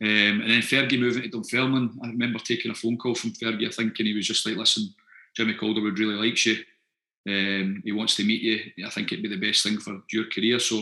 Um, 0.00 0.40
and 0.42 0.50
then 0.50 0.60
Fergie 0.60 0.98
moving 0.98 1.22
to 1.22 1.28
Dunfermline, 1.28 1.98
I 2.04 2.08
remember 2.08 2.38
taking 2.38 2.70
a 2.70 2.74
phone 2.74 2.98
call 2.98 3.14
from 3.14 3.32
Fergie. 3.32 3.66
I 3.66 3.70
think, 3.70 3.98
and 3.98 4.06
he 4.06 4.14
was 4.14 4.26
just 4.26 4.46
like, 4.46 4.56
"Listen, 4.56 4.94
Jimmy 5.34 5.54
Calderwood 5.54 5.98
really 5.98 6.14
likes 6.14 6.46
you. 6.46 6.56
Um, 7.26 7.82
he 7.84 7.92
wants 7.92 8.14
to 8.16 8.24
meet 8.24 8.42
you. 8.42 8.86
I 8.86 8.90
think 8.90 9.10
it'd 9.10 9.22
be 9.22 9.28
the 9.28 9.36
best 9.36 9.62
thing 9.62 9.78
for 9.78 10.02
your 10.12 10.26
career." 10.26 10.58
So 10.58 10.78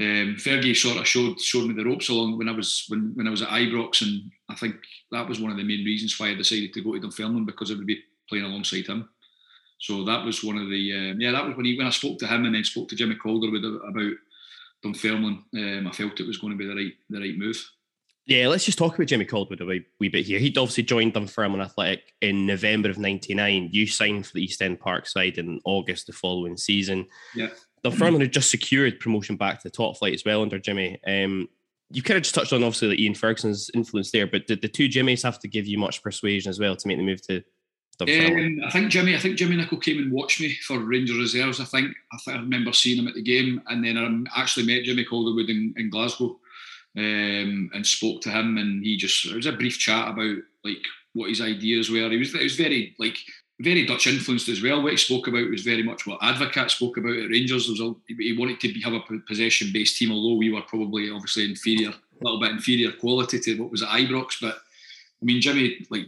um, 0.00 0.36
Fergie 0.38 0.74
sort 0.74 0.96
of 0.96 1.06
showed 1.06 1.38
showed 1.40 1.68
me 1.68 1.74
the 1.74 1.84
ropes 1.84 2.08
along 2.08 2.38
when 2.38 2.48
I 2.48 2.52
was 2.52 2.86
when, 2.88 3.12
when 3.14 3.28
I 3.28 3.30
was 3.30 3.42
at 3.42 3.50
Ibrox, 3.50 4.02
and 4.02 4.32
I 4.48 4.56
think 4.56 4.76
that 5.12 5.28
was 5.28 5.40
one 5.40 5.52
of 5.52 5.56
the 5.56 5.62
main 5.62 5.84
reasons 5.84 6.18
why 6.18 6.30
I 6.30 6.34
decided 6.34 6.72
to 6.72 6.82
go 6.82 6.94
to 6.94 7.00
Dunfermline 7.00 7.44
because 7.44 7.70
I 7.70 7.74
would 7.74 7.86
be 7.86 8.02
playing 8.28 8.46
alongside 8.46 8.86
him. 8.86 9.08
So 9.84 10.02
that 10.04 10.24
was 10.24 10.42
one 10.42 10.56
of 10.56 10.70
the 10.70 10.92
um, 10.94 11.20
yeah 11.20 11.30
that 11.32 11.44
was 11.44 11.54
when 11.56 11.66
he 11.66 11.76
when 11.76 11.86
I 11.86 11.90
spoke 11.90 12.18
to 12.20 12.26
him 12.26 12.46
and 12.46 12.54
then 12.54 12.64
spoke 12.64 12.88
to 12.88 12.96
Jimmy 12.96 13.16
Calderwood 13.16 13.64
about 13.86 14.16
Dunfermline. 14.82 15.44
Um, 15.54 15.86
I 15.86 15.92
felt 15.92 16.18
it 16.20 16.26
was 16.26 16.38
going 16.38 16.54
to 16.54 16.56
be 16.56 16.66
the 16.66 16.74
right 16.74 16.92
the 17.10 17.20
right 17.20 17.36
move. 17.36 17.62
Yeah, 18.24 18.48
let's 18.48 18.64
just 18.64 18.78
talk 18.78 18.94
about 18.94 19.08
Jimmy 19.08 19.26
Calderwood 19.26 19.60
a 19.60 19.66
wee, 19.66 19.84
wee 20.00 20.08
bit 20.08 20.24
here. 20.24 20.38
He'd 20.38 20.56
obviously 20.56 20.84
joined 20.84 21.12
Dunfermline 21.12 21.60
Athletic 21.60 22.14
in 22.22 22.46
November 22.46 22.88
of 22.88 22.96
'99. 22.96 23.68
You 23.72 23.86
signed 23.86 24.26
for 24.26 24.32
the 24.32 24.42
East 24.42 24.62
End 24.62 24.80
Park 24.80 25.06
side 25.06 25.36
in 25.36 25.60
August 25.66 26.06
the 26.06 26.14
following 26.14 26.56
season. 26.56 27.06
Yeah. 27.34 27.48
Dunfermline 27.82 28.22
had 28.22 28.32
just 28.32 28.50
secured 28.50 29.00
promotion 29.00 29.36
back 29.36 29.60
to 29.60 29.68
the 29.68 29.76
top 29.76 29.98
flight 29.98 30.14
as 30.14 30.24
well 30.24 30.40
under 30.40 30.58
Jimmy. 30.58 30.98
Um, 31.06 31.50
you 31.90 32.02
kind 32.02 32.16
of 32.16 32.22
just 32.22 32.34
touched 32.34 32.54
on 32.54 32.64
obviously 32.64 32.88
like 32.88 32.98
Ian 33.00 33.14
Ferguson's 33.14 33.70
influence 33.74 34.12
there, 34.12 34.26
but 34.26 34.46
did 34.46 34.62
the 34.62 34.68
two 34.68 34.88
Jimmys 34.88 35.22
have 35.22 35.38
to 35.40 35.48
give 35.48 35.66
you 35.66 35.76
much 35.76 36.02
persuasion 36.02 36.48
as 36.48 36.58
well 36.58 36.74
to 36.74 36.88
make 36.88 36.96
the 36.96 37.04
move 37.04 37.20
to? 37.26 37.44
Um, 38.00 38.60
I 38.66 38.70
think 38.70 38.90
Jimmy, 38.90 39.14
I 39.14 39.18
think 39.18 39.36
Jimmy 39.36 39.56
Nicholl 39.56 39.82
came 39.82 39.98
and 39.98 40.12
watched 40.12 40.40
me 40.40 40.56
for 40.66 40.78
Rangers 40.78 41.16
reserves. 41.16 41.60
I 41.60 41.64
think 41.64 41.94
I, 42.12 42.18
think 42.18 42.36
I 42.36 42.40
remember 42.40 42.72
seeing 42.72 42.98
him 42.98 43.08
at 43.08 43.14
the 43.14 43.22
game, 43.22 43.62
and 43.68 43.84
then 43.84 44.26
I 44.34 44.40
actually 44.40 44.66
met 44.66 44.84
Jimmy 44.84 45.04
Calderwood 45.04 45.48
in, 45.48 45.74
in 45.76 45.90
Glasgow, 45.90 46.38
um, 46.96 47.70
and 47.72 47.86
spoke 47.86 48.20
to 48.22 48.30
him, 48.30 48.58
and 48.58 48.84
he 48.84 48.96
just 48.96 49.24
it 49.26 49.36
was 49.36 49.46
a 49.46 49.52
brief 49.52 49.78
chat 49.78 50.08
about 50.08 50.36
like 50.64 50.82
what 51.12 51.28
his 51.28 51.40
ideas 51.40 51.90
were. 51.90 52.10
He 52.10 52.16
was 52.16 52.34
it 52.34 52.42
was 52.42 52.56
very 52.56 52.94
like 52.98 53.16
very 53.60 53.86
Dutch 53.86 54.08
influenced 54.08 54.48
as 54.48 54.62
well. 54.62 54.82
What 54.82 54.92
he 54.92 54.96
spoke 54.96 55.28
about 55.28 55.48
was 55.48 55.62
very 55.62 55.82
much 55.82 56.06
what 56.06 56.20
Advocaat 56.20 56.70
spoke 56.70 56.96
about 56.96 57.16
at 57.16 57.30
Rangers. 57.30 57.66
There 57.66 57.84
was 57.84 57.96
a, 58.08 58.12
he 58.22 58.36
wanted 58.36 58.58
to 58.60 58.72
be, 58.72 58.80
have 58.82 58.94
a 58.94 59.04
possession 59.26 59.70
based 59.72 59.96
team, 59.96 60.10
although 60.10 60.36
we 60.36 60.50
were 60.50 60.62
probably 60.62 61.10
obviously 61.10 61.44
inferior, 61.44 61.90
a 61.90 62.24
little 62.24 62.40
bit 62.40 62.50
inferior 62.50 62.90
quality 62.92 63.38
to 63.38 63.62
what 63.62 63.70
was 63.70 63.82
at 63.82 63.90
Ibrox. 63.90 64.40
But 64.40 64.56
I 64.56 65.24
mean, 65.24 65.40
Jimmy 65.40 65.86
like 65.90 66.06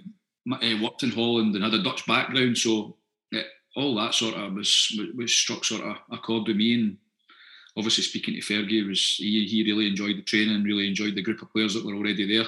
uh, 0.53 0.83
worked 0.83 1.03
in 1.03 1.11
Holland 1.11 1.55
and 1.55 1.65
had 1.65 1.75
a 1.75 1.83
Dutch 1.83 2.07
background, 2.07 2.57
so 2.57 2.97
uh, 3.35 3.41
all 3.77 3.95
that 3.97 4.15
sort 4.15 4.35
of 4.35 4.55
was 4.55 4.99
was 5.15 5.35
struck 5.35 5.65
sort 5.65 5.83
of 5.83 5.97
a 6.11 6.19
chord 6.19 6.47
with 6.47 6.57
me. 6.57 6.75
And 6.75 6.97
obviously, 7.77 8.05
speaking 8.05 8.35
to 8.35 8.41
Fergie, 8.41 8.87
was 8.87 9.17
he, 9.17 9.47
he 9.47 9.65
really 9.65 9.89
enjoyed 9.89 10.17
the 10.17 10.23
training, 10.23 10.63
really 10.63 10.89
enjoyed 10.89 11.15
the 11.15 11.23
group 11.23 11.43
of 11.43 11.53
players 11.53 11.75
that 11.75 11.85
were 11.85 11.95
already 11.95 12.27
there. 12.27 12.47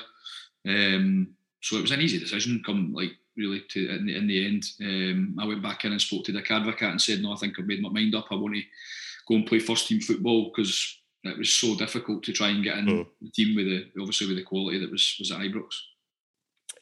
Um, 0.66 1.34
so 1.60 1.76
it 1.76 1.82
was 1.82 1.90
an 1.90 2.00
easy 2.00 2.18
decision. 2.18 2.62
Come 2.64 2.92
like 2.92 3.12
really 3.36 3.62
to 3.70 3.90
in 3.90 4.06
the, 4.06 4.16
in 4.16 4.26
the 4.26 4.46
end, 4.46 4.64
um, 4.80 5.36
I 5.40 5.46
went 5.46 5.62
back 5.62 5.84
in 5.84 5.92
and 5.92 6.00
spoke 6.00 6.24
to 6.24 6.32
the 6.32 6.42
Advocaat 6.42 6.90
and 6.90 7.02
said, 7.02 7.20
"No, 7.20 7.32
I 7.32 7.36
think 7.36 7.58
I've 7.58 7.66
made 7.66 7.82
my 7.82 7.90
mind 7.90 8.14
up. 8.14 8.26
I 8.30 8.36
want 8.36 8.54
to 8.54 8.62
go 9.28 9.34
and 9.34 9.46
play 9.46 9.58
first 9.58 9.88
team 9.88 10.00
football 10.00 10.50
because." 10.54 10.94
It 11.24 11.36
was 11.36 11.52
so 11.52 11.74
difficult 11.74 12.22
to 12.22 12.32
try 12.32 12.48
and 12.50 12.62
get 12.62 12.78
in 12.78 12.86
mm. 12.86 13.06
the 13.20 13.30
team 13.32 13.56
with 13.56 13.66
the 13.66 13.90
obviously 14.00 14.28
with 14.28 14.36
the 14.36 14.44
quality 14.44 14.78
that 14.78 14.90
was 14.90 15.16
was 15.18 15.32
at 15.32 15.40
Ibrox. 15.40 15.74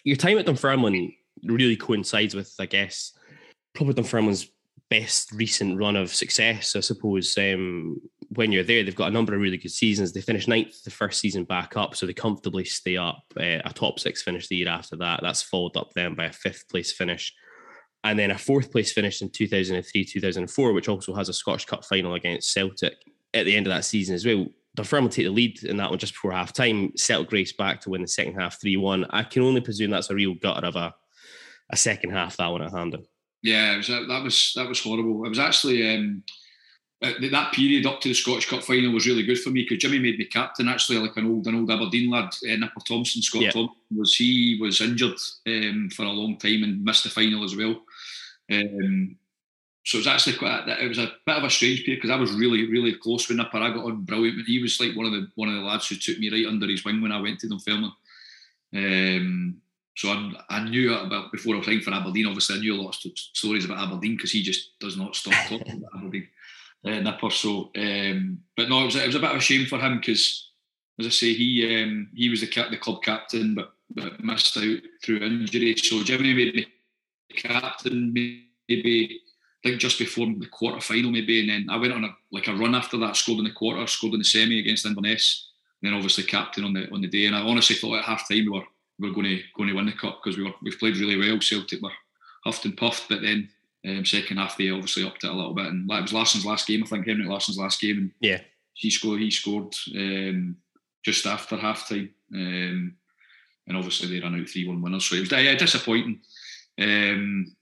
Your 0.06 0.14
time 0.14 0.38
at 0.38 0.46
Dunfermline 0.46 1.14
really 1.42 1.74
coincides 1.74 2.36
with, 2.36 2.54
I 2.60 2.66
guess, 2.66 3.12
probably 3.74 3.94
Dunfermline's 3.94 4.48
best 4.88 5.32
recent 5.32 5.76
run 5.76 5.96
of 5.96 6.14
success. 6.14 6.76
I 6.76 6.80
suppose 6.80 7.36
um, 7.36 8.00
when 8.28 8.52
you're 8.52 8.62
there, 8.62 8.84
they've 8.84 8.94
got 8.94 9.08
a 9.08 9.12
number 9.12 9.34
of 9.34 9.40
really 9.40 9.56
good 9.56 9.72
seasons. 9.72 10.12
They 10.12 10.20
finished 10.20 10.46
ninth 10.46 10.84
the 10.84 10.92
first 10.92 11.18
season 11.18 11.42
back 11.42 11.76
up, 11.76 11.96
so 11.96 12.06
they 12.06 12.12
comfortably 12.12 12.64
stay 12.64 12.96
up. 12.96 13.24
Uh, 13.36 13.58
a 13.64 13.72
top 13.74 13.98
six 13.98 14.22
finish 14.22 14.46
the 14.46 14.54
year 14.54 14.68
after 14.68 14.94
that. 14.94 15.22
That's 15.24 15.42
followed 15.42 15.76
up 15.76 15.90
then 15.96 16.14
by 16.14 16.26
a 16.26 16.32
fifth 16.32 16.68
place 16.68 16.92
finish. 16.92 17.34
And 18.04 18.16
then 18.16 18.30
a 18.30 18.38
fourth 18.38 18.70
place 18.70 18.92
finish 18.92 19.22
in 19.22 19.30
2003 19.30 20.04
2004, 20.04 20.72
which 20.72 20.88
also 20.88 21.14
has 21.14 21.28
a 21.28 21.32
Scottish 21.32 21.64
Cup 21.64 21.84
final 21.84 22.14
against 22.14 22.52
Celtic 22.52 22.94
at 23.34 23.44
the 23.44 23.56
end 23.56 23.66
of 23.66 23.72
that 23.72 23.84
season 23.84 24.14
as 24.14 24.24
well. 24.24 24.46
Dunfermline 24.76 25.10
take 25.10 25.26
the 25.26 25.30
lead 25.30 25.62
in 25.64 25.78
that 25.78 25.90
one 25.90 25.98
just 25.98 26.12
before 26.12 26.32
half 26.32 26.52
time. 26.52 26.92
Celtic 26.96 27.32
race 27.32 27.52
back 27.52 27.80
to 27.80 27.90
win 27.90 28.02
the 28.02 28.08
second 28.08 28.34
half 28.34 28.60
3 28.60 28.76
1. 28.76 29.06
I 29.10 29.22
can 29.22 29.42
only 29.42 29.60
presume 29.60 29.90
that's 29.90 30.10
a 30.10 30.14
real 30.14 30.34
gutter 30.34 30.66
of 30.66 30.76
a, 30.76 30.94
a 31.70 31.76
second 31.76 32.10
half, 32.10 32.36
that 32.36 32.48
one 32.48 32.62
at 32.62 32.72
Hampden. 32.72 33.06
Yeah, 33.42 33.76
was, 33.76 33.88
that 33.88 34.22
was 34.22 34.52
that 34.56 34.68
was 34.68 34.82
horrible. 34.82 35.24
It 35.24 35.28
was 35.28 35.38
actually 35.38 35.94
um, 35.94 36.22
that 37.00 37.52
period 37.52 37.86
up 37.86 38.00
to 38.00 38.08
the 38.08 38.14
Scottish 38.14 38.48
Cup 38.48 38.62
final 38.62 38.92
was 38.92 39.06
really 39.06 39.22
good 39.22 39.38
for 39.38 39.50
me 39.50 39.62
because 39.62 39.78
Jimmy 39.78 39.98
made 39.98 40.18
me 40.18 40.24
captain. 40.24 40.68
Actually, 40.68 40.98
like 40.98 41.16
an 41.16 41.26
old 41.26 41.46
an 41.46 41.54
old 41.54 41.70
Aberdeen 41.70 42.10
lad, 42.10 42.26
uh, 42.26 42.56
Nipper 42.56 42.80
Thompson, 42.86 43.22
Scott 43.22 43.42
yeah. 43.42 43.50
Thompson 43.50 43.76
was 43.96 44.14
he 44.14 44.58
was 44.60 44.80
injured 44.80 45.18
um, 45.46 45.90
for 45.94 46.04
a 46.04 46.10
long 46.10 46.38
time 46.38 46.62
and 46.62 46.82
missed 46.84 47.04
the 47.04 47.10
final 47.10 47.44
as 47.44 47.54
well. 47.54 47.82
Um, 48.50 49.16
so 49.86 49.98
it 49.98 50.00
was 50.00 50.08
actually 50.08 50.36
quite 50.36 50.66
it 50.66 50.88
was 50.88 50.98
a 50.98 51.12
bit 51.24 51.36
of 51.36 51.44
a 51.44 51.50
strange 51.50 51.84
period 51.84 52.02
because 52.02 52.10
I 52.10 52.18
was 52.18 52.32
really 52.32 52.68
really 52.68 52.92
close 52.94 53.28
with 53.28 53.36
Nipper. 53.36 53.58
I 53.58 53.70
got 53.70 53.84
on 53.84 54.02
brilliant. 54.02 54.44
He 54.44 54.60
was 54.60 54.80
like 54.80 54.96
one 54.96 55.06
of 55.06 55.12
the 55.12 55.28
one 55.36 55.48
of 55.48 55.54
the 55.54 55.60
lads 55.60 55.86
who 55.86 55.94
took 55.94 56.18
me 56.18 56.28
right 56.28 56.44
under 56.44 56.66
his 56.66 56.84
wing 56.84 57.00
when 57.00 57.12
I 57.12 57.20
went 57.20 57.38
to 57.40 57.48
Dunfermline. 57.48 57.92
Um, 58.74 59.60
so 59.96 60.08
I, 60.08 60.32
I 60.50 60.68
knew 60.68 60.92
about 60.92 61.30
before 61.30 61.54
I 61.54 61.58
was 61.58 61.66
playing 61.66 61.82
for 61.82 61.94
Aberdeen. 61.94 62.26
Obviously, 62.26 62.56
I 62.56 62.58
knew 62.58 62.74
a 62.74 62.82
lot 62.82 62.96
of 62.96 63.12
stories 63.16 63.64
about 63.64 63.78
Aberdeen 63.78 64.16
because 64.16 64.32
he 64.32 64.42
just 64.42 64.76
does 64.80 64.96
not 64.96 65.14
stop 65.14 65.34
talking 65.48 65.76
about 65.76 65.90
Aberdeen. 65.96 66.26
Uh, 66.84 67.00
Nipper. 67.00 67.30
So, 67.30 67.70
um, 67.76 68.40
but 68.56 68.68
no, 68.68 68.82
it 68.82 68.86
was, 68.86 68.96
it 68.96 69.06
was 69.06 69.14
a 69.14 69.20
bit 69.20 69.30
of 69.30 69.36
a 69.36 69.40
shame 69.40 69.66
for 69.66 69.78
him 69.78 69.98
because, 69.98 70.50
as 70.98 71.06
I 71.06 71.10
say, 71.10 71.32
he 71.32 71.80
um, 71.80 72.08
he 72.12 72.28
was 72.28 72.40
the, 72.40 72.66
the 72.70 72.76
club 72.76 73.04
captain, 73.04 73.54
but 73.54 73.72
but 73.90 74.18
missed 74.18 74.56
out 74.56 74.80
through 75.04 75.18
injury. 75.18 75.76
So 75.76 76.02
Jimmy 76.02 76.34
made 76.34 76.56
me 76.56 76.66
captain 77.36 78.12
maybe 78.12 79.20
I 79.64 79.70
think 79.70 79.80
just 79.80 79.98
before 79.98 80.26
the 80.26 80.46
quarter 80.46 80.80
final 80.80 81.10
maybe, 81.10 81.40
and 81.40 81.48
then 81.48 81.66
I 81.70 81.78
went 81.78 81.92
on 81.92 82.04
a 82.04 82.14
like 82.30 82.48
a 82.48 82.54
run 82.54 82.74
after 82.74 82.96
that, 82.98 83.16
scored 83.16 83.38
in 83.38 83.44
the 83.44 83.50
quarter, 83.52 83.86
scored 83.86 84.12
in 84.12 84.20
the 84.20 84.24
semi 84.24 84.60
against 84.60 84.86
Inverness, 84.86 85.50
and 85.82 85.90
then 85.90 85.96
obviously 85.96 86.24
captain 86.24 86.64
on 86.64 86.72
the 86.72 86.90
on 86.92 87.00
the 87.00 87.08
day. 87.08 87.26
And 87.26 87.34
I 87.34 87.40
honestly 87.40 87.76
thought 87.76 87.98
at 87.98 88.04
half 88.04 88.28
time 88.28 88.44
we 88.44 88.48
were 88.48 88.64
we 88.98 89.08
were 89.08 89.14
going 89.14 89.26
to 89.26 89.42
going 89.56 89.68
to 89.68 89.74
win 89.74 89.86
the 89.86 89.92
cup 89.92 90.20
because 90.22 90.36
we 90.36 90.44
were 90.44 90.54
we've 90.62 90.78
played 90.78 90.96
really 90.96 91.16
well. 91.16 91.40
Celtic 91.40 91.82
were 91.82 91.90
huffed 92.44 92.64
and 92.64 92.76
puffed, 92.76 93.08
but 93.08 93.22
then 93.22 93.48
um, 93.86 94.04
second 94.04 94.38
half 94.38 94.56
they 94.56 94.70
obviously 94.70 95.04
upped 95.04 95.24
it 95.24 95.30
a 95.30 95.34
little 95.34 95.54
bit, 95.54 95.66
and 95.66 95.90
it 95.90 96.02
was 96.02 96.12
Larsson's 96.12 96.46
last 96.46 96.66
game. 96.66 96.82
I 96.82 96.86
think 96.86 97.06
Henrik 97.06 97.28
Larsson's 97.28 97.58
last 97.58 97.80
game, 97.80 97.98
and 97.98 98.10
yeah, 98.20 98.40
he 98.74 98.90
scored 98.90 99.20
he 99.20 99.30
scored 99.30 99.74
um, 99.96 100.56
just 101.04 101.26
after 101.26 101.56
half 101.56 101.88
time, 101.88 102.10
um, 102.34 102.94
and 103.66 103.76
obviously 103.76 104.08
they 104.08 104.20
ran 104.20 104.38
out 104.40 104.48
three 104.48 104.66
one 104.66 104.82
winners. 104.82 105.04
So 105.04 105.16
it 105.16 105.20
was 105.20 105.32
yeah, 105.32 105.54
disappointing. 105.54 106.20
Um, 106.78 107.55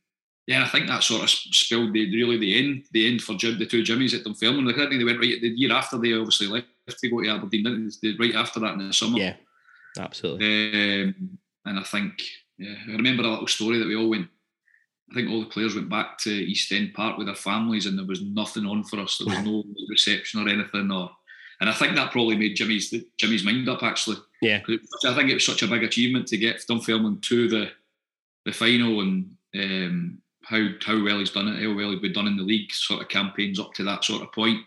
yeah, 0.47 0.63
I 0.63 0.69
think 0.69 0.89
that 0.89 1.03
sort 1.03 1.23
of 1.23 1.31
spilled 1.31 1.93
the 1.93 2.15
really 2.15 2.37
the 2.37 2.59
end 2.59 2.85
the 2.93 3.07
end 3.07 3.23
for 3.23 3.35
Jim, 3.35 3.59
the 3.59 3.67
two 3.67 3.83
Jimmies 3.83 4.15
at 4.15 4.25
Dunfermline. 4.25 4.69
I 4.69 4.77
think 4.77 4.99
they 4.99 5.05
went 5.05 5.21
right 5.21 5.41
the 5.41 5.49
year 5.49 5.73
after 5.73 5.97
they 5.97 6.13
obviously 6.13 6.49
left 6.49 6.67
to 6.89 7.09
go 7.09 7.23
to 7.23 7.29
Aberdeen, 7.29 7.91
they? 8.03 8.15
Right 8.19 8.35
after 8.35 8.61
that 8.61 8.75
in 8.75 8.87
the 8.87 8.93
summer. 8.93 9.19
Yeah. 9.19 9.35
Absolutely. 9.99 11.03
Um, 11.03 11.39
and 11.65 11.79
I 11.79 11.83
think, 11.83 12.23
yeah, 12.59 12.75
I 12.89 12.93
remember 12.93 13.23
a 13.23 13.29
little 13.29 13.47
story 13.47 13.79
that 13.79 13.89
we 13.89 13.97
all 13.97 14.11
went. 14.11 14.29
I 15.11 15.15
think 15.15 15.31
all 15.31 15.41
the 15.41 15.47
players 15.47 15.75
went 15.75 15.91
back 15.91 16.19
to 16.19 16.31
East 16.31 16.73
End 16.73 16.95
Park 16.95 17.19
with 17.19 17.27
their 17.27 17.37
families, 17.37 17.87
and 17.87 17.99
there 17.99 18.07
was 18.07 18.23
nothing 18.23 18.67
on 18.67 18.85
for 18.85 19.01
us. 19.01 19.19
There 19.19 19.35
was 19.35 19.45
no 19.45 19.65
reception 19.89 20.45
or 20.45 20.49
anything, 20.49 20.91
or 20.91 21.11
and 21.61 21.71
I 21.71 21.73
think 21.73 21.95
that 21.95 22.11
probably 22.11 22.37
made 22.37 22.57
Jimmy's 22.57 22.93
Jimmy's 23.17 23.45
mind 23.45 23.69
up 23.69 23.83
actually. 23.83 24.17
Yeah, 24.43 24.61
I 24.67 25.15
think 25.15 25.31
it 25.31 25.35
was 25.35 25.47
such 25.47 25.63
a 25.63 25.69
big 25.69 25.85
achievement 25.85 26.27
to 26.29 26.37
get 26.37 26.65
Dunfermline 26.69 27.21
to 27.23 27.49
the 27.49 27.71
the 28.45 28.53
final, 28.53 29.01
and 29.01 29.37
um, 29.55 30.19
how 30.47 30.67
how 30.85 31.03
well 31.03 31.19
he's 31.19 31.31
done 31.31 31.49
it, 31.49 31.63
how 31.63 31.75
well 31.75 31.91
he'd 31.91 32.03
been 32.03 32.13
done 32.13 32.27
in 32.27 32.37
the 32.37 32.43
league 32.43 32.73
sort 32.73 33.03
of 33.03 33.09
campaigns 33.09 33.59
up 33.59 33.73
to 33.75 33.85
that 33.85 34.05
sort 34.05 34.23
of 34.23 34.33
point. 34.33 34.57
point, 34.57 34.67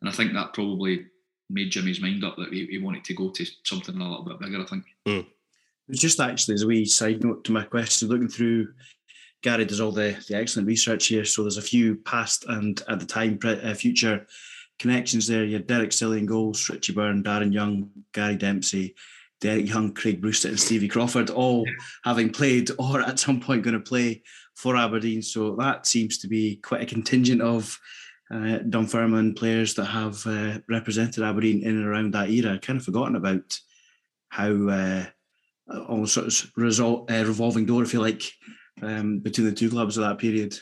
and 0.00 0.10
I 0.10 0.12
think 0.12 0.32
that 0.32 0.54
probably 0.54 1.06
made 1.48 1.70
Jimmy's 1.70 2.00
mind 2.00 2.24
up 2.24 2.36
that 2.36 2.52
he, 2.52 2.66
he 2.66 2.78
wanted 2.78 3.04
to 3.04 3.14
go 3.14 3.30
to 3.30 3.46
something 3.64 3.96
a 3.96 4.08
little 4.08 4.24
bit 4.24 4.38
bigger. 4.38 4.62
I 4.62 4.66
think. 4.66 4.84
Mm. 5.06 5.20
It 5.20 5.94
was 5.94 5.98
just 5.98 6.20
actually 6.20 6.54
as 6.54 6.62
a 6.62 6.66
wee 6.66 6.84
side 6.84 7.24
note 7.24 7.44
to 7.44 7.52
my 7.52 7.64
question, 7.64 8.08
looking 8.08 8.28
through. 8.28 8.68
Gary 9.42 9.64
does 9.64 9.80
all 9.80 9.90
the, 9.90 10.22
the 10.28 10.36
excellent 10.36 10.68
research 10.68 11.06
here, 11.06 11.24
so 11.24 11.42
there's 11.42 11.56
a 11.56 11.62
few 11.62 11.96
past 11.96 12.44
and 12.48 12.82
at 12.88 13.00
the 13.00 13.06
time 13.06 13.38
uh, 13.42 13.72
future 13.72 14.26
connections 14.78 15.26
there. 15.26 15.44
You 15.44 15.54
had 15.54 15.66
Derek 15.66 15.92
Stillie 15.92 16.18
in 16.18 16.26
goals, 16.26 16.68
Richie 16.68 16.92
Byrne, 16.92 17.24
Darren 17.24 17.52
Young, 17.52 17.90
Gary 18.12 18.36
Dempsey, 18.36 18.94
Derek 19.40 19.66
Young, 19.66 19.94
Craig 19.94 20.20
Brewster, 20.20 20.48
and 20.48 20.60
Stevie 20.60 20.88
Crawford, 20.88 21.30
all 21.30 21.64
having 22.04 22.30
played 22.30 22.70
or 22.78 23.00
at 23.00 23.18
some 23.18 23.40
point 23.40 23.62
going 23.62 23.74
to 23.74 23.80
play 23.80 24.22
for 24.60 24.76
Aberdeen. 24.76 25.22
So 25.22 25.56
that 25.56 25.86
seems 25.86 26.18
to 26.18 26.28
be 26.28 26.56
quite 26.56 26.82
a 26.82 26.86
contingent 26.86 27.40
of 27.40 27.78
uh, 28.30 28.58
Dunfermline 28.58 29.34
players 29.34 29.74
that 29.74 29.86
have 29.86 30.24
uh, 30.26 30.58
represented 30.68 31.24
Aberdeen 31.24 31.62
in 31.62 31.78
and 31.78 31.86
around 31.86 32.12
that 32.12 32.30
era. 32.30 32.52
I'd 32.52 32.62
kind 32.62 32.78
of 32.78 32.84
forgotten 32.84 33.16
about 33.16 33.58
how 34.28 34.68
uh, 34.68 35.06
almost 35.88 36.14
sort 36.14 36.26
of 36.26 36.52
result, 36.56 37.10
uh, 37.10 37.24
revolving 37.24 37.64
door, 37.64 37.82
if 37.82 37.94
you 37.94 38.00
like, 38.00 38.22
um, 38.82 39.20
between 39.20 39.46
the 39.46 39.54
two 39.54 39.70
clubs 39.70 39.96
of 39.96 40.04
that 40.04 40.18
period. 40.18 40.58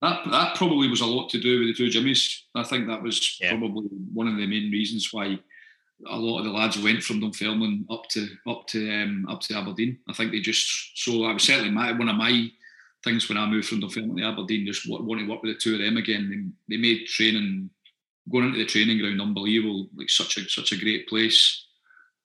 That 0.00 0.22
that 0.30 0.56
probably 0.56 0.88
was 0.88 1.02
a 1.02 1.06
lot 1.06 1.28
to 1.30 1.40
do 1.40 1.58
with 1.58 1.68
the 1.68 1.74
two 1.74 1.90
Jimmies. 1.90 2.46
I 2.54 2.62
think 2.62 2.86
that 2.86 3.02
was 3.02 3.38
yeah. 3.40 3.50
probably 3.50 3.86
one 4.14 4.28
of 4.28 4.36
the 4.36 4.46
main 4.46 4.70
reasons 4.70 5.12
why 5.12 5.38
a 6.08 6.16
lot 6.16 6.38
of 6.38 6.46
the 6.46 6.52
lads 6.52 6.80
went 6.82 7.02
from 7.02 7.20
Dunfermline 7.20 7.84
up 7.90 8.08
to 8.10 8.28
up 8.48 8.66
to 8.68 8.90
um, 8.90 9.26
up 9.28 9.40
to 9.42 9.54
Aberdeen. 9.54 9.98
I 10.08 10.14
think 10.14 10.32
they 10.32 10.40
just 10.40 10.92
so 10.94 11.24
I 11.24 11.34
was 11.34 11.42
certainly 11.42 11.70
my 11.70 11.92
one 11.92 12.08
of 12.08 12.16
my 12.16 12.50
things 13.02 13.28
when 13.28 13.38
I 13.38 13.46
moved 13.46 13.68
from 13.68 13.80
Dunfermline 13.80 14.18
to 14.18 14.24
Aberdeen, 14.24 14.66
just 14.66 14.88
wanting 14.88 15.26
to 15.26 15.32
work 15.32 15.42
with 15.42 15.54
the 15.54 15.58
two 15.58 15.74
of 15.74 15.80
them 15.80 15.96
again. 15.96 16.54
They, 16.68 16.76
they 16.76 16.80
made 16.80 17.06
training, 17.06 17.70
going 18.30 18.46
into 18.46 18.58
the 18.58 18.66
training 18.66 18.98
ground, 18.98 19.20
unbelievable. 19.20 19.88
Like 19.94 20.10
such 20.10 20.36
a 20.36 20.48
such 20.48 20.72
a 20.72 20.78
great 20.78 21.08
place. 21.08 21.64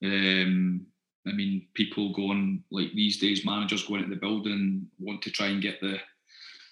Um, 0.03 0.85
I 1.27 1.31
mean, 1.31 1.67
people 1.73 2.13
going 2.13 2.63
like 2.69 2.93
these 2.93 3.19
days, 3.19 3.45
managers 3.45 3.85
going 3.85 4.03
into 4.03 4.15
the 4.15 4.21
building 4.21 4.87
want 4.99 5.21
to 5.23 5.31
try 5.31 5.47
and 5.47 5.61
get 5.61 5.79
the 5.81 5.99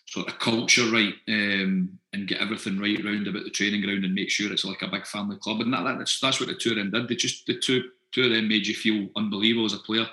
sort 0.05 0.27
of 0.27 0.37
culture 0.37 0.85
right 0.91 1.13
um, 1.29 1.97
and 2.11 2.27
get 2.27 2.41
everything 2.41 2.77
right 2.77 3.03
around 3.03 3.27
about 3.27 3.45
the 3.45 3.49
training 3.49 3.81
ground 3.81 4.03
and 4.03 4.13
make 4.13 4.29
sure 4.29 4.51
it's 4.51 4.65
like 4.65 4.81
a 4.81 4.87
big 4.87 5.07
family 5.07 5.37
club. 5.37 5.61
And 5.61 5.73
that, 5.73 5.97
that's 5.97 6.19
that's 6.19 6.39
what 6.39 6.49
the 6.49 6.55
two 6.55 6.71
of 6.71 6.75
them 6.75 6.91
did. 6.91 7.07
They 7.07 7.15
just 7.15 7.45
the 7.45 7.57
two 7.57 7.89
two 8.11 8.25
of 8.25 8.31
them 8.31 8.47
made 8.47 8.67
you 8.67 8.75
feel 8.75 9.09
unbelievable 9.15 9.65
as 9.65 9.73
a 9.73 9.79
player 9.79 10.07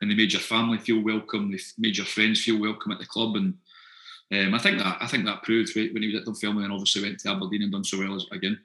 and 0.00 0.10
they 0.10 0.14
made 0.14 0.32
your 0.32 0.42
family 0.42 0.78
feel 0.78 1.02
welcome. 1.02 1.50
They 1.50 1.58
made 1.78 1.96
your 1.96 2.06
friends 2.06 2.42
feel 2.42 2.60
welcome 2.60 2.92
at 2.92 2.98
the 2.98 3.06
club, 3.06 3.36
and 3.36 3.54
um, 4.32 4.54
I 4.54 4.58
think 4.58 4.78
that 4.78 4.98
I 5.00 5.06
think 5.06 5.24
that 5.24 5.42
proved 5.42 5.76
right 5.76 5.92
when 5.92 6.02
he 6.02 6.12
was 6.12 6.20
at 6.20 6.26
Dunfermline 6.26 6.64
and 6.64 6.72
obviously 6.72 7.02
went 7.02 7.20
to 7.20 7.30
Aberdeen 7.30 7.62
and 7.62 7.72
done 7.72 7.84
so 7.84 7.98
well 7.98 8.14
as, 8.14 8.26
again. 8.32 8.58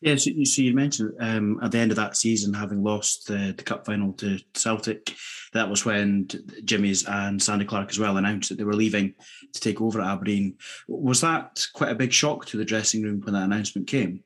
Yeah, 0.00 0.16
so, 0.16 0.30
so 0.44 0.62
you 0.62 0.74
mentioned 0.74 1.12
um, 1.20 1.60
at 1.62 1.72
the 1.72 1.78
end 1.78 1.90
of 1.90 1.96
that 1.98 2.16
season, 2.16 2.54
having 2.54 2.82
lost 2.82 3.26
the, 3.26 3.54
the 3.54 3.62
cup 3.62 3.84
final 3.84 4.14
to 4.14 4.38
Celtic, 4.54 5.14
that 5.52 5.68
was 5.68 5.84
when 5.84 6.26
Jimmy's 6.64 7.06
and 7.06 7.40
Sandy 7.40 7.66
Clark 7.66 7.90
as 7.90 7.98
well 7.98 8.16
announced 8.16 8.48
that 8.48 8.56
they 8.56 8.64
were 8.64 8.72
leaving 8.72 9.14
to 9.52 9.60
take 9.60 9.80
over 9.80 10.00
at 10.00 10.08
Aberdeen. 10.08 10.56
Was 10.88 11.20
that 11.20 11.66
quite 11.74 11.90
a 11.90 11.96
big 11.96 12.12
shock 12.12 12.46
to 12.46 12.56
the 12.56 12.64
dressing 12.64 13.02
room 13.02 13.20
when 13.20 13.34
that 13.34 13.44
announcement 13.44 13.88
came? 13.88 14.24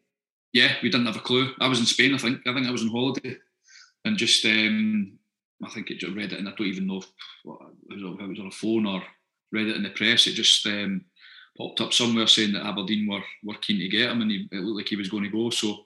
Yeah, 0.53 0.73
we 0.81 0.91
didn't 0.91 1.07
have 1.07 1.17
a 1.17 1.21
clue. 1.21 1.53
I 1.61 1.67
was 1.67 1.81
in 1.81 1.87
Spain, 1.87 2.15
I 2.15 2.19
think. 2.19 2.47
I 2.47 2.55
think 2.55 2.69
I 2.69 2.71
was 2.71 2.83
on 2.83 2.91
holiday, 2.91 3.37
and 4.05 4.17
just 4.17 4.45
um, 4.45 5.19
I 5.65 5.71
think 5.71 5.91
it 5.91 5.99
just 5.99 6.17
read 6.17 6.33
it, 6.33 6.39
and 6.39 6.49
I 6.49 6.53
don't 6.57 6.67
even 6.67 6.87
know 6.87 6.99
if, 6.99 7.07
it 7.91 8.29
was 8.29 8.41
on 8.41 8.47
a 8.47 8.51
phone 8.51 8.87
or 8.87 9.03
read 9.53 9.69
it 9.69 9.77
in 9.77 9.83
the 9.83 9.91
press. 9.91 10.27
It 10.27 10.33
just 10.33 10.67
um, 10.67 11.05
popped 11.57 11.81
up 11.81 11.93
somewhere 11.93 12.27
saying 12.27 12.53
that 12.53 12.67
Aberdeen 12.67 13.09
were, 13.09 13.23
were 13.43 13.59
keen 13.61 13.79
to 13.79 13.89
get 13.89 14.11
him, 14.11 14.23
and 14.23 14.31
he, 14.31 14.49
it 14.53 14.61
looked 14.61 14.77
like 14.77 14.89
he 14.89 14.97
was 14.97 15.09
going 15.09 15.25
to 15.25 15.31
go. 15.31 15.51
So, 15.51 15.85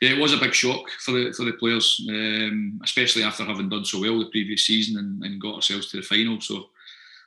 yeah, 0.00 0.10
it 0.10 0.20
was 0.20 0.34
a 0.34 0.38
big 0.38 0.54
shock 0.54 0.90
for 1.00 1.12
the 1.12 1.32
for 1.32 1.44
the 1.44 1.52
players, 1.52 2.04
um, 2.08 2.80
especially 2.84 3.22
after 3.22 3.44
having 3.44 3.68
done 3.68 3.84
so 3.84 4.00
well 4.00 4.18
the 4.18 4.26
previous 4.26 4.66
season 4.66 4.98
and, 4.98 5.22
and 5.22 5.40
got 5.40 5.56
ourselves 5.56 5.90
to 5.90 5.98
the 5.98 6.02
final. 6.02 6.40
So, 6.40 6.70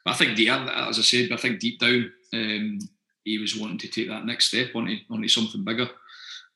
I 0.06 0.14
think, 0.14 0.40
as 0.40 1.00
I 1.00 1.02
said, 1.02 1.32
I 1.32 1.38
think 1.38 1.60
deep 1.60 1.80
down, 1.80 2.12
um, 2.34 2.80
he 3.24 3.38
was 3.38 3.58
wanting 3.58 3.80
to 3.80 3.88
take 3.88 4.10
that 4.10 4.26
next 4.26 4.50
step 4.50 4.76
onto 4.76 4.98
onto 5.10 5.28
something 5.28 5.64
bigger, 5.64 5.90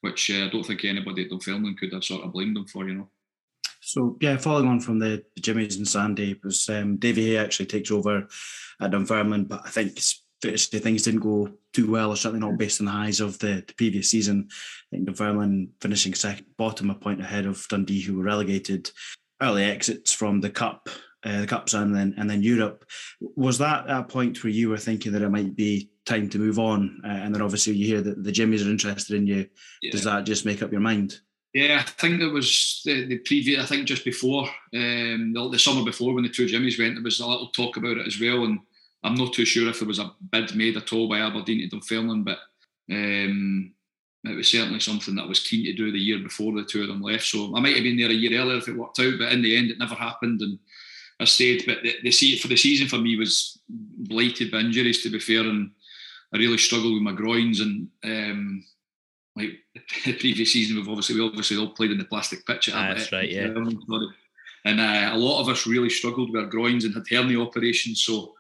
which 0.02 0.30
uh, 0.30 0.46
I 0.46 0.50
don't 0.50 0.64
think 0.66 0.86
anybody 0.86 1.24
at 1.24 1.30
Dunfermline 1.30 1.78
could 1.78 1.94
have 1.94 2.04
sort 2.04 2.24
of 2.24 2.34
blamed 2.34 2.58
him 2.58 2.66
for, 2.66 2.88
you 2.88 2.96
know. 2.96 3.10
So 3.86 4.18
yeah, 4.22 4.38
following 4.38 4.68
on 4.68 4.80
from 4.80 4.98
the, 4.98 5.24
the 5.36 5.42
Jimmys 5.42 5.78
and 5.78 5.88
Sandy, 5.88 6.32
it 6.32 6.44
was 6.44 6.70
um, 6.70 6.96
Davy 6.98 7.28
Hay 7.28 7.38
actually 7.38 7.66
takes 7.66 7.92
over 7.92 8.28
at 8.80 8.92
Dunfermline, 8.92 9.44
but 9.44 9.62
I 9.66 9.70
think 9.70 10.00
things 10.42 11.04
didn't 11.04 11.20
go 11.20 11.50
too 11.74 11.92
well, 11.92 12.12
or 12.12 12.16
certainly 12.16 12.46
not 12.46 12.58
based 12.58 12.80
on 12.80 12.86
the 12.86 12.92
highs 12.92 13.20
of 13.20 13.40
the, 13.40 13.64
the 13.68 13.74
previous 13.76 14.10
season. 14.10 14.48
I 14.50 14.96
think 14.96 15.06
Dunfermline 15.06 15.70
finishing 15.82 16.14
second, 16.14 16.46
bottom, 16.58 16.90
a 16.90 16.96
point 16.96 17.20
ahead 17.20 17.46
of 17.46 17.68
Dundee, 17.68 18.02
who 18.02 18.18
were 18.18 18.24
relegated. 18.24 18.90
Early 19.42 19.64
exits 19.64 20.14
from 20.14 20.40
the 20.40 20.50
cup, 20.50 20.88
uh, 21.26 21.42
the 21.42 21.48
cups, 21.48 21.74
and 21.74 21.94
then 21.94 22.14
and 22.18 22.30
then 22.30 22.42
Europe. 22.42 22.86
Was 23.20 23.58
that 23.58 23.90
a 23.90 24.04
point 24.04 24.42
where 24.44 24.52
you 24.52 24.70
were 24.70 24.78
thinking 24.78 25.12
that 25.12 25.22
it 25.22 25.30
might 25.30 25.58
be 25.58 25.90
time 26.06 26.30
to 26.30 26.40
move 26.40 26.58
on? 26.58 27.02
Uh, 27.04 27.08
and 27.08 27.36
then 27.36 27.42
obviously 27.42 27.74
you 27.74 27.86
hear 27.86 28.02
that 28.02 28.24
the 28.24 28.32
Jimmys 28.32 28.66
are 28.66 28.72
interested 28.72 29.18
in 29.18 29.28
you. 29.28 29.48
Yeah. 29.82 29.92
Does 29.92 30.06
that 30.06 30.26
just 30.26 30.46
make 30.46 30.64
up 30.64 30.72
your 30.72 30.80
mind? 30.80 31.20
Yeah, 31.54 31.78
I 31.80 31.84
think 31.84 32.20
there 32.20 32.32
was 32.32 32.82
the, 32.84 33.06
the 33.06 33.20
previous. 33.20 33.64
I 33.64 33.68
think 33.68 33.88
just 33.88 34.04
before 34.04 34.46
um, 34.74 35.34
the, 35.34 35.50
the, 35.52 35.60
summer 35.60 35.86
before 35.86 36.14
when 36.14 36.24
the 36.24 36.30
two 36.30 36.48
Jimmys 36.48 36.80
went, 36.80 36.96
there 36.96 37.04
was 37.04 37.20
a 37.20 37.28
little 37.28 37.50
talk 37.50 37.78
about 37.78 37.98
it 37.98 38.08
as 38.08 38.20
well. 38.20 38.46
And 38.46 38.60
I'm 39.04 39.14
not 39.14 39.34
too 39.34 39.46
sure 39.46 39.70
if 39.70 39.80
there 39.80 39.88
was 39.88 40.00
a 40.00 40.12
bid 40.32 40.56
made 40.56 40.78
at 40.78 40.92
all 40.92 41.08
by 41.08 41.20
Aberdeen 41.20 41.62
to 41.62 41.68
Dunfermline, 41.68 42.24
but 42.24 42.40
um, 42.92 43.72
it 44.24 44.36
was 44.36 44.50
certainly 44.50 44.80
something 44.80 45.14
that 45.16 45.24
I 45.24 45.28
was 45.28 45.42
keen 45.42 45.66
to 45.66 45.74
do 45.74 45.92
the 45.92 46.00
year 46.00 46.18
before 46.20 46.54
the 46.54 46.64
two 46.64 46.82
of 46.82 46.88
them 46.88 47.04
left. 47.04 47.26
So 47.26 47.56
I 47.56 47.60
might 47.60 47.76
have 47.76 47.84
been 47.84 47.98
there 47.98 48.10
a 48.10 48.14
year 48.14 48.40
earlier 48.40 48.58
if 48.58 48.68
it 48.68 48.76
worked 48.76 49.00
out, 49.00 49.14
but 49.20 49.32
in 49.32 49.44
the 49.44 49.56
end, 49.56 49.70
it 49.70 49.78
never 49.78 49.96
happened. 49.96 50.42
And 50.42 50.58
I 51.20 51.26
stayed. 51.26 51.66
But 51.68 51.84
the, 51.84 51.98
the 52.02 52.38
for 52.38 52.48
the 52.48 52.58
season 52.58 52.88
for 52.88 52.98
me 52.98 53.16
was 53.16 53.60
blighted 53.70 54.50
by 54.50 54.60
injuries. 54.60 55.04
To 55.04 55.12
be 55.12 55.20
fair, 55.20 55.42
and 55.42 55.70
I 56.34 56.38
really 56.38 56.58
struggled 56.58 56.96
with 56.96 57.04
my 57.04 57.14
groins 57.14 57.60
and. 57.60 57.90
Um, 58.04 58.66
like 59.36 59.60
the 60.06 60.14
previous 60.14 60.54
season, 60.54 60.78
we've 60.78 60.88
obviously 60.88 61.16
we 61.16 61.26
obviously 61.26 61.58
all 61.58 61.70
played 61.70 61.92
in 61.92 61.98
the 61.98 62.06
plastic 62.06 62.46
pitch. 62.46 62.70
At 62.70 62.98
That's 62.98 63.12
right, 63.12 63.30
yeah. 63.30 63.48
And 64.66 64.80
uh, 64.80 65.10
a 65.14 65.18
lot 65.18 65.42
of 65.42 65.50
us 65.50 65.68
really 65.68 65.90
struggled 65.90 66.32
with 66.32 66.42
our 66.42 66.50
groins 66.50 66.86
and 66.86 66.94
had 66.94 67.04
hernia 67.10 67.42
operations. 67.42 68.02
So 68.02 68.34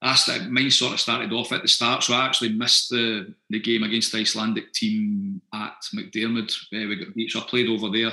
I 0.00 0.14
started, 0.14 0.50
mine 0.50 0.70
sort 0.70 0.92
of 0.92 1.00
started 1.00 1.32
off 1.32 1.52
at 1.52 1.62
the 1.62 1.68
start. 1.68 2.04
So 2.04 2.14
I 2.14 2.24
actually 2.24 2.52
missed 2.52 2.90
the, 2.90 3.34
the 3.50 3.58
game 3.58 3.82
against 3.82 4.12
the 4.12 4.18
Icelandic 4.18 4.72
team 4.72 5.40
at 5.52 5.80
McDiarmid. 5.94 6.52
Uh, 6.72 6.88
we 6.88 6.96
got 6.96 7.14
beat, 7.14 7.32
so 7.32 7.40
I 7.40 7.44
played 7.44 7.68
over 7.68 7.90
there. 7.90 8.12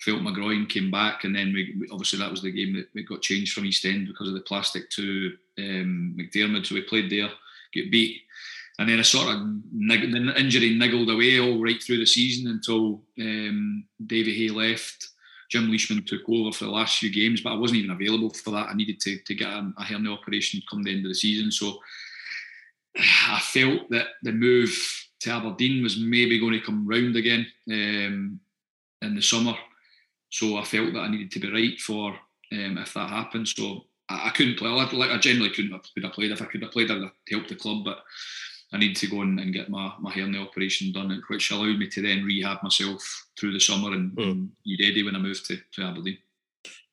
Felt 0.00 0.20
my 0.20 0.32
groin, 0.32 0.66
came 0.66 0.90
back, 0.90 1.24
and 1.24 1.34
then 1.34 1.54
we 1.54 1.88
obviously 1.90 2.18
that 2.18 2.30
was 2.30 2.42
the 2.42 2.52
game 2.52 2.74
that 2.74 2.88
we 2.94 3.02
got 3.02 3.22
changed 3.22 3.54
from 3.54 3.64
East 3.64 3.86
End 3.86 4.06
because 4.06 4.28
of 4.28 4.34
the 4.34 4.42
plastic 4.42 4.90
to 4.90 5.32
um, 5.58 6.14
McDiarmid. 6.18 6.66
So 6.66 6.74
we 6.74 6.82
played 6.82 7.10
there, 7.10 7.30
get 7.72 7.90
beat 7.90 8.20
and 8.78 8.88
then 8.88 8.98
I 8.98 9.02
sort 9.02 9.34
of 9.34 9.40
the 9.72 10.34
injury 10.36 10.76
niggled 10.76 11.10
away 11.10 11.40
all 11.40 11.62
right 11.62 11.82
through 11.82 11.98
the 11.98 12.06
season 12.06 12.50
until 12.50 13.02
um, 13.18 13.84
Davy 14.06 14.34
Hay 14.34 14.48
left. 14.50 15.08
Jim 15.48 15.70
Leishman 15.70 16.04
took 16.04 16.28
over 16.28 16.52
for 16.52 16.64
the 16.64 16.70
last 16.70 16.98
few 16.98 17.12
games, 17.12 17.40
but 17.40 17.52
I 17.52 17.56
wasn't 17.56 17.78
even 17.78 17.92
available 17.92 18.30
for 18.30 18.50
that. 18.50 18.68
I 18.68 18.74
needed 18.74 19.00
to, 19.00 19.18
to 19.18 19.34
get 19.34 19.48
a, 19.48 19.72
a 19.78 19.84
hernia 19.84 20.10
operation 20.12 20.60
come 20.68 20.82
the 20.82 20.90
end 20.90 21.06
of 21.06 21.10
the 21.10 21.14
season. 21.14 21.52
So 21.52 21.78
I 22.98 23.40
felt 23.42 23.88
that 23.90 24.08
the 24.22 24.32
move 24.32 24.76
to 25.20 25.30
Aberdeen 25.30 25.82
was 25.82 25.98
maybe 25.98 26.40
going 26.40 26.52
to 26.52 26.60
come 26.66 26.86
round 26.86 27.16
again 27.16 27.46
um, 27.70 28.40
in 29.02 29.14
the 29.14 29.22
summer. 29.22 29.54
So 30.30 30.56
I 30.56 30.64
felt 30.64 30.92
that 30.92 31.00
I 31.00 31.08
needed 31.08 31.30
to 31.32 31.40
be 31.40 31.52
right 31.52 31.80
for 31.80 32.10
um, 32.52 32.78
if 32.78 32.94
that 32.94 33.08
happened. 33.08 33.48
So 33.48 33.84
I, 34.08 34.28
I 34.28 34.30
couldn't 34.30 34.58
play. 34.58 34.68
Like 34.68 34.92
I 34.92 35.18
generally 35.18 35.50
couldn't 35.50 35.72
have, 35.72 35.86
have 36.02 36.12
played. 36.12 36.32
If 36.32 36.42
I 36.42 36.46
could 36.46 36.62
have 36.62 36.72
played, 36.72 36.90
I'd 36.90 37.02
have 37.02 37.12
helped 37.30 37.48
the 37.48 37.54
club. 37.54 37.84
But 37.84 37.98
I 38.72 38.78
need 38.78 38.96
to 38.96 39.06
go 39.06 39.22
and, 39.22 39.38
and 39.38 39.52
get 39.52 39.70
my, 39.70 39.92
my 40.00 40.10
hernia 40.10 40.40
operation 40.40 40.92
done, 40.92 41.22
which 41.28 41.50
allowed 41.50 41.78
me 41.78 41.88
to 41.88 42.02
then 42.02 42.24
rehab 42.24 42.62
myself 42.62 43.26
through 43.38 43.52
the 43.52 43.60
summer 43.60 43.92
and, 43.92 44.12
mm. 44.12 44.30
and 44.30 44.50
you 44.64 44.76
ready 44.84 45.02
when 45.02 45.14
I 45.14 45.18
moved 45.18 45.46
to, 45.46 45.58
to 45.72 45.82
Aberdeen. 45.82 46.18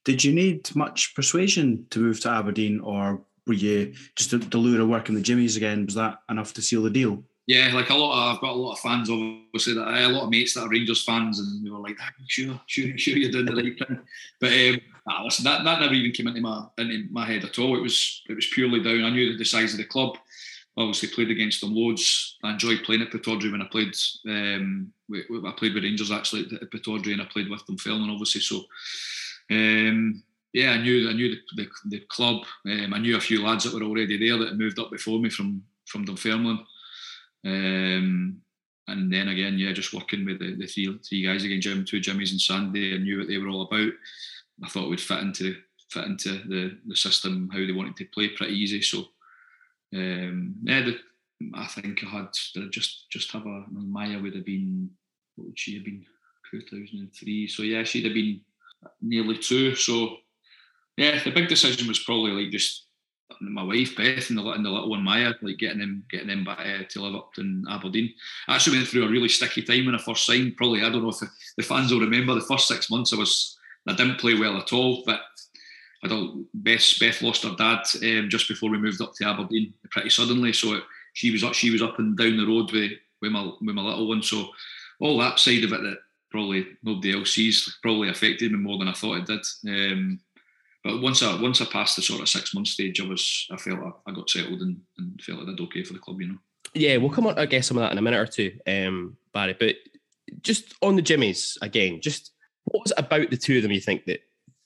Did 0.06 0.24
you 0.24 0.34
need 0.34 0.76
much 0.76 1.16
persuasion 1.16 1.88
to 1.90 2.00
move 2.00 2.20
to 2.22 2.30
Aberdeen, 2.30 2.80
or 2.82 3.22
were 3.48 3.54
you 3.54 3.94
just 4.16 4.32
the, 4.32 4.38
the 4.38 4.58
lure 4.58 4.82
of 4.82 4.90
working 4.90 5.16
the 5.16 5.22
Jimmys 5.22 5.58
again? 5.58 5.86
Was 5.86 5.96
that 5.96 6.20
enough 6.30 6.54
to 6.54 6.62
seal 6.62 6.84
the 6.84 6.90
deal? 6.90 7.24
Yeah, 7.46 7.72
like 7.74 7.90
a 7.90 7.96
lot. 7.96 8.12
Of, 8.14 8.36
I've 8.36 8.42
got 8.42 8.52
a 8.52 8.54
lot 8.54 8.74
of 8.74 8.80
fans, 8.80 9.10
obviously. 9.10 9.74
That 9.74 9.88
I 9.88 10.02
a 10.02 10.10
lot 10.10 10.24
of 10.24 10.30
mates 10.30 10.54
that 10.54 10.64
are 10.64 10.70
Rangers 10.70 11.04
fans, 11.04 11.40
and 11.40 11.66
they 11.66 11.70
were 11.70 11.80
like, 11.80 11.98
"Sure, 12.28 12.60
sure, 12.68 12.98
sure, 12.98 13.18
you're 13.18 13.32
doing 13.32 13.46
the 13.46 13.56
right 13.56 13.78
thing." 13.78 14.00
But 14.40 14.52
um, 14.52 14.82
nah, 15.08 15.24
listen, 15.24 15.44
that, 15.44 15.64
that 15.66 15.82
never 15.82 15.94
even 15.94 16.12
came 16.12 16.28
into 16.28 16.40
my 16.40 16.66
into 16.78 17.06
my 17.12 17.26
head 17.26 17.44
at 17.44 17.60
all. 17.60 17.76
It 17.76 17.82
was 17.82 18.24
it 18.30 18.34
was 18.34 18.48
purely 18.48 18.82
down. 18.82 19.04
I 19.04 19.10
knew 19.10 19.38
the 19.38 19.44
size 19.44 19.74
of 19.74 19.78
the 19.78 19.84
club 19.84 20.18
obviously 20.78 21.10
played 21.10 21.32
against 21.32 21.62
them 21.62 21.76
loads. 21.76 22.38
I 22.44 22.52
enjoyed 22.54 22.84
playing 22.84 23.04
at 23.04 23.12
Pittodrie 23.12 23.52
when 23.52 23.62
I 23.62 23.66
played. 23.66 23.96
Um, 24.28 24.92
I 25.12 25.54
played 25.58 25.74
with 25.74 25.84
Rangers 25.84 26.12
actually 26.12 26.48
at 26.62 26.72
Pittodrie, 26.72 27.14
and 27.14 27.22
I 27.22 27.26
played 27.26 27.50
with 27.50 27.66
them 27.66 27.78
filming 27.78 28.10
obviously. 28.10 28.42
So 28.42 28.64
um, 29.52 30.24
yeah, 30.54 30.72
I 30.72 30.78
knew 30.78 31.10
I 31.10 31.14
knew 31.14 31.30
the, 31.30 31.42
the, 31.64 31.70
the 31.90 32.00
club. 32.10 32.44
Um, 32.66 32.94
I 32.94 33.00
knew 33.00 33.18
a 33.18 33.22
few 33.22 33.44
lads 33.44 33.64
that 33.64 33.74
were 33.74 33.86
already 33.86 34.18
there 34.18 34.38
that 34.38 34.50
had 34.50 34.60
moved 34.60 34.80
up 34.80 34.92
before 34.92 35.20
me 35.20 35.30
from 35.30 35.64
from 35.86 36.06
Dunfermline. 36.06 36.66
Um, 37.46 38.42
and 38.88 39.12
then 39.12 39.30
again, 39.30 39.58
yeah, 39.58 39.72
just 39.72 39.94
working 39.94 40.26
with 40.26 40.40
the, 40.40 40.56
the 40.56 40.68
three 40.68 41.00
three 41.08 41.24
guys 41.24 41.44
again, 41.44 41.62
Jim, 41.62 41.86
two 41.86 42.00
Jimmys 42.00 42.32
and 42.32 42.42
Sandy. 42.42 42.94
I 42.94 42.98
knew 42.98 43.20
what 43.20 43.28
they 43.28 43.38
were 43.38 43.50
all 43.50 43.64
about. 43.64 43.92
I 44.64 44.70
thought 44.70 44.86
it 44.86 44.90
would 44.90 45.02
fit 45.02 45.20
into 45.20 45.56
fit 45.90 46.06
into 46.06 46.30
the 46.48 46.78
the 46.88 46.96
system 46.96 47.50
how 47.52 47.60
they 47.60 47.72
wanted 47.72 47.96
to 47.98 48.06
play 48.06 48.30
pretty 48.30 48.54
easy. 48.54 48.82
So 48.82 49.06
um, 49.94 50.56
yeah, 50.64 50.82
the, 50.82 50.98
I 51.54 51.68
think 51.68 52.04
I 52.04 52.10
had 52.10 52.28
just 52.72 53.10
just 53.10 53.32
have 53.32 53.46
a 53.46 53.66
Maya 53.72 54.20
would 54.22 54.36
have 54.36 54.46
been 54.46 54.90
what 55.36 55.48
would 55.48 55.60
she 55.60 55.76
have 55.76 55.86
been? 55.86 56.06
2003 56.52 57.48
so 57.48 57.64
yeah 57.64 57.84
she'd 57.84 58.06
have 58.06 58.14
been 58.14 58.42
nearly 59.02 59.38
two. 59.38 59.76
So 59.76 60.18
yeah 60.98 61.22
the 61.24 61.32
big 61.32 61.48
decision 61.48 61.88
was 61.88 62.00
probably 62.00 62.32
like 62.32 62.52
just 62.52 62.86
my 63.42 63.64
wife 63.64 63.96
Beth 63.96 64.30
and 64.30 64.38
the, 64.38 64.44
and 64.52 64.64
the 64.64 64.70
little 64.70 64.90
one 64.90 65.04
Maya 65.04 65.34
like 65.42 65.58
getting 65.58 65.80
them 65.80 66.04
getting 66.10 66.28
them 66.28 66.44
back 66.44 66.60
uh, 66.60 66.84
to 66.90 67.02
live 67.02 67.16
up 67.16 67.32
in 67.38 67.66
Aberdeen. 67.70 68.14
I 68.48 68.56
actually 68.56 68.78
went 68.78 68.88
through 68.90 69.06
a 69.06 69.10
really 69.10 69.30
sticky 69.30 69.64
time 69.64 69.86
when 69.86 69.96
I 69.96 69.98
first 69.98 70.26
signed. 70.26 70.56
Probably 70.56 70.82
I 70.82 70.90
don't 70.90 71.02
know 71.02 71.10
if 71.10 71.20
the 71.58 71.64
fans 71.64 71.92
will 71.92 72.00
remember 72.00 72.36
the 72.36 72.42
first 72.42 72.68
six 72.68 72.90
months 72.92 73.14
I 73.14 73.18
was 73.18 73.58
I 73.88 73.96
didn't 73.96 74.20
play 74.20 74.36
well 74.36 74.58
at 74.58 74.74
all 74.74 75.04
but 75.06 75.22
I 76.04 76.08
don't. 76.08 76.48
Beth 76.54 76.94
Beth 77.00 77.22
lost 77.22 77.44
her 77.44 77.56
dad 77.58 77.84
um, 78.04 78.30
just 78.30 78.48
before 78.48 78.70
we 78.70 78.78
moved 78.78 79.02
up 79.02 79.14
to 79.16 79.26
Aberdeen 79.28 79.74
pretty 79.90 80.10
suddenly. 80.10 80.54
So 80.54 80.74
it, 80.74 80.84
she 81.14 81.32
was 81.32 81.44
up 81.44 81.54
she 81.54 81.70
was 81.70 81.82
up 81.82 82.00
and 82.00 82.18
down 82.18 82.38
the 82.38 82.46
road 82.46 82.72
with 82.72 82.92
with 83.22 83.32
my 83.32 83.44
with 83.62 83.76
my 83.76 83.82
little 83.82 84.08
one. 84.08 84.22
So 84.22 84.50
all 85.00 85.18
that 85.20 85.40
side 85.40 85.64
of 85.64 85.72
it 85.72 85.82
that 85.82 85.98
probably 86.30 86.66
nobody 86.84 87.18
else 87.18 87.36
sees 87.36 87.78
probably 87.82 88.10
affected 88.10 88.52
me 88.52 88.58
more 88.58 88.78
than 88.78 88.88
I 88.88 88.94
thought 88.94 89.18
it 89.18 89.26
did. 89.28 89.46
Um, 89.68 90.20
but 90.84 91.02
once 91.02 91.24
I 91.24 91.40
once 91.42 91.62
I 91.62 91.66
passed 91.66 91.96
the 91.96 92.02
sort 92.02 92.22
of 92.22 92.28
six 92.28 92.54
month 92.54 92.68
stage, 92.68 93.00
I 93.00 93.06
was 93.06 93.48
I 93.52 93.58
felt 93.58 93.80
I, 93.80 94.10
I 94.10 94.14
got 94.14 94.30
settled 94.30 94.62
and, 94.62 94.82
and 94.98 95.22
felt 95.22 95.42
I 95.42 95.46
did 95.46 95.62
okay 95.62 95.84
for 95.84 95.94
the 95.94 96.00
club. 96.00 96.20
You 96.20 96.28
know. 96.30 96.38
Yeah, 96.74 96.98
we'll 96.98 97.12
come 97.12 97.28
on. 97.28 97.40
I 97.40 97.46
guess 97.46 97.68
some 97.68 97.78
of 97.78 97.82
that 97.82 97.92
in 97.92 97.98
a 97.98 98.02
minute 98.02 98.20
or 98.20 98.26
two, 98.26 98.60
um, 98.68 99.16
Barry. 99.34 99.56
But 99.58 99.76
just 100.42 100.74
on 100.82 100.96
the 100.96 101.02
Jimmys 101.02 101.58
again, 101.62 102.02
just 102.02 102.32
what 102.66 102.84
was 102.84 102.92
it 102.92 103.00
about 103.00 103.30
the 103.30 103.38
two 103.38 103.58
of 103.58 103.64
them 103.64 103.72
you 103.72 103.80
think 103.80 104.06
that 104.06 104.22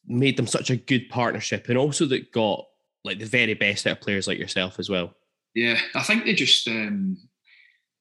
made 0.07 0.37
them 0.37 0.47
such 0.47 0.69
a 0.69 0.77
good 0.77 1.09
partnership 1.09 1.67
and 1.69 1.77
also 1.77 2.05
that 2.05 2.31
got 2.31 2.65
like 3.03 3.19
the 3.19 3.25
very 3.25 3.53
best 3.53 3.85
out 3.87 3.97
of 3.97 4.01
players 4.01 4.27
like 4.27 4.39
yourself 4.39 4.79
as 4.79 4.89
well. 4.89 5.13
Yeah, 5.53 5.79
I 5.95 6.03
think 6.03 6.25
they 6.25 6.33
just 6.33 6.67
um, 6.67 7.17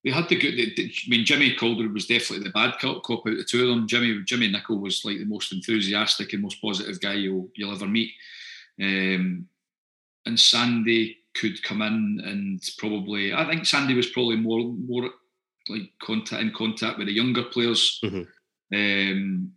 they 0.04 0.10
had 0.10 0.28
the 0.28 0.36
good. 0.38 0.56
They, 0.56 0.72
they, 0.76 0.90
I 0.90 1.08
mean, 1.08 1.24
Jimmy 1.24 1.54
Calder 1.54 1.88
was 1.88 2.06
definitely 2.06 2.44
the 2.44 2.52
bad 2.52 2.78
cop, 2.78 3.02
cop 3.02 3.26
out 3.26 3.32
of 3.32 3.38
the 3.38 3.44
two 3.44 3.62
of 3.62 3.68
them. 3.68 3.88
Jimmy 3.88 4.22
Jimmy 4.24 4.52
Nicholl 4.52 4.80
was 4.80 5.04
like 5.04 5.18
the 5.18 5.24
most 5.24 5.52
enthusiastic 5.52 6.32
and 6.32 6.42
most 6.42 6.60
positive 6.60 7.00
guy 7.00 7.14
you'll 7.14 7.48
you'll 7.54 7.74
ever 7.74 7.86
meet. 7.86 8.12
Um, 8.80 9.48
and 10.26 10.38
Sandy 10.38 11.18
could 11.34 11.62
come 11.62 11.82
in 11.82 12.20
and 12.24 12.62
probably 12.78 13.32
I 13.32 13.44
think 13.48 13.66
Sandy 13.66 13.94
was 13.94 14.08
probably 14.08 14.36
more 14.36 14.60
more 14.60 15.10
like 15.68 15.90
contact 16.00 16.42
in 16.42 16.52
contact 16.52 16.98
with 16.98 17.08
the 17.08 17.12
younger 17.12 17.42
players. 17.42 18.00
Mm-hmm. 18.04 18.22
Um, 18.74 19.52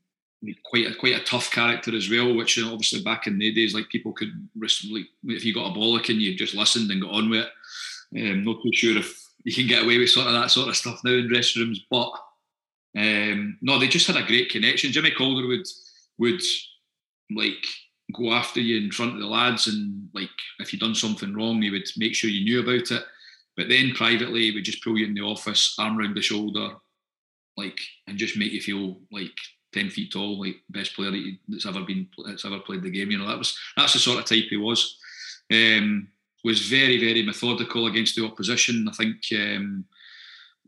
quite 0.63 0.87
a 0.87 0.95
quite 0.95 1.15
a 1.15 1.23
tough 1.23 1.51
character 1.51 1.95
as 1.95 2.09
well, 2.09 2.33
which 2.35 2.61
obviously 2.63 3.01
back 3.01 3.27
in 3.27 3.37
the 3.37 3.53
days, 3.53 3.73
like 3.73 3.89
people 3.89 4.13
could 4.13 4.31
like 4.59 5.07
if 5.25 5.45
you 5.45 5.53
got 5.53 5.71
a 5.71 5.77
bollocking, 5.77 6.19
you 6.19 6.35
just 6.35 6.55
listened 6.55 6.89
and 6.91 7.01
got 7.01 7.11
on 7.11 7.29
with 7.29 7.45
it. 7.45 8.31
Um, 8.31 8.43
not 8.43 8.61
too 8.63 8.71
sure 8.73 8.97
if 8.97 9.21
you 9.43 9.53
can 9.53 9.67
get 9.67 9.83
away 9.83 9.97
with 9.97 10.09
sort 10.09 10.27
of 10.27 10.33
that 10.33 10.51
sort 10.51 10.69
of 10.69 10.77
stuff 10.77 11.01
now 11.03 11.11
in 11.11 11.27
dressing 11.27 11.61
rooms, 11.61 11.85
but 11.89 12.11
um, 12.97 13.57
no, 13.61 13.79
they 13.79 13.87
just 13.87 14.07
had 14.07 14.15
a 14.15 14.25
great 14.25 14.49
connection. 14.49 14.91
Jimmy 14.91 15.11
Calder 15.11 15.47
would 15.47 15.67
would 16.17 16.41
like 17.31 17.65
go 18.15 18.33
after 18.33 18.59
you 18.59 18.77
in 18.77 18.91
front 18.91 19.13
of 19.13 19.19
the 19.19 19.27
lads, 19.27 19.67
and 19.67 20.09
like 20.13 20.29
if 20.59 20.71
you'd 20.73 20.79
done 20.79 20.95
something 20.95 21.33
wrong, 21.33 21.61
he 21.61 21.69
would 21.69 21.87
make 21.97 22.15
sure 22.15 22.29
you 22.29 22.43
knew 22.43 22.61
about 22.61 22.91
it. 22.91 23.03
But 23.55 23.67
then 23.67 23.91
privately, 23.93 24.43
he 24.43 24.51
would 24.51 24.63
just 24.63 24.83
pull 24.83 24.97
you 24.97 25.05
in 25.05 25.13
the 25.13 25.21
office, 25.21 25.75
arm 25.77 25.99
around 25.99 26.15
the 26.15 26.21
shoulder, 26.21 26.69
like, 27.57 27.77
and 28.07 28.17
just 28.17 28.37
make 28.37 28.53
you 28.53 28.61
feel 28.61 28.97
like 29.11 29.35
ten 29.71 29.89
feet 29.89 30.11
tall, 30.11 30.39
like 30.39 30.57
best 30.69 30.95
player 30.95 31.11
that's 31.47 31.65
ever 31.65 31.81
been 31.81 32.07
that's 32.25 32.45
ever 32.45 32.59
played 32.59 32.83
the 32.83 32.89
game. 32.89 33.11
You 33.11 33.19
know, 33.19 33.27
that 33.27 33.37
was 33.37 33.57
that's 33.75 33.93
the 33.93 33.99
sort 33.99 34.19
of 34.19 34.25
type 34.25 34.45
he 34.49 34.57
was. 34.57 34.97
Um, 35.51 36.09
was 36.43 36.67
very, 36.67 36.97
very 36.99 37.21
methodical 37.23 37.87
against 37.87 38.15
the 38.15 38.25
opposition. 38.25 38.87
I 38.87 38.93
think, 38.93 39.17
um, 39.33 39.83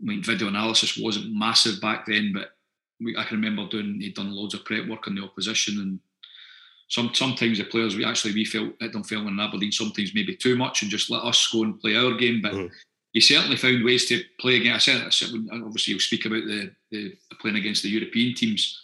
I 0.02 0.06
mean, 0.06 0.24
video 0.24 0.48
analysis 0.50 0.98
wasn't 0.98 1.34
massive 1.34 1.80
back 1.80 2.06
then, 2.06 2.34
but 2.34 2.52
we, 3.00 3.16
I 3.16 3.24
can 3.24 3.38
remember 3.38 3.68
doing 3.68 4.02
he'd 4.02 4.16
done 4.16 4.36
loads 4.36 4.54
of 4.54 4.66
prep 4.66 4.88
work 4.88 5.08
on 5.08 5.16
the 5.16 5.24
opposition, 5.24 5.80
and 5.80 6.00
some 6.90 7.14
sometimes 7.14 7.58
the 7.58 7.64
players 7.64 7.96
we 7.96 8.04
actually 8.04 8.34
we 8.34 8.44
felt 8.44 8.74
at 8.82 8.92
Dunfermline 8.92 9.28
and 9.28 9.42
Aberdeen 9.42 9.72
sometimes 9.72 10.14
maybe 10.14 10.36
too 10.36 10.58
much 10.58 10.82
and 10.82 10.92
just 10.92 11.10
let 11.10 11.24
us 11.24 11.48
go 11.52 11.64
and 11.64 11.80
play 11.80 11.96
our 11.96 12.14
game, 12.16 12.42
but. 12.42 12.54
Mhm. 12.54 12.72
He 13.14 13.20
certainly 13.20 13.58
found 13.58 13.84
ways 13.84 14.06
to 14.06 14.24
play 14.40 14.56
against. 14.56 14.88
I 14.88 15.10
said, 15.10 15.28
obviously, 15.52 15.92
you'll 15.92 16.00
speak 16.00 16.26
about 16.26 16.46
the, 16.46 16.72
the 16.92 17.14
playing 17.42 17.58
against 17.58 17.84
the 17.84 17.90
European 17.90 18.34
teams. 18.34 18.82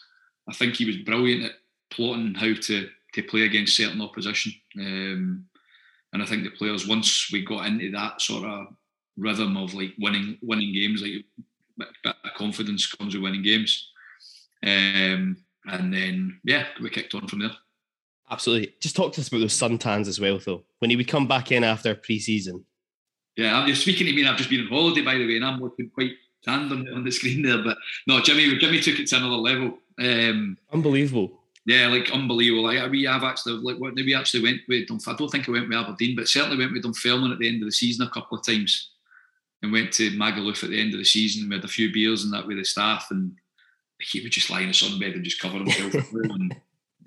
I 0.49 0.53
think 0.53 0.75
he 0.75 0.85
was 0.85 0.97
brilliant 0.97 1.45
at 1.45 1.51
plotting 1.89 2.35
how 2.35 2.53
to 2.53 2.89
to 3.13 3.23
play 3.23 3.41
against 3.43 3.75
certain 3.75 4.01
opposition. 4.01 4.53
Um, 4.77 5.45
and 6.13 6.21
I 6.21 6.25
think 6.25 6.43
the 6.43 6.51
players 6.51 6.87
once 6.87 7.29
we 7.31 7.43
got 7.43 7.65
into 7.65 7.91
that 7.91 8.21
sort 8.21 8.45
of 8.45 8.67
rhythm 9.17 9.57
of 9.57 9.73
like 9.73 9.93
winning 9.99 10.37
winning 10.41 10.73
games, 10.73 11.01
like 11.01 11.11
a 11.11 11.85
bit 12.03 12.15
of 12.23 12.33
confidence 12.35 12.91
comes 12.91 13.13
with 13.13 13.23
winning 13.23 13.43
games. 13.43 13.91
Um, 14.63 15.37
and 15.65 15.93
then 15.93 16.39
yeah, 16.43 16.65
we 16.81 16.89
kicked 16.89 17.15
on 17.15 17.27
from 17.27 17.39
there. 17.39 17.51
Absolutely. 18.29 18.73
Just 18.81 18.95
talk 18.95 19.13
to 19.13 19.21
us 19.21 19.29
about 19.29 19.39
those 19.39 19.57
suntans 19.57 20.07
as 20.07 20.19
well, 20.19 20.37
though. 20.37 20.63
When 20.79 20.89
he 20.89 20.97
would 20.97 21.07
come 21.07 21.27
back 21.27 21.51
in 21.51 21.63
after 21.63 21.95
pre-season. 21.95 22.65
Yeah, 23.37 23.65
you're 23.65 23.75
speaking 23.75 24.07
to 24.07 24.13
me, 24.13 24.21
and 24.21 24.29
I've 24.29 24.37
just 24.37 24.49
been 24.49 24.61
on 24.61 24.67
holiday, 24.67 25.01
by 25.01 25.15
the 25.15 25.25
way, 25.25 25.35
and 25.35 25.45
I'm 25.45 25.61
looking 25.61 25.89
quite 25.91 26.13
tanned 26.43 26.71
on, 26.71 26.91
on 26.93 27.03
the 27.03 27.11
screen 27.11 27.43
there. 27.43 27.63
But 27.63 27.77
no, 28.05 28.19
Jimmy, 28.21 28.57
Jimmy 28.57 28.81
took 28.81 28.99
it 28.99 29.07
to 29.07 29.17
another 29.17 29.35
level. 29.35 29.77
Um, 29.99 30.57
Unbelievable. 30.71 31.31
Yeah, 31.65 31.87
like 31.87 32.09
unbelievable. 32.11 32.63
Like 32.63 32.89
we 32.89 33.03
have 33.03 33.25
actually, 33.25 33.55
like 33.55 33.77
what 33.77 33.93
we 33.93 34.15
actually 34.15 34.41
went 34.41 34.61
with. 34.69 34.89
I 35.05 35.15
don't 35.15 35.29
think 35.29 35.49
I 35.49 35.51
went 35.51 35.67
with 35.67 35.77
Aberdeen, 35.77 36.15
but 36.15 36.29
certainly 36.29 36.57
went 36.57 36.71
with 36.71 36.83
Dunfermline 36.83 37.33
at 37.33 37.39
the 37.39 37.47
end 37.49 37.61
of 37.61 37.67
the 37.67 37.73
season 37.73 38.07
a 38.07 38.09
couple 38.09 38.37
of 38.37 38.45
times, 38.45 38.91
and 39.61 39.73
went 39.73 39.91
to 39.93 40.11
Magaluf 40.11 40.63
at 40.63 40.69
the 40.69 40.79
end 40.79 40.93
of 40.93 40.99
the 40.99 41.05
season. 41.05 41.49
We 41.49 41.55
had 41.55 41.65
a 41.65 41.67
few 41.67 41.91
beers 41.91 42.23
and 42.23 42.31
that 42.31 42.47
with 42.47 42.57
the 42.57 42.63
staff, 42.63 43.07
and 43.11 43.33
he 43.99 44.21
would 44.21 44.31
just 44.31 44.49
lie 44.49 44.61
in 44.61 44.69
a 44.69 44.71
sunbed 44.71 45.13
and 45.13 45.25
just 45.25 45.41
cover 45.41 45.57
himself 45.57 45.93
and 46.13 46.55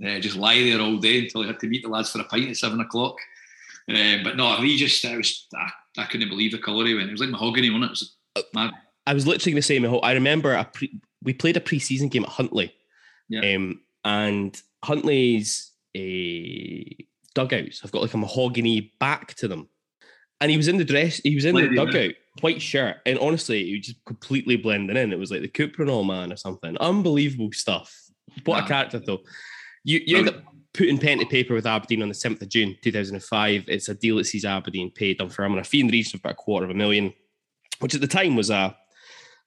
uh, 0.07 0.21
just 0.21 0.37
lie 0.37 0.63
there 0.63 0.81
all 0.81 0.99
day 0.99 1.21
until 1.21 1.41
he 1.41 1.47
had 1.47 1.61
to 1.61 1.67
meet 1.67 1.83
the 1.83 1.89
lads 1.89 2.11
for 2.11 2.21
a 2.21 2.25
pint 2.25 2.51
at 2.51 2.57
seven 2.59 2.81
o'clock. 2.81 3.17
Uh, 3.89 4.19
but 4.23 4.37
no, 4.37 4.57
he 4.57 4.77
just 4.77 5.03
I 5.07 5.17
was 5.17 5.47
I, 5.55 5.71
I 5.97 6.05
couldn't 6.05 6.29
believe 6.29 6.53
the 6.53 6.59
colour 6.59 6.85
he 6.85 6.95
went. 6.95 7.09
It 7.09 7.13
was 7.13 7.23
like 7.23 7.31
mahogany, 7.31 7.71
wasn't 7.71 7.93
it? 7.93 8.09
It 8.37 8.45
was 8.45 8.45
mad. 8.55 8.73
I 9.07 9.15
was 9.15 9.27
literally 9.27 9.53
going 9.53 9.63
to 9.63 9.67
say, 9.67 10.01
I 10.03 10.13
remember 10.13 10.53
a 10.53 10.65
pre- 10.65 11.01
we 11.23 11.33
played 11.33 11.57
a 11.57 11.61
pre-season 11.61 12.09
game 12.09 12.25
at 12.25 12.29
Huntly, 12.29 12.73
Yeah. 13.31 13.55
um, 13.55 13.81
and 14.05 14.61
Huntly's 14.85 15.71
uh, 15.97 17.05
dugouts 17.35 17.81
have 17.81 17.93
got 17.93 18.03
like 18.03 18.15
a 18.15 18.19
mahogany 18.19 18.93
back 19.01 19.35
to 19.35 19.49
them, 19.49 19.69
and 20.41 20.51
he 20.51 20.57
was 20.57 20.69
in 20.69 20.77
the 20.77 20.85
dress, 20.85 21.19
he 21.19 21.35
was 21.35 21.45
in 21.45 21.55
the 21.55 21.63
Lady, 21.63 21.77
yeah. 21.77 21.85
dugout, 21.85 22.15
white 22.41 22.61
shirt, 22.61 22.97
and 23.07 23.19
honestly, 23.19 23.65
he 23.65 23.77
was 23.77 23.87
just 23.87 24.05
completely 24.05 24.57
blending 24.57 24.97
in. 24.97 25.13
It 25.13 25.19
was 25.19 25.31
like 25.31 25.43
the 25.43 25.49
Cuprinol 25.49 26.07
man 26.07 26.33
or 26.33 26.37
something. 26.37 26.77
Unbelievable 26.79 27.53
stuff. 27.53 27.95
What 28.45 28.65
a 28.65 28.67
character, 28.67 28.99
though. 28.99 29.21
You 29.85 30.01
you 30.05 30.19
end 30.19 30.29
up 30.29 30.43
putting 30.73 30.99
pen 30.99 31.19
to 31.19 31.27
paper 31.27 31.55
with 31.55 31.67
Aberdeen 31.67 32.03
on 32.03 32.09
the 32.09 32.15
7th 32.15 32.43
of 32.43 32.49
June 32.49 32.77
2005. 32.83 33.65
It's 33.67 33.89
a 33.89 33.95
deal 33.95 34.17
that 34.17 34.25
sees 34.25 34.45
Aberdeen 34.45 34.91
paid 34.91 35.19
Dunfermline 35.19 35.59
a 35.59 35.65
fee 35.65 35.81
in 35.81 35.89
the 35.89 35.93
region 35.93 36.17
of 36.17 36.21
about 36.21 36.33
a 36.33 36.37
quarter 36.37 36.65
of 36.65 36.71
a 36.71 36.75
million, 36.75 37.13
which 37.81 37.95
at 37.95 38.01
the 38.01 38.07
time 38.07 38.37
was 38.37 38.51
a 38.51 38.77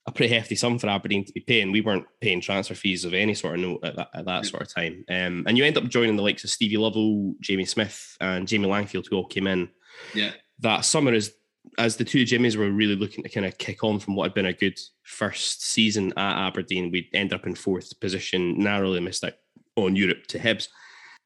a 0.05 0.11
pretty 0.11 0.33
hefty 0.33 0.55
sum 0.55 0.77
for 0.77 0.87
Aberdeen 0.87 1.23
to 1.25 1.31
be 1.31 1.39
paying. 1.39 1.71
We 1.71 1.81
weren't 1.81 2.05
paying 2.19 2.41
transfer 2.41 2.75
fees 2.75 3.05
of 3.05 3.13
any 3.13 3.33
sort 3.33 3.55
of 3.55 3.61
note 3.61 3.79
at 3.83 3.95
that, 3.95 4.09
at 4.13 4.25
that 4.25 4.45
sort 4.45 4.63
of 4.63 4.73
time. 4.73 5.05
Um, 5.09 5.45
and 5.47 5.57
you 5.57 5.63
end 5.63 5.77
up 5.77 5.85
joining 5.85 6.17
the 6.17 6.23
likes 6.23 6.43
of 6.43 6.49
Stevie 6.49 6.77
Lovell, 6.77 7.35
Jamie 7.39 7.65
Smith, 7.65 8.17
and 8.19 8.47
Jamie 8.47 8.67
Langfield, 8.67 9.05
who 9.09 9.15
all 9.15 9.25
came 9.25 9.47
in 9.47 9.69
Yeah, 10.13 10.31
that 10.59 10.85
summer 10.85 11.13
as 11.13 11.33
as 11.77 11.95
the 11.95 12.03
two 12.03 12.25
Jimmies 12.25 12.57
were 12.57 12.69
really 12.69 12.95
looking 12.95 13.23
to 13.23 13.29
kind 13.29 13.45
of 13.45 13.57
kick 13.57 13.83
on 13.83 13.99
from 13.99 14.15
what 14.15 14.25
had 14.25 14.33
been 14.33 14.47
a 14.47 14.53
good 14.53 14.77
first 15.03 15.63
season 15.63 16.11
at 16.17 16.47
Aberdeen, 16.47 16.91
we'd 16.91 17.07
end 17.13 17.33
up 17.33 17.47
in 17.47 17.55
fourth 17.55 17.97
position, 18.01 18.59
narrowly 18.59 18.99
missed 18.99 19.23
out 19.23 19.33
on 19.77 19.95
Europe 19.95 20.27
to 20.27 20.39
Hibs. 20.39 20.67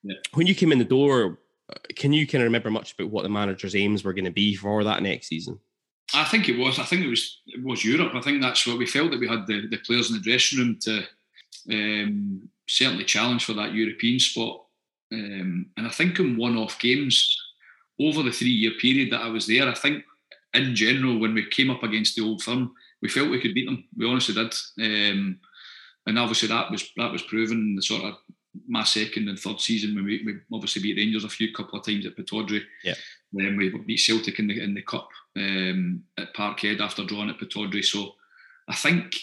Yeah. 0.03 0.15
When 0.33 0.47
you 0.47 0.55
came 0.55 0.71
in 0.71 0.77
the 0.77 0.85
door, 0.85 1.39
uh, 1.71 1.79
can 1.95 2.13
you 2.13 2.27
kind 2.27 2.43
of 2.43 2.45
remember 2.45 2.69
much 2.69 2.93
about 2.93 3.09
what 3.09 3.23
the 3.23 3.29
manager's 3.29 3.75
aims 3.75 4.03
were 4.03 4.13
going 4.13 4.25
to 4.25 4.31
be 4.31 4.55
for 4.55 4.83
that 4.83 5.01
next 5.01 5.27
season? 5.27 5.59
I 6.13 6.23
think 6.23 6.47
it 6.47 6.57
was. 6.57 6.79
I 6.79 6.83
think 6.83 7.03
it 7.03 7.09
was. 7.09 7.41
It 7.47 7.63
was 7.63 7.83
Europe. 7.83 8.13
I 8.15 8.21
think 8.21 8.41
that's 8.41 8.65
what 8.65 8.77
we 8.77 8.85
felt 8.85 9.11
that 9.11 9.19
we 9.19 9.27
had 9.27 9.45
the, 9.45 9.67
the 9.67 9.77
players 9.77 10.09
in 10.09 10.15
the 10.15 10.21
dressing 10.21 10.59
room 10.59 10.77
to 10.81 11.03
um, 11.71 12.49
certainly 12.67 13.03
challenge 13.03 13.45
for 13.45 13.53
that 13.53 13.73
European 13.73 14.19
spot. 14.19 14.63
Um, 15.11 15.67
and 15.77 15.87
I 15.87 15.89
think 15.89 16.19
in 16.19 16.37
one-off 16.37 16.79
games 16.79 17.37
over 17.99 18.23
the 18.23 18.31
three-year 18.31 18.71
period 18.79 19.11
that 19.11 19.21
I 19.21 19.29
was 19.29 19.47
there, 19.47 19.67
I 19.67 19.73
think 19.73 20.03
in 20.53 20.75
general 20.75 21.19
when 21.19 21.33
we 21.33 21.45
came 21.49 21.69
up 21.69 21.83
against 21.83 22.15
the 22.15 22.23
old 22.23 22.41
firm, 22.41 22.73
we 23.01 23.09
felt 23.09 23.29
we 23.29 23.41
could 23.41 23.53
beat 23.53 23.65
them. 23.65 23.85
We 23.97 24.09
honestly 24.09 24.35
did. 24.35 24.53
Um, 24.79 25.39
and 26.05 26.17
obviously 26.17 26.47
that 26.47 26.71
was 26.71 26.89
that 26.95 27.11
was 27.11 27.21
proven 27.23 27.57
in 27.57 27.75
the 27.75 27.81
sort 27.81 28.03
of 28.03 28.15
my 28.67 28.83
second 28.83 29.27
and 29.27 29.37
third 29.37 29.59
season 29.59 29.93
when 29.93 30.05
we, 30.05 30.23
we 30.25 30.35
obviously 30.53 30.81
beat 30.81 30.97
Rangers 30.97 31.25
a 31.25 31.29
few 31.29 31.53
couple 31.53 31.77
of 31.77 31.85
times 31.85 32.05
at 32.05 32.15
Pittodrie. 32.15 32.63
Yeah. 32.83 32.95
Then 33.33 33.57
we 33.57 33.69
beat 33.69 33.99
Celtic 33.99 34.39
in 34.39 34.47
the 34.47 34.61
in 34.61 34.73
the 34.73 34.81
cup 34.81 35.09
um, 35.37 36.03
at 36.17 36.33
Parkhead 36.33 36.81
after 36.81 37.05
drawing 37.05 37.29
at 37.29 37.37
Pittodrie. 37.37 37.85
So 37.85 38.15
I 38.67 38.75
think 38.75 39.15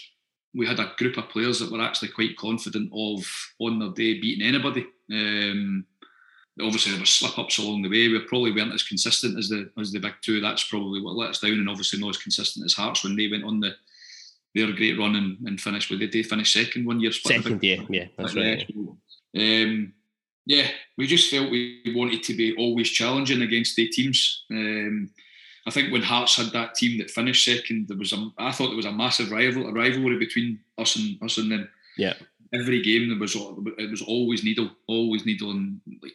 we 0.53 0.65
had 0.65 0.79
a 0.79 0.93
group 0.97 1.17
of 1.17 1.29
players 1.29 1.59
that 1.59 1.71
were 1.71 1.81
actually 1.81 2.09
quite 2.09 2.37
confident 2.37 2.89
of 2.93 3.25
on 3.59 3.79
their 3.79 3.89
day 3.89 4.19
beating 4.19 4.47
anybody. 4.47 4.85
Um, 5.11 5.85
obviously 6.61 6.91
there 6.93 7.01
were 7.01 7.05
slip 7.05 7.37
ups 7.37 7.57
along 7.57 7.81
the 7.81 7.89
way. 7.89 8.07
We 8.07 8.19
probably 8.19 8.51
weren't 8.51 8.73
as 8.73 8.83
consistent 8.83 9.37
as 9.37 9.49
the 9.49 9.69
as 9.77 9.91
the 9.91 9.99
big 9.99 10.13
two. 10.21 10.39
That's 10.39 10.63
probably 10.63 11.01
what 11.01 11.15
let 11.15 11.31
us 11.31 11.39
down, 11.39 11.53
and 11.53 11.69
obviously 11.69 11.99
not 11.99 12.11
as 12.11 12.17
consistent 12.17 12.65
as 12.65 12.73
Hearts 12.73 13.03
when 13.03 13.15
they 13.15 13.27
went 13.27 13.43
on 13.43 13.59
the 13.59 13.75
their 14.53 14.71
great 14.71 14.97
run 14.97 15.15
and, 15.17 15.37
and 15.47 15.59
finished. 15.59 15.89
With 15.89 15.99
did 15.99 16.13
they 16.13 16.23
finish 16.23 16.53
second 16.53 16.85
one 16.85 17.01
year? 17.01 17.11
Second, 17.11 17.59
big- 17.59 17.79
yeah, 17.79 17.85
yeah, 17.89 18.07
that's 18.17 18.33
but 18.33 18.39
right. 18.41 18.71
yeah, 19.33 19.63
Um, 19.63 19.93
yeah, 20.45 20.67
we 20.97 21.07
just 21.07 21.29
felt 21.29 21.51
we 21.51 21.81
wanted 21.95 22.23
to 22.23 22.33
be 22.33 22.55
always 22.55 22.89
challenging 22.89 23.41
against 23.41 23.75
the 23.75 23.87
teams. 23.87 24.45
Um, 24.49 25.09
I 25.67 25.71
think 25.71 25.91
when 25.91 26.03
Hearts 26.03 26.35
had 26.37 26.51
that 26.53 26.75
team 26.75 26.99
that 26.99 27.09
finished 27.09 27.43
second, 27.43 27.87
there 27.87 27.97
was 27.97 28.13
a, 28.13 28.29
I 28.37 28.51
thought 28.51 28.67
there 28.67 28.75
was 28.75 28.85
a 28.85 28.91
massive 28.91 29.31
rival, 29.31 29.67
a 29.67 29.73
rivalry 29.73 30.17
between 30.17 30.59
us 30.77 30.95
and 30.95 31.21
us 31.23 31.37
and 31.37 31.51
them. 31.51 31.69
Yeah. 31.97 32.13
Every 32.53 32.81
game 32.81 33.09
there 33.09 33.17
was 33.17 33.35
it 33.35 33.89
was 33.89 34.03
always 34.03 34.43
needle, 34.43 34.69
always 34.87 35.25
needle, 35.25 35.51
and 35.51 35.81
like 36.01 36.13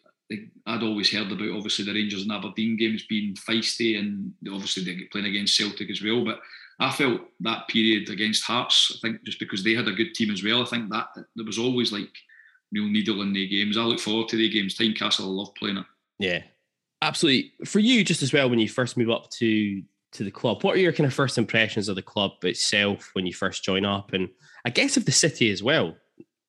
I'd 0.67 0.83
always 0.83 1.13
heard 1.13 1.33
about 1.33 1.51
obviously 1.51 1.85
the 1.85 1.93
Rangers 1.93 2.23
and 2.23 2.33
Aberdeen 2.33 2.77
games 2.77 3.05
being 3.09 3.35
feisty, 3.35 3.99
and 3.99 4.33
obviously 4.51 4.85
they're 4.85 5.09
playing 5.11 5.27
against 5.27 5.57
Celtic 5.57 5.91
as 5.91 6.03
well. 6.03 6.25
But 6.25 6.41
I 6.79 6.91
felt 6.93 7.21
that 7.41 7.69
period 7.69 8.09
against 8.09 8.45
Hearts, 8.45 8.93
I 8.97 8.99
think 9.01 9.25
just 9.25 9.41
because 9.41 9.65
they 9.65 9.75
had 9.75 9.89
a 9.89 9.93
good 9.93 10.15
team 10.15 10.31
as 10.31 10.43
well, 10.45 10.63
I 10.63 10.67
think 10.67 10.89
that 10.91 11.09
there 11.35 11.45
was 11.45 11.59
always 11.59 11.93
like 11.93 12.17
real 12.73 12.87
needle 12.87 13.23
in 13.23 13.33
the 13.33 13.49
games. 13.49 13.77
I 13.77 13.83
look 13.83 14.01
forward 14.01 14.29
to 14.29 14.37
the 14.37 14.49
games. 14.49 14.77
Tynecastle, 14.77 15.25
I 15.25 15.29
love 15.29 15.55
playing 15.57 15.79
it. 15.79 15.87
Yeah, 16.19 16.43
absolutely. 17.03 17.53
For 17.65 17.79
you, 17.79 18.05
just 18.05 18.23
as 18.23 18.33
well, 18.33 18.49
when 18.49 18.59
you 18.59 18.69
first 18.69 18.97
move 18.97 19.11
up 19.11 19.31
to 19.31 19.83
to 20.13 20.25
the 20.25 20.31
club, 20.31 20.65
what 20.65 20.75
are 20.75 20.81
your 20.81 20.93
kind 20.93 21.07
of 21.07 21.15
first 21.15 21.39
impressions 21.39 21.89
of 21.89 21.95
the 21.95 22.03
club 22.03 22.33
itself 22.43 23.11
when 23.13 23.27
you 23.27 23.33
first 23.33 23.65
join 23.65 23.85
up, 23.85 24.13
and 24.13 24.29
I 24.65 24.71
guess 24.71 24.97
of 24.97 25.05
the 25.05 25.13
city 25.13 25.51
as 25.51 25.63
well? 25.63 25.97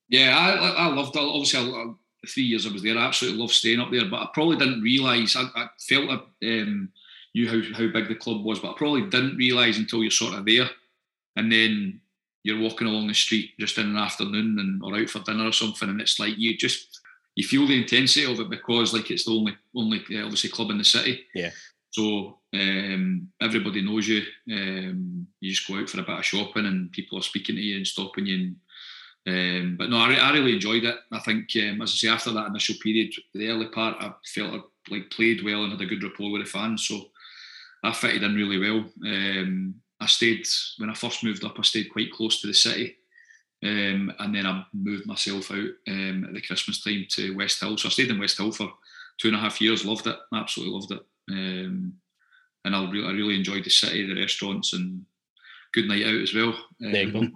Yeah, 0.10 0.38
I, 0.38 0.86
I 0.86 0.88
loved 0.88 1.16
it. 1.16 1.20
Obviously, 1.20 1.60
I, 1.60 1.94
three 2.28 2.44
years 2.44 2.66
I 2.66 2.72
was 2.72 2.84
there, 2.84 2.98
I 2.98 3.06
absolutely 3.08 3.40
loved 3.40 3.54
staying 3.54 3.80
up 3.80 3.92
there. 3.92 4.06
But 4.06 4.22
I 4.22 4.28
probably 4.34 4.58
didn't 4.58 4.82
realise. 4.82 5.36
I, 5.36 5.44
I 5.56 5.68
felt 5.80 6.10
I 6.10 6.48
um, 6.48 6.90
knew 7.34 7.48
how, 7.48 7.78
how 7.78 7.92
big 7.92 8.08
the 8.08 8.16
club 8.16 8.44
was, 8.44 8.60
but 8.60 8.72
I 8.72 8.78
probably 8.78 9.04
didn't 9.04 9.38
realise 9.38 9.78
until 9.78 10.02
you're 10.02 10.12
sort 10.12 10.34
of 10.34 10.46
there, 10.46 10.70
and 11.36 11.52
then 11.52 12.02
you're 12.44 12.60
walking 12.60 12.88
along 12.88 13.08
the 13.08 13.14
street 13.14 13.52
just 13.60 13.78
in 13.78 13.88
an 13.88 13.98
afternoon 13.98 14.58
and 14.60 14.84
or 14.84 15.00
out 15.00 15.10
for 15.10 15.20
dinner 15.20 15.46
or 15.46 15.52
something, 15.52 15.90
and 15.90 16.02
it's 16.02 16.20
like 16.20 16.38
you 16.38 16.58
just 16.58 17.01
you 17.36 17.48
feel 17.48 17.68
the 17.68 17.82
intensity 17.82 18.32
of 18.32 18.40
it 18.40 18.50
because 18.50 18.94
like 18.94 19.10
it's 19.10 19.26
the 19.26 19.32
only 19.32 19.56
only 19.76 20.00
uh, 20.14 20.24
obviously 20.24 20.50
club 20.50 20.70
in 20.72 20.78
the 20.78 20.84
city. 20.84 21.26
Yeah. 21.34 21.52
So 21.92 22.40
um, 22.54 23.30
everybody 23.42 23.82
knows 23.82 24.08
you. 24.08 24.24
Um, 24.52 25.28
you 25.40 25.52
just 25.52 25.68
go 25.68 25.78
out 25.78 25.90
for 25.90 26.00
a 26.00 26.04
bit 26.04 26.18
of 26.18 26.26
shopping, 26.26 26.66
and 26.66 26.92
people 26.92 27.18
are 27.18 27.24
speaking 27.24 27.56
to 27.56 27.62
you 27.62 27.78
and 27.78 27.88
stopping 27.88 28.26
you. 28.26 28.56
And, 29.26 29.62
um, 29.62 29.76
but 29.78 29.90
no, 29.90 29.98
I, 29.98 30.14
I 30.14 30.34
really 30.34 30.54
enjoyed 30.54 30.84
it. 30.84 30.96
I 31.12 31.20
think, 31.20 31.50
um, 31.58 31.82
as 31.82 31.92
I 31.92 31.96
say, 31.96 32.08
after 32.08 32.32
that 32.32 32.48
initial 32.48 32.76
period, 32.82 33.14
the 33.34 33.50
early 33.50 33.68
part, 33.68 33.98
I 34.00 34.14
felt 34.26 34.54
I 34.54 34.94
like 34.94 35.12
played 35.12 35.44
well 35.44 35.64
and 35.64 35.74
had 35.74 35.82
a 35.82 35.86
good 35.86 36.04
rapport 36.04 36.32
with 36.32 36.44
the 36.44 36.50
fans. 36.50 36.88
So 36.88 37.02
I 37.84 37.94
fitted 37.94 38.24
in 38.24 38.36
really 38.36 38.58
well. 38.58 38.86
Um, 39.06 39.76
I 40.00 40.08
stayed 40.08 40.48
when 40.78 40.90
I 40.90 40.94
first 40.94 41.24
moved 41.24 41.44
up. 41.44 41.60
I 41.60 41.62
stayed 41.62 41.92
quite 41.92 42.12
close 42.12 42.42
to 42.42 42.48
the 42.48 42.54
city, 42.54 42.98
um, 43.64 44.14
and 44.20 44.36
then 44.36 44.46
I 44.48 44.66
moved 44.74 45.06
myself 45.06 45.52
out 45.52 45.70
um, 45.88 46.26
at 46.28 46.34
the 46.34 46.42
Christmas 46.42 46.84
time 46.84 47.06
to 47.12 47.36
Westhill. 47.36 47.78
So 47.80 47.88
I 47.88 47.92
stayed 47.92 48.10
in 48.10 48.18
Westhill 48.18 48.56
for 48.56 48.72
two 49.20 49.28
and 49.28 49.38
a 49.38 49.40
half 49.40 49.62
years. 49.62 49.86
Loved 49.86 50.08
it. 50.08 50.18
Absolutely 50.34 50.74
loved 50.74 50.92
it. 50.92 51.06
Um, 51.30 51.94
and 52.66 52.76
I 52.76 52.90
really, 52.90 53.08
I 53.08 53.12
really 53.12 53.36
enjoyed 53.36 53.64
the 53.64 53.70
city, 53.70 54.08
the 54.08 54.20
restaurants, 54.20 54.74
and 54.74 55.06
good 55.74 55.88
night 55.88 56.06
out 56.06 56.22
as 56.22 56.34
well. 56.34 56.56
There 56.80 57.04
you 57.04 57.12
go. 57.12 57.20
Um, 57.20 57.36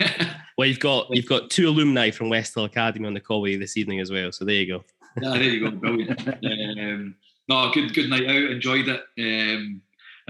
Well, 0.58 0.68
you've 0.68 0.80
got 0.80 1.06
you've 1.10 1.28
got 1.28 1.50
two 1.50 1.68
alumni 1.68 2.10
from 2.10 2.28
Westhill 2.28 2.66
Academy 2.66 3.06
on 3.06 3.14
the 3.14 3.20
call 3.20 3.40
with 3.40 3.52
you 3.52 3.58
this 3.58 3.76
evening 3.76 4.00
as 4.00 4.10
well. 4.10 4.30
So 4.32 4.44
there 4.44 4.56
you 4.56 4.66
go. 4.66 4.84
Yeah, 5.20 5.30
there 5.30 5.42
you 5.42 5.70
go, 5.70 5.76
brilliant. 5.76 6.28
um, 6.44 7.14
no, 7.48 7.70
good 7.72 7.94
good 7.94 8.10
night 8.10 8.28
out. 8.28 8.50
Enjoyed 8.50 8.88
it. 8.88 9.02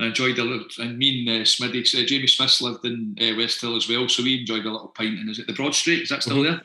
And 0.02 0.08
enjoyed 0.08 0.38
a 0.38 0.42
little. 0.44 0.66
And 0.78 0.98
me 0.98 1.20
and 1.28 1.42
uh, 1.42 1.44
Smitty, 1.44 2.02
uh, 2.02 2.06
Jamie 2.06 2.26
Smith 2.26 2.60
lived 2.60 2.84
in 2.84 3.16
uh, 3.20 3.36
Westhill 3.36 3.76
as 3.76 3.88
well, 3.88 4.08
so 4.08 4.22
we 4.24 4.40
enjoyed 4.40 4.66
a 4.66 4.70
little 4.70 4.88
pint. 4.88 5.18
And 5.20 5.30
is 5.30 5.38
it 5.38 5.46
the 5.46 5.52
Broad 5.52 5.74
Street? 5.76 6.02
Is 6.02 6.08
that 6.08 6.22
still 6.24 6.38
Mhm. 6.38 6.42
there? 6.44 6.62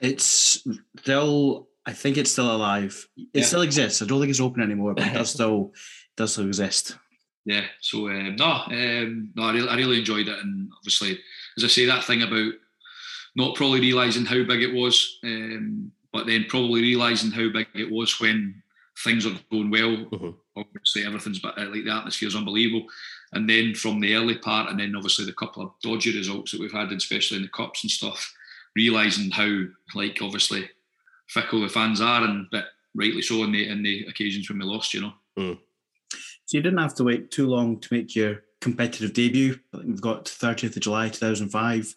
It's 0.00 0.64
still, 0.98 1.68
I 1.86 1.92
think 1.92 2.16
it's 2.16 2.32
still 2.32 2.50
alive. 2.54 3.06
It 3.16 3.28
Yeah. 3.34 3.44
still 3.44 3.62
exists. 3.62 4.02
I 4.02 4.06
don't 4.06 4.18
think 4.20 4.30
it's 4.30 4.40
open 4.40 4.62
anymore, 4.64 4.94
but 4.94 5.06
it 5.06 5.12
does 5.12 5.30
still, 5.34 5.72
does 6.16 6.32
still 6.32 6.46
exist. 6.48 6.96
Yeah. 7.44 7.66
So 7.80 8.08
um, 8.08 8.34
no, 8.36 8.46
um, 8.66 9.30
no, 9.36 9.42
I 9.44 9.52
really, 9.52 9.68
I 9.68 9.76
really 9.76 9.98
enjoyed 10.00 10.26
it, 10.28 10.38
and 10.40 10.68
obviously, 10.76 11.20
as 11.56 11.62
I 11.64 11.68
say, 11.68 11.84
that 11.86 12.02
thing 12.04 12.22
about 12.22 12.52
not 13.36 13.54
probably 13.54 13.80
realizing 13.80 14.24
how 14.24 14.42
big 14.42 14.62
it 14.62 14.74
was, 14.74 15.18
um, 15.24 15.92
but 16.12 16.26
then 16.26 16.46
probably 16.48 16.82
realizing 16.82 17.30
how 17.30 17.48
big 17.48 17.68
it 17.74 17.90
was 17.90 18.18
when 18.20 18.60
things 19.04 19.24
are 19.24 19.38
going 19.52 19.70
well. 19.70 19.96
Mhm. 19.96 20.34
Obviously, 20.56 21.04
everything's 21.04 21.38
but 21.38 21.58
uh, 21.58 21.66
like 21.66 21.84
the 21.84 21.94
atmosphere 21.94 22.28
is 22.28 22.36
unbelievable, 22.36 22.86
and 23.32 23.48
then 23.48 23.74
from 23.74 24.00
the 24.00 24.14
early 24.14 24.36
part, 24.36 24.70
and 24.70 24.78
then 24.78 24.94
obviously 24.94 25.24
the 25.24 25.32
couple 25.32 25.62
of 25.62 25.72
dodgy 25.82 26.16
results 26.16 26.52
that 26.52 26.60
we've 26.60 26.72
had, 26.72 26.92
especially 26.92 27.38
in 27.38 27.42
the 27.42 27.48
cups 27.48 27.82
and 27.84 27.90
stuff, 27.90 28.34
realizing 28.76 29.30
how 29.30 29.62
like 29.94 30.18
obviously 30.20 30.68
fickle 31.28 31.62
the 31.62 31.68
fans 31.68 32.00
are, 32.00 32.24
and 32.24 32.46
but 32.50 32.66
rightly 32.94 33.22
so 33.22 33.42
in 33.44 33.52
the 33.52 33.68
in 33.68 33.82
the 33.82 34.04
occasions 34.08 34.48
when 34.48 34.58
we 34.58 34.64
lost, 34.64 34.92
you 34.92 35.00
know. 35.00 35.12
So 36.44 36.58
you 36.58 36.62
didn't 36.62 36.80
have 36.80 36.94
to 36.96 37.04
wait 37.04 37.30
too 37.30 37.46
long 37.46 37.80
to 37.80 37.94
make 37.94 38.14
your 38.14 38.42
competitive 38.62 39.12
debut. 39.12 39.58
I 39.74 39.78
think 39.78 39.88
we've 39.90 40.00
got 40.00 40.24
30th 40.24 40.76
of 40.76 40.82
July 40.82 41.08
2005, 41.10 41.94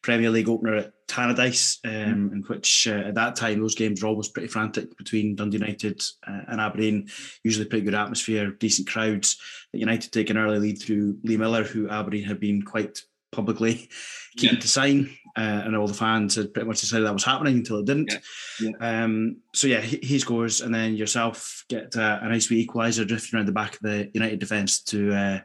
Premier 0.00 0.30
League 0.30 0.48
opener 0.48 0.76
at 0.76 0.92
Tannadice, 1.08 1.78
um, 1.84 2.30
in 2.32 2.42
which 2.46 2.86
uh, 2.88 2.92
at 3.08 3.14
that 3.16 3.36
time 3.36 3.60
those 3.60 3.74
games 3.74 4.00
were 4.02 4.08
always 4.08 4.28
pretty 4.28 4.48
frantic 4.48 4.96
between 4.96 5.34
Dundee 5.36 5.58
United 5.58 6.02
uh, 6.26 6.42
and 6.48 6.60
Aberdeen. 6.60 7.08
Usually 7.42 7.66
pretty 7.66 7.84
good 7.84 7.94
atmosphere, 7.94 8.52
decent 8.52 8.88
crowds. 8.88 9.38
United 9.72 10.12
take 10.12 10.30
an 10.30 10.38
early 10.38 10.58
lead 10.58 10.80
through 10.80 11.18
Lee 11.24 11.36
Miller, 11.36 11.64
who 11.64 11.90
Aberdeen 11.90 12.24
had 12.24 12.40
been 12.40 12.62
quite 12.62 13.02
publicly 13.32 13.88
keen 14.36 14.54
Yeah. 14.54 14.60
to 14.60 14.68
sign, 14.68 15.10
uh, 15.36 15.62
and 15.64 15.74
all 15.76 15.88
the 15.88 15.94
fans 15.94 16.36
had 16.36 16.54
pretty 16.54 16.68
much 16.68 16.80
decided 16.80 17.06
that 17.06 17.12
was 17.12 17.24
happening 17.24 17.56
until 17.56 17.80
it 17.80 17.86
didn't. 17.86 18.14
Yeah. 18.60 18.70
Um, 18.80 19.38
so 19.52 19.66
yeah, 19.66 19.80
he, 19.80 19.96
he 19.96 20.18
scores, 20.20 20.60
and 20.60 20.72
then 20.72 20.94
yourself 20.94 21.64
get 21.68 21.96
uh, 21.96 22.20
a 22.22 22.28
nice 22.28 22.48
wee 22.48 22.64
equaliser 22.64 23.06
drifting 23.06 23.36
around 23.36 23.46
the 23.46 23.52
back 23.52 23.74
of 23.74 23.80
the 23.80 24.10
United 24.14 24.38
defence 24.38 24.80
to 24.84 25.12
uh, 25.12 25.40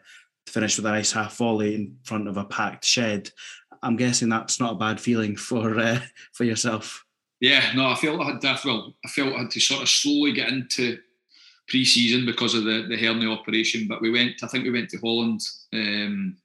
finish 0.50 0.78
with 0.78 0.86
a 0.86 0.92
nice 0.92 1.12
half 1.12 1.38
volley 1.38 1.76
in 1.76 1.98
front 2.04 2.28
of 2.28 2.38
a 2.38 2.46
packed 2.46 2.86
shed. 2.86 3.30
I'm 3.82 3.96
guessing 3.96 4.30
that's 4.30 4.60
not 4.60 4.74
a 4.74 4.78
bad 4.78 5.00
feeling 5.00 5.36
for 5.36 5.80
uh, 5.80 6.00
for 6.34 6.44
yourself. 6.44 7.06
Yeah, 7.40 7.72
no, 7.74 7.88
I 7.88 7.96
felt 7.96 8.20
I 8.20 8.32
had 8.32 8.42
to, 8.42 8.60
well, 8.66 8.94
I 9.06 9.08
felt 9.08 9.34
I 9.34 9.40
had 9.40 9.52
to 9.52 9.60
sort 9.60 9.82
of 9.82 9.90
slowly 9.90 10.34
get 10.34 10.50
into 10.50 10.98
pre-season 11.70 12.26
because 12.26 12.54
of 12.56 12.66
the 12.66 12.86
the 12.90 12.98
hernia 12.98 13.30
operation. 13.30 13.88
But 13.88 14.02
we 14.02 14.12
went, 14.12 14.44
I 14.44 14.48
think 14.48 14.66
we 14.66 14.72
went 14.72 14.90
to 14.90 14.98
Holland, 14.98 15.42
um, 15.74 16.36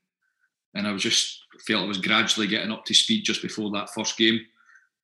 and 0.73 0.87
I 0.87 0.91
was 0.91 1.03
just 1.03 1.43
felt 1.67 1.83
I 1.83 1.87
was 1.87 1.97
gradually 1.97 2.47
getting 2.47 2.71
up 2.71 2.85
to 2.85 2.93
speed 2.93 3.25
just 3.25 3.41
before 3.41 3.71
that 3.71 3.89
first 3.89 4.17
game. 4.17 4.39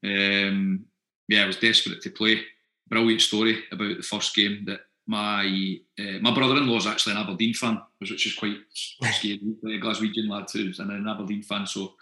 Um, 0.03 0.85
yeah, 1.27 1.43
I 1.43 1.47
was 1.47 1.57
desperate 1.57 2.01
to 2.01 2.09
play. 2.09 2.41
Brilliant 2.89 3.21
story 3.21 3.63
about 3.71 3.97
the 3.97 4.03
first 4.03 4.35
game 4.35 4.63
that 4.65 4.81
my 5.11 5.77
uh, 5.99 6.19
my 6.21 6.33
brother-in-law 6.33 6.77
is 6.77 6.87
actually 6.87 7.11
an 7.11 7.19
Aberdeen 7.19 7.53
fan, 7.53 7.81
which 7.99 8.25
is 8.25 8.33
quite 8.33 8.57
scary. 8.71 9.41
A 9.65 9.79
Glaswegian 9.79 10.29
lad 10.29 10.47
too, 10.47 10.71
and 10.79 10.89
an 10.89 11.07
Aberdeen 11.07 11.43
fan. 11.43 11.67
So 11.67 11.95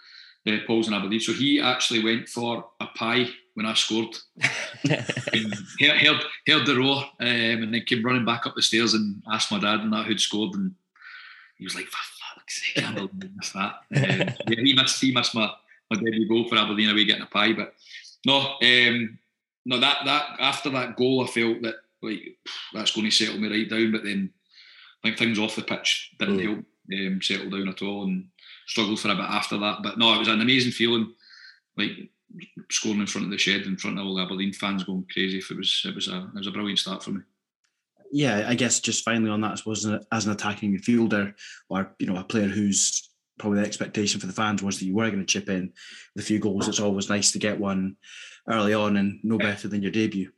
uh, 0.46 0.58
Paul's 0.64 0.86
an 0.86 0.94
Aberdeen. 0.94 1.18
So 1.18 1.32
he 1.32 1.60
actually 1.60 2.04
went 2.04 2.28
for 2.28 2.64
a 2.78 2.86
pie 2.86 3.26
when 3.54 3.66
I 3.66 3.74
scored. 3.74 4.16
heard, 4.88 5.02
heard, 5.80 6.24
heard 6.46 6.66
the 6.66 6.76
roar 6.78 6.98
um, 7.18 7.62
and 7.62 7.74
then 7.74 7.82
came 7.84 8.04
running 8.04 8.24
back 8.24 8.46
up 8.46 8.54
the 8.54 8.62
stairs 8.62 8.94
and 8.94 9.20
asked 9.30 9.50
my 9.50 9.58
dad 9.58 9.80
and 9.80 9.92
that 9.92 10.06
who'd 10.06 10.20
scored 10.20 10.54
and 10.54 10.72
he 11.58 11.64
was 11.64 11.74
like, 11.74 11.86
for 11.86 11.98
fuck's 12.36 12.62
sake, 12.62 12.84
I 12.84 12.94
can't 12.94 13.18
believe 13.18 13.52
that. 13.54 13.74
Um, 13.90 14.34
yeah, 14.48 14.62
he 14.62 14.74
missed, 14.74 15.00
he 15.00 15.12
missed 15.12 15.34
my, 15.34 15.50
my 15.90 15.98
debut 15.98 16.28
goal 16.28 16.48
for 16.48 16.56
Aberdeen 16.56 16.90
away 16.90 17.04
getting 17.04 17.22
a 17.22 17.26
pie. 17.26 17.52
But 17.52 17.74
no, 18.24 18.54
um, 18.62 19.18
no, 19.66 19.80
that, 19.80 19.98
that 20.04 20.24
after 20.38 20.70
that 20.70 20.96
goal, 20.96 21.24
I 21.24 21.26
felt 21.26 21.60
that 21.62 21.74
like 22.02 22.20
that's 22.72 22.92
going 22.94 23.04
to 23.06 23.10
settle 23.10 23.38
me 23.38 23.48
right 23.48 23.68
down. 23.68 23.92
But 23.92 24.04
then 24.04 24.30
I 25.04 25.08
think 25.08 25.18
things 25.18 25.38
off 25.38 25.56
the 25.56 25.62
pitch 25.62 26.12
didn't 26.18 26.38
Mm. 26.38 26.44
help 26.44 26.64
um, 26.92 27.22
settle 27.22 27.50
down 27.50 27.68
at 27.68 27.82
all 27.82 28.04
and 28.04 28.26
struggled 28.66 29.00
for 29.00 29.08
a 29.08 29.14
bit 29.14 29.24
after 29.24 29.58
that. 29.58 29.78
But 29.82 29.98
no, 29.98 30.14
it 30.14 30.18
was 30.18 30.28
an 30.28 30.40
amazing 30.40 30.72
feeling, 30.72 31.12
like 31.76 31.92
scoring 32.70 33.00
in 33.00 33.06
front 33.06 33.26
of 33.26 33.30
the 33.30 33.38
shed 33.38 33.62
in 33.62 33.76
front 33.76 33.98
of 33.98 34.06
all 34.06 34.14
the 34.16 34.22
Aberdeen 34.22 34.52
fans 34.52 34.84
going 34.84 35.06
crazy. 35.12 35.38
If 35.38 35.50
it 35.50 35.56
was, 35.56 35.82
it 35.84 35.94
was 35.94 36.08
a, 36.08 36.18
it 36.34 36.38
was 36.38 36.46
a 36.46 36.50
brilliant 36.52 36.78
start 36.78 37.02
for 37.02 37.10
me. 37.10 37.20
Yeah, 38.12 38.46
I 38.48 38.56
guess 38.56 38.80
just 38.80 39.04
finally 39.04 39.30
on 39.30 39.40
that, 39.42 39.52
I 39.52 39.54
suppose 39.54 39.86
as 40.10 40.26
an 40.26 40.32
attacking 40.32 40.76
midfielder 40.76 41.32
or 41.68 41.94
you 42.00 42.06
know 42.06 42.16
a 42.16 42.24
player 42.24 42.48
who's 42.48 43.08
probably 43.38 43.60
the 43.60 43.66
expectation 43.66 44.20
for 44.20 44.26
the 44.26 44.32
fans 44.32 44.62
was 44.62 44.78
that 44.78 44.84
you 44.84 44.94
were 44.94 45.08
going 45.10 45.24
to 45.24 45.32
chip 45.32 45.48
in 45.48 45.72
with 46.14 46.24
a 46.24 46.26
few 46.26 46.38
goals. 46.40 46.68
It's 46.68 46.80
always 46.80 47.08
nice 47.08 47.32
to 47.32 47.38
get 47.38 47.58
one 47.58 47.96
early 48.48 48.74
on 48.74 48.96
and 48.96 49.20
no 49.22 49.38
better 49.38 49.68
than 49.68 49.80
your 49.82 49.92
debut. 49.92 50.30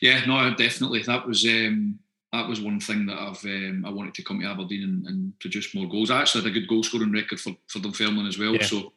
Yeah, 0.00 0.24
no, 0.26 0.54
definitely. 0.54 1.02
That 1.02 1.26
was 1.26 1.44
um, 1.44 1.98
that 2.32 2.48
was 2.48 2.60
one 2.60 2.80
thing 2.80 3.06
that 3.06 3.18
I've 3.18 3.44
um, 3.44 3.84
I 3.86 3.90
wanted 3.90 4.14
to 4.14 4.22
come 4.22 4.40
to 4.40 4.46
Aberdeen 4.46 4.84
and, 4.84 5.06
and 5.06 5.38
produce 5.40 5.74
more 5.74 5.88
goals. 5.88 6.10
I 6.10 6.20
actually 6.20 6.44
had 6.44 6.50
a 6.50 6.54
good 6.54 6.68
goal 6.68 6.82
scoring 6.82 7.12
record 7.12 7.40
for 7.40 7.52
for 7.68 7.80
Dunfermline 7.80 8.26
as 8.26 8.38
well. 8.38 8.54
Yeah. 8.54 8.64
So 8.64 8.92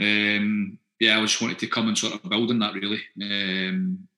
um, 0.00 0.78
yeah, 1.00 1.18
I 1.18 1.22
just 1.22 1.40
wanted 1.40 1.58
to 1.60 1.66
come 1.66 1.88
and 1.88 1.98
sort 1.98 2.14
of 2.14 2.28
build 2.28 2.50
on 2.50 2.58
that 2.60 2.74
really. 2.74 3.00
Um, 3.22 4.08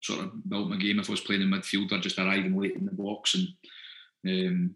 sort 0.00 0.20
of 0.20 0.48
build 0.48 0.70
my 0.70 0.76
game 0.76 1.00
if 1.00 1.08
I 1.08 1.12
was 1.12 1.20
playing 1.20 1.42
in 1.42 1.50
midfield 1.50 1.90
or 1.90 1.98
just 1.98 2.18
arriving 2.18 2.56
late 2.56 2.76
in 2.76 2.84
the 2.84 2.92
box 2.92 3.34
and 3.34 3.48
um, 4.24 4.74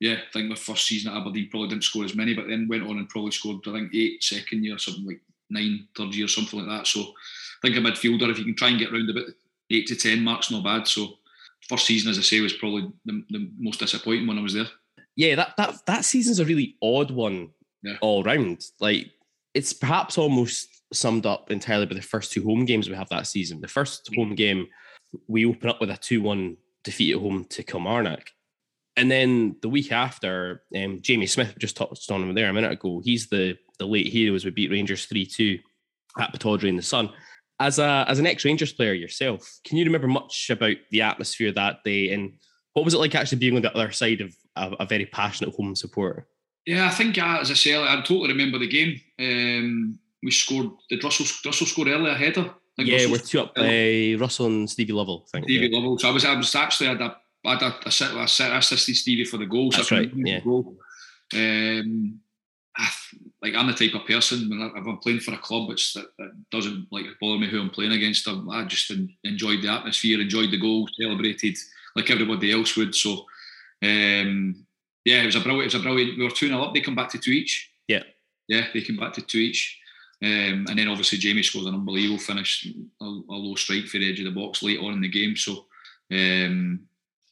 yeah, 0.00 0.14
I 0.14 0.32
think 0.32 0.48
my 0.48 0.54
first 0.54 0.86
season 0.86 1.12
at 1.12 1.18
Aberdeen 1.18 1.48
probably 1.50 1.68
didn't 1.68 1.84
score 1.84 2.04
as 2.04 2.14
many, 2.14 2.34
but 2.34 2.48
then 2.48 2.68
went 2.68 2.82
on 2.82 2.98
and 2.98 3.08
probably 3.08 3.30
scored 3.30 3.60
I 3.66 3.72
think 3.72 3.94
eight 3.94 4.22
second 4.22 4.64
year, 4.64 4.78
something 4.78 5.06
like 5.06 5.20
nine 5.48 5.88
third 5.96 6.14
year, 6.14 6.28
something 6.28 6.60
like 6.60 6.68
that. 6.68 6.86
So 6.86 7.00
I 7.00 7.04
think 7.62 7.76
a 7.76 7.80
midfielder, 7.80 8.30
if 8.30 8.38
you 8.38 8.44
can 8.44 8.56
try 8.56 8.68
and 8.68 8.78
get 8.78 8.92
round 8.92 9.08
about 9.08 9.26
the 9.26 9.34
eight 9.70 9.86
to 9.88 9.96
ten 9.96 10.22
marks, 10.22 10.50
not 10.50 10.64
bad. 10.64 10.86
So 10.86 11.14
first 11.68 11.86
season, 11.86 12.10
as 12.10 12.18
I 12.18 12.22
say, 12.22 12.40
was 12.40 12.52
probably 12.52 12.90
the, 13.04 13.22
the 13.30 13.50
most 13.58 13.80
disappointing 13.80 14.26
when 14.26 14.38
I 14.38 14.42
was 14.42 14.54
there. 14.54 14.66
yeah, 15.16 15.34
that 15.36 15.54
that 15.56 15.74
that 15.86 16.04
season's 16.04 16.38
a 16.40 16.44
really 16.44 16.76
odd 16.82 17.10
one 17.10 17.50
Yeah. 17.82 17.96
all 18.00 18.22
round. 18.22 18.64
Like 18.80 19.10
it's 19.54 19.72
perhaps 19.72 20.18
almost 20.18 20.68
summed 20.92 21.26
up 21.26 21.50
entirely 21.50 21.86
by 21.86 21.94
the 21.94 22.02
first 22.02 22.30
two 22.32 22.44
home 22.44 22.64
games 22.64 22.88
we 22.88 22.94
have 22.94 23.08
that 23.08 23.26
season. 23.26 23.60
The 23.60 23.68
first 23.68 24.08
home 24.14 24.34
game, 24.34 24.66
we 25.28 25.44
open 25.46 25.68
up 25.70 25.80
with 25.80 25.90
a 25.90 25.96
two-one 25.96 26.56
defeat 26.84 27.14
at 27.14 27.20
home 27.20 27.44
to 27.50 27.62
Kilmarnock. 27.62 28.30
And 28.98 29.10
then 29.10 29.56
the 29.62 29.68
week 29.68 29.90
after, 29.92 30.62
um, 30.76 31.00
Jamie 31.02 31.26
Smith 31.26 31.54
just 31.58 31.76
touched 31.76 32.10
on 32.10 32.22
him 32.22 32.34
there 32.34 32.48
a 32.48 32.52
minute 32.52 32.72
ago. 32.72 33.00
He's 33.04 33.28
the 33.28 33.56
the 33.78 33.86
late 33.86 34.06
hero 34.06 34.34
as 34.34 34.44
we 34.44 34.50
beat 34.52 34.70
Rangers 34.70 35.06
three 35.06 35.26
two 35.26 35.58
at 36.18 36.32
Pittodrie 36.32 36.68
in 36.68 36.76
the 36.76 36.82
Sun. 36.82 37.10
As 37.58 37.78
a 37.78 38.04
as 38.06 38.18
an 38.18 38.26
ex 38.26 38.44
Rangers 38.44 38.72
player 38.72 38.92
yourself, 38.92 39.60
can 39.64 39.78
you 39.78 39.84
remember 39.84 40.08
much 40.08 40.50
about 40.50 40.76
the 40.90 41.00
atmosphere 41.02 41.52
that 41.52 41.82
day 41.84 42.12
and 42.12 42.34
what 42.74 42.84
was 42.84 42.92
it 42.92 42.98
like 42.98 43.14
actually 43.14 43.38
being 43.38 43.56
on 43.56 43.62
the 43.62 43.74
other 43.74 43.90
side 43.90 44.20
of 44.20 44.36
a, 44.54 44.76
a 44.80 44.86
very 44.86 45.06
passionate 45.06 45.54
home 45.54 45.74
supporter? 45.74 46.26
Yeah, 46.66 46.86
I 46.86 46.90
think 46.90 47.16
uh, 47.16 47.38
as 47.40 47.50
I 47.50 47.54
say, 47.54 47.74
I 47.74 47.96
totally 48.02 48.28
remember 48.28 48.58
the 48.58 48.68
game. 48.68 49.00
Um, 49.18 49.98
we 50.22 50.30
scored. 50.30 50.70
Did 50.90 51.02
Russell 51.02 51.24
Russell 51.46 51.66
score 51.66 51.88
early 51.88 52.10
a 52.10 52.14
header? 52.14 52.50
I 52.78 52.82
Yeah, 52.82 52.96
Russell 52.96 53.12
we're 53.12 53.18
two 53.18 53.40
up 53.40 53.54
by 53.54 54.16
Russell 54.20 54.46
and 54.46 54.68
Stevie 54.68 54.92
Lovell. 54.92 55.24
I 55.26 55.30
think. 55.30 55.44
Stevie 55.46 55.68
yeah. 55.68 55.78
Lovell. 55.78 55.98
So 55.98 56.10
I 56.10 56.12
was, 56.12 56.24
I 56.26 56.34
was 56.34 56.54
actually 56.54 56.88
had 56.88 57.00
a, 57.00 57.16
I 57.46 57.52
had 57.52 57.62
a, 57.62 57.66
a, 57.66 58.18
I 58.18 58.54
I 58.54 58.58
assisted 58.58 58.96
Stevie 58.96 59.24
for 59.24 59.38
the 59.38 59.46
goal. 59.46 59.72
So 59.72 59.78
That's 59.78 59.92
I 59.92 59.96
right, 59.96 60.12
yeah. 60.14 60.40
Goal. 60.40 60.76
Um, 61.32 62.20
I, 62.76 62.88
like 63.42 63.54
I'm 63.54 63.66
the 63.66 63.74
type 63.74 63.94
of 63.94 64.06
person 64.06 64.48
when 64.48 64.62
I, 64.62 64.78
if 64.78 64.86
I'm 64.86 64.98
playing 64.98 65.20
for 65.20 65.34
a 65.34 65.38
club, 65.38 65.70
it's 65.70 65.92
that, 65.92 66.06
that 66.18 66.32
doesn't 66.50 66.86
like 66.90 67.06
bother 67.20 67.38
me 67.38 67.48
who 67.48 67.60
I'm 67.60 67.70
playing 67.70 67.92
against. 67.92 68.28
I, 68.28 68.40
I 68.50 68.64
just 68.64 68.90
en- 68.90 69.14
enjoyed 69.24 69.62
the 69.62 69.68
atmosphere, 69.68 70.20
enjoyed 70.20 70.50
the 70.50 70.60
goal, 70.60 70.88
celebrated 71.00 71.56
like 71.94 72.10
everybody 72.10 72.52
else 72.52 72.76
would. 72.76 72.94
So 72.94 73.26
um, 73.82 74.66
yeah, 75.04 75.22
it 75.22 75.26
was 75.26 75.36
a 75.36 75.40
brilliant. 75.40 75.72
It 75.72 75.76
was 75.76 75.82
a 75.82 75.84
brilliant. 75.84 76.18
We 76.18 76.24
were 76.24 76.30
two 76.30 76.48
0 76.48 76.62
up. 76.62 76.74
They 76.74 76.80
come 76.80 76.96
back 76.96 77.10
to 77.10 77.18
two 77.18 77.30
each. 77.30 77.70
Yeah. 77.88 78.02
yeah, 78.48 78.66
they 78.74 78.82
come 78.82 78.96
back 78.96 79.12
to 79.14 79.22
two 79.22 79.38
each. 79.38 79.80
Um, 80.22 80.66
and 80.68 80.78
then 80.78 80.88
obviously 80.88 81.18
Jamie 81.18 81.42
scores 81.42 81.66
an 81.66 81.74
unbelievable 81.74 82.18
finish, 82.18 82.66
a, 83.00 83.04
a 83.04 83.36
low 83.36 83.54
strike 83.54 83.86
for 83.86 83.98
the 83.98 84.10
edge 84.10 84.18
of 84.18 84.24
the 84.24 84.40
box 84.40 84.62
late 84.62 84.80
on 84.80 84.94
in 84.94 85.02
the 85.02 85.08
game. 85.08 85.36
So, 85.36 85.66
um, 86.10 86.80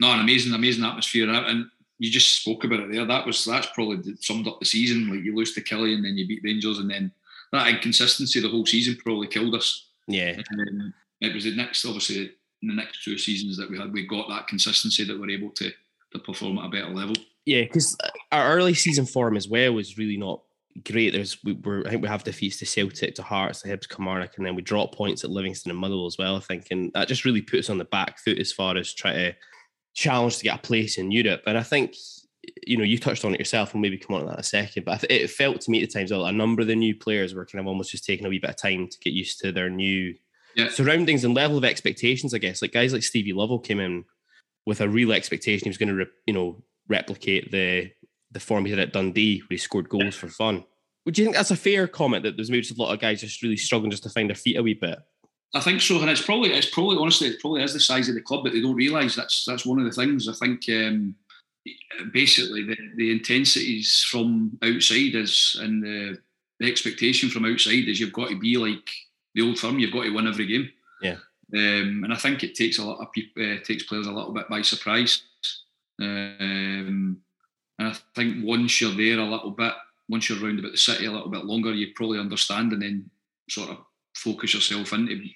no, 0.00 0.12
an 0.12 0.20
amazing, 0.20 0.52
amazing 0.52 0.84
atmosphere. 0.84 1.30
And 1.30 1.66
you 1.98 2.10
just 2.10 2.40
spoke 2.40 2.64
about 2.64 2.80
it 2.80 2.92
there. 2.92 3.06
That 3.06 3.26
was 3.26 3.44
that's 3.44 3.68
probably 3.68 4.14
summed 4.20 4.48
up 4.48 4.58
the 4.58 4.66
season. 4.66 5.08
Like 5.08 5.24
you 5.24 5.34
lose 5.34 5.54
to 5.54 5.62
Killie 5.62 5.94
and 5.94 6.04
then 6.04 6.16
you 6.16 6.26
beat 6.26 6.42
Rangers, 6.44 6.78
and 6.78 6.90
then 6.90 7.12
that 7.52 7.68
inconsistency 7.68 8.40
the 8.40 8.48
whole 8.48 8.66
season 8.66 8.96
probably 9.02 9.28
killed 9.28 9.54
us. 9.54 9.86
Yeah, 10.06 10.36
And 10.50 10.92
it 11.20 11.32
was 11.32 11.44
the 11.44 11.56
next, 11.56 11.84
obviously, 11.84 12.32
in 12.62 12.68
the 12.68 12.74
next 12.74 13.02
two 13.04 13.16
seasons 13.16 13.56
that 13.56 13.70
we 13.70 13.78
had, 13.78 13.92
we 13.92 14.06
got 14.06 14.28
that 14.28 14.48
consistency 14.48 15.04
that 15.04 15.18
we're 15.18 15.30
able 15.30 15.50
to 15.50 15.70
to 16.12 16.18
perform 16.18 16.58
at 16.58 16.66
a 16.66 16.68
better 16.68 16.90
level. 16.90 17.14
yeah, 17.46 17.62
because 17.62 17.96
our 18.32 18.52
early 18.52 18.74
season 18.74 19.06
form 19.06 19.36
as 19.36 19.48
well 19.48 19.72
was 19.72 19.98
really 19.98 20.16
not 20.16 20.42
great. 20.84 21.12
There's 21.12 21.42
we 21.44 21.52
were 21.52 21.86
I 21.86 21.90
think 21.90 22.02
we 22.02 22.08
have 22.08 22.24
defeats 22.24 22.58
to 22.58 22.66
Celtic, 22.66 23.14
to 23.16 23.22
Hearts, 23.22 23.62
to 23.62 23.68
Hibs, 23.68 23.88
Kilmarnock, 23.88 24.36
and 24.36 24.46
then 24.46 24.54
we 24.54 24.62
drop 24.62 24.94
points 24.94 25.24
at 25.24 25.30
Livingston 25.30 25.70
and 25.70 25.78
Motherwell 25.78 26.06
as 26.06 26.18
well. 26.18 26.36
I 26.36 26.40
think, 26.40 26.66
and 26.70 26.92
that 26.94 27.08
just 27.08 27.24
really 27.24 27.42
puts 27.42 27.66
us 27.66 27.70
on 27.70 27.78
the 27.78 27.84
back 27.84 28.18
foot 28.18 28.38
as 28.38 28.52
far 28.52 28.76
as 28.76 28.92
try 28.92 29.12
to 29.12 29.36
challenge 29.94 30.36
to 30.38 30.44
get 30.44 30.58
a 30.58 30.62
place 30.62 30.98
in 30.98 31.10
Europe. 31.10 31.42
And 31.46 31.56
I 31.56 31.62
think, 31.62 31.94
you 32.66 32.76
know, 32.76 32.84
you 32.84 32.98
touched 32.98 33.24
on 33.24 33.32
it 33.34 33.38
yourself, 33.40 33.72
and 33.72 33.80
maybe 33.80 33.96
come 33.96 34.16
on 34.16 34.20
to 34.22 34.26
that 34.26 34.34
in 34.34 34.40
a 34.40 34.42
second. 34.42 34.84
But 34.84 35.04
it 35.10 35.30
felt 35.30 35.60
to 35.62 35.70
me 35.70 35.82
at 35.82 35.90
the 35.90 35.98
times 35.98 36.10
a 36.12 36.32
number 36.32 36.62
of 36.62 36.68
the 36.68 36.76
new 36.76 36.94
players 36.94 37.34
were 37.34 37.46
kind 37.46 37.60
of 37.60 37.66
almost 37.66 37.90
just 37.92 38.04
taking 38.04 38.26
a 38.26 38.28
wee 38.28 38.38
bit 38.38 38.50
of 38.50 38.56
time 38.56 38.88
to 38.88 38.98
get 38.98 39.12
used 39.12 39.40
to 39.40 39.52
their 39.52 39.70
new 39.70 40.14
Yeah. 40.56 40.68
surroundings 40.68 41.24
and 41.24 41.34
level 41.34 41.56
of 41.56 41.64
expectations. 41.64 42.34
I 42.34 42.38
guess 42.38 42.60
like 42.60 42.72
guys 42.72 42.92
like 42.92 43.02
Stevie 43.02 43.32
Lovell 43.32 43.58
came 43.58 43.80
in 43.80 44.04
with 44.66 44.80
a 44.80 44.88
real 44.88 45.12
expectation 45.12 45.64
he 45.66 45.70
was 45.70 45.78
going 45.78 45.88
to, 45.90 45.94
re- 45.94 46.06
you 46.26 46.34
know, 46.34 46.62
replicate 46.88 47.50
the 47.50 47.90
the 48.30 48.40
form 48.40 48.64
he 48.64 48.70
had 48.72 48.80
at 48.80 48.92
Dundee, 48.92 49.38
where 49.40 49.46
he 49.50 49.56
scored 49.58 49.88
goals 49.88 50.16
for 50.16 50.26
fun. 50.28 50.64
Would 51.06 51.16
you 51.16 51.24
think 51.24 51.36
that's 51.36 51.52
a 51.52 51.56
fair 51.56 51.86
comment 51.86 52.24
that 52.24 52.34
there's 52.36 52.50
maybe 52.50 52.62
just 52.62 52.76
a 52.76 52.82
lot 52.82 52.92
of 52.92 52.98
guys 52.98 53.20
just 53.20 53.42
really 53.42 53.56
struggling 53.56 53.92
just 53.92 54.02
to 54.02 54.10
find 54.10 54.28
their 54.28 54.34
feet 54.34 54.56
a 54.56 54.62
wee 54.62 54.74
bit? 54.74 54.98
I 55.54 55.60
think 55.60 55.80
so, 55.80 56.00
and 56.00 56.10
it's 56.10 56.22
probably 56.22 56.52
it's 56.52 56.68
probably 56.68 56.96
honestly 56.98 57.28
it 57.28 57.40
probably 57.40 57.62
is 57.62 57.72
the 57.72 57.80
size 57.80 58.08
of 58.08 58.16
the 58.16 58.20
club, 58.20 58.42
but 58.42 58.52
they 58.52 58.60
don't 58.60 58.74
realise 58.74 59.14
that's 59.14 59.44
that's 59.44 59.64
one 59.64 59.78
of 59.78 59.84
the 59.84 59.92
things. 59.92 60.28
I 60.28 60.32
think 60.32 60.64
um, 60.68 61.14
basically 62.12 62.64
the, 62.64 62.76
the 62.96 63.12
intensities 63.12 64.04
from 64.10 64.58
outside 64.62 65.14
is 65.14 65.56
and 65.60 65.82
the, 65.82 66.18
the 66.60 66.70
expectation 66.70 67.30
from 67.30 67.44
outside 67.44 67.88
is 67.88 68.00
you've 68.00 68.12
got 68.12 68.30
to 68.30 68.38
be 68.38 68.56
like 68.56 68.88
the 69.34 69.42
old 69.42 69.58
firm, 69.58 69.78
you've 69.78 69.92
got 69.92 70.02
to 70.02 70.14
win 70.14 70.26
every 70.26 70.46
game. 70.46 70.70
Yeah. 71.00 71.16
Um, 71.54 72.02
and 72.04 72.12
I 72.12 72.16
think 72.16 72.42
it 72.42 72.54
takes 72.54 72.78
a 72.78 72.84
lot 72.84 73.00
of 73.00 73.12
people 73.12 73.42
uh, 73.42 73.62
takes 73.62 73.84
players 73.84 74.06
a 74.06 74.12
little 74.12 74.32
bit 74.32 74.48
by 74.48 74.62
surprise. 74.62 75.22
Um, 76.00 77.18
and 77.78 77.88
I 77.88 77.96
think 78.14 78.44
once 78.44 78.80
you're 78.80 78.94
there 78.94 79.20
a 79.20 79.30
little 79.30 79.52
bit, 79.52 79.72
once 80.08 80.28
you're 80.28 80.42
around 80.42 80.58
about 80.58 80.72
the 80.72 80.78
city 80.78 81.06
a 81.06 81.12
little 81.12 81.30
bit 81.30 81.44
longer, 81.44 81.72
you 81.72 81.92
probably 81.94 82.18
understand 82.18 82.72
and 82.72 82.82
then 82.82 83.10
sort 83.48 83.70
of 83.70 83.78
focus 84.16 84.54
yourself 84.54 84.92
into 84.92 85.28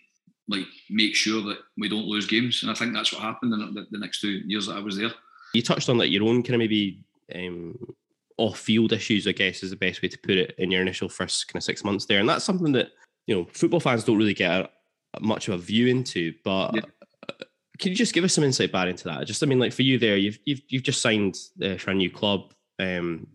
like 0.49 0.67
make 0.91 1.15
sure 1.15 1.43
that 1.43 1.59
we 1.77 1.89
don't 1.89 2.07
lose 2.07 2.27
games. 2.27 2.63
And 2.63 2.71
I 2.71 2.75
think 2.75 2.95
that's 2.95 3.13
what 3.13 3.23
happened 3.23 3.53
in 3.53 3.75
the, 3.75 3.87
the 3.91 3.99
next 3.99 4.21
two 4.21 4.41
years 4.47 4.67
that 4.67 4.77
I 4.77 4.81
was 4.81 4.97
there. 4.97 5.11
You 5.55 5.63
touched 5.63 5.89
on 5.89 5.99
like 5.99 6.11
your 6.11 6.25
own 6.25 6.43
kind 6.43 6.55
of 6.55 6.59
maybe 6.59 7.03
um, 7.35 7.79
off-field 8.39 8.93
issues. 8.93 9.27
I 9.27 9.33
guess 9.33 9.63
is 9.63 9.71
the 9.71 9.77
best 9.77 10.03
way 10.03 10.09
to 10.09 10.19
put 10.19 10.37
it 10.37 10.55
in 10.59 10.71
your 10.71 10.83
initial 10.83 11.09
first 11.09 11.49
kind 11.49 11.61
of 11.61 11.65
six 11.65 11.85
months 11.85 12.07
there, 12.07 12.21
and 12.21 12.29
that's 12.29 12.45
something 12.45 12.73
that 12.73 12.89
you 13.27 13.35
know 13.35 13.47
football 13.53 13.81
fans 13.81 14.05
don't 14.05 14.19
really 14.19 14.35
get 14.35 14.51
a, 14.51 14.71
a 15.15 15.21
much 15.21 15.49
of 15.49 15.55
a 15.55 15.59
view 15.59 15.87
into. 15.87 16.35
But 16.45 16.75
Yeah. 16.75 16.83
uh, 17.29 17.45
can 17.79 17.91
you 17.91 17.97
just 17.97 18.15
give 18.15 18.25
us 18.25 18.33
some 18.35 18.45
insight, 18.45 18.73
back 18.73 18.89
into 18.89 19.05
that? 19.05 19.27
Just 19.27 19.43
I 19.43 19.47
mean, 19.47 19.59
like 19.59 19.73
for 19.73 19.83
you 19.83 19.99
there, 19.99 20.17
you've 20.17 20.39
you've 20.45 20.63
you've 20.69 20.83
just 20.83 21.03
signed 21.03 21.37
uh, 21.63 21.77
for 21.77 21.91
a 21.91 21.95
new 21.95 22.11
club, 22.11 22.53
um, 22.79 23.27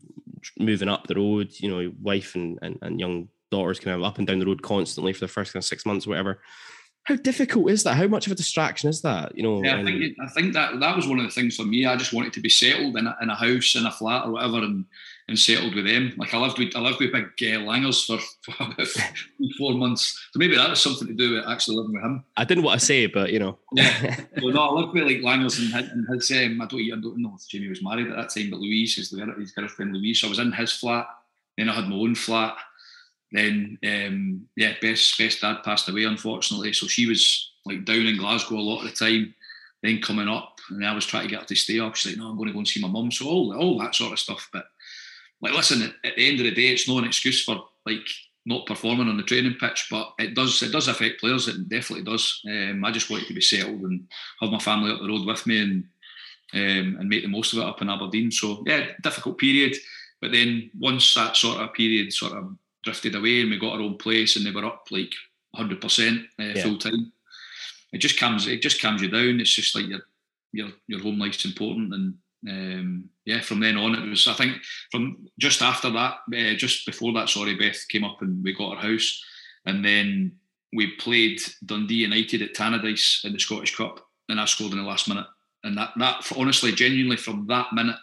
moving 0.59 0.89
up 0.89 1.07
the 1.07 1.15
road. 1.15 1.51
You 1.57 1.69
know, 1.69 1.91
wife 2.01 2.35
and, 2.35 2.59
and 2.61 2.77
and 2.81 2.99
young 2.99 3.29
daughters 3.51 3.79
kind 3.79 3.95
of 3.95 4.03
up 4.03 4.17
and 4.17 4.25
down 4.25 4.39
the 4.39 4.45
road 4.45 4.63
constantly 4.63 5.13
for 5.13 5.19
the 5.19 5.27
first 5.27 5.53
kind 5.53 5.61
of 5.61 5.65
six 5.65 5.85
months, 5.85 6.05
or 6.05 6.11
whatever. 6.11 6.41
How 7.05 7.15
difficult 7.15 7.69
is 7.69 7.83
that? 7.83 7.95
How 7.95 8.07
much 8.07 8.27
of 8.27 8.31
a 8.31 8.35
distraction 8.35 8.89
is 8.89 9.01
that? 9.01 9.35
You 9.35 9.43
know, 9.43 9.63
Yeah, 9.63 9.77
I 9.77 9.83
think 9.83 10.01
it, 10.01 10.15
I 10.21 10.29
think 10.29 10.53
that 10.53 10.79
that 10.79 10.95
was 10.95 11.05
one 11.05 11.19
of 11.19 11.25
the 11.25 11.31
things 11.31 11.55
for 11.57 11.63
me. 11.63 11.85
I 11.85 11.97
just 11.97 12.13
wanted 12.13 12.31
to 12.33 12.39
be 12.39 12.49
settled 12.49 12.95
in 12.97 13.07
a, 13.07 13.17
in 13.21 13.29
a 13.29 13.35
house, 13.35 13.75
in 13.75 13.85
a 13.85 13.91
flat, 13.91 14.25
or 14.25 14.31
whatever, 14.31 14.59
and 14.59 14.85
and 15.27 15.39
settled 15.39 15.75
with 15.75 15.85
them. 15.85 16.13
Like 16.17 16.33
I 16.33 16.37
lived 16.37 16.59
with 16.59 16.75
I 16.75 16.79
lived 16.79 16.99
with 16.99 17.11
big 17.11 17.25
uh, 17.25 17.59
Langers 17.59 18.05
for, 18.05 18.17
for 18.43 18.63
about 18.63 18.87
four 19.57 19.73
months. 19.73 20.27
So 20.31 20.39
maybe 20.39 20.55
that 20.55 20.69
was 20.69 20.81
something 20.81 21.07
to 21.07 21.13
do 21.13 21.35
with 21.35 21.47
actually 21.47 21.77
living 21.77 21.93
with 21.93 22.03
him. 22.03 22.23
I 22.35 22.45
didn't 22.45 22.63
want 22.63 22.79
to 22.79 22.85
say, 22.85 23.07
but 23.07 23.31
you 23.31 23.39
know, 23.39 23.59
Yeah. 23.73 24.15
Well, 24.41 24.53
no, 24.53 24.61
I 24.61 24.71
lived 24.81 24.93
with 24.93 25.03
like 25.03 25.17
Langers 25.17 25.59
and 25.59 25.73
his, 25.73 25.91
and 25.91 26.07
his 26.07 26.31
um, 26.31 26.61
I 26.61 26.65
don't 26.65 26.81
I 26.81 27.01
don't 27.01 27.21
know 27.21 27.35
if 27.37 27.47
Jamie 27.47 27.69
was 27.69 27.83
married 27.83 28.07
at 28.07 28.15
that 28.15 28.29
time, 28.29 28.49
but 28.49 28.59
Louise, 28.59 28.95
his, 28.95 29.11
his 29.11 29.51
girlfriend 29.51 29.95
Louise. 29.95 30.21
So 30.21 30.27
I 30.27 30.29
was 30.29 30.39
in 30.39 30.51
his 30.51 30.73
flat. 30.73 31.07
Then 31.57 31.69
I 31.69 31.73
had 31.73 31.87
my 31.87 31.95
own 31.95 32.15
flat. 32.15 32.55
Then 33.33 33.79
um, 33.83 34.47
yeah, 34.55 34.73
best 34.79 35.17
best 35.17 35.41
dad 35.41 35.63
passed 35.63 35.89
away 35.89 36.03
unfortunately. 36.03 36.71
So 36.71 36.87
she 36.87 37.07
was 37.07 37.51
like 37.65 37.83
down 37.83 38.05
in 38.05 38.17
Glasgow 38.17 38.55
a 38.55 38.61
lot 38.61 38.85
of 38.85 38.89
the 38.89 38.95
time. 38.95 39.33
Then 39.81 40.01
coming 40.01 40.29
up, 40.29 40.59
and 40.69 40.85
I 40.85 40.95
was 40.95 41.05
trying 41.05 41.23
to 41.23 41.29
get 41.29 41.41
her 41.41 41.45
to 41.47 41.55
stay 41.55 41.79
up. 41.79 41.95
She's 41.95 42.13
like, 42.13 42.19
"No, 42.19 42.29
I'm 42.29 42.37
going 42.37 42.47
to 42.47 42.53
go 42.53 42.59
and 42.59 42.67
see 42.67 42.79
my 42.79 42.87
mum." 42.87 43.11
So 43.11 43.27
all 43.27 43.53
all 43.57 43.79
that 43.79 43.95
sort 43.95 44.13
of 44.13 44.19
stuff. 44.19 44.47
But 44.53 44.65
like, 45.41 45.53
listen, 45.53 45.81
at, 45.81 46.11
at 46.11 46.15
the 46.15 46.29
end 46.29 46.39
of 46.39 46.45
the 46.45 46.51
day, 46.51 46.67
it's 46.67 46.87
not 46.87 46.99
an 46.99 47.05
excuse 47.05 47.43
for 47.43 47.65
like 47.85 48.07
not 48.45 48.65
performing 48.65 49.07
on 49.07 49.17
the 49.17 49.23
training 49.23 49.55
pitch, 49.59 49.87
but 49.89 50.13
it 50.19 50.35
does 50.35 50.61
it 50.61 50.71
does 50.71 50.87
affect 50.87 51.19
players. 51.19 51.47
It 51.47 51.67
definitely 51.67 52.05
does. 52.05 52.39
Um, 52.47 52.85
I 52.85 52.91
just 52.91 53.09
wanted 53.09 53.27
to 53.27 53.33
be 53.33 53.41
settled 53.41 53.81
and 53.81 54.07
have 54.41 54.51
my 54.51 54.59
family 54.59 54.91
up 54.91 54.99
the 55.01 55.07
road 55.07 55.25
with 55.25 55.45
me 55.47 55.61
and 55.61 55.83
um, 56.53 56.97
and 56.99 57.09
make 57.09 57.23
the 57.23 57.29
most 57.29 57.53
of 57.53 57.59
it 57.59 57.65
up 57.65 57.81
in 57.81 57.89
Aberdeen. 57.89 58.31
So 58.31 58.63
yeah, 58.65 58.85
difficult 59.01 59.37
period. 59.37 59.75
But 60.21 60.31
then 60.31 60.69
once 60.79 61.13
that 61.15 61.35
sort 61.35 61.59
of 61.59 61.73
period 61.73 62.13
sort 62.13 62.33
of 62.33 62.55
drifted 62.83 63.15
away 63.15 63.41
and 63.41 63.49
we 63.49 63.57
got 63.59 63.73
our 63.73 63.81
own 63.81 63.97
place 63.97 64.35
and 64.35 64.45
they 64.45 64.51
were 64.51 64.65
up 64.65 64.87
like 64.91 65.11
100 65.51 65.81
percent 65.81 66.21
uh, 66.39 66.43
Yeah. 66.43 66.63
full 66.63 66.77
time, 66.77 67.11
it 67.93 67.99
just 67.99 68.19
calms 68.19 68.47
it 68.47 68.61
just 68.61 68.81
calms 68.81 69.01
you 69.01 69.09
down. 69.09 69.39
It's 69.39 69.55
just 69.55 69.75
like 69.75 69.87
your 69.87 70.01
your 70.51 70.69
your 70.87 70.99
home 71.01 71.19
life's 71.19 71.45
important 71.45 71.93
and. 71.93 72.15
Um, 72.45 73.09
yeah, 73.23 73.39
from 73.39 73.61
then 73.61 73.77
on, 73.77 73.95
it 73.95 74.09
was. 74.09 74.27
I 74.27 74.33
think 74.33 74.57
from 74.91 75.29
just 75.39 75.61
after 75.61 75.89
that, 75.91 76.15
uh, 76.35 76.55
just 76.57 76.85
before 76.85 77.13
that, 77.13 77.29
sorry, 77.29 77.55
Beth 77.55 77.87
came 77.87 78.03
up 78.03 78.21
and 78.21 78.43
we 78.43 78.51
got 78.53 78.75
our 78.75 78.81
house, 78.81 79.23
and 79.65 79.85
then 79.85 80.33
we 80.73 80.87
played 80.97 81.39
Dundee 81.65 81.93
United 82.03 82.41
at 82.41 82.53
Tannadice 82.53 83.23
in 83.23 83.31
the 83.31 83.39
Scottish 83.39 83.77
Cup, 83.77 84.05
and 84.27 84.41
I 84.41 84.45
scored 84.45 84.73
in 84.73 84.77
the 84.79 84.83
last 84.83 85.07
minute. 85.07 85.25
And 85.63 85.77
that, 85.77 85.91
that 85.99 86.29
honestly, 86.35 86.73
genuinely, 86.73 87.15
from 87.15 87.47
that 87.47 87.67
minute, 87.71 87.95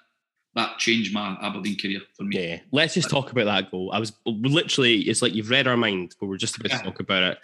that 0.54 0.78
changed 0.78 1.12
my 1.14 1.36
Aberdeen 1.42 1.76
career 1.78 2.00
for 2.16 2.24
me. 2.24 2.48
Yeah, 2.48 2.58
let's 2.72 2.94
just 2.94 3.08
talk 3.10 3.30
about 3.32 3.44
that 3.44 3.70
goal. 3.70 3.90
I 3.92 3.98
was 4.00 4.12
literally, 4.26 5.02
it's 5.02 5.22
like 5.22 5.34
you've 5.34 5.50
read 5.50 5.68
our 5.68 5.76
mind, 5.76 6.14
but 6.18 6.26
we're 6.26 6.36
just 6.36 6.56
about 6.58 6.70
Yeah. 6.72 6.78
to 6.78 6.84
talk 6.84 7.00
about 7.00 7.22
it. 7.22 7.38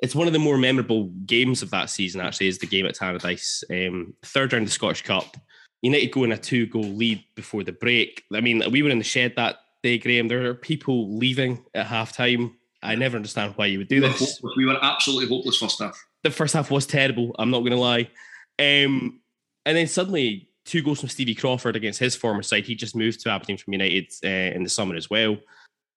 It's 0.00 0.14
one 0.14 0.26
of 0.26 0.32
the 0.32 0.38
more 0.38 0.56
memorable 0.58 1.04
games 1.26 1.62
of 1.62 1.70
that 1.70 1.90
season, 1.90 2.20
actually, 2.20 2.48
is 2.48 2.58
the 2.58 2.66
game 2.66 2.86
at 2.86 2.94
Tannadice. 2.96 3.62
Um, 3.70 4.14
third 4.22 4.52
round 4.52 4.62
of 4.64 4.68
the 4.68 4.72
Scottish 4.74 5.02
Cup. 5.02 5.36
United 5.82 6.10
go 6.12 6.24
in 6.24 6.32
a 6.32 6.36
two 6.38 6.66
goal 6.66 6.82
lead 6.84 7.22
before 7.34 7.62
the 7.64 7.72
break. 7.72 8.24
I 8.34 8.40
mean, 8.40 8.62
we 8.70 8.82
were 8.82 8.90
in 8.90 8.98
the 8.98 9.04
shed 9.04 9.34
that 9.36 9.56
day, 9.82 9.98
Graham. 9.98 10.28
There 10.28 10.44
are 10.46 10.54
people 10.54 11.16
leaving 11.16 11.64
at 11.74 11.86
half 11.86 12.14
time. 12.14 12.56
I 12.82 12.94
never 12.96 13.16
understand 13.16 13.54
why 13.56 13.66
you 13.66 13.78
would 13.78 13.88
do 13.88 13.96
We 13.96 14.08
this. 14.08 14.18
hopeless. 14.18 14.54
we 14.56 14.66
were 14.66 14.78
absolutely 14.82 15.28
hopeless 15.34 15.56
first 15.58 15.80
half. 15.80 15.98
the 16.22 16.30
first 16.30 16.52
half 16.54 16.70
was 16.70 16.86
terrible. 16.86 17.34
I'm 17.38 17.50
not 17.50 17.60
going 17.60 17.72
to 17.72 17.78
lie. 17.78 18.10
Um, 18.58 19.20
and 19.64 19.76
then 19.76 19.86
suddenly, 19.86 20.48
two 20.70 20.82
goals 20.82 21.00
from 21.00 21.08
Stevie 21.08 21.34
Crawford 21.34 21.74
against 21.74 21.98
his 21.98 22.14
former 22.14 22.42
side. 22.42 22.64
He 22.64 22.76
just 22.76 22.94
moved 22.94 23.20
to 23.20 23.30
Aberdeen 23.30 23.58
from 23.58 23.72
United 23.72 24.12
uh, 24.24 24.54
in 24.54 24.62
the 24.62 24.70
summer 24.70 24.94
as 24.94 25.10
well. 25.10 25.36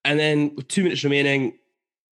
And 0.04 0.18
then, 0.18 0.52
with 0.56 0.66
two 0.66 0.82
minutes 0.82 1.04
remaining, 1.04 1.58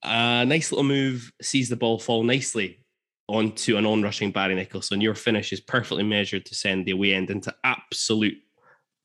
a 0.05 0.45
nice 0.45 0.71
little 0.71 0.85
move 0.85 1.33
sees 1.41 1.71
the 1.71 1.77
ball 1.77 1.99
fall 1.99 2.23
nicely 2.23 2.85
onto 3.29 3.77
an 3.79 3.87
on-rushing 3.87 4.31
Barry 4.31 4.55
Nicholson. 4.55 5.01
Your 5.01 5.15
finish 5.15 5.53
is 5.53 5.61
perfectly 5.61 6.03
measured 6.03 6.45
to 6.47 6.55
send 6.55 6.85
the 6.85 6.93
away 6.93 7.15
end 7.15 7.31
into 7.31 7.55
absolute 7.65 8.37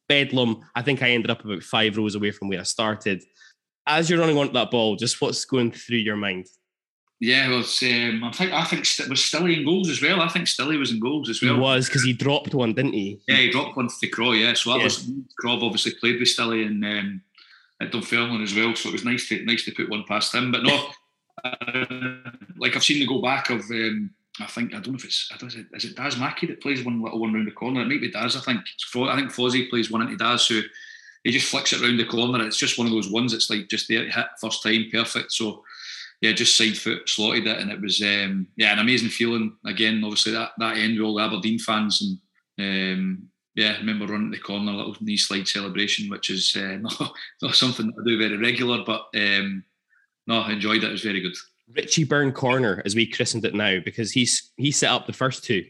bedlam. 0.09 0.61
I 0.75 0.82
think 0.82 1.01
I 1.01 1.11
ended 1.11 1.32
up 1.32 1.45
about 1.45 1.64
five 1.64 1.95
rows 1.95 2.16
away 2.16 2.32
from 2.32 2.50
where 2.50 2.59
I 2.59 2.64
started. 2.64 3.24
As 3.88 4.09
you're 4.09 4.19
running 4.19 4.38
onto 4.38 4.53
that 4.53 4.72
ball, 4.72 4.95
just 4.95 5.22
what's 5.22 5.45
going 5.45 5.72
through 5.72 5.98
your 5.98 6.17
mind? 6.17 6.48
Yeah, 7.22 7.48
well, 7.50 7.60
um, 7.60 8.24
I 8.26 8.32
think 8.34 8.52
I 8.52 8.64
think 8.66 8.85
St- 8.85 9.10
was 9.10 9.24
Stillie 9.24 9.58
in 9.58 9.66
goals 9.66 9.90
as 9.90 10.02
well. 10.02 10.22
I 10.22 10.27
think 10.27 10.48
Stillie 10.48 10.77
was 10.77 10.92
in 10.92 11.00
goals 11.00 11.30
as 11.30 11.40
He 11.40 11.50
well. 11.50 11.60
was 11.60 11.88
because 11.88 12.03
he 12.03 12.11
dropped 12.11 12.53
one, 12.53 12.74
didn't 12.74 12.92
he? 12.94 13.19
Yeah, 13.27 13.38
he 13.38 13.50
dropped 13.50 13.77
one 13.77 13.88
to 13.88 14.08
Craw, 14.08 14.34
yeah. 14.34 14.53
So 14.53 14.72
that 14.72 14.80
Yeah. 14.80 14.84
was 14.84 15.10
Crow 15.40 15.53
obviously 15.61 15.94
played 15.95 16.19
with 16.19 16.27
Stillie 16.27 16.64
and 16.64 16.84
um, 16.84 17.22
at 17.82 17.92
Dunfermline 17.94 18.42
as 18.44 18.53
well. 18.53 18.76
So 18.76 18.90
it 18.90 18.94
was 18.94 19.06
nice 19.06 19.30
to 19.30 19.44
nice 19.45 19.64
to 19.64 19.72
put 19.72 19.90
one 19.90 20.03
past 20.08 20.35
him. 20.35 20.52
But 20.52 20.64
no, 20.64 20.90
uh, 21.45 22.32
like 22.58 22.76
I've 22.76 22.84
seen 22.84 23.00
the 23.00 23.08
go 23.08 23.22
back 23.22 23.50
of 23.50 23.61
um, 23.72 24.11
I 24.42 24.45
think 24.48 24.74
I 24.74 24.80
don't 24.80 24.90
know 24.90 24.95
if 24.95 25.06
it's 25.06 25.30
I 25.34 25.38
don't 25.38 25.53
is 25.74 25.85
it 25.85 25.95
Daz 25.95 26.18
Mackie 26.18 26.48
that 26.48 26.61
plays 26.61 26.84
one 26.84 27.02
little 27.02 27.19
one 27.19 27.34
round 27.34 27.48
the 27.48 27.52
corner. 27.52 27.82
It 27.82 27.88
might 27.88 28.02
be 28.02 28.11
Daz. 28.11 28.35
I 28.35 28.42
think 28.42 28.60
I 28.60 29.16
think 29.16 29.32
Fozzie 29.32 29.69
plays 29.69 29.90
one 29.90 30.02
into 30.02 30.18
Daz, 30.18 30.42
so 30.44 30.60
he 31.24 31.32
just 31.32 31.50
flicks 31.50 31.72
it 31.72 31.82
round 31.82 31.98
the 32.00 32.06
corner. 32.06 32.45
It's 32.45 32.58
just 32.58 32.77
one 32.77 32.88
of 32.88 32.94
those 32.94 33.10
ones. 33.10 33.34
It's 33.34 33.50
like 33.50 33.69
just 33.69 33.88
there 33.88 34.03
hit 34.10 34.26
first 34.42 34.61
time, 34.64 34.88
perfect. 34.92 35.32
So 35.32 35.64
yeah, 36.22 36.32
just 36.32 36.58
side 36.58 36.77
foot 36.77 37.08
slotted 37.08 37.48
it, 37.48 37.60
and 37.60 37.72
it 37.72 37.82
was 37.82 38.02
um, 38.02 38.48
yeah 38.56 38.74
an 38.74 38.80
amazing 38.80 39.10
feeling. 39.10 39.56
Again, 39.66 40.03
obviously 40.03 40.32
that 40.34 40.52
that 40.58 40.77
end 40.77 40.98
with 40.98 41.06
all 41.06 41.16
the 41.16 41.24
Aberdeen 41.24 41.60
fans 41.60 42.02
and 42.02 42.19
um, 42.58 43.30
yeah, 43.56 43.74
I 43.74 43.77
remember 43.77 44.06
running 44.08 44.32
the 44.32 44.38
corner, 44.38 44.72
a 44.72 44.76
little 44.76 44.95
knee 45.00 45.18
slide 45.18 45.48
celebration, 45.48 46.10
which 46.10 46.30
is 46.30 46.56
uh, 46.58 46.77
not, 46.82 47.14
not 47.42 47.56
something 47.56 47.88
that 47.88 48.02
I 48.02 48.03
do 48.06 48.18
very 48.18 48.38
regular, 48.38 48.84
but 48.85 49.08
um, 49.16 49.64
no, 50.27 50.42
I 50.42 50.52
enjoyed 50.52 50.84
it. 50.84 50.90
It 50.90 50.92
was 50.92 51.02
very 51.03 51.22
good. 51.22 51.35
Richie 51.74 52.03
Byrne 52.03 52.32
corner, 52.32 52.82
as 52.85 52.95
we 52.95 53.08
christened 53.08 53.45
it 53.45 53.56
now, 53.56 53.80
because 53.84 54.11
he's 54.11 54.52
he 54.58 54.72
set 54.72 54.92
up 54.92 55.08
the 55.08 55.14
first 55.14 55.44
two 55.44 55.66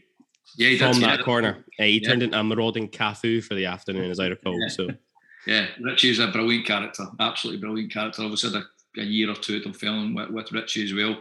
Yeah, 0.56 0.76
from 0.76 1.00
yeah. 1.00 1.16
that 1.16 1.24
corner. 1.24 1.64
Uh, 1.78 1.84
he 1.84 2.00
Yeah. 2.02 2.08
turned 2.08 2.22
into 2.22 2.38
a 2.38 2.44
marauding 2.44 2.88
Cafu 2.88 3.42
for 3.42 3.54
the 3.54 3.66
afternoon, 3.66 4.10
as 4.10 4.20
I 4.20 4.26
recall. 4.28 4.60
Yeah. 4.60 4.68
So 4.68 4.88
Yeah, 5.46 5.66
Richie's 5.80 6.18
a 6.18 6.26
brilliant 6.26 6.66
character, 6.66 7.06
absolutely 7.20 7.60
brilliant 7.60 7.92
character. 7.92 8.22
I've 8.22 8.40
had 8.40 8.54
a, 8.54 8.64
a 8.98 9.04
year 9.04 9.30
or 9.30 9.34
two 9.34 9.56
at 9.56 9.64
Dunfermline 9.64 10.14
with, 10.14 10.30
with 10.30 10.52
Richie 10.52 10.84
as 10.84 10.94
well. 10.94 11.16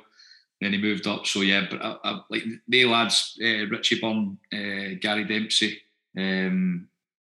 Then 0.61 0.73
he 0.73 0.81
moved 0.81 1.05
up, 1.05 1.25
so 1.25 1.41
yeah. 1.41 1.65
But 1.69 1.83
I, 1.83 1.97
I, 2.03 2.21
like 2.29 2.43
they 2.67 2.85
lads, 2.85 3.37
uh, 3.41 3.67
Richie 3.67 3.99
Byrne, 3.99 4.37
uh, 4.53 4.95
Gary 5.01 5.25
Dempsey, 5.25 5.81
um, 6.17 6.87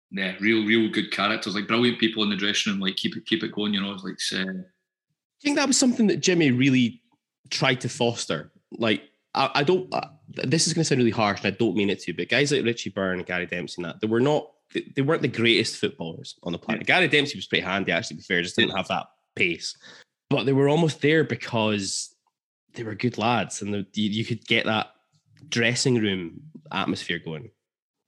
yeah, 0.09 0.33
real, 0.39 0.65
real 0.65 0.89
good 0.89 1.11
characters. 1.11 1.55
Like 1.55 1.67
brilliant 1.67 1.99
people 1.99 2.23
in 2.23 2.29
the 2.29 2.35
dressing 2.35 2.73
room. 2.73 2.81
Like 2.81 2.95
keep 2.95 3.15
it, 3.15 3.25
keep 3.25 3.43
it 3.43 3.51
going. 3.51 3.73
You 3.73 3.81
know, 3.81 3.93
it's 3.93 4.03
like 4.03 4.47
uh, 4.47 4.51
I 4.51 5.41
think 5.41 5.55
that 5.55 5.67
was 5.67 5.77
something 5.77 6.07
that 6.07 6.19
Jimmy 6.21 6.51
really 6.51 7.01
tried 7.49 7.81
to 7.81 7.89
foster. 7.89 8.51
Like 8.71 9.03
I, 9.35 9.49
I 9.55 9.63
don't. 9.63 9.93
Uh, 9.93 10.07
this 10.27 10.67
is 10.67 10.73
going 10.73 10.81
to 10.81 10.85
sound 10.85 10.99
really 10.99 11.11
harsh, 11.11 11.43
and 11.43 11.53
I 11.53 11.57
don't 11.57 11.75
mean 11.75 11.89
it 11.89 11.99
to, 12.01 12.13
but 12.13 12.29
guys 12.29 12.51
like 12.51 12.65
Richie 12.65 12.89
Byrne 12.89 13.19
and 13.19 13.27
Gary 13.27 13.45
Dempsey, 13.45 13.81
and 13.81 13.85
that 13.85 14.01
they 14.01 14.07
were 14.07 14.19
not. 14.19 14.49
They, 14.73 14.91
they 14.95 15.01
weren't 15.01 15.21
the 15.21 15.27
greatest 15.27 15.77
footballers 15.77 16.35
on 16.43 16.53
the 16.53 16.57
planet. 16.57 16.87
Gary 16.87 17.07
Dempsey 17.07 17.37
was 17.37 17.45
pretty 17.45 17.63
handy, 17.63 17.91
actually. 17.91 18.17
To 18.17 18.21
be 18.21 18.23
fair, 18.23 18.41
just 18.41 18.55
didn't 18.55 18.75
have 18.75 18.87
that 18.87 19.07
pace, 19.35 19.77
but 20.31 20.45
they 20.45 20.53
were 20.53 20.69
almost 20.69 21.01
there 21.01 21.25
because 21.25 22.15
they 22.73 22.83
were 22.83 22.95
good 22.95 23.17
lads, 23.17 23.61
and 23.61 23.73
the, 23.73 23.85
you, 23.93 24.09
you 24.09 24.25
could 24.25 24.47
get 24.47 24.65
that 24.65 24.87
dressing 25.49 25.95
room 25.95 26.41
atmosphere 26.71 27.19
going. 27.19 27.51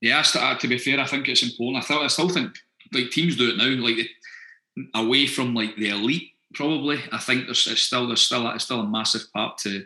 Yeah, 0.00 0.22
to, 0.22 0.42
uh, 0.42 0.58
to 0.58 0.66
be 0.66 0.78
fair, 0.78 0.98
I 0.98 1.06
think 1.06 1.28
it's 1.28 1.42
important. 1.42 1.84
I 1.84 1.86
thought 1.86 2.02
I 2.02 2.08
still 2.08 2.30
think 2.30 2.56
like 2.92 3.10
teams 3.10 3.36
do 3.36 3.50
it 3.50 3.58
now, 3.58 3.68
like 3.84 4.08
away 4.94 5.26
from 5.26 5.54
like 5.54 5.76
the 5.76 5.90
elite. 5.90 6.30
Probably, 6.54 6.98
I 7.12 7.18
think 7.18 7.44
there's 7.44 7.66
it's 7.66 7.82
still 7.82 8.06
there's 8.06 8.22
still 8.22 8.48
it's 8.50 8.64
still 8.64 8.80
a 8.80 8.88
massive 8.88 9.30
part 9.34 9.58
to 9.58 9.84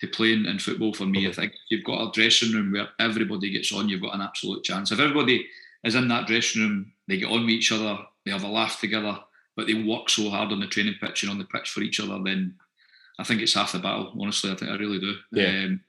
to 0.00 0.06
playing 0.06 0.46
in 0.46 0.58
football 0.58 0.94
for 0.94 1.04
me. 1.04 1.26
I 1.26 1.30
mm-hmm. 1.30 1.40
think 1.40 1.52
you've 1.68 1.84
got 1.84 2.08
a 2.08 2.12
dressing 2.12 2.52
room 2.52 2.72
where 2.72 2.88
everybody 2.98 3.50
gets 3.50 3.72
on. 3.72 3.88
You've 3.88 4.02
got 4.02 4.14
an 4.14 4.22
absolute 4.22 4.64
chance. 4.64 4.90
If 4.90 5.00
everybody 5.00 5.46
is 5.84 5.96
in 5.96 6.08
that 6.08 6.26
dressing 6.26 6.62
room, 6.62 6.92
they 7.08 7.18
get 7.18 7.30
on 7.30 7.42
with 7.42 7.50
each 7.50 7.72
other, 7.72 7.98
they 8.24 8.30
have 8.30 8.44
a 8.44 8.48
laugh 8.48 8.80
together, 8.80 9.18
but 9.58 9.66
they 9.66 9.74
work 9.74 10.08
so 10.08 10.30
hard 10.30 10.52
on 10.52 10.60
the 10.60 10.68
training 10.68 10.94
pitch 11.00 11.24
and 11.24 11.32
on 11.32 11.38
the 11.38 11.44
pitch 11.44 11.70
for 11.70 11.80
each 11.80 11.98
other. 11.98 12.16
Then 12.22 12.54
I 13.18 13.24
think 13.24 13.42
it's 13.42 13.54
half 13.54 13.72
the 13.72 13.80
battle. 13.80 14.12
Honestly, 14.16 14.52
I 14.52 14.54
think 14.54 14.70
I 14.70 14.76
really 14.76 15.00
do. 15.00 15.16
Yeah. 15.32 15.48
Um, 15.48 15.80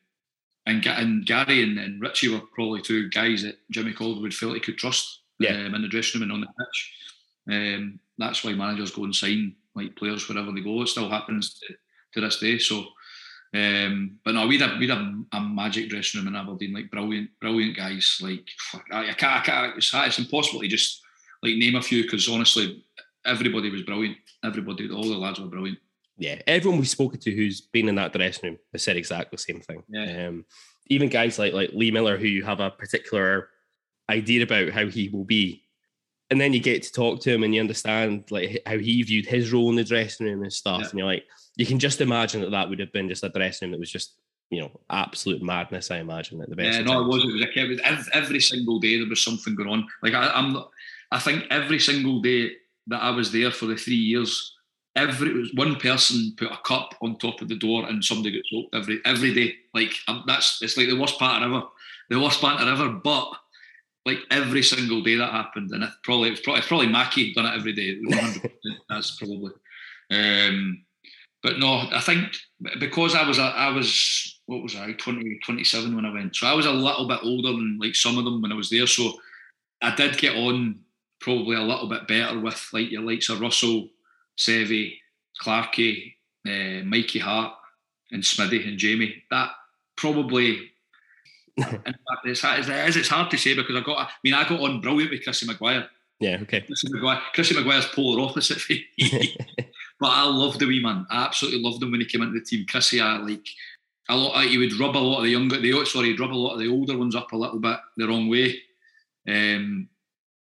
and, 0.66 0.86
and 0.88 1.24
Gary 1.24 1.62
and, 1.62 1.78
and, 1.78 2.02
Richie 2.02 2.30
were 2.30 2.42
probably 2.56 2.82
two 2.82 3.10
guys 3.10 3.44
that 3.44 3.60
Jimmy 3.70 3.94
Calderwood 3.94 4.34
felt 4.34 4.56
he 4.56 4.60
could 4.60 4.80
trust 4.80 5.20
yeah. 5.40 5.52
um, 5.52 5.76
in 5.76 5.84
the 5.84 5.88
dressing 5.88 6.20
room 6.20 6.32
and 6.32 6.32
on 6.32 6.42
the 6.42 6.48
pitch. 6.48 6.94
Um, 7.48 8.00
that's 8.18 8.44
why 8.44 8.54
managers 8.54 8.90
go 8.90 9.04
and 9.04 9.16
sign 9.16 9.56
like 9.76 9.96
players 9.96 10.28
wherever 10.28 10.52
they 10.52 10.62
go. 10.62 10.82
It 10.82 10.88
still 10.88 11.08
happens 11.08 11.60
to, 11.60 11.74
to 12.16 12.22
this 12.22 12.40
day. 12.40 12.58
So, 12.58 12.86
um, 13.54 14.18
but 14.26 14.34
no, 14.34 14.48
we'd 14.48 14.62
have 14.62 14.80
we'd 14.80 14.90
have 14.90 15.14
a 15.32 15.42
magic 15.42 15.90
dressing 15.90 16.22
room 16.22 16.34
in 16.34 16.36
Aberdeen, 16.36 16.74
like 16.74 16.90
brilliant, 16.90 17.30
brilliant 17.40 17.78
guys. 17.78 18.18
Like 18.20 18.48
I, 18.92 19.12
I 19.12 19.14
can't, 19.14 19.42
I 19.42 19.46
can't 19.46 19.78
it's, 19.78 19.92
it's 19.94 20.18
impossible 20.18 20.62
to 20.62 20.68
just 20.68 21.04
like 21.44 21.56
name 21.56 21.76
a 21.76 21.82
few 21.84 22.02
because 22.04 22.28
honestly, 22.28 22.84
everybody 23.26 23.70
was 23.70 23.84
brilliant. 23.84 24.18
Everybody, 24.44 24.90
all 24.90 25.04
the 25.04 25.18
lads 25.18 25.40
were 25.40 25.48
brilliant 25.48 25.80
yeah, 26.20 26.42
everyone 26.48 26.80
we've 26.80 26.90
spoken 26.90 27.20
to 27.22 27.32
who's 27.32 27.62
been 27.62 27.88
in 27.88 27.96
that 27.96 28.14
dressing 28.14 28.50
room 28.50 28.60
has 28.74 28.84
said 28.84 28.98
exactly 28.98 29.38
the 29.38 29.42
same 29.42 29.62
thing. 29.62 29.84
Yeah. 29.88 30.28
Um, 30.28 30.46
even 30.88 31.08
guys 31.08 31.40
like 31.40 31.54
like 31.54 31.72
Lee 31.74 31.92
Miller, 31.92 32.18
who 32.18 32.28
you 32.28 32.44
have 32.44 32.60
a 32.60 32.70
particular 32.70 33.50
idea 34.10 34.44
about 34.44 34.70
how 34.70 34.88
he 34.88 35.08
will 35.08 35.24
be, 35.24 35.64
and 36.30 36.40
then 36.40 36.52
you 36.52 36.60
get 36.60 36.84
to 36.84 36.92
talk 36.92 37.22
to 37.22 37.34
him 37.34 37.44
and 37.44 37.56
you 37.56 37.62
understand 37.62 38.26
like 38.32 38.62
how 38.66 38.78
he 38.78 39.02
viewed 39.02 39.26
his 39.26 39.54
role 39.54 39.70
in 39.70 39.78
the 39.78 39.84
dressing 39.84 40.26
room 40.26 40.44
and 40.44 40.52
stuff, 40.52 40.82
Yeah. 40.82 40.90
and 40.90 41.00
you're 41.00 41.08
like, 41.08 41.26
you 41.56 41.66
can 41.66 41.80
just 41.80 42.02
imagine 42.02 42.42
that 42.42 42.52
that 42.52 42.70
would 42.70 42.80
have 42.80 42.92
been 42.92 43.08
just 43.08 43.24
a 43.24 43.30
dressing 43.30 43.68
room 43.68 43.72
that 43.72 43.80
was 43.80 43.92
just 43.92 44.20
you 44.50 44.60
know 44.60 44.72
absolute 44.90 45.42
madness. 45.42 45.90
I 45.90 46.00
imagine 46.00 46.42
at 46.42 46.50
the 46.50 46.56
best. 46.58 46.80
Yeah, 46.80 46.84
no, 46.84 47.02
it 47.02 47.08
was. 47.08 47.24
It 47.24 47.32
was, 47.32 47.42
a, 47.44 47.60
it 47.60 47.70
was 47.70 47.80
every, 47.86 48.12
every 48.14 48.40
single 48.42 48.80
day 48.80 48.98
there 48.98 49.08
was 49.08 49.22
something 49.22 49.56
going 49.56 49.70
on. 49.70 49.88
Like 50.04 50.16
I, 50.16 50.32
I'm, 50.32 50.52
not, 50.52 50.70
I 51.14 51.20
think 51.20 51.46
every 51.50 51.80
single 51.80 52.22
day 52.22 52.52
that 52.90 53.01
I 53.01 53.11
was 53.11 53.32
there 53.32 53.51
for 53.51 53.66
the 53.66 53.76
three 53.76 53.95
years, 53.95 54.56
every 54.95 55.30
it 55.30 55.35
was 55.35 55.53
one 55.53 55.76
person 55.77 56.34
put 56.38 56.51
a 56.51 56.58
cup 56.64 56.93
on 57.01 57.18
top 57.18 57.42
of 57.42 57.48
the 57.48 57.58
door 57.58 57.88
and 57.88 58.03
somebody 58.03 58.32
got 58.32 58.45
soaked 58.51 58.76
every 58.76 59.00
every 59.06 59.34
day. 59.34 59.56
Like 59.74 59.93
um, 60.08 60.24
that's 60.27 60.61
it's 60.61 60.77
like 60.77 60.88
the 60.88 61.00
worst 61.00 61.19
part 61.19 61.43
ever, 61.43 61.64
the 62.09 62.19
worst 62.19 62.42
part 62.42 62.61
ever. 62.61 62.90
But 62.90 63.32
like 64.06 64.19
every 64.32 64.64
single 64.64 65.01
day 65.01 65.16
that 65.16 65.32
happened, 65.32 65.72
and 65.72 65.84
it 65.84 65.90
probably 66.03 66.30
it's 66.30 66.42
probably, 66.42 66.59
it's 66.59 66.68
probably 66.68 66.88
Mackie 66.88 67.34
done 67.34 67.45
it 67.45 67.56
every 67.56 67.74
day. 67.74 68.00
100%, 68.00 68.51
that's 68.90 69.18
probably. 69.18 69.51
Um, 70.11 70.84
but 71.42 71.59
no, 71.59 71.88
I 71.92 72.01
think 72.01 72.35
because 72.80 73.16
I 73.16 73.27
was 73.27 73.40
I 73.40 73.69
was 73.69 74.42
what 74.48 74.64
was 74.64 74.76
I 74.76 74.93
20, 74.93 75.40
27 75.45 75.95
when 75.95 76.06
I 76.06 76.11
went, 76.11 76.35
so 76.35 76.48
I 76.48 76.53
was 76.53 76.66
a 76.66 76.72
little 76.72 77.08
bit 77.08 77.19
older 77.24 77.51
than 77.51 77.77
like 77.80 77.95
some 77.95 78.18
of 78.18 78.26
them 78.26 78.42
when 78.42 78.51
I 78.51 78.56
was 78.56 78.69
there. 78.69 78.88
So 78.88 79.14
I 79.82 79.95
did 79.95 80.18
get 80.18 80.35
on 80.35 80.80
probably 81.20 81.56
a 81.56 81.62
little 81.62 81.88
bit 81.88 82.08
better 82.08 82.40
with 82.40 82.70
like 82.74 82.92
your 82.92 83.02
likes 83.02 83.30
of 83.30 83.42
Russell, 83.42 83.90
Sevy, 84.38 84.96
Clarkey, 85.42 86.14
uh, 86.48 86.84
Mikey 86.86 87.20
Hart, 87.20 87.54
and 88.12 88.24
Smitty 88.24 88.68
and 88.68 88.78
Jamie. 88.78 89.24
That 89.32 89.52
probably. 89.96 90.72
in 91.58 91.66
fact, 91.66 92.26
it's, 92.26 92.44
it's, 92.44 92.96
it's 92.96 93.10
hard 93.10 93.30
to 93.32 93.38
say 93.38 93.54
because 93.54 93.76
I 93.76 93.82
got. 93.82 93.98
I 94.00 94.10
mean, 94.24 94.34
I 94.34 94.48
got 94.48 94.62
on 94.62 94.82
brilliant 94.82 95.12
with 95.12 95.24
Chrissy 95.24 95.46
Maguire. 95.46 95.88
Yeah. 96.20 96.40
Okay. 96.42 96.62
Chrissy 96.62 96.90
Maguire. 96.92 97.22
Chrissy 97.34 97.56
Maguire's 97.56 97.88
polar 97.88 98.22
opposite 98.22 98.62
but 100.00 100.08
I 100.08 100.24
loved 100.24 100.60
the 100.60 100.68
wee 100.68 100.82
man. 100.82 101.06
I 101.10 101.26
absolutely 101.26 101.62
loved 101.62 101.84
him 101.84 101.92
when 101.92 102.00
he 102.00 102.06
came 102.06 102.22
into 102.22 102.40
the 102.40 102.46
team. 102.46 102.66
Chrissy, 102.70 103.02
I 103.02 103.18
like 103.18 103.48
a 104.10 104.16
lot. 104.16 104.46
He 104.46 104.58
would 104.58 104.80
rub 104.80 104.96
a 104.96 104.98
lot 104.98 105.20
of 105.20 105.24
the 105.24 105.32
younger, 105.32 105.60
the 105.60 105.86
sorry, 105.86 106.08
he'd 106.10 106.20
rub 106.20 106.32
a 106.32 106.34
lot 106.34 106.54
of 106.54 106.60
the 106.60 106.70
older 106.70 106.98
ones 106.98 107.16
up 107.16 107.32
a 107.32 107.38
little 107.38 107.60
bit 107.60 107.78
the 107.98 108.08
wrong 108.08 108.30
way. 108.30 108.58
Um, 109.28 109.90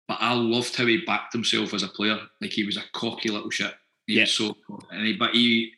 but 0.07 0.17
I 0.19 0.33
loved 0.33 0.75
how 0.75 0.85
he 0.85 1.03
backed 1.05 1.33
himself 1.33 1.73
as 1.73 1.83
a 1.83 1.87
player. 1.87 2.19
Like 2.41 2.51
he 2.51 2.63
was 2.65 2.77
a 2.77 2.83
cocky 2.93 3.29
little 3.29 3.49
shit. 3.49 3.73
He 4.07 4.15
Yeah. 4.15 4.23
was 4.23 4.33
so, 4.33 4.55
and 4.91 5.05
he, 5.07 5.13
but 5.13 5.31
he, 5.31 5.71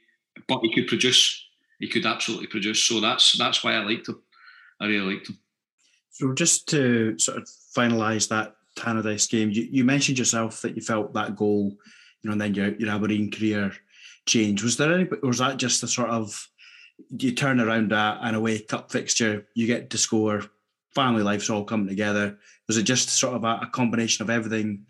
but 0.48 0.60
he 0.62 0.74
could 0.74 0.88
produce. 0.88 1.46
He 1.80 1.88
could 1.88 2.06
absolutely 2.06 2.48
produce. 2.48 2.84
So 2.84 3.00
that's 3.00 3.38
that's 3.38 3.64
why 3.64 3.74
I 3.74 3.84
liked 3.84 4.08
him. 4.10 4.22
I 4.82 4.88
really 4.88 5.14
liked 5.16 5.30
him. 5.30 5.38
So 6.12 6.34
just 6.34 6.68
to 6.70 7.18
sort 7.20 7.38
of 7.38 7.48
finalise 7.76 8.28
that 8.30 8.56
Tannadice 8.76 9.30
game, 9.30 9.52
you, 9.52 9.68
you 9.72 9.84
mentioned 9.84 10.18
yourself 10.20 10.62
that 10.62 10.76
you 10.76 10.82
felt 10.82 11.14
that 11.14 11.36
goal, 11.36 11.78
you 12.22 12.28
know, 12.28 12.32
and 12.32 12.42
then 12.42 12.54
your 12.54 12.76
your 12.76 12.90
Aberdeen 12.90 13.32
career 13.32 13.72
changed. 14.26 14.64
Was 14.64 14.78
there 14.78 14.94
any, 14.94 15.06
or 15.06 15.28
was 15.30 15.38
that 15.38 15.58
just 15.58 15.84
a 15.84 15.88
sort 15.88 16.10
of 16.10 16.48
you 17.20 17.32
turn 17.32 17.60
around 17.60 17.92
a, 17.92 18.20
an 18.22 18.36
away 18.36 18.60
cup 18.60 18.92
fixture, 18.92 19.48
you 19.54 19.68
get 19.68 19.90
to 19.92 19.98
score, 19.98 20.44
family 20.98 21.22
life's 21.22 21.52
all 21.52 21.64
coming 21.64 21.88
together. 21.88 22.40
Was 22.68 22.78
it 22.78 22.84
just 22.84 23.10
sort 23.10 23.36
of 23.36 23.44
a, 23.44 23.60
a 23.62 23.70
combination 23.72 24.24
of 24.24 24.32
everything 24.32 24.88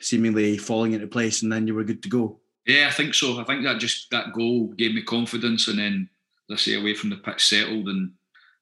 seemingly 0.00 0.58
falling 0.58 0.92
into 0.92 1.06
place, 1.06 1.42
and 1.42 1.52
then 1.52 1.68
you 1.68 1.74
were 1.74 1.84
good 1.84 2.02
to 2.02 2.08
go? 2.08 2.40
Yeah, 2.66 2.88
I 2.88 2.90
think 2.90 3.14
so. 3.14 3.40
I 3.40 3.44
think 3.44 3.62
that 3.62 3.78
just 3.78 4.10
that 4.10 4.32
goal 4.32 4.74
gave 4.76 4.94
me 4.94 5.02
confidence, 5.02 5.68
and 5.68 5.78
then 5.78 6.10
let's 6.48 6.62
say 6.62 6.74
away 6.74 6.94
from 6.94 7.10
the 7.10 7.16
pitch 7.16 7.46
settled, 7.46 7.88
and 7.88 8.12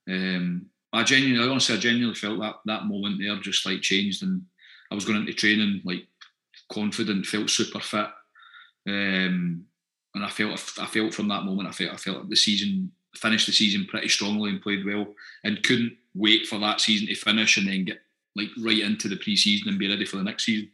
um, 0.09 0.67
I 0.93 1.03
genuinely, 1.03 1.49
honestly, 1.49 1.77
I 1.77 1.79
genuinely 1.79 2.15
felt 2.15 2.41
that 2.41 2.57
that 2.67 2.85
moment 2.85 3.17
there 3.19 3.37
just 3.41 3.65
like 3.65 3.81
changed, 3.81 4.23
and 4.23 4.43
I 4.91 4.95
was 4.95 5.07
going 5.07 5.19
into 5.19 5.33
training 5.33 5.81
like 5.85 6.07
confident, 6.71 7.25
felt 7.25 7.49
super 7.49 7.81
fit, 7.81 8.11
um, 8.87 9.65
and 10.15 10.25
I 10.25 10.29
felt 10.29 10.61
I 10.79 10.87
felt 10.87 11.15
from 11.15 11.29
that 11.29 11.45
moment 11.45 11.69
I 11.69 11.73
felt 11.73 11.95
I 11.95 11.97
felt 11.97 12.29
the 12.29 12.37
season 12.37 12.93
finished 13.17 13.47
the 13.47 13.53
season 13.53 13.87
pretty 13.89 14.09
strongly 14.09 14.51
and 14.51 14.61
played 14.61 14.85
well, 14.85 15.07
and 15.43 15.63
couldn't 15.63 15.97
wait 16.15 16.47
for 16.47 16.59
that 16.59 16.81
season 16.81 17.07
to 17.07 17.15
finish 17.15 17.57
and 17.57 17.67
then 17.67 17.85
get 17.85 18.01
like 18.37 18.49
right 18.63 18.79
into 18.79 19.09
the 19.09 19.17
pre-season 19.17 19.69
and 19.69 19.79
be 19.79 19.89
ready 19.89 20.05
for 20.05 20.17
the 20.17 20.23
next 20.23 20.45
season. 20.45 20.71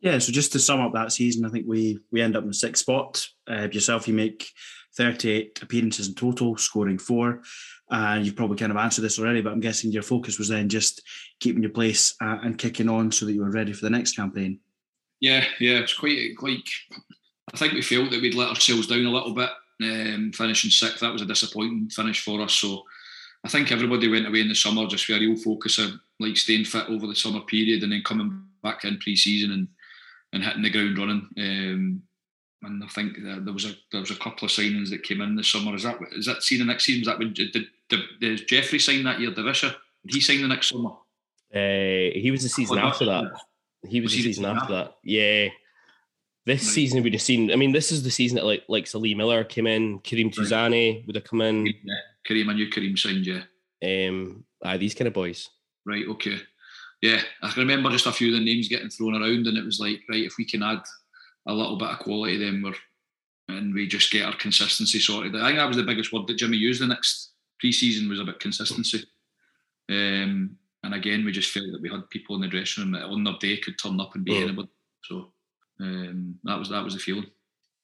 Yeah, 0.00 0.18
so 0.18 0.32
just 0.32 0.52
to 0.52 0.58
sum 0.58 0.80
up 0.80 0.92
that 0.94 1.12
season, 1.12 1.44
I 1.44 1.48
think 1.48 1.66
we 1.68 1.98
we 2.10 2.20
end 2.20 2.36
up 2.36 2.42
in 2.42 2.48
the 2.48 2.54
sixth 2.54 2.82
spot. 2.82 3.26
Uh, 3.48 3.68
yourself, 3.70 4.08
you 4.08 4.14
make 4.14 4.50
38 4.96 5.62
appearances 5.62 6.08
in 6.08 6.14
total, 6.14 6.56
scoring 6.56 6.98
four. 6.98 7.42
And 7.90 8.24
you've 8.24 8.36
probably 8.36 8.56
kind 8.56 8.72
of 8.72 8.78
answered 8.78 9.02
this 9.02 9.18
already, 9.18 9.42
but 9.42 9.52
I'm 9.52 9.60
guessing 9.60 9.92
your 9.92 10.02
focus 10.02 10.38
was 10.38 10.48
then 10.48 10.68
just 10.68 11.02
keeping 11.40 11.62
your 11.62 11.72
place 11.72 12.14
uh, 12.22 12.38
and 12.42 12.56
kicking 12.56 12.88
on 12.88 13.12
so 13.12 13.26
that 13.26 13.32
you 13.32 13.42
were 13.42 13.50
ready 13.50 13.74
for 13.74 13.84
the 13.84 13.90
next 13.90 14.16
campaign. 14.16 14.60
Yeah, 15.20 15.44
yeah, 15.60 15.78
it's 15.78 15.94
quite 15.94 16.32
like 16.40 16.64
I 17.52 17.56
think 17.56 17.74
we 17.74 17.82
felt 17.82 18.10
that 18.10 18.22
we'd 18.22 18.34
let 18.34 18.48
ourselves 18.48 18.86
down 18.86 19.04
a 19.04 19.10
little 19.10 19.34
bit, 19.34 19.50
um, 19.82 20.32
finishing 20.34 20.70
sixth. 20.70 21.00
That 21.00 21.12
was 21.12 21.22
a 21.22 21.26
disappointing 21.26 21.90
finish 21.90 22.24
for 22.24 22.40
us. 22.40 22.54
So 22.54 22.82
I 23.44 23.48
think 23.48 23.72
everybody 23.72 24.08
went 24.08 24.26
away 24.26 24.40
in 24.40 24.48
the 24.48 24.54
summer 24.54 24.86
just 24.86 25.08
with 25.08 25.18
a 25.18 25.20
real 25.20 25.36
focus 25.36 25.78
on 25.78 26.00
like 26.20 26.36
staying 26.36 26.64
fit 26.64 26.88
over 26.88 27.06
the 27.06 27.14
summer 27.16 27.40
period 27.40 27.82
and 27.82 27.92
then 27.92 28.02
coming 28.04 28.42
back 28.62 28.84
in 28.84 28.98
pre-season 28.98 29.52
and 29.52 29.68
and 30.32 30.42
hitting 30.42 30.62
the 30.62 30.70
ground 30.70 30.96
running. 30.96 31.28
Um, 31.36 32.02
and 32.62 32.82
I 32.82 32.86
think 32.86 33.22
that 33.24 33.44
there 33.44 33.52
was 33.52 33.64
a 33.64 33.74
there 33.90 34.00
was 34.00 34.10
a 34.12 34.16
couple 34.16 34.46
of 34.46 34.52
signings 34.52 34.90
that 34.90 35.02
came 35.02 35.20
in 35.20 35.34
this 35.36 35.48
summer. 35.48 35.74
Is 35.74 35.82
that 35.82 35.98
is 36.12 36.26
that 36.26 36.42
seen 36.42 36.60
the 36.60 36.64
next 36.64 36.84
season? 36.84 37.02
Is 37.02 37.06
that 37.08 37.18
when 37.18 37.32
did, 37.32 37.52
did, 37.52 37.66
did, 37.88 38.00
did 38.20 38.48
Jeffrey 38.48 38.78
sign 38.78 39.02
that 39.04 39.20
year? 39.20 39.32
de 39.32 39.42
Visscher? 39.42 39.74
Did 40.06 40.14
he 40.14 40.20
sign 40.20 40.42
the 40.42 40.48
next 40.48 40.68
summer? 40.68 40.90
Uh, 41.54 42.14
he 42.18 42.30
was 42.30 42.42
the 42.44 42.48
season 42.48 42.78
Oh, 42.78 42.86
after 42.86 43.04
that. 43.06 43.32
He 43.86 44.00
was, 44.00 44.12
Was 44.12 44.12
the 44.12 44.16
he 44.18 44.22
season 44.22 44.44
season 44.44 44.56
after 44.56 44.72
that. 44.74 44.94
Yeah. 45.02 45.48
This 46.44 46.62
Right. 46.64 46.72
season 46.74 47.02
we'd 47.02 47.12
have 47.12 47.22
seen. 47.22 47.52
I 47.52 47.56
mean, 47.56 47.70
this 47.72 47.92
is 47.92 48.02
the 48.02 48.10
season 48.10 48.36
that 48.36 48.44
like 48.44 48.64
like 48.68 48.92
Lee 48.94 49.14
Miller 49.14 49.44
came 49.44 49.66
in, 49.66 50.00
Karim 50.00 50.30
Touzani 50.30 51.06
would 51.06 51.14
have 51.14 51.24
come 51.24 51.40
in. 51.40 51.66
Yeah, 51.66 51.94
Karim, 52.24 52.50
I 52.50 52.54
knew 52.54 52.68
Karim 52.68 52.96
signed. 52.96 53.26
Yeah. 53.26 53.42
Um, 53.84 54.44
ah, 54.64 54.76
these 54.76 54.94
kind 54.94 55.06
of 55.08 55.14
boys. 55.14 55.48
Right, 55.84 56.06
okay. 56.08 56.38
Yeah, 57.00 57.20
I 57.42 57.50
can 57.50 57.60
remember 57.60 57.90
just 57.90 58.06
a 58.06 58.12
few 58.12 58.28
of 58.32 58.38
the 58.38 58.44
names 58.44 58.68
getting 58.68 58.88
thrown 58.88 59.14
around, 59.14 59.46
and 59.46 59.56
it 59.58 59.64
was 59.64 59.80
like, 59.80 60.02
right, 60.08 60.24
if 60.24 60.34
we 60.38 60.44
can 60.44 60.62
add 60.62 60.82
a 61.46 61.52
little 61.54 61.76
bit 61.76 61.88
of 61.88 61.98
quality, 62.00 62.36
then 62.38 62.62
we're 62.62 62.74
and 63.48 63.74
we 63.74 63.86
just 63.88 64.10
get 64.12 64.24
our 64.24 64.36
consistency 64.36 64.98
sorted. 65.00 65.34
I 65.36 65.46
think 65.46 65.58
that 65.58 65.66
was 65.68 65.76
the 65.76 65.82
biggest 65.82 66.12
word 66.12 66.26
that 66.28 66.38
Jimmy 66.38 66.56
used 66.56 66.80
the 66.80 66.86
next 66.86 67.32
pre-season 67.60 68.08
was 68.08 68.20
about 68.20 68.38
consistency. 68.40 69.04
Um, 69.90 70.56
and 70.84 70.94
again, 70.94 71.24
we 71.24 71.32
just 71.32 71.50
felt 71.50 71.66
that 71.72 71.82
we 71.82 71.90
had 71.90 72.08
people 72.10 72.34
in 72.36 72.40
the 72.40 72.48
dressing 72.48 72.84
room 72.84 72.92
that 72.92 73.02
on 73.04 73.24
their 73.24 73.34
day 73.40 73.56
could 73.58 73.78
turn 73.78 74.00
up 74.00 74.14
and 74.14 74.24
be 74.24 74.32
Mm. 74.32 74.42
anybody. 74.44 74.68
So 75.04 75.32
um, 75.82 76.34
that 76.44 76.58
was 76.58 76.68
that 76.70 76.84
was 76.84 76.94
the 76.94 77.00
feeling. 77.00 77.26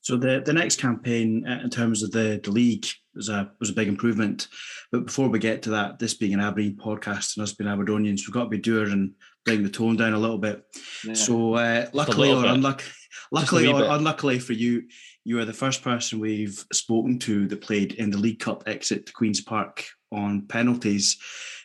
So 0.01 0.17
the, 0.17 0.41
the 0.45 0.53
next 0.53 0.81
campaign 0.81 1.47
uh, 1.47 1.61
in 1.63 1.71
terms 1.71 2.03
of 2.03 2.13
the, 2.13 2.41
the 2.43 2.51
league 2.51 2.87
was 3.15 3.29
a 3.29 3.51
was 3.61 3.71
a 3.71 3.75
big 3.75 3.89
improvement. 3.89 4.49
But 4.93 5.07
before 5.07 5.29
we 5.29 5.39
get 5.39 5.63
to 5.63 5.71
that, 5.71 5.99
this 5.99 6.15
being 6.15 6.33
an 6.35 6.41
Aberdeen 6.41 6.77
podcast 6.77 7.37
and 7.37 7.43
us 7.43 7.53
being 7.53 7.69
Aberdonians, 7.69 8.21
we've 8.27 8.33
got 8.33 8.45
to 8.45 8.49
be 8.49 8.59
doer 8.59 8.85
and 8.87 9.13
bring 9.45 9.63
the 9.63 9.69
tone 9.69 9.97
down 9.97 10.15
a 10.15 10.19
little 10.19 10.39
bit. 10.39 10.65
Yeah. 11.05 11.15
So 11.15 11.55
uh, 11.55 11.87
luckily 11.93 12.33
or 12.33 12.43
bit. 12.43 12.51
unluck- 12.53 12.89
luckily 13.33 13.67
or 13.67 13.81
bit. 13.81 13.91
unluckily 13.91 14.39
for 14.39 14.53
you, 14.53 14.85
you 15.25 15.39
are 15.41 15.45
the 15.45 15.53
first 15.53 15.83
person 15.83 16.21
we've 16.21 16.65
spoken 16.73 17.19
to 17.21 17.47
that 17.49 17.61
played 17.61 17.95
in 17.95 18.11
the 18.11 18.19
League 18.19 18.39
Cup 18.39 18.63
exit 18.67 19.07
to 19.07 19.13
Queens 19.13 19.41
Park 19.41 19.85
on 20.13 20.47
penalties. 20.47 21.19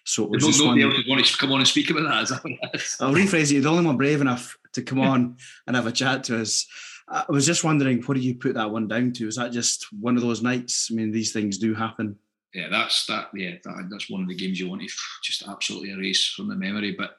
So 0.06 0.26
it 0.26 0.32
was 0.32 0.44
There's 0.44 0.60
no, 0.60 0.74
nobody 0.74 0.84
one- 0.84 0.92
else 0.92 0.98
would 0.98 1.10
want 1.10 1.26
to 1.26 1.38
come 1.38 1.52
on 1.54 1.60
and 1.60 1.68
speak 1.68 1.90
about 1.92 2.10
that. 2.10 2.24
Is 2.24 2.30
that 2.30 2.44
what? 2.44 2.86
I'll 3.00 3.14
rephrase 3.14 3.52
it. 3.52 3.54
You're 3.54 3.62
the 3.64 3.70
only 3.72 3.86
one 3.86 3.96
brave 3.96 4.20
enough 4.20 4.58
to 4.74 4.82
come 4.82 5.00
on 5.00 5.38
and 5.68 5.76
have 5.76 5.88
a 5.88 5.92
chat 5.92 6.24
to 6.26 6.40
us. 6.40 6.68
I 7.08 7.26
was 7.30 7.46
just 7.46 7.64
wondering, 7.64 8.02
what 8.04 8.16
do 8.16 8.22
you 8.22 8.36
put 8.36 8.54
that 8.56 8.72
one 8.72 8.88
down 8.88 9.12
to? 9.14 9.28
Is 9.28 9.36
that 9.36 9.52
just 9.52 9.88
one 9.94 10.16
of 10.16 10.22
those 10.22 10.42
nights? 10.42 10.90
I 10.90 10.96
mean, 10.96 11.12
these 11.12 11.34
things 11.34 11.58
do 11.58 11.74
happen. 11.74 12.18
yeah, 12.54 12.70
that's 12.70 13.06
that. 13.08 13.30
Yeah, 13.34 13.56
that, 13.64 13.88
that's 13.92 14.10
one 14.10 14.22
of 14.22 14.28
the 14.30 14.36
games 14.36 14.60
you 14.60 14.70
want 14.70 14.82
to 14.82 14.88
just 15.22 15.48
absolutely 15.48 15.92
erase 15.92 16.30
from 16.30 16.48
the 16.48 16.56
memory. 16.56 16.96
But 16.98 17.18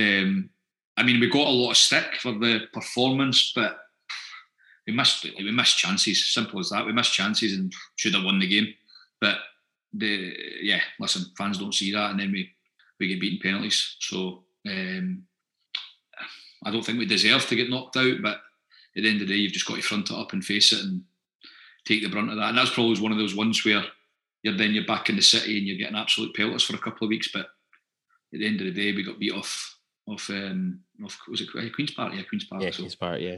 um, 0.00 0.50
I 0.96 1.02
mean, 1.02 1.20
we 1.20 1.28
got 1.28 1.46
a 1.46 1.50
lot 1.50 1.72
of 1.72 1.76
stick 1.76 2.16
for 2.20 2.32
the 2.32 2.62
performance, 2.72 3.52
but 3.54 3.78
we 4.86 4.92
missed 4.94 5.26
we 5.38 5.50
missed 5.50 5.78
chances. 5.78 6.32
Simple 6.32 6.60
as 6.60 6.70
that. 6.70 6.86
We 6.86 6.92
missed 6.92 7.12
chances 7.12 7.54
and 7.54 7.72
should 7.96 8.14
have 8.14 8.24
won 8.24 8.38
the 8.38 8.48
game. 8.48 8.68
But 9.20 9.38
the 9.92 10.34
yeah, 10.62 10.80
listen, 11.00 11.26
fans 11.36 11.58
don't 11.58 11.74
see 11.74 11.92
that, 11.92 12.12
and 12.12 12.20
then 12.20 12.32
we 12.32 12.50
we 12.98 13.08
get 13.08 13.20
beaten 13.20 13.38
penalties. 13.42 13.96
So 14.00 14.44
um, 14.66 15.24
I 16.64 16.70
don't 16.70 16.84
think 16.84 16.98
we 16.98 17.06
deserve 17.06 17.46
to 17.46 17.56
get 17.56 17.70
knocked 17.70 17.96
out, 17.96 18.22
but 18.22 18.40
at 18.96 19.02
the 19.02 19.08
end 19.08 19.20
of 19.20 19.28
the 19.28 19.34
day, 19.34 19.40
you've 19.40 19.52
just 19.52 19.66
got 19.66 19.76
to 19.76 19.82
front 19.82 20.10
it 20.10 20.16
up 20.16 20.32
and 20.32 20.44
face 20.44 20.72
it 20.72 20.80
and 20.80 21.02
take 21.86 22.02
the 22.02 22.08
brunt 22.08 22.30
of 22.30 22.36
that. 22.36 22.50
And 22.50 22.58
that's 22.58 22.70
probably 22.70 23.00
one 23.00 23.12
of 23.12 23.18
those 23.18 23.34
ones 23.34 23.64
where 23.64 23.84
you're 24.42 24.56
then 24.56 24.72
you're 24.72 24.86
back 24.86 25.08
in 25.08 25.16
the 25.16 25.22
city 25.22 25.58
and 25.58 25.66
you're 25.66 25.78
getting 25.78 25.96
absolute 25.96 26.34
pelters 26.34 26.64
for 26.64 26.74
a 26.74 26.80
couple 26.80 27.06
of 27.06 27.10
weeks. 27.10 27.30
But 27.32 27.46
at 28.34 28.40
the 28.40 28.46
end 28.46 28.60
of 28.60 28.66
the 28.66 28.72
day, 28.72 28.94
we 28.94 29.02
got 29.02 29.18
beat 29.18 29.32
off 29.32 29.76
off 30.06 30.30
um 30.30 30.80
off 31.04 31.18
was 31.28 31.40
it 31.40 31.72
Queens 31.74 31.92
Park? 31.92 32.12
Yeah, 32.14 32.22
Queens 32.22 32.44
Park. 32.44 32.62
Yeah, 32.62 32.70
so 32.70 32.78
Queen's 32.78 32.94
Park, 32.94 33.20
yeah. 33.20 33.36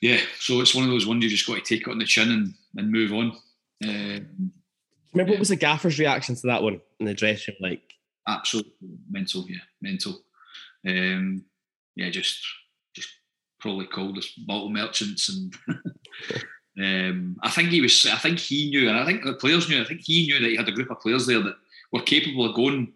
yeah, 0.00 0.20
so 0.38 0.60
it's 0.60 0.74
one 0.74 0.84
of 0.84 0.90
those 0.90 1.06
ones 1.06 1.22
you 1.22 1.30
just 1.30 1.46
got 1.46 1.54
to 1.56 1.60
take 1.60 1.86
it 1.86 1.90
on 1.90 1.98
the 1.98 2.04
chin 2.04 2.30
and, 2.30 2.54
and 2.76 2.90
move 2.90 3.12
on. 3.12 3.36
Um, 3.84 4.52
Remember 5.12 5.32
what 5.32 5.38
was 5.38 5.48
the 5.48 5.56
gaffer's 5.56 5.98
reaction 5.98 6.34
to 6.34 6.46
that 6.48 6.62
one 6.62 6.80
in 7.00 7.06
the 7.06 7.14
dressing 7.14 7.54
room? 7.60 7.70
Like, 7.70 7.94
absolute 8.26 8.70
mental, 9.10 9.46
yeah, 9.48 9.58
mental. 9.80 10.20
Um, 10.86 11.44
yeah, 11.98 12.10
just 12.10 12.40
just 12.94 13.08
probably 13.60 13.86
called 13.86 14.16
us 14.16 14.28
bottle 14.46 14.70
merchants, 14.70 15.28
and 15.28 15.54
um, 16.78 17.36
I 17.42 17.50
think 17.50 17.70
he 17.70 17.80
was. 17.80 18.06
I 18.06 18.16
think 18.16 18.38
he 18.38 18.70
knew, 18.70 18.88
and 18.88 18.96
I 18.96 19.04
think 19.04 19.24
the 19.24 19.34
players 19.34 19.68
knew. 19.68 19.82
I 19.82 19.84
think 19.84 20.02
he 20.04 20.26
knew 20.26 20.38
that 20.38 20.48
he 20.48 20.56
had 20.56 20.68
a 20.68 20.72
group 20.72 20.90
of 20.90 21.00
players 21.00 21.26
there 21.26 21.42
that 21.42 21.56
were 21.92 22.02
capable 22.02 22.48
of 22.48 22.54
going 22.54 22.92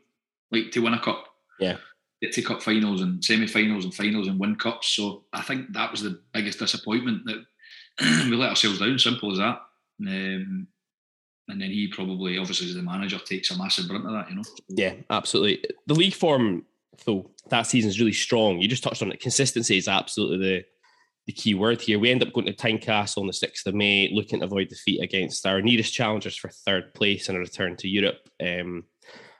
like 0.52 0.70
to 0.70 0.80
win 0.80 0.94
a 0.94 1.00
cup. 1.00 1.26
Yeah. 1.58 1.78
Get 2.22 2.32
to 2.34 2.42
cup 2.42 2.62
finals 2.62 3.02
and 3.02 3.24
semi-finals 3.24 3.84
and 3.84 3.92
finals 3.92 4.28
and 4.28 4.38
win 4.38 4.54
cups. 4.54 4.88
So 4.88 5.24
I 5.32 5.42
think 5.42 5.72
that 5.72 5.90
was 5.90 6.02
the 6.02 6.20
biggest 6.32 6.60
disappointment 6.60 7.22
that 7.24 7.44
we 8.30 8.36
let 8.36 8.50
ourselves 8.50 8.78
down. 8.78 8.98
Simple 9.00 9.32
as 9.32 9.38
that. 9.38 9.60
Um, 10.06 10.68
and 11.48 11.60
then 11.60 11.70
he 11.70 11.88
probably, 11.88 12.38
obviously, 12.38 12.68
as 12.68 12.74
the 12.74 12.82
manager, 12.82 13.18
takes 13.18 13.50
a 13.50 13.58
massive 13.58 13.88
brunt 13.88 14.06
of 14.06 14.12
that. 14.12 14.30
You 14.30 14.36
know. 14.36 14.42
yeah, 14.68 14.94
absolutely. 15.10 15.64
The 15.86 15.94
league 15.94 16.14
form, 16.14 16.64
though, 17.04 17.30
that 17.48 17.62
season 17.62 17.90
is 17.90 17.98
really 17.98 18.12
strong. 18.12 18.60
You 18.60 18.68
just 18.68 18.82
touched 18.82 19.02
on 19.02 19.12
it. 19.12 19.20
Consistency 19.20 19.76
is 19.76 19.88
absolutely 19.88 20.38
the 20.38 20.64
the 21.26 21.32
key 21.32 21.54
word 21.54 21.80
here. 21.80 21.98
We 21.98 22.10
end 22.10 22.22
up 22.22 22.32
going 22.32 22.46
to 22.46 22.52
Tynecastle 22.52 23.18
on 23.18 23.28
the 23.28 23.32
6th 23.32 23.66
of 23.66 23.74
May, 23.74 24.10
looking 24.12 24.40
to 24.40 24.46
avoid 24.46 24.68
defeat 24.68 25.00
against 25.00 25.46
our 25.46 25.62
nearest 25.62 25.94
challengers 25.94 26.36
for 26.36 26.48
third 26.48 26.94
place 26.94 27.28
and 27.28 27.38
a 27.38 27.40
return 27.40 27.76
to 27.76 27.88
Europe. 27.88 28.28
Um, 28.44 28.84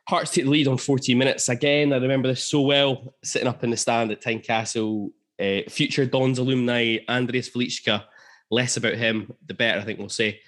Hearts 0.09 0.33
take 0.33 0.45
the 0.45 0.51
lead 0.51 0.69
on 0.69 0.79
40 0.79 1.15
minutes. 1.15 1.49
Again, 1.49 1.93
I 1.93 1.97
remember 1.97 2.29
this 2.29 2.45
so 2.45 2.63
well, 2.63 3.15
sitting 3.23 3.49
up 3.49 3.63
in 3.63 3.71
the 3.71 3.77
stand 3.77 4.11
at 4.11 4.21
Tynecastle. 4.21 5.11
Uh, 5.41 5.61
future 5.69 6.07
Dons 6.07 6.39
alumni, 6.39 6.99
Andrius 7.09 7.53
Velička. 7.53 8.05
Less 8.51 8.77
about 8.77 8.95
him, 8.95 9.33
the 9.47 9.55
better, 9.55 9.81
I 9.81 9.85
think 9.85 9.99
we'll 9.99 10.09
say. 10.09 10.41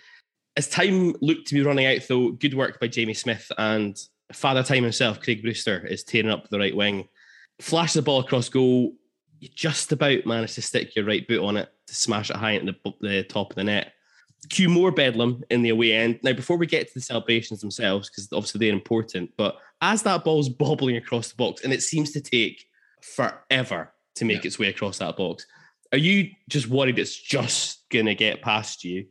As 0.56 0.68
time 0.68 1.14
looked 1.20 1.48
to 1.48 1.54
be 1.54 1.62
running 1.62 1.86
out, 1.86 2.00
though, 2.08 2.30
good 2.30 2.54
work 2.54 2.80
by 2.80 2.88
Jamie 2.88 3.14
Smith 3.14 3.50
and 3.56 3.96
Father 4.32 4.62
Time 4.62 4.82
himself, 4.82 5.20
Craig 5.20 5.42
Brewster, 5.42 5.86
is 5.86 6.02
tearing 6.04 6.30
up 6.30 6.48
the 6.48 6.58
right 6.58 6.74
wing. 6.74 7.08
Flashes 7.60 7.94
the 7.94 8.02
ball 8.02 8.20
across 8.20 8.48
goal. 8.48 8.94
You 9.40 9.48
just 9.54 9.92
about 9.92 10.24
managed 10.26 10.54
to 10.54 10.62
stick 10.62 10.96
your 10.96 11.04
right 11.04 11.26
boot 11.26 11.44
on 11.44 11.56
it 11.56 11.68
to 11.86 11.94
smash 11.94 12.30
it 12.30 12.36
high 12.36 12.52
into 12.52 12.74
the, 12.84 12.94
the 13.00 13.22
top 13.24 13.50
of 13.50 13.56
the 13.56 13.64
net. 13.64 13.92
Cue 14.50 14.68
more 14.68 14.90
bedlam 14.90 15.42
in 15.50 15.62
the 15.62 15.70
away 15.70 15.92
end. 15.92 16.18
Now, 16.22 16.32
before 16.32 16.56
we 16.56 16.66
get 16.66 16.88
to 16.88 16.94
the 16.94 17.00
celebrations 17.00 17.60
themselves, 17.60 18.10
because 18.10 18.28
obviously 18.32 18.58
they're 18.60 18.74
important, 18.74 19.30
but 19.36 19.56
as 19.80 20.02
that 20.02 20.24
ball's 20.24 20.48
bobbling 20.48 20.96
across 20.96 21.28
the 21.28 21.36
box, 21.36 21.64
and 21.64 21.72
it 21.72 21.82
seems 21.82 22.10
to 22.12 22.20
take 22.20 22.66
forever 23.02 23.92
to 24.16 24.24
make 24.24 24.42
Yeah. 24.44 24.48
its 24.48 24.58
way 24.58 24.68
across 24.68 24.98
that 24.98 25.16
box, 25.16 25.46
are 25.92 25.98
you 25.98 26.30
just 26.48 26.68
worried 26.68 26.98
it's 26.98 27.16
just 27.16 27.88
going 27.90 28.06
to 28.06 28.14
get 28.14 28.42
past 28.42 28.84
you? 28.84 29.06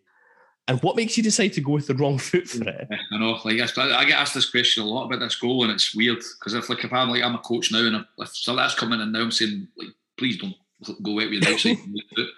And 0.67 0.81
what 0.81 0.95
makes 0.95 1.17
you 1.17 1.23
decide 1.23 1.49
to 1.53 1.61
go 1.61 1.73
with 1.73 1.87
the 1.87 1.95
wrong 1.95 2.17
foot 2.17 2.47
for 2.47 2.67
it? 2.67 2.87
I 3.11 3.17
know. 3.17 3.37
Like 3.43 3.59
I, 3.59 3.97
I 3.97 4.05
get 4.05 4.19
asked 4.19 4.33
this 4.33 4.49
question 4.49 4.83
a 4.83 4.85
lot 4.85 5.05
about 5.05 5.19
this 5.19 5.35
goal, 5.35 5.63
and 5.63 5.71
it's 5.71 5.93
weird 5.93 6.19
because 6.39 6.53
if 6.53 6.69
like 6.69 6.83
if 6.85 6.93
I'm 6.93 7.09
like 7.09 7.21
I'm 7.21 7.35
a 7.35 7.39
coach 7.39 7.71
now, 7.71 7.85
and 7.85 8.05
if, 8.17 8.35
so 8.35 8.55
that's 8.55 8.75
coming 8.75 9.01
in 9.01 9.11
now, 9.11 9.21
I'm 9.21 9.31
saying 9.31 9.67
like 9.77 9.89
please 10.17 10.37
don't 10.37 10.55
go 11.01 11.19
out 11.19 11.29
with 11.29 11.43
your 11.43 11.57
foot. 11.57 12.29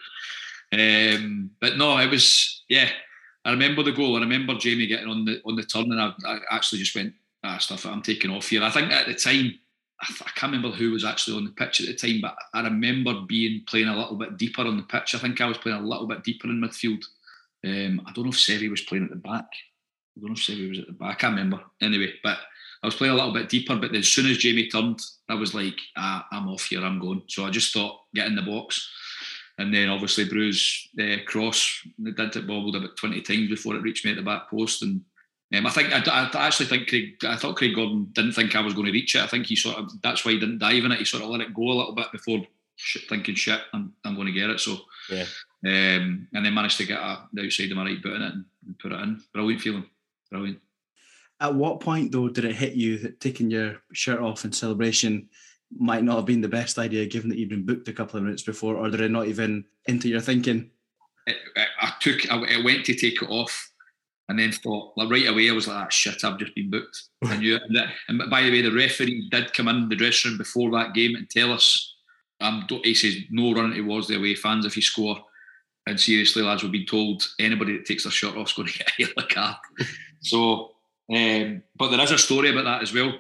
Um, 0.74 1.52
but 1.62 1.78
no, 1.78 1.98
it 2.00 2.10
was 2.10 2.64
yeah. 2.68 2.90
I 3.46 3.52
remember 3.52 3.84
the 3.84 3.92
goal. 3.92 4.18
I 4.18 4.22
remember 4.22 4.56
Jamie 4.56 4.88
getting 4.88 5.08
on 5.08 5.26
the 5.26 5.40
on 5.46 5.56
the 5.56 5.64
turn, 5.64 5.92
and 5.92 6.02
I, 6.02 6.14
I 6.26 6.40
actually 6.50 6.80
just 6.80 6.96
went 6.96 7.14
ah 7.44 7.60
stuff. 7.60 7.86
I'm 7.86 8.02
taking 8.02 8.32
off 8.32 8.50
here. 8.50 8.64
I 8.64 8.72
think 8.72 8.92
at 8.92 9.06
the 9.06 9.14
time. 9.14 9.60
I 10.02 10.30
can't 10.36 10.52
remember 10.52 10.76
who 10.76 10.92
was 10.92 11.06
actually 11.06 11.38
on 11.38 11.46
the 11.46 11.52
pitch 11.52 11.80
at 11.80 11.88
the 11.88 11.96
time, 11.96 12.20
but 12.20 12.36
I 12.54 12.62
remember 12.62 13.22
being 13.22 13.64
playing 13.66 13.88
a 13.88 13.98
little 13.98 14.18
bit 14.18 14.36
deeper 14.36 14.64
on 14.64 14.76
the 14.76 14.84
pitch. 14.84 15.16
I 15.16 15.20
think 15.20 15.40
I 15.40 15.46
was 15.46 15.58
playing 15.58 15.80
a 15.80 15.88
little 15.88 16.06
bit 16.06 16.22
deeper 16.22 16.50
in 16.50 16.60
midfield. 16.60 17.06
Um, 17.66 18.02
I 18.06 18.12
don't 18.12 18.26
know 18.26 18.32
if 18.32 18.38
Sevi 18.38 18.70
was 18.70 18.82
playing 18.82 19.06
at 19.06 19.10
the 19.10 19.16
back. 19.16 19.48
I 20.16 20.22
don't 20.22 20.30
know 20.30 20.34
if 20.34 20.40
Sevi 20.40 20.70
was 20.70 20.80
at 20.80 20.88
the 20.88 20.94
back. 20.94 21.16
I 21.16 21.20
can't 21.20 21.36
remember. 21.36 21.62
Anyway, 21.82 22.14
but 22.24 22.38
I 22.84 22.88
was 22.88 22.96
playing 22.96 23.14
a 23.14 23.16
little 23.16 23.34
bit 23.34 23.50
deeper. 23.50 23.76
But 23.76 23.92
then 23.92 24.02
as 24.02 24.08
soon 24.08 24.28
as 24.28 24.38
Jamie 24.38 24.70
turned, 24.70 25.02
I 25.28 25.34
was 25.34 25.56
like, 25.56 25.80
ah, 25.98 26.28
I'm 26.32 26.48
off 26.48 26.66
here. 26.66 26.84
I'm 26.86 27.00
going. 27.00 27.24
So 27.28 27.46
I 27.46 27.50
just 27.50 27.74
thought, 27.74 28.02
get 28.14 28.28
in 28.28 28.36
the 28.36 28.44
box. 28.44 28.88
And 29.58 29.74
then 29.74 29.90
obviously 29.90 30.26
Bruce 30.26 30.90
uh, 31.02 31.18
cross 31.26 31.82
did 32.04 32.20
it 32.20 32.48
bobbled 32.48 32.76
about 32.76 32.98
20 32.98 33.22
times 33.22 33.50
before 33.50 33.76
it 33.76 33.82
reached 33.82 34.06
me 34.06 34.12
at 34.12 34.18
the 34.18 34.24
back 34.24 34.50
post. 34.50 34.84
And 34.84 35.02
um, 35.56 35.66
I 35.66 35.70
think 35.70 35.94
I, 35.94 36.30
I 36.34 36.46
actually 36.46 36.66
think 36.66 36.90
Craig. 36.90 37.16
I 37.24 37.38
thought 37.38 37.56
Craig 37.56 37.74
Gordon 37.74 38.10
didn't 38.12 38.34
think 38.34 38.56
I 38.56 38.62
was 38.62 38.74
going 38.74 38.88
to 38.88 38.92
reach 38.92 39.16
it. 39.16 39.22
I 39.22 39.28
think 39.28 39.46
he 39.46 39.56
sort 39.56 39.78
of 39.78 39.90
that's 40.02 40.26
why 40.26 40.32
he 40.32 40.40
didn't 40.40 40.60
dive 40.60 40.84
in 40.84 40.92
it. 40.92 41.00
He 41.00 41.06
sort 41.06 41.24
of 41.24 41.30
let 41.30 41.42
it 41.42 41.54
go 41.54 41.64
a 41.64 41.74
little 41.74 41.96
bit 41.96 42.12
before 42.12 42.46
thinking 43.08 43.36
shit. 43.36 43.62
I'm, 43.74 43.94
I'm 44.04 44.16
going 44.16 44.28
to 44.28 44.34
get 44.34 44.50
it. 44.50 44.60
So 44.60 44.78
Yeah. 45.10 45.26
Um, 45.66 46.28
and 46.34 46.46
then 46.46 46.54
managed 46.54 46.78
to 46.78 46.86
get 46.86 47.00
a, 47.00 47.28
the 47.34 47.46
outside 47.46 47.72
of 47.72 47.78
my 47.78 47.84
right 47.86 48.02
boot 48.02 48.16
in 48.16 48.22
it 48.22 48.34
and, 48.34 48.46
put 48.80 48.92
it 48.92 49.00
in. 49.00 49.22
Brilliant 49.34 49.62
feeling. 49.62 49.86
Brilliant. 50.32 50.60
At 51.40 51.54
what 51.56 51.80
point, 51.82 52.12
though, 52.12 52.30
did 52.30 52.46
it 52.46 52.56
hit 52.56 52.74
you 52.74 52.98
that 53.00 53.20
taking 53.20 53.52
your 53.52 53.78
shirt 53.94 54.20
off 54.20 54.46
in 54.46 54.52
celebration 54.52 55.28
might 55.78 56.04
not 56.04 56.16
have 56.16 56.26
been 56.26 56.42
the 56.42 56.48
best 56.48 56.78
idea, 56.78 57.06
given 57.06 57.30
that 57.30 57.38
you'd 57.38 57.50
been 57.50 57.66
booked 57.66 57.88
a 57.88 57.94
couple 57.94 58.18
of 58.18 58.24
minutes 58.24 58.44
before, 58.44 58.76
or 58.76 58.90
did 58.90 59.02
it 59.02 59.12
not 59.12 59.28
even 59.28 59.66
into 59.88 60.08
your 60.08 60.22
thinking? 60.22 60.70
It, 61.28 61.36
it- 61.56 61.68
I 61.82 61.94
took. 62.00 62.32
I, 62.32 62.60
I 62.60 62.64
went 62.64 62.86
to 62.86 62.94
take 62.96 63.22
it 63.22 63.30
off, 63.30 63.72
and 64.30 64.40
then 64.40 64.52
thought 64.52 64.94
like 64.98 65.10
right 65.10 65.28
away. 65.28 65.50
I 65.50 65.54
was 65.54 65.68
like, 65.68 65.86
ah, 65.86 65.90
"Shit, 65.90 66.24
I've 66.24 66.40
just 66.40 66.56
been 66.56 66.70
booked." 66.70 67.04
I 67.26 67.38
knew 67.38 67.56
it. 67.56 67.64
And, 67.68 67.76
that, 67.76 67.90
and 68.08 68.22
by 68.30 68.44
the 68.44 68.52
way, 68.52 68.62
the 68.62 68.72
referee 68.72 69.28
did 69.30 69.54
come 69.54 69.68
in 69.68 69.90
the 69.90 69.96
dressing 69.96 70.32
room 70.32 70.38
before 70.38 70.72
that 70.72 70.94
game 70.94 71.16
and 71.16 71.30
tell 71.30 71.52
us. 71.52 71.96
Um, 72.42 72.66
don't- 72.68 72.86
he 72.86 72.94
says 72.94 73.16
no 73.32 73.54
running 73.54 73.78
towards 73.84 74.08
the 74.08 74.18
away 74.18 74.36
fans 74.36 74.66
if 74.66 74.76
you 74.76 74.82
score. 74.82 75.18
And 75.88 76.00
seriously, 76.00 76.42
lads, 76.42 76.64
we've 76.64 76.72
been 76.72 76.86
told 76.86 77.24
anybody 77.40 77.78
that 77.78 77.86
takes 77.86 78.04
their 78.04 78.12
shirt 78.12 78.36
off 78.36 78.48
is 78.48 78.54
going 78.54 78.68
to 78.68 78.78
get 78.78 78.92
a 78.98 79.02
yellow 79.02 79.28
card. 79.30 79.56
So, 80.22 80.72
um, 81.14 81.62
but 81.76 81.90
there 81.90 82.02
is 82.02 82.12
a 82.12 82.18
story 82.18 82.50
about 82.50 82.66
that 82.66 82.82
as 82.82 82.94
well 82.94 83.14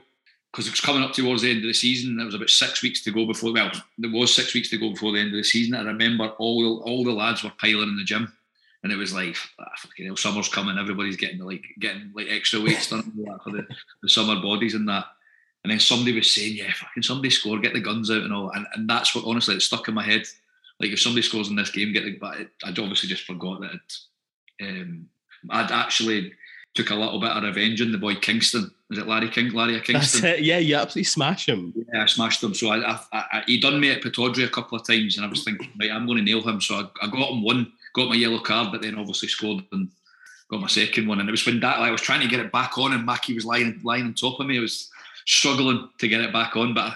because 0.55 0.67
it 0.67 0.71
was 0.71 0.81
coming 0.81 1.03
up 1.03 1.11
towards 1.11 1.41
the 1.41 1.49
end 1.49 1.59
of 1.59 1.65
the 1.65 1.73
season. 1.73 2.15
There 2.15 2.25
was 2.25 2.33
about 2.33 2.49
six 2.49 2.81
weeks 2.81 3.03
to 3.03 3.11
go 3.11 3.25
before. 3.25 3.51
Well, 3.51 3.71
there 3.97 4.11
was 4.11 4.33
six 4.33 4.53
weeks 4.53 4.69
to 4.69 4.77
go 4.77 4.91
before 4.91 5.11
the 5.11 5.19
end 5.19 5.29
of 5.29 5.35
the 5.35 5.43
season. 5.43 5.75
I 5.75 5.83
remember 5.83 6.29
all 6.39 6.61
the, 6.61 6.83
all 6.83 7.03
the 7.03 7.11
lads 7.11 7.43
were 7.43 7.51
piling 7.59 7.89
in 7.89 7.97
the 7.97 8.05
gym, 8.05 8.31
and 8.81 8.91
it 8.91 8.95
was 8.95 9.13
like, 9.13 9.35
ah, 9.59 9.65
fucking 9.77 10.05
hell, 10.05 10.15
summer's 10.15 10.47
coming. 10.47 10.77
Everybody's 10.77 11.17
getting 11.17 11.39
like 11.39 11.65
getting 11.79 12.09
like 12.15 12.27
extra 12.29 12.61
weights 12.61 12.89
done 12.89 13.03
for 13.43 13.51
the, 13.51 13.67
the 14.01 14.09
summer 14.09 14.41
bodies 14.41 14.75
and 14.75 14.87
that. 14.87 15.05
And 15.63 15.71
then 15.71 15.79
somebody 15.79 16.15
was 16.15 16.31
saying, 16.31 16.55
"Yeah, 16.55 16.71
fucking 16.71 17.03
somebody 17.03 17.31
score, 17.31 17.59
get 17.59 17.73
the 17.73 17.81
guns 17.81 18.09
out 18.09 18.21
and 18.21 18.33
all." 18.33 18.51
And, 18.51 18.65
and 18.75 18.89
that's 18.89 19.13
what 19.13 19.25
honestly 19.25 19.55
it 19.55 19.61
stuck 19.61 19.87
in 19.87 19.93
my 19.93 20.03
head. 20.03 20.25
Like 20.79 20.91
if 20.91 20.99
somebody 20.99 21.21
scores 21.21 21.49
in 21.49 21.55
this 21.55 21.71
game, 21.71 21.93
get 21.93 22.03
the. 22.03 22.17
But 22.17 22.47
I'd 22.63 22.79
obviously 22.79 23.09
just 23.09 23.23
forgot 23.23 23.61
that. 23.61 23.79
It, 24.59 24.81
um, 24.81 25.07
I'd 25.49 25.71
actually 25.71 26.33
took 26.73 26.89
a 26.89 26.95
little 26.95 27.19
bit 27.19 27.31
of 27.31 27.43
revenge 27.43 27.81
on 27.81 27.91
the 27.91 27.97
boy 27.97 28.15
Kingston. 28.15 28.69
Is 28.91 28.97
it 28.97 29.07
Larry 29.07 29.29
King? 29.29 29.51
Larry 29.53 29.79
Kingston. 29.81 30.35
Yeah, 30.43 30.57
you 30.57 30.75
absolutely 30.75 31.05
smash 31.05 31.47
him. 31.47 31.73
Yeah, 31.93 32.03
I 32.03 32.05
smashed 32.05 32.43
him. 32.43 32.53
So 32.53 32.69
I, 32.69 32.91
I, 32.91 32.99
I, 33.13 33.43
he 33.47 33.59
done 33.59 33.79
me 33.79 33.91
at 33.91 34.01
Pittodrie 34.01 34.45
a 34.45 34.49
couple 34.49 34.77
of 34.77 34.85
times, 34.85 35.17
and 35.17 35.25
I 35.25 35.29
was 35.29 35.43
thinking, 35.43 35.69
right, 35.79 35.91
I'm 35.91 36.05
going 36.05 36.17
to 36.17 36.23
nail 36.23 36.41
him. 36.41 36.59
So 36.59 36.75
I, 36.75 37.05
I 37.05 37.07
got 37.07 37.31
him 37.31 37.43
one 37.43 37.71
got 37.95 38.09
my 38.09 38.15
yellow 38.15 38.39
card, 38.39 38.71
but 38.71 38.81
then 38.81 38.95
obviously 38.95 39.29
scored 39.29 39.63
and 39.71 39.89
got 40.51 40.59
my 40.59 40.67
second 40.67 41.07
one. 41.07 41.19
And 41.19 41.29
it 41.29 41.31
was 41.31 41.45
when 41.45 41.61
that 41.61 41.79
like, 41.79 41.87
I 41.87 41.91
was 41.91 42.01
trying 42.01 42.21
to 42.21 42.27
get 42.27 42.41
it 42.41 42.51
back 42.51 42.77
on, 42.77 42.93
and 42.93 43.05
Mackie 43.05 43.33
was 43.33 43.45
lying 43.45 43.79
lying 43.83 44.05
on 44.05 44.13
top 44.13 44.39
of 44.39 44.45
me. 44.45 44.57
I 44.57 44.61
was 44.61 44.91
struggling 45.25 45.89
to 45.97 46.07
get 46.07 46.21
it 46.21 46.33
back 46.33 46.55
on, 46.55 46.73
but 46.73 46.93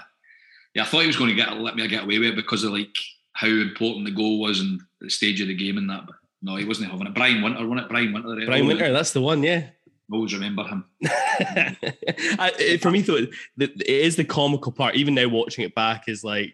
yeah, 0.75 0.83
I 0.83 0.85
thought 0.85 1.01
he 1.01 1.07
was 1.07 1.17
going 1.17 1.29
to 1.29 1.35
get 1.35 1.57
let 1.57 1.75
me 1.75 1.87
get 1.87 2.03
away 2.03 2.19
with 2.19 2.29
it 2.29 2.35
because 2.35 2.63
of 2.63 2.73
like 2.73 2.95
how 3.39 3.47
important 3.47 4.03
the 4.03 4.11
goal 4.11 4.37
was 4.37 4.59
and 4.59 4.81
the 4.99 5.09
stage 5.09 5.39
of 5.39 5.47
the 5.47 5.55
game 5.55 5.77
and 5.77 5.89
that. 5.89 6.05
But 6.05 6.15
no, 6.41 6.57
he 6.57 6.65
wasn't 6.65 6.91
having 6.91 7.07
it. 7.07 7.15
Brian 7.15 7.41
Winter, 7.41 7.65
wasn't 7.65 7.85
it? 7.85 7.89
Brian 7.89 8.11
Winter. 8.11 8.41
Eh? 8.41 8.45
Brian 8.45 8.67
Winter, 8.67 8.91
that's 8.91 9.13
the 9.13 9.21
one, 9.21 9.43
yeah. 9.43 9.69
Always 10.11 10.33
remember 10.33 10.63
him. 10.63 10.83
I, 11.05 12.51
eh, 12.59 12.77
for 12.77 12.91
me, 12.91 13.01
though, 13.01 13.27
it 13.57 13.81
is 13.87 14.17
the 14.17 14.25
comical 14.25 14.73
part. 14.73 14.95
Even 14.95 15.15
now, 15.15 15.29
watching 15.29 15.63
it 15.63 15.73
back, 15.73 16.09
is 16.09 16.21
like 16.21 16.53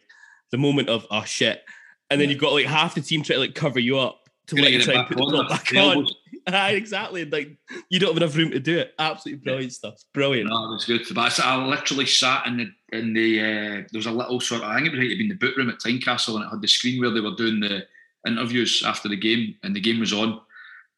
the 0.52 0.58
moment 0.58 0.90
of 0.90 1.08
oh 1.10 1.24
shit, 1.24 1.64
and 2.12 2.22
then 2.22 2.30
you've 2.30 2.40
got 2.40 2.52
like 2.52 2.66
half 2.66 2.94
the 2.94 3.02
team 3.02 3.24
trying 3.24 3.38
to 3.38 3.46
like 3.46 3.56
cover 3.56 3.80
you 3.80 3.98
up 3.98 4.25
to 4.48 4.56
let 4.56 4.72
you 4.72 4.82
try 4.82 4.96
and 4.96 5.08
put 5.08 5.18
the 5.18 5.24
ball 5.24 5.48
back 5.48 5.74
on. 5.76 6.08
exactly. 6.48 7.26
Like 7.26 7.58
you 7.90 8.00
don't 8.00 8.14
have 8.14 8.18
enough 8.18 8.36
room 8.36 8.52
to 8.52 8.60
do 8.60 8.78
it. 8.78 8.94
Absolutely 9.00 9.44
brilliant 9.44 9.72
yeah. 9.72 9.76
stuff. 9.76 10.04
Brilliant. 10.14 10.50
No, 10.50 10.66
it 10.66 10.74
was 10.74 10.86
good. 10.86 11.02
But 11.14 11.40
I, 11.40 11.56
I 11.56 11.66
literally 11.66 12.06
sat 12.06 12.46
in 12.46 12.58
the 12.58 12.98
in 12.98 13.14
the 13.14 13.40
uh, 13.40 13.84
there 13.92 14.00
was 14.00 14.06
a 14.06 14.12
little 14.12 14.40
sort 14.40 14.62
of 14.62 14.70
I 14.70 14.76
think 14.76 14.88
it 14.88 14.98
might 14.98 15.10
have 15.10 15.18
been 15.18 15.30
the 15.30 15.36
boot 15.36 15.58
room 15.58 15.70
at 15.70 15.80
Tynecastle 15.80 16.36
and 16.36 16.46
it 16.46 16.50
had 16.50 16.62
the 16.62 16.68
screen 16.68 17.02
where 17.02 17.12
they 17.12 17.20
were 17.20 17.36
doing 17.36 17.60
the 17.60 17.86
interviews 18.28 18.84
after 18.86 19.10
the 19.10 19.18
game 19.18 19.56
and 19.64 19.76
the 19.76 19.82
game 19.82 20.00
was 20.00 20.14
on. 20.14 20.42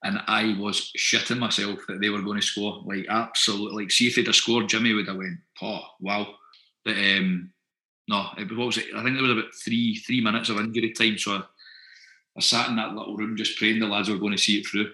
And 0.03 0.19
I 0.27 0.55
was 0.59 0.91
shitting 0.97 1.39
myself 1.39 1.79
that 1.87 1.99
they 2.01 2.09
were 2.09 2.21
going 2.21 2.39
to 2.39 2.45
score. 2.45 2.83
Like 2.85 3.05
absolutely 3.09 3.83
like 3.83 3.91
see 3.91 4.07
if 4.07 4.15
they'd 4.15 4.27
have 4.27 4.35
scored, 4.35 4.69
Jimmy 4.69 4.93
would 4.93 5.07
have 5.07 5.17
went, 5.17 5.39
oh 5.61 5.81
wow. 5.99 6.27
But 6.83 6.97
um 6.97 7.51
no, 8.09 8.27
it, 8.37 8.55
what 8.55 8.67
was 8.67 8.77
it? 8.77 8.85
I 8.95 9.03
think 9.03 9.15
there 9.15 9.23
was 9.23 9.31
about 9.31 9.53
three 9.53 9.95
three 9.95 10.21
minutes 10.21 10.49
of 10.49 10.57
injury 10.57 10.91
time. 10.91 11.17
So 11.17 11.35
I, 11.37 11.43
I 12.37 12.41
sat 12.41 12.69
in 12.69 12.75
that 12.75 12.93
little 12.93 13.17
room 13.17 13.35
just 13.35 13.57
praying 13.57 13.79
the 13.79 13.87
lads 13.87 14.09
were 14.09 14.17
going 14.17 14.31
to 14.31 14.37
see 14.37 14.59
it 14.59 14.67
through. 14.67 14.91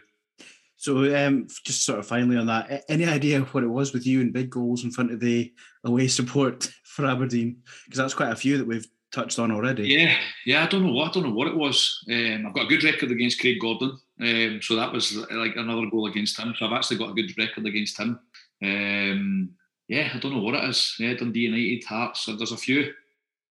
So, 0.78 1.16
um, 1.16 1.48
just 1.66 1.86
sort 1.86 2.00
of 2.00 2.08
finally 2.08 2.38
on 2.38 2.48
that, 2.48 2.84
any 2.90 3.06
idea 3.06 3.42
what 3.42 3.64
it 3.64 3.68
was 3.68 3.94
with 3.94 4.06
you 4.06 4.22
and 4.22 4.34
big 4.34 4.50
goals 4.50 4.84
in 4.84 4.92
front 4.92 5.12
of 5.12 5.20
the 5.20 5.54
away 5.84 6.08
support 6.08 6.70
for 6.84 7.06
Aberdeen? 7.06 7.62
Because 7.86 7.98
that's 7.98 8.14
quite 8.14 8.32
a 8.32 8.36
few 8.36 8.58
that 8.58 8.68
we've 8.68 8.88
touched 9.14 9.40
on 9.40 9.52
already. 9.52 9.88
Yeah, 9.88 10.16
yeah, 10.46 10.64
I 10.64 10.68
don't 10.68 10.86
know 10.86 10.92
what 10.92 11.10
I 11.10 11.14
don't 11.14 11.24
know 11.24 11.36
what 11.36 11.48
it 11.48 11.56
was. 11.56 12.04
Um, 12.10 12.46
I've 12.48 12.54
got 12.54 12.66
a 12.66 12.70
good 12.70 12.84
record 12.84 13.12
against 13.12 13.40
Craig 13.40 13.60
Gordon, 13.62 13.98
um, 14.20 14.60
so 14.62 14.76
that 14.76 14.92
was 14.92 15.16
like 15.32 15.56
another 15.56 15.86
goal 15.90 16.08
against 16.08 16.38
him. 16.38 16.54
So 16.58 16.66
I've 16.66 16.74
actually 16.74 16.98
got 16.98 17.12
a 17.12 17.14
good 17.14 17.32
record 17.38 17.66
against 17.66 17.98
him. 17.98 18.20
Um, 18.62 19.52
yeah, 19.88 20.10
I 20.14 20.18
don't 20.18 20.34
know 20.34 20.42
what 20.42 20.56
it 20.56 20.70
is. 20.70 20.96
Yeah, 21.00 21.14
Dundee 21.14 21.42
United, 21.42 21.86
Hearts. 21.86 22.22
So 22.22 22.36
there's 22.36 22.52
a 22.52 22.58
few. 22.58 22.94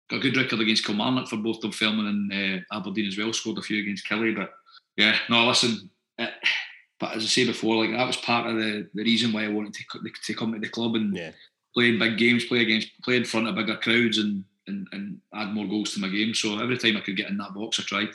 Got 0.10 0.18
a 0.18 0.20
good 0.20 0.38
record 0.38 0.62
against 0.62 0.86
Kilmarnock 0.86 1.28
for 1.28 1.38
both 1.38 1.62
Dunfermline 1.62 2.08
and 2.08 2.64
uh, 2.72 2.78
Aberdeen 2.78 3.08
as 3.08 3.18
well. 3.18 3.34
Scored 3.34 3.58
a 3.58 3.62
few 3.62 3.82
against 3.82 4.08
Killie, 4.08 4.36
but 4.36 4.54
yeah, 4.96 5.18
no, 5.30 5.46
listen. 5.46 5.90
It, 6.18 6.32
but 7.00 7.16
as 7.16 7.24
I 7.24 7.28
say 7.28 7.46
before, 7.46 7.84
like 7.84 7.96
that 7.96 8.08
was 8.08 8.18
part 8.18 8.48
of 8.50 8.56
the, 8.56 8.90
the 8.94 9.04
reason 9.04 9.34
why 9.34 9.44
I 9.44 9.50
wanted 9.50 9.74
to, 9.74 9.84
to 10.26 10.34
come 10.34 10.54
to 10.54 10.60
the 10.60 10.70
club 10.70 10.96
and 10.96 11.16
yeah. 11.16 11.32
play 11.74 11.90
in 11.90 12.00
big 12.00 12.18
games, 12.18 12.46
play 12.46 12.62
against, 12.62 12.90
play 13.04 13.18
in 13.18 13.26
front 13.26 13.48
of 13.48 13.56
bigger 13.56 13.76
crowds, 13.78 14.18
and, 14.18 14.44
and 14.68 14.88
and 14.94 15.20
add 15.34 15.54
more 15.54 15.68
goals 15.68 15.94
to 15.94 16.00
my 16.00 16.08
game. 16.08 16.34
So 16.34 16.58
every 16.60 16.78
time 16.78 16.98
I 16.98 17.02
could 17.02 17.18
get 17.18 17.30
in 17.30 17.38
that 17.38 17.54
box, 17.54 17.80
I 17.80 17.84
tried. 17.84 18.10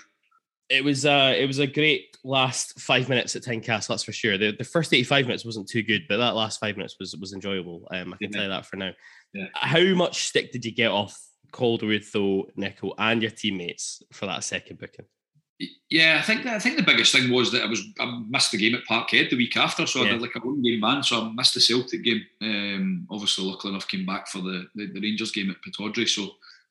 It 0.68 0.82
was 0.82 1.04
uh, 1.04 1.34
it 1.36 1.46
was 1.46 1.58
a 1.58 1.66
great 1.66 2.16
last 2.24 2.80
five 2.80 3.08
minutes 3.10 3.36
at 3.36 3.42
Tynecastle, 3.42 3.88
that's 3.88 4.04
for 4.04 4.12
sure. 4.12 4.38
The, 4.38 4.52
the 4.52 4.64
first 4.64 4.94
eighty 4.94 5.04
five 5.04 5.26
minutes 5.26 5.44
wasn't 5.44 5.68
too 5.68 5.82
good, 5.82 6.06
but 6.08 6.16
that 6.16 6.34
last 6.34 6.58
five 6.58 6.78
minutes 6.78 6.96
was 6.98 7.14
was 7.16 7.34
enjoyable. 7.34 7.86
Um, 7.90 8.14
I 8.14 8.16
can 8.16 8.16
yeah. 8.20 8.28
tell 8.30 8.42
you 8.44 8.48
that 8.48 8.66
for 8.66 8.76
now. 8.76 8.92
Yeah. 9.34 9.46
How 9.52 9.84
much 9.94 10.28
stick 10.28 10.50
did 10.50 10.64
you 10.64 10.72
get 10.72 10.90
off 10.90 11.16
Calderwood 11.52 12.04
though, 12.12 12.48
Nico, 12.56 12.92
and 12.98 13.22
your 13.22 13.30
teammates 13.30 14.02
for 14.12 14.26
that 14.26 14.44
second 14.44 14.78
booking? 14.78 15.06
Yeah, 15.88 16.18
I 16.18 16.22
think 16.22 16.42
that, 16.44 16.54
I 16.54 16.58
think 16.58 16.76
the 16.76 16.82
biggest 16.82 17.14
thing 17.14 17.30
was 17.30 17.52
that 17.52 17.62
I 17.62 17.66
was 17.66 17.84
I 18.00 18.20
missed 18.28 18.50
the 18.50 18.58
game 18.58 18.74
at 18.74 18.84
Parkhead 18.84 19.30
the 19.30 19.36
week 19.36 19.56
after, 19.56 19.86
so 19.86 20.02
yeah. 20.02 20.08
I 20.08 20.12
did 20.12 20.22
like 20.22 20.34
a 20.34 20.40
one 20.40 20.62
game 20.62 20.80
ban, 20.80 21.02
so 21.02 21.20
I 21.20 21.32
missed 21.32 21.54
the 21.54 21.60
Celtic 21.60 22.02
game. 22.02 22.22
Um, 22.40 23.06
obviously, 23.10 23.44
luckily 23.44 23.72
enough, 23.72 23.86
came 23.86 24.04
back 24.04 24.26
for 24.26 24.38
the, 24.38 24.66
the, 24.74 24.86
the 24.86 25.00
Rangers 25.00 25.30
game 25.30 25.50
at 25.50 25.62
Pittodrie. 25.62 26.08
So 26.08 26.30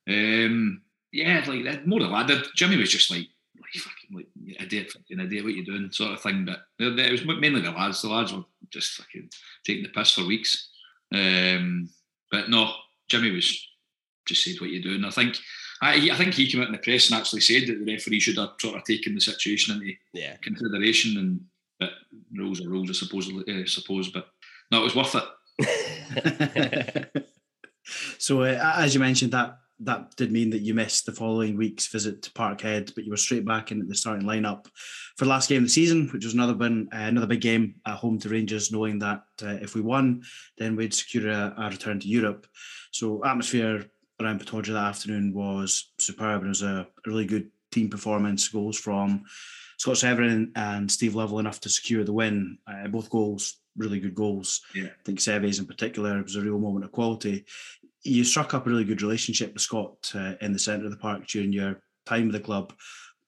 um, 0.09 0.81
yeah, 1.13 1.43
like 1.47 1.85
more 1.85 1.99
than 1.99 2.11
that, 2.11 2.47
Jimmy 2.55 2.77
was 2.77 2.91
just 2.91 3.11
like 3.11 3.27
like 3.55 3.73
fucking 3.73 4.17
like 4.17 4.61
idiot, 4.61 4.91
fucking 4.91 5.19
idiot, 5.19 5.43
what 5.43 5.53
you 5.53 5.63
doing, 5.63 5.89
sort 5.91 6.13
of 6.13 6.21
thing. 6.21 6.45
But 6.45 6.59
it 6.79 7.11
was 7.11 7.25
mainly 7.25 7.61
the 7.61 7.71
lads. 7.71 8.01
The 8.01 8.09
lads 8.09 8.33
were 8.33 8.43
just 8.69 8.93
fucking 8.93 9.29
taking 9.63 9.83
the 9.83 9.89
piss 9.89 10.11
for 10.11 10.25
weeks. 10.25 10.69
Um, 11.13 11.89
but 12.29 12.49
no, 12.49 12.73
Jimmy 13.07 13.31
was 13.31 13.67
just 14.27 14.43
said 14.43 14.55
what 14.59 14.69
you're 14.69 14.81
doing. 14.81 15.05
I 15.05 15.09
think 15.09 15.37
I, 15.81 16.09
I 16.11 16.15
think 16.15 16.33
he 16.33 16.49
came 16.49 16.61
out 16.61 16.67
in 16.67 16.73
the 16.73 16.77
press 16.77 17.09
and 17.09 17.19
actually 17.19 17.41
said 17.41 17.67
that 17.67 17.83
the 17.83 17.91
referee 17.91 18.19
should 18.19 18.37
have 18.37 18.51
sort 18.59 18.77
of 18.77 18.83
taken 18.83 19.15
the 19.15 19.21
situation 19.21 19.75
into 19.75 19.93
yeah. 20.13 20.35
consideration 20.43 21.17
and 21.17 21.41
but 21.79 21.91
rules 22.31 22.63
are 22.63 22.69
rules, 22.69 22.91
I 22.91 22.93
suppose. 22.93 23.31
I 23.49 23.65
suppose, 23.65 24.09
but 24.09 24.27
no, 24.71 24.81
it 24.81 24.83
was 24.83 24.95
worth 24.95 25.15
it. 25.15 27.25
so, 28.19 28.43
uh, 28.43 28.73
as 28.77 28.93
you 28.93 28.99
mentioned, 28.99 29.31
that 29.31 29.57
that 29.83 30.15
did 30.15 30.31
mean 30.31 30.51
that 30.51 30.61
you 30.61 30.75
missed 30.75 31.07
the 31.07 31.11
following 31.11 31.57
week's 31.57 31.87
visit 31.87 32.21
to 32.21 32.29
Parkhead, 32.31 32.93
but 32.93 33.03
you 33.03 33.09
were 33.09 33.17
straight 33.17 33.45
back 33.45 33.71
in 33.71 33.87
the 33.87 33.95
starting 33.95 34.27
lineup 34.27 34.67
for 35.17 35.25
the 35.25 35.29
last 35.29 35.49
game 35.49 35.57
of 35.57 35.63
the 35.63 35.69
season, 35.69 36.07
which 36.13 36.23
was 36.23 36.35
another 36.35 36.53
win, 36.53 36.87
uh, 36.93 36.97
another 36.97 37.25
big 37.25 37.41
game 37.41 37.73
at 37.87 37.95
home 37.95 38.19
to 38.19 38.29
Rangers, 38.29 38.71
knowing 38.71 38.99
that 38.99 39.23
uh, 39.41 39.57
if 39.59 39.73
we 39.73 39.81
won, 39.81 40.21
then 40.59 40.75
we'd 40.75 40.93
secure 40.93 41.31
a, 41.31 41.55
a 41.57 41.69
return 41.69 41.99
to 41.99 42.07
Europe. 42.07 42.45
So, 42.91 43.25
atmosphere 43.25 43.89
around 44.23 44.41
Pittodrie 44.41 44.73
that 44.73 44.83
afternoon 44.83 45.33
was 45.33 45.91
superb. 45.97 46.43
It 46.43 46.49
was 46.49 46.63
a 46.63 46.87
really 47.05 47.25
good 47.25 47.49
team 47.71 47.89
performance. 47.89 48.47
Goals 48.47 48.77
from 48.77 49.23
Scott 49.77 49.97
Severin 49.97 50.51
and 50.55 50.91
Steve 50.91 51.15
Lovell 51.15 51.39
enough 51.39 51.59
to 51.61 51.69
secure 51.69 52.03
the 52.03 52.13
win. 52.13 52.57
Uh, 52.67 52.87
both 52.87 53.09
goals, 53.09 53.57
really 53.75 53.99
good 53.99 54.15
goals. 54.15 54.61
Yeah. 54.75 54.85
I 54.85 55.03
think 55.03 55.19
Seve's 55.19 55.59
in 55.59 55.65
particular 55.65 56.21
was 56.21 56.35
a 56.35 56.41
real 56.41 56.59
moment 56.59 56.85
of 56.85 56.91
quality. 56.91 57.45
You 58.03 58.23
struck 58.23 58.53
up 58.53 58.65
a 58.65 58.69
really 58.69 58.83
good 58.83 59.01
relationship 59.01 59.53
with 59.53 59.61
Scott 59.61 60.11
uh, 60.15 60.33
in 60.41 60.53
the 60.53 60.59
centre 60.59 60.85
of 60.85 60.91
the 60.91 60.97
park 60.97 61.27
during 61.27 61.53
your 61.53 61.81
time 62.05 62.25
with 62.25 62.33
the 62.33 62.39
club. 62.39 62.73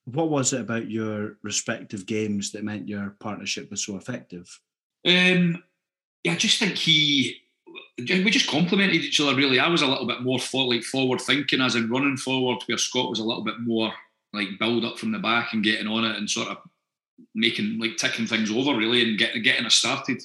What 0.04 0.30
was 0.30 0.52
it 0.52 0.60
about 0.60 0.90
your 0.90 1.38
respective 1.42 2.06
games 2.06 2.52
that 2.52 2.64
meant 2.64 2.88
your 2.88 3.16
partnership 3.20 3.70
was 3.70 3.84
so 3.84 3.96
effective? 3.96 4.46
Um, 5.06 5.62
yeah, 6.22 6.32
I 6.32 6.36
just 6.36 6.58
think 6.58 6.76
he 6.76 7.36
we 7.98 8.30
just 8.30 8.50
complemented 8.50 8.96
each 8.96 9.20
other 9.20 9.36
really. 9.36 9.58
I 9.58 9.68
was 9.68 9.82
a 9.82 9.86
little 9.86 10.06
bit 10.06 10.22
more 10.22 10.38
for, 10.38 10.64
like 10.64 10.82
forward 10.82 11.20
thinking 11.20 11.60
as 11.60 11.76
in 11.76 11.90
running 11.90 12.16
forward, 12.16 12.62
where 12.66 12.78
Scott 12.78 13.10
was 13.10 13.20
a 13.20 13.24
little 13.24 13.44
bit 13.44 13.60
more 13.60 13.92
like 14.32 14.58
build 14.58 14.84
up 14.84 14.98
from 14.98 15.12
the 15.12 15.18
back 15.18 15.52
and 15.52 15.62
getting 15.62 15.86
on 15.86 16.04
it 16.04 16.16
and 16.16 16.28
sort 16.28 16.48
of 16.48 16.58
making 17.34 17.78
like 17.78 17.96
ticking 17.96 18.26
things 18.26 18.50
over 18.50 18.76
really 18.76 19.02
and 19.02 19.18
getting 19.18 19.42
getting 19.42 19.66
us 19.66 19.74
started. 19.74 20.20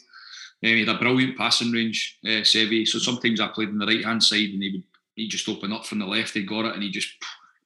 Um, 0.63 0.71
he 0.71 0.85
had 0.85 0.95
a 0.95 0.99
brilliant 0.99 1.37
passing 1.37 1.71
range, 1.71 2.17
uh. 2.27 2.43
So 2.43 2.99
sometimes 2.99 3.39
I 3.39 3.47
played 3.47 3.69
on 3.69 3.77
the 3.77 3.85
right 3.85 4.03
hand 4.03 4.23
side 4.23 4.49
and 4.49 4.63
he 4.63 4.71
would 4.71 4.83
he 5.15 5.27
just 5.27 5.47
open 5.47 5.71
up 5.71 5.85
from 5.85 5.99
the 5.99 6.05
left. 6.05 6.33
He 6.33 6.43
got 6.43 6.65
it 6.65 6.73
and 6.73 6.81
he 6.81 6.89
just 6.89 7.09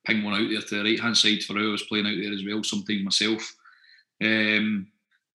ping 0.06 0.24
one 0.24 0.34
out 0.34 0.50
there 0.50 0.62
to 0.62 0.76
the 0.76 0.84
right 0.84 1.00
hand 1.00 1.16
side 1.16 1.44
for 1.44 1.54
who 1.54 1.70
I 1.70 1.72
was 1.72 1.84
playing 1.84 2.08
out 2.08 2.18
there 2.20 2.34
as 2.34 2.44
well. 2.46 2.64
Sometimes 2.64 3.04
myself. 3.04 3.56
Um, 4.22 4.88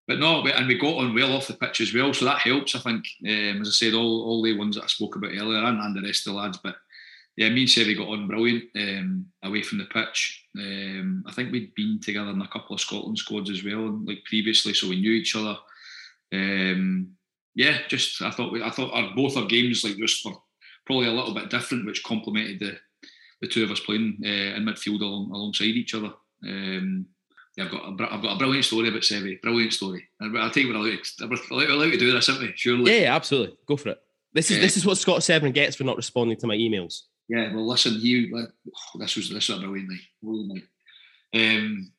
but 0.07 0.18
no, 0.18 0.47
and 0.47 0.68
we 0.68 0.78
got 0.78 0.97
on 0.97 1.15
well 1.15 1.33
off 1.33 1.49
the 1.49 1.55
pitch 1.55 1.81
as 1.81 1.93
well, 1.93 2.15
so 2.15 2.25
that 2.26 2.39
helps. 2.39 2.76
I 2.76 2.78
think, 2.78 3.05
um, 3.26 3.62
as 3.62 3.68
I 3.68 3.73
said, 3.73 3.94
all, 3.94 4.25
all 4.25 4.43
the 4.43 4.57
ones 4.57 4.76
that 4.76 4.85
I 4.85 4.89
spoke 4.89 5.17
about 5.17 5.33
earlier 5.33 5.59
and, 5.65 5.81
and 5.81 5.97
the 5.97 6.07
rest 6.07 6.26
of 6.26 6.35
the 6.35 6.39
lads. 6.39 6.59
But 6.62 6.76
yeah, 7.36 7.49
me 7.49 7.62
and 7.62 7.68
Seve 7.68 7.97
got 7.97 8.09
on 8.09 8.28
brilliant 8.28 8.65
um, 8.76 9.26
away 9.43 9.62
from 9.62 9.78
the 9.78 9.85
pitch. 9.86 10.44
Um, 10.57 11.25
I 11.26 11.33
think 11.33 11.51
we'd 11.51 11.75
been 11.75 12.01
together 12.01 12.31
in 12.31 12.41
a 12.41 12.49
couple 12.49 12.75
of 12.75 12.81
Scotland 12.81 13.18
squads 13.18 13.51
as 13.51 13.65
well, 13.65 14.01
like 14.05 14.25
previously, 14.25 14.75
so 14.75 14.89
we 14.89 15.01
knew 15.01 15.12
each 15.12 15.35
other. 15.35 15.57
Um, 16.33 17.12
yeah, 17.55 17.78
just 17.89 18.23
I 18.23 18.31
thought 18.31 18.52
we, 18.52 18.62
I 18.62 18.70
thought 18.70 18.93
our 18.93 19.15
both 19.17 19.36
our 19.36 19.47
games 19.47 19.83
like 19.83 19.97
just 19.97 20.25
were 20.25 20.33
probably 20.86 21.09
a 21.09 21.12
little 21.12 21.35
bit 21.35 21.51
different, 21.51 21.85
which 21.85 22.05
complemented 22.05 22.60
the 22.60 22.78
the 23.43 23.49
two 23.49 23.65
of 23.65 23.70
us 23.70 23.81
playing 23.81 24.18
uh, 24.25 24.57
in 24.57 24.65
midfield 24.65 25.01
along, 25.01 25.31
alongside 25.33 25.65
each 25.65 25.94
other. 25.94 26.12
Um, 26.44 27.07
yeah, 27.57 27.65
I've 27.65 27.70
got 27.70 27.83
a, 27.83 28.15
I've 28.15 28.23
got 28.23 28.35
a 28.35 28.39
brilliant 28.39 28.67
story 28.67 28.89
about 28.89 29.01
Sevi. 29.01 29.41
Brilliant 29.41 29.73
story. 29.73 30.07
I'll 30.20 30.51
take 30.51 30.67
what 30.67 30.76
I 30.76 30.81
like. 30.81 31.68
I'll 31.70 31.76
let 31.76 31.89
you 31.91 31.99
do 31.99 32.12
this, 32.12 32.26
haven't 32.26 32.43
we? 32.43 32.52
Surely. 32.55 32.93
Yeah, 32.93 33.02
yeah, 33.02 33.17
absolutely. 33.17 33.57
Go 33.67 33.76
for 33.76 33.91
it. 33.91 34.02
This 34.35 34.51
is 34.51 34.59
yeah. 34.59 34.62
this 34.62 34.76
is 34.76 34.85
what 34.85 34.99
Scott 34.99 35.23
Severin 35.23 35.52
gets 35.52 35.76
for 35.76 35.85
not 35.85 35.97
responding 35.97 36.36
to 36.39 36.47
my 36.47 36.55
emails. 36.55 37.02
Yeah, 37.28 37.55
well, 37.55 37.67
listen, 37.67 37.94
he 37.94 38.31
oh, 38.35 38.99
this 38.99 39.17
was 39.17 39.31
this 39.31 39.49
was 39.49 39.59
a 39.59 39.60
brilliant 39.60 39.91
night. 39.91 40.01
Brilliant 40.23 40.55
night. 40.55 41.57
Um, 41.57 41.93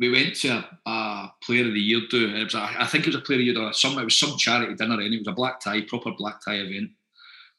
we 0.00 0.10
went 0.10 0.34
to 0.34 0.48
a, 0.48 0.90
a, 0.90 1.32
player 1.44 1.68
of 1.68 1.74
the 1.74 1.80
year 1.80 2.00
do. 2.10 2.34
It 2.34 2.44
was 2.44 2.54
a, 2.54 2.68
I 2.80 2.86
think 2.86 3.04
it 3.04 3.14
was 3.14 3.16
a 3.16 3.20
player 3.20 3.38
of 3.38 3.46
the 3.46 3.60
year. 3.60 3.72
Some 3.72 3.96
it 3.96 4.04
was 4.04 4.18
some 4.18 4.36
charity 4.36 4.74
dinner, 4.74 5.00
and 5.00 5.14
it 5.14 5.18
was 5.18 5.28
a 5.28 5.32
black 5.32 5.60
tie, 5.60 5.82
proper 5.82 6.10
black 6.18 6.44
tie 6.44 6.56
event, 6.56 6.90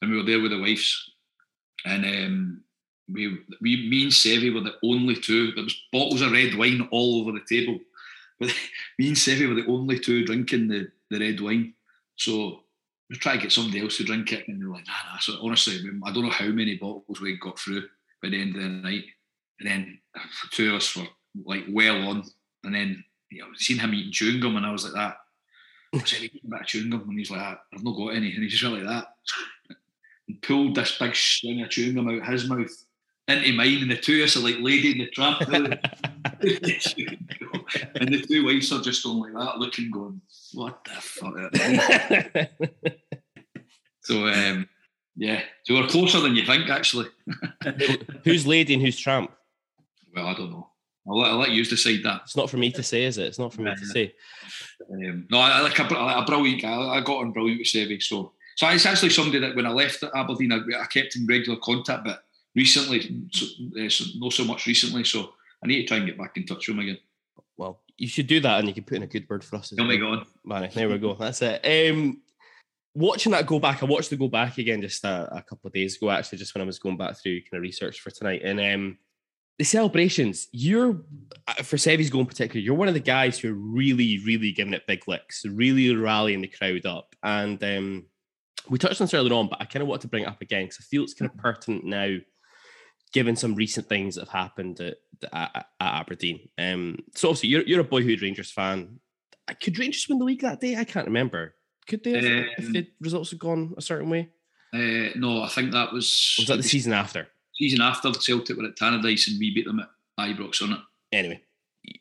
and 0.02 0.12
we 0.12 0.18
were 0.18 0.24
there 0.24 0.42
with 0.42 0.52
the 0.52 0.60
wives, 0.60 1.12
and 1.86 2.04
um, 2.04 2.64
we, 3.08 3.40
we, 3.62 3.88
me 3.90 4.04
and 4.04 4.12
Sevi 4.12 4.54
were 4.54 4.62
the 4.62 4.76
only 4.84 5.16
two. 5.16 5.52
There 5.52 5.64
was 5.64 5.82
bottles 5.92 6.22
of 6.22 6.32
red 6.32 6.56
wine 6.56 6.88
all 6.92 7.22
over 7.22 7.32
the 7.32 7.46
table, 7.48 7.80
but 8.40 8.50
me 9.00 9.10
and 9.10 9.18
Sevi 9.18 9.48
were 9.48 9.62
the 9.62 9.68
only 9.68 10.00
two 10.00 10.26
drinking 10.26 10.68
the, 10.68 10.90
the 11.10 11.20
red 11.20 11.40
wine. 11.40 11.74
So 12.16 12.62
we 13.10 13.18
tried 13.18 13.38
to 13.38 13.42
get 13.44 13.52
somebody 13.52 13.82
else 13.82 13.98
to 13.98 14.04
drink 14.04 14.32
it, 14.32 14.48
and 14.48 14.62
they 14.62 14.66
were 14.66 14.74
like, 14.74 14.88
"Nah, 14.88 15.12
nah." 15.12 15.20
So 15.20 15.34
honestly, 15.42 15.80
I 16.04 16.12
don't 16.12 16.24
know 16.24 16.30
how 16.30 16.48
many 16.48 16.78
bottles 16.78 17.22
we 17.22 17.38
got 17.38 17.60
through 17.60 17.84
by 18.22 18.30
the 18.30 18.42
end 18.42 18.56
of 18.56 18.64
the 18.64 18.70
night, 18.70 19.04
and 19.60 19.70
then 19.70 20.00
two 20.52 20.70
of 20.70 20.76
us 20.76 20.96
were 20.96 21.08
like 21.46 21.66
well 21.70 22.08
on, 22.08 22.24
and 22.64 22.74
then 22.74 23.04
you 23.30 23.42
know, 23.42 23.48
seen 23.56 23.80
him 23.80 23.94
eating 23.94 24.12
chewing 24.12 24.40
gum, 24.40 24.56
and 24.58 24.66
I 24.66 24.72
was 24.72 24.86
like 24.86 24.94
that. 24.94 25.18
I 25.94 26.00
said, 26.00 26.24
"Eating 26.24 26.42
a 26.46 26.50
bit 26.50 26.62
of 26.62 26.68
chewing 26.68 26.90
gum," 26.90 27.08
and 27.08 27.20
he's 27.20 27.30
like, 27.30 27.42
"I've 27.74 27.84
not 27.84 27.96
got 27.96 28.16
any," 28.16 28.34
and 28.34 28.44
he's 28.44 28.58
just 28.58 28.74
like 28.74 28.84
that, 28.84 29.16
and 30.28 30.42
pulled 30.42 30.76
this 30.76 30.98
big 30.98 31.16
string 31.16 31.62
of 31.62 31.70
chewing 31.70 31.96
gum 31.96 32.10
out 32.10 32.28
his 32.28 32.50
mouth 32.50 32.86
into 33.28 33.54
mine, 33.54 33.82
and 33.82 33.92
the 33.92 33.98
two 33.98 34.22
of 34.22 34.26
us 34.26 34.38
are 34.38 34.42
like 34.42 34.58
lady 34.60 34.92
in 34.92 35.00
the 35.00 35.10
tramp, 35.10 35.42
and 37.96 38.10
the 38.14 38.26
two 38.28 38.46
wives 38.46 38.72
are 38.72 38.82
just 38.82 39.04
going 39.04 39.34
like 39.34 39.46
that, 39.46 39.60
looking, 39.60 39.92
going, 39.92 40.22
"What 40.54 40.84
the 40.86 40.92
fuck?" 41.02 41.34
so, 44.04 44.28
um, 44.28 44.70
yeah, 45.16 45.42
so 45.64 45.74
we're 45.76 45.88
closer 45.88 46.20
than 46.20 46.36
you 46.36 46.46
think, 46.46 46.70
actually. 46.70 47.08
who's 48.24 48.46
lady 48.46 48.74
and 48.74 48.84
who's 48.84 48.98
tramp? 48.98 49.32
Well, 50.16 50.28
I 50.28 50.34
don't 50.34 50.52
know. 50.52 50.70
I'll 51.08 51.20
let, 51.20 51.32
I'll 51.32 51.38
let 51.38 51.52
you 51.52 51.64
decide 51.64 52.04
that. 52.04 52.22
It's 52.24 52.36
not 52.36 52.50
for 52.50 52.58
me 52.58 52.72
to 52.72 52.84
say, 52.84 53.04
is 53.04 53.18
it? 53.18 53.28
It's 53.28 53.40
not 53.40 53.54
for 53.54 53.62
me 53.62 53.74
to 53.76 53.86
say. 53.86 54.14
Um, 54.92 55.28
no, 55.30 55.40
I 55.40 55.60
I 55.60 55.62
like 55.62 55.78
a, 55.80 55.84
a 55.84 56.26
brilliant 56.26 56.62
guy. 56.62 56.76
I 56.76 57.02
got 57.02 57.18
on 57.18 57.32
brilliant 57.32 57.60
with 57.60 57.68
Sevy. 57.68 58.02
So, 58.02 58.34
so 58.56 58.68
it's 58.70 58.86
actually 58.86 59.12
somebody 59.12 59.40
that 59.40 59.56
when 59.56 59.66
I 59.66 59.72
left 59.72 60.04
Aberdeen, 60.16 60.52
I, 60.52 60.82
I 60.82 60.86
kept 60.86 61.16
in 61.16 61.28
regular 61.28 61.60
contact, 61.60 62.06
but 62.06 62.25
recently, 62.56 63.26
so, 63.32 63.46
uh, 63.80 63.90
so, 63.90 64.06
not 64.16 64.34
so 64.34 64.46
much 64.46 64.66
recently. 64.66 65.04
So 65.04 65.34
I 65.64 65.68
need 65.68 65.82
to 65.82 65.88
try 65.88 65.98
and 65.98 66.06
get 66.06 66.18
back 66.18 66.38
in 66.38 66.46
touch 66.46 66.68
with 66.68 66.78
him 66.78 66.84
again. 66.84 66.98
Well, 67.58 67.82
you 67.98 68.08
should 68.08 68.28
do 68.28 68.40
that 68.42 68.60
and 68.60 68.68
you 68.68 68.74
can 68.74 68.84
put 68.84 68.98
in 68.98 69.04
a 69.04 69.08
good 69.08 69.30
word 69.30 69.44
for 69.44 69.58
us. 69.58 69.72
as 69.72 69.80
Oh 69.80 69.84
my 69.84 69.98
well. 70.02 70.18
God. 70.18 70.26
Man, 70.44 70.70
there 70.74 70.90
we 70.90 70.98
go. 70.98 71.14
That's 71.16 71.42
it. 71.42 71.92
Um, 71.92 72.22
watching 72.94 73.32
that 73.32 73.46
go 73.48 73.60
back, 73.60 73.82
I 73.82 73.86
watched 73.86 74.10
the 74.10 74.18
go 74.18 74.28
back 74.28 74.58
again 74.58 74.82
just 74.82 75.04
a, 75.04 75.30
a 75.38 75.42
couple 75.42 75.68
of 75.68 75.74
days 75.74 75.96
ago, 75.96 76.10
actually, 76.10 76.38
just 76.38 76.54
when 76.54 76.62
I 76.62 76.66
was 76.66 76.80
going 76.80 76.98
back 76.98 77.18
through 77.18 77.42
kind 77.42 77.54
of 77.54 77.62
research 77.62 78.00
for 78.02 78.10
tonight. 78.12 78.42
And 78.44 78.60
um, 78.60 78.98
the 79.58 79.64
celebrations, 79.64 80.48
you're, 80.52 80.98
uh, 81.48 81.64
for 81.64 81.78
Sevy's 81.78 82.10
goal 82.10 82.22
in 82.22 82.28
particular, 82.28 82.60
you're 82.60 82.76
one 82.76 82.90
of 82.90 82.94
the 82.94 83.00
guys 83.00 83.40
who 83.40 83.52
are 83.52 83.58
really, 83.58 84.20
really 84.26 84.52
giving 84.52 84.74
it 84.74 84.88
big 84.88 85.08
licks, 85.08 85.46
really 85.46 85.96
rallying 85.96 86.42
the 86.42 86.48
crowd 86.50 86.86
up. 86.86 87.16
And 87.24 87.64
um, 87.64 88.06
we 88.70 88.78
touched 88.78 89.00
on 89.00 89.06
this 89.06 89.14
earlier 89.14 89.34
on, 89.34 89.48
but 89.48 89.62
I 89.62 89.66
kind 89.66 89.82
of 89.82 89.88
want 89.88 90.02
to 90.02 90.08
bring 90.10 90.24
it 90.24 90.30
up 90.30 90.42
again 90.42 90.66
because 90.66 90.80
I 90.82 90.84
feel 90.84 91.04
it's 91.04 91.14
kind 91.14 91.32
of 91.32 91.38
pertinent 91.38 91.86
now, 91.86 92.18
given 93.14 93.36
some 93.36 93.56
recent 93.56 93.88
things 93.88 94.16
that 94.16 94.22
have 94.22 94.30
happened 94.30 94.80
at, 94.82 94.98
at, 95.32 95.56
at 95.56 95.66
Aberdeen. 95.80 96.50
Um, 96.58 96.98
so 97.16 97.30
obviously, 97.30 97.50
you're, 97.50 97.64
you're 97.64 97.80
a 97.82 97.84
boyhood 97.86 98.22
Rangers 98.22 98.52
fan. 98.52 99.00
Uh, 99.48 99.54
Could 99.62 99.80
Rangers 99.80 100.08
win 100.10 100.20
the 100.20 100.26
league 100.26 100.42
that 100.42 100.60
day? 100.60 100.76
I 100.76 100.84
can't 100.84 101.06
remember. 101.08 101.56
Could 101.88 102.04
they 102.04 102.14
have, 102.14 102.24
if 102.58 102.66
Um, 102.66 102.74
the 102.74 102.88
results 103.00 103.30
had 103.30 103.40
gone 103.40 103.74
a 103.78 103.82
certain 103.82 104.10
way? 104.10 104.30
Uh, 104.74 105.10
no, 105.16 105.44
I 105.44 105.48
think 105.48 105.72
that 105.72 105.94
was, 105.94 106.36
was 106.40 106.48
that 106.48 106.58
the 106.58 106.64
season 106.64 106.94
after? 106.94 107.28
season 107.54 107.80
after 107.82 108.12
Celtic 108.12 108.58
were 108.58 108.66
at 108.66 108.76
Tannadice 108.76 109.30
and 109.30 109.40
we 109.40 109.54
beat 109.54 109.66
them 109.66 109.80
at 109.80 109.90
Ibrox 110.20 110.62
on 110.62 110.74
it. 110.74 110.80
Anyway, 111.14 111.42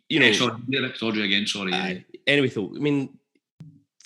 you 0.08 0.18
know, 0.18 0.26
Yeah, 0.26 0.32
sorry, 0.32 0.92
Audrey 1.02 1.22
again. 1.22 1.46
Sorry. 1.46 1.72
Aye. 1.72 2.04
Anyway, 2.26 2.48
though, 2.48 2.72
I 2.74 2.80
mean, 2.80 3.16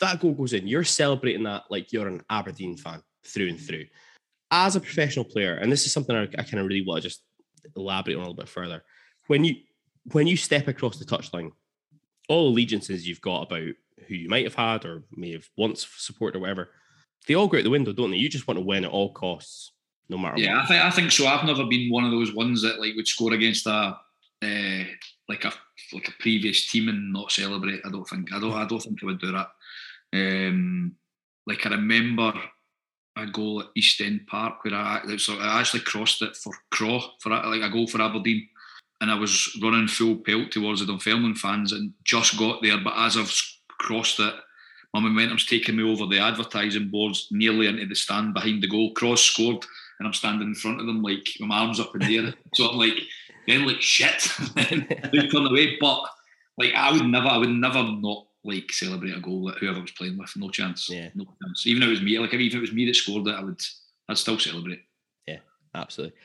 that 0.00 0.20
goal 0.20 0.32
goes 0.32 0.52
in. 0.52 0.66
You're 0.66 0.84
celebrating 0.84 1.44
that 1.44 1.64
like 1.70 1.92
you're 1.92 2.08
an 2.08 2.22
Aberdeen 2.28 2.76
fan 2.76 3.02
through 3.24 3.48
and 3.48 3.60
through. 3.60 3.86
As 4.50 4.76
a 4.76 4.80
professional 4.80 5.24
player, 5.24 5.54
and 5.54 5.70
this 5.70 5.84
is 5.86 5.92
something 5.92 6.16
I, 6.16 6.22
I 6.22 6.42
kind 6.42 6.58
of 6.58 6.66
really 6.66 6.84
want 6.84 7.02
to 7.02 7.08
just 7.08 7.22
elaborate 7.76 8.14
on 8.14 8.20
a 8.20 8.22
little 8.24 8.34
bit 8.34 8.48
further. 8.48 8.82
When 9.26 9.44
you 9.44 9.56
when 10.12 10.26
you 10.26 10.36
step 10.36 10.68
across 10.68 10.98
the 10.98 11.04
touchline, 11.04 11.50
all 12.28 12.48
allegiances 12.48 13.06
you've 13.06 13.20
got 13.20 13.42
about 13.42 13.74
who 14.06 14.14
you 14.14 14.28
might 14.28 14.44
have 14.44 14.54
had 14.54 14.84
or 14.86 15.02
may 15.12 15.32
have 15.32 15.46
once 15.58 15.86
supported 15.98 16.38
or 16.38 16.40
whatever, 16.40 16.70
they 17.26 17.34
all 17.34 17.46
go 17.48 17.58
out 17.58 17.64
the 17.64 17.70
window, 17.70 17.92
don't 17.92 18.10
they? 18.10 18.16
You 18.16 18.28
just 18.30 18.48
want 18.48 18.58
to 18.58 18.64
win 18.64 18.84
at 18.86 18.90
all 18.90 19.12
costs, 19.12 19.72
no 20.08 20.16
matter 20.16 20.38
Yeah, 20.40 20.54
I 20.54 20.58
what. 20.60 20.68
think 20.68 20.84
I 20.84 20.90
think 20.90 21.12
so. 21.12 21.26
I've 21.26 21.44
never 21.44 21.64
been 21.66 21.90
one 21.90 22.04
of 22.04 22.10
those 22.10 22.32
ones 22.32 22.62
that 22.62 22.80
like 22.80 22.94
would 22.96 23.08
score 23.08 23.34
against 23.34 23.66
a 23.66 23.98
uh, 24.40 24.84
like 25.28 25.44
a 25.44 25.52
like 25.92 26.08
a 26.08 26.12
previous 26.20 26.70
team 26.70 26.88
and 26.88 27.12
not 27.12 27.32
celebrate. 27.32 27.82
I 27.84 27.90
don't 27.90 28.08
think 28.08 28.32
I 28.32 28.40
don't 28.40 28.54
I 28.54 28.66
don't 28.66 28.80
think 28.80 28.98
I 29.02 29.06
would 29.06 29.20
do 29.20 29.32
that. 29.32 29.48
Um, 30.14 30.94
like 31.46 31.66
I 31.66 31.70
remember 31.70 32.32
a 33.18 33.26
goal 33.26 33.60
at 33.60 33.68
East 33.74 34.00
End 34.00 34.26
Park 34.26 34.64
where 34.64 34.74
I 34.74 35.16
so 35.16 35.34
I 35.38 35.60
actually 35.60 35.80
crossed 35.80 36.22
it 36.22 36.36
for 36.36 36.52
Craw 36.70 37.00
for 37.20 37.30
like 37.30 37.62
a 37.62 37.70
goal 37.70 37.86
for 37.86 38.00
Aberdeen, 38.00 38.48
and 39.00 39.10
I 39.10 39.18
was 39.18 39.58
running 39.62 39.88
full 39.88 40.16
pelt 40.16 40.50
towards 40.50 40.80
the 40.80 40.86
Dunfermline 40.86 41.34
fans 41.34 41.72
and 41.72 41.92
just 42.04 42.38
got 42.38 42.62
there. 42.62 42.78
But 42.82 42.94
as 42.96 43.16
I've 43.16 43.34
crossed 43.78 44.20
it, 44.20 44.34
my 44.94 45.00
momentum's 45.00 45.46
taking 45.46 45.76
me 45.76 45.82
over 45.82 46.06
the 46.06 46.18
advertising 46.18 46.88
boards 46.88 47.28
nearly 47.30 47.66
into 47.66 47.86
the 47.86 47.94
stand 47.94 48.34
behind 48.34 48.62
the 48.62 48.68
goal. 48.68 48.92
Cross 48.94 49.22
scored, 49.22 49.64
and 49.98 50.06
I'm 50.06 50.14
standing 50.14 50.48
in 50.48 50.54
front 50.54 50.80
of 50.80 50.86
them 50.86 51.02
like 51.02 51.26
with 51.38 51.48
my 51.48 51.58
arms 51.58 51.80
up 51.80 51.94
in 51.94 52.00
the 52.00 52.18
air. 52.18 52.34
so 52.54 52.70
I'm 52.70 52.78
like, 52.78 52.98
then 53.46 53.66
like 53.66 53.82
shit, 53.82 54.28
they 54.54 55.28
turn 55.28 55.46
away. 55.46 55.76
But 55.80 56.04
like 56.56 56.74
I 56.74 56.92
would 56.92 57.06
never, 57.06 57.28
I 57.28 57.38
would 57.38 57.50
never 57.50 57.82
not 57.82 58.27
like 58.48 58.72
celebrate 58.72 59.16
a 59.16 59.20
goal 59.20 59.44
that 59.46 59.58
whoever 59.58 59.80
was 59.80 59.90
playing 59.92 60.18
with. 60.18 60.32
No 60.36 60.50
chance. 60.50 60.88
Yeah. 60.90 61.10
No 61.14 61.24
chance. 61.42 61.66
Even 61.66 61.82
if 61.82 61.88
it 61.88 61.90
was 61.90 62.02
me, 62.02 62.18
like 62.18 62.34
even 62.34 62.46
if 62.46 62.54
it 62.54 62.60
was 62.60 62.72
me 62.72 62.86
that 62.86 62.96
scored 62.96 63.26
it, 63.28 63.34
I 63.34 63.42
would, 63.44 63.60
I'd 64.08 64.18
still 64.18 64.38
celebrate. 64.38 64.80
Yeah, 65.26 65.38
absolutely. 65.74 66.16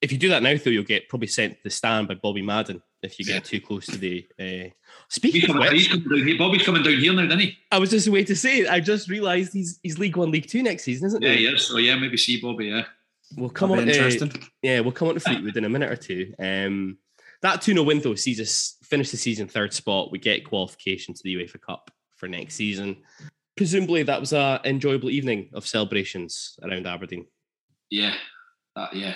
If 0.00 0.12
you 0.12 0.18
do 0.18 0.30
that 0.30 0.42
now, 0.42 0.54
though, 0.56 0.70
you'll 0.70 0.82
get 0.84 1.08
probably 1.10 1.26
sent 1.28 1.54
to 1.58 1.62
the 1.64 1.70
stand 1.70 2.08
by 2.08 2.14
Bobby 2.14 2.40
Madden 2.40 2.82
if 3.02 3.18
you 3.18 3.24
get 3.26 3.44
too 3.44 3.60
close 3.60 3.84
to 3.86 3.98
the. 3.98 4.26
Uh... 4.38 4.70
Speaking 5.10 5.42
He's 5.42 5.50
of 5.50 5.56
coming, 5.56 5.68
which, 5.68 5.78
he's 5.78 5.88
coming 5.88 6.08
down 6.08 6.26
here. 6.26 6.38
Bobby's 6.38 6.62
coming 6.62 6.82
down 6.82 6.96
here 6.96 7.12
now, 7.12 7.22
didn't 7.22 7.40
he? 7.40 7.58
I 7.70 7.78
was 7.78 7.90
just 7.90 8.08
waiting 8.08 8.26
to 8.28 8.36
say. 8.36 8.66
I 8.66 8.80
just 8.80 9.10
realised 9.10 9.52
he's 9.52 9.78
he's 9.82 9.98
League 9.98 10.16
One, 10.16 10.30
League 10.30 10.48
Two 10.48 10.62
next 10.62 10.84
season, 10.84 11.06
isn't 11.08 11.22
Yeah, 11.22 11.32
he? 11.32 11.46
he 11.46 11.52
is. 11.52 11.66
So 11.66 11.76
yeah, 11.76 11.96
maybe 11.96 12.16
see 12.16 12.40
Bobby. 12.40 12.66
Yeah. 12.68 12.84
We'll 13.36 13.50
come 13.50 13.70
That'd 13.70 13.84
on. 13.84 13.88
be 13.88 13.92
To, 13.92 14.04
interesting. 14.04 14.42
yeah, 14.62 14.80
we'll 14.80 14.92
come 14.92 15.08
on 15.08 15.14
to 15.14 15.20
Fleetwood 15.20 15.56
in 15.56 15.64
a 15.64 15.68
minute 15.68 15.92
or 15.92 15.96
two. 15.96 16.34
Um, 16.38 16.96
that 17.42 17.62
2 17.62 17.72
0 17.72 17.84
win, 17.84 18.00
though, 18.00 18.14
sees 18.14 18.40
us 18.40 18.76
finish 18.82 19.10
the 19.10 19.16
season 19.16 19.48
third 19.48 19.72
spot. 19.72 20.10
We 20.10 20.18
get 20.18 20.46
qualification 20.46 21.14
to 21.14 21.20
the 21.22 21.36
UEFA 21.36 21.60
Cup 21.60 21.90
for 22.16 22.28
next 22.28 22.54
season. 22.54 22.98
Presumably, 23.56 24.02
that 24.02 24.20
was 24.20 24.32
a 24.32 24.60
enjoyable 24.64 25.10
evening 25.10 25.50
of 25.54 25.66
celebrations 25.66 26.58
around 26.62 26.86
Aberdeen. 26.86 27.26
Yeah, 27.90 28.14
that 28.76 28.94
yeah, 28.94 29.14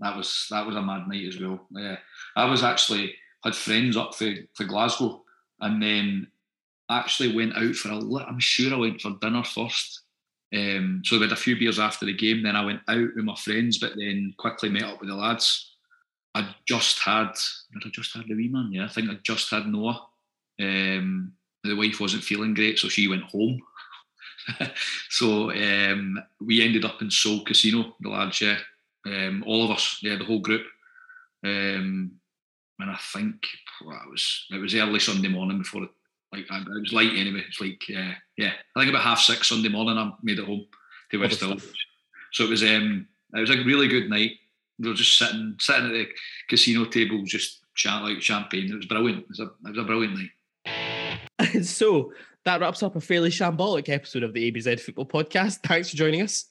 that 0.00 0.16
was 0.16 0.46
that 0.50 0.66
was 0.66 0.76
a 0.76 0.82
mad 0.82 1.08
night 1.08 1.26
as 1.26 1.40
well. 1.40 1.66
Yeah, 1.70 1.96
I 2.36 2.44
was 2.44 2.62
actually 2.62 3.14
had 3.44 3.54
friends 3.54 3.96
up 3.96 4.14
for, 4.14 4.32
for 4.54 4.64
Glasgow, 4.64 5.22
and 5.60 5.82
then 5.82 6.28
actually 6.90 7.34
went 7.34 7.56
out 7.56 7.74
for 7.74 7.90
a. 7.90 7.98
I'm 8.24 8.40
sure 8.40 8.72
I 8.72 8.78
went 8.78 9.00
for 9.00 9.16
dinner 9.20 9.44
first. 9.44 10.02
Um, 10.54 11.02
so 11.04 11.16
we 11.16 11.22
had 11.22 11.32
a 11.32 11.36
few 11.36 11.58
beers 11.58 11.78
after 11.80 12.06
the 12.06 12.14
game. 12.14 12.42
Then 12.42 12.56
I 12.56 12.64
went 12.64 12.80
out 12.88 13.08
with 13.14 13.24
my 13.24 13.34
friends, 13.34 13.78
but 13.78 13.92
then 13.96 14.32
quickly 14.38 14.68
met 14.68 14.84
up 14.84 15.00
with 15.00 15.08
the 15.08 15.16
lads. 15.16 15.75
I 16.36 16.54
just 16.66 17.00
had, 17.00 17.30
I 17.30 17.88
just 17.90 18.14
had 18.14 18.26
the 18.28 18.34
wee 18.34 18.48
man? 18.48 18.70
Yeah, 18.70 18.84
I 18.84 18.88
think 18.88 19.08
I 19.08 19.14
just 19.22 19.50
had 19.50 19.66
Noah. 19.66 20.06
Um, 20.60 21.32
the 21.64 21.74
wife 21.74 21.98
wasn't 21.98 22.24
feeling 22.24 22.52
great, 22.52 22.78
so 22.78 22.88
she 22.88 23.08
went 23.08 23.22
home. 23.22 23.60
so 25.08 25.50
um, 25.50 26.22
we 26.40 26.62
ended 26.62 26.84
up 26.84 27.00
in 27.00 27.10
Seoul 27.10 27.42
Casino, 27.42 27.94
the 28.00 28.10
lads, 28.10 28.40
yeah. 28.42 28.58
Um, 29.06 29.44
all 29.46 29.64
of 29.64 29.70
us, 29.70 29.98
yeah, 30.02 30.16
the 30.16 30.24
whole 30.24 30.40
group. 30.40 30.66
Um, 31.42 32.12
and 32.78 32.90
I 32.90 32.98
think 33.12 33.46
well, 33.84 34.00
it 34.04 34.10
was 34.10 34.46
it 34.50 34.58
was 34.58 34.74
early 34.74 35.00
Sunday 35.00 35.28
morning 35.28 35.58
before 35.58 35.84
it, 35.84 35.90
like 36.32 36.44
it 36.50 36.80
was 36.80 36.92
light 36.92 37.12
anyway. 37.16 37.44
It's 37.48 37.60
like 37.60 37.82
uh, 37.96 38.12
yeah, 38.36 38.52
I 38.74 38.80
think 38.80 38.90
about 38.90 39.04
half 39.04 39.20
six 39.20 39.48
Sunday 39.48 39.70
morning. 39.70 39.96
I 39.96 40.10
made 40.22 40.38
it 40.38 40.44
home 40.44 40.66
to 41.10 41.18
Westhill. 41.18 41.62
So 42.32 42.44
it 42.44 42.50
was 42.50 42.62
um 42.62 43.06
it 43.34 43.40
was 43.40 43.50
a 43.50 43.64
really 43.64 43.88
good 43.88 44.10
night. 44.10 44.32
We 44.78 44.88
were 44.88 44.94
just 44.94 45.16
sitting 45.18 45.56
sitting 45.58 45.86
at 45.86 45.92
the 45.92 46.06
casino 46.48 46.84
table, 46.84 47.22
just 47.24 47.62
chat 47.74 48.02
like 48.02 48.20
champagne. 48.20 48.70
It 48.70 48.76
was 48.76 48.86
brilliant. 48.86 49.20
It 49.20 49.28
was 49.28 49.40
a 49.40 49.44
it 49.44 49.70
was 49.70 49.78
a 49.78 49.84
brilliant 49.84 50.18
night. 50.18 51.62
so 51.64 52.12
that 52.44 52.60
wraps 52.60 52.82
up 52.82 52.96
a 52.96 53.00
fairly 53.00 53.30
shambolic 53.30 53.88
episode 53.88 54.22
of 54.22 54.32
the 54.32 54.50
ABZ 54.50 54.80
Football 54.80 55.06
Podcast. 55.06 55.58
Thanks 55.64 55.90
for 55.90 55.96
joining 55.96 56.22
us. 56.22 56.46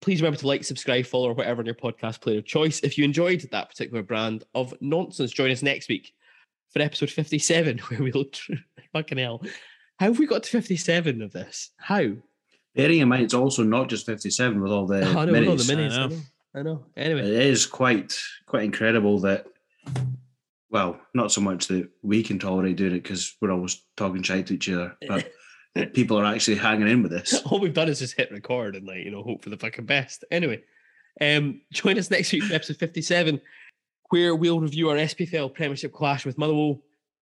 Please 0.00 0.20
remember 0.20 0.38
to 0.38 0.46
like, 0.46 0.64
subscribe, 0.64 1.06
follow, 1.06 1.30
or 1.30 1.34
whatever 1.34 1.60
on 1.60 1.66
your 1.66 1.74
podcast 1.74 2.20
player 2.20 2.38
of 2.38 2.44
choice. 2.44 2.80
If 2.80 2.98
you 2.98 3.04
enjoyed 3.04 3.48
that 3.50 3.68
particular 3.68 4.02
brand 4.02 4.44
of 4.54 4.74
nonsense, 4.80 5.32
join 5.32 5.50
us 5.50 5.62
next 5.62 5.88
week 5.88 6.12
for 6.72 6.82
episode 6.82 7.10
57, 7.10 7.78
where 7.88 8.02
we'll 8.02 8.24
fucking 8.92 9.18
hell. 9.18 9.42
How 9.98 10.06
have 10.06 10.18
we 10.18 10.26
got 10.26 10.44
to 10.44 10.50
57 10.50 11.22
of 11.22 11.32
this? 11.32 11.70
How? 11.78 12.12
Bearing 12.74 13.00
in 13.00 13.08
mind, 13.08 13.24
it's 13.24 13.34
also 13.34 13.64
not 13.64 13.88
just 13.88 14.06
57 14.06 14.60
with 14.60 14.70
all 14.70 14.86
the 14.86 15.04
Oh, 15.04 15.18
I 15.18 15.24
know, 15.24 15.32
with 15.32 15.48
all 15.48 15.56
the 15.56 15.62
minis. 15.64 16.20
Minis. 16.62 16.66
I 16.66 16.70
I 16.70 16.72
know. 16.72 16.74
know. 16.74 16.84
I 16.96 17.00
know. 17.00 17.16
Anyway, 17.16 17.36
It 17.36 17.46
is 17.46 17.66
quite 17.66 18.18
quite 18.46 18.64
incredible 18.64 19.18
that, 19.20 19.46
well, 20.70 21.00
not 21.14 21.32
so 21.32 21.40
much 21.40 21.66
that 21.68 21.88
we 22.02 22.22
can 22.22 22.38
tolerate 22.38 22.76
doing 22.76 22.94
it 22.94 23.02
because 23.02 23.36
we're 23.40 23.52
always 23.52 23.82
talking 23.96 24.22
shit 24.22 24.46
to 24.48 24.54
each 24.54 24.68
other, 24.70 24.96
but 25.08 25.32
people 25.94 26.18
are 26.18 26.24
actually 26.24 26.56
hanging 26.56 26.88
in 26.88 27.02
with 27.02 27.12
this. 27.12 27.40
all 27.46 27.60
we've 27.60 27.74
done 27.74 27.88
is 27.88 27.98
just 28.00 28.16
hit 28.16 28.30
record 28.32 28.76
and 28.76 28.86
like 28.86 29.04
you 29.04 29.10
know 29.10 29.22
hope 29.22 29.42
for 29.42 29.50
the 29.50 29.56
fucking 29.56 29.86
best. 29.86 30.24
Anyway, 30.30 30.62
um, 31.20 31.60
join 31.72 31.98
us 31.98 32.10
next 32.10 32.32
week 32.32 32.44
for 32.44 32.54
episode 32.54 32.76
fifty-seven, 32.76 33.40
where 34.10 34.34
we'll 34.34 34.60
review 34.60 34.90
our 34.90 34.96
SPFL 34.96 35.54
Premiership 35.54 35.92
clash 35.92 36.26
with 36.26 36.38
Motherwell. 36.38 36.82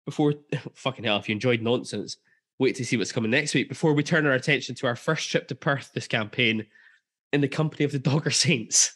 Before 0.06 0.34
fucking 0.74 1.04
hell, 1.04 1.16
if 1.16 1.30
you 1.30 1.34
enjoyed 1.34 1.62
nonsense, 1.62 2.18
wait 2.58 2.74
to 2.76 2.84
see 2.84 2.98
what's 2.98 3.12
coming 3.12 3.30
next 3.30 3.54
week. 3.54 3.70
Before 3.70 3.94
we 3.94 4.02
turn 4.02 4.26
our 4.26 4.34
attention 4.34 4.74
to 4.74 4.86
our 4.86 4.96
first 4.96 5.30
trip 5.30 5.48
to 5.48 5.54
Perth 5.54 5.92
this 5.94 6.06
campaign, 6.06 6.66
in 7.32 7.40
the 7.40 7.48
company 7.48 7.86
of 7.86 7.92
the 7.92 7.98
Dogger 7.98 8.30
Saints, 8.30 8.94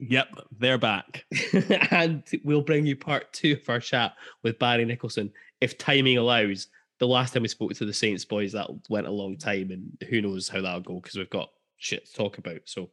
Yep, 0.00 0.28
they're 0.58 0.78
back. 0.78 1.24
and 1.90 2.22
we'll 2.44 2.62
bring 2.62 2.86
you 2.86 2.96
part 2.96 3.32
two 3.32 3.58
of 3.60 3.68
our 3.68 3.80
chat 3.80 4.14
with 4.42 4.58
Barry 4.58 4.84
Nicholson 4.84 5.32
if 5.60 5.78
timing 5.78 6.18
allows, 6.18 6.68
the 6.98 7.06
last 7.06 7.32
time 7.32 7.42
we 7.42 7.48
spoke 7.48 7.74
to 7.74 7.84
the 7.84 7.92
Saints 7.92 8.24
boys, 8.24 8.52
that 8.52 8.68
went 8.88 9.06
a 9.06 9.10
long 9.10 9.36
time, 9.36 9.70
and 9.70 9.90
who 10.08 10.20
knows 10.20 10.48
how 10.48 10.60
that'll 10.60 10.80
go 10.80 11.00
because 11.00 11.16
we've 11.16 11.30
got 11.30 11.50
shit 11.76 12.06
to 12.06 12.12
talk 12.12 12.38
about. 12.38 12.60
So, 12.64 12.90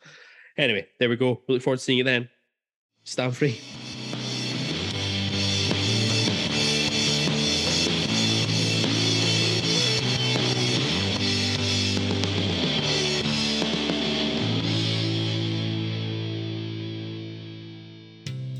anyway, 0.58 0.88
there 1.00 1.10
we 1.10 1.16
go. 1.16 1.42
We 1.48 1.56
look 1.56 1.64
forward 1.64 1.78
to 1.78 1.84
seeing 1.84 2.00
you 2.00 2.04
then. 2.04 2.30
Stand 3.04 3.36
free. 3.36 3.60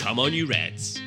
Come 0.00 0.18
on, 0.18 0.32
you 0.32 0.46
Reds! 0.46 0.98